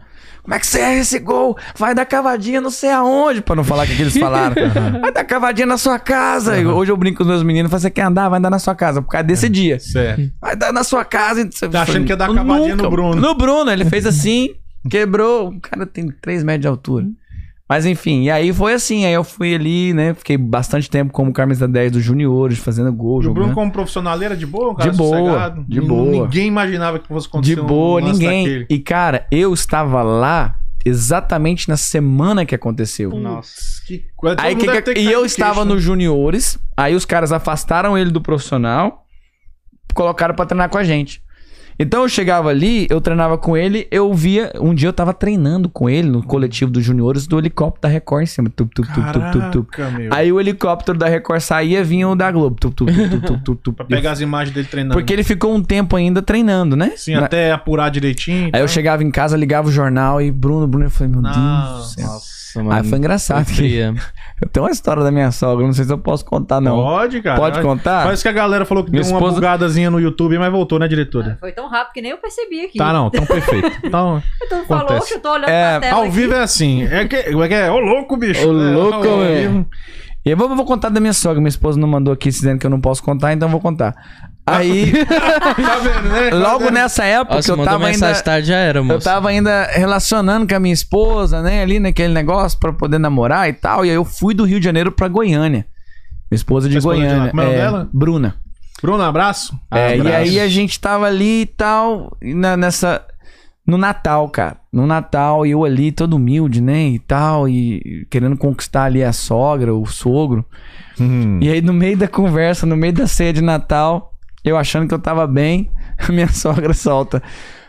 Como 0.45 0.55
é 0.55 0.59
que 0.61 0.66
você 0.66 0.79
erra 0.79 1.01
esse 1.01 1.19
gol? 1.19 1.57
Vai 1.75 1.95
dar 1.95 2.05
cavadinha 2.05 2.61
não 2.61 2.69
sei 2.69 2.91
aonde, 2.91 3.41
pra 3.41 3.57
não 3.57 3.65
falar 3.65 3.85
o 3.85 3.87
que, 3.87 4.01
eles 4.01 4.15
falaram. 4.16 4.55
Vai 5.01 5.11
dar 5.11 5.25
cavadinha 5.25 5.66
na 5.66 5.79
sua 5.79 5.99
casa. 5.99 6.59
E 6.59 6.66
Hoje 6.66 6.93
eu 6.93 6.97
brinco 6.99 7.16
com 7.16 7.23
os 7.23 7.29
meus 7.29 7.43
meninos, 7.43 7.71
falo, 7.71 7.81
você 7.81 7.91
quer 7.91 8.03
andar? 8.03 8.29
Vai 8.29 8.39
andar 8.39 8.51
na 8.51 8.59
sua 8.59 8.75
casa, 8.75 9.01
por 9.01 9.09
causa 9.09 9.25
desse 9.25 9.49
dia. 9.49 9.81
Certo. 9.81 10.31
Vai 10.39 10.55
dar 10.55 10.71
na 10.71 10.85
sua 10.85 11.03
casa. 11.03 11.49
Você 11.51 11.66
Tá 11.66 11.81
achando 11.83 12.05
que 12.05 12.12
ia 12.12 12.16
dar 12.16 12.33
cavadinha 12.33 12.77
no 12.77 12.91
Bruno. 12.91 13.19
No 13.19 13.35
Bruno, 13.35 13.71
ele 13.71 13.87
fez 13.87 14.05
assim, 14.05 14.51
quebrou. 14.91 15.49
O 15.49 15.61
cara 15.61 15.87
tem 15.87 16.09
3 16.11 16.45
metros 16.45 16.61
de 16.61 16.69
altura. 16.69 17.07
Mas 17.69 17.86
enfim, 17.86 18.24
e 18.24 18.31
aí 18.31 18.53
foi 18.53 18.74
assim. 18.74 19.07
Aí 19.07 19.15
eu 19.15 19.24
fui 19.24 19.55
ali, 19.55 19.95
né? 19.95 20.12
Fiquei 20.12 20.36
bastante 20.36 20.91
tempo 20.91 21.12
como 21.12 21.32
camisa 21.32 21.66
10 21.66 21.93
dos 21.93 22.03
juniores, 22.03 22.59
fazendo 22.59 22.93
gol, 22.93 23.23
E 23.23 23.27
o 23.27 23.32
Bruno, 23.32 23.55
como 23.55 23.73
profissional, 23.73 24.20
era 24.20 24.36
de 24.36 24.45
boa? 24.47 24.70
Um 24.73 24.74
cara 24.74 24.91
De 24.91 24.97
boa, 24.97 25.65
de 25.66 25.81
boa. 25.81 26.24
Ninguém 26.24 26.47
imaginava 26.49 26.99
que 26.99 27.09
fosse 27.09 27.27
acontecer 27.27 27.55
De 27.57 27.62
boa, 27.62 28.03
um 28.03 28.12
ninguém. 28.12 28.45
daquele. 28.45 28.66
E 28.69 28.78
cara, 28.78 29.27
eu 29.32 29.53
estava 29.55 30.03
lá 30.03 30.59
exatamente 30.85 31.66
na 31.69 31.78
semana 31.78 32.45
que 32.45 32.55
aconteceu. 32.55 33.11
Nossa, 33.11 33.55
que 33.86 34.05
coisa. 34.15 34.36
Aí, 34.39 34.55
que 34.55 34.82
que- 34.82 35.01
e 35.01 35.11
eu 35.11 35.24
estava 35.24 35.55
queixo, 35.55 35.69
né? 35.69 35.74
nos 35.74 35.82
juniores, 35.82 36.59
aí 36.77 36.95
os 36.95 37.07
caras 37.07 37.32
afastaram 37.32 37.97
ele 37.97 38.11
do 38.11 38.20
profissional, 38.20 39.07
colocaram 39.95 40.35
pra 40.35 40.45
treinar 40.45 40.69
com 40.69 40.77
a 40.77 40.85
gente. 40.85 41.23
Então 41.79 42.03
eu 42.03 42.09
chegava 42.09 42.49
ali, 42.51 42.87
eu 42.91 43.01
treinava 43.01 43.37
com 43.37 43.57
ele, 43.57 43.87
eu 43.91 44.13
via. 44.15 44.53
Um 44.61 44.75
dia 44.75 44.89
eu 44.89 44.93
tava 44.93 45.13
treinando 45.13 45.69
com 45.69 45.89
ele 45.91 46.09
no 46.09 46.23
coletivo 46.23 46.71
dos 46.71 46.85
juniores 46.85 47.27
do 47.27 47.39
helicóptero 47.39 47.83
da 47.83 47.89
Record 47.89 48.23
em 48.23 48.27
cima. 48.27 48.49
Tup, 48.55 48.73
tup, 48.75 48.87
tup, 48.93 49.05
tup, 49.13 49.51
tup. 49.53 49.71
Caraca. 49.71 50.09
Aí 50.15 50.33
o 50.33 50.39
helicóptero 50.41 50.97
da 50.99 51.09
Record 51.09 51.41
saía, 51.41 51.83
vinha 51.83 52.09
o 52.09 52.15
da 52.15 52.31
Globo. 52.31 52.57
Tup, 52.61 52.75
tup, 52.75 52.89
tup, 52.93 53.27
tup, 53.27 53.43
tup, 53.45 53.61
tup. 53.63 53.77
Pra 53.77 53.85
pegar 53.85 54.13
as 54.13 54.21
imagens 54.21 54.55
dele 54.55 54.69
treinando. 54.71 54.95
Porque 54.95 55.13
ele 55.13 55.25
ficou 55.25 55.55
um 55.55 55.63
tempo 55.63 55.97
ainda 55.97 56.23
treinando, 56.23 56.77
né? 56.77 56.93
Sim, 56.97 57.15
Na- 57.15 57.25
até 57.25 57.51
apurar 57.53 57.91
direitinho. 57.91 58.51
Aí 58.53 58.61
eu 58.61 58.69
chegava 58.69 59.03
em 59.03 59.11
casa, 59.11 59.37
ligava 59.37 59.69
o 59.69 59.73
jornal 59.73 60.21
e 60.23 60.31
Bruno, 60.31 60.67
Bruno, 60.67 60.87
eu 60.87 60.91
falei, 60.91 61.13
meu 61.13 61.23
Deus 61.23 61.35
do 61.35 61.41
Nossa. 61.41 62.01
céu. 62.01 62.19
Nossa, 62.55 62.62
mano. 62.62 62.72
Aí 62.85 62.89
foi 62.89 62.98
engraçado 62.98 63.47
que 63.47 63.76
eu 63.76 63.94
tenho 64.52 64.64
uma 64.66 64.70
história 64.72 65.02
da 65.02 65.10
minha 65.10 65.31
sogra, 65.32 65.64
não 65.64 65.72
sei 65.72 65.85
se 65.85 65.93
eu 65.93 65.98
posso 65.98 66.24
contar 66.24 66.60
não. 66.60 66.76
Pode, 66.76 67.20
cara. 67.22 67.39
Pode 67.39 67.60
contar? 67.62 68.05
Parece 68.05 68.22
que 68.22 68.28
a 68.28 68.32
galera 68.32 68.64
falou 68.64 68.85
que 68.85 68.90
Minha 68.90 69.02
deu 69.02 69.12
uma 69.12 69.18
esposa- 69.18 69.35
bugadazinha 69.36 69.90
no 69.90 70.01
YouTube, 70.01 70.39
mas 70.39 70.51
voltou, 70.52 70.78
né, 70.78 70.86
diretora? 70.89 71.36
Foi 71.40 71.52
tão 71.52 71.68
rápido 71.68 71.94
que 71.94 72.02
nem 72.02 72.10
eu 72.12 72.18
percebi 72.18 72.64
aqui. 72.64 72.78
Tá, 72.78 72.93
não, 72.93 73.10
tão 73.10 73.26
perfeito. 73.26 73.70
Então, 73.85 74.22
Então 74.44 74.64
falou 74.66 74.85
acontece. 74.85 75.09
que 75.09 75.14
eu 75.14 75.20
tô 75.20 75.31
olhando 75.32 75.48
É, 75.48 75.78
pra 75.78 75.89
tela 75.89 75.97
ao 76.01 76.02
aqui. 76.05 76.12
vivo 76.12 76.35
é 76.35 76.40
assim. 76.40 76.85
É 76.85 77.05
que 77.06 77.16
é, 77.16 77.22
que 77.48 77.55
é 77.55 77.70
ô 77.70 77.78
louco, 77.78 78.16
bicho. 78.16 78.48
Ô, 78.48 78.52
né? 78.52 78.70
louco, 78.74 79.06
Ao 79.09 79.20
vivo. 79.20 79.66
E 80.26 80.31
eu 80.31 80.36
vou, 80.36 80.48
vou 80.56 80.64
contar 80.64 80.89
da 80.89 81.01
minha 81.01 81.12
sogra, 81.12 81.39
minha 81.39 81.48
esposa 81.48 81.78
não 81.78 81.86
mandou 81.86 82.14
aqui 82.14 82.31
dizendo 82.31 82.59
que 82.59 82.64
eu 82.66 82.70
não 82.70 82.81
posso 82.81 83.02
contar, 83.02 83.32
então 83.35 83.47
eu 83.47 83.52
vou 83.52 83.60
contar. 83.60 83.94
Aí, 84.47 84.93
Tá 85.07 85.79
vendo, 85.83 86.09
né? 86.11 86.31
logo 86.33 86.71
nessa 86.71 87.05
época, 87.05 87.37
Nossa, 87.37 87.53
eu 87.53 87.65
tava 87.65 87.87
ainda... 87.87 88.15
tarde 88.23 88.49
já 88.49 88.57
era, 88.57 88.83
moço. 88.83 88.93
Eu 88.99 89.01
tava 89.01 89.29
ainda 89.31 89.65
relacionando 89.73 90.47
com 90.47 90.55
a 90.55 90.61
minha 90.61 90.75
esposa, 90.75 91.41
né, 91.43 91.62
ali 91.62 91.81
naquele 91.81 92.12
negócio 92.12 92.59
pra 92.59 92.73
poder 92.73 92.99
namorar 92.99 93.49
e 93.49 93.55
tal. 93.55 93.87
E 93.87 93.91
aí 93.91 93.97
eu 93.97 94.05
fui 94.05 94.35
do 94.35 94.45
Rio 94.45 94.59
de 94.59 94.65
Janeiro 94.65 94.93
pra 94.93 95.09
Goiânia. 95.09 95.66
Minha 96.31 96.37
esposa 96.37 96.69
de 96.69 96.81
Sua 96.81 96.95
esposa 96.95 96.97
de 96.97 97.03
lá, 97.07 97.11
Goiânia. 97.12 97.31
como 97.31 97.41
é 97.43 97.45
o 97.45 97.47
nome 97.49 97.59
é, 97.59 97.62
dela? 97.62 97.89
Bruna. 97.93 98.35
Bruno, 98.83 99.03
um 99.03 99.07
abraço. 99.07 99.59
É, 99.71 99.97
e 99.97 100.01
Abraço. 100.01 100.16
aí 100.19 100.41
a 100.41 100.49
gente 100.49 100.79
tava 100.79 101.07
ali 101.07 101.43
e 101.43 101.47
tal, 101.47 102.15
e 102.21 102.35
na- 102.35 102.57
nessa. 102.57 103.03
No 103.66 103.79
Natal, 103.79 104.29
cara. 104.29 104.59
No 104.71 104.87
Natal, 104.87 105.47
e 105.47 105.53
eu 105.53 105.65
ali 105.65 105.91
todo 105.91 106.16
humilde, 106.16 106.61
né? 106.61 106.89
E 106.89 106.99
tal, 106.99 107.49
e 107.49 108.07
querendo 108.11 108.37
conquistar 108.37 108.85
ali 108.85 109.03
a 109.03 109.11
sogra, 109.11 109.75
o 109.75 109.87
sogro. 109.87 110.45
Hum. 111.01 111.39
E 111.41 111.49
aí, 111.49 111.62
no 111.62 111.73
meio 111.73 111.97
da 111.97 112.07
conversa, 112.07 112.66
no 112.66 112.77
meio 112.77 112.93
da 112.93 113.07
ceia 113.07 113.33
de 113.33 113.41
Natal, 113.41 114.12
eu 114.45 114.57
achando 114.57 114.87
que 114.89 114.95
eu 114.95 114.99
tava 114.99 115.27
bem, 115.27 115.71
a 116.09 116.12
minha 116.12 116.29
sogra 116.29 116.73
solta. 116.75 117.23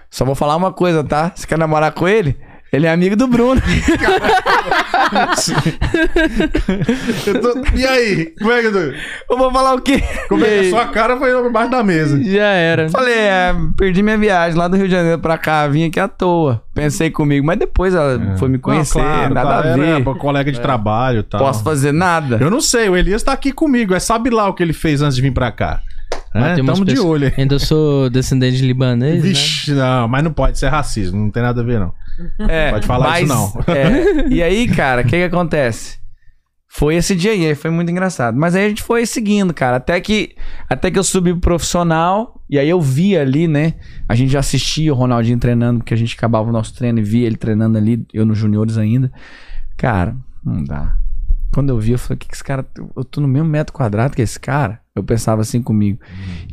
Só 0.09 0.23
vou 0.25 0.35
falar 0.35 0.55
uma 0.55 0.71
coisa, 0.71 1.03
tá? 1.03 1.31
Você 1.35 1.45
quer 1.47 1.57
namorar 1.57 1.91
com 1.91 2.07
ele? 2.07 2.37
Ele 2.73 2.87
é 2.87 2.91
amigo 2.91 3.15
do 3.15 3.27
Bruno. 3.27 3.61
Eu 7.25 7.41
tô- 7.41 7.61
E 7.75 7.85
aí? 7.85 8.33
Como 8.37 8.51
é 8.51 8.61
que 8.61 8.67
eu 8.67 8.93
eu 9.29 9.37
vou 9.37 9.51
falar 9.51 9.73
o 9.75 9.81
quê? 9.81 10.03
Como 10.27 10.43
é 10.43 10.59
que 10.61 10.67
a 10.67 10.69
sua 10.69 10.85
cara 10.87 11.17
foi 11.17 11.31
por 11.41 11.51
baixo 11.51 11.71
da 11.71 11.83
mesa? 11.83 12.21
Já 12.23 12.43
era. 12.47 12.89
Falei, 12.89 13.13
é, 13.15 13.55
perdi 13.77 14.01
minha 14.03 14.17
viagem 14.17 14.57
lá 14.57 14.67
do 14.67 14.75
Rio 14.77 14.87
de 14.87 14.91
Janeiro 14.93 15.19
pra 15.19 15.37
cá, 15.37 15.67
vim 15.67 15.85
aqui 15.85 15.99
à 15.99 16.07
toa. 16.07 16.61
Pensei 16.73 17.09
comigo, 17.09 17.45
mas 17.45 17.57
depois 17.57 17.93
ela 17.93 18.35
foi 18.37 18.49
me 18.49 18.57
conhecer, 18.57 18.99
É. 18.99 19.01
Não, 19.03 19.09
claro, 19.11 19.33
nada 19.33 19.47
claro, 19.47 19.69
a 19.69 19.75
ver. 19.77 20.01
Era 20.01 20.15
colega 20.15 20.51
de 20.51 20.59
trabalho 20.61 21.19
e 21.19 21.23
tal. 21.23 21.39
Posso 21.39 21.63
fazer 21.63 21.91
nada. 21.91 22.37
Eu 22.41 22.49
não 22.49 22.61
sei, 22.61 22.89
o 22.89 22.95
Elias 22.97 23.23
tá 23.23 23.31
aqui 23.33 23.51
comigo. 23.51 23.93
É 23.93 23.99
sabe 23.99 24.29
lá 24.29 24.47
o 24.49 24.53
que 24.53 24.63
ele 24.63 24.73
fez 24.73 25.01
antes 25.01 25.15
de 25.15 25.21
vir 25.21 25.31
pra 25.31 25.51
cá. 25.51 25.81
Mas 26.35 26.57
É, 26.59 26.61
umas 26.61 26.73
tamo 26.75 26.85
de 26.85 26.91
pessoas- 26.95 27.09
olho. 27.21 27.33
Ainda 27.37 27.57
sou 27.59 28.09
descendente 28.09 28.57
de 28.57 28.65
libanês, 28.67 29.15
né? 29.23 29.29
Vixe, 29.29 29.71
não, 29.71 30.07
mas 30.07 30.23
não 30.23 30.33
pode 30.33 30.57
ser 30.59 30.67
racismo, 30.67 31.17
não 31.19 31.31
tem 31.31 31.41
nada 31.41 31.61
a 31.61 31.63
ver, 31.63 31.79
não. 31.79 31.93
É, 32.47 32.71
Pode 32.71 32.85
falar 32.87 33.21
isso 33.21 33.33
não. 33.33 33.53
é, 33.73 34.27
e 34.29 34.41
aí, 34.43 34.67
cara, 34.67 35.01
o 35.01 35.03
que 35.05 35.11
que 35.11 35.23
acontece? 35.23 35.97
Foi 36.67 36.95
esse 36.95 37.15
dia 37.15 37.31
aí, 37.31 37.45
aí 37.45 37.55
foi 37.55 37.71
muito 37.71 37.89
engraçado. 37.89 38.37
Mas 38.37 38.53
aí 38.53 38.65
a 38.65 38.69
gente 38.69 38.83
foi 38.83 39.05
seguindo, 39.05 39.53
cara, 39.53 39.77
até 39.77 39.99
que 40.01 40.35
até 40.69 40.91
que 40.91 40.99
eu 40.99 41.03
subi 41.05 41.31
pro 41.31 41.39
profissional 41.41 42.41
e 42.49 42.59
aí 42.59 42.69
eu 42.69 42.81
vi 42.81 43.17
ali, 43.17 43.47
né? 43.47 43.75
A 44.09 44.13
gente 44.15 44.31
já 44.31 44.39
assistia 44.39 44.91
o 44.93 44.95
Ronaldinho 44.95 45.39
treinando, 45.39 45.79
porque 45.79 45.93
a 45.93 45.97
gente 45.97 46.15
acabava 46.17 46.49
o 46.49 46.51
nosso 46.51 46.73
treino 46.75 46.99
e 46.99 47.03
via 47.03 47.25
ele 47.25 47.37
treinando 47.37 47.77
ali, 47.77 48.05
eu 48.13 48.25
nos 48.25 48.37
juniores 48.37 48.77
ainda. 48.77 49.09
Cara, 49.77 50.17
não 50.43 50.63
dá. 50.65 50.97
Quando 51.53 51.69
eu 51.69 51.79
vi, 51.79 51.93
eu 51.93 51.97
falei, 51.99 52.17
que, 52.17 52.27
que 52.27 52.33
esse 52.35 52.43
cara. 52.43 52.65
Eu 52.95 53.05
tô 53.05 53.21
no 53.21 53.27
mesmo 53.27 53.47
metro 53.47 53.71
quadrado 53.73 54.13
que 54.13 54.21
esse 54.21 54.37
cara. 54.39 54.79
Eu 54.97 55.03
pensava 55.03 55.41
assim 55.41 55.61
comigo. 55.61 55.99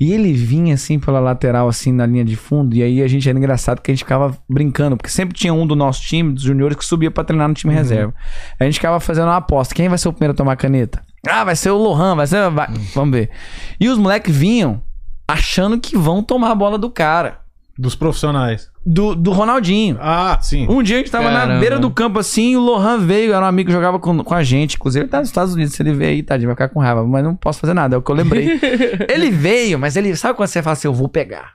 E 0.00 0.12
ele 0.12 0.32
vinha 0.32 0.74
assim 0.74 0.98
pela 0.98 1.20
lateral, 1.20 1.68
assim, 1.68 1.92
na 1.92 2.04
linha 2.04 2.24
de 2.24 2.34
fundo. 2.34 2.74
E 2.74 2.82
aí 2.82 3.00
a 3.00 3.06
gente 3.06 3.28
era 3.28 3.38
engraçado 3.38 3.80
que 3.80 3.88
a 3.88 3.94
gente 3.94 4.02
ficava 4.02 4.36
brincando. 4.50 4.96
Porque 4.96 5.08
sempre 5.10 5.38
tinha 5.38 5.54
um 5.54 5.64
do 5.64 5.76
nosso 5.76 6.02
time, 6.02 6.32
dos 6.32 6.42
juniores, 6.42 6.76
que 6.76 6.84
subia 6.84 7.08
pra 7.08 7.22
treinar 7.22 7.46
no 7.46 7.54
time 7.54 7.72
reserva. 7.72 8.12
A 8.58 8.64
gente 8.64 8.74
ficava 8.74 8.98
fazendo 8.98 9.26
uma 9.28 9.36
aposta. 9.36 9.72
Quem 9.76 9.88
vai 9.88 9.96
ser 9.96 10.08
o 10.08 10.12
primeiro 10.12 10.32
a 10.32 10.36
tomar 10.36 10.56
caneta? 10.56 11.00
Ah, 11.24 11.44
vai 11.44 11.54
ser 11.54 11.70
o 11.70 11.76
Lohan, 11.76 12.16
vai 12.16 12.26
ser. 12.26 12.50
vai- 12.50 12.66
Vamos 12.96 13.16
ver. 13.16 13.30
E 13.78 13.88
os 13.88 13.96
moleques 13.96 14.34
vinham 14.36 14.82
achando 15.28 15.78
que 15.78 15.96
vão 15.96 16.20
tomar 16.20 16.50
a 16.50 16.54
bola 16.56 16.76
do 16.76 16.90
cara. 16.90 17.41
Dos 17.82 17.96
profissionais. 17.96 18.70
Do, 18.86 19.12
do 19.16 19.32
Ronaldinho. 19.32 19.98
Ah, 20.00 20.38
sim. 20.40 20.68
Um 20.70 20.84
dia 20.84 20.94
a 20.94 20.98
gente 21.00 21.10
tava 21.10 21.32
na 21.32 21.40
Caramba. 21.40 21.58
beira 21.58 21.80
do 21.80 21.90
campo 21.90 22.20
assim, 22.20 22.52
e 22.52 22.56
o 22.56 22.60
Lohan 22.60 22.98
veio, 22.98 23.32
era 23.32 23.44
um 23.44 23.48
amigo 23.48 23.66
que 23.66 23.72
jogava 23.72 23.98
com, 23.98 24.22
com 24.22 24.34
a 24.34 24.44
gente. 24.44 24.76
Inclusive, 24.76 25.02
ele 25.02 25.10
tá 25.10 25.18
nos 25.18 25.28
Estados 25.28 25.52
Unidos. 25.52 25.74
Se 25.74 25.82
ele 25.82 25.92
veio 25.92 26.12
aí, 26.12 26.22
tadinho, 26.22 26.46
vai 26.46 26.54
ficar 26.54 26.68
com 26.68 26.78
raiva. 26.78 27.04
Mas 27.04 27.24
não 27.24 27.34
posso 27.34 27.58
fazer 27.58 27.74
nada, 27.74 27.96
é 27.96 27.98
o 27.98 28.02
que 28.02 28.08
eu 28.08 28.14
lembrei. 28.14 28.60
ele 29.10 29.30
veio, 29.32 29.80
mas 29.80 29.96
ele. 29.96 30.14
Sabe 30.14 30.36
quando 30.36 30.48
você 30.48 30.62
fala 30.62 30.74
assim, 30.74 30.86
eu 30.86 30.94
vou 30.94 31.08
pegar? 31.08 31.54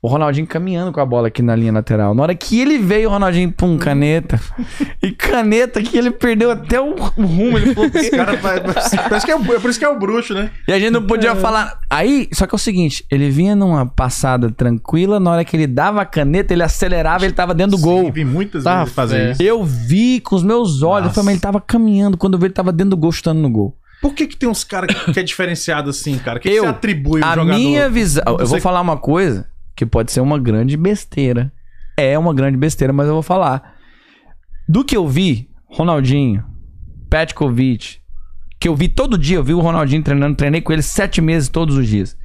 O 0.00 0.08
Ronaldinho 0.08 0.46
caminhando 0.46 0.90
com 0.92 1.00
a 1.00 1.04
bola 1.06 1.28
aqui 1.28 1.42
na 1.42 1.54
linha 1.54 1.72
lateral. 1.72 2.14
Na 2.14 2.22
hora 2.22 2.34
que 2.34 2.58
ele 2.60 2.78
veio, 2.78 3.08
o 3.08 3.12
Ronaldinho, 3.12 3.52
pum, 3.52 3.76
caneta. 3.78 4.40
e 5.02 5.12
caneta 5.12 5.82
que 5.82 5.96
ele 5.96 6.10
perdeu 6.10 6.50
até 6.50 6.80
o, 6.80 6.94
rumo. 6.94 7.58
Ele 7.58 7.74
falou 7.74 7.90
Esse 7.94 8.10
cara 8.10 8.36
vai- 8.36 8.60
parece 8.62 9.26
que 9.26 9.30
é, 9.32 9.34
é 9.34 9.60
por 9.60 9.68
isso 9.70 9.78
que 9.78 9.84
é 9.84 9.88
o 9.88 9.98
bruxo, 9.98 10.32
né? 10.34 10.50
E 10.66 10.72
a 10.72 10.78
gente 10.78 10.90
não 10.92 11.06
podia 11.06 11.36
falar. 11.36 11.78
Aí, 11.90 12.28
só 12.32 12.46
que 12.46 12.54
é 12.54 12.56
o 12.56 12.58
seguinte: 12.58 13.04
ele 13.10 13.28
vinha 13.30 13.54
numa 13.54 13.84
passada 13.86 14.50
tranquila, 14.50 15.20
na 15.20 15.30
hora 15.32 15.44
que 15.44 15.54
ele 15.56 15.66
dava 15.66 16.00
a 16.00 16.06
caneta, 16.06 16.52
ele 16.54 16.62
acelerava, 16.62 17.24
ele 17.24 17.34
tava 17.34 17.52
dentro 17.54 17.76
do 17.76 17.82
gol. 17.82 18.04
Sim, 18.06 18.10
vi 18.10 18.24
muitas 18.24 18.64
Tá, 18.64 18.80
vezes 18.80 18.94
fazer 18.94 19.16
é. 19.18 19.30
isso. 19.32 19.42
Eu 19.42 19.62
vi 19.64 20.20
com 20.20 20.34
os 20.34 20.42
meus 20.42 20.82
olhos, 20.82 21.08
eu 21.08 21.12
falei, 21.14 21.26
mas 21.26 21.34
ele 21.34 21.40
tava 21.42 21.60
caminhando. 21.60 22.16
Quando 22.16 22.34
eu 22.34 22.38
vi, 22.40 22.46
ele 22.46 22.54
tava 22.54 22.72
dentro 22.72 22.90
do 22.90 22.96
gol, 22.96 23.12
chutando 23.12 23.40
no 23.40 23.50
gol. 23.50 23.76
Por 24.02 24.14
que, 24.14 24.26
que 24.26 24.36
tem 24.36 24.48
uns 24.48 24.64
caras 24.64 24.94
que, 24.94 25.12
que 25.12 25.20
é 25.20 25.22
diferenciado 25.22 25.88
assim, 25.88 26.18
cara? 26.18 26.38
O 26.38 26.42
que, 26.42 26.50
que 26.50 26.54
Eu, 26.54 26.64
você 26.64 26.68
atribui 26.70 27.20
o 27.22 27.24
a 27.24 27.34
jogador? 27.36 27.56
minha 27.58 27.88
visão. 27.88 28.24
Eu 28.26 28.46
vou 28.46 28.60
falar 28.60 28.80
uma 28.80 28.96
coisa 28.98 29.48
que 29.76 29.86
pode 29.86 30.10
ser 30.10 30.20
uma 30.20 30.38
grande 30.38 30.76
besteira. 30.76 31.52
É 31.96 32.18
uma 32.18 32.34
grande 32.34 32.56
besteira, 32.56 32.92
mas 32.92 33.06
eu 33.06 33.14
vou 33.14 33.22
falar. 33.22 33.76
Do 34.68 34.84
que 34.84 34.96
eu 34.96 35.06
vi, 35.06 35.48
Ronaldinho, 35.66 36.44
Petkovic, 37.08 37.98
que 38.58 38.68
eu 38.68 38.74
vi 38.74 38.88
todo 38.88 39.18
dia, 39.18 39.36
eu 39.36 39.44
vi 39.44 39.54
o 39.54 39.60
Ronaldinho 39.60 40.02
treinando, 40.02 40.36
treinei 40.36 40.60
com 40.60 40.72
ele 40.72 40.82
sete 40.82 41.20
meses 41.20 41.48
todos 41.48 41.76
os 41.76 41.86
dias. 41.86 42.16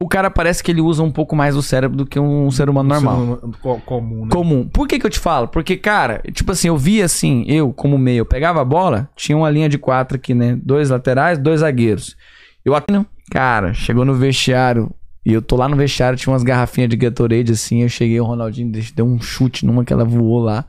O 0.00 0.08
cara 0.08 0.28
parece 0.30 0.64
que 0.64 0.70
ele 0.72 0.80
usa 0.80 1.02
um 1.02 1.12
pouco 1.12 1.36
mais 1.36 1.54
o 1.56 1.62
cérebro 1.62 1.96
do 1.96 2.04
que 2.06 2.18
um 2.18 2.50
ser 2.50 2.68
humano 2.68 2.88
normal. 2.88 3.22
Isso 3.24 3.56
é 3.56 3.62
co- 3.62 3.80
comum, 3.86 4.24
né? 4.24 4.30
Comum. 4.32 4.66
Por 4.68 4.88
que 4.88 4.98
que 4.98 5.06
eu 5.06 5.10
te 5.10 5.18
falo? 5.20 5.46
Porque, 5.46 5.76
cara, 5.76 6.20
tipo 6.32 6.50
assim, 6.50 6.68
eu 6.68 6.76
vi 6.76 7.00
assim, 7.00 7.44
eu 7.46 7.72
como 7.72 7.96
meio, 7.96 8.18
eu 8.22 8.26
pegava 8.26 8.60
a 8.60 8.64
bola, 8.64 9.08
tinha 9.14 9.36
uma 9.38 9.48
linha 9.48 9.68
de 9.68 9.78
quatro 9.78 10.16
aqui, 10.16 10.34
né? 10.34 10.58
Dois 10.60 10.90
laterais, 10.90 11.38
dois 11.38 11.60
zagueiros. 11.60 12.16
Eu 12.64 12.74
atendo, 12.74 13.06
cara, 13.30 13.72
chegou 13.74 14.04
no 14.04 14.14
vestiário, 14.14 14.90
e 15.24 15.32
eu 15.32 15.40
tô 15.40 15.54
lá 15.54 15.68
no 15.68 15.76
vestiário, 15.76 16.18
tinha 16.18 16.32
umas 16.32 16.42
garrafinhas 16.42 16.90
de 16.90 16.96
Gatorade 16.96 17.52
assim, 17.52 17.82
eu 17.82 17.88
cheguei, 17.88 18.18
o 18.18 18.24
Ronaldinho 18.24 18.72
deu 18.96 19.06
um 19.06 19.20
chute 19.20 19.64
numa 19.64 19.84
que 19.84 19.92
ela 19.92 20.04
voou 20.04 20.40
lá. 20.40 20.64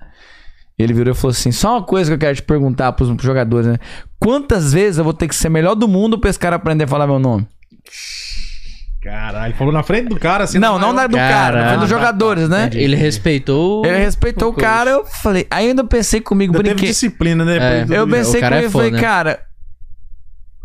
Ele 0.78 0.94
virou 0.94 1.12
e 1.12 1.16
falou 1.18 1.32
assim: 1.32 1.52
só 1.52 1.72
uma 1.78 1.84
coisa 1.84 2.12
que 2.12 2.16
eu 2.16 2.20
quero 2.20 2.36
te 2.36 2.44
perguntar 2.44 2.92
pros, 2.94 3.10
pros 3.10 3.24
jogadores, 3.24 3.66
né? 3.68 3.78
Quantas 4.20 4.72
vezes 4.74 5.00
eu 5.00 5.04
vou 5.04 5.14
ter 5.14 5.28
que 5.28 5.36
ser 5.36 5.50
melhor 5.50 5.74
do 5.74 5.88
mundo 5.88 6.20
pra 6.20 6.30
esse 6.30 6.38
cara 6.40 6.56
aprender 6.56 6.84
a 6.84 6.88
falar 6.88 7.08
meu 7.08 7.18
nome? 7.20 7.48
Caralho, 9.04 9.48
ele 9.48 9.54
falou 9.58 9.74
na 9.74 9.84
frente 9.84 10.08
do 10.08 10.18
cara 10.18 10.46
assim. 10.46 10.60
não, 10.60 10.80
na 10.80 10.88
não 10.88 10.96
da 10.96 11.08
do 11.08 11.18
cara, 11.18 11.58
Cara, 11.60 11.72
mas 11.72 11.80
dos 11.82 11.90
jogadores, 11.90 12.48
né? 12.48 12.70
Ele 12.74 12.96
respeitou. 12.96 13.86
Ele 13.86 13.98
respeitou 13.98 14.50
o 14.50 14.54
cara, 14.54 14.92
eu 14.92 15.06
falei. 15.06 15.46
Aí 15.52 15.66
eu 15.66 15.70
ainda 15.72 15.84
pensei 15.84 16.22
comigo, 16.22 16.54
Ainda 16.54 16.64
teve 16.64 16.74
brinquei. 16.76 16.90
disciplina, 16.90 17.44
né? 17.44 17.58
É. 17.58 17.86
Eu 17.90 18.08
pensei 18.08 18.40
O 18.40 18.42
cara 18.42 18.56
comigo 18.56 18.66
é 18.66 18.70
e 18.70 18.72
falei, 18.72 18.92
né? 18.92 19.00
cara, 19.02 19.40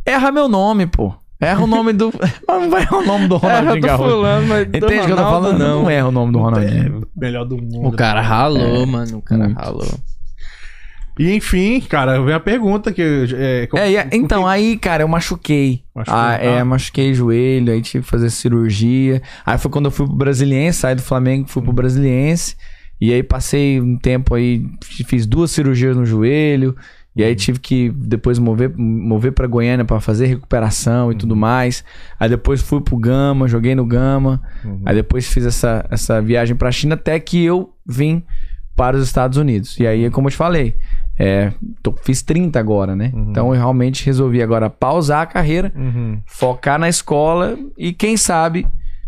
erra 0.06 0.30
meu 0.30 0.48
nome, 0.48 0.86
pô. 0.86 1.12
Erra 1.40 1.62
o 1.62 1.66
nome 1.68 1.92
do. 1.92 2.12
Não 2.48 2.68
vai 2.70 2.82
errar 2.82 2.96
o 2.98 3.06
nome 3.06 3.28
do 3.28 3.36
Ronaldinho 3.36 3.80
Gaúcho. 3.80 4.22
mas 4.48 4.62
Entende 4.66 4.84
o 5.00 5.06
que 5.06 5.12
eu 5.12 5.16
tô 5.16 5.22
falando? 5.22 5.58
Não. 5.58 5.88
erra 5.90 6.08
o 6.08 6.12
nome 6.12 6.32
do 6.32 6.38
Ronaldinho. 6.38 7.02
É, 7.16 7.20
melhor 7.20 7.44
do 7.44 7.56
mundo. 7.56 7.86
O 7.88 7.92
cara 7.92 8.20
ralou, 8.20 8.84
mano. 8.86 9.18
O 9.18 9.22
cara 9.22 9.44
Muito. 9.44 9.56
ralou. 9.58 9.86
E 11.18 11.34
enfim, 11.34 11.80
cara, 11.80 12.20
vem 12.22 12.34
a 12.34 12.40
pergunta 12.40 12.92
que. 12.92 13.02
É, 13.34 13.68
É, 13.74 13.90
e- 13.92 14.16
então, 14.16 14.46
aí, 14.46 14.76
cara, 14.78 15.02
eu 15.02 15.08
machuquei. 15.08 15.82
Machucou, 15.94 16.18
ah, 16.20 16.34
é, 16.34 16.60
ah. 16.60 16.64
machuquei 16.64 17.10
o 17.10 17.14
joelho, 17.14 17.72
aí 17.72 17.82
tive 17.82 18.04
que 18.04 18.10
fazer 18.10 18.30
cirurgia. 18.30 19.20
Aí 19.44 19.58
foi 19.58 19.70
quando 19.70 19.86
eu 19.86 19.90
fui 19.90 20.06
pro 20.06 20.14
Brasiliense, 20.14 20.78
saí 20.78 20.94
do 20.94 21.02
Flamengo, 21.02 21.48
fui 21.48 21.62
pro 21.62 21.72
Brasiliense. 21.72 22.56
E 23.00 23.12
aí 23.12 23.22
passei 23.22 23.80
um 23.80 23.96
tempo 23.96 24.34
aí, 24.34 24.66
fiz 24.82 25.26
duas 25.26 25.50
cirurgias 25.50 25.96
no 25.96 26.04
joelho. 26.06 26.76
E 27.16 27.24
aí 27.24 27.34
tive 27.34 27.58
que 27.58 27.90
depois 27.90 28.38
mover, 28.38 28.72
mover 28.76 29.32
pra 29.32 29.46
Goiânia 29.48 29.84
pra 29.84 29.98
fazer 30.00 30.26
recuperação 30.26 31.10
e 31.10 31.16
tudo 31.16 31.34
mais. 31.34 31.82
Aí 32.18 32.28
depois 32.28 32.62
fui 32.62 32.80
pro 32.80 32.96
Gama, 32.96 33.48
joguei 33.48 33.74
no 33.74 33.84
Gama. 33.84 34.40
Uhum. 34.64 34.82
Aí 34.86 34.94
depois 34.94 35.26
fiz 35.26 35.44
essa, 35.44 35.84
essa 35.90 36.22
viagem 36.22 36.54
pra 36.54 36.70
China 36.70 36.94
até 36.94 37.18
que 37.18 37.44
eu 37.44 37.72
vim 37.84 38.22
para 38.76 38.96
os 38.96 39.02
Estados 39.02 39.36
Unidos. 39.36 39.76
E 39.80 39.86
aí, 39.86 40.08
como 40.10 40.28
eu 40.28 40.30
te 40.30 40.36
falei, 40.36 40.76
é, 41.18 41.52
tô- 41.82 41.94
fiz 42.02 42.22
30 42.22 42.58
agora, 42.60 42.94
né? 42.94 43.10
Uhum. 43.14 43.30
Então 43.30 43.48
eu 43.48 43.58
realmente 43.60 44.06
resolvi 44.06 44.42
agora 44.42 44.70
pausar 44.70 45.22
a 45.22 45.26
carreira, 45.26 45.72
Uhum. 45.74 46.20
focar 46.26 46.78
na 46.78 46.88
escola 46.88 47.56
e 47.76 47.92
quem 47.92 48.16
sabe, 48.16 48.66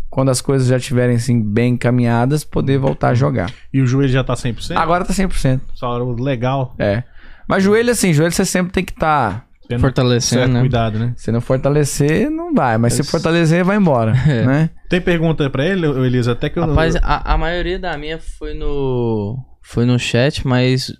quando 0.09 0.29
as 0.29 0.41
coisas 0.41 0.67
já 0.67 0.77
estiverem 0.77 1.15
assim 1.15 1.41
bem 1.41 1.73
encaminhadas, 1.75 2.43
poder 2.43 2.77
voltar 2.77 3.09
a 3.09 3.13
jogar. 3.13 3.49
E 3.73 3.81
o 3.81 3.87
joelho 3.87 4.11
já 4.11 4.23
tá 4.23 4.35
100%? 4.35 4.75
Agora 4.77 5.05
tá 5.05 5.13
100%. 5.13 5.61
Só 5.73 5.97
legal. 6.19 6.75
É. 6.77 7.03
Mas 7.47 7.63
joelho 7.63 7.91
assim, 7.91 8.13
joelho 8.13 8.31
você 8.31 8.43
sempre 8.45 8.71
tem 8.73 8.83
que 8.83 8.91
estar. 8.91 9.45
Tendo 9.69 9.79
Fortalecendo, 9.79 10.41
certo 10.41 10.51
né? 10.53 10.59
cuidado, 10.59 10.99
né? 10.99 11.13
Se 11.15 11.31
não 11.31 11.39
fortalecer, 11.39 12.29
não 12.29 12.53
vai. 12.53 12.77
Mas 12.77 12.91
se 12.93 13.01
Isso. 13.03 13.11
fortalecer, 13.11 13.63
vai 13.63 13.77
embora. 13.77 14.11
É. 14.27 14.45
Né? 14.45 14.69
Tem 14.89 14.99
pergunta 14.99 15.49
pra 15.49 15.65
ele, 15.65 15.85
Elisa? 15.87 16.33
Até 16.33 16.49
que 16.49 16.59
eu. 16.59 16.65
Rapaz, 16.67 16.97
a, 16.97 17.33
a 17.33 17.37
maioria 17.37 17.79
da 17.79 17.97
minha 17.97 18.19
foi 18.19 18.53
no. 18.53 19.37
Foi 19.61 19.85
no 19.85 19.97
chat, 19.97 20.45
mas 20.45 20.91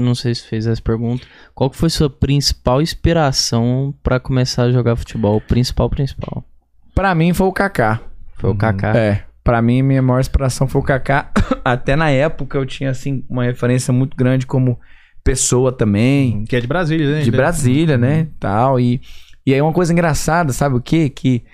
eu 0.00 0.04
não 0.04 0.14
sei 0.14 0.34
se 0.34 0.46
fez 0.46 0.66
essa 0.66 0.80
pergunta. 0.80 1.26
Qual 1.54 1.70
que 1.70 1.76
foi 1.76 1.90
sua 1.90 2.08
principal 2.08 2.80
inspiração 2.80 3.94
pra 4.02 4.18
começar 4.18 4.64
a 4.64 4.72
jogar 4.72 4.96
futebol? 4.96 5.36
O 5.36 5.40
principal, 5.40 5.88
principal. 5.90 6.44
Pra 6.94 7.14
mim 7.14 7.32
foi 7.32 7.46
o 7.46 7.52
Kaká. 7.52 8.00
Foi 8.36 8.50
o 8.50 8.54
Kaká. 8.54 8.96
É. 8.96 9.24
Pra 9.44 9.60
mim, 9.62 9.82
minha 9.82 10.02
maior 10.02 10.20
inspiração 10.20 10.66
foi 10.66 10.80
o 10.80 10.84
Kaká. 10.84 11.30
Até 11.64 11.96
na 11.96 12.10
época 12.10 12.58
eu 12.58 12.66
tinha, 12.66 12.90
assim, 12.90 13.24
uma 13.28 13.44
referência 13.44 13.92
muito 13.92 14.16
grande 14.16 14.46
como 14.46 14.78
pessoa 15.22 15.72
também. 15.72 16.44
Que 16.44 16.56
é 16.56 16.60
de 16.60 16.66
Brasília, 16.66 17.10
né? 17.10 17.22
De 17.22 17.30
Brasília, 17.30 17.98
né? 17.98 18.28
Tal. 18.38 18.80
E, 18.80 19.00
e 19.46 19.54
aí 19.54 19.60
uma 19.60 19.72
coisa 19.72 19.92
engraçada, 19.92 20.52
sabe 20.52 20.76
o 20.76 20.80
quê? 20.80 21.08
Que 21.08 21.44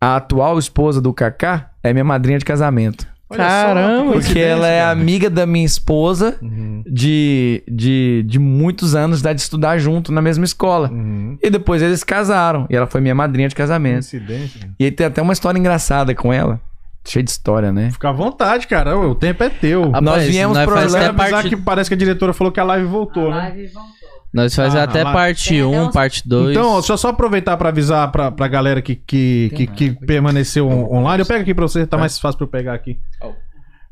a 0.00 0.16
atual 0.16 0.58
esposa 0.58 1.00
do 1.00 1.12
Kaká 1.12 1.70
é 1.82 1.92
minha 1.92 2.04
madrinha 2.04 2.38
de 2.38 2.44
casamento. 2.44 3.06
Olha 3.30 3.38
só, 3.42 3.44
Caramba, 3.48 4.12
que 4.12 4.18
Porque 4.20 4.38
ela 4.38 4.68
é 4.68 4.80
cara. 4.80 4.90
amiga 4.92 5.30
da 5.30 5.46
minha 5.46 5.64
esposa 5.64 6.36
Uhum, 6.42 6.82
de, 6.86 7.62
de, 7.66 8.22
de 8.26 8.38
muitos 8.38 8.94
anos 8.94 9.22
de 9.22 9.34
estudar 9.34 9.78
junto 9.78 10.12
na 10.12 10.20
mesma 10.20 10.44
escola. 10.44 10.90
uhum. 10.90 11.38
E 11.42 11.48
depois 11.50 11.80
eles 11.82 12.00
se 12.00 12.06
casaram. 12.06 12.66
E 12.70 12.76
ela 12.76 12.86
foi 12.86 13.00
minha 13.00 13.14
madrinha 13.14 13.48
de 13.48 13.54
casamento. 13.54 14.06
Cara. 14.10 14.70
E 14.78 14.84
aí 14.84 14.90
tem 14.90 15.06
até 15.06 15.22
uma 15.22 15.32
história 15.32 15.58
engraçada 15.58 16.14
com 16.14 16.32
ela. 16.32 16.60
Cheia 17.06 17.22
de 17.22 17.30
história, 17.30 17.70
né? 17.72 17.90
Fica 17.90 18.08
à 18.08 18.12
vontade, 18.12 18.66
cara. 18.66 18.96
O 18.98 19.14
tempo 19.14 19.42
é 19.42 19.50
teu. 19.50 19.84
Rapaz, 19.86 20.02
Nós 20.04 20.24
viemos 20.24 20.56
nós 20.56 20.66
pro 20.66 20.74
Orlando, 20.78 21.14
parte, 21.14 21.48
que 21.50 21.56
parece 21.56 21.90
que 21.90 21.94
a 21.94 21.98
diretora 21.98 22.32
falou 22.32 22.50
que 22.52 22.60
a 22.60 22.64
live 22.64 22.86
voltou, 22.86 23.30
né? 23.30 23.36
Live 23.36 23.66
voltou. 23.68 24.13
Nós 24.34 24.52
faz 24.54 24.74
Ah, 24.74 24.82
até 24.82 25.04
lá- 25.04 25.12
parte 25.12 25.50
Tem 25.50 25.60
até 25.62 25.78
1, 25.78 25.86
uns- 25.86 25.94
parte 25.94 26.28
2. 26.28 26.50
Então, 26.56 26.70
ó, 26.72 26.78
deixa 26.80 26.92
eu 26.92 26.98
só 26.98 27.08
aproveitar 27.10 27.56
pra 27.56 27.68
avisar 27.68 28.10
pra, 28.10 28.32
pra 28.32 28.48
galera 28.48 28.82
que, 28.82 28.96
que, 28.96 29.52
que, 29.54 29.66
que 29.68 29.90
permaneceu 29.92 30.68
on- 30.68 30.92
online. 30.96 31.20
Eu 31.22 31.26
pego 31.26 31.42
aqui 31.42 31.54
pra 31.54 31.62
você, 31.68 31.86
tá 31.86 31.96
mais 31.96 32.18
fácil 32.18 32.38
pra 32.38 32.44
eu 32.46 32.50
pegar 32.50 32.74
aqui. 32.74 32.98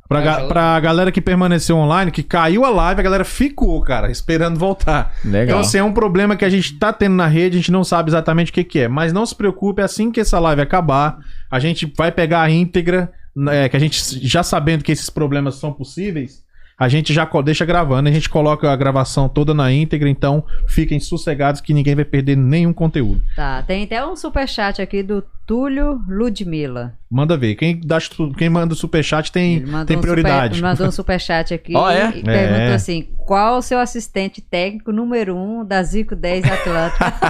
Pra, 0.08 0.20
ga- 0.20 0.34
fala. 0.34 0.48
pra 0.48 0.80
galera 0.80 1.10
que 1.12 1.20
permaneceu 1.22 1.74
online, 1.76 2.10
que 2.10 2.22
caiu 2.22 2.64
a 2.66 2.70
live, 2.70 3.00
a 3.00 3.04
galera 3.04 3.24
ficou, 3.24 3.80
cara, 3.80 4.10
esperando 4.10 4.58
voltar. 4.58 5.14
Legal. 5.24 5.44
Então, 5.44 5.58
assim, 5.60 5.78
é 5.78 5.82
um 5.84 5.92
problema 5.92 6.36
que 6.36 6.44
a 6.44 6.50
gente 6.50 6.74
tá 6.78 6.92
tendo 6.92 7.14
na 7.14 7.26
rede, 7.26 7.56
a 7.56 7.60
gente 7.60 7.72
não 7.72 7.82
sabe 7.84 8.10
exatamente 8.10 8.50
o 8.50 8.54
que, 8.54 8.62
que 8.64 8.80
é. 8.80 8.88
Mas 8.88 9.10
não 9.12 9.24
se 9.24 9.34
preocupe, 9.34 9.80
assim 9.80 10.10
que 10.12 10.20
essa 10.20 10.38
live 10.38 10.60
acabar, 10.60 11.16
a 11.50 11.58
gente 11.58 11.90
vai 11.96 12.12
pegar 12.12 12.42
a 12.42 12.50
íntegra, 12.50 13.10
né, 13.34 13.70
que 13.70 13.76
a 13.76 13.80
gente 13.80 14.02
já 14.28 14.42
sabendo 14.42 14.84
que 14.84 14.92
esses 14.92 15.08
problemas 15.08 15.54
são 15.54 15.72
possíveis, 15.72 16.42
a 16.82 16.88
gente 16.88 17.12
já 17.12 17.24
deixa 17.44 17.64
gravando, 17.64 18.08
a 18.08 18.12
gente 18.12 18.28
coloca 18.28 18.68
a 18.68 18.74
gravação 18.74 19.28
toda 19.28 19.54
na 19.54 19.72
íntegra, 19.72 20.08
então 20.08 20.42
fiquem 20.66 20.98
sossegados 20.98 21.60
que 21.60 21.72
ninguém 21.72 21.94
vai 21.94 22.04
perder 22.04 22.36
nenhum 22.36 22.72
conteúdo. 22.72 23.22
Tá, 23.36 23.62
tem 23.62 23.84
até 23.84 24.04
um 24.04 24.16
superchat 24.16 24.82
aqui 24.82 25.00
do 25.00 25.22
Túlio 25.46 26.02
Ludmilla. 26.08 26.94
Manda 27.08 27.36
ver. 27.36 27.54
Quem, 27.54 27.80
dá, 27.84 27.98
quem 28.36 28.50
manda 28.50 28.74
superchat 28.74 29.30
tem, 29.30 29.64
tem 29.86 29.96
um 29.96 30.00
prioridade. 30.00 30.56
Super, 30.56 30.66
mandou 30.68 30.86
um 30.88 30.90
superchat 30.94 31.54
aqui 31.54 31.72
Ó, 31.76 31.88
é? 31.88 32.08
e 32.16 32.22
perguntou 32.24 32.62
É. 32.62 32.74
assim: 32.74 33.06
qual 33.26 33.58
o 33.58 33.62
seu 33.62 33.78
assistente 33.78 34.40
técnico 34.40 34.90
número 34.90 35.36
um 35.36 35.64
da 35.64 35.80
Zico 35.84 36.16
10 36.16 36.44
Atlântica? 36.46 37.14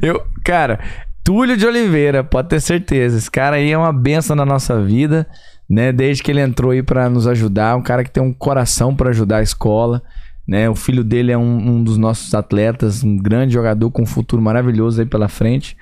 Eu, 0.00 0.22
cara, 0.42 0.78
Túlio 1.24 1.56
de 1.56 1.66
Oliveira, 1.66 2.24
pode 2.24 2.48
ter 2.48 2.60
certeza. 2.60 3.18
Esse 3.18 3.30
cara 3.30 3.56
aí 3.56 3.70
é 3.70 3.76
uma 3.76 3.92
benção 3.92 4.34
na 4.34 4.46
nossa 4.46 4.80
vida, 4.82 5.26
né? 5.68 5.92
Desde 5.92 6.22
que 6.22 6.30
ele 6.30 6.40
entrou 6.40 6.70
aí 6.70 6.82
pra 6.82 7.08
nos 7.10 7.26
ajudar, 7.26 7.76
um 7.76 7.82
cara 7.82 8.02
que 8.02 8.10
tem 8.10 8.22
um 8.22 8.32
coração 8.32 8.94
pra 8.94 9.10
ajudar 9.10 9.38
a 9.38 9.42
escola, 9.42 10.02
né? 10.46 10.68
O 10.68 10.74
filho 10.74 11.04
dele 11.04 11.32
é 11.32 11.38
um, 11.38 11.76
um 11.76 11.84
dos 11.84 11.98
nossos 11.98 12.34
atletas, 12.34 13.04
um 13.04 13.16
grande 13.16 13.52
jogador 13.52 13.90
com 13.90 14.02
um 14.02 14.06
futuro 14.06 14.40
maravilhoso 14.40 15.00
aí 15.00 15.06
pela 15.06 15.28
frente. 15.28 15.76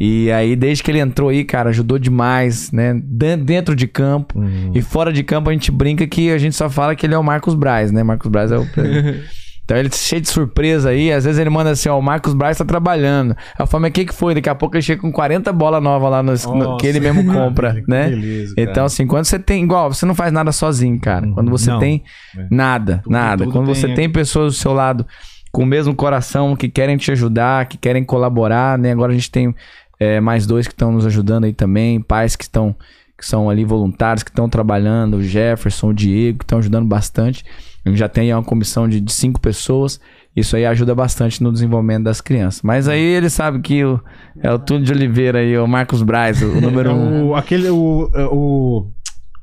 E 0.00 0.30
aí, 0.30 0.54
desde 0.54 0.84
que 0.84 0.92
ele 0.92 1.00
entrou 1.00 1.28
aí, 1.28 1.44
cara, 1.44 1.70
ajudou 1.70 1.98
demais, 1.98 2.70
né? 2.70 2.94
Dentro 2.94 3.74
de 3.74 3.88
campo. 3.88 4.38
Uhum. 4.38 4.70
E 4.72 4.80
fora 4.80 5.12
de 5.12 5.24
campo 5.24 5.50
a 5.50 5.52
gente 5.52 5.72
brinca 5.72 6.06
que 6.06 6.30
a 6.30 6.38
gente 6.38 6.54
só 6.54 6.70
fala 6.70 6.94
que 6.94 7.04
ele 7.04 7.14
é 7.14 7.18
o 7.18 7.24
Marcos 7.24 7.56
Braz, 7.56 7.90
né? 7.90 8.04
Marcos 8.04 8.30
Braz 8.30 8.52
é 8.52 8.58
o. 8.58 8.64
então 9.68 9.76
ele 9.76 9.90
cheio 9.92 10.22
de 10.22 10.30
surpresa 10.30 10.88
aí. 10.88 11.12
Às 11.12 11.24
vezes 11.26 11.38
ele 11.38 11.50
manda 11.50 11.68
assim: 11.70 11.90
ó, 11.90 11.98
o 11.98 12.02
Marcos 12.02 12.32
Braz 12.32 12.56
tá 12.56 12.64
trabalhando. 12.64 13.36
Eu 13.58 13.66
falo, 13.66 13.82
mas 13.82 13.90
o 13.90 13.92
que 13.92 14.06
que 14.06 14.14
foi? 14.14 14.34
Daqui 14.34 14.48
a 14.48 14.54
pouco 14.54 14.74
ele 14.76 14.82
chega 14.82 15.02
com 15.02 15.12
40 15.12 15.52
bolas 15.52 15.82
novas 15.82 16.10
lá 16.10 16.22
no, 16.22 16.32
no- 16.32 16.76
que 16.78 16.86
ele 16.86 17.00
mesmo 17.00 17.30
compra, 17.30 17.74
que 17.84 17.84
né? 17.90 18.08
Beleza, 18.08 18.54
cara. 18.54 18.70
Então, 18.70 18.84
assim, 18.86 19.06
quando 19.06 19.26
você 19.26 19.38
tem. 19.38 19.62
Igual, 19.62 19.92
você 19.92 20.06
não 20.06 20.14
faz 20.14 20.32
nada 20.32 20.52
sozinho, 20.52 20.98
cara. 20.98 21.26
Uhum. 21.26 21.34
Quando 21.34 21.50
você 21.50 21.70
Não. 21.70 21.78
tem 21.78 22.02
É. 22.34 22.46
nada, 22.50 23.00
Tudo- 23.04 23.12
nada. 23.12 23.44
tudo 23.44 23.52
Quando 23.52 23.66
você 23.66 23.86
tem- 23.88 23.94
tem 23.96 24.10
pessoas 24.10 24.54
do 24.54 24.58
seu 24.58 24.72
lado 24.72 25.06
com 25.52 25.64
o 25.64 25.66
mesmo 25.66 25.94
coração, 25.94 26.56
que 26.56 26.70
querem 26.70 26.96
te 26.96 27.12
ajudar, 27.12 27.66
que 27.66 27.76
querem 27.76 28.02
colaborar, 28.04 28.78
né? 28.78 28.92
Agora 28.92 29.12
a 29.12 29.14
gente 29.14 29.30
tem 29.30 29.54
é, 30.00 30.18
mais 30.20 30.46
dois 30.46 30.66
que 30.66 30.72
estão 30.72 30.92
nos 30.92 31.04
ajudando 31.04 31.44
aí 31.44 31.52
também, 31.52 32.00
pais 32.00 32.36
que 32.36 32.44
estão 32.44 32.74
que 33.18 33.26
são 33.26 33.50
ali 33.50 33.64
voluntários, 33.64 34.22
que 34.22 34.30
estão 34.30 34.48
trabalhando, 34.48 35.16
o 35.16 35.22
Jefferson, 35.22 35.88
o 35.88 35.92
Diego, 35.92 36.38
que 36.38 36.44
estão 36.44 36.58
ajudando 36.60 36.86
bastante. 36.86 37.44
A 37.88 37.90
gente 37.90 37.98
já 37.98 38.08
tem 38.08 38.32
uma 38.32 38.42
comissão 38.42 38.88
de, 38.88 39.00
de 39.00 39.12
cinco 39.12 39.40
pessoas. 39.40 40.00
Isso 40.36 40.54
aí 40.54 40.64
ajuda 40.64 40.94
bastante 40.94 41.42
no 41.42 41.52
desenvolvimento 41.52 42.04
das 42.04 42.20
crianças. 42.20 42.62
Mas 42.62 42.86
aí 42.86 43.00
ele 43.00 43.28
sabe 43.28 43.60
que 43.60 43.84
o, 43.84 44.00
é 44.40 44.52
o 44.52 44.58
Túlio 44.58 44.84
de 44.84 44.92
Oliveira 44.92 45.40
aí, 45.40 45.58
o 45.58 45.66
Marcos 45.66 46.02
Braz, 46.02 46.42
o 46.42 46.60
número 46.60 46.90
É 46.90 46.92
um. 46.92 47.28
o, 47.28 47.34
aquele, 47.34 47.68
o, 47.70 48.10
é, 48.14 48.24
o, 48.26 48.86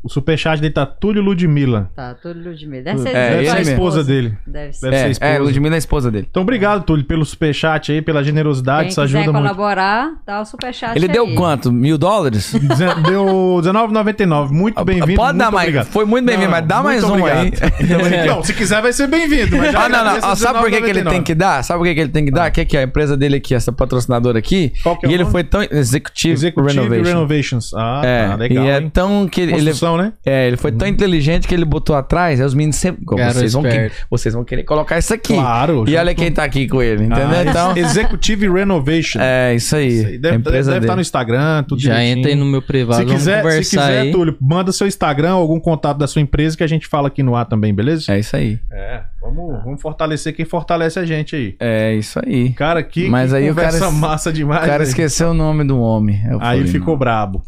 o 0.06 0.10
superchat 0.10 0.61
dele 0.61 0.72
tá 0.73 0.86
Túlio 0.86 1.22
Ludmilla. 1.22 1.90
Tá, 1.95 2.14
tudo 2.14 2.40
Ludmilla. 2.40 2.84
Deve 2.84 2.99
ser, 2.99 3.10
É, 3.10 3.14
Deve 3.14 3.36
ele 3.38 3.45
ser 3.45 3.52
a 3.52 3.56
mesmo. 3.56 3.72
esposa 3.73 4.03
dele. 4.03 4.38
Deve 4.45 4.73
ser. 4.73 4.90
Deve 4.91 4.98
ser 4.98 5.03
a 5.03 5.07
É, 5.07 5.11
esposa. 5.11 5.32
é, 5.32 5.40
Ludmilla 5.40 5.76
é 5.76 5.77
a 5.77 5.80
esposa 5.80 6.11
dele. 6.11 6.27
Então, 6.30 6.44
obrigado, 6.44 6.84
Túlio, 6.84 7.03
pelo 7.06 7.26
superchat 7.26 7.91
aí, 7.91 8.02
pela 8.02 8.23
generosidade. 8.23 8.82
Quem 8.84 8.90
Isso 8.90 9.02
quiser 9.02 9.18
ajuda 9.19 9.34
muito. 9.34 9.48
colaborar, 9.48 10.11
dá 10.26 10.41
o 10.41 10.45
superchat 10.45 10.95
Ele 10.95 11.07
aí. 11.07 11.11
deu 11.11 11.34
quanto? 11.36 11.72
Mil 11.72 11.98
dólares? 11.98 12.53
Deu 13.07 13.60
R$19,99. 13.61 14.49
Muito 14.52 14.86
bem-vindo. 14.86 15.15
Pode 15.15 15.38
dar 15.38 15.52
muito 15.52 15.73
mais. 15.73 15.88
Foi 15.88 16.06
muito 16.06 16.26
bem-vindo, 16.26 16.52
mas 16.52 16.65
dá 16.68 16.84
mais 16.84 17.03
um 17.03 17.15
aí. 17.26 17.48
obrigado. 17.49 18.26
Não, 18.27 18.44
se 18.44 18.53
quiser 18.53 18.82
vai 18.82 18.94
ser 18.94 19.07
bem-vindo. 19.07 19.56
Ah, 19.76 19.90
não, 19.90 20.03
não. 20.03 20.30
Ó, 20.32 20.36
sabe 20.36 20.60
por 20.60 20.69
que, 20.69 20.82
que 20.82 20.90
ele 20.90 20.99
R$19,99. 20.99 21.10
tem 21.11 21.23
que 21.23 21.36
dar? 21.36 21.64
Sabe 21.64 21.80
por 21.80 21.86
que, 21.88 21.94
que 21.95 21.99
ele 22.02 22.10
tem 22.11 22.26
que 22.26 22.32
dar? 22.32 22.52
Que 22.52 22.61
aqui, 22.61 22.77
ó, 22.77 22.80
a 22.80 22.84
empresa 22.84 23.18
dele 23.18 23.38
aqui, 23.38 23.53
essa 23.56 23.72
patrocinadora 23.72 24.38
aqui. 24.40 24.72
Qual 24.84 24.98
que 24.98 25.06
é 25.06 25.10
e 25.10 25.11
o 25.11 25.15
ele 25.15 25.23
nome? 25.23 25.32
foi 25.32 25.44
tão. 25.44 25.61
Executive, 25.64 26.34
Executive 26.34 26.73
Renovation. 26.76 27.03
Renovations. 27.03 27.73
Ah, 27.73 28.02
É, 28.03 28.27
tá, 28.27 28.36
legal. 28.36 28.65
e 28.65 28.69
é 28.69 28.82
tão 28.90 29.27
que 29.27 29.41
ele, 29.41 29.53
ele- 29.53 29.73
Construção, 29.95 29.97
né? 29.97 30.13
é, 30.26 30.47
ele 30.47 30.57
foi 30.57 30.72
tão 30.72 30.88
inteligente 30.88 31.47
que 31.47 31.53
ele 31.53 31.65
botou 31.65 31.95
atrás, 31.95 32.39
aí 32.39 32.45
os 32.45 32.53
meninos 32.53 32.76
sempre, 32.76 33.03
Cara 33.05 33.34
vocês 33.34 33.53
vão, 33.53 33.63
que- 33.63 33.91
vocês 34.09 34.34
vão 34.34 34.43
querer 34.43 34.63
colocar 34.63 34.97
isso 34.97 35.13
aqui. 35.13 35.34
Claro. 35.34 35.85
E 35.88 35.95
olha 35.95 36.13
quem 36.15 36.31
tá 36.31 36.43
aqui 36.43 36.67
com 36.67 36.81
ele, 36.81 37.05
entendeu? 37.05 37.27
Ah, 37.27 37.43
então, 37.45 37.77
Executive 37.77 38.49
Renovation. 38.49 39.19
é 39.22 39.55
isso 39.55 39.76
aí. 39.76 39.88
Isso 39.88 40.07
aí. 40.07 40.17
Deve, 40.17 40.35
a 40.35 40.38
empresa 40.39 40.72
deve 40.72 40.85
estar 40.85 40.93
no 40.93 40.97
dele. 40.97 41.01
Instagram, 41.01 41.63
tudo 41.63 41.81
Já 41.81 41.93
direitinho. 41.93 42.17
entra 42.19 42.31
aí 42.31 42.35
no 42.38 42.45
meu 42.45 42.61
privado, 42.61 42.99
Se 42.99 43.05
vamos 43.05 43.19
quiser, 43.19 43.41
conversar 43.41 43.63
se 43.63 43.69
quiser, 43.77 44.01
aí. 44.01 44.11
Túlio, 44.11 44.38
manda 44.41 44.72
seu 44.72 44.88
Instagram 44.88 45.35
ou 45.35 45.41
algum 45.41 45.59
contato 45.59 45.97
da 45.97 46.07
sua 46.07 46.22
empresa 46.22 46.55
que 46.57 46.63
a 46.63 46.67
gente 46.67 46.88
fala 46.88 47.07
aqui 47.07 47.22
no 47.23 47.35
ar 47.35 47.45
também, 47.45 47.73
beleza? 47.73 48.11
É 48.13 48.19
isso 48.19 48.35
aí. 48.35 48.59
É, 48.72 49.01
vamos, 49.22 49.63
vamos 49.63 49.81
fortalecer 49.81 50.34
quem 50.35 50.45
fortalece 50.45 50.99
a 50.99 51.05
gente 51.05 51.35
aí. 51.35 51.55
É 51.59 51.93
isso 51.95 52.19
aí. 52.26 52.49
Cara, 52.53 52.81
que, 52.84 53.07
Mas 53.09 53.31
que 53.31 53.38
aí 53.38 53.45
o 53.45 53.49
conversa 53.49 53.80
cara- 53.80 53.91
massa 53.91 54.30
O 54.30 54.34
demais. 54.34 54.61
cara 54.65 54.77
velho. 54.80 54.88
esqueceu 54.89 55.30
o 55.30 55.34
nome 55.34 55.63
do 55.63 55.80
homem. 55.80 56.22
Eu 56.30 56.39
Aí 56.41 56.57
falei, 56.59 56.67
ficou 56.67 56.93
não, 56.93 56.99
brabo. 56.99 57.41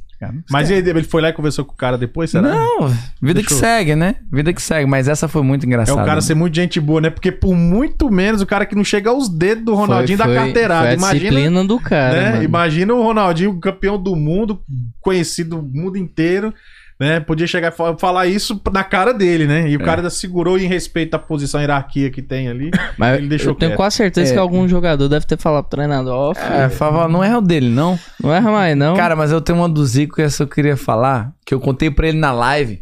Mas 0.49 0.69
e 0.69 0.73
aí, 0.73 0.79
ele 0.79 1.03
foi 1.03 1.21
lá 1.21 1.29
e 1.29 1.33
conversou 1.33 1.63
com 1.63 1.73
o 1.73 1.75
cara 1.77 1.97
depois, 1.97 2.29
será? 2.31 2.49
Não, 2.53 2.91
vida 3.21 3.43
que 3.43 3.53
eu- 3.53 3.57
segue, 3.57 3.95
né? 3.95 4.15
Vida 4.31 4.51
que 4.51 4.61
segue. 4.61 4.89
Mas 4.89 5.07
essa 5.07 5.27
foi 5.27 5.43
muito 5.43 5.63
É 5.63 5.67
engraçada. 5.67 6.01
o 6.01 6.05
cara 6.05 6.21
ser 6.21 6.33
muito 6.35 6.55
gente 6.55 6.79
boa, 6.79 6.99
né? 7.01 7.09
Porque 7.09 7.31
por 7.31 7.53
muito 7.55 8.09
menos 8.09 8.41
o 8.41 8.45
cara 8.45 8.65
que 8.65 8.75
não 8.75 8.83
chega 8.83 9.09
aos 9.09 9.29
dedos 9.29 9.63
do 9.65 9.75
Ronaldinho 9.75 10.17
Foi- 10.17 10.27
da 10.27 10.33
carteirada. 10.33 10.81
Foi 10.81 10.89
a 10.89 10.93
Imagina, 10.95 11.19
disciplina 11.29 11.63
do 11.65 11.79
cara, 11.79 12.21
né? 12.21 12.31
mano. 12.31 12.43
Imagina 12.43 12.93
o 12.93 13.03
Ronaldinho, 13.03 13.59
campeão 13.59 14.01
do 14.01 14.15
mundo, 14.15 14.59
conhecido 15.01 15.61
do 15.61 15.77
mundo 15.79 15.97
inteiro, 15.97 16.53
né? 16.99 17.19
Podia 17.19 17.45
chegar 17.47 17.69
e 17.71 17.75
fa- 17.75 17.95
falar 17.97 18.25
isso 18.27 18.59
na 18.71 18.83
cara 18.83 19.13
dele, 19.13 19.45
né? 19.45 19.69
E 19.69 19.73
É. 19.73 19.77
o 19.77 19.79
cara 19.79 19.97
ainda 20.01 20.09
segurou 20.09 20.57
em 20.57 20.65
respeito 20.67 21.13
à 21.13 21.19
posição, 21.19 21.59
à 21.59 21.63
hierarquia 21.63 22.09
que 22.09 22.21
tem 22.21 22.47
ali. 22.47 22.71
Mas 22.97 23.17
ele 23.17 23.27
deixou 23.27 23.51
eu 23.51 23.55
tenho 23.55 23.71
quieto. 23.71 23.77
quase 23.77 23.95
certeza 23.97 24.31
É. 24.31 24.33
que 24.33 24.39
algum 24.39 24.67
jogador 24.67 25.07
deve 25.07 25.25
ter 25.25 25.37
falado 25.37 25.65
pro 25.65 25.77
treinador, 25.77 26.13
ó, 26.13 26.31
É, 26.39 26.69
falava, 26.69 27.07
não 27.07 27.23
é 27.23 27.37
o 27.37 27.41
dele, 27.41 27.69
não. 27.69 27.99
não 28.21 28.33
erra 28.33 28.51
mais 28.51 28.75
não. 28.77 28.95
Cara, 28.95 29.15
mas 29.15 29.31
eu 29.31 29.39
tenho 29.41 29.59
uma 29.59 29.69
do 29.69 29.85
Zico 29.85 30.15
que 30.15 30.21
essa 30.21 30.43
eu 30.43 30.47
queria 30.47 30.75
falar, 30.77 31.31
que 31.45 31.53
eu 31.53 31.59
contei 31.59 31.91
pra 31.91 32.07
ele 32.07 32.17
na 32.19 32.31
live. 32.31 32.81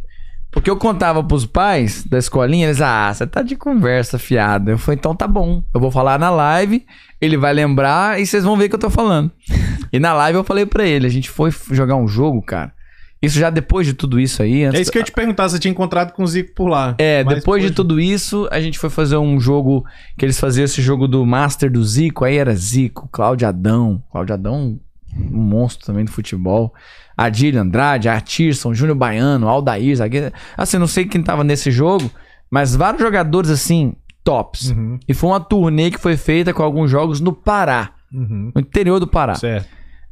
Porque 0.51 0.69
eu 0.69 0.77
contava 0.77 1.21
pros 1.21 1.45
pais 1.45 2.05
da 2.05 2.17
escolinha, 2.17 2.67
eles, 2.67 2.79
ah, 2.79 3.13
você 3.13 3.27
tá 3.27 3.41
de 3.41 3.57
conversa 3.57 4.17
fiada. 4.17 4.71
Eu 4.71 4.77
falei, 4.77 4.97
então 4.97 5.13
tá 5.13 5.27
bom, 5.27 5.61
eu 5.73 5.81
vou 5.81 5.91
falar 5.91 6.17
na 6.17 6.29
live, 6.29 6.85
ele 7.19 7.35
vai 7.35 7.53
lembrar 7.53 8.21
e 8.21 8.25
vocês 8.25 8.45
vão 8.45 8.55
ver 8.55 8.67
o 8.67 8.69
que 8.69 8.75
eu 8.75 8.79
tô 8.79 8.89
falando. 8.89 9.29
e 9.91 9.99
na 9.99 10.13
live 10.13 10.37
eu 10.37 10.45
falei 10.45 10.65
pra 10.65 10.85
ele, 10.85 11.05
a 11.05 11.09
gente 11.09 11.29
foi 11.29 11.51
jogar 11.71 11.97
um 11.97 12.07
jogo, 12.07 12.41
cara. 12.41 12.71
Isso 13.25 13.39
já 13.39 13.49
depois 13.49 13.85
de 13.85 13.93
tudo 13.93 14.19
isso 14.19 14.41
aí. 14.41 14.63
Antes 14.63 14.79
É 14.79 14.81
isso 14.81 14.91
que 14.91 14.97
eu 14.97 15.01
ia 15.01 15.05
te 15.05 15.11
perguntar, 15.11 15.49
você 15.49 15.59
tinha 15.59 15.71
encontrado 15.71 16.13
com 16.13 16.23
o 16.23 16.27
Zico 16.27 16.53
por 16.53 16.67
lá. 16.67 16.95
É, 16.97 17.23
Mas 17.23 17.35
depois 17.35 17.63
de 17.63 17.71
tudo 17.71 17.99
isso, 17.99 18.47
a 18.51 18.59
gente 18.59 18.79
foi 18.79 18.89
fazer 18.89 19.17
um 19.17 19.39
jogo 19.39 19.85
que 20.17 20.25
eles 20.25 20.39
faziam 20.39 20.65
esse 20.65 20.81
jogo 20.81 21.07
do 21.07 21.25
Master 21.25 21.71
do 21.71 21.83
Zico, 21.83 22.25
aí 22.25 22.37
era 22.37 22.55
Zico, 22.55 23.09
Cláudio 23.11 23.47
Adão, 23.47 24.03
Cláudio 24.11 24.33
Adão, 24.33 24.79
um 25.17 25.41
monstro 25.41 25.85
também 25.85 26.05
do 26.05 26.11
futebol. 26.11 26.73
Adílio 27.17 27.61
Andrade, 27.61 28.09
Artirson, 28.09 28.73
Júnior 28.73 28.97
Baiano, 28.97 29.47
Aldair, 29.47 29.95
zagueiro. 29.95 30.33
Assim, 30.57 30.77
não 30.77 30.87
sei 30.87 31.05
quem 31.05 31.23
tava 31.23 31.43
nesse 31.43 31.71
jogo, 31.71 32.11
mas 32.51 32.75
vários 32.75 33.01
jogadores 33.01 33.49
assim, 33.49 33.93
tops. 34.23 34.71
Uhum, 34.71 34.99
E 35.07 35.13
foi 35.13 35.29
uma 35.29 35.39
turnê 35.39 35.91
que 35.91 35.99
foi 35.99 36.17
feita 36.17 36.53
com 36.53 36.61
alguns 36.61 36.91
jogos 36.91 37.21
no 37.21 37.31
Pará, 37.31 37.91
uhum. 38.11 38.51
no 38.53 38.61
interior 38.61 38.99
do 38.99 39.07
Pará. 39.07 39.35
Certo. 39.35 39.69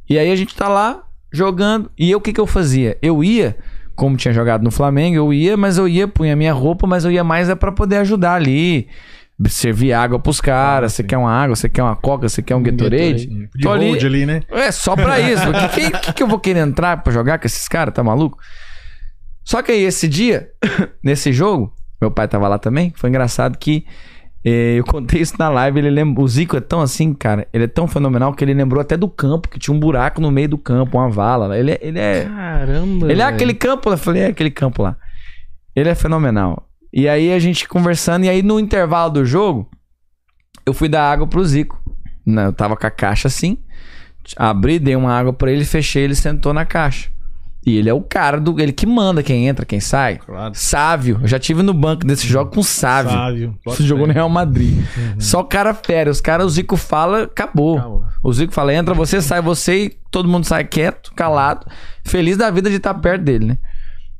E 0.08 0.18
aí 0.18 0.30
a 0.30 0.36
gente 0.36 0.54
tá 0.54 0.68
lá 0.68 1.02
jogando. 1.36 1.90
E 1.98 2.10
eu 2.10 2.18
o 2.18 2.20
que 2.20 2.32
que 2.32 2.40
eu 2.40 2.46
fazia? 2.46 2.96
Eu 3.02 3.22
ia, 3.22 3.56
como 3.94 4.16
tinha 4.16 4.32
jogado 4.32 4.62
no 4.62 4.70
Flamengo, 4.70 5.16
eu 5.16 5.32
ia, 5.32 5.56
mas 5.56 5.76
eu 5.78 5.86
ia, 5.88 6.06
punha 6.08 6.34
minha 6.36 6.52
roupa, 6.52 6.86
mas 6.86 7.04
eu 7.04 7.10
ia 7.10 7.24
mais 7.24 7.48
é 7.48 7.54
pra 7.54 7.72
poder 7.72 7.98
ajudar 7.98 8.34
ali. 8.34 8.88
Servir 9.48 9.92
água 9.92 10.18
pros 10.18 10.40
caras. 10.40 10.92
Você 10.92 11.02
sim. 11.02 11.08
quer 11.08 11.18
uma 11.18 11.32
água, 11.32 11.56
você 11.56 11.68
quer 11.68 11.82
uma 11.82 11.96
coca, 11.96 12.28
você 12.28 12.40
quer 12.40 12.54
um 12.54 12.62
Gatorade. 12.62 13.26
De 13.26 13.48
Tô 13.60 13.72
ali- 13.72 13.98
ali, 13.98 14.24
né? 14.24 14.42
É 14.48 14.70
só 14.70 14.94
pra 14.94 15.18
isso. 15.20 15.42
O 15.50 15.52
que, 15.70 15.90
que, 15.90 16.12
que 16.12 16.22
eu 16.22 16.28
vou 16.28 16.38
querer 16.38 16.60
entrar 16.60 17.02
pra 17.02 17.12
jogar 17.12 17.38
com 17.40 17.46
esses 17.46 17.66
caras? 17.66 17.92
Tá 17.92 18.02
maluco? 18.04 18.38
Só 19.44 19.60
que 19.60 19.72
aí 19.72 19.82
esse 19.82 20.06
dia, 20.06 20.48
nesse 21.02 21.32
jogo, 21.32 21.74
meu 22.00 22.10
pai 22.12 22.28
tava 22.28 22.46
lá 22.46 22.58
também. 22.58 22.92
Foi 22.96 23.10
engraçado 23.10 23.58
que 23.58 23.84
eu 24.44 24.84
contei 24.84 25.20
isso 25.22 25.34
na 25.38 25.48
live. 25.48 25.78
Ele 25.78 25.90
lembra, 25.90 26.22
o 26.22 26.28
Zico 26.28 26.56
é 26.56 26.60
tão 26.60 26.80
assim, 26.80 27.14
cara. 27.14 27.46
Ele 27.52 27.64
é 27.64 27.68
tão 27.68 27.86
fenomenal 27.88 28.32
que 28.34 28.44
ele 28.44 28.52
lembrou 28.54 28.80
até 28.80 28.96
do 28.96 29.08
campo, 29.08 29.48
que 29.48 29.58
tinha 29.58 29.74
um 29.74 29.80
buraco 29.80 30.20
no 30.20 30.30
meio 30.30 30.48
do 30.50 30.58
campo, 30.58 30.98
uma 30.98 31.08
vala. 31.08 31.56
Ele, 31.58 31.72
é- 31.72 31.78
ele 31.80 31.98
é. 31.98 32.24
Caramba, 32.26 33.06
Ele 33.10 33.20
é 33.20 33.24
velho. 33.24 33.34
aquele 33.34 33.54
campo, 33.54 33.88
eu 33.90 33.96
falei, 33.96 34.22
é 34.22 34.26
aquele 34.26 34.50
campo 34.50 34.82
lá. 34.82 34.96
Ele 35.74 35.88
é 35.88 35.94
fenomenal. 35.94 36.68
E 36.92 37.08
aí 37.08 37.32
a 37.32 37.38
gente 37.38 37.66
conversando, 37.66 38.24
e 38.24 38.28
aí 38.28 38.42
no 38.42 38.60
intervalo 38.60 39.10
do 39.10 39.24
jogo, 39.24 39.68
eu 40.66 40.72
fui 40.74 40.88
dar 40.88 41.10
água 41.10 41.26
pro 41.26 41.44
Zico. 41.44 41.80
Né, 42.26 42.46
Eu 42.46 42.52
tava 42.52 42.76
com 42.76 42.86
a 42.86 42.90
caixa 42.90 43.28
assim, 43.28 43.58
abri, 44.36 44.78
dei 44.78 44.94
uma 44.96 45.12
água 45.12 45.32
pra 45.32 45.50
ele, 45.50 45.64
fechei, 45.64 46.04
ele 46.04 46.14
sentou 46.14 46.54
na 46.54 46.64
caixa. 46.64 47.10
E 47.66 47.76
ele 47.78 47.88
é 47.88 47.94
o 47.94 48.02
cara 48.02 48.38
do. 48.38 48.60
Ele 48.60 48.72
que 48.72 48.86
manda 48.86 49.22
quem 49.22 49.48
entra, 49.48 49.64
quem 49.64 49.80
sai. 49.80 50.18
Claro. 50.18 50.52
Sávio. 50.54 51.18
Eu 51.22 51.26
já 51.26 51.38
tive 51.38 51.62
no 51.62 51.72
banco 51.72 52.06
desse 52.06 52.26
jogo 52.26 52.50
com 52.50 52.62
Sávio. 52.62 53.12
Sávio. 53.12 53.58
Você 53.64 53.82
jogou 53.84 54.06
no 54.06 54.12
Real 54.12 54.28
Madrid. 54.28 54.84
Só 55.18 55.40
o 55.40 55.44
cara 55.44 55.72
fera. 55.72 56.10
Os 56.10 56.20
caras, 56.20 56.46
o 56.46 56.50
Zico 56.50 56.76
fala, 56.76 57.24
acabou. 57.24 57.78
Acabou. 57.78 58.04
O 58.22 58.32
Zico 58.32 58.52
fala, 58.52 58.74
entra 58.74 58.92
você, 58.92 59.20
sai 59.22 59.40
você 59.40 59.84
e 59.84 59.96
todo 60.10 60.28
mundo 60.28 60.44
sai 60.44 60.64
quieto, 60.64 61.12
calado, 61.14 61.66
feliz 62.04 62.36
da 62.36 62.50
vida 62.50 62.70
de 62.70 62.76
estar 62.76 62.94
perto 62.94 63.22
dele, 63.22 63.46
né? 63.46 63.58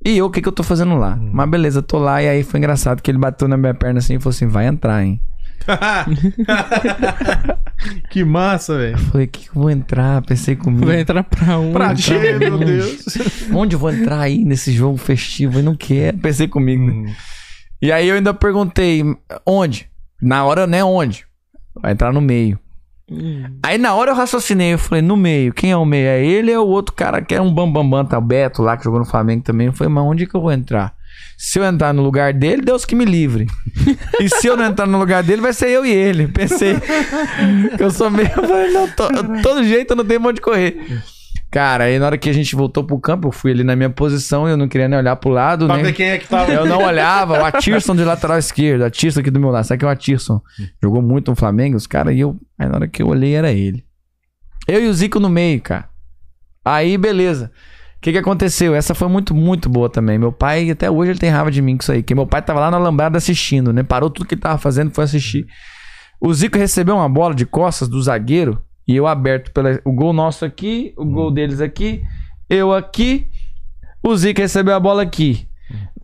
E 0.05 0.19
eu, 0.19 0.27
o 0.27 0.31
que 0.31 0.43
que 0.43 0.49
eu 0.49 0.53
tô 0.53 0.63
fazendo 0.63 0.97
lá? 0.97 1.17
Mas 1.19 1.49
beleza, 1.49 1.81
tô 1.81 1.99
lá 1.99 2.23
e 2.23 2.29
aí 2.29 2.43
foi 2.43 2.59
engraçado 2.59 3.01
que 3.01 3.11
ele 3.11 3.17
bateu 3.17 3.49
na 3.49 3.57
minha 3.57 3.73
perna 3.73 4.01
assim 4.01 4.17
e 4.17 4.19
falou 4.19 4.35
assim, 4.35 4.47
vai 4.47 4.67
entrar, 4.67 5.03
hein? 5.03 5.21
que 8.11 8.25
massa, 8.25 8.79
velho. 8.79 8.95
Eu 8.95 8.99
falei, 8.99 9.27
que 9.27 9.41
que 9.41 9.49
eu 9.49 9.63
vou 9.63 9.71
entrar? 9.71 10.23
Pensei 10.23 10.57
comigo. 10.57 10.87
Vai 10.87 11.01
entrar 11.01 11.23
pra 11.25 11.59
um. 11.59 11.73
Pra 11.73 11.95
ti, 11.95 12.13
meu. 12.13 12.59
Deus. 12.59 13.05
Onde 13.53 13.77
eu 13.77 13.79
vou 13.79 13.91
entrar 13.91 14.21
aí 14.21 14.45
nesse 14.45 14.73
jogo 14.73 14.97
festivo? 14.97 15.59
Eu 15.59 15.63
não 15.63 15.75
quero. 15.75 16.19
Pensei 16.19 16.49
comigo. 16.49 16.85
né? 16.85 17.15
E 17.81 17.93
aí 17.93 18.09
eu 18.09 18.17
ainda 18.17 18.33
perguntei, 18.33 19.03
onde? 19.47 19.89
Na 20.21 20.45
hora, 20.45 20.67
né, 20.67 20.83
onde? 20.83 21.27
Vai 21.81 21.93
entrar 21.93 22.13
no 22.13 22.21
meio. 22.21 22.59
Hum. 23.11 23.45
Aí 23.63 23.77
na 23.77 23.95
hora 23.95 24.13
eu 24.13 24.15
raciocinei, 24.15 24.73
eu 24.73 24.79
falei, 24.79 25.03
no 25.03 25.17
meio, 25.17 25.53
quem 25.53 25.71
é 25.71 25.77
o 25.77 25.85
meio? 25.85 26.07
É 26.07 26.25
ele 26.25 26.57
ou 26.57 26.67
o 26.67 26.71
outro 26.71 26.95
cara 26.95 27.21
que 27.21 27.35
é 27.35 27.41
um 27.41 27.53
bambambam, 27.53 27.91
bam, 27.91 28.03
bam, 28.05 28.07
tá 28.07 28.19
o 28.19 28.23
Beto 28.23 28.63
lá, 28.63 28.77
que 28.77 28.85
jogou 28.85 29.01
no 29.01 29.05
Flamengo 29.05 29.43
também. 29.43 29.67
Eu 29.67 29.73
falei, 29.75 29.93
mas 29.93 30.05
onde 30.05 30.27
que 30.27 30.35
eu 30.35 30.41
vou 30.41 30.53
entrar? 30.53 30.95
Se 31.37 31.59
eu 31.59 31.65
entrar 31.65 31.93
no 31.93 32.03
lugar 32.03 32.33
dele, 32.33 32.63
Deus 32.63 32.85
que 32.85 32.95
me 32.95 33.05
livre. 33.05 33.47
e 34.21 34.29
se 34.29 34.47
eu 34.47 34.57
não 34.57 34.65
entrar 34.65 34.87
no 34.87 34.99
lugar 34.99 35.23
dele, 35.23 35.43
vai 35.43 35.53
ser 35.53 35.69
eu 35.69 35.85
e 35.85 35.91
ele. 35.91 36.29
Pensei 36.29 36.75
que 37.77 37.83
eu 37.83 37.91
sou 37.91 38.11
meio... 38.11 38.31
Não, 38.73 38.89
to- 38.89 39.43
todo 39.43 39.65
jeito 39.65 39.93
eu 39.93 39.97
não 39.97 40.05
tenho 40.05 40.25
onde 40.27 40.41
correr. 40.41 41.03
Cara, 41.51 41.85
aí 41.85 41.99
na 42.01 42.07
hora 42.07 42.19
que 42.19 42.29
a 42.29 42.33
gente 42.33 42.57
voltou 42.57 42.83
pro 42.83 42.99
campo, 42.99 43.29
eu 43.29 43.33
fui 43.33 43.53
ali 43.53 43.63
na 43.63 43.77
minha 43.77 43.89
posição 43.91 44.49
e 44.49 44.51
eu 44.51 44.57
não 44.57 44.67
queria 44.67 44.89
nem 44.89 44.99
olhar 44.99 45.15
pro 45.17 45.31
lado, 45.31 45.67
Pra 45.67 45.77
nem... 45.77 45.85
ver 45.85 45.93
quem 45.93 46.07
é 46.07 46.19
que 46.19 46.27
tava. 46.27 46.51
Eu 46.53 46.67
não 46.67 46.83
olhava, 46.83 47.41
o 47.41 47.45
Atirson 47.45 47.95
de 47.95 48.03
lateral 48.03 48.39
esquerdo, 48.39 48.81
o 48.81 48.85
Atirson 48.87 49.21
aqui 49.21 49.31
do 49.31 49.39
meu 49.39 49.51
lado. 49.51 49.65
Sabe 49.65 49.79
que 49.79 49.85
é 49.85 49.89
o 49.89 49.91
Atirson? 49.91 50.41
Jogou 50.83 51.01
muito 51.01 51.31
no 51.31 51.37
Flamengo, 51.37 51.77
os 51.77 51.87
caras, 51.87 52.13
e 52.17 52.21
eu. 52.21 52.37
Aí 52.59 52.69
na 52.69 52.75
hora 52.75 52.89
que 52.89 53.01
eu 53.01 53.07
olhei 53.07 53.35
era 53.35 53.53
ele. 53.53 53.85
Eu 54.67 54.83
e 54.83 54.89
o 54.89 54.93
Zico 54.95 55.21
no 55.21 55.29
meio, 55.29 55.61
cara. 55.61 55.89
Aí, 56.65 56.99
beleza. 56.99 57.53
Que 58.05 58.13
que 58.13 58.19
aconteceu? 58.19 58.75
Essa 58.75 58.95
foi 58.95 59.09
muito, 59.09 59.35
muito 59.35 59.67
boa 59.67 59.89
também. 59.89 60.19
Meu 60.19 60.31
pai, 60.31 60.71
até 60.71 60.91
hoje, 60.91 61.13
ele 61.13 61.19
tem 61.19 61.31
raiva 61.31 61.51
de 61.51 61.63
mim 61.63 61.75
com 61.75 61.81
isso 61.81 61.91
aí. 61.91 62.03
Que 62.03 62.15
meu 62.15 62.27
pai 62.27 62.43
tava 62.43 62.61
lá 62.61 62.71
na 62.71 62.77
lambrada 62.77 63.17
assistindo, 63.17 63.73
né? 63.73 63.83
Parou 63.83 64.11
tudo 64.11 64.27
que 64.27 64.35
ele 64.35 64.43
tava 64.43 64.59
fazendo 64.59 64.91
foi 64.91 65.05
assistir. 65.05 65.47
O 66.21 66.35
Zico 66.35 66.59
recebeu 66.59 66.97
uma 66.97 67.09
bola 67.09 67.35
de 67.35 67.47
costas 67.47 67.89
do 67.89 68.03
zagueiro 68.03 68.61
e 68.87 68.95
eu 68.95 69.07
aberto 69.07 69.51
pela, 69.53 69.81
o 69.87 69.91
gol 69.91 70.13
nosso 70.13 70.45
aqui, 70.45 70.93
o 70.99 71.05
gol 71.07 71.31
deles 71.31 71.63
aqui, 71.63 72.03
eu 72.51 72.75
aqui, 72.75 73.27
o 74.03 74.15
Zico 74.15 74.39
recebeu 74.39 74.75
a 74.75 74.81
bola 74.81 75.01
aqui. 75.01 75.49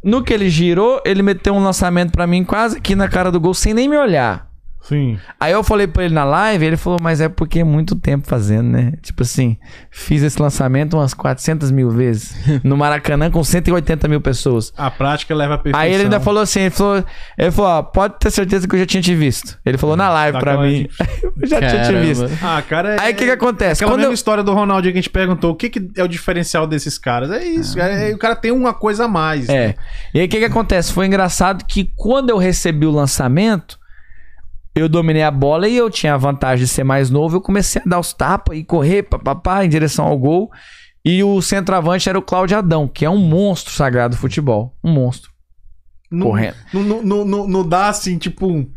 No 0.03 0.25
que 0.25 0.33
ele 0.33 0.49
girou, 0.49 1.03
ele 1.05 1.23
meteu 1.23 1.53
um 1.53 1.63
lançamento 1.63 2.13
pra 2.13 2.27
mim 2.27 2.45
quase 2.45 2.79
aqui 2.79 2.95
na 2.95 3.09
cara 3.09 3.31
do 3.31 3.39
gol 3.39 3.53
sem 3.53 3.75
nem 3.75 3.87
me 3.87 3.99
olhar. 3.99 4.50
Sim. 4.83 5.19
Aí 5.39 5.53
eu 5.53 5.63
falei 5.63 5.87
pra 5.87 6.05
ele 6.05 6.15
na 6.15 6.25
live, 6.25 6.65
ele 6.65 6.77
falou, 6.77 6.99
mas 7.01 7.21
é 7.21 7.29
porque 7.29 7.61
é 7.61 7.65
muito 7.65 7.95
tempo 7.97 8.27
fazendo, 8.27 8.71
né? 8.71 8.93
Tipo 9.03 9.23
assim, 9.23 9.57
fiz 9.91 10.23
esse 10.23 10.41
lançamento 10.41 10.95
umas 10.97 11.15
400 11.15 11.71
mil 11.71 11.91
vezes 11.91 12.35
no 12.65 12.77
Maracanã 12.77 13.31
com 13.31 13.43
180 13.45 14.09
mil 14.09 14.21
pessoas. 14.21 14.73
A 14.77 14.91
prática 14.91 15.35
leva 15.35 15.55
a 15.55 15.59
perfeição. 15.59 15.81
Aí 15.81 15.93
ele 15.93 16.05
ainda 16.05 16.19
falou 16.21 16.43
assim, 16.43 16.61
ele 16.61 16.71
falou, 16.71 17.05
ele 17.39 17.51
falou, 17.51 17.71
ó, 17.71 17.83
pode 17.83 18.15
ter 18.19 18.31
certeza 18.31 18.67
que 18.67 18.75
eu 18.75 18.79
já 18.81 18.87
tinha 18.87 19.03
te 19.03 19.15
visto. 19.15 19.59
Ele 19.65 19.77
falou 19.79 19.97
na 19.97 20.09
live 20.11 20.39
Tá 20.39 20.41
pra 20.41 20.61
mim. 20.61 20.89
eu 21.41 21.47
já 21.47 21.59
tinha 21.59 21.83
te 21.83 21.93
Caramba. 21.93 22.01
visto. 22.01 22.29
Ah, 22.43 22.63
cara, 22.63 22.95
é... 22.97 23.01
Aí 23.01 23.13
o 23.13 23.17
que 23.17 23.25
que 23.25 23.31
acontece? 23.31 23.83
Aquela 23.83 23.93
Quando 23.93 24.01
mesma 24.01 24.13
eu... 24.13 24.15
história 24.15 24.43
do 24.43 24.53
Ronaldinho 24.53 24.93
que 24.93 24.99
a 24.99 25.03
gente 25.03 25.11
perguntou, 25.11 25.53
o 25.53 25.55
que, 25.55 25.69
que 25.69 25.91
é 25.97 26.03
o 26.03 26.09
diferencial 26.09 26.67
desses 26.67 26.99
caras? 26.99 27.31
É 27.31 27.45
isso, 27.45 27.79
é- 27.79 28.13
o 28.13 28.19
cara 28.19 28.35
tem 28.35 28.51
uma 28.51 28.73
coisa 28.75 29.05
a 29.05 29.09
mais. 29.09 29.49
É. 29.49 29.75
E 30.15 30.21
aí 30.21 30.27
o 30.27 30.29
que 30.29 30.39
que 30.39 30.45
acontece? 30.45 30.93
Foi 30.93 31.07
engraçado 31.07 31.65
que 31.65 31.91
quando 31.97 32.31
eu 32.31 32.39
recebi 32.39 32.87
o 32.87 32.91
lançamento, 32.91 33.79
eu 34.75 34.89
dominei 34.89 35.23
a 35.23 35.31
bola 35.31 35.69
e 35.69 35.77
eu 35.77 35.91
tinha 35.91 36.15
a 36.15 36.19
vantagem 36.19 36.65
de 36.65 36.71
ser 36.71 36.85
mais 36.85 37.11
novo. 37.11 37.37
Eu 37.37 37.41
comecei 37.41 37.83
a 37.85 37.89
dar 37.89 37.99
os 38.01 38.13
tapas 38.13 38.57
e 38.57 38.65
correr 38.65 39.03
papapá, 39.05 39.65
em 39.65 39.69
direção 39.69 40.07
ao 40.07 40.19
gol. 40.19 40.51
E 41.05 41.23
o 41.25 41.41
centroavante 41.41 42.09
era 42.09 42.19
o 42.19 42.23
Cláudio 42.23 42.59
Adão, 42.59 42.87
que 42.87 43.05
é 43.05 43.11
um 43.11 43.17
monstro 43.19 43.73
sagrado 43.73 44.15
do 44.15 44.21
futebol. 44.21 44.77
Um 44.85 44.93
monstro. 44.93 45.31
Não, 46.11 46.27
correndo. 46.27 46.57
Não, 46.75 46.83
não, 46.83 47.03
não, 47.03 47.25
não- 47.25 47.49
não 47.49 47.69
dá 47.69 47.89
assim, 47.89 48.19
tipo. 48.19 48.47
um- 48.47 48.69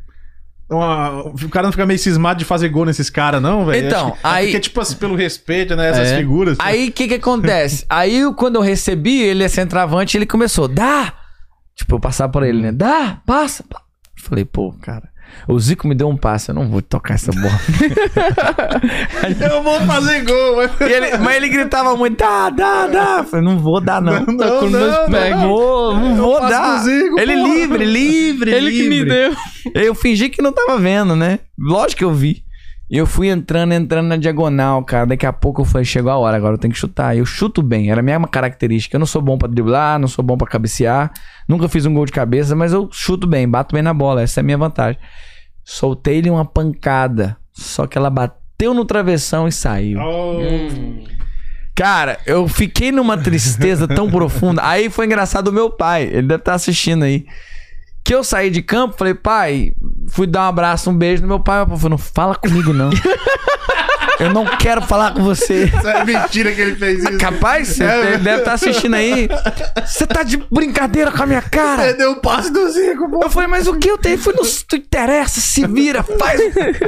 uma- 0.69 1.21
o 1.27 1.49
cara 1.49 1.67
não 1.67 1.71
fica 1.71 1.85
meio 1.85 1.99
cismado 1.99 2.39
de 2.39 2.45
fazer 2.45 2.69
gol 2.69 2.85
nesses 2.85 3.09
caras, 3.09 3.41
não, 3.41 3.65
velho? 3.65 3.85
Então, 3.87 4.11
que- 4.11 4.17
aí- 4.23 4.43
É 4.45 4.47
porque, 4.47 4.59
tipo 4.61 4.79
assim, 4.81 4.95
pelo 4.95 5.15
respeito, 5.15 5.75
né? 5.75 5.89
Essas 5.89 6.07
É. 6.13 6.17
figuras. 6.17 6.57
Aí 6.59 6.89
o 6.89 6.91
que 6.91 7.07
que 7.07 7.13
acontece? 7.15 7.85
Aí 7.89 8.21
quando 8.35 8.55
eu 8.55 8.61
recebi, 8.61 9.21
ele 9.21 9.43
é 9.43 9.47
centroavante, 9.47 10.17
ele 10.17 10.25
começou, 10.25 10.67
dá! 10.67 11.13
Tipo, 11.75 11.95
eu 11.95 11.99
passar 11.99 12.29
por 12.29 12.43
ele, 12.43 12.61
né? 12.61 12.71
Dá, 12.71 13.21
passa. 13.25 13.63
pa-". 13.69 13.81
Falei, 14.15 14.45
pô, 14.45 14.71
cara. 14.81 15.09
O 15.47 15.59
Zico 15.59 15.87
me 15.87 15.95
deu 15.95 16.07
um 16.07 16.15
passe, 16.15 16.49
eu 16.51 16.55
não 16.55 16.69
vou 16.69 16.81
tocar 16.81 17.15
essa 17.15 17.31
bola. 17.31 17.59
Eu 19.53 19.61
vou 19.63 19.79
fazer 19.81 20.23
gol, 20.23 20.55
mas. 20.57 20.71
E 20.89 20.93
ele- 20.93 21.17
mas 21.17 21.35
ele 21.35 21.49
gritava 21.49 21.95
muito, 21.95 22.17
dá, 22.17 22.49
dá, 22.49 22.87
dá. 22.87 23.15
Eu 23.19 23.23
falei, 23.25 23.45
não 23.45 23.57
vou 23.59 23.79
dar, 23.81 24.01
não. 24.01 24.13
Não, 24.25 24.37
Tá 24.37 24.45
não, 24.45 24.69
não, 24.69 25.09
pés. 25.11 25.35
Não 25.35 25.47
vou, 25.47 25.95
não 25.95 26.15
vou 26.15 26.39
dar. 26.41 26.79
Zico, 26.83 27.19
ele 27.19 27.35
porra. 27.35 27.47
livre, 27.53 27.85
livre, 27.85 28.51
Ele 28.51 28.71
que 28.71 28.83
me 28.83 29.03
livre. 29.03 29.09
deu. 29.09 29.35
Eu 29.73 29.95
fingi 29.95 30.29
que 30.29 30.41
não 30.41 30.51
tava 30.51 30.77
vendo, 30.77 31.15
né? 31.15 31.39
Lógico 31.57 31.99
que 31.99 32.03
eu 32.05 32.13
vi. 32.13 32.42
E 32.93 32.97
eu 32.99 33.07
fui 33.07 33.27
entrando, 33.27 33.73
entrando 33.73 34.05
na 34.05 34.17
diagonal, 34.17 34.83
cara. 34.83 35.07
Daqui 35.07 35.25
a 35.25 35.33
pouco 35.33 35.61
eu 35.61 35.65
falei, 35.65 35.83
chegou 35.83 36.11
a 36.11 36.15
hora, 36.15 36.37
agora 36.37 36.53
eu 36.53 36.59
tenho 36.59 36.71
que 36.71 36.79
chutar. 36.79 37.17
Eu 37.17 37.25
chuto 37.25 37.63
bem, 37.63 37.89
era 37.89 38.01
a 38.01 38.03
minha 38.03 38.19
característica. 38.27 38.95
Eu 38.95 38.99
não 38.99 39.07
sou 39.07 39.19
bom 39.19 39.35
pra 39.35 39.47
driblar, 39.47 39.97
não 39.97 40.07
sou 40.07 40.23
bom 40.23 40.37
pra 40.37 40.45
cabecear. 40.47 41.11
Nunca 41.49 41.67
fiz 41.67 41.87
um 41.87 41.93
gol 41.95 42.05
de 42.05 42.11
cabeça, 42.11 42.55
mas 42.55 42.71
eu 42.71 42.87
chuto 42.91 43.25
bem, 43.25 43.49
bato 43.49 43.73
bem 43.73 43.81
na 43.81 43.95
bola. 43.95 44.21
Essa 44.21 44.39
é 44.39 44.41
a 44.41 44.43
minha 44.43 44.59
vantagem. 44.59 45.01
Soltei-lhe 45.63 46.29
uma 46.29 46.45
pancada. 46.45 47.35
Só 47.51 47.87
que 47.87 47.97
ela 47.97 48.11
bateu 48.11 48.75
no 48.75 48.85
travessão 48.85 49.47
e 49.47 49.51
saiu. 49.51 49.99
Oh. 49.99 51.03
Cara, 51.73 52.19
eu 52.27 52.47
fiquei 52.47 52.91
numa 52.91 53.17
tristeza 53.17 53.87
tão 53.87 54.07
profunda. 54.07 54.61
Aí 54.63 54.91
foi 54.91 55.07
engraçado 55.07 55.47
o 55.47 55.51
meu 55.51 55.71
pai, 55.71 56.03
ele 56.03 56.27
deve 56.27 56.41
estar 56.41 56.53
assistindo 56.53 57.01
aí. 57.01 57.25
Que 58.03 58.13
eu 58.13 58.23
saí 58.23 58.49
de 58.49 58.61
campo, 58.61 58.95
falei, 58.97 59.13
pai, 59.13 59.71
fui 60.09 60.27
dar 60.27 60.41
um 60.41 60.49
abraço, 60.49 60.89
um 60.89 60.95
beijo 60.97 61.21
no 61.21 61.27
meu 61.27 61.39
pai. 61.39 61.59
Meu 61.59 61.67
pai 61.67 61.77
falou, 61.77 61.89
não 61.91 61.97
fala 61.97 62.35
comigo, 62.35 62.73
não. 62.73 62.89
eu 64.19 64.31
não 64.33 64.45
quero 64.57 64.81
falar 64.81 65.13
com 65.13 65.23
você. 65.23 65.65
Isso 65.65 65.87
é 65.87 66.03
mentira 66.03 66.51
que 66.51 66.59
ele 66.61 66.75
fez 66.75 67.01
isso. 67.01 67.17
Capaz, 67.17 67.69
você 67.69 67.83
É, 67.85 68.17
deve 68.17 68.39
estar 68.39 68.53
assistindo 68.53 68.93
aí. 68.95 69.29
Você 69.85 70.05
tá 70.05 70.21
de 70.23 70.35
brincadeira 70.51 71.11
com 71.11 71.23
a 71.23 71.25
minha 71.25 71.41
cara. 71.41 71.83
Perdeu 71.83 72.11
o 72.11 72.15
passe 72.17 72.51
do 72.51 72.69
Zico, 72.69 73.09
pô. 73.09 73.21
Eu 73.23 73.29
falei, 73.29 73.47
mas 73.47 73.67
o 73.67 73.77
que 73.77 73.89
eu 73.89 73.97
tenho? 73.97 74.17
Foi 74.17 74.33
no. 74.33 74.41
Tu 74.67 74.75
interessa, 74.75 75.39
se 75.39 75.65
vira, 75.65 76.03
faz 76.03 76.41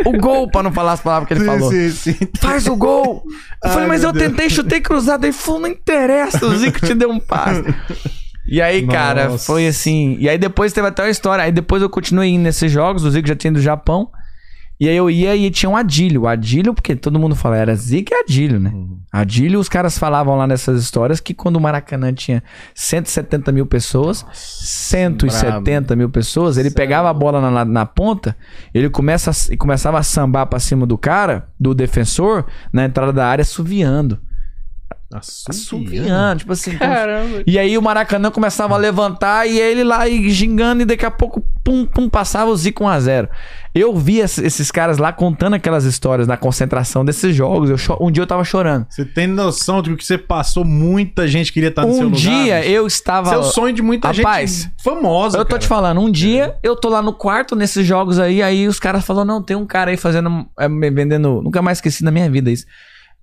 o 0.05 0.11
gol, 0.19 0.49
pra 0.51 0.63
não 0.63 0.71
falar 0.73 0.93
as 0.93 1.01
palavras 1.01 1.27
que 1.29 1.33
ele 1.33 1.45
falou. 1.45 1.71
Sim, 1.71 1.89
sim, 1.91 2.13
sim. 2.13 2.27
Faz 2.41 2.67
o 2.67 2.75
gol. 2.75 3.23
Eu 3.63 3.69
Ai, 3.69 3.71
falei, 3.73 3.87
mas 3.87 4.03
eu 4.03 4.11
Deus. 4.11 4.27
tentei, 4.27 4.49
chutei 4.49 4.81
cruzado. 4.81 5.23
Ele 5.23 5.31
falou, 5.33 5.61
não 5.61 5.69
interessa, 5.69 6.45
o 6.45 6.55
Zico 6.57 6.85
te 6.85 6.93
deu 6.93 7.09
um 7.09 7.19
passe. 7.19 7.63
E 8.47 8.61
aí, 8.61 8.85
cara, 8.85 9.29
Nossa. 9.29 9.45
foi 9.45 9.67
assim. 9.67 10.17
E 10.19 10.29
aí 10.29 10.37
depois 10.37 10.71
teve 10.71 10.87
até 10.87 11.03
uma 11.03 11.09
história. 11.09 11.43
Aí 11.43 11.51
depois 11.51 11.81
eu 11.81 11.89
continuei 11.89 12.29
indo 12.29 12.43
nesses 12.43 12.71
jogos, 12.71 13.03
o 13.03 13.11
Zico 13.11 13.27
já 13.27 13.35
tinha 13.35 13.49
ido 13.49 13.59
do 13.59 13.63
Japão. 13.63 14.09
E 14.77 14.89
aí 14.89 14.97
eu 14.97 15.09
ia 15.09 15.33
e 15.35 15.49
tinha 15.49 15.69
um 15.69 15.77
Adílio. 15.77 16.23
O 16.23 16.27
Adílio, 16.27 16.73
porque 16.73 16.95
todo 16.95 17.17
mundo 17.17 17.33
fala, 17.33 17.55
era 17.55 17.73
Zico 17.75 18.13
e 18.13 18.15
Adílio, 18.15 18.59
né? 18.59 18.73
Adílio, 19.09 19.57
os 19.57 19.69
caras 19.69 19.97
falavam 19.97 20.35
lá 20.35 20.45
nessas 20.45 20.81
histórias 20.81 21.21
que 21.21 21.33
quando 21.33 21.55
o 21.55 21.61
Maracanã 21.61 22.11
tinha 22.11 22.43
170 22.73 23.53
mil 23.53 23.65
pessoas, 23.65 24.25
170 24.33 25.95
mil 25.95 26.09
pessoas, 26.09 26.57
ele 26.57 26.69
pegava 26.69 27.09
a 27.09 27.13
bola 27.13 27.39
na, 27.49 27.63
na, 27.63 27.85
ponta, 27.85 28.35
ele 28.73 28.89
começa 28.89 29.31
e 29.49 29.55
começava 29.55 29.97
a 29.97 30.03
sambar 30.03 30.47
pra 30.47 30.59
cima 30.59 30.85
do 30.85 30.97
cara, 30.97 31.47
do 31.57 31.73
defensor, 31.73 32.45
na 32.73 32.83
entrada 32.83 33.13
da 33.13 33.25
área, 33.25 33.43
assoviando. 33.43 34.19
Assoviando, 35.13 36.39
tipo 36.39 36.51
assim. 36.53 36.77
como- 36.77 36.91
Caramba. 36.91 37.43
e 37.45 37.57
aí 37.59 37.77
o 37.77 37.81
Maracanã 37.81 38.31
começava 38.31 38.73
a 38.73 38.77
levantar 38.77 39.47
e 39.47 39.59
ele 39.59 39.83
lá 39.83 40.07
e 40.07 40.29
gingando 40.29 40.81
e 40.81 40.85
daqui 40.85 41.05
a 41.05 41.11
pouco, 41.11 41.41
pum, 41.63 41.85
pum, 41.85 42.09
passava 42.09 42.49
o 42.49 42.55
Zico 42.57 42.83
1x0. 42.83 43.29
Eu 43.73 43.95
vi 43.95 44.19
ess- 44.19 44.37
esses 44.39 44.71
caras 44.71 44.97
lá 44.97 45.11
contando 45.11 45.53
aquelas 45.55 45.83
histórias 45.83 46.27
na 46.27 46.37
concentração 46.37 47.03
desses 47.03 47.35
jogos. 47.35 47.69
Eu 47.69 47.77
cho- 47.77 47.97
um 47.99 48.09
dia 48.09 48.23
eu 48.23 48.27
tava 48.27 48.43
chorando. 48.43 48.85
Você 48.89 49.03
tem 49.05 49.27
noção 49.27 49.81
de 49.81 49.95
que 49.95 50.03
você 50.05 50.17
passou? 50.17 50.63
Muita 50.65 51.27
gente 51.27 51.51
queria 51.51 51.69
estar 51.69 51.85
no 51.85 51.93
seu 51.93 52.01
Um 52.03 52.09
lugar. 52.09 52.17
dia 52.19 52.59
bicho? 52.61 52.69
eu 52.71 52.87
estava... 52.87 53.27
Esse 53.27 53.35
é 53.35 53.37
o 53.37 53.43
sonho 53.43 53.73
de 53.73 53.81
muita 53.81 54.11
Rapaz, 54.11 54.63
gente 54.63 54.83
famosa. 54.83 55.37
Eu 55.37 55.43
tô 55.45 55.49
cara. 55.49 55.59
te 55.59 55.67
falando, 55.67 55.99
um 56.01 56.09
dia 56.09 56.55
eu 56.63 56.75
tô 56.75 56.89
lá 56.89 57.01
no 57.01 57.13
quarto 57.13 57.55
nesses 57.55 57.85
jogos 57.85 58.17
aí, 58.17 58.41
aí 58.41 58.67
os 58.67 58.79
caras 58.79 59.05
falaram, 59.05 59.25
não, 59.27 59.41
tem 59.43 59.55
um 59.57 59.65
cara 59.65 59.91
aí 59.91 59.97
fazendo, 59.97 60.45
é, 60.57 60.67
vendendo, 60.69 61.41
nunca 61.43 61.61
mais 61.61 61.77
esqueci 61.79 62.03
na 62.03 62.11
minha 62.11 62.29
vida 62.29 62.49
isso. 62.49 62.65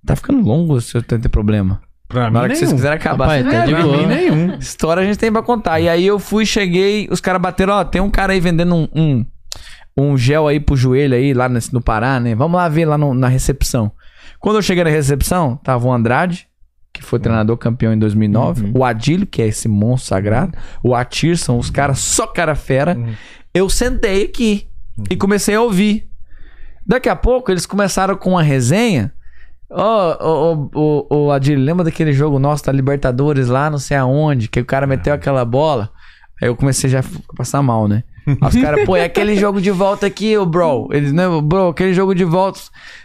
Tá 0.05 0.15
ficando 0.15 0.41
longo 0.41 0.79
se 0.81 0.95
eu 0.95 1.01
ter 1.01 1.29
problema. 1.29 1.81
Pra 2.07 2.29
Na 2.29 2.41
hora 2.41 2.49
que 2.49 2.55
vocês 2.55 2.69
nenhum. 2.69 2.77
quiserem 2.77 2.97
acabar. 2.97 3.25
Rapaz, 3.25 3.45
tá 3.49 3.65
de 3.65 3.71
Pra 3.73 3.81
boa. 3.83 3.97
mim, 3.97 4.05
nenhum. 4.05 4.55
História 4.59 5.01
a 5.01 5.05
gente 5.05 5.17
tem 5.17 5.31
pra 5.31 5.41
contar. 5.41 5.79
E 5.79 5.89
aí 5.89 6.05
eu 6.05 6.19
fui, 6.19 6.45
cheguei, 6.45 7.07
os 7.09 7.19
caras 7.21 7.41
bateram, 7.41 7.73
ó, 7.73 7.83
tem 7.83 8.01
um 8.01 8.09
cara 8.09 8.33
aí 8.33 8.39
vendendo 8.39 8.75
um, 8.75 8.87
um, 8.93 9.25
um 9.97 10.17
gel 10.17 10.47
aí 10.47 10.59
pro 10.59 10.75
joelho 10.75 11.15
aí, 11.15 11.33
lá 11.33 11.47
nesse- 11.49 11.73
no 11.73 11.81
Pará, 11.81 12.19
né? 12.19 12.35
Vamos 12.35 12.57
lá 12.57 12.67
ver 12.69 12.85
lá 12.85 12.97
no- 12.97 13.13
na 13.13 13.27
recepção. 13.27 13.91
Quando 14.39 14.57
eu 14.57 14.61
cheguei 14.61 14.83
na 14.83 14.89
recepção, 14.89 15.55
tava 15.63 15.87
o 15.87 15.91
Andrade, 15.93 16.47
que 16.91 17.01
foi 17.01 17.17
treinador 17.19 17.57
campeão 17.57 17.93
em 17.93 17.97
2009, 17.97 18.71
o 18.75 18.83
Adílio, 18.83 19.25
que 19.25 19.41
é 19.41 19.47
esse 19.47 19.67
monstro 19.67 20.09
sagrado, 20.09 20.55
o 20.83 20.93
Atir, 20.93 21.37
são 21.37 21.57
os 21.57 21.69
caras 21.71 21.97
só 21.99 22.27
cara 22.27 22.53
fera. 22.53 22.95
Uhum. 22.95 23.13
Eu 23.53 23.69
sentei 23.69 24.25
aqui 24.25 24.67
e 25.09 25.15
comecei 25.15 25.55
a 25.55 25.61
ouvir. 25.61 26.07
Daqui 26.85 27.09
a 27.09 27.15
pouco 27.15 27.49
eles 27.49 27.65
começaram 27.65 28.15
com 28.15 28.31
uma 28.31 28.43
resenha. 28.43 29.11
Ô, 29.75 30.17
ô, 30.21 30.69
ô, 30.75 31.07
ô, 31.09 31.31
Adílio, 31.31 31.63
lembra 31.63 31.83
daquele 31.83 32.13
jogo 32.13 32.37
nosso 32.37 32.63
da 32.63 32.71
Libertadores 32.71 33.47
lá, 33.47 33.69
não 33.71 33.79
sei 33.79 33.97
aonde, 33.97 34.47
que 34.47 34.59
o 34.59 34.65
cara 34.65 34.85
meteu 34.85 35.13
aquela 35.13 35.43
bola? 35.43 35.89
Aí 36.39 36.47
eu 36.47 36.55
comecei 36.55 36.89
já 36.89 36.99
a 36.99 37.35
passar 37.35 37.61
mal, 37.63 37.87
né? 37.87 38.03
Os 38.41 38.55
caras, 38.55 38.85
pô, 38.85 38.95
é 38.95 39.05
aquele 39.05 39.35
jogo 39.35 39.59
de 39.59 39.71
volta 39.71 40.05
aqui, 40.05 40.37
ô 40.37 40.45
bro. 40.45 40.89
Eles, 40.91 41.11
né, 41.11 41.23
bro, 41.43 41.69
aquele 41.69 41.93
jogo 41.93 42.13
de 42.13 42.23
volta 42.23 42.59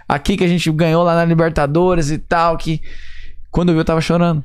aqui 0.06 0.36
que 0.36 0.44
a 0.44 0.48
gente 0.48 0.70
ganhou 0.70 1.02
lá 1.02 1.14
na 1.14 1.24
Libertadores 1.24 2.10
e 2.10 2.18
tal, 2.18 2.56
que. 2.56 2.80
Quando 3.50 3.70
eu 3.70 3.74
vi, 3.74 3.80
eu 3.80 3.84
tava 3.84 4.00
chorando. 4.00 4.44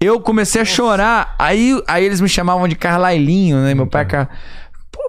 Eu 0.00 0.20
comecei 0.20 0.60
a 0.60 0.64
chorar. 0.64 1.34
Aí, 1.38 1.80
aí 1.86 2.04
eles 2.04 2.20
me 2.20 2.28
chamavam 2.28 2.66
de 2.66 2.74
Carlailinho, 2.74 3.58
né? 3.58 3.74
Meu 3.74 3.86
pai, 3.86 4.04
Car... 4.06 4.28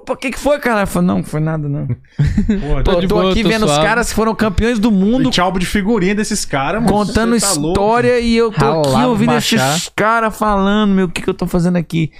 pô, 0.06 0.14
o 0.14 0.18
que 0.18 0.32
que 0.32 0.40
foi, 0.40 0.60
cara? 0.60 0.82
Eu 0.82 0.88
falei, 0.88 1.08
não, 1.08 1.18
não 1.18 1.24
foi 1.24 1.40
nada, 1.40 1.68
não. 1.70 1.88
Pô, 2.84 2.96
de 3.00 3.04
eu 3.04 3.08
tô 3.08 3.16
boa, 3.16 3.32
aqui 3.32 3.44
tô 3.44 3.50
vendo 3.50 3.66
os 3.66 3.72
suave. 3.72 3.86
caras 3.88 4.10
que 4.10 4.16
foram 4.16 4.34
campeões 4.36 4.80
do 4.80 4.92
mundo 4.92 5.30
Tinha 5.30 5.44
álbum 5.44 5.60
de 5.60 5.66
figurinha 5.66 6.16
desses 6.16 6.46
caras, 6.46 6.82
mano. 6.82 6.94
contando 6.94 7.40
tá 7.40 7.54
louco. 7.54 7.70
história 7.70 8.20
e 8.20 8.36
eu 8.36 8.52
tô 8.52 8.66
aqui 8.66 9.06
ouvindo 9.06 9.32
baixar. 9.34 9.76
esses 9.76 9.90
caras 9.96 10.38
falando, 10.38 10.92
meu, 10.94 11.06
o 11.06 11.10
que 11.10 11.22
que 11.22 11.30
eu 11.30 11.34
tô 11.34 11.46
fazendo 11.48 11.76
aqui? 11.78 12.12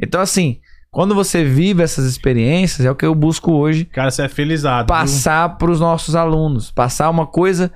Então, 0.00 0.20
assim, 0.20 0.58
quando 0.90 1.14
você 1.14 1.44
vive 1.44 1.82
essas 1.82 2.04
experiências, 2.06 2.86
é 2.86 2.90
o 2.90 2.94
que 2.94 3.04
eu 3.06 3.14
busco 3.14 3.52
hoje 3.52 3.84
Cara, 3.86 4.10
você 4.10 4.22
é 4.22 4.28
felizado. 4.28 4.92
viu? 4.92 5.00
passar 5.00 5.56
pros 5.58 5.80
nossos 5.80 6.14
alunos, 6.16 6.70
passar 6.70 7.10
uma 7.10 7.26
coisa 7.26 7.70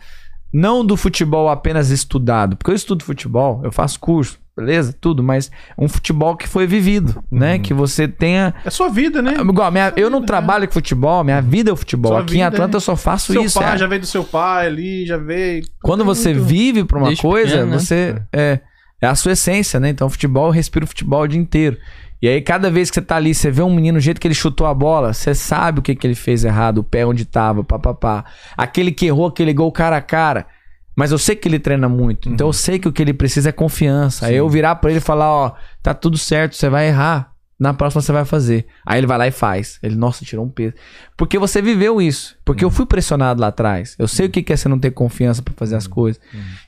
não 0.53 0.85
do 0.85 0.97
futebol 0.97 1.49
apenas 1.49 1.91
estudado, 1.91 2.57
porque 2.57 2.71
eu 2.71 2.75
estudo 2.75 3.05
futebol, 3.05 3.61
eu 3.65 3.73
faço 3.73 3.99
curso, 3.99 4.39
beleza? 4.57 4.95
Tudo, 5.01 5.23
mas 5.23 5.51
um 5.79 5.89
futebol 5.89 6.37
que 6.37 6.47
foi 6.49 6.67
vivido, 6.67 7.23
né? 7.31 7.55
Uhum. 7.55 7.63
Que 7.63 7.75
você 7.75 8.07
tenha 8.07 8.55
É 8.65 8.71
sua 8.71 8.89
vida, 8.89 9.23
né? 9.23 9.35
Igual, 9.41 9.71
minha- 9.73 9.93
eu 9.97 10.11
não 10.11 10.25
trabalho 10.25 10.67
com 10.67 10.75
futebol, 10.75 11.25
minha 11.25 11.41
vida 11.41 11.71
é 11.71 11.73
o 11.73 11.77
futebol. 11.77 12.13
Sua 12.13 12.21
Aqui 12.23 12.33
em 12.35 12.45
vida, 12.45 12.49
Atlanta 12.49 12.77
é. 12.77 12.79
eu 12.79 12.81
só 12.81 12.97
faço 12.97 13.33
Seu 13.33 13.45
isso. 13.45 13.59
pai 13.59 13.75
é. 13.75 13.79
já 13.79 13.87
veio 13.87 14.01
do 14.01 14.07
seu 14.07 14.25
pai 14.25 14.67
ali, 14.67 15.07
já 15.07 15.17
veio. 15.17 15.65
Quando 15.83 16.05
você 16.05 16.33
Muito- 16.35 16.45
vive 16.47 16.85
pra 16.85 16.99
uma 16.99 17.07
Desde 17.09 17.23
coisa, 17.23 17.51
pequeno, 17.53 17.71
né? 17.71 17.79
você 17.79 18.23
é, 18.33 18.61
é 19.01 19.07
a 19.07 19.15
sua 19.15 19.33
essência, 19.33 19.81
né? 19.81 19.89
Então, 19.89 20.09
futebol, 20.11 20.47
eu 20.47 20.53
respiro 20.53 20.87
futebol 20.87 21.23
o 21.23 21.27
dia 21.29 21.41
inteiro. 21.41 21.77
E 22.21 22.29
aí, 22.29 22.41
cada 22.41 22.71
vez 22.71 22.89
que 22.89 22.95
você 22.95 23.03
tá 23.03 23.17
ali, 23.17 23.35
você 23.35 23.51
vê 23.51 23.63
um 23.63 23.75
menino, 23.75 23.99
o 23.99 24.01
jeito 24.01 24.21
que 24.21 24.29
ele 24.29 24.35
chutou 24.35 24.65
a 24.69 24.73
bola, 24.73 25.13
você 25.13 25.35
sabe 25.35 25.81
o 25.81 25.83
que, 25.83 25.93
que 25.93 26.07
ele 26.07 26.15
fez 26.15 26.45
errado, 26.45 26.79
o 26.79 26.85
pé 26.85 27.05
onde 27.05 27.25
tava, 27.25 27.65
papapá. 27.65 28.25
Aquele 28.57 28.93
que 28.93 29.07
errou 29.07 29.27
aquele 29.27 29.53
gol 29.53 29.73
cara 29.73 29.97
a 29.97 30.01
cara. 30.01 30.47
Mas 30.95 31.11
eu 31.11 31.19
sei 31.19 31.35
que 31.35 31.49
ele 31.49 31.59
treina 31.59 31.89
muito. 31.89 32.29
Então 32.29 32.47
eu 32.49 32.53
sei 32.53 32.79
que 32.79 32.87
o 32.89 32.93
que 32.93 33.01
ele 33.01 33.15
precisa 33.15 33.49
é 33.49 33.53
confiança. 33.53 34.27
Aí 34.27 34.37
eu 34.37 34.49
virar 34.49 34.75
pra 34.77 34.91
ele 34.91 34.99
e 34.99 35.03
falar, 35.03 35.31
ó, 35.31 35.53
tá 35.83 35.95
tudo 35.95 36.19
certo, 36.19 36.55
você 36.55 36.69
vai 36.69 36.89
errar. 36.89 37.33
na 37.59 37.73
próxima 37.73 38.03
você 38.03 38.11
vai 38.13 38.25
fazer. 38.25 38.67
Aí 38.85 38.99
ele 38.99 39.07
vai 39.07 39.17
lá 39.17 39.27
e 39.27 39.31
faz. 39.31 39.79
Ele, 39.83 39.95
nossa, 39.95 40.25
tirou 40.25 40.45
um 40.45 40.49
peso. 40.51 40.75
Porque 41.17 41.39
você 41.39 41.63
viveu 41.63 42.03
isso. 42.03 42.37
Porque 42.45 42.65
eu 42.65 42.71
fui 42.71 42.85
pressionado 42.85 43.41
lá 43.41 43.47
atrás. 43.47 43.95
Eu 43.99 44.09
sei 44.09 44.27
o 44.27 44.31
que 44.31 44.53
é 44.53 44.57
você 44.57 44.69
não 44.69 44.79
ter 44.79 44.91
confiança 44.91 45.41
pra 45.43 45.55
fazer 45.55 45.77
as 45.77 45.87
coisas. 45.87 46.21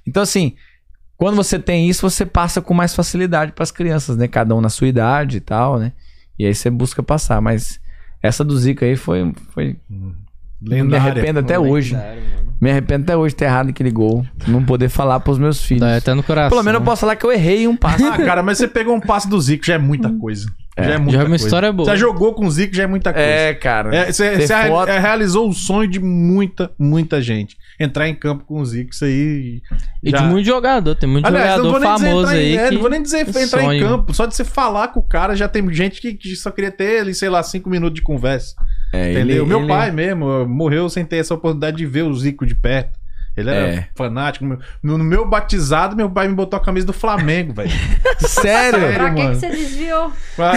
Então, 0.06 0.22
assim, 0.22 0.54
quando 1.16 1.34
você 1.34 1.58
tem 1.58 1.88
isso, 1.88 2.08
você 2.08 2.24
passa 2.24 2.62
com 2.62 2.72
mais 2.72 2.94
facilidade 2.94 3.52
pras 3.52 3.70
crianças, 3.72 4.16
né? 4.16 4.28
Cada 4.28 4.54
um 4.54 4.60
na 4.60 4.68
sua 4.68 4.86
idade 4.86 5.38
e 5.38 5.40
tal, 5.40 5.78
né? 5.78 5.92
E 6.38 6.46
aí 6.46 6.54
você 6.54 6.70
busca 6.70 7.02
passar. 7.02 7.40
Mas 7.40 7.80
essa 8.22 8.44
do 8.44 8.56
Zica 8.56 8.86
aí 8.86 8.94
foi. 8.96 9.32
foi... 9.50 9.76
Me 10.64 10.82
Lendária. 10.82 11.12
arrependo 11.12 11.40
até 11.40 11.58
hoje. 11.58 11.96
Me 12.60 12.70
arrependo 12.70 13.02
até 13.04 13.16
hoje 13.16 13.34
de 13.34 13.38
ter 13.38 13.44
errado 13.46 13.68
aquele 13.70 13.90
gol. 13.90 14.24
Não 14.46 14.64
poder 14.64 14.88
falar 14.88 15.20
pros 15.20 15.38
meus 15.38 15.62
filhos. 15.62 15.80
Dá 15.82 15.96
até 15.96 16.14
no 16.14 16.22
coração. 16.22 16.50
Pelo 16.50 16.62
menos 16.62 16.80
eu 16.80 16.84
posso 16.84 17.00
falar 17.00 17.16
que 17.16 17.26
eu 17.26 17.32
errei 17.32 17.66
um 17.68 17.76
passe. 17.76 18.02
Ah, 18.04 18.16
cara, 18.16 18.42
mas 18.42 18.58
você 18.58 18.66
pegou 18.68 18.94
um 18.94 19.00
passe 19.00 19.28
do 19.28 19.38
Zico, 19.40 19.66
já 19.66 19.74
é 19.74 19.78
muita 19.78 20.08
coisa. 20.10 20.46
Já 20.78 20.84
é 20.94 20.98
muita 20.98 21.12
Já 21.12 21.18
é 21.18 21.22
uma 21.22 21.28
coisa. 21.30 21.44
história 21.44 21.72
boa. 21.72 21.88
Você 21.88 21.96
jogou 21.96 22.32
com 22.34 22.46
o 22.46 22.50
Zico, 22.50 22.74
já 22.74 22.84
é 22.84 22.86
muita 22.86 23.12
coisa. 23.12 23.28
É, 23.28 23.54
cara. 23.54 23.94
É, 23.94 24.12
você 24.12 24.40
você 24.40 24.68
foto. 24.68 24.88
é, 24.88 24.98
realizou 24.98 25.48
o 25.48 25.52
sonho 25.52 25.88
de 25.88 26.00
muita, 26.00 26.70
muita 26.78 27.20
gente. 27.20 27.56
Entrar 27.78 28.08
em 28.08 28.14
campo 28.14 28.44
com 28.44 28.60
o 28.60 28.64
Zico, 28.64 28.90
isso 28.92 29.04
aí. 29.04 29.60
E 30.02 30.10
já- 30.10 30.18
de 30.18 30.24
muito 30.28 30.46
jogador, 30.46 30.94
tem 30.94 31.08
muito 31.08 31.26
Aliás, 31.26 31.58
não 31.58 31.64
jogador 31.66 31.70
vou 31.70 31.80
nem 31.80 31.94
dizer 31.94 32.06
famoso 32.08 32.32
em, 32.32 32.38
aí. 32.38 32.56
é, 32.56 32.68
que... 32.68 32.74
não 32.74 32.80
vou 32.80 32.90
nem 32.90 33.02
dizer 33.02 33.20
entrar 33.28 33.42
em 33.42 33.46
sonho. 33.46 33.88
campo. 33.88 34.14
Só 34.14 34.26
de 34.26 34.34
você 34.34 34.44
falar 34.44 34.88
com 34.88 35.00
o 35.00 35.02
cara, 35.02 35.36
já 35.36 35.48
tem 35.48 35.72
gente 35.72 36.00
que, 36.00 36.14
que 36.14 36.34
só 36.34 36.50
queria 36.50 36.70
ter 36.72 37.00
ali, 37.00 37.14
sei 37.14 37.28
lá, 37.28 37.42
cinco 37.42 37.68
minutos 37.68 37.94
de 37.96 38.02
conversa. 38.02 38.54
É, 38.94 39.12
entendeu? 39.12 39.36
ele- 39.42 39.44
Meu 39.48 39.58
ele- 39.60 39.68
pai 39.68 39.90
mesmo 39.90 40.46
morreu 40.46 40.88
sem 40.88 41.04
ter 41.04 41.16
essa 41.16 41.34
oportunidade 41.34 41.76
de 41.76 41.86
ver 41.86 42.02
o 42.02 42.14
Zico 42.14 42.46
de 42.46 42.54
perto. 42.54 42.98
Ele 43.36 43.50
era 43.50 43.66
É. 43.68 43.88
fanático. 43.96 44.44
No, 44.80 44.96
no 44.96 45.02
meu 45.02 45.28
batizado, 45.28 45.96
meu 45.96 46.08
pai 46.08 46.28
me 46.28 46.34
botou 46.34 46.56
a 46.56 46.62
camisa 46.62 46.86
do 46.86 46.92
Flamengo, 46.92 47.52
velho. 47.52 47.68
Sério? 48.20 48.78
Sério? 48.78 48.94
Pra 48.94 49.10
que, 49.12 49.28
que 49.28 49.34
você 49.34 49.48
desviou? 49.48 50.12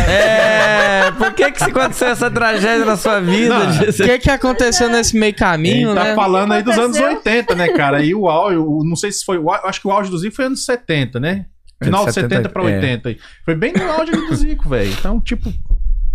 É, 0.08 1.12
por 1.12 1.34
que 1.34 1.52
que 1.52 1.64
aconteceu 1.64 2.08
essa 2.10 2.30
tragédia 2.30 2.86
na 2.86 2.96
sua 2.96 3.20
vida? 3.20 3.56
O 3.90 3.94
que 3.94 4.20
que 4.20 4.30
aconteceu 4.30 4.90
nesse 4.90 5.18
meio 5.18 5.34
caminho, 5.36 5.90
Ele 5.90 5.96
tá 6.00 6.04
né? 6.06 6.16
falando 6.16 6.52
aí 6.54 6.62
dos 6.62 6.78
anos 6.78 6.98
aconteceu? 6.98 7.18
80, 7.18 7.56
né, 7.56 7.70
cara? 7.70 8.04
E 8.04 8.14
o 8.14 8.28
auge, 8.28 8.58
não 8.58 8.96
sei 8.96 9.12
se 9.12 9.26
foi. 9.26 9.40
Acho 9.64 9.82
que 9.82 9.88
o 9.88 9.92
auge 9.92 10.12
do 10.12 10.18
Zico 10.20 10.36
foi 10.36 10.46
anos 10.46 10.64
70, 10.64 11.20
né? 11.20 11.46
Final 11.84 12.06
de 12.06 12.14
70, 12.14 12.50
pra 12.50 12.64
é. 12.70 12.76
80 12.76 13.10
aí. 13.10 13.18
Foi 13.46 13.56
bem 13.56 13.74
no 13.74 13.84
auge 13.92 14.12
do 14.12 14.36
Zico, 14.36 14.70
velho. 14.70 14.92
Então, 14.92 15.20
tipo. 15.20 15.52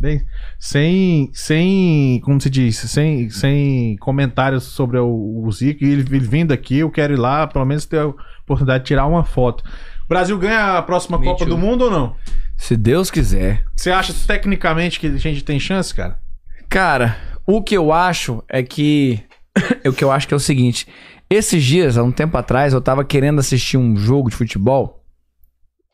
Bem, 0.02 0.26
sem. 0.58 1.30
Sem. 1.32 2.20
Como 2.24 2.40
se 2.40 2.50
diz? 2.50 2.76
Sem, 2.76 3.30
sem 3.30 3.96
comentários 3.98 4.64
sobre 4.64 4.98
o, 4.98 5.44
o 5.44 5.52
Zico. 5.52 5.84
Ele, 5.84 6.02
ele 6.02 6.26
vindo 6.26 6.52
aqui, 6.52 6.78
eu 6.78 6.90
quero 6.90 7.14
ir 7.14 7.18
lá, 7.18 7.46
pelo 7.46 7.64
menos 7.64 7.86
ter 7.86 8.00
a 8.00 8.12
oportunidade 8.42 8.82
de 8.82 8.88
tirar 8.88 9.06
uma 9.06 9.24
foto. 9.24 9.62
O 10.04 10.08
Brasil 10.08 10.36
ganha 10.36 10.78
a 10.78 10.82
próxima 10.82 11.18
Me 11.18 11.24
Copa 11.24 11.46
too. 11.46 11.54
do 11.54 11.56
Mundo 11.56 11.84
ou 11.84 11.90
não? 11.90 12.16
Se 12.56 12.76
Deus 12.76 13.10
quiser. 13.10 13.64
Você 13.76 13.90
acha 13.90 14.12
tecnicamente 14.26 14.98
que 14.98 15.06
a 15.06 15.16
gente 15.16 15.44
tem 15.44 15.58
chance, 15.58 15.94
cara? 15.94 16.18
Cara, 16.68 17.16
o 17.46 17.62
que 17.62 17.76
eu 17.76 17.92
acho 17.92 18.42
é 18.48 18.62
que. 18.62 19.20
o 19.86 19.92
que 19.92 20.02
eu 20.02 20.10
acho 20.10 20.26
que 20.26 20.34
é 20.34 20.36
o 20.36 20.40
seguinte. 20.40 20.86
Esses 21.30 21.62
dias, 21.62 21.96
há 21.96 22.02
um 22.02 22.12
tempo 22.12 22.36
atrás, 22.36 22.74
eu 22.74 22.80
tava 22.80 23.04
querendo 23.04 23.38
assistir 23.38 23.78
um 23.78 23.96
jogo 23.96 24.28
de 24.28 24.36
futebol. 24.36 25.02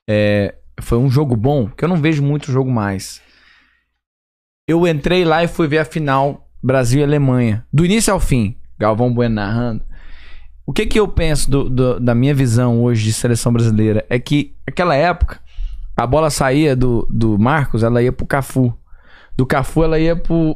É, 0.08 0.54
foi 0.80 0.98
um 0.98 1.10
jogo 1.10 1.36
bom, 1.36 1.68
que 1.68 1.84
eu 1.84 1.88
não 1.88 1.96
vejo 1.96 2.22
muito 2.22 2.50
jogo 2.50 2.70
mais. 2.70 3.20
Eu 4.68 4.86
entrei 4.86 5.24
lá 5.24 5.42
e 5.42 5.48
fui 5.48 5.66
ver 5.66 5.78
a 5.78 5.84
final 5.84 6.46
Brasil 6.62 7.00
e 7.00 7.04
Alemanha. 7.04 7.64
Do 7.72 7.84
início 7.86 8.12
ao 8.12 8.20
fim. 8.20 8.54
Galvão 8.78 9.12
Bueno 9.12 9.34
narrando. 9.36 9.82
O 10.66 10.72
que 10.72 10.84
que 10.84 11.00
eu 11.00 11.08
penso 11.08 11.50
do- 11.50 11.70
do- 11.70 11.98
da 11.98 12.14
minha 12.14 12.34
visão 12.34 12.82
hoje 12.84 13.02
de 13.04 13.12
seleção 13.12 13.50
brasileira? 13.52 14.04
É 14.10 14.18
que, 14.18 14.54
naquela 14.66 14.94
época, 14.94 15.40
a 15.96 16.06
bola 16.06 16.28
saía 16.28 16.76
do, 16.76 17.08
do 17.10 17.38
Marcos, 17.38 17.82
ela 17.82 18.02
ia 18.02 18.12
pro 18.12 18.26
Cafu. 18.26 18.72
Do 19.36 19.46
Cafu, 19.46 19.82
ela 19.84 19.98
ia 19.98 20.14
pro, 20.14 20.54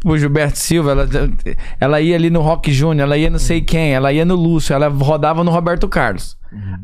pro 0.00 0.18
Gilberto 0.18 0.58
Silva, 0.58 0.90
ela, 0.90 1.08
ela 1.80 2.00
ia 2.02 2.14
ali 2.14 2.28
no 2.28 2.42
Rock 2.42 2.70
Júnior, 2.70 3.06
ela 3.06 3.16
ia 3.16 3.30
não 3.30 3.38
sei 3.38 3.62
quem, 3.62 3.94
ela 3.94 4.12
ia 4.12 4.24
no 4.26 4.34
Lúcio, 4.34 4.74
ela 4.74 4.88
rodava 4.88 5.42
no 5.42 5.50
Roberto 5.50 5.88
Carlos. 5.88 6.36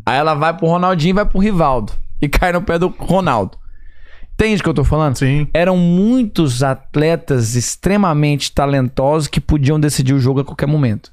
Aí 0.07 0.17
ela 0.17 0.35
vai 0.35 0.57
pro 0.57 0.67
Ronaldinho 0.69 1.11
e 1.11 1.15
vai 1.15 1.27
pro 1.27 1.39
Rivaldo. 1.41 1.93
E 2.21 2.29
cai 2.29 2.53
no 2.53 2.63
pé 2.63 2.79
do 2.79 2.89
Ronaldo. 2.99 3.59
Entende 4.35 4.61
o 4.61 4.65
que 4.65 4.69
eu 4.69 4.75
tô 4.75 4.85
falando? 4.85 5.17
Sim. 5.17 5.47
Eram 5.53 5.77
muitos 5.77 6.63
atletas 6.63 7.55
extremamente 7.55 8.53
talentosos 8.53 9.29
que 9.29 9.41
podiam 9.41 9.79
decidir 9.79 10.15
o 10.15 10.21
jogo 10.21 10.41
a 10.41 10.45
qualquer 10.45 10.67
momento. 10.67 11.13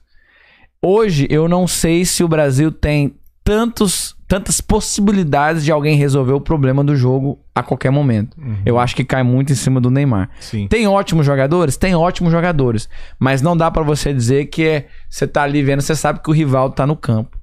Hoje, 0.82 1.28
eu 1.30 1.48
não 1.48 1.68
sei 1.68 2.06
se 2.06 2.24
o 2.24 2.28
Brasil 2.28 2.72
tem 2.72 3.14
tantos, 3.44 4.16
tantas 4.28 4.62
possibilidades 4.62 5.66
de 5.66 5.72
alguém 5.72 5.98
resolver 5.98 6.34
o 6.34 6.40
problema 6.40 6.84
do 6.84 6.96
jogo 6.96 7.40
a 7.54 7.64
qualquer 7.64 7.90
momento. 7.90 8.38
Eu 8.66 8.78
acho 8.78 8.96
que 8.96 9.04
cai 9.04 9.24
muito 9.24 9.52
em 9.52 9.56
cima 9.56 9.82
do 9.82 9.90
Neymar. 9.90 10.30
Sim. 10.40 10.68
Tem 10.68 10.88
ótimos 10.88 11.26
jogadores? 11.26 11.76
Tem 11.76 11.96
ótimos 11.96 12.32
jogadores. 12.32 12.88
Mas 13.18 13.42
não 13.42 13.58
dá 13.58 13.72
pra 13.72 13.82
você 13.82 14.14
dizer 14.14 14.46
que 14.46 14.64
é, 14.64 14.88
você 15.10 15.28
tá 15.28 15.42
ali 15.44 15.64
vendo, 15.64 15.82
você 15.82 15.96
sabe 15.96 16.20
que 16.22 16.30
o 16.30 16.34
Rivaldo 16.34 16.76
tá 16.76 16.86
no 16.86 16.96
campo. 16.96 17.39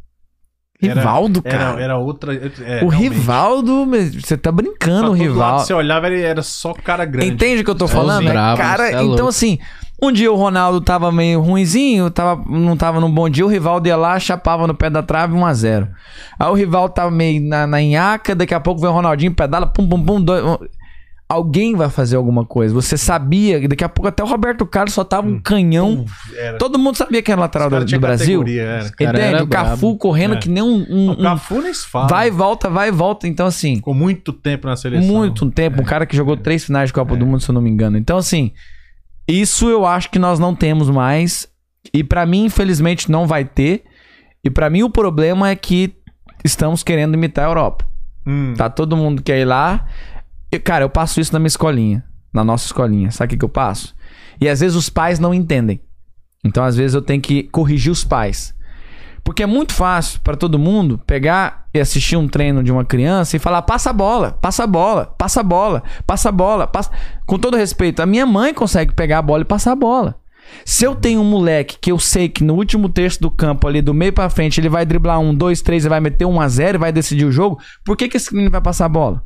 Era- 0.83 0.95
Rivaldo, 1.01 1.41
Era, 1.45 1.59
cara. 1.59 1.81
era 1.83 1.97
outra. 1.97 2.35
é, 2.35 2.85
o 2.85 2.89
realmente. 2.89 2.99
Rivaldo, 3.15 3.87
você 4.23 4.37
tá 4.37 4.53
brincando, 4.53 5.01
Pra 5.01 5.11
o 5.11 5.17
todo 5.17 5.19
lado 5.19 5.33
Rivaldo. 5.33 5.61
Você 5.67 5.75
olhava, 5.75 6.07
ele 6.09 6.23
era 6.23 6.43
só 6.43 6.73
cara 6.75 7.05
grande. 7.05 7.29
Entende 7.31 7.63
o 7.63 7.65
que 7.65 7.71
eu 7.71 7.75
tô 7.75 7.87
É, 7.87 7.89
falando? 7.89 8.29
É, 8.29 8.33
bravos, 8.33 8.61
cara, 8.61 8.87
é 8.89 8.91
então 8.93 9.07
louco. 9.07 9.29
assim, 9.29 9.59
um 10.03 10.13
dia 10.13 10.31
o 10.31 10.37
Ronaldo 10.37 10.81
tava 10.83 11.11
meio 11.11 11.41
ruinzinho, 11.41 12.11
tava, 12.11 12.43
não 12.47 12.77
tava 12.77 13.01
num 13.01 13.11
bom 13.11 13.29
dia, 13.29 13.47
o 13.47 13.49
Rivaldo 13.49 13.89
ia 13.89 13.97
lá, 13.97 14.19
chapava 14.21 14.67
no 14.67 14.75
pé 14.75 14.91
da 14.91 15.03
trave 15.03 15.35
1x0. 15.35 15.89
Aí 16.39 16.49
o 16.51 16.55
Rivaldo 16.55 16.93
tava 16.95 17.11
meio 17.11 17.41
na, 17.43 17.67
na 17.67 17.79
nhaca, 17.81 18.35
daqui 18.35 18.53
a 18.55 18.61
pouco 18.61 18.81
vem 18.81 18.91
o 18.91 18.93
Ronaldinho, 18.93 19.33
pedala, 19.35 19.67
pum, 19.67 19.89
pum, 19.89 20.05
pum, 20.05 20.21
dois, 20.21 20.45
um- 20.45 20.59
Alguém 21.29 21.75
vai 21.75 21.91
fazer 21.91 22.15
alguma 22.15 22.45
coisa. 22.45 22.73
Você 22.73 22.97
sabia 22.97 23.61
que 23.61 23.67
daqui 23.67 23.83
a 23.83 23.89
pouco 23.89 24.07
até 24.07 24.23
o 24.23 24.27
Roberto 24.29 24.65
Carlos 24.65 24.95
só 24.95 25.03
tava 25.03 25.27
um 25.27 25.41
canhão. 25.41 26.05
Era. 26.37 26.57
Todo 26.57 26.79
mundo 26.79 26.95
sabia 26.97 27.21
que 27.21 27.33
era 27.33 27.41
lateral 27.41 27.69
do, 27.69 27.85
do 27.85 27.99
Brasil. 27.99 28.45
era. 28.47 28.89
cara 28.93 29.19
Entende? 29.19 29.35
era 29.35 29.43
O 29.43 29.49
Cafu 29.49 29.77
brabo. 29.87 29.99
correndo 29.99 30.35
É. 30.35 30.39
que 30.39 30.49
nem 30.49 30.63
um, 30.63 30.87
um- 30.89 31.11
O 31.11 31.17
Cafu 31.23 31.61
nem 31.61 31.75
se 31.75 31.85
fala. 31.85 32.07
vai 32.07 32.29
e 32.29 32.31
volta, 32.31 32.71
vai 32.71 32.89
e 32.89 32.93
volta. 32.93 33.27
Então 33.27 33.45
assim, 33.45 33.75
Ficou 33.77 33.93
muito 33.93 34.33
tempo 34.33 34.69
na 34.69 34.77
seleção. 34.77 35.13
muito 35.13 35.51
tempo. 35.51 35.83
Um 35.83 35.85
cara 35.85 36.07
que 36.07 36.17
jogou 36.17 36.37
três 36.37 36.65
finais 36.65 36.91
de 36.91 36.93
Copa 36.93 37.17
do 37.17 37.27
Mundo, 37.27 37.41
se 37.41 37.49
eu 37.51 37.55
não 37.55 37.61
me 37.61 37.71
engano. 37.71 37.99
Então, 37.99 38.19
assim, 38.19 38.53
isso 39.27 39.69
eu 39.69 39.85
acho 39.85 40.09
que 40.11 40.21
nós 40.21 40.39
não 40.39 40.55
temos 40.55 40.89
mais. 40.89 41.49
E 41.93 42.05
pra 42.05 42.25
mim, 42.25 42.45
infelizmente, 42.45 43.11
não 43.11 43.27
vai 43.27 43.45
ter. 43.45 43.83
E 44.45 44.49
pra 44.51 44.71
mim, 44.71 44.85
o 44.85 44.91
problema 44.91 45.51
é 45.51 45.57
que 45.57 45.93
estamos 46.45 46.85
querendo 46.85 47.15
imitar 47.15 47.47
a 47.47 47.49
Europa. 47.49 47.85
Hum. 48.25 48.55
Tá 48.57 48.71
todo 48.71 48.97
mundo 48.97 49.23
quer 49.23 49.41
ir 49.41 49.45
lá. 49.45 49.87
Cara, 50.59 50.85
eu 50.85 50.91
passo 50.91 51.21
isso 51.21 51.33
na 51.33 51.39
minha 51.39 51.49
escolinha. 51.49 52.05
Na 52.33 52.45
nossa 52.45 52.67
escolinha. 52.67 53.11
Sabe 53.11 53.27
o 53.27 53.31
que, 53.31 53.37
que 53.39 53.45
eu 53.45 53.49
passo? 53.49 53.95
E 54.41 54.49
às 54.49 54.61
vezes 54.61 54.77
os 54.77 54.89
pais 54.89 55.19
não 55.19 55.33
entendem. 55.33 55.81
Então, 56.45 56.65
às 56.65 56.77
vezes, 56.77 56.95
eu 56.95 57.03
tenho 57.03 57.21
que 57.21 57.45
corrigir 57.45 57.91
os 57.91 58.05
pais. 58.05 58.55
Porque 59.25 59.43
é 59.43 59.47
muito 59.47 59.73
fácil 59.73 60.21
pra 60.21 60.37
todo 60.37 60.59
mundo 60.59 61.01
pegar 61.05 61.67
e 61.75 61.81
assistir 61.81 62.17
um 62.17 62.29
treino 62.29 62.63
de 62.63 62.71
uma 62.71 62.85
criança 62.85 63.37
e 63.37 63.41
falar: 63.41 63.63
passa 63.63 63.91
a 63.91 63.93
bola, 63.93 64.33
passa 64.41 64.63
a 64.63 64.67
bola, 64.69 65.07
passa 65.19 65.41
a 65.41 65.43
bola, 65.43 65.83
passa 66.07 66.29
a 66.29 66.33
bola. 66.33 66.67
Passa... 66.69 66.93
Com 67.27 67.37
todo 67.37 67.57
respeito, 67.57 68.01
a 68.01 68.07
minha 68.07 68.25
mãe 68.25 68.55
consegue 68.55 68.93
pegar 68.95 69.19
a 69.19 69.23
bola 69.23 69.43
e 69.43 69.45
passar 69.45 69.73
a 69.73 69.77
bola. 69.77 70.15
Se 70.65 70.85
eu 70.85 70.95
tenho 70.95 71.21
um 71.21 71.25
moleque 71.25 71.77
que 71.81 71.91
eu 71.91 71.99
sei 71.99 72.29
que 72.29 72.45
no 72.45 72.55
último 72.55 72.89
terço 72.89 73.21
do 73.21 73.29
campo, 73.29 73.67
ali 73.67 73.83
do 73.83 73.93
meio 73.93 74.13
pra 74.13 74.31
frente, 74.31 74.61
ele 74.61 74.69
vai 74.69 74.87
driblar 74.87 75.19
um, 75.19 75.35
dois, 75.35 75.61
três 75.61 75.85
e 75.85 75.89
vai 75.89 75.99
meter 75.99 76.25
um 76.25 76.41
a 76.41 76.47
zero 76.47 76.77
e 76.77 76.79
vai 76.79 76.93
decidir 76.93 77.25
o 77.25 77.33
jogo, 77.33 77.59
por 77.85 77.97
que, 77.97 78.09
que 78.09 78.17
esse 78.17 78.33
menino 78.33 78.53
vai 78.53 78.61
passar 78.61 78.85
a 78.85 78.89
bola? 78.89 79.25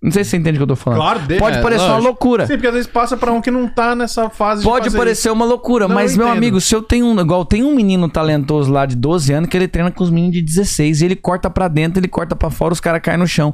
Não 0.00 0.12
sei 0.12 0.22
se 0.22 0.30
você 0.30 0.36
entende 0.36 0.56
o 0.56 0.60
que 0.60 0.62
eu 0.62 0.66
tô 0.68 0.76
falando. 0.76 1.00
Claro, 1.00 1.18
deixa. 1.20 1.42
Pode 1.44 1.58
É, 1.58 1.60
parecer 1.60 1.82
uma 1.82 1.90
lógico. 1.94 2.06
loucura. 2.08 2.46
Sim, 2.46 2.52
porque 2.52 2.66
às 2.68 2.72
vezes 2.74 2.86
passa 2.86 3.16
pra 3.16 3.32
um 3.32 3.40
que 3.40 3.50
não 3.50 3.66
tá 3.66 3.96
nessa 3.96 4.30
fase 4.30 4.62
de 4.62 4.68
Pode 4.68 4.84
fazer 4.84 4.96
parecer 4.98 5.30
uma 5.30 5.44
loucura, 5.44 5.88
Não, 5.88 5.94
mas, 5.94 6.12
eu 6.12 6.18
meu 6.18 6.28
amigo, 6.28 6.60
se 6.60 6.72
eu 6.74 6.80
tenho 6.82 7.04
um. 7.06 7.20
Igual 7.20 7.44
tem 7.44 7.64
um 7.64 7.74
menino 7.74 8.08
talentoso 8.08 8.70
lá 8.72 8.86
de 8.86 8.94
12 8.94 9.32
anos 9.32 9.50
que 9.50 9.56
ele 9.56 9.66
treina 9.66 9.90
com 9.90 10.04
os 10.04 10.10
meninos 10.10 10.36
de 10.36 10.42
16 10.42 11.02
e 11.02 11.04
ele 11.04 11.16
corta 11.16 11.50
pra 11.50 11.66
dentro, 11.66 11.98
ele 11.98 12.06
corta 12.08 12.36
pra 12.36 12.48
fora, 12.48 12.72
os 12.72 12.80
caras 12.80 13.00
caem 13.02 13.18
no 13.18 13.26
chão. 13.26 13.52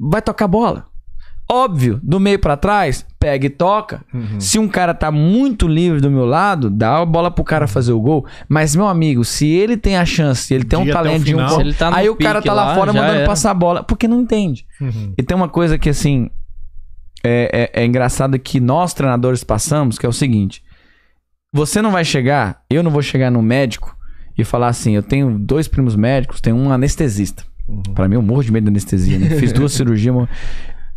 Vai 0.00 0.22
tocar 0.22 0.48
bola. 0.48 0.86
Óbvio, 1.48 2.00
do 2.02 2.18
meio 2.18 2.40
pra 2.40 2.56
trás, 2.56 3.06
pega 3.20 3.46
e 3.46 3.50
toca. 3.50 4.04
Uhum. 4.12 4.40
Se 4.40 4.58
um 4.58 4.66
cara 4.66 4.92
tá 4.92 5.12
muito 5.12 5.68
livre 5.68 6.00
do 6.00 6.10
meu 6.10 6.26
lado, 6.26 6.68
dá 6.68 6.98
a 6.98 7.06
bola 7.06 7.30
pro 7.30 7.44
cara 7.44 7.68
fazer 7.68 7.92
o 7.92 8.00
gol. 8.00 8.26
Mas, 8.48 8.74
meu 8.74 8.88
amigo, 8.88 9.24
se 9.24 9.46
ele 9.46 9.76
tem 9.76 9.96
a 9.96 10.04
chance, 10.04 10.52
ele 10.52 10.64
tem 10.64 10.76
um 10.76 10.90
talento 10.90 11.24
de 11.24 11.36
um 11.36 11.60
ele 11.60 11.72
tá 11.72 11.94
aí 11.94 12.08
o 12.08 12.16
cara 12.16 12.42
tá 12.42 12.52
lá, 12.52 12.66
lá, 12.66 12.74
fora 12.74 12.92
mandando 12.92 13.18
era. 13.18 13.26
passar 13.26 13.52
a 13.52 13.54
bola, 13.54 13.84
porque 13.84 14.08
não 14.08 14.20
entende. 14.20 14.66
Uhum. 14.80 15.14
E 15.16 15.22
tem 15.22 15.36
uma 15.36 15.48
coisa 15.48 15.78
que, 15.78 15.88
assim, 15.88 16.28
é, 17.22 17.70
é, 17.74 17.82
é 17.82 17.86
engraçada 17.86 18.36
que 18.40 18.58
nós, 18.58 18.92
treinadores, 18.92 19.44
passamos, 19.44 20.00
que 20.00 20.06
é 20.06 20.08
o 20.08 20.12
seguinte. 20.12 20.64
Você 21.52 21.80
não 21.80 21.92
vai 21.92 22.04
chegar, 22.04 22.64
eu 22.68 22.82
não 22.82 22.90
vou 22.90 23.02
chegar 23.02 23.30
no 23.30 23.40
médico 23.40 23.96
e 24.36 24.42
falar 24.42 24.68
assim, 24.68 24.96
eu 24.96 25.02
tenho 25.02 25.38
dois 25.38 25.68
primos 25.68 25.94
médicos, 25.94 26.40
tenho 26.40 26.56
um 26.56 26.72
anestesista. 26.72 27.44
Pra 27.94 28.08
mim, 28.08 28.16
eu 28.16 28.22
morro 28.22 28.42
de 28.42 28.52
medo 28.52 28.64
de 28.64 28.70
anestesia, 28.70 29.18
né? 29.18 29.30
Fiz 29.30 29.52
duas 29.52 29.72
cirurgias. 29.74 30.28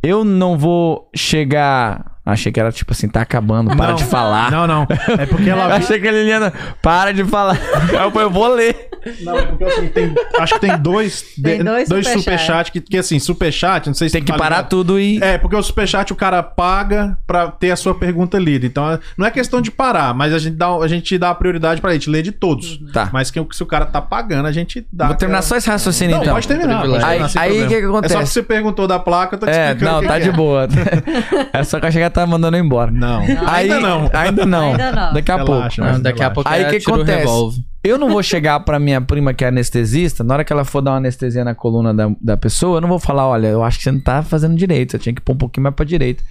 Eu 0.02 0.24
não 0.24 0.58
vou 0.58 1.10
chegar 1.14 2.19
Achei 2.32 2.52
que 2.52 2.60
era 2.60 2.72
tipo 2.72 2.92
assim, 2.92 3.08
tá 3.08 3.22
acabando, 3.22 3.76
para 3.76 3.90
Não. 3.90 3.96
de 3.96 4.04
falar. 4.06 4.52
Não, 4.52 4.66
não. 4.68 4.88
É 5.18 5.26
porque 5.26 5.44
Eu 5.50 5.58
ela. 5.58 5.76
achei 5.76 6.00
que 6.00 6.08
ele 6.08 6.26
ia. 6.28 6.52
Para 6.82 7.12
de 7.14 7.24
falar. 7.26 7.58
Eu 7.92 8.12
falei, 8.12 8.28
eu 8.28 8.30
vou 8.30 8.48
ler. 8.54 8.88
Não, 9.22 9.38
é 9.38 9.46
porque 9.46 9.64
assim, 9.64 9.88
tem, 9.88 10.14
acho 10.40 10.54
que 10.56 10.60
tem 10.60 10.78
dois, 10.78 11.22
Tem 11.42 11.58
de- 11.60 11.64
dois 11.64 11.88
superchat 11.88 12.20
superchat. 12.20 12.72
que, 12.72 12.82
que 12.82 12.98
assim, 12.98 13.18
superchat, 13.18 13.88
não 13.88 13.94
sei 13.94 14.10
se 14.10 14.14
Tem 14.14 14.22
que 14.24 14.32
tá 14.32 14.38
parar 14.38 14.58
ligado. 14.58 14.70
tudo 14.70 15.00
e. 15.00 15.20
É, 15.24 15.38
porque 15.38 15.56
o 15.56 15.64
superchat 15.64 16.12
o 16.12 16.16
cara 16.16 16.44
paga 16.44 17.18
pra 17.26 17.48
ter 17.50 17.72
a 17.72 17.76
sua 17.78 17.96
pergunta 17.96 18.38
lida. 18.38 18.66
Então, 18.66 18.92
é- 18.92 19.00
não 19.18 19.26
é 19.26 19.32
questão 19.32 19.62
de 19.62 19.72
parar, 19.72 20.14
mas 20.14 20.34
a 20.34 20.38
gente 20.38 20.56
dá, 20.58 20.68
a 20.76 20.88
gente 20.88 21.18
dá 21.18 21.30
a 21.30 21.36
prioridade 21.36 21.80
pra 21.80 21.94
gente 21.94 22.10
ler 22.10 22.22
de 22.24 22.32
todos. 22.34 22.78
Tá. 22.92 23.10
Mas 23.14 23.32
que, 23.32 23.44
se 23.52 23.64
o 23.64 23.66
cara 23.66 23.86
tá 23.86 24.02
pagando, 24.02 24.48
a 24.48 24.52
gente 24.52 24.86
dá. 24.92 25.08
Vou 25.08 25.16
terminar 25.16 25.42
só 25.44 25.56
esse 25.56 25.70
raciocínio 25.70 26.16
Não, 26.18 26.22
então. 26.24 26.34
pode 26.34 26.48
terminar. 26.48 26.82
Pode 26.82 26.92
terminar 27.00 27.30
Aí- 27.38 27.64
o 27.64 27.68
que 27.70 27.80
que 27.80 27.86
acontece? 27.86 28.14
É 28.14 28.18
só 28.18 28.24
que 28.24 28.30
você 28.30 28.44
perguntou 28.44 28.86
da 28.88 29.00
placa, 29.00 29.36
eu 29.36 29.40
tô 29.40 29.46
te 29.46 29.52
É, 29.52 29.68
explicando. 29.72 29.92
não, 29.92 29.98
o 30.00 30.02
que 30.02 30.08
tá 30.08 30.14
que 30.18 30.24
de 30.24 30.30
é. 30.30 30.32
boa. 30.34 30.68
É 31.54 31.64
só 31.64 31.80
que 31.80 31.86
eu 31.86 31.92
chegar 31.92 32.10
tá 32.20 32.28
mandando 32.28 32.58
eu 32.58 32.64
embora. 32.64 32.92
Não. 32.92 33.22
Aí, 33.22 33.72
Ainda 33.72 33.80
não. 33.80 34.10
Ainda 34.14 34.46
não. 34.46 34.72
Ainda 34.72 34.92
não. 34.92 35.14
Daqui 35.14 35.32
a 35.32 35.36
Relaxa, 35.38 35.46
pouco. 35.46 35.82
mas 35.82 35.94
Não, 35.96 36.02
daqui 36.02 36.24
a 36.24 36.30
pouco 36.32 36.50
Aí, 36.50 36.66
que 36.66 36.80
tira 36.80 36.92
o 36.92 36.96
acontece? 36.96 37.18
revólver. 37.20 37.58
Eu 37.84 37.98
não 37.98 38.10
vou 38.10 38.22
chegar 38.22 38.60
pra 38.62 38.78
minha 38.80 39.00
prima 39.00 39.34
que 39.34 39.44
é 39.46 39.48
anestesista, 39.48 40.24
na 40.24 40.34
hora 40.34 40.44
que 40.44 40.52
ela 40.52 40.66
for 40.66 40.82
dar 40.82 40.92
uma 40.92 40.98
anestesia 40.98 41.44
na 41.46 41.56
coluna 41.56 41.94
da, 41.94 42.12
da 42.22 42.36
pessoa, 42.36 42.78
eu 42.78 42.82
não 42.82 42.90
vou 42.90 43.00
falar, 43.00 43.26
olha, 43.28 43.48
eu 43.48 43.64
acho 43.64 43.78
que 43.78 43.84
você 43.86 43.92
não 43.92 44.02
tá 44.02 44.22
fazendo 44.22 44.56
direito, 44.56 44.92
você 44.92 45.00
tinha 45.00 45.16
que 45.16 45.22
pôr 45.22 45.34
um 45.34 45.38
pouquinho 45.38 45.64
mais 45.64 45.76
pra 45.76 45.86
direita. 45.86 46.22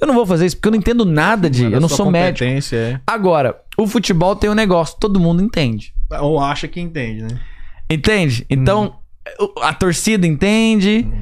Eu 0.00 0.06
não 0.06 0.14
vou 0.14 0.24
fazer 0.26 0.46
isso 0.46 0.56
porque 0.56 0.68
eu 0.68 0.72
não 0.72 0.78
entendo 0.78 1.04
nada 1.04 1.48
de, 1.50 1.68
Da 1.68 1.76
eu 1.76 1.80
não 1.80 1.88
sou 1.88 2.10
médico. 2.10 2.38
competência, 2.44 2.76
é. 2.76 3.00
Agora, 3.06 3.54
o 3.76 3.86
futebol 3.86 4.34
tem 4.34 4.48
um 4.50 4.54
negócio, 4.54 4.96
todo 4.98 5.20
mundo 5.20 5.42
entende. 5.42 5.92
Ou 6.20 6.40
acha 6.40 6.66
que 6.66 6.80
entende, 6.80 7.22
né? 7.22 7.38
Entende? 7.90 8.46
Então, 8.48 8.94
o- 9.38 9.60
a 9.60 9.72
torcida 9.74 10.26
entende, 10.26 11.02
tu- 11.02 11.12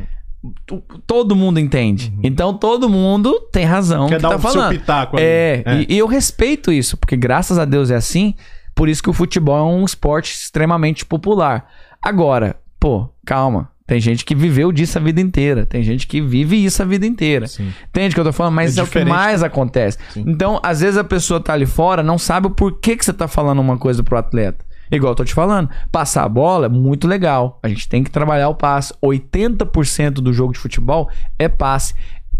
todo 1.06 1.36
mundo 1.36 1.60
entende. 1.60 2.12
Então, 2.23 2.55
todo 2.55 2.89
mundo 2.89 3.40
tem 3.52 3.64
razão 3.64 4.09
Quer 4.09 4.16
que 4.16 4.23
dar 4.23 4.31
tá 4.31 4.39
seu 4.39 4.51
falando. 4.51 4.70
pitaco 4.70 5.16
ali. 5.16 5.24
É, 5.24 5.62
E, 5.89 5.94
e 5.94 5.98
eu 5.98 6.06
respeito 6.06 6.73
isso, 6.73 6.97
porque 6.97 7.16
graças 7.16 7.59
a 7.59 7.64
Deus 7.64 7.90
é 7.90 7.94
assim. 7.97 8.35
Por 8.74 8.89
isso 8.89 9.02
que 9.02 9.10
o 9.10 9.12
futebol 9.12 9.56
é 9.59 9.62
um 9.62 9.85
esporte 9.85 10.32
extremamente 10.35 11.05
popular. 11.05 11.69
Agora, 12.02 12.56
pô, 12.81 13.09
calma. 13.24 13.70
Tem 13.86 14.01
gente 14.01 14.24
que 14.24 14.35
viveu 14.35 14.73
disso 14.73 14.97
a 14.97 15.01
vida 15.01 15.20
inteira. 15.20 15.66
Tem 15.66 15.82
gente 15.82 16.06
que 16.06 16.20
vive 16.20 16.56
isso 16.64 16.81
a 16.81 16.85
vida 16.85 17.05
inteira. 17.05 17.47
Sim. 17.47 17.73
Entende 17.90 18.12
o 18.12 18.14
que 18.14 18.20
eu 18.20 18.24
tô 18.24 18.32
falando? 18.32 18.55
Mas 18.55 18.78
É 18.78 18.81
é, 18.81 18.85
o 18.85 18.86
que 18.86 19.05
mais 19.05 19.43
acontece. 19.43 19.98
Sim. 20.14 20.24
Então, 20.27 20.59
às 20.62 20.81
vezes 20.81 20.97
a 20.97 21.05
pessoa 21.05 21.40
tá 21.40 21.52
ali 21.52 21.66
fora, 21.66 22.02
não 22.02 22.16
sabe 22.16 22.47
o 22.47 22.51
porquê 22.51 22.97
que 22.97 23.05
você 23.05 23.12
tá 23.12 23.28
falando 23.28 23.59
uma 23.60 23.77
coisa 23.77 24.02
pro 24.02 24.16
atleta. 24.16 24.64
Igual 24.93 25.12
eu 25.12 25.16
tô 25.16 25.24
te 25.24 25.32
falando, 25.35 25.70
passar 25.90 26.23
a 26.24 26.28
bola 26.28 26.66
é 26.66 26.69
muito 26.69 27.09
legal. 27.09 27.59
A 27.62 27.69
gente 27.69 27.89
tem 27.89 28.05
que 28.05 28.10
trabalhar 28.10 28.48
o 28.51 28.55
passe. 28.55 28.93
80% 29.02 30.14
do 30.14 30.32
jogo 30.32 30.52
de 30.52 30.59
futebol 30.59 31.09
é 31.39 31.48
passe. 31.48 31.94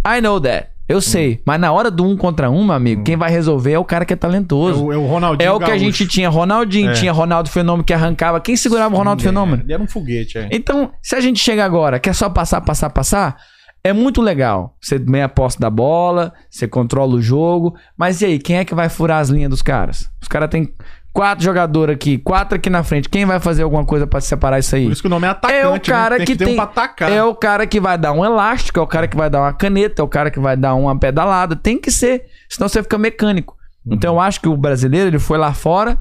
I 0.07 0.21
know 0.21 0.41
that. 0.41 0.69
Eu 0.89 1.01
sei. 1.01 1.41
Mas 1.47 1.59
na 1.61 1.73
hora 1.73 1.91
do 1.91 2.05
um 2.05 2.17
contra 2.17 2.51
um, 2.51 2.65
meu 2.65 2.75
amigo, 2.75 3.03
quem 3.05 3.17
vai 3.17 3.31
resolver 3.31 3.73
é 3.73 3.79
o 3.79 3.85
cara 3.85 4.05
que 4.05 4.13
é 4.13 4.15
É 4.15 4.19
talentoso. 4.19 4.85
o, 4.87 4.93
é 4.93 4.97
o 4.97 5.07
Ronaldinho 5.07 5.49
É 5.49 5.51
o 5.51 5.59
que 5.59 5.65
a 5.65 5.69
Gaúcho. 5.69 5.85
gente 5.85 6.07
tinha. 6.07 6.29
Ronaldinho, 6.29 6.91
É. 6.91 6.93
tinha 6.93 7.13
Ronaldo 7.13 7.49
Fenômeno 7.49 7.85
que 7.85 7.95
arrancava. 7.95 8.41
Quem 8.41 8.57
segurava 8.57 8.95
o 8.95 8.99
Ronaldo 8.99 9.23
É, 9.23 9.25
Fenômeno? 9.25 9.63
Ele 9.63 9.73
era 9.73 9.83
um 9.83 9.87
foguete, 9.87 10.37
é. 10.39 10.49
Então, 10.53 10.91
se 11.01 11.15
a 11.17 11.21
gente 11.21 11.39
chega 11.39 11.65
agora, 11.65 11.99
quer 11.99 12.15
só 12.15 12.29
passar, 12.29 12.61
passar, 12.61 12.91
passar, 12.91 13.37
é 13.83 13.93
muito 13.93 14.21
legal. 14.21 14.77
Você 14.81 14.99
meia 14.99 15.29
posse 15.29 15.59
da 15.59 15.71
bola, 15.71 16.35
você 16.51 16.69
controla 16.69 17.15
o 17.15 17.23
jogo, 17.23 17.75
mas 17.97 18.21
e 18.21 18.27
aí, 18.27 18.39
quem 18.39 18.57
é 18.59 18.65
que 18.65 18.75
vai 18.75 18.89
furar 18.91 19.21
as 19.21 19.29
linhas 19.31 19.49
dos 19.51 19.63
caras? 19.63 20.11
Os 20.21 20.29
caras 20.29 20.51
têm 20.51 20.73
quatro 21.13 21.45
jogadores 21.45 21.95
aqui, 21.95 22.19
quatro 22.19 22.57
aqui 22.57 22.71
na 22.71 22.83
frente. 22.83 23.09
Quem 23.09 23.25
vai 23.27 23.39
fazer 23.39 23.63
alguma 23.63 23.85
coisa 23.85 24.07
pra 24.07 24.21
separar 24.21 24.59
isso 24.59 24.75
aí? 24.75 24.85
Por 24.87 24.93
isso 24.93 25.03
que 25.03 25.07
o 25.09 25.11
nome 25.11 25.27
é 25.27 25.31
atacante, 25.31 25.61
É 25.61 25.69
o 25.69 25.73
né? 25.73 25.79
cara 25.79 26.17
tem 26.17 26.27
que 26.27 26.37
ter 26.37 26.45
tem- 26.47 26.59
um 26.59 26.63
atacar. 26.63 27.11
É 27.13 27.23
o 27.23 27.35
cara 27.35 27.67
que 27.67 27.79
vai 27.81 27.99
dar 27.99 28.13
um 28.13 28.25
elástico, 28.25 28.79
é 28.81 28.83
o 28.83 28.87
cara 28.87 29.07
que 29.07 29.17
vai 29.17 29.29
dar 29.29 29.41
uma 29.43 29.53
caneta, 29.53 30.01
é 30.01 30.05
o 30.05 30.09
cara 30.09 30.31
que 30.31 30.41
vai 30.41 30.57
dar 30.57 30.75
uma 30.75 30.99
pedalada. 30.99 31.55
Tem 31.55 31.79
que 31.79 31.91
ser, 31.91 32.25
senão 32.49 32.69
você 32.69 32.83
fica 32.83 32.97
mecânico. 32.99 33.57
Uhum. 33.85 33.95
Então 33.95 34.15
eu 34.15 34.21
acho 34.21 34.41
que 34.41 34.49
o 34.49 34.57
brasileiro, 34.57 35.09
ele 35.09 35.19
foi 35.19 35.37
lá 35.39 35.53
fora, 35.53 35.99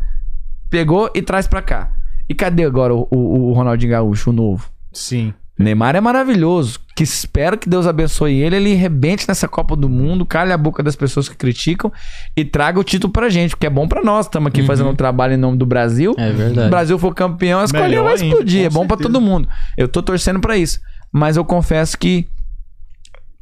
pegou 0.69 1.09
e 1.13 1.21
traz 1.21 1.47
pra 1.47 1.61
cá. 1.61 1.91
E 2.29 2.33
cadê 2.33 2.63
agora 2.63 2.93
o, 2.93 3.07
o- 3.11 3.49
o 3.49 3.53
Ronaldinho 3.53 3.91
Gaúcho, 3.91 4.29
o 4.29 4.33
novo? 4.33 4.69
Sim. 4.93 5.33
Neymar 5.59 5.95
é 5.95 6.01
maravilhoso. 6.01 6.79
Que 7.01 7.05
espero 7.05 7.57
que 7.57 7.67
Deus 7.67 7.87
abençoe 7.87 8.35
ele. 8.39 8.55
Ele 8.55 8.73
rebente 8.75 9.27
nessa 9.27 9.47
Copa 9.47 9.75
do 9.75 9.89
Mundo, 9.89 10.23
calhe 10.23 10.51
a 10.53 10.57
boca 10.57 10.83
das 10.83 10.95
pessoas 10.95 11.27
que 11.27 11.35
criticam 11.35 11.91
e 12.37 12.45
traga 12.45 12.79
o 12.79 12.83
título 12.83 13.11
pra 13.11 13.27
gente, 13.27 13.51
porque 13.51 13.65
é 13.65 13.69
bom 13.71 13.87
pra 13.87 14.03
nós. 14.03 14.27
Estamos 14.27 14.49
aqui 14.49 14.61
Uhum. 14.61 14.67
fazendo 14.67 14.89
um 14.91 14.95
trabalho 14.95 15.33
em 15.33 15.37
nome 15.37 15.57
do 15.57 15.65
Brasil. 15.65 16.13
É 16.17 16.27
Se 16.27 16.33
o 16.33 16.37
verdade. 16.37 16.69
Brasil 16.69 16.99
for 16.99 17.15
campeão, 17.15 17.59
a 17.59 17.63
escolha 17.63 18.03
vai 18.03 18.13
explodir. 18.13 18.65
é 18.65 18.69
bom 18.69 18.85
pra 18.85 18.97
certeza. 18.97 19.09
todo 19.13 19.19
mundo. 19.19 19.49
Eu 19.75 19.87
tô 19.87 20.03
torcendo 20.03 20.39
pra 20.39 20.55
isso. 20.55 20.79
Mas 21.11 21.37
eu 21.37 21.43
confesso 21.43 21.97
que 21.97 22.27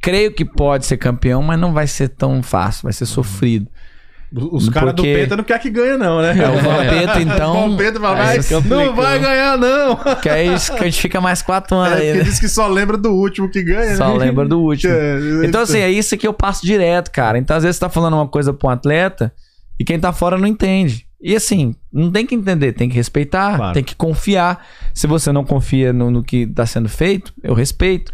creio 0.00 0.32
que 0.32 0.44
pode 0.44 0.86
ser 0.86 0.96
campeão, 0.96 1.42
mas 1.42 1.60
não 1.60 1.74
vai 1.74 1.86
ser 1.86 2.08
tão 2.08 2.42
fácil, 2.42 2.84
vai 2.84 2.92
ser 2.94 3.04
sofrido. 3.04 3.69
Os 4.32 4.68
caras 4.68 4.94
do 4.94 5.02
Penta 5.02 5.36
não 5.36 5.42
quer 5.42 5.58
que 5.58 5.68
ganhe, 5.70 5.96
não, 5.96 6.22
né? 6.22 6.30
É, 6.38 6.48
o 6.48 6.56
Vampeta, 6.62 7.20
então. 7.22 7.66
O 7.66 7.70
Vampeta 7.70 7.98
fala, 7.98 8.16
Aí 8.20 8.24
vai, 8.38 8.42
você 8.42 8.60
não 8.68 8.94
vai 8.94 9.18
ganhar, 9.18 9.58
não. 9.58 9.96
Que 10.22 10.28
é 10.28 10.44
isso 10.46 10.72
que 10.74 10.82
a 10.82 10.84
gente 10.84 11.00
fica 11.00 11.20
mais 11.20 11.42
quatro 11.42 11.76
anos 11.76 11.98
É, 11.98 12.00
aí, 12.02 12.06
porque 12.08 12.18
né? 12.18 12.24
diz 12.24 12.38
que 12.38 12.48
só 12.48 12.68
lembra 12.68 12.96
do 12.96 13.10
último 13.10 13.50
que 13.50 13.60
ganha, 13.62 13.96
Só 13.96 14.12
né? 14.16 14.26
lembra 14.26 14.46
do 14.46 14.60
último. 14.60 14.92
É, 14.94 15.46
Então, 15.46 15.62
assim, 15.62 15.78
é 15.78 15.90
isso 15.90 16.16
que 16.16 16.26
eu 16.28 16.32
passo 16.32 16.64
direto, 16.64 17.10
cara. 17.10 17.38
Então, 17.38 17.56
às 17.56 17.64
vezes, 17.64 17.76
você 17.76 17.80
tá 17.80 17.88
falando 17.88 18.14
uma 18.14 18.28
coisa 18.28 18.52
pra 18.52 18.68
um 18.68 18.70
atleta 18.70 19.32
e 19.78 19.84
quem 19.84 19.98
tá 19.98 20.12
fora 20.12 20.38
não 20.38 20.46
entende. 20.46 21.06
E 21.20 21.34
assim, 21.36 21.74
não 21.92 22.10
tem 22.10 22.24
que 22.24 22.34
entender, 22.34 22.72
tem 22.72 22.88
que 22.88 22.94
respeitar, 22.96 23.56
Claro. 23.56 23.74
tem 23.74 23.82
que 23.84 23.94
confiar. 23.96 24.64
Se 24.94 25.06
você 25.06 25.30
não 25.32 25.44
confia 25.44 25.92
no, 25.92 26.10
no 26.10 26.22
que 26.22 26.46
tá 26.46 26.64
sendo 26.64 26.88
feito, 26.88 27.34
eu 27.42 27.52
respeito. 27.52 28.10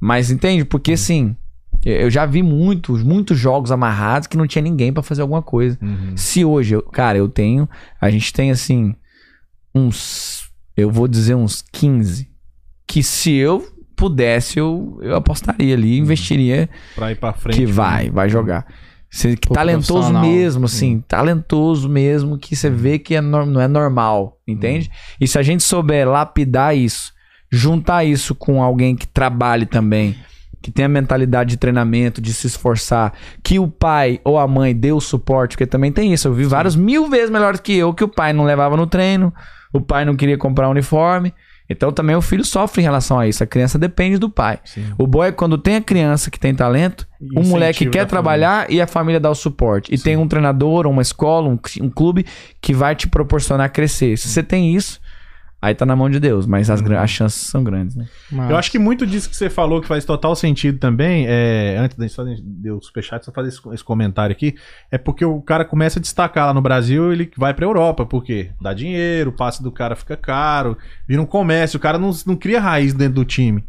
Mas 0.00 0.30
entende? 0.30 0.64
Porque 0.64 0.92
assim, 0.92 1.36
eu 1.84 2.10
já 2.10 2.26
vi 2.26 2.42
muitos, 2.42 3.02
muitos 3.02 3.38
jogos 3.38 3.70
amarrados 3.70 4.26
que 4.26 4.36
não 4.36 4.46
tinha 4.46 4.62
ninguém 4.62 4.92
pra 4.92 5.02
fazer 5.02 5.22
alguma 5.22 5.42
coisa. 5.42 5.78
Uhum. 5.82 6.16
Se 6.16 6.44
hoje, 6.44 6.74
eu, 6.74 6.82
cara, 6.82 7.16
eu 7.18 7.28
tenho, 7.28 7.68
a 8.00 8.10
gente 8.10 8.32
tem 8.32 8.50
assim, 8.50 8.94
uns, 9.74 10.50
eu 10.76 10.90
vou 10.90 11.06
dizer 11.08 11.34
uns 11.34 11.62
15, 11.72 12.28
que 12.86 13.02
se 13.02 13.32
eu 13.34 13.66
pudesse, 13.96 14.58
eu, 14.58 14.98
eu 15.02 15.16
apostaria 15.16 15.74
ali, 15.74 15.98
investiria 15.98 16.68
Pra 16.94 17.10
ir 17.12 17.16
pra 17.16 17.32
frente. 17.32 17.56
que 17.58 17.66
vai, 17.66 18.10
vai 18.10 18.28
jogar. 18.28 18.66
Você, 19.10 19.34
que 19.36 19.48
Pô, 19.48 19.54
talentoso 19.54 20.12
mesmo, 20.20 20.66
assim, 20.66 21.02
talentoso 21.08 21.88
mesmo, 21.88 22.36
que 22.38 22.54
você 22.54 22.68
vê 22.68 22.98
que 22.98 23.14
é 23.14 23.20
nor- 23.22 23.46
não 23.46 23.60
é 23.60 23.66
normal, 23.66 24.38
entende? 24.46 24.90
E 25.20 25.26
se 25.26 25.38
a 25.38 25.42
gente 25.42 25.62
souber 25.62 26.06
lapidar 26.06 26.76
isso, 26.76 27.12
juntar 27.50 28.04
isso 28.04 28.34
com 28.34 28.62
alguém 28.62 28.94
que 28.94 29.06
trabalhe 29.06 29.64
também, 29.64 30.14
que 30.60 30.70
tenha 30.70 30.88
mentalidade 30.88 31.50
de 31.50 31.56
treinamento, 31.56 32.20
de 32.20 32.32
se 32.32 32.46
esforçar, 32.46 33.12
que 33.42 33.58
o 33.58 33.68
pai 33.68 34.20
ou 34.24 34.38
a 34.38 34.46
mãe 34.46 34.74
dê 34.74 34.92
o 34.92 35.00
suporte, 35.00 35.52
porque 35.52 35.66
também 35.66 35.92
tem 35.92 36.12
isso. 36.12 36.28
Eu 36.28 36.34
vi 36.34 36.44
vários 36.44 36.74
mil 36.74 37.08
vezes 37.08 37.30
melhores 37.30 37.60
que 37.60 37.76
eu, 37.76 37.94
que 37.94 38.04
o 38.04 38.08
pai 38.08 38.32
não 38.32 38.44
levava 38.44 38.76
no 38.76 38.86
treino, 38.86 39.32
o 39.72 39.80
pai 39.80 40.04
não 40.04 40.16
queria 40.16 40.36
comprar 40.36 40.68
uniforme. 40.68 41.32
Então 41.70 41.92
também 41.92 42.16
o 42.16 42.22
filho 42.22 42.44
sofre 42.44 42.80
em 42.80 42.84
relação 42.84 43.18
a 43.18 43.28
isso. 43.28 43.44
A 43.44 43.46
criança 43.46 43.78
depende 43.78 44.16
do 44.16 44.30
pai. 44.30 44.58
Sim. 44.64 44.86
O 44.96 45.06
bom 45.06 45.22
é 45.22 45.30
quando 45.30 45.58
tem 45.58 45.76
a 45.76 45.82
criança 45.82 46.30
que 46.30 46.40
tem 46.40 46.54
talento, 46.54 47.06
E 47.20 47.38
um 47.38 47.42
moleque 47.42 47.86
quer 47.90 48.06
trabalhar 48.06 48.70
e 48.70 48.80
a 48.80 48.86
família 48.86 49.20
dá 49.20 49.30
o 49.30 49.34
suporte. 49.34 49.94
E 49.94 49.98
tem 49.98 50.16
um 50.16 50.26
treinador, 50.26 50.86
uma 50.86 51.02
escola, 51.02 51.46
um, 51.46 51.58
um 51.82 51.90
clube 51.90 52.24
que 52.60 52.72
vai 52.72 52.94
te 52.96 53.06
proporcionar 53.06 53.70
crescer. 53.70 54.16
Se 54.16 54.28
você 54.28 54.42
tem 54.42 54.74
isso, 54.74 54.98
aí 55.60 55.74
tá 55.74 55.84
na 55.84 55.96
mão 55.96 56.08
de 56.08 56.20
Deus. 56.20 56.46
Mas 56.46 56.70
as, 56.70 56.80
gra- 56.80 57.02
as 57.02 57.10
chances 57.10 57.40
são 57.46 57.62
grandes, 57.64 57.96
né? 57.96 58.06
Eu 58.50 58.56
acho 58.56 58.70
que 58.70 58.78
muito 58.78 59.06
disso 59.06 59.28
que 59.28 59.36
você 59.36 59.50
falou 59.50 59.80
que 59.80 59.88
faz 59.88 60.04
total 60.04 60.34
sentido 60.36 60.78
também, 60.78 61.26
é, 61.28 61.76
antes 61.78 61.96
da 61.96 62.06
gente 62.06 62.42
de 62.42 62.68
eu 62.68 62.80
superchat, 62.82 63.24
só 63.24 63.32
fazer 63.32 63.48
esse, 63.48 63.60
esse 63.72 63.84
comentário 63.84 64.32
aqui, 64.32 64.54
é 64.90 64.96
porque 64.98 65.24
o 65.24 65.40
cara 65.42 65.64
começa 65.64 65.98
a 65.98 66.02
destacar 66.02 66.46
lá 66.46 66.54
no 66.54 66.60
Brasil, 66.62 67.12
ele 67.12 67.30
vai 67.36 67.52
pra 67.54 67.64
Europa, 67.66 68.06
porque 68.06 68.50
dá 68.60 68.72
dinheiro, 68.72 69.30
o 69.30 69.32
passe 69.36 69.62
do 69.62 69.72
cara 69.72 69.96
fica 69.96 70.16
caro, 70.16 70.76
vira 71.06 71.20
um 71.20 71.26
comércio, 71.26 71.76
o 71.76 71.80
cara 71.80 71.98
não, 71.98 72.10
não 72.26 72.36
cria 72.36 72.60
raiz 72.60 72.94
dentro 72.94 73.14
do 73.14 73.24
time. 73.24 73.64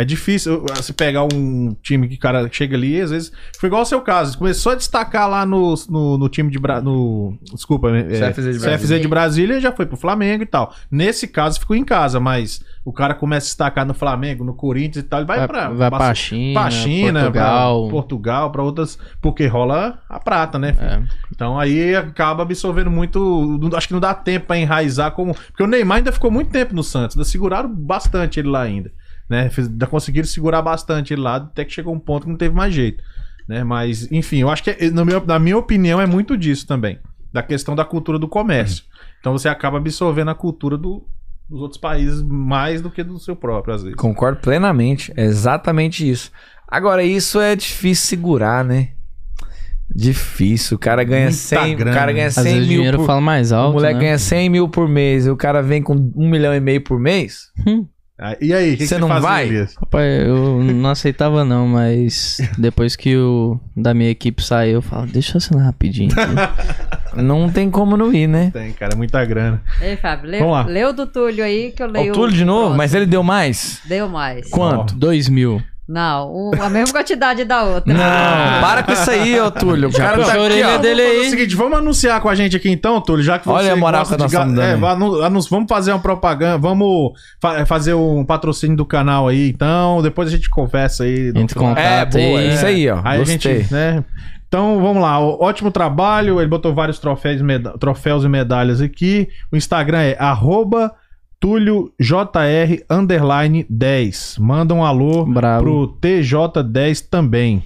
É 0.00 0.04
difícil 0.04 0.58
uh, 0.62 0.66
você 0.76 0.92
pegar 0.92 1.24
um 1.24 1.74
time 1.82 2.06
que 2.08 2.14
o 2.14 2.18
cara 2.18 2.48
chega 2.52 2.76
ali, 2.76 3.00
às 3.00 3.10
vezes. 3.10 3.32
Foi 3.58 3.66
igual 3.66 3.80
ao 3.80 3.86
seu 3.86 4.00
caso. 4.00 4.38
Começou 4.38 4.72
a 4.72 4.74
destacar 4.76 5.28
lá 5.28 5.44
no, 5.44 5.74
no, 5.88 6.16
no 6.18 6.28
time 6.28 6.50
de. 6.50 6.58
Bra... 6.58 6.80
No, 6.80 7.36
desculpa, 7.52 7.90
é, 7.90 8.02
CFZ 8.04 8.44
de 8.44 8.50
CFZ 8.52 8.62
Brasília. 8.62 9.00
de 9.00 9.08
Brasília 9.08 9.60
já 9.60 9.72
foi 9.72 9.86
pro 9.86 9.96
Flamengo 9.96 10.42
e 10.42 10.46
tal. 10.46 10.72
Nesse 10.90 11.26
caso 11.26 11.58
ficou 11.58 11.74
em 11.74 11.84
casa, 11.84 12.20
mas 12.20 12.60
o 12.84 12.92
cara 12.92 13.12
começa 13.14 13.46
a 13.46 13.48
destacar 13.48 13.84
no 13.84 13.92
Flamengo, 13.92 14.44
no 14.44 14.54
Corinthians 14.54 15.04
e 15.04 15.08
tal, 15.08 15.20
ele 15.20 15.26
vai, 15.26 15.38
Vai, 15.38 15.48
pra. 15.48 15.68
vai 15.70 15.90
pra- 15.90 15.98
pra 15.98 16.14
China, 16.14 16.60
pra 16.60 16.70
China, 16.70 17.20
Portugal. 17.22 17.82
pra 17.82 17.90
Portugal, 17.90 18.52
pra 18.52 18.62
outras. 18.62 18.98
Porque 19.20 19.46
rola 19.46 19.98
a 20.08 20.20
prata, 20.20 20.58
né? 20.58 20.76
É. 20.80 21.02
Então 21.34 21.58
aí 21.58 21.96
acaba 21.96 22.42
absorvendo 22.44 22.90
muito. 22.90 23.58
Acho 23.74 23.88
que 23.88 23.94
não 23.94 24.00
dá 24.00 24.14
tempo 24.14 24.46
pra 24.46 24.56
enraizar 24.56 25.10
como. 25.12 25.34
Porque 25.34 25.62
o 25.62 25.66
Neymar 25.66 25.98
ainda 25.98 26.12
ficou 26.12 26.30
muito 26.30 26.50
tempo 26.50 26.74
no 26.74 26.84
Santos. 26.84 27.16
Ainda 27.16 27.24
seguraram 27.28 27.68
bastante 27.74 28.38
ele 28.38 28.48
lá 28.48 28.62
ainda. 28.62 28.92
Né? 29.28 29.50
Ainda 29.58 29.86
conseguiram 29.86 30.26
segurar 30.26 30.62
bastante 30.62 31.12
ele 31.12 31.20
lá, 31.22 31.36
até 31.36 31.64
que 31.64 31.72
chegou 31.72 31.94
um 31.94 31.98
ponto 32.00 32.24
que 32.24 32.30
não 32.30 32.36
teve 32.38 32.54
mais 32.54 32.72
jeito. 32.72 33.02
Né? 33.46 33.62
Mas, 33.64 34.10
enfim, 34.10 34.38
eu 34.38 34.50
acho 34.50 34.62
que, 34.62 34.90
na 34.90 35.04
minha, 35.04 35.20
na 35.20 35.38
minha 35.38 35.56
opinião, 35.58 36.00
é 36.00 36.06
muito 36.06 36.36
disso 36.36 36.66
também. 36.66 36.98
Da 37.32 37.42
questão 37.42 37.74
da 37.76 37.84
cultura 37.84 38.18
do 38.18 38.26
comércio. 38.28 38.84
Então 39.20 39.32
você 39.32 39.48
acaba 39.48 39.76
absorvendo 39.78 40.30
a 40.30 40.34
cultura 40.34 40.78
do- 40.78 41.04
dos 41.48 41.60
outros 41.60 41.80
países 41.80 42.22
mais 42.22 42.80
do 42.82 42.90
que 42.90 43.02
do 43.02 43.18
seu 43.18 43.34
próprio, 43.36 43.74
às 43.74 43.82
vezes. 43.82 43.96
Concordo 43.96 44.38
plenamente. 44.40 45.12
É 45.16 45.24
exatamente 45.24 46.08
isso. 46.08 46.30
Agora, 46.66 47.02
isso 47.02 47.40
é 47.40 47.54
difícil 47.56 48.06
segurar, 48.06 48.64
né? 48.64 48.90
Difícil. 49.94 50.76
O 50.76 50.78
cara 50.78 51.02
ganha 51.02 51.24
Muita 51.30 51.36
100, 51.38 51.76
grana. 51.76 51.90
o 51.90 51.94
cara 51.94 52.12
ganha 52.12 52.26
Às 52.26 52.34
100 52.34 52.44
vezes 52.44 52.58
o 52.58 52.68
mil 52.68 52.76
dinheiro 52.76 52.98
por... 52.98 53.06
fala 53.06 53.20
mais 53.20 53.50
O 53.52 53.56
alto, 53.56 53.72
moleque 53.74 53.94
né? 53.94 54.00
ganha 54.00 54.18
100 54.18 54.50
mil 54.50 54.68
por 54.68 54.86
mês 54.88 55.26
e 55.26 55.30
o 55.30 55.36
cara 55.36 55.62
vem 55.62 55.82
com 55.82 55.94
um 56.14 56.28
milhão 56.28 56.54
e 56.54 56.60
meio 56.60 56.82
por 56.82 56.98
mês. 57.00 57.50
Ah, 58.20 58.36
E 58.40 58.52
aí, 58.52 58.70
o 58.70 58.72
que, 58.72 58.78
que 58.78 58.86
Você 58.88 58.98
não 58.98 59.06
fazia, 59.08 59.28
vai? 59.28 59.46
Elias? 59.46 59.74
Rapaz, 59.76 60.26
eu 60.26 60.62
não 60.64 60.90
aceitava 60.90 61.44
não, 61.44 61.68
mas 61.68 62.38
depois 62.58 62.96
que 62.96 63.16
o 63.16 63.60
da 63.76 63.94
minha 63.94 64.10
equipe 64.10 64.42
saiu, 64.42 64.74
eu 64.74 64.82
falo, 64.82 65.06
deixa 65.06 65.34
eu 65.34 65.38
assinar 65.38 65.64
rapidinho. 65.64 66.10
aqui." 66.12 66.98
Não 67.22 67.48
tem 67.50 67.70
como 67.70 67.96
não 67.96 68.12
ir, 68.12 68.28
né? 68.28 68.50
Tem, 68.52 68.70
cara, 68.72 68.94
muita 68.94 69.24
grana. 69.24 69.62
Ei, 69.80 69.96
Fábio, 69.96 70.30
lê, 70.30 70.38
Vamos 70.38 70.52
lá. 70.52 70.88
o 70.88 70.92
do 70.92 71.06
Túlio 71.06 71.42
aí 71.42 71.72
que 71.72 71.82
eu 71.82 71.86
leio. 71.88 72.12
o 72.12 72.14
Túlio 72.14 72.36
de 72.36 72.44
novo, 72.44 72.58
próximo. 72.60 72.76
mas 72.76 72.94
ele 72.94 73.06
deu 73.06 73.22
mais? 73.22 73.80
Deu 73.86 74.08
mais. 74.08 74.48
Quanto? 74.50 74.94
Dois 74.94 75.26
mil. 75.28 75.60
Não, 75.88 76.30
o- 76.30 76.50
a 76.60 76.68
mesma 76.68 76.92
quantidade 76.92 77.44
da 77.44 77.62
outra. 77.62 77.94
Não, 77.94 78.60
para 78.60 78.82
com 78.82 78.92
isso 78.92 79.10
aí, 79.10 79.40
ô 79.40 79.50
Túlio. 79.50 79.88
O 79.88 79.92
cara 79.92 80.18
puxou 80.18 80.34
tá 80.34 80.46
aqui, 80.46 80.62
ó. 80.62 80.76
dele 80.78 81.02
Vamos 81.02 81.14
fazer 81.14 81.20
aí. 81.22 81.26
o 81.26 81.30
seguinte, 81.30 81.56
vamos 81.56 81.78
anunciar 81.78 82.20
com 82.20 82.28
a 82.28 82.34
gente 82.34 82.54
aqui 82.56 82.68
então, 82.70 83.00
Túlio, 83.00 83.24
já 83.24 83.38
que 83.38 83.46
você 83.46 83.52
Olha 83.54 83.72
a 83.72 83.76
moral 83.76 84.04
que 84.04 84.10
nós 84.18 84.30
estamos 84.30 84.54
dando 84.54 84.60
é, 84.62 84.76
vamos 85.48 85.48
fazer 85.68 85.92
uma 85.92 85.98
propaganda, 85.98 86.58
vamos 86.58 87.12
fa- 87.40 87.64
fazer 87.64 87.94
um 87.94 88.22
patrocínio 88.24 88.76
do 88.76 88.84
canal 88.84 89.28
aí, 89.28 89.48
então, 89.48 90.02
depois 90.02 90.28
a 90.28 90.30
gente 90.30 90.50
conversa 90.50 91.04
aí. 91.04 91.32
Entre 91.34 91.54
contato 91.58 92.18
É, 92.18 92.28
boa, 92.28 92.38
aí. 92.40 92.54
isso 92.54 92.66
aí, 92.66 92.90
ó. 92.90 93.00
Aí 93.02 93.18
Gostei. 93.20 93.52
a 93.52 93.58
gente, 93.60 93.72
né? 93.72 94.04
Então, 94.46 94.80
vamos 94.80 95.02
lá. 95.02 95.18
Ótimo 95.20 95.70
trabalho. 95.70 96.40
Ele 96.40 96.48
botou 96.48 96.74
vários 96.74 96.98
troféus, 96.98 97.40
troféus 97.78 98.24
e 98.24 98.28
medalhas 98.28 98.80
aqui. 98.80 99.28
O 99.52 99.56
Instagram 99.56 100.00
é 100.00 100.16
arroba 100.18 100.92
TúlioJR 101.40 102.84
underline 102.90 103.64
10. 103.68 104.36
Manda 104.38 104.74
um 104.74 104.84
alô 104.84 105.24
Bravo. 105.24 105.62
pro 105.64 105.98
TJ10 106.00 107.08
também. 107.08 107.62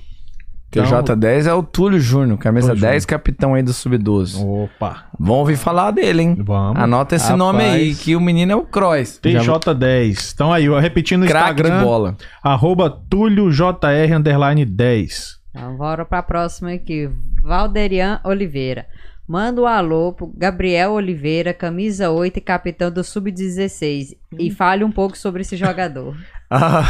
Que 0.71 0.81
o 0.81 0.85
J10 0.85 1.47
é 1.47 1.53
o 1.53 1.63
Túlio 1.63 2.01
Júnior, 2.01 2.39
camisa 2.39 2.69
Túlio 2.69 2.81
10, 2.81 3.05
capitão 3.05 3.53
aí 3.53 3.63
do 3.63 3.75
Sub-12. 3.75 4.43
Opa, 4.43 5.05
Vão 5.21 5.37
ouvir 5.37 5.57
falar 5.57 5.91
dele, 5.91 6.23
hein? 6.23 6.37
vamos. 6.41 6.81
Anota 6.83 7.15
esse 7.15 7.25
Rapaz. 7.27 7.39
nome 7.39 7.63
aí, 7.63 7.95
que 7.95 8.17
o 8.17 8.21
menino 8.21 8.53
é 8.53 8.57
o 8.57 8.63
Croix. 8.63 9.21
TJ10. 9.23 10.33
Então 10.35 10.51
aí, 10.51 10.71
ó, 10.71 10.79
repetindo 10.79 11.25
o 11.25 11.27
Craque 11.27 11.57
de 11.57 11.61
Instagram, 11.63 11.85
bola. 11.85 12.17
arroba 12.43 12.89
TúlioJR 12.89 14.15
underline 14.17 14.65
10. 14.65 15.43
Então, 15.55 15.77
bora 15.77 16.07
pra 16.07 16.23
próxima 16.23 16.73
aqui. 16.73 17.11
Valderian 17.43 18.19
Oliveira. 18.25 18.87
Manda 19.27 19.63
um 19.63 19.67
alô 19.67 20.13
pro 20.13 20.27
Gabriel 20.27 20.93
Oliveira, 20.93 21.55
camisa 21.55 22.11
8 22.11 22.37
e 22.37 22.41
capitão 22.41 22.91
do 22.91 23.05
Sub-16. 23.05 24.17
E 24.39 24.51
fale 24.51 24.85
um 24.85 24.91
pouco 24.91 25.17
sobre 25.17 25.43
esse 25.43 25.57
jogador. 25.57 26.17
Ah, 26.55 26.85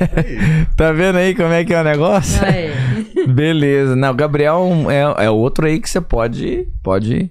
tá 0.78 0.90
vendo 0.90 1.16
aí 1.18 1.34
como 1.34 1.52
é 1.52 1.62
que 1.62 1.74
é 1.74 1.80
o 1.82 1.84
negócio? 1.84 2.42
Aí. 2.42 2.70
Beleza. 3.28 3.94
Não, 3.94 4.12
o 4.12 4.14
Gabriel 4.14 4.64
é, 4.90 5.26
é 5.26 5.30
outro 5.30 5.66
aí 5.66 5.78
que 5.78 5.90
você 5.90 6.00
pode, 6.00 6.66
pode... 6.82 7.30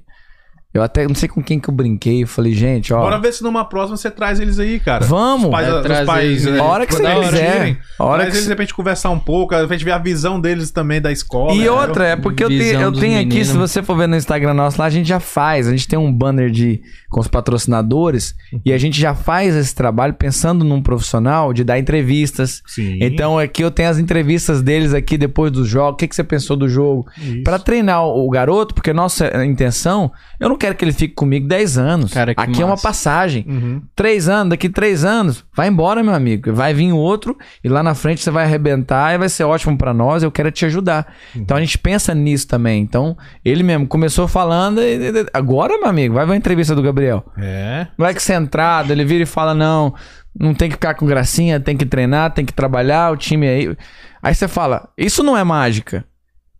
Eu 0.75 0.83
até 0.83 1.07
não 1.07 1.15
sei 1.15 1.29
com 1.29 1.41
quem 1.41 1.59
que 1.59 1.69
eu 1.69 1.73
brinquei. 1.73 2.23
Eu 2.23 2.27
falei, 2.27 2.53
gente, 2.53 2.93
ó... 2.93 2.99
Bora 2.99 3.17
ver 3.17 3.31
se 3.31 3.41
numa 3.41 3.63
próxima 3.63 3.95
você 3.95 4.11
traz 4.11 4.41
eles 4.41 4.59
aí, 4.59 4.79
cara. 4.79 5.05
Vamos! 5.05 5.45
Os 5.45 5.51
pais, 5.51 5.67
Vai 5.69 6.01
os 6.01 6.05
pais, 6.05 6.25
eles, 6.25 6.45
né, 6.45 6.51
né? 6.51 6.59
A 6.59 6.63
hora 6.63 6.85
que 6.85 6.93
você 6.93 7.03
quiser. 7.03 7.61
irem, 7.61 7.77
A 7.97 8.03
hora 8.03 8.17
traz 8.17 8.31
que 8.31 8.37
eles, 8.37 8.43
de 8.43 8.49
repente, 8.49 8.73
conversar 8.73 9.09
um 9.11 9.19
pouco, 9.19 9.55
a 9.55 9.65
gente 9.65 9.85
ver 9.85 9.91
a 9.91 9.97
visão 9.97 10.39
deles 10.39 10.71
também 10.71 10.99
da 10.99 11.11
escola. 11.11 11.53
E 11.53 11.59
né? 11.59 11.71
outra, 11.71 12.07
é 12.07 12.15
porque 12.17 12.43
eu 12.43 12.49
tenho, 12.49 12.81
eu 12.81 12.91
tenho 12.91 13.21
aqui, 13.21 13.45
se 13.45 13.55
você 13.55 13.81
for 13.81 13.95
ver 13.95 14.07
no 14.07 14.17
Instagram 14.17 14.53
nosso 14.53 14.77
lá, 14.79 14.85
a 14.87 14.89
gente 14.89 15.07
já 15.07 15.21
faz. 15.21 15.67
A 15.67 15.71
gente 15.71 15.87
tem 15.87 15.97
um 15.97 16.11
banner 16.11 16.51
de 16.51 16.81
com 17.09 17.21
os 17.21 17.29
patrocinadores 17.29 18.35
e 18.65 18.73
a 18.73 18.77
gente 18.77 18.99
já 18.99 19.15
faz 19.15 19.55
esse 19.55 19.73
trabalho 19.73 20.13
pensando 20.13 20.65
num 20.65 20.81
profissional 20.81 21.53
de 21.53 21.63
dar 21.63 21.79
entrevistas. 21.79 22.61
Sim. 22.67 22.99
Então 22.99 23.39
aqui 23.39 23.63
eu 23.63 23.71
tenho 23.71 23.89
as 23.89 23.97
entrevistas 23.97 24.61
deles 24.61 24.93
aqui 24.93 25.17
depois 25.17 25.49
do 25.51 25.63
jogo. 25.63 25.93
O 25.93 25.95
que, 25.95 26.07
que 26.07 26.15
você 26.15 26.23
pensou 26.25 26.57
do 26.57 26.67
jogo? 26.67 27.07
Pra 27.45 27.57
treinar 27.57 28.03
o 28.03 28.25
o 28.25 28.29
garoto, 28.29 28.73
porque 28.73 28.91
nossa 28.91 29.45
intenção, 29.45 30.11
eu 30.39 30.49
não 30.49 30.57
quero 30.57 30.64
que 30.73 30.83
ele 30.83 30.93
fique 30.93 31.13
comigo 31.13 31.47
10 31.47 31.77
anos. 31.77 32.13
Cara, 32.13 32.33
que 32.33 32.41
aqui 32.41 32.61
é 32.61 32.65
uma 32.65 32.71
massa. 32.71 32.87
passagem. 32.87 33.45
Uhum. 33.47 33.81
Três 33.95 34.27
anos, 34.27 34.49
daqui 34.49 34.69
três 34.69 35.05
anos, 35.05 35.45
vai 35.53 35.67
embora, 35.67 36.01
meu 36.01 36.13
amigo. 36.13 36.53
Vai 36.53 36.73
vir 36.73 36.91
outro 36.91 37.37
e 37.63 37.69
lá 37.69 37.83
na 37.83 37.93
frente 37.93 38.21
você 38.21 38.31
vai 38.31 38.45
arrebentar 38.45 39.13
e 39.13 39.17
vai 39.17 39.29
ser 39.29 39.43
ótimo 39.43 39.77
pra 39.77 39.93
nós. 39.93 40.23
Eu 40.23 40.31
quero 40.31 40.49
te 40.51 40.65
ajudar. 40.65 41.13
Então 41.35 41.57
a 41.57 41.59
gente 41.59 41.77
pensa 41.77 42.13
nisso 42.13 42.47
também. 42.47 42.81
Então 42.81 43.17
ele 43.43 43.63
mesmo 43.63 43.87
começou 43.87 44.27
falando 44.27 44.81
e 44.81 44.97
agora, 45.33 45.77
meu 45.77 45.87
amigo, 45.87 46.15
vai 46.15 46.25
ver 46.25 46.33
a 46.33 46.37
entrevista 46.37 46.73
do 46.73 46.81
Gabriel. 46.81 47.23
É. 47.37 47.87
Moleque 47.97 48.21
centrado, 48.21 48.91
ele 48.91 49.05
vira 49.05 49.23
e 49.23 49.27
fala: 49.27 49.53
não, 49.53 49.93
não 50.37 50.53
tem 50.53 50.69
que 50.69 50.75
ficar 50.75 50.95
com 50.95 51.05
gracinha, 51.05 51.59
tem 51.59 51.77
que 51.77 51.85
treinar, 51.85 52.31
tem 52.31 52.45
que 52.45 52.53
trabalhar, 52.53 53.11
o 53.11 53.17
time 53.17 53.47
aí. 53.47 53.77
Aí 54.21 54.33
você 54.33 54.47
fala: 54.47 54.89
isso 54.97 55.21
não 55.23 55.37
é 55.37 55.43
mágica. 55.43 56.03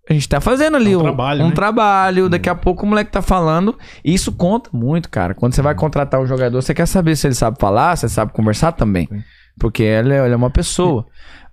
A 0.10 0.14
gente 0.14 0.30
tá 0.30 0.40
fazendo 0.40 0.78
ali 0.78 0.94
É 0.94 0.98
um 0.98 1.00
um, 1.00 1.04
trabalho, 1.04 1.44
um 1.46 1.50
né? 1.50 1.54
trabalho, 1.56 2.30
daqui 2.30 2.48
a 2.50 2.54
pouco 2.56 2.86
o 2.86 2.88
moleque 2.88 3.12
tá 3.12 3.22
falando. 3.22 3.76
E 4.04 4.14
isso 4.14 4.32
conta 4.32 4.70
muito, 4.72 5.10
cara. 5.10 5.34
Quando 5.34 5.54
você 5.54 5.62
vai 5.62 5.74
contratar 5.74 6.22
um 6.22 6.28
jogador, 6.28 6.62
você 6.62 6.74
quer 6.74 6.86
saber 6.86 7.16
se 7.16 7.26
ele 7.28 7.34
sabe 7.34 7.58
falar, 7.60 7.96
se 7.96 8.06
ele 8.06 8.14
sabe 8.14 8.32
conversar 8.32 8.72
também. 8.74 9.10
Porque 9.60 9.82
ele 9.82 10.14
é, 10.14 10.24
ele 10.26 10.34
é 10.34 10.38
uma 10.38 10.50
pessoa. 10.52 11.06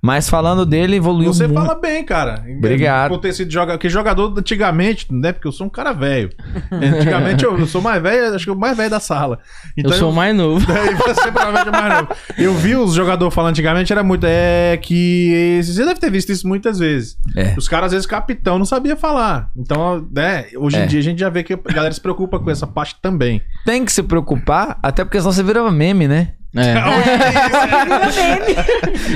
Mas 0.05 0.29
falando 0.29 0.67
dele, 0.67 0.97
evoluiu 0.97 1.33
Você 1.33 1.47
muito. 1.47 1.61
fala 1.65 1.79
bem, 1.81 2.05
cara. 2.05 2.45
Obrigado. 2.59 3.11
Por 3.11 3.19
ter 3.19 3.33
sido 3.33 3.53
jogador. 3.53 3.79
Porque 3.79 3.89
jogador 3.89 4.35
antigamente, 4.37 5.07
né? 5.13 5.31
Porque 5.33 5.47
eu 5.47 5.53
sou 5.53 5.69
um 5.69 5.71
cara 5.71 5.93
velho. 5.93 6.31
Antigamente 6.73 7.45
eu, 7.45 7.57
eu 7.57 7.67
sou 7.69 7.81
mais 7.81 8.03
velho, 8.03 8.35
acho 8.35 8.45
que 8.45 8.51
o 8.51 8.57
mais 8.57 8.77
velho 8.77 8.91
da 8.91 8.99
sala. 8.99 9.39
Então 9.77 9.93
eu 9.93 9.99
sou 9.99 10.11
o 10.11 10.13
mais 10.13 10.35
novo. 10.35 10.67
Daí 10.67 10.95
você 10.97 11.31
provavelmente 11.31 11.69
é 11.69 11.71
mais 11.71 11.95
novo. 12.01 12.09
Eu 12.37 12.55
vi 12.55 12.75
os 12.75 12.95
jogadores 12.95 13.33
falando 13.33 13.51
antigamente, 13.51 13.93
era 13.93 14.03
muito. 14.03 14.27
É 14.29 14.77
que. 14.83 15.61
Você 15.63 15.85
deve 15.85 16.01
ter 16.01 16.11
visto 16.11 16.31
isso 16.33 16.49
muitas 16.49 16.81
vezes. 16.81 17.17
É. 17.37 17.55
Os 17.57 17.69
caras, 17.69 17.87
às 17.87 17.93
vezes, 17.93 18.07
capitão 18.07 18.59
não 18.59 18.65
sabia 18.67 18.97
falar. 18.97 19.51
Então, 19.57 20.05
né, 20.13 20.47
hoje 20.57 20.79
É. 20.79 20.85
em 20.85 20.89
dia 20.89 20.99
a 20.99 21.03
gente 21.05 21.19
já 21.21 21.29
vê 21.29 21.45
que 21.45 21.53
a 21.53 21.73
galera 21.73 21.95
se 21.95 22.01
preocupa 22.01 22.41
com 22.41 22.51
essa 22.51 22.67
parte 22.67 22.97
também. 23.01 23.41
Tem 23.65 23.85
que 23.85 23.93
se 23.93 24.03
preocupar, 24.03 24.79
até 24.83 25.05
porque 25.05 25.19
senão 25.21 25.31
você 25.33 25.45
vira 25.45 25.71
meme, 25.71 26.09
né? 26.09 26.33
É. 26.55 26.75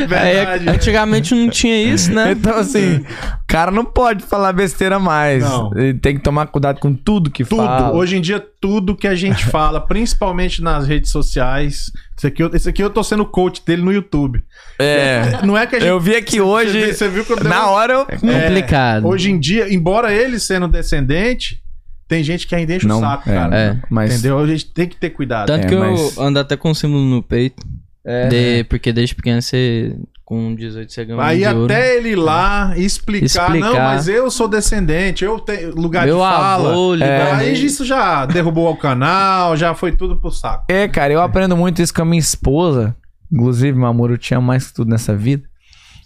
Verdade. 0.06 0.68
É, 0.68 0.72
antigamente 0.72 1.34
não 1.34 1.48
tinha 1.50 1.76
isso, 1.82 2.12
né? 2.12 2.32
Então, 2.32 2.56
assim, 2.56 2.96
o 2.98 3.46
cara 3.46 3.70
não 3.70 3.84
pode 3.84 4.24
falar 4.24 4.52
besteira 4.52 4.98
mais. 4.98 5.42
Não. 5.44 5.70
Ele 5.76 5.94
tem 5.94 6.16
que 6.16 6.22
tomar 6.22 6.46
cuidado 6.46 6.80
com 6.80 6.94
tudo 6.94 7.30
que 7.30 7.44
Tudo. 7.44 7.62
fala. 7.62 7.92
Hoje 7.94 8.16
em 8.16 8.20
dia, 8.20 8.42
tudo 8.60 8.96
que 8.96 9.06
a 9.06 9.14
gente 9.14 9.44
fala, 9.46 9.80
principalmente 9.80 10.62
nas 10.62 10.86
redes 10.86 11.10
sociais. 11.10 11.90
Isso 12.16 12.26
aqui, 12.26 12.42
esse 12.54 12.68
aqui 12.68 12.82
eu 12.82 12.88
tô 12.90 13.04
sendo 13.04 13.26
coach 13.26 13.62
dele 13.66 13.82
no 13.82 13.92
YouTube. 13.92 14.42
É. 14.78 15.40
Não 15.44 15.56
é 15.56 15.66
que 15.66 15.76
a 15.76 15.78
gente. 15.80 15.88
Eu 15.88 16.00
vi 16.00 16.16
aqui 16.16 16.40
hoje. 16.40 16.80
Você, 16.86 16.94
você 16.94 17.08
viu 17.08 17.24
que 17.24 17.32
eu 17.32 17.44
Na 17.44 17.62
uma- 17.64 17.70
hora 17.70 17.92
eu. 17.92 18.06
É 18.08 18.16
complicado. 18.16 19.06
Hoje 19.06 19.30
em 19.30 19.38
dia, 19.38 19.72
embora 19.72 20.12
ele 20.12 20.38
sendo 20.40 20.66
descendente, 20.66 21.60
tem 22.08 22.22
gente 22.22 22.46
que 22.46 22.54
ainda 22.54 22.74
enche 22.74 22.86
Não, 22.86 22.98
o 22.98 23.00
saco, 23.00 23.28
é, 23.30 23.34
cara. 23.34 23.56
É. 23.56 23.78
Mas. 23.90 24.12
Entendeu? 24.12 24.38
A 24.38 24.46
gente 24.46 24.66
tem 24.72 24.88
que 24.88 24.96
ter 24.96 25.10
cuidado. 25.10 25.46
Tanto 25.46 25.64
É, 25.66 25.68
que 25.68 25.74
mas- 25.76 26.16
eu 26.16 26.22
ando 26.22 26.38
até 26.38 26.56
com 26.56 26.72
símbolo 26.74 27.02
no 27.04 27.22
peito. 27.22 27.64
É. 28.04 28.28
De- 28.28 28.64
porque 28.64 28.92
desde 28.92 29.14
pequeno 29.14 29.40
você. 29.42 29.96
Com 30.24 30.56
18 30.56 30.92
você 30.92 31.06
Aí 31.20 31.38
de 31.38 31.46
ouro. 31.46 31.64
até 31.66 31.96
ele 31.96 32.08
ir 32.10 32.16
lá 32.16 32.72
explicar, 32.76 33.24
Explicar. 33.26 33.60
não, 33.70 33.74
mas 33.76 34.08
eu 34.08 34.28
sou 34.28 34.48
descendente, 34.48 35.24
eu 35.24 35.38
tenho 35.38 35.72
lugar 35.72 36.04
Meu 36.04 36.16
de 36.16 36.20
fala. 36.22 36.68
avô 36.70 36.94
ligou 36.96 37.08
Aí 37.32 37.46
nele. 37.52 37.64
isso 37.64 37.84
já 37.84 38.26
derrubou 38.26 38.68
o 38.72 38.76
canal, 38.76 39.56
já 39.56 39.72
foi 39.72 39.92
tudo 39.92 40.16
pro 40.16 40.32
saco. 40.32 40.64
É, 40.68 40.88
cara, 40.88 41.12
eu 41.12 41.20
aprendo 41.22 41.56
muito 41.56 41.80
isso 41.80 41.94
com 41.94 42.02
a 42.02 42.04
minha 42.04 42.18
esposa. 42.18 42.96
Inclusive, 43.32 43.78
meu 43.78 43.86
amor, 43.86 44.10
eu 44.10 44.18
te 44.18 44.34
amo 44.34 44.48
mais 44.48 44.66
que 44.66 44.74
tudo 44.74 44.90
nessa 44.90 45.14
vida. 45.14 45.44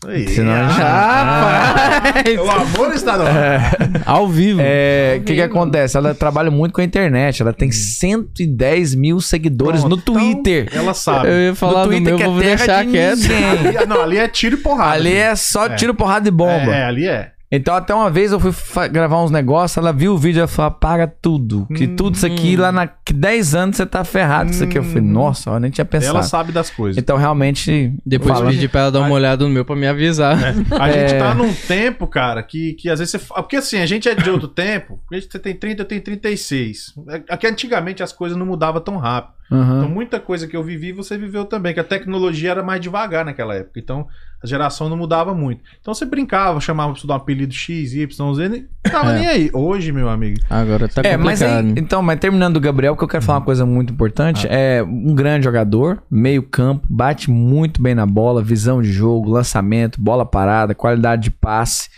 Aí, 0.07 0.27
Senão 0.29 0.53
ah, 0.53 0.67
Rapaz! 0.67 2.39
O 2.39 2.51
amor 2.51 2.95
está 2.95 3.19
no 3.19 3.25
Ao 4.07 4.27
vivo. 4.27 4.59
É, 4.63 5.19
o 5.21 5.25
que 5.25 5.35
que 5.35 5.43
acontece? 5.43 5.95
Ela 5.97 6.15
trabalha 6.15 6.51
muito 6.51 6.73
com 6.73 6.81
a 6.81 6.85
internet. 6.85 7.43
Ela 7.43 7.53
tem 7.53 7.71
110 7.71 8.95
mil 8.95 9.21
seguidores 9.21 9.81
Pronto, 9.81 9.97
no 9.97 10.03
Twitter. 10.03 10.67
então 10.71 10.83
ela 10.83 10.95
sabe. 10.95 11.29
Eu 11.29 11.41
ia 11.41 11.55
falar 11.55 11.85
no 11.87 11.93
do 11.93 12.01
meu, 12.01 12.17
que 12.17 12.25
vou 12.25 12.39
é 12.41 12.57
terra 12.57 12.57
deixar 12.57 12.85
de 12.85 12.91
quieto. 12.93 13.21
Ali- 13.77 13.87
não, 13.87 14.01
ali 14.01 14.17
é 14.17 14.27
tiro 14.27 14.57
e 14.57 14.59
porrada. 14.61 14.93
Ali 14.95 15.13
é 15.15 15.37
só 15.37 15.67
É. 15.67 15.75
tiro, 15.75 15.95
porrada 15.95 16.27
e 16.29 16.31
bomba. 16.31 16.75
É, 16.75 16.85
ali 16.85 17.07
é. 17.07 17.33
Então, 17.53 17.75
até 17.75 17.93
uma 17.93 18.09
vez 18.09 18.31
eu 18.31 18.39
fui 18.39 18.89
gravar 18.89 19.21
uns 19.25 19.31
negócios, 19.33 19.77
ela 19.77 19.93
viu 19.93 20.13
o 20.15 20.19
vídeo 20.19 20.45
e 20.45 20.47
falou: 20.47 20.69
apaga 20.69 21.07
tudo. 21.21 21.67
Que 21.75 21.85
Hum. 21.85 21.97
tudo 21.97 22.15
isso 22.15 22.25
aqui, 22.25 22.55
lá 22.57 22.71
na 22.71 22.87
que 22.87 23.13
10 23.13 23.55
anos 23.57 23.77
você 23.77 23.85
tá 23.85 24.05
ferrado. 24.05 24.51
Isso 24.53 24.63
aqui. 24.63 24.79
Eu 24.79 24.85
falei, 24.85 25.01
nossa, 25.03 25.51
eu 25.51 25.59
nem 25.59 25.69
tinha 25.71 25.85
pensado. 25.85 26.17
Ela 26.19 26.23
sabe 26.23 26.53
das 26.53 26.71
coisas. 26.71 26.97
Então, 27.03 27.17
realmente. 27.17 27.93
Depois 28.07 28.35
falando- 28.35 28.53
pedi 28.53 28.69
pra 28.69 28.83
ela 28.83 28.93
dar 28.93 29.01
uma 29.01 29.11
olhada 29.11 29.45
no 29.45 29.51
meu 29.51 29.65
pra 29.65 29.75
me 29.75 29.89
avisar. 29.89 30.39
A 30.79 30.93
gente 30.93 31.15
É. 31.15 31.19
tá 31.19 31.35
num 31.35 31.53
tempo, 31.53 32.07
cara, 32.07 32.41
que, 32.43 32.75
que 32.75 32.89
às 32.89 33.01
vezes 33.01 33.11
você. 33.13 33.19
Porque 33.35 33.57
assim, 33.57 33.79
a 33.79 33.87
gente 33.87 34.09
é 34.09 34.15
de 34.15 34.31
outro 34.31 34.47
tempo. 34.55 35.00
Você 35.11 35.39
tem 35.39 35.55
30, 35.55 35.83
eu 35.83 35.87
tenho 35.87 36.01
36. 36.01 36.95
Aqui 37.29 37.47
antigamente 37.47 38.03
as 38.03 38.13
coisas 38.13 38.39
não 38.39 38.47
mudavam 38.47 38.81
tão 38.81 38.97
rápido. 38.97 39.35
Aham. 39.51 39.79
Então 39.79 39.89
muita 39.89 40.21
coisa 40.21 40.47
que 40.47 40.57
eu 40.57 40.63
vivi, 40.63 40.93
você 40.93 41.19
viveu 41.19 41.45
também. 41.45 41.75
Que 41.75 41.81
a 41.81 41.85
tecnologia 41.85 42.53
era 42.53 42.63
mais 42.63 42.81
devagar 42.81 43.25
naquela 43.25 43.55
época. 43.57 43.81
Então 43.81 44.07
a 44.43 44.47
geração 44.47 44.89
não 44.89 44.97
mudava 44.97 45.35
muito. 45.35 45.63
Então 45.81 45.93
você 45.93 46.05
brincava, 46.07 46.61
chamava 46.61 46.93
pra 46.93 47.01
você 47.01 47.07
dar 47.07 47.15
um 47.15 47.17
apelido 47.17 47.53
X, 47.53 47.93
Y, 47.93 48.35
Z, 48.35 48.49
nem 48.49 48.67
tava 48.91 49.11
É. 49.11 49.19
nem 49.19 49.27
aí. 49.27 49.51
Hoje, 49.53 49.91
meu 49.91 50.09
amigo. 50.09 50.39
Agora 50.49 50.89
tá 50.89 51.03
É, 51.05 51.17
mas 51.17 51.41
complicado. 51.41 51.67
aí, 51.67 51.75
então, 51.77 52.01
mas 52.01 52.21
terminando 52.21 52.55
do 52.55 52.61
Gabriel, 52.61 52.97
que 52.97 53.03
eu 53.03 53.09
quero 53.09 53.25
falar 53.25 53.39
uma 53.41 53.45
coisa 53.45 53.67
muito 53.67 53.93
importante, 53.93 54.47
é 54.49 54.83
um 54.87 55.15
grande 55.15 55.45
jogador, 55.45 56.03
meio 56.09 56.43
campo, 56.45 56.87
bate 56.89 57.29
muito 57.31 57.83
bem 57.83 57.95
na 57.95 58.07
bola, 58.07 58.41
visão 58.43 58.81
de 58.81 58.91
jogo, 58.93 59.29
lançamento, 59.31 60.01
bola 60.01 60.25
parada, 60.25 60.75
qualidade 60.75 61.23
de 61.25 61.31
passe. 61.33 61.91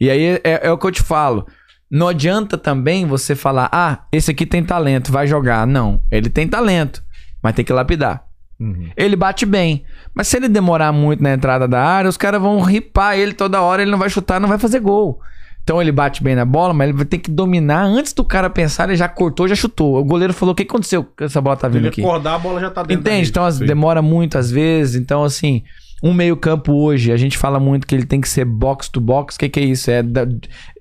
E 0.00 0.08
aí 0.10 0.40
é, 0.44 0.68
é 0.68 0.70
o 0.70 0.78
que 0.78 0.86
eu 0.86 0.92
te 0.92 1.02
falo. 1.02 1.46
Não 1.90 2.08
adianta 2.08 2.58
também 2.58 3.06
você 3.06 3.34
falar, 3.34 3.68
ah, 3.72 4.00
esse 4.12 4.30
aqui 4.30 4.44
tem 4.44 4.62
talento, 4.62 5.10
vai 5.10 5.26
jogar. 5.26 5.66
Não, 5.66 6.00
ele 6.10 6.28
tem 6.28 6.46
talento, 6.46 7.02
mas 7.42 7.54
tem 7.54 7.64
que 7.64 7.72
lapidar. 7.72 8.24
Uhum. 8.60 8.90
Ele 8.96 9.14
bate 9.16 9.46
bem. 9.46 9.84
Mas 10.14 10.28
se 10.28 10.36
ele 10.36 10.48
demorar 10.48 10.92
muito 10.92 11.22
na 11.22 11.32
entrada 11.32 11.66
da 11.68 11.82
área, 11.82 12.08
os 12.10 12.16
caras 12.16 12.40
vão 12.42 12.60
ripar 12.60 13.16
ele 13.16 13.32
toda 13.32 13.62
hora, 13.62 13.80
ele 13.82 13.90
não 13.90 13.98
vai 13.98 14.10
chutar, 14.10 14.40
não 14.40 14.48
vai 14.48 14.58
fazer 14.58 14.80
gol. 14.80 15.20
Então 15.62 15.80
ele 15.80 15.92
bate 15.92 16.22
bem 16.22 16.34
na 16.34 16.44
bola, 16.46 16.72
mas 16.74 16.88
ele 16.88 16.96
vai 16.96 17.04
ter 17.06 17.18
que 17.18 17.30
dominar 17.30 17.82
antes 17.84 18.12
do 18.14 18.24
cara 18.24 18.48
pensar, 18.50 18.88
ele 18.88 18.96
já 18.96 19.06
cortou, 19.08 19.46
já 19.46 19.54
chutou. 19.54 19.96
O 19.98 20.04
goleiro 20.04 20.32
falou: 20.32 20.52
o 20.52 20.56
que 20.56 20.62
aconteceu 20.62 21.06
essa 21.20 21.40
bola 21.42 21.56
tá 21.56 21.68
vindo 21.68 21.80
Ele 21.82 21.88
aqui? 21.88 22.00
acordar, 22.00 22.34
a 22.34 22.38
bola 22.38 22.58
já 22.58 22.70
tá 22.70 22.82
dentro 22.82 23.04
da 23.04 23.10
Entende? 23.10 23.28
Então 23.30 23.44
as- 23.44 23.58
demora 23.58 24.00
muito 24.02 24.38
às 24.38 24.50
vezes. 24.50 24.96
Então, 25.00 25.22
assim, 25.24 25.62
um 26.02 26.12
meio-campo 26.14 26.72
hoje, 26.72 27.10
a 27.12 27.16
gente 27.16 27.36
fala 27.36 27.58
muito 27.58 27.86
que 27.86 27.94
ele 27.94 28.06
tem 28.06 28.20
que 28.20 28.28
ser 28.28 28.44
box 28.44 28.88
to 28.88 29.00
box. 29.00 29.36
O 29.36 29.38
que, 29.38 29.48
que 29.48 29.60
é 29.60 29.64
isso? 29.64 29.90
É 29.90 30.02
da- 30.02 30.26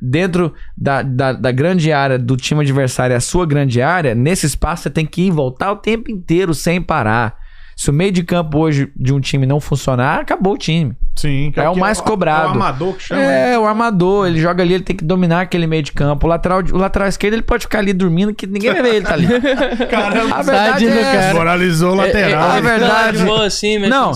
dentro 0.01 0.53
da, 0.77 1.01
da, 1.01 1.33
da 1.33 1.51
grande 1.51 1.91
área 1.91 2.19
do 2.19 2.37
time 2.37 2.61
adversário, 2.61 3.15
a 3.15 3.19
sua 3.19 3.45
grande 3.45 3.81
área, 3.81 4.13
nesse 4.13 4.45
espaço 4.45 4.83
você 4.83 4.89
tem 4.89 5.05
que 5.05 5.23
ir 5.23 5.27
e 5.27 5.31
voltar 5.31 5.71
o 5.71 5.77
tempo 5.77 6.11
inteiro 6.11 6.53
sem 6.53 6.81
parar. 6.81 7.35
Se 7.77 7.91
o 7.91 7.93
meio 7.93 8.11
de 8.11 8.23
campo 8.23 8.57
hoje 8.57 8.91
de 8.95 9.13
um 9.13 9.19
time 9.19 9.45
não 9.45 9.59
funcionar, 9.59 10.21
acabou 10.21 10.53
o 10.53 10.57
time. 10.57 10.95
Sim, 11.15 11.51
que 11.53 11.59
É 11.59 11.69
o 11.69 11.75
mais 11.77 12.01
cobrado. 12.01 12.45
É 12.45 12.47
o 12.47 12.49
armador 12.49 12.93
que 12.95 13.03
chama. 13.03 13.21
né? 13.21 13.53
É, 13.53 13.59
o 13.59 13.65
armador, 13.67 14.25
ele 14.27 14.39
joga 14.41 14.63
ali, 14.63 14.73
ele 14.73 14.83
tem 14.83 14.95
que 14.95 15.03
dominar 15.05 15.41
aquele 15.41 15.67
meio 15.67 15.83
de 15.83 15.91
campo. 15.91 16.25
O 16.25 16.29
lateral, 16.29 16.63
o 16.73 16.77
lateral 16.77 17.07
esquerdo, 17.07 17.35
ele 17.35 17.43
pode 17.43 17.65
ficar 17.65 17.77
ali 17.77 17.93
dormindo, 17.93 18.33
que 18.33 18.47
ninguém 18.47 18.73
vai 18.73 18.81
ver 18.81 18.95
ele 18.95 19.05
tá 19.05 19.13
ali. 19.13 19.27
Caramba, 19.91 20.37
A 20.37 20.41
verdade 20.41 20.87
é 20.87 20.89
do 20.89 20.97
essa. 20.99 21.11
cara. 21.11 21.33
Moralizou 21.35 21.91
o 21.91 21.95
lateral. 21.95 22.51
é, 22.51 22.57
é 22.57 22.61
verdade. 22.61 23.23
Boa 23.23 23.45
assim, 23.45 23.77
Não. 23.77 24.11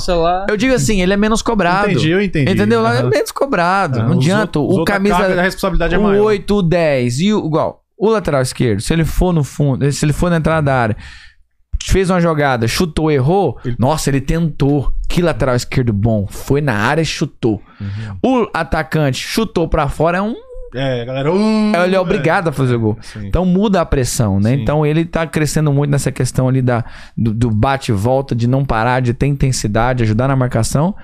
Eu 0.49 0.57
digo 0.57 0.73
assim, 0.73 0.99
ele 0.99 1.13
é 1.13 1.17
menos 1.17 1.43
cobrado. 1.43 1.91
Entendi, 1.91 2.09
eu 2.09 2.19
entendi. 2.19 2.51
Entendeu? 2.51 2.81
Lá 2.81 2.95
é 2.95 3.03
menos 3.03 3.31
cobrado. 3.31 3.99
Ah, 3.99 4.03
não 4.05 4.13
adianta. 4.13 4.59
os 4.59 4.75
o 4.75 4.81
a 4.81 4.85
camisa. 4.85 5.35
da 5.35 5.41
responsabilidade 5.43 5.93
é 5.93 5.99
o 5.99 6.01
maior. 6.01 6.23
8, 6.25 6.55
o 6.55 6.63
10 6.63 7.19
e 7.19 7.33
o. 7.33 7.45
Igual. 7.45 7.83
O 7.95 8.09
lateral 8.09 8.41
esquerdo, 8.41 8.81
se 8.81 8.91
ele 8.91 9.05
for 9.05 9.31
no 9.31 9.43
fundo, 9.43 9.91
se 9.91 10.03
ele 10.03 10.11
for 10.13 10.31
na 10.31 10.37
entrada 10.37 10.63
da 10.63 10.73
área, 10.73 10.97
fez 11.85 12.09
uma 12.09 12.19
jogada, 12.19 12.67
chutou, 12.67 13.09
errou. 13.11 13.57
Ele- 13.65 13.75
Nossa, 13.79 14.09
ele 14.09 14.21
tentou. 14.21 14.93
Que 15.07 15.21
lateral 15.21 15.55
esquerdo 15.55 15.91
bom. 15.91 16.27
Foi 16.29 16.61
na 16.61 16.73
área 16.75 17.01
e 17.01 17.05
chutou. 17.05 17.61
Uhum. 17.79 18.43
O 18.45 18.49
atacante 18.53 19.17
chutou 19.17 19.67
pra 19.67 19.87
fora, 19.89 20.17
é 20.19 20.21
um. 20.21 20.35
É, 20.73 21.03
galera. 21.03 21.29
uh, 21.33 21.75
Ele 21.83 21.95
é 21.95 21.99
obrigado 21.99 22.47
a 22.47 22.51
fazer 22.53 22.75
o 22.75 22.79
gol. 22.79 22.97
Sim. 23.01 23.27
Então 23.27 23.45
muda 23.45 23.81
a 23.81 23.85
pressão, 23.85 24.39
né? 24.39 24.51
Sim. 24.55 24.61
Então 24.61 24.85
ele 24.85 25.03
tá 25.03 25.27
crescendo 25.27 25.73
muito 25.73 25.91
nessa 25.91 26.13
questão 26.13 26.47
ali 26.47 26.61
da, 26.61 26.85
do, 27.17 27.33
do 27.33 27.51
bate 27.51 27.91
e 27.91 27.95
volta, 27.95 28.33
de 28.33 28.47
não 28.47 28.63
parar, 28.63 29.01
de 29.01 29.13
ter 29.13 29.27
intensidade, 29.27 30.03
ajudar 30.03 30.29
na 30.29 30.35
marcação. 30.35 30.95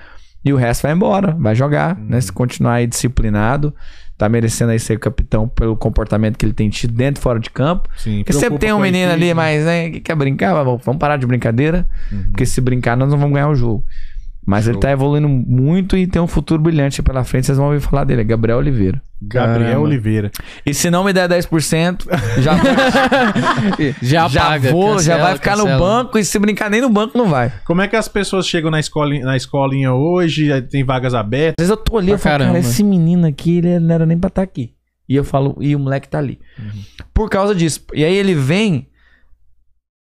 E 0.42 0.52
o 0.54 0.56
resto 0.56 0.82
vai 0.84 0.92
embora, 0.92 1.36
vai 1.38 1.54
jogar, 1.54 1.98
Uhum. 1.98 2.06
né? 2.08 2.20
Se 2.22 2.32
continuar 2.32 2.74
aí 2.74 2.86
disciplinado, 2.86 3.74
tá 4.18 4.28
merecendo 4.28 4.72
aí 4.72 4.80
ser 4.80 4.98
capitão 4.98 5.48
pelo 5.48 5.76
comportamento 5.76 6.36
que 6.36 6.44
ele 6.44 6.52
tem 6.52 6.68
tido 6.68 6.92
dentro 6.92 7.20
e 7.20 7.22
fora 7.22 7.38
de 7.38 7.48
campo. 7.50 7.88
Sim, 7.96 8.18
Porque 8.18 8.32
sempre 8.32 8.58
tem 8.58 8.72
um 8.72 8.80
menino 8.80 9.12
ali, 9.12 9.32
mas 9.32 9.64
né, 9.64 9.90
que 9.90 10.00
quer 10.00 10.16
brincar, 10.16 10.52
vamos 10.54 10.84
vamos 10.84 10.98
parar 10.98 11.16
de 11.16 11.24
brincadeira. 11.24 11.86
Uhum. 12.10 12.24
Porque 12.24 12.44
se 12.44 12.60
brincar, 12.60 12.96
nós 12.96 13.08
não 13.08 13.16
vamos 13.16 13.34
ganhar 13.34 13.48
o 13.48 13.54
jogo. 13.54 13.84
Mas 14.48 14.66
ele 14.66 14.76
Show. 14.76 14.80
tá 14.80 14.90
evoluindo 14.90 15.28
muito 15.28 15.94
e 15.94 16.06
tem 16.06 16.22
um 16.22 16.26
futuro 16.26 16.62
brilhante 16.62 17.02
pela 17.02 17.22
frente. 17.22 17.44
Vocês 17.44 17.58
vão 17.58 17.66
ouvir 17.66 17.80
falar 17.80 18.04
dele, 18.04 18.22
é 18.22 18.24
Gabriel 18.24 18.56
Oliveira. 18.56 19.02
Gabriel 19.20 19.58
Caramba. 19.58 19.80
Oliveira. 19.80 20.30
E 20.64 20.72
se 20.72 20.90
não 20.90 21.04
me 21.04 21.12
der 21.12 21.28
10%, 21.28 22.06
já 22.38 22.56
Já, 24.00 24.26
já 24.26 24.40
paga, 24.40 24.70
vou, 24.72 24.92
já 24.92 24.94
cancela, 24.94 25.22
vai 25.22 25.34
ficar 25.34 25.54
no 25.58 25.64
cancela. 25.64 25.78
banco 25.78 26.18
e 26.18 26.24
se 26.24 26.38
brincar 26.38 26.70
nem 26.70 26.80
no 26.80 26.88
banco 26.88 27.18
não 27.18 27.28
vai. 27.28 27.48
Às 27.48 27.62
Como 27.66 27.82
é 27.82 27.88
que 27.88 27.94
as 27.94 28.08
pessoas 28.08 28.48
chegam 28.48 28.70
na, 28.70 28.80
escolinha, 28.80 29.22
na 29.22 29.36
escolinha 29.36 29.92
hoje? 29.92 30.62
Tem 30.62 30.82
vagas 30.82 31.12
abertas? 31.12 31.56
vezes 31.58 31.68
eu 31.70 31.76
tô 31.76 31.98
ali, 31.98 32.12
eu 32.12 32.18
falo, 32.18 32.32
cara, 32.32 32.44
caramba. 32.44 32.58
esse 32.60 32.82
menino 32.82 33.26
aqui, 33.26 33.58
ele 33.58 33.78
não 33.78 33.94
era 33.94 34.06
nem 34.06 34.16
pra 34.16 34.28
estar 34.28 34.40
aqui. 34.40 34.72
E 35.06 35.14
eu 35.14 35.24
falo, 35.24 35.58
e 35.60 35.76
o 35.76 35.78
moleque 35.78 36.08
tá 36.08 36.16
ali. 36.16 36.40
Por 37.12 37.28
causa 37.28 37.54
disso. 37.54 37.82
E 37.92 38.02
aí 38.02 38.16
ele 38.16 38.34
vem, 38.34 38.88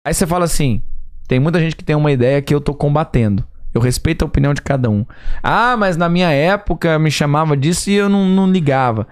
aí 0.07 0.15
você 0.15 0.25
fala 0.25 0.45
assim, 0.45 0.85
tem 1.27 1.41
muita 1.41 1.59
gente 1.59 1.75
que 1.75 1.83
tem 1.83 1.97
uma 1.97 2.13
ideia 2.13 2.41
que 2.41 2.55
eu 2.55 2.61
tô 2.61 2.73
combatendo. 2.73 3.45
Eu 3.73 3.81
respeito 3.81 4.23
a 4.23 4.27
opinião 4.27 4.53
de 4.53 4.63
cada 4.63 4.91
um. 4.91 5.05
Ah, 5.43 5.77
mas 5.77 5.97
na 5.97 6.09
minha 6.09 6.31
época 6.31 6.99
me 6.99 7.11
chamava 7.11 7.57
disso 7.57 7.91
e 7.91 7.95
eu 7.95 8.09
não, 8.09 8.27
não 8.27 8.51
ligava. 8.51 9.07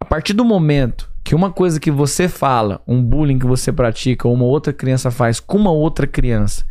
A 0.00 0.04
partir 0.04 0.32
do 0.32 0.44
momento 0.44 1.10
que 1.22 1.34
uma 1.34 1.50
coisa 1.50 1.80
que 1.80 1.90
você 1.90 2.28
fala, 2.28 2.82
um 2.86 3.02
bullying 3.02 3.38
que 3.38 3.46
você 3.46 3.72
pratica, 3.72 4.28
ou 4.28 4.34
uma 4.34 4.44
outra 4.44 4.72
criança 4.72 5.10
faz 5.10 5.40
com 5.40 5.56
uma 5.56 5.70
outra 5.70 6.06
criança, 6.06 6.64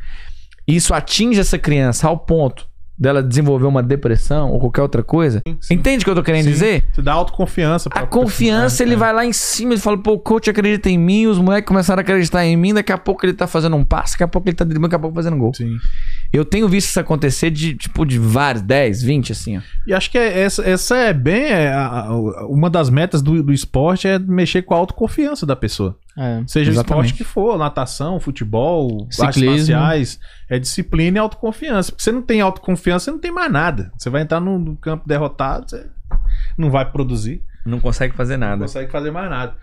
isso 0.67 0.93
atinge 0.93 1.39
essa 1.39 1.57
criança 1.57 2.07
ao 2.07 2.17
ponto 2.17 2.67
dela 3.03 3.21
desenvolver 3.21 3.65
uma 3.65 3.83
depressão 3.83 4.49
ou 4.51 4.59
qualquer 4.59 4.81
outra 4.81 5.03
coisa, 5.03 5.41
sim. 5.59 5.73
entende 5.75 6.01
o 6.01 6.05
que 6.05 6.09
eu 6.09 6.15
tô 6.15 6.23
querendo 6.23 6.45
Sim. 6.45 6.51
dizer? 6.51 6.85
Você 6.93 7.01
dá 7.01 7.11
autoconfiança. 7.13 7.89
A 7.91 8.05
confiança, 8.07 8.77
pessoa, 8.77 8.87
ele 8.87 8.93
é, 8.95 8.97
vai 8.97 9.13
lá 9.13 9.25
em 9.25 9.33
cima, 9.33 9.73
ele 9.73 9.81
fala, 9.81 9.97
pô, 9.97 10.13
o 10.13 10.19
coach 10.19 10.49
acredita 10.49 10.89
em 10.89 10.97
mim, 10.97 11.27
os 11.27 11.37
moleques 11.37 11.67
começaram 11.67 11.99
a 11.99 12.01
acreditar 12.01 12.45
em 12.45 12.55
mim, 12.55 12.73
daqui 12.73 12.91
a 12.93 12.97
pouco 12.97 13.25
ele 13.25 13.33
tá 13.33 13.45
fazendo 13.45 13.75
um 13.75 13.83
passe, 13.83 14.13
daqui 14.13 14.23
a 14.23 14.27
pouco 14.27 14.47
ele 14.47 14.55
tá 14.55 14.63
driblando, 14.63 14.87
daqui 14.87 14.95
a 14.95 14.99
pouco 14.99 15.15
fazendo 15.15 15.37
gol. 15.37 15.53
Sim. 15.53 15.75
Eu 16.31 16.45
tenho 16.45 16.67
visto 16.69 16.87
isso 16.89 16.99
acontecer 16.99 17.51
de, 17.51 17.75
tipo, 17.75 18.05
de 18.05 18.17
vários, 18.17 18.63
10, 18.63 19.03
20, 19.03 19.31
assim, 19.33 19.57
ó. 19.57 19.61
E 19.85 19.93
acho 19.93 20.09
que 20.09 20.17
é- 20.17 20.39
essa, 20.39 20.63
essa 20.67 20.95
é 20.97 21.13
bem. 21.13 21.43
é, 21.43 21.67
a- 21.73 22.05
a- 22.07 22.47
uma 22.47 22.69
das 22.69 22.89
metas 22.89 23.21
do, 23.21 23.43
do 23.43 23.51
esporte 23.53 24.07
é 24.07 24.17
mexer 24.17 24.61
com 24.63 24.73
a 24.73 24.77
autoconfiança 24.77 25.45
da 25.45 25.55
pessoa. 25.55 25.97
É. 26.17 26.43
Seja 26.45 26.69
o 26.69 26.73
Exatamente. 26.73 27.05
esporte 27.07 27.13
que 27.17 27.23
for, 27.23 27.57
natação, 27.57 28.19
futebol, 28.19 29.03
artes 29.03 29.17
Ciclismo. 29.17 29.75
marciais, 29.75 30.19
é 30.49 30.59
disciplina 30.59 31.17
e 31.17 31.19
autoconfiança. 31.19 31.91
Porque 31.91 32.03
você 32.03 32.11
não 32.11 32.21
tem 32.21 32.39
autoconfiança, 32.41 33.05
você 33.05 33.11
não 33.11 33.19
tem 33.19 33.31
mais 33.31 33.51
nada. 33.51 33.91
Você 33.97 34.09
vai 34.09 34.21
entrar 34.21 34.39
no, 34.39 34.59
no 34.59 34.75
campo 34.77 35.07
derrotado, 35.07 35.69
você 35.69 35.87
não 36.57 36.69
vai 36.69 36.89
produzir, 36.91 37.41
Não 37.65 37.79
consegue 37.79 38.15
fazer 38.15 38.37
não 38.37 38.47
nada. 38.49 38.61
consegue 38.61 38.91
fazer 38.91 39.09
mais 39.11 39.29
nada. 39.29 39.55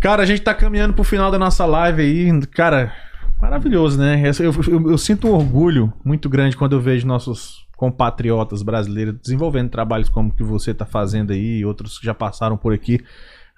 Cara, 0.00 0.22
a 0.22 0.26
gente 0.26 0.40
tá 0.42 0.54
caminhando 0.54 0.94
pro 0.94 1.04
final 1.04 1.30
da 1.30 1.38
nossa 1.38 1.64
live 1.66 2.02
aí. 2.02 2.46
Cara, 2.48 2.92
maravilhoso, 3.40 3.98
né? 3.98 4.20
Eu, 4.40 4.52
eu- 4.72 4.90
eu 4.90 4.98
sinto 4.98 5.28
um 5.28 5.32
orgulho 5.34 5.92
muito 6.04 6.28
grande 6.28 6.56
quando 6.56 6.72
eu 6.72 6.80
vejo 6.80 7.06
nossos 7.06 7.66
compatriotas 7.76 8.62
brasileiros 8.62 9.14
desenvolvendo 9.22 9.70
trabalhos 9.70 10.08
como 10.08 10.34
que 10.34 10.42
você 10.42 10.74
tá 10.74 10.84
fazendo 10.84 11.32
aí, 11.32 11.58
e 11.58 11.64
outros 11.64 11.98
que 11.98 12.04
já 12.06 12.12
passaram 12.14 12.56
por 12.56 12.72
aqui. 12.74 13.00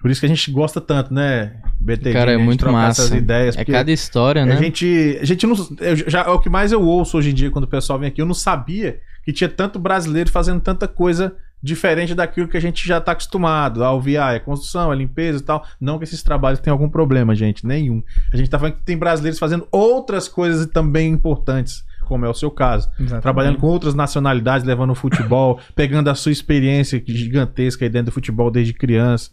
Por 0.03 0.11
isso 0.11 0.21
que 0.21 0.27
a 0.27 0.29
gente 0.29 0.51
gosta 0.51 0.81
tanto, 0.81 1.15
né, 1.15 1.53
BTG? 1.79 2.13
Cara, 2.13 2.33
é 2.33 2.37
muito 2.37 2.71
massa. 2.71 3.03
essas 3.03 3.17
ideias. 3.17 3.57
É 3.57 3.65
cada 3.65 3.93
história, 3.93 4.45
né? 4.45 4.53
a 4.53 4.57
gente, 4.57 5.17
a 5.23 5.25
gente 5.25 5.47
não. 5.47 5.55
eu 5.79 5.97
já, 6.11 6.23
é 6.23 6.29
o 6.29 6.41
que 6.41 6.51
mais 6.51 6.73
eu 6.73 6.83
ouço 6.83 7.17
hoje 7.17 7.31
em 7.31 7.35
dia 7.35 7.53
quando 7.53 7.65
o 7.65 7.69
pessoal 7.69 8.01
vem 8.01 8.09
aqui. 8.09 8.21
Eu 8.21 8.27
não 8.27 8.35
sabia 8.35 8.99
que 9.25 9.33
tinha 9.33 9.49
tanto 9.49 9.79
brasileiro 9.79 10.29
fazendo 10.29 10.61
tanta 10.61 10.89
coisa 10.89 11.37
diferente 11.63 12.17
daquilo 12.17 12.49
que 12.49 12.57
a 12.57 12.61
gente 12.61 12.87
já 12.87 13.01
tá 13.01 13.13
acostumado. 13.13 13.85
A 13.85 13.93
ouvir, 13.93 14.19
ah, 14.19 14.33
é 14.33 14.41
construção, 14.41 14.93
é 14.93 14.97
limpeza 14.97 15.39
e 15.39 15.43
tal. 15.43 15.65
Não 15.81 15.99
que 15.99 16.05
esses 16.05 16.21
trabalhos 16.21 16.59
tenham 16.59 16.75
algum 16.75 16.89
problema, 16.89 17.33
gente. 17.33 17.65
Nenhum. 17.65 18.03
A 18.33 18.37
gente 18.37 18.51
tá 18.51 18.59
falando 18.59 18.75
que 18.75 18.83
tem 18.83 18.99
brasileiros 18.99 19.39
fazendo 19.39 19.69
outras 19.71 20.27
coisas 20.27 20.67
também 20.67 21.13
importantes. 21.13 21.85
Como 22.07 22.27
é 22.27 22.29
o 22.29 22.35
seu 22.35 22.51
caso. 22.51 22.91
Trabalhando 23.23 23.59
com 23.59 23.69
outras 23.69 23.95
nacionalidades, 23.95 24.67
levando 24.67 24.91
o 24.91 24.97
futebol, 24.97 25.61
pegando 25.77 26.11
a 26.11 26.15
sua 26.17 26.33
experiência 26.33 27.01
gigantesca 27.07 27.85
aí 27.85 27.89
dentro 27.89 28.07
do 28.07 28.15
futebol 28.15 28.51
desde 28.51 28.73
criança. 28.73 29.31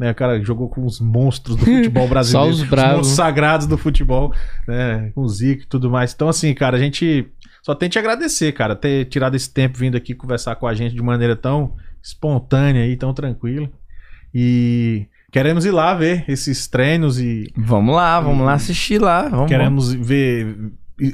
Né, 0.00 0.12
o 0.12 0.14
cara 0.14 0.42
jogou 0.42 0.66
com 0.70 0.86
os 0.86 0.98
monstros 0.98 1.56
do 1.56 1.64
futebol 1.66 2.08
brasileiro. 2.08 2.50
os 2.50 2.62
bravos. 2.62 2.96
monstros 2.96 3.16
sagrados 3.16 3.66
do 3.66 3.76
futebol, 3.76 4.32
né? 4.66 5.12
Com 5.14 5.20
o 5.20 5.28
Zico 5.28 5.64
e 5.64 5.66
tudo 5.66 5.90
mais. 5.90 6.14
Então, 6.14 6.26
assim, 6.26 6.54
cara, 6.54 6.78
a 6.78 6.80
gente 6.80 7.26
só 7.62 7.74
tem 7.74 7.86
que 7.86 7.92
te 7.92 7.98
agradecer, 7.98 8.50
cara, 8.52 8.74
ter 8.74 9.04
tirado 9.04 9.34
esse 9.34 9.52
tempo 9.52 9.76
vindo 9.76 9.98
aqui 9.98 10.14
conversar 10.14 10.56
com 10.56 10.66
a 10.66 10.72
gente 10.72 10.94
de 10.94 11.02
maneira 11.02 11.36
tão 11.36 11.74
espontânea 12.02 12.86
e 12.86 12.96
tão 12.96 13.12
tranquila. 13.12 13.70
E 14.34 15.06
queremos 15.30 15.66
ir 15.66 15.70
lá 15.70 15.92
ver 15.92 16.24
esses 16.26 16.66
treinos 16.66 17.20
e 17.20 17.52
Vamos 17.54 17.94
lá, 17.94 18.18
vamos 18.20 18.46
lá 18.46 18.54
assistir 18.54 18.98
lá. 18.98 19.28
Vamos, 19.28 19.48
queremos 19.48 19.92
ver. 19.92 20.56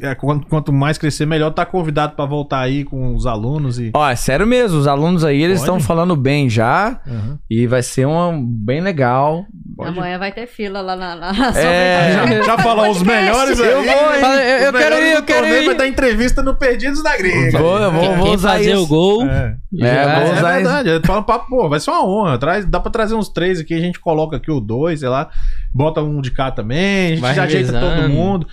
É, 0.03 0.15
quanto, 0.15 0.47
quanto 0.47 0.73
mais 0.73 0.99
crescer, 0.99 1.27
melhor 1.27 1.51
tá 1.51 1.65
convidado 1.67 2.15
para 2.15 2.25
voltar 2.25 2.61
aí 2.61 2.85
com 2.85 3.15
os 3.15 3.27
alunos 3.27 3.79
e. 3.79 3.91
Ó, 3.95 4.09
é 4.09 4.17
sério 4.17 4.47
mesmo, 4.47 4.79
os 4.79 4.87
alunos 4.87 5.25
aí, 5.25 5.43
eles 5.43 5.61
estão 5.61 5.79
falando 5.81 6.15
bem 6.17 6.49
já. 6.51 7.01
Uhum. 7.07 7.39
E 7.51 7.67
vai 7.67 7.83
ser 7.83 8.07
um 8.07 8.43
bem 8.45 8.81
legal. 8.81 9.45
Pode- 9.77 9.91
Amanhã 9.99 10.19
vai 10.19 10.33
ter 10.33 10.47
fila 10.47 10.81
lá 10.81 10.97
na, 10.97 11.15
na, 11.17 11.31
É. 11.59 12.13
Já, 12.13 12.43
já 12.43 12.59
falou 12.59 12.91
os 12.91 13.03
melhores 13.03 13.61
aí. 13.61 13.71
Eu 13.71 13.83
vou, 13.83 13.93
eu- 13.93 14.59
eu 14.67 14.73
quero 14.73 14.97
ir, 14.99 15.13
eu 15.15 15.23
quero 15.23 15.47
ir. 15.47 15.67
Vai 15.67 15.75
dar 15.77 15.87
entrevista 15.87 16.43
no 16.43 16.55
Perdidos 16.55 17.03
da 17.03 17.17
Gringa. 17.17 17.59
Vou, 17.59 17.79
eu 17.79 17.93
vou, 17.93 18.01
Quem, 18.03 18.17
vou 18.17 18.35
usar 18.35 18.53
fazer 18.53 18.73
isso. 18.73 18.83
o 18.85 18.87
gol. 18.87 19.27
É. 19.27 19.55
já- 19.73 19.87
É, 19.87 20.21
vou 20.21 20.29
É 20.31 20.33
usar 20.39 20.53
verdade, 20.55 20.89
eu 20.89 21.01
falo 21.05 21.23
pô, 21.23 21.69
vai 21.69 21.79
ser 21.81 21.91
uma 21.91 22.05
honra. 22.07 22.39
Traz, 22.39 22.65
dá 22.65 22.81
pra 22.81 22.91
trazer 22.91 23.15
uns 23.15 23.29
três 23.29 23.61
aqui, 23.61 23.75
a 23.75 23.81
gente 23.81 24.01
coloca 24.01 24.37
aqui 24.37 24.51
o 24.51 24.61
dois, 24.61 25.01
sei 25.01 25.09
lá, 25.09 25.29
bota 25.77 26.03
um 26.03 26.21
de 26.23 26.31
cá 26.31 26.51
também, 26.51 27.07
a 27.07 27.09
gente 27.11 27.21
Vai 27.21 27.35
já 27.35 27.45
ajeita 27.45 27.79
todo 27.79 28.09
mundo. 28.09 28.47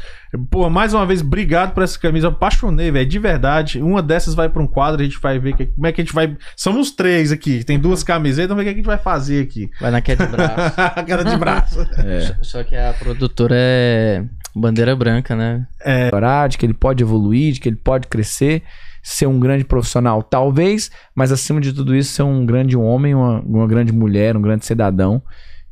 Pô, 0.49 0.69
mais 0.69 0.93
uma 0.93 1.05
vez, 1.05 1.21
obrigado 1.21 1.73
por 1.73 1.83
essa 1.83 1.97
camisa, 1.97 2.27
eu 2.27 2.31
apaixonei, 2.31 2.91
velho, 2.91 3.07
de 3.07 3.19
verdade. 3.19 3.81
Uma 3.81 4.01
dessas 4.01 4.33
vai 4.35 4.49
pra 4.49 4.61
um 4.61 4.67
quadro, 4.67 5.01
a 5.01 5.05
gente 5.05 5.19
vai 5.21 5.39
ver 5.39 5.55
que- 5.55 5.67
como 5.67 5.87
é 5.87 5.91
que 5.91 6.01
a 6.01 6.03
gente 6.03 6.13
vai. 6.13 6.35
Somos 6.57 6.91
três 6.91 7.31
aqui, 7.31 7.63
tem 7.63 7.79
duas 7.79 8.03
camisetas, 8.03 8.49
vamos 8.49 8.63
ver 8.63 8.71
o 8.71 8.73
que 8.73 8.79
a 8.79 8.81
gente 8.81 8.85
vai 8.87 8.97
fazer 8.97 9.41
aqui. 9.43 9.69
Vai 9.79 9.91
na 9.91 10.01
queda 10.01 10.25
de 10.27 10.31
braço. 10.31 11.05
queda 11.05 11.23
de 11.23 11.37
braço. 11.37 11.81
É. 11.99 12.35
Só 12.41 12.63
que 12.63 12.75
a 12.75 12.93
produtora 12.93 13.55
é 13.57 14.23
bandeira 14.55 14.95
branca, 14.95 15.35
né? 15.35 15.65
melhorar, 15.85 16.49
de 16.49 16.57
que 16.57 16.65
ele 16.65 16.73
pode 16.73 17.01
evoluir, 17.03 17.53
de 17.53 17.59
que 17.59 17.69
ele 17.69 17.75
pode 17.75 18.07
crescer, 18.07 18.63
ser 19.01 19.27
um 19.27 19.39
grande 19.39 19.63
profissional, 19.63 20.23
talvez, 20.23 20.89
mas 21.15 21.31
acima 21.31 21.59
de 21.61 21.73
tudo 21.73 21.95
isso, 21.95 22.11
ser 22.13 22.23
um 22.23 22.45
grande 22.45 22.75
homem, 22.77 23.13
uma, 23.13 23.39
uma 23.41 23.67
grande 23.67 23.91
mulher, 23.93 24.35
um 24.37 24.41
grande 24.41 24.65
cidadão, 24.65 25.21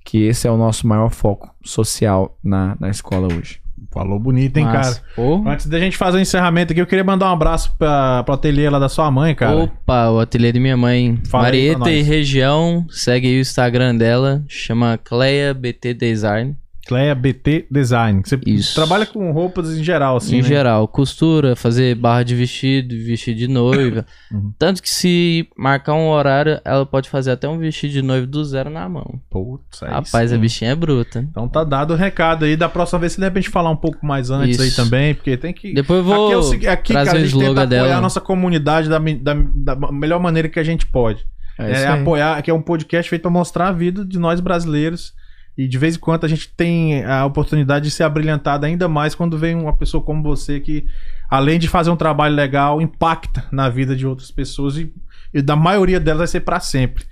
que 0.03 0.23
esse 0.23 0.47
é 0.47 0.51
o 0.51 0.57
nosso 0.57 0.87
maior 0.87 1.09
foco 1.09 1.53
social 1.63 2.37
na, 2.43 2.75
na 2.79 2.89
escola 2.89 3.27
hoje. 3.33 3.61
Falou 3.91 4.17
bonito, 4.19 4.55
hein, 4.57 4.65
Massa. 4.65 5.01
cara? 5.01 5.05
Pô. 5.15 5.43
Antes 5.47 5.65
da 5.65 5.77
gente 5.79 5.97
fazer 5.97 6.17
o 6.17 6.21
encerramento 6.21 6.71
aqui, 6.71 6.81
eu 6.81 6.87
queria 6.87 7.03
mandar 7.03 7.29
um 7.29 7.33
abraço 7.33 7.75
pra, 7.77 8.23
pro 8.23 8.35
ateliê 8.35 8.69
lá 8.69 8.79
da 8.79 8.87
sua 8.87 9.11
mãe, 9.11 9.35
cara. 9.35 9.57
Opa, 9.57 10.09
o 10.11 10.19
ateliê 10.19 10.51
de 10.51 10.59
minha 10.59 10.77
mãe. 10.77 11.19
Fala 11.27 11.45
Marieta 11.45 11.91
e 11.91 12.01
região. 12.01 12.85
Segue 12.89 13.27
aí 13.27 13.37
o 13.37 13.41
Instagram 13.41 13.97
dela. 13.97 14.43
Chama 14.47 14.97
Cleia 15.03 15.53
BT 15.53 15.93
Design. 15.93 16.55
Cleia 16.87 17.13
BT 17.13 17.67
Design. 17.69 18.21
Você 18.25 18.39
Isso. 18.45 18.73
trabalha 18.75 19.05
com 19.05 19.31
roupas 19.31 19.69
em 19.77 19.83
geral, 19.83 20.17
assim, 20.17 20.37
em 20.37 20.41
né? 20.41 20.47
geral, 20.47 20.87
costura, 20.87 21.55
fazer 21.55 21.95
barra 21.95 22.23
de 22.23 22.35
vestido, 22.35 22.95
vestido 23.05 23.37
de 23.37 23.47
noiva. 23.47 24.05
Uhum. 24.31 24.53
Tanto 24.57 24.81
que 24.81 24.89
se 24.89 25.49
marcar 25.57 25.93
um 25.93 26.07
horário, 26.07 26.61
ela 26.63 26.85
pode 26.85 27.09
fazer 27.09 27.31
até 27.31 27.49
um 27.49 27.57
vestido 27.59 27.91
de 27.91 28.01
noivo 28.01 28.25
do 28.25 28.45
zero 28.45 28.69
na 28.69 28.87
mão. 28.87 29.19
Putz, 29.29 29.83
aí 29.83 29.89
Rapaz, 29.89 30.29
sim. 30.29 30.35
a 30.37 30.39
bichinha 30.39 30.71
é 30.71 30.75
bruta. 30.75 31.19
Então 31.29 31.49
tá 31.49 31.65
dado 31.65 31.91
o 31.93 31.97
recado 31.97 32.45
aí. 32.45 32.55
Da 32.55 32.69
próxima 32.69 32.99
vez, 32.99 33.11
se 33.11 33.17
de 33.19 33.25
repente 33.25 33.49
falar 33.49 33.69
um 33.71 33.75
pouco 33.75 34.05
mais 34.05 34.29
antes 34.31 34.55
Isso. 34.57 34.63
aí 34.63 34.71
também, 34.85 35.13
porque 35.13 35.35
tem 35.35 35.51
que. 35.53 35.73
Depois 35.73 35.99
eu 35.99 36.05
vou 36.05 36.25
aqui, 36.27 36.33
é 36.33 36.37
o 36.37 36.43
segui- 36.43 36.67
aqui 36.67 36.93
cara, 36.93 37.11
a 37.11 37.15
gente 37.15 37.23
tenta 37.25 37.27
slogan 37.43 37.63
apoiar 37.63 37.65
dela. 37.83 37.95
a 37.97 38.01
nossa 38.01 38.21
comunidade 38.21 38.87
da, 38.87 38.99
da- 38.99 39.75
da 39.75 39.91
melhor 39.91 40.19
maneira 40.21 40.47
que 40.47 40.59
a 40.59 40.63
gente 40.63 40.85
pode. 40.87 41.25
É, 41.59 41.71
É, 41.83 41.87
apoiar, 41.87 42.41
que 42.41 42.49
é 42.49 42.53
um 42.53 42.61
podcast 42.61 43.09
feito 43.09 43.23
para 43.23 43.31
mostrar 43.31 43.67
a 43.67 43.71
vida 43.73 44.05
de 44.05 44.17
nós 44.17 44.39
brasileiros. 44.39 45.13
E 45.57 45.67
de 45.67 45.77
vez 45.77 45.95
em 45.95 45.99
quando 45.99 46.23
a 46.25 46.27
gente 46.27 46.49
tem 46.55 47.03
a 47.03 47.25
oportunidade 47.25 47.85
de 47.85 47.91
ser 47.91 48.03
abrilhantado 48.03 48.65
ainda 48.65 48.87
mais 48.87 49.13
quando 49.13 49.37
vem 49.37 49.55
uma 49.55 49.75
pessoa 49.75 50.01
como 50.01 50.23
você 50.23 50.59
que, 50.59 50.85
além 51.29 51.59
de 51.59 51.67
fazer 51.67 51.89
um 51.89 51.95
trabalho 51.95 52.33
legal, 52.35 52.81
impacta 52.81 53.45
na 53.51 53.67
vida 53.69 53.95
de 53.95 54.07
outras 54.07 54.31
pessoas 54.31 54.77
e, 54.77 54.91
e 55.33 55.41
da 55.41 55.55
maioria 55.55 55.99
delas 55.99 56.19
vai 56.19 56.27
ser 56.27 56.39
para 56.41 56.59
sempre. 56.59 57.03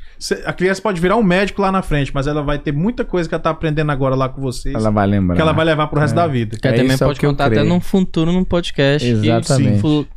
A 0.45 0.51
criança 0.51 0.81
pode 0.81 0.99
virar 0.99 1.15
um 1.15 1.23
médico 1.23 1.61
lá 1.61 1.71
na 1.71 1.81
frente, 1.81 2.11
mas 2.13 2.27
ela 2.27 2.41
vai 2.41 2.57
ter 2.59 2.73
muita 2.73 3.05
coisa 3.05 3.27
que 3.29 3.35
ela 3.35 3.41
tá 3.41 3.51
aprendendo 3.51 3.89
agora 3.91 4.15
lá 4.15 4.27
com 4.27 4.41
vocês 4.41 4.75
Ela 4.75 4.89
vai 4.89 5.07
lembrar. 5.07 5.35
que 5.35 5.41
ela 5.41 5.53
vai 5.53 5.63
levar 5.65 5.87
pro 5.87 5.99
resto 5.99 6.15
da 6.15 6.27
vida. 6.27 6.57
Que 6.61 6.67
É 6.67 6.71
também 6.71 6.93
isso, 6.93 7.03
é 7.03 7.05
o 7.05 7.09
pode 7.09 7.19
que 7.19 7.25
eu 7.25 7.29
contar 7.29 7.45
até 7.45 7.63
num 7.63 7.79
futuro 7.79 8.31
num 8.31 8.43
podcast. 8.43 9.07
Exatamente. 9.07 9.77
E, 9.77 9.79
sim, 9.79 10.07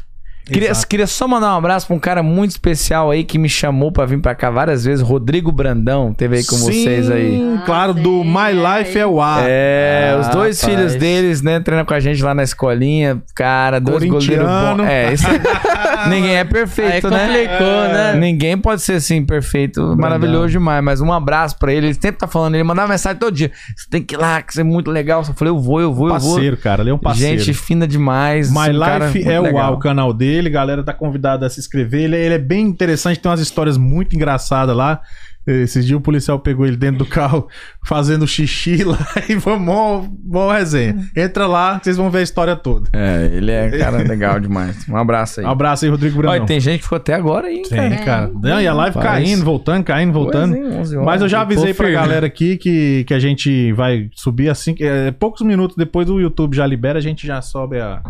Queria, 0.45 0.73
queria 0.89 1.07
só 1.07 1.29
mandar 1.29 1.55
um 1.55 1.59
abraço 1.59 1.87
pra 1.87 1.95
um 1.95 1.99
cara 2.01 2.23
muito 2.23 2.51
especial 2.51 3.11
aí 3.11 3.23
que 3.23 3.39
me 3.39 3.49
chamou 3.49 3.93
pra 3.93 4.05
vir 4.05 4.21
pra 4.21 4.35
cá 4.35 4.51
várias 4.51 4.85
vezes, 4.85 5.01
Rodrigo 5.01 5.53
Brandão, 5.53 6.13
teve 6.13 6.37
aí 6.39 6.45
com 6.45 6.57
vocês 6.57 7.11
aí. 7.11 7.37
Sim, 7.37 7.61
claro, 7.65 7.95
do 7.95 8.23
sim, 8.23 8.25
My 8.25 8.51
é, 8.51 8.81
Life 8.81 8.99
é 8.99 9.07
o 9.07 9.21
ar. 9.21 9.45
É, 9.47 10.13
Ah, 10.15 10.21
os 10.21 10.29
dois 10.29 10.61
rapaz. 10.61 10.77
filhos 10.79 10.95
deles, 10.97 11.43
né, 11.43 11.61
treinam 11.61 11.85
com 11.85 11.95
a 11.95 12.01
gente 12.01 12.23
lá 12.23 12.35
na 12.35 12.43
escolinha. 12.43 13.23
Cara, 13.35 13.81
dois 13.81 14.05
goleiros 14.05 14.47
bons. 14.47 14.85
É, 14.87 15.13
isso... 15.13 15.27
ninguém 16.09 16.37
é 16.37 16.45
perfeito, 16.45 17.07
Aí 17.07 17.13
né? 17.13 17.27
complicou, 17.27 17.83
né? 17.89 18.15
Ninguém 18.17 18.59
pode 18.59 18.83
ser 18.83 18.95
assim, 18.95 19.25
perfeito, 19.25 19.97
maravilhoso 19.97 20.49
demais. 20.51 20.83
Mas 20.83 21.01
um 21.01 21.13
abraço 21.13 21.57
pra 21.59 21.73
ele. 21.73 21.87
Ele 21.87 21.95
sempre 21.95 22.13
tá 22.19 22.27
falando, 22.27 22.55
ele 22.55 22.65
mandava 22.65 22.89
mensagem 22.89 23.19
todo 23.19 23.35
dia. 23.35 23.51
Você 23.77 23.89
tem 23.89 24.03
que 24.03 24.15
ir 24.15 24.19
lá, 24.19 24.43
que 24.43 24.53
isso 24.53 24.61
é 24.61 24.65
muito 24.65 24.91
legal. 24.91 25.23
Eu 25.27 25.35
falei, 25.35 25.53
eu 25.53 25.59
vou, 25.59 25.81
eu 25.81 25.93
vou, 25.93 26.09
eu 26.09 26.19
vou. 26.19 26.33
Parceiro, 26.33 26.57
cara, 26.57 26.83
ele 26.83 26.91
é 26.91 26.95
um 26.95 26.99
parceiro. 26.99 27.39
Gente 27.39 27.55
fina 27.55 27.87
demais. 27.87 28.51
My 28.51 28.71
um 28.71 29.05
Life 29.07 29.29
é 29.29 29.41
o, 29.41 29.59
ar, 29.59 29.73
o 29.73 29.79
canal 29.79 30.13
dele, 30.13 30.32
galera 30.51 30.83
tá 30.83 30.93
convidada 30.93 31.47
a 31.47 31.51
se 31.51 31.61
inscrever. 31.61 32.03
Ele, 32.05 32.17
ele 32.17 32.35
é 32.35 32.39
bem 32.39 32.67
interessante, 32.67 33.21
tem 33.21 33.31
umas 33.31 33.41
histórias 33.41 33.77
muito 33.77 34.15
engraçadas 34.15 34.77
lá. 34.77 35.01
Esses 35.45 35.85
dias 35.85 35.99
o 35.99 36.01
policial 36.01 36.39
pegou 36.39 36.65
ele 36.65 36.77
dentro 36.77 36.99
do 36.99 37.07
carro 37.07 37.49
fazendo 37.85 38.25
xixi 38.29 38.85
lá 38.85 38.97
e 39.29 39.41
foi 39.41 39.59
mó, 39.59 40.05
mó 40.25 40.53
resenha. 40.53 40.97
Entra 41.17 41.49
lá, 41.49 41.81
vocês 41.83 41.97
vão 41.97 42.09
ver 42.11 42.19
a 42.19 42.23
história 42.23 42.55
toda. 42.55 42.89
É, 42.93 43.29
ele 43.33 43.51
é 43.51 43.77
cara 43.77 43.99
legal 44.07 44.39
demais. 44.39 44.89
Um 44.89 44.97
abraço 44.97 45.41
aí. 45.41 45.47
Um 45.47 45.51
abraço 45.51 45.85
aí, 45.85 45.91
Rodrigo 45.91 46.17
Olha, 46.21 46.29
Brandão. 46.29 46.47
tem 46.47 46.61
gente 46.61 46.79
que 46.79 46.85
ficou 46.85 46.97
até 46.97 47.15
agora 47.15 47.49
aí, 47.49 47.63
Tem, 47.63 47.91
cara. 47.91 48.05
cara. 48.05 48.31
Não, 48.41 48.61
e 48.61 48.69
a 48.69 48.73
live 48.73 48.97
Rapaz. 48.97 49.25
caindo, 49.25 49.45
voltando, 49.45 49.83
caindo, 49.83 50.13
voltando. 50.13 50.55
Pois, 50.55 50.65
hein, 50.65 50.79
11 50.79 50.97
horas. 50.97 51.07
Mas 51.07 51.23
eu 51.23 51.29
já 51.29 51.41
avisei 51.41 51.75
pra 51.75 51.87
firme. 51.87 52.01
galera 52.01 52.27
aqui 52.27 52.57
que, 52.57 53.03
que 53.05 53.13
a 53.13 53.19
gente 53.19 53.73
vai 53.73 54.09
subir 54.15 54.49
assim, 54.49 54.77
é, 54.79 55.11
poucos 55.11 55.43
minutos 55.43 55.77
depois 55.77 56.07
do 56.07 56.21
YouTube 56.21 56.55
já 56.57 56.65
libera, 56.65 57.01
a 57.01 57.03
gente 57.03 57.27
já 57.27 57.43
sobe 57.43 57.81
a, 57.81 58.01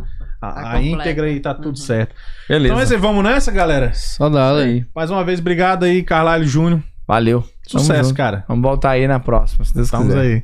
a, 0.43 0.53
Tá 0.53 0.61
a 0.61 0.63
completo. 0.75 0.87
íntegra 0.87 1.31
e 1.31 1.41
tá 1.41 1.55
tudo 1.55 1.79
certo. 1.79 2.15
Beleza. 2.49 2.67
Então 2.75 2.81
é 2.81 2.85
isso 2.85 2.93
aí, 2.95 2.99
vamos 3.01 3.23
nessa, 3.25 3.51
galera? 3.53 3.93
Só 3.95 4.29
dá 4.29 4.55
aí. 4.57 4.85
Mais 4.95 5.11
uma 5.11 5.25
vez, 5.25 5.41
obrigado 5.41 5.85
aí, 5.85 6.03
Carlalho 6.03 6.45
Júnior. 6.47 6.83
Valeu. 7.07 7.45
Sucesso, 7.67 8.13
cara. 8.15 8.45
Vamos 8.49 8.63
voltar 8.63 8.91
aí 8.91 9.07
na 9.07 9.21
próxima, 9.21 9.65
se 9.65 9.73
Deus 9.75 9.87
Estamos 9.87 10.09
quiser. 10.09 10.21
aí. 10.21 10.43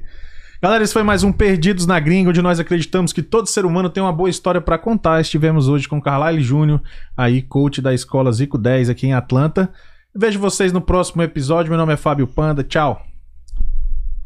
Galera, 0.61 0.83
esse 0.83 0.93
foi 0.93 1.03
mais 1.05 1.23
um 1.23 1.31
Perdidos 1.31 1.87
na 1.87 2.01
Gringa, 2.01 2.31
onde 2.31 2.43
nós 2.43 2.59
acreditamos 2.59 3.13
que 3.13 3.23
todo 3.23 3.47
ser 3.47 3.65
humano 3.65 3.89
tem 3.89 4.03
uma 4.03 4.13
boa 4.13 4.29
história 4.29 4.61
pra 4.61 4.77
contar. 4.77 5.21
Estivemos 5.21 5.69
hoje 5.69 5.89
com 5.89 6.01
Carlyle 6.03 6.43
Júnior, 6.43 6.81
aí 7.17 7.43
coach 7.43 7.81
da 7.81 7.95
escola 7.95 8.33
Zico 8.33 8.59
10 8.59 8.91
aqui 8.91 9.07
em 9.07 9.13
Atlanta. 9.15 9.69
Vejo 10.15 10.39
vocês 10.41 10.73
no 10.73 10.81
próximo 10.81 11.23
episódio. 11.23 11.71
Meu 11.71 11.79
nome 11.79 11.93
é 11.93 11.97
Fábio 11.97 12.27
Panda. 12.27 12.65
Tchau. 12.65 13.01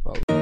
Caralho, 0.04 0.41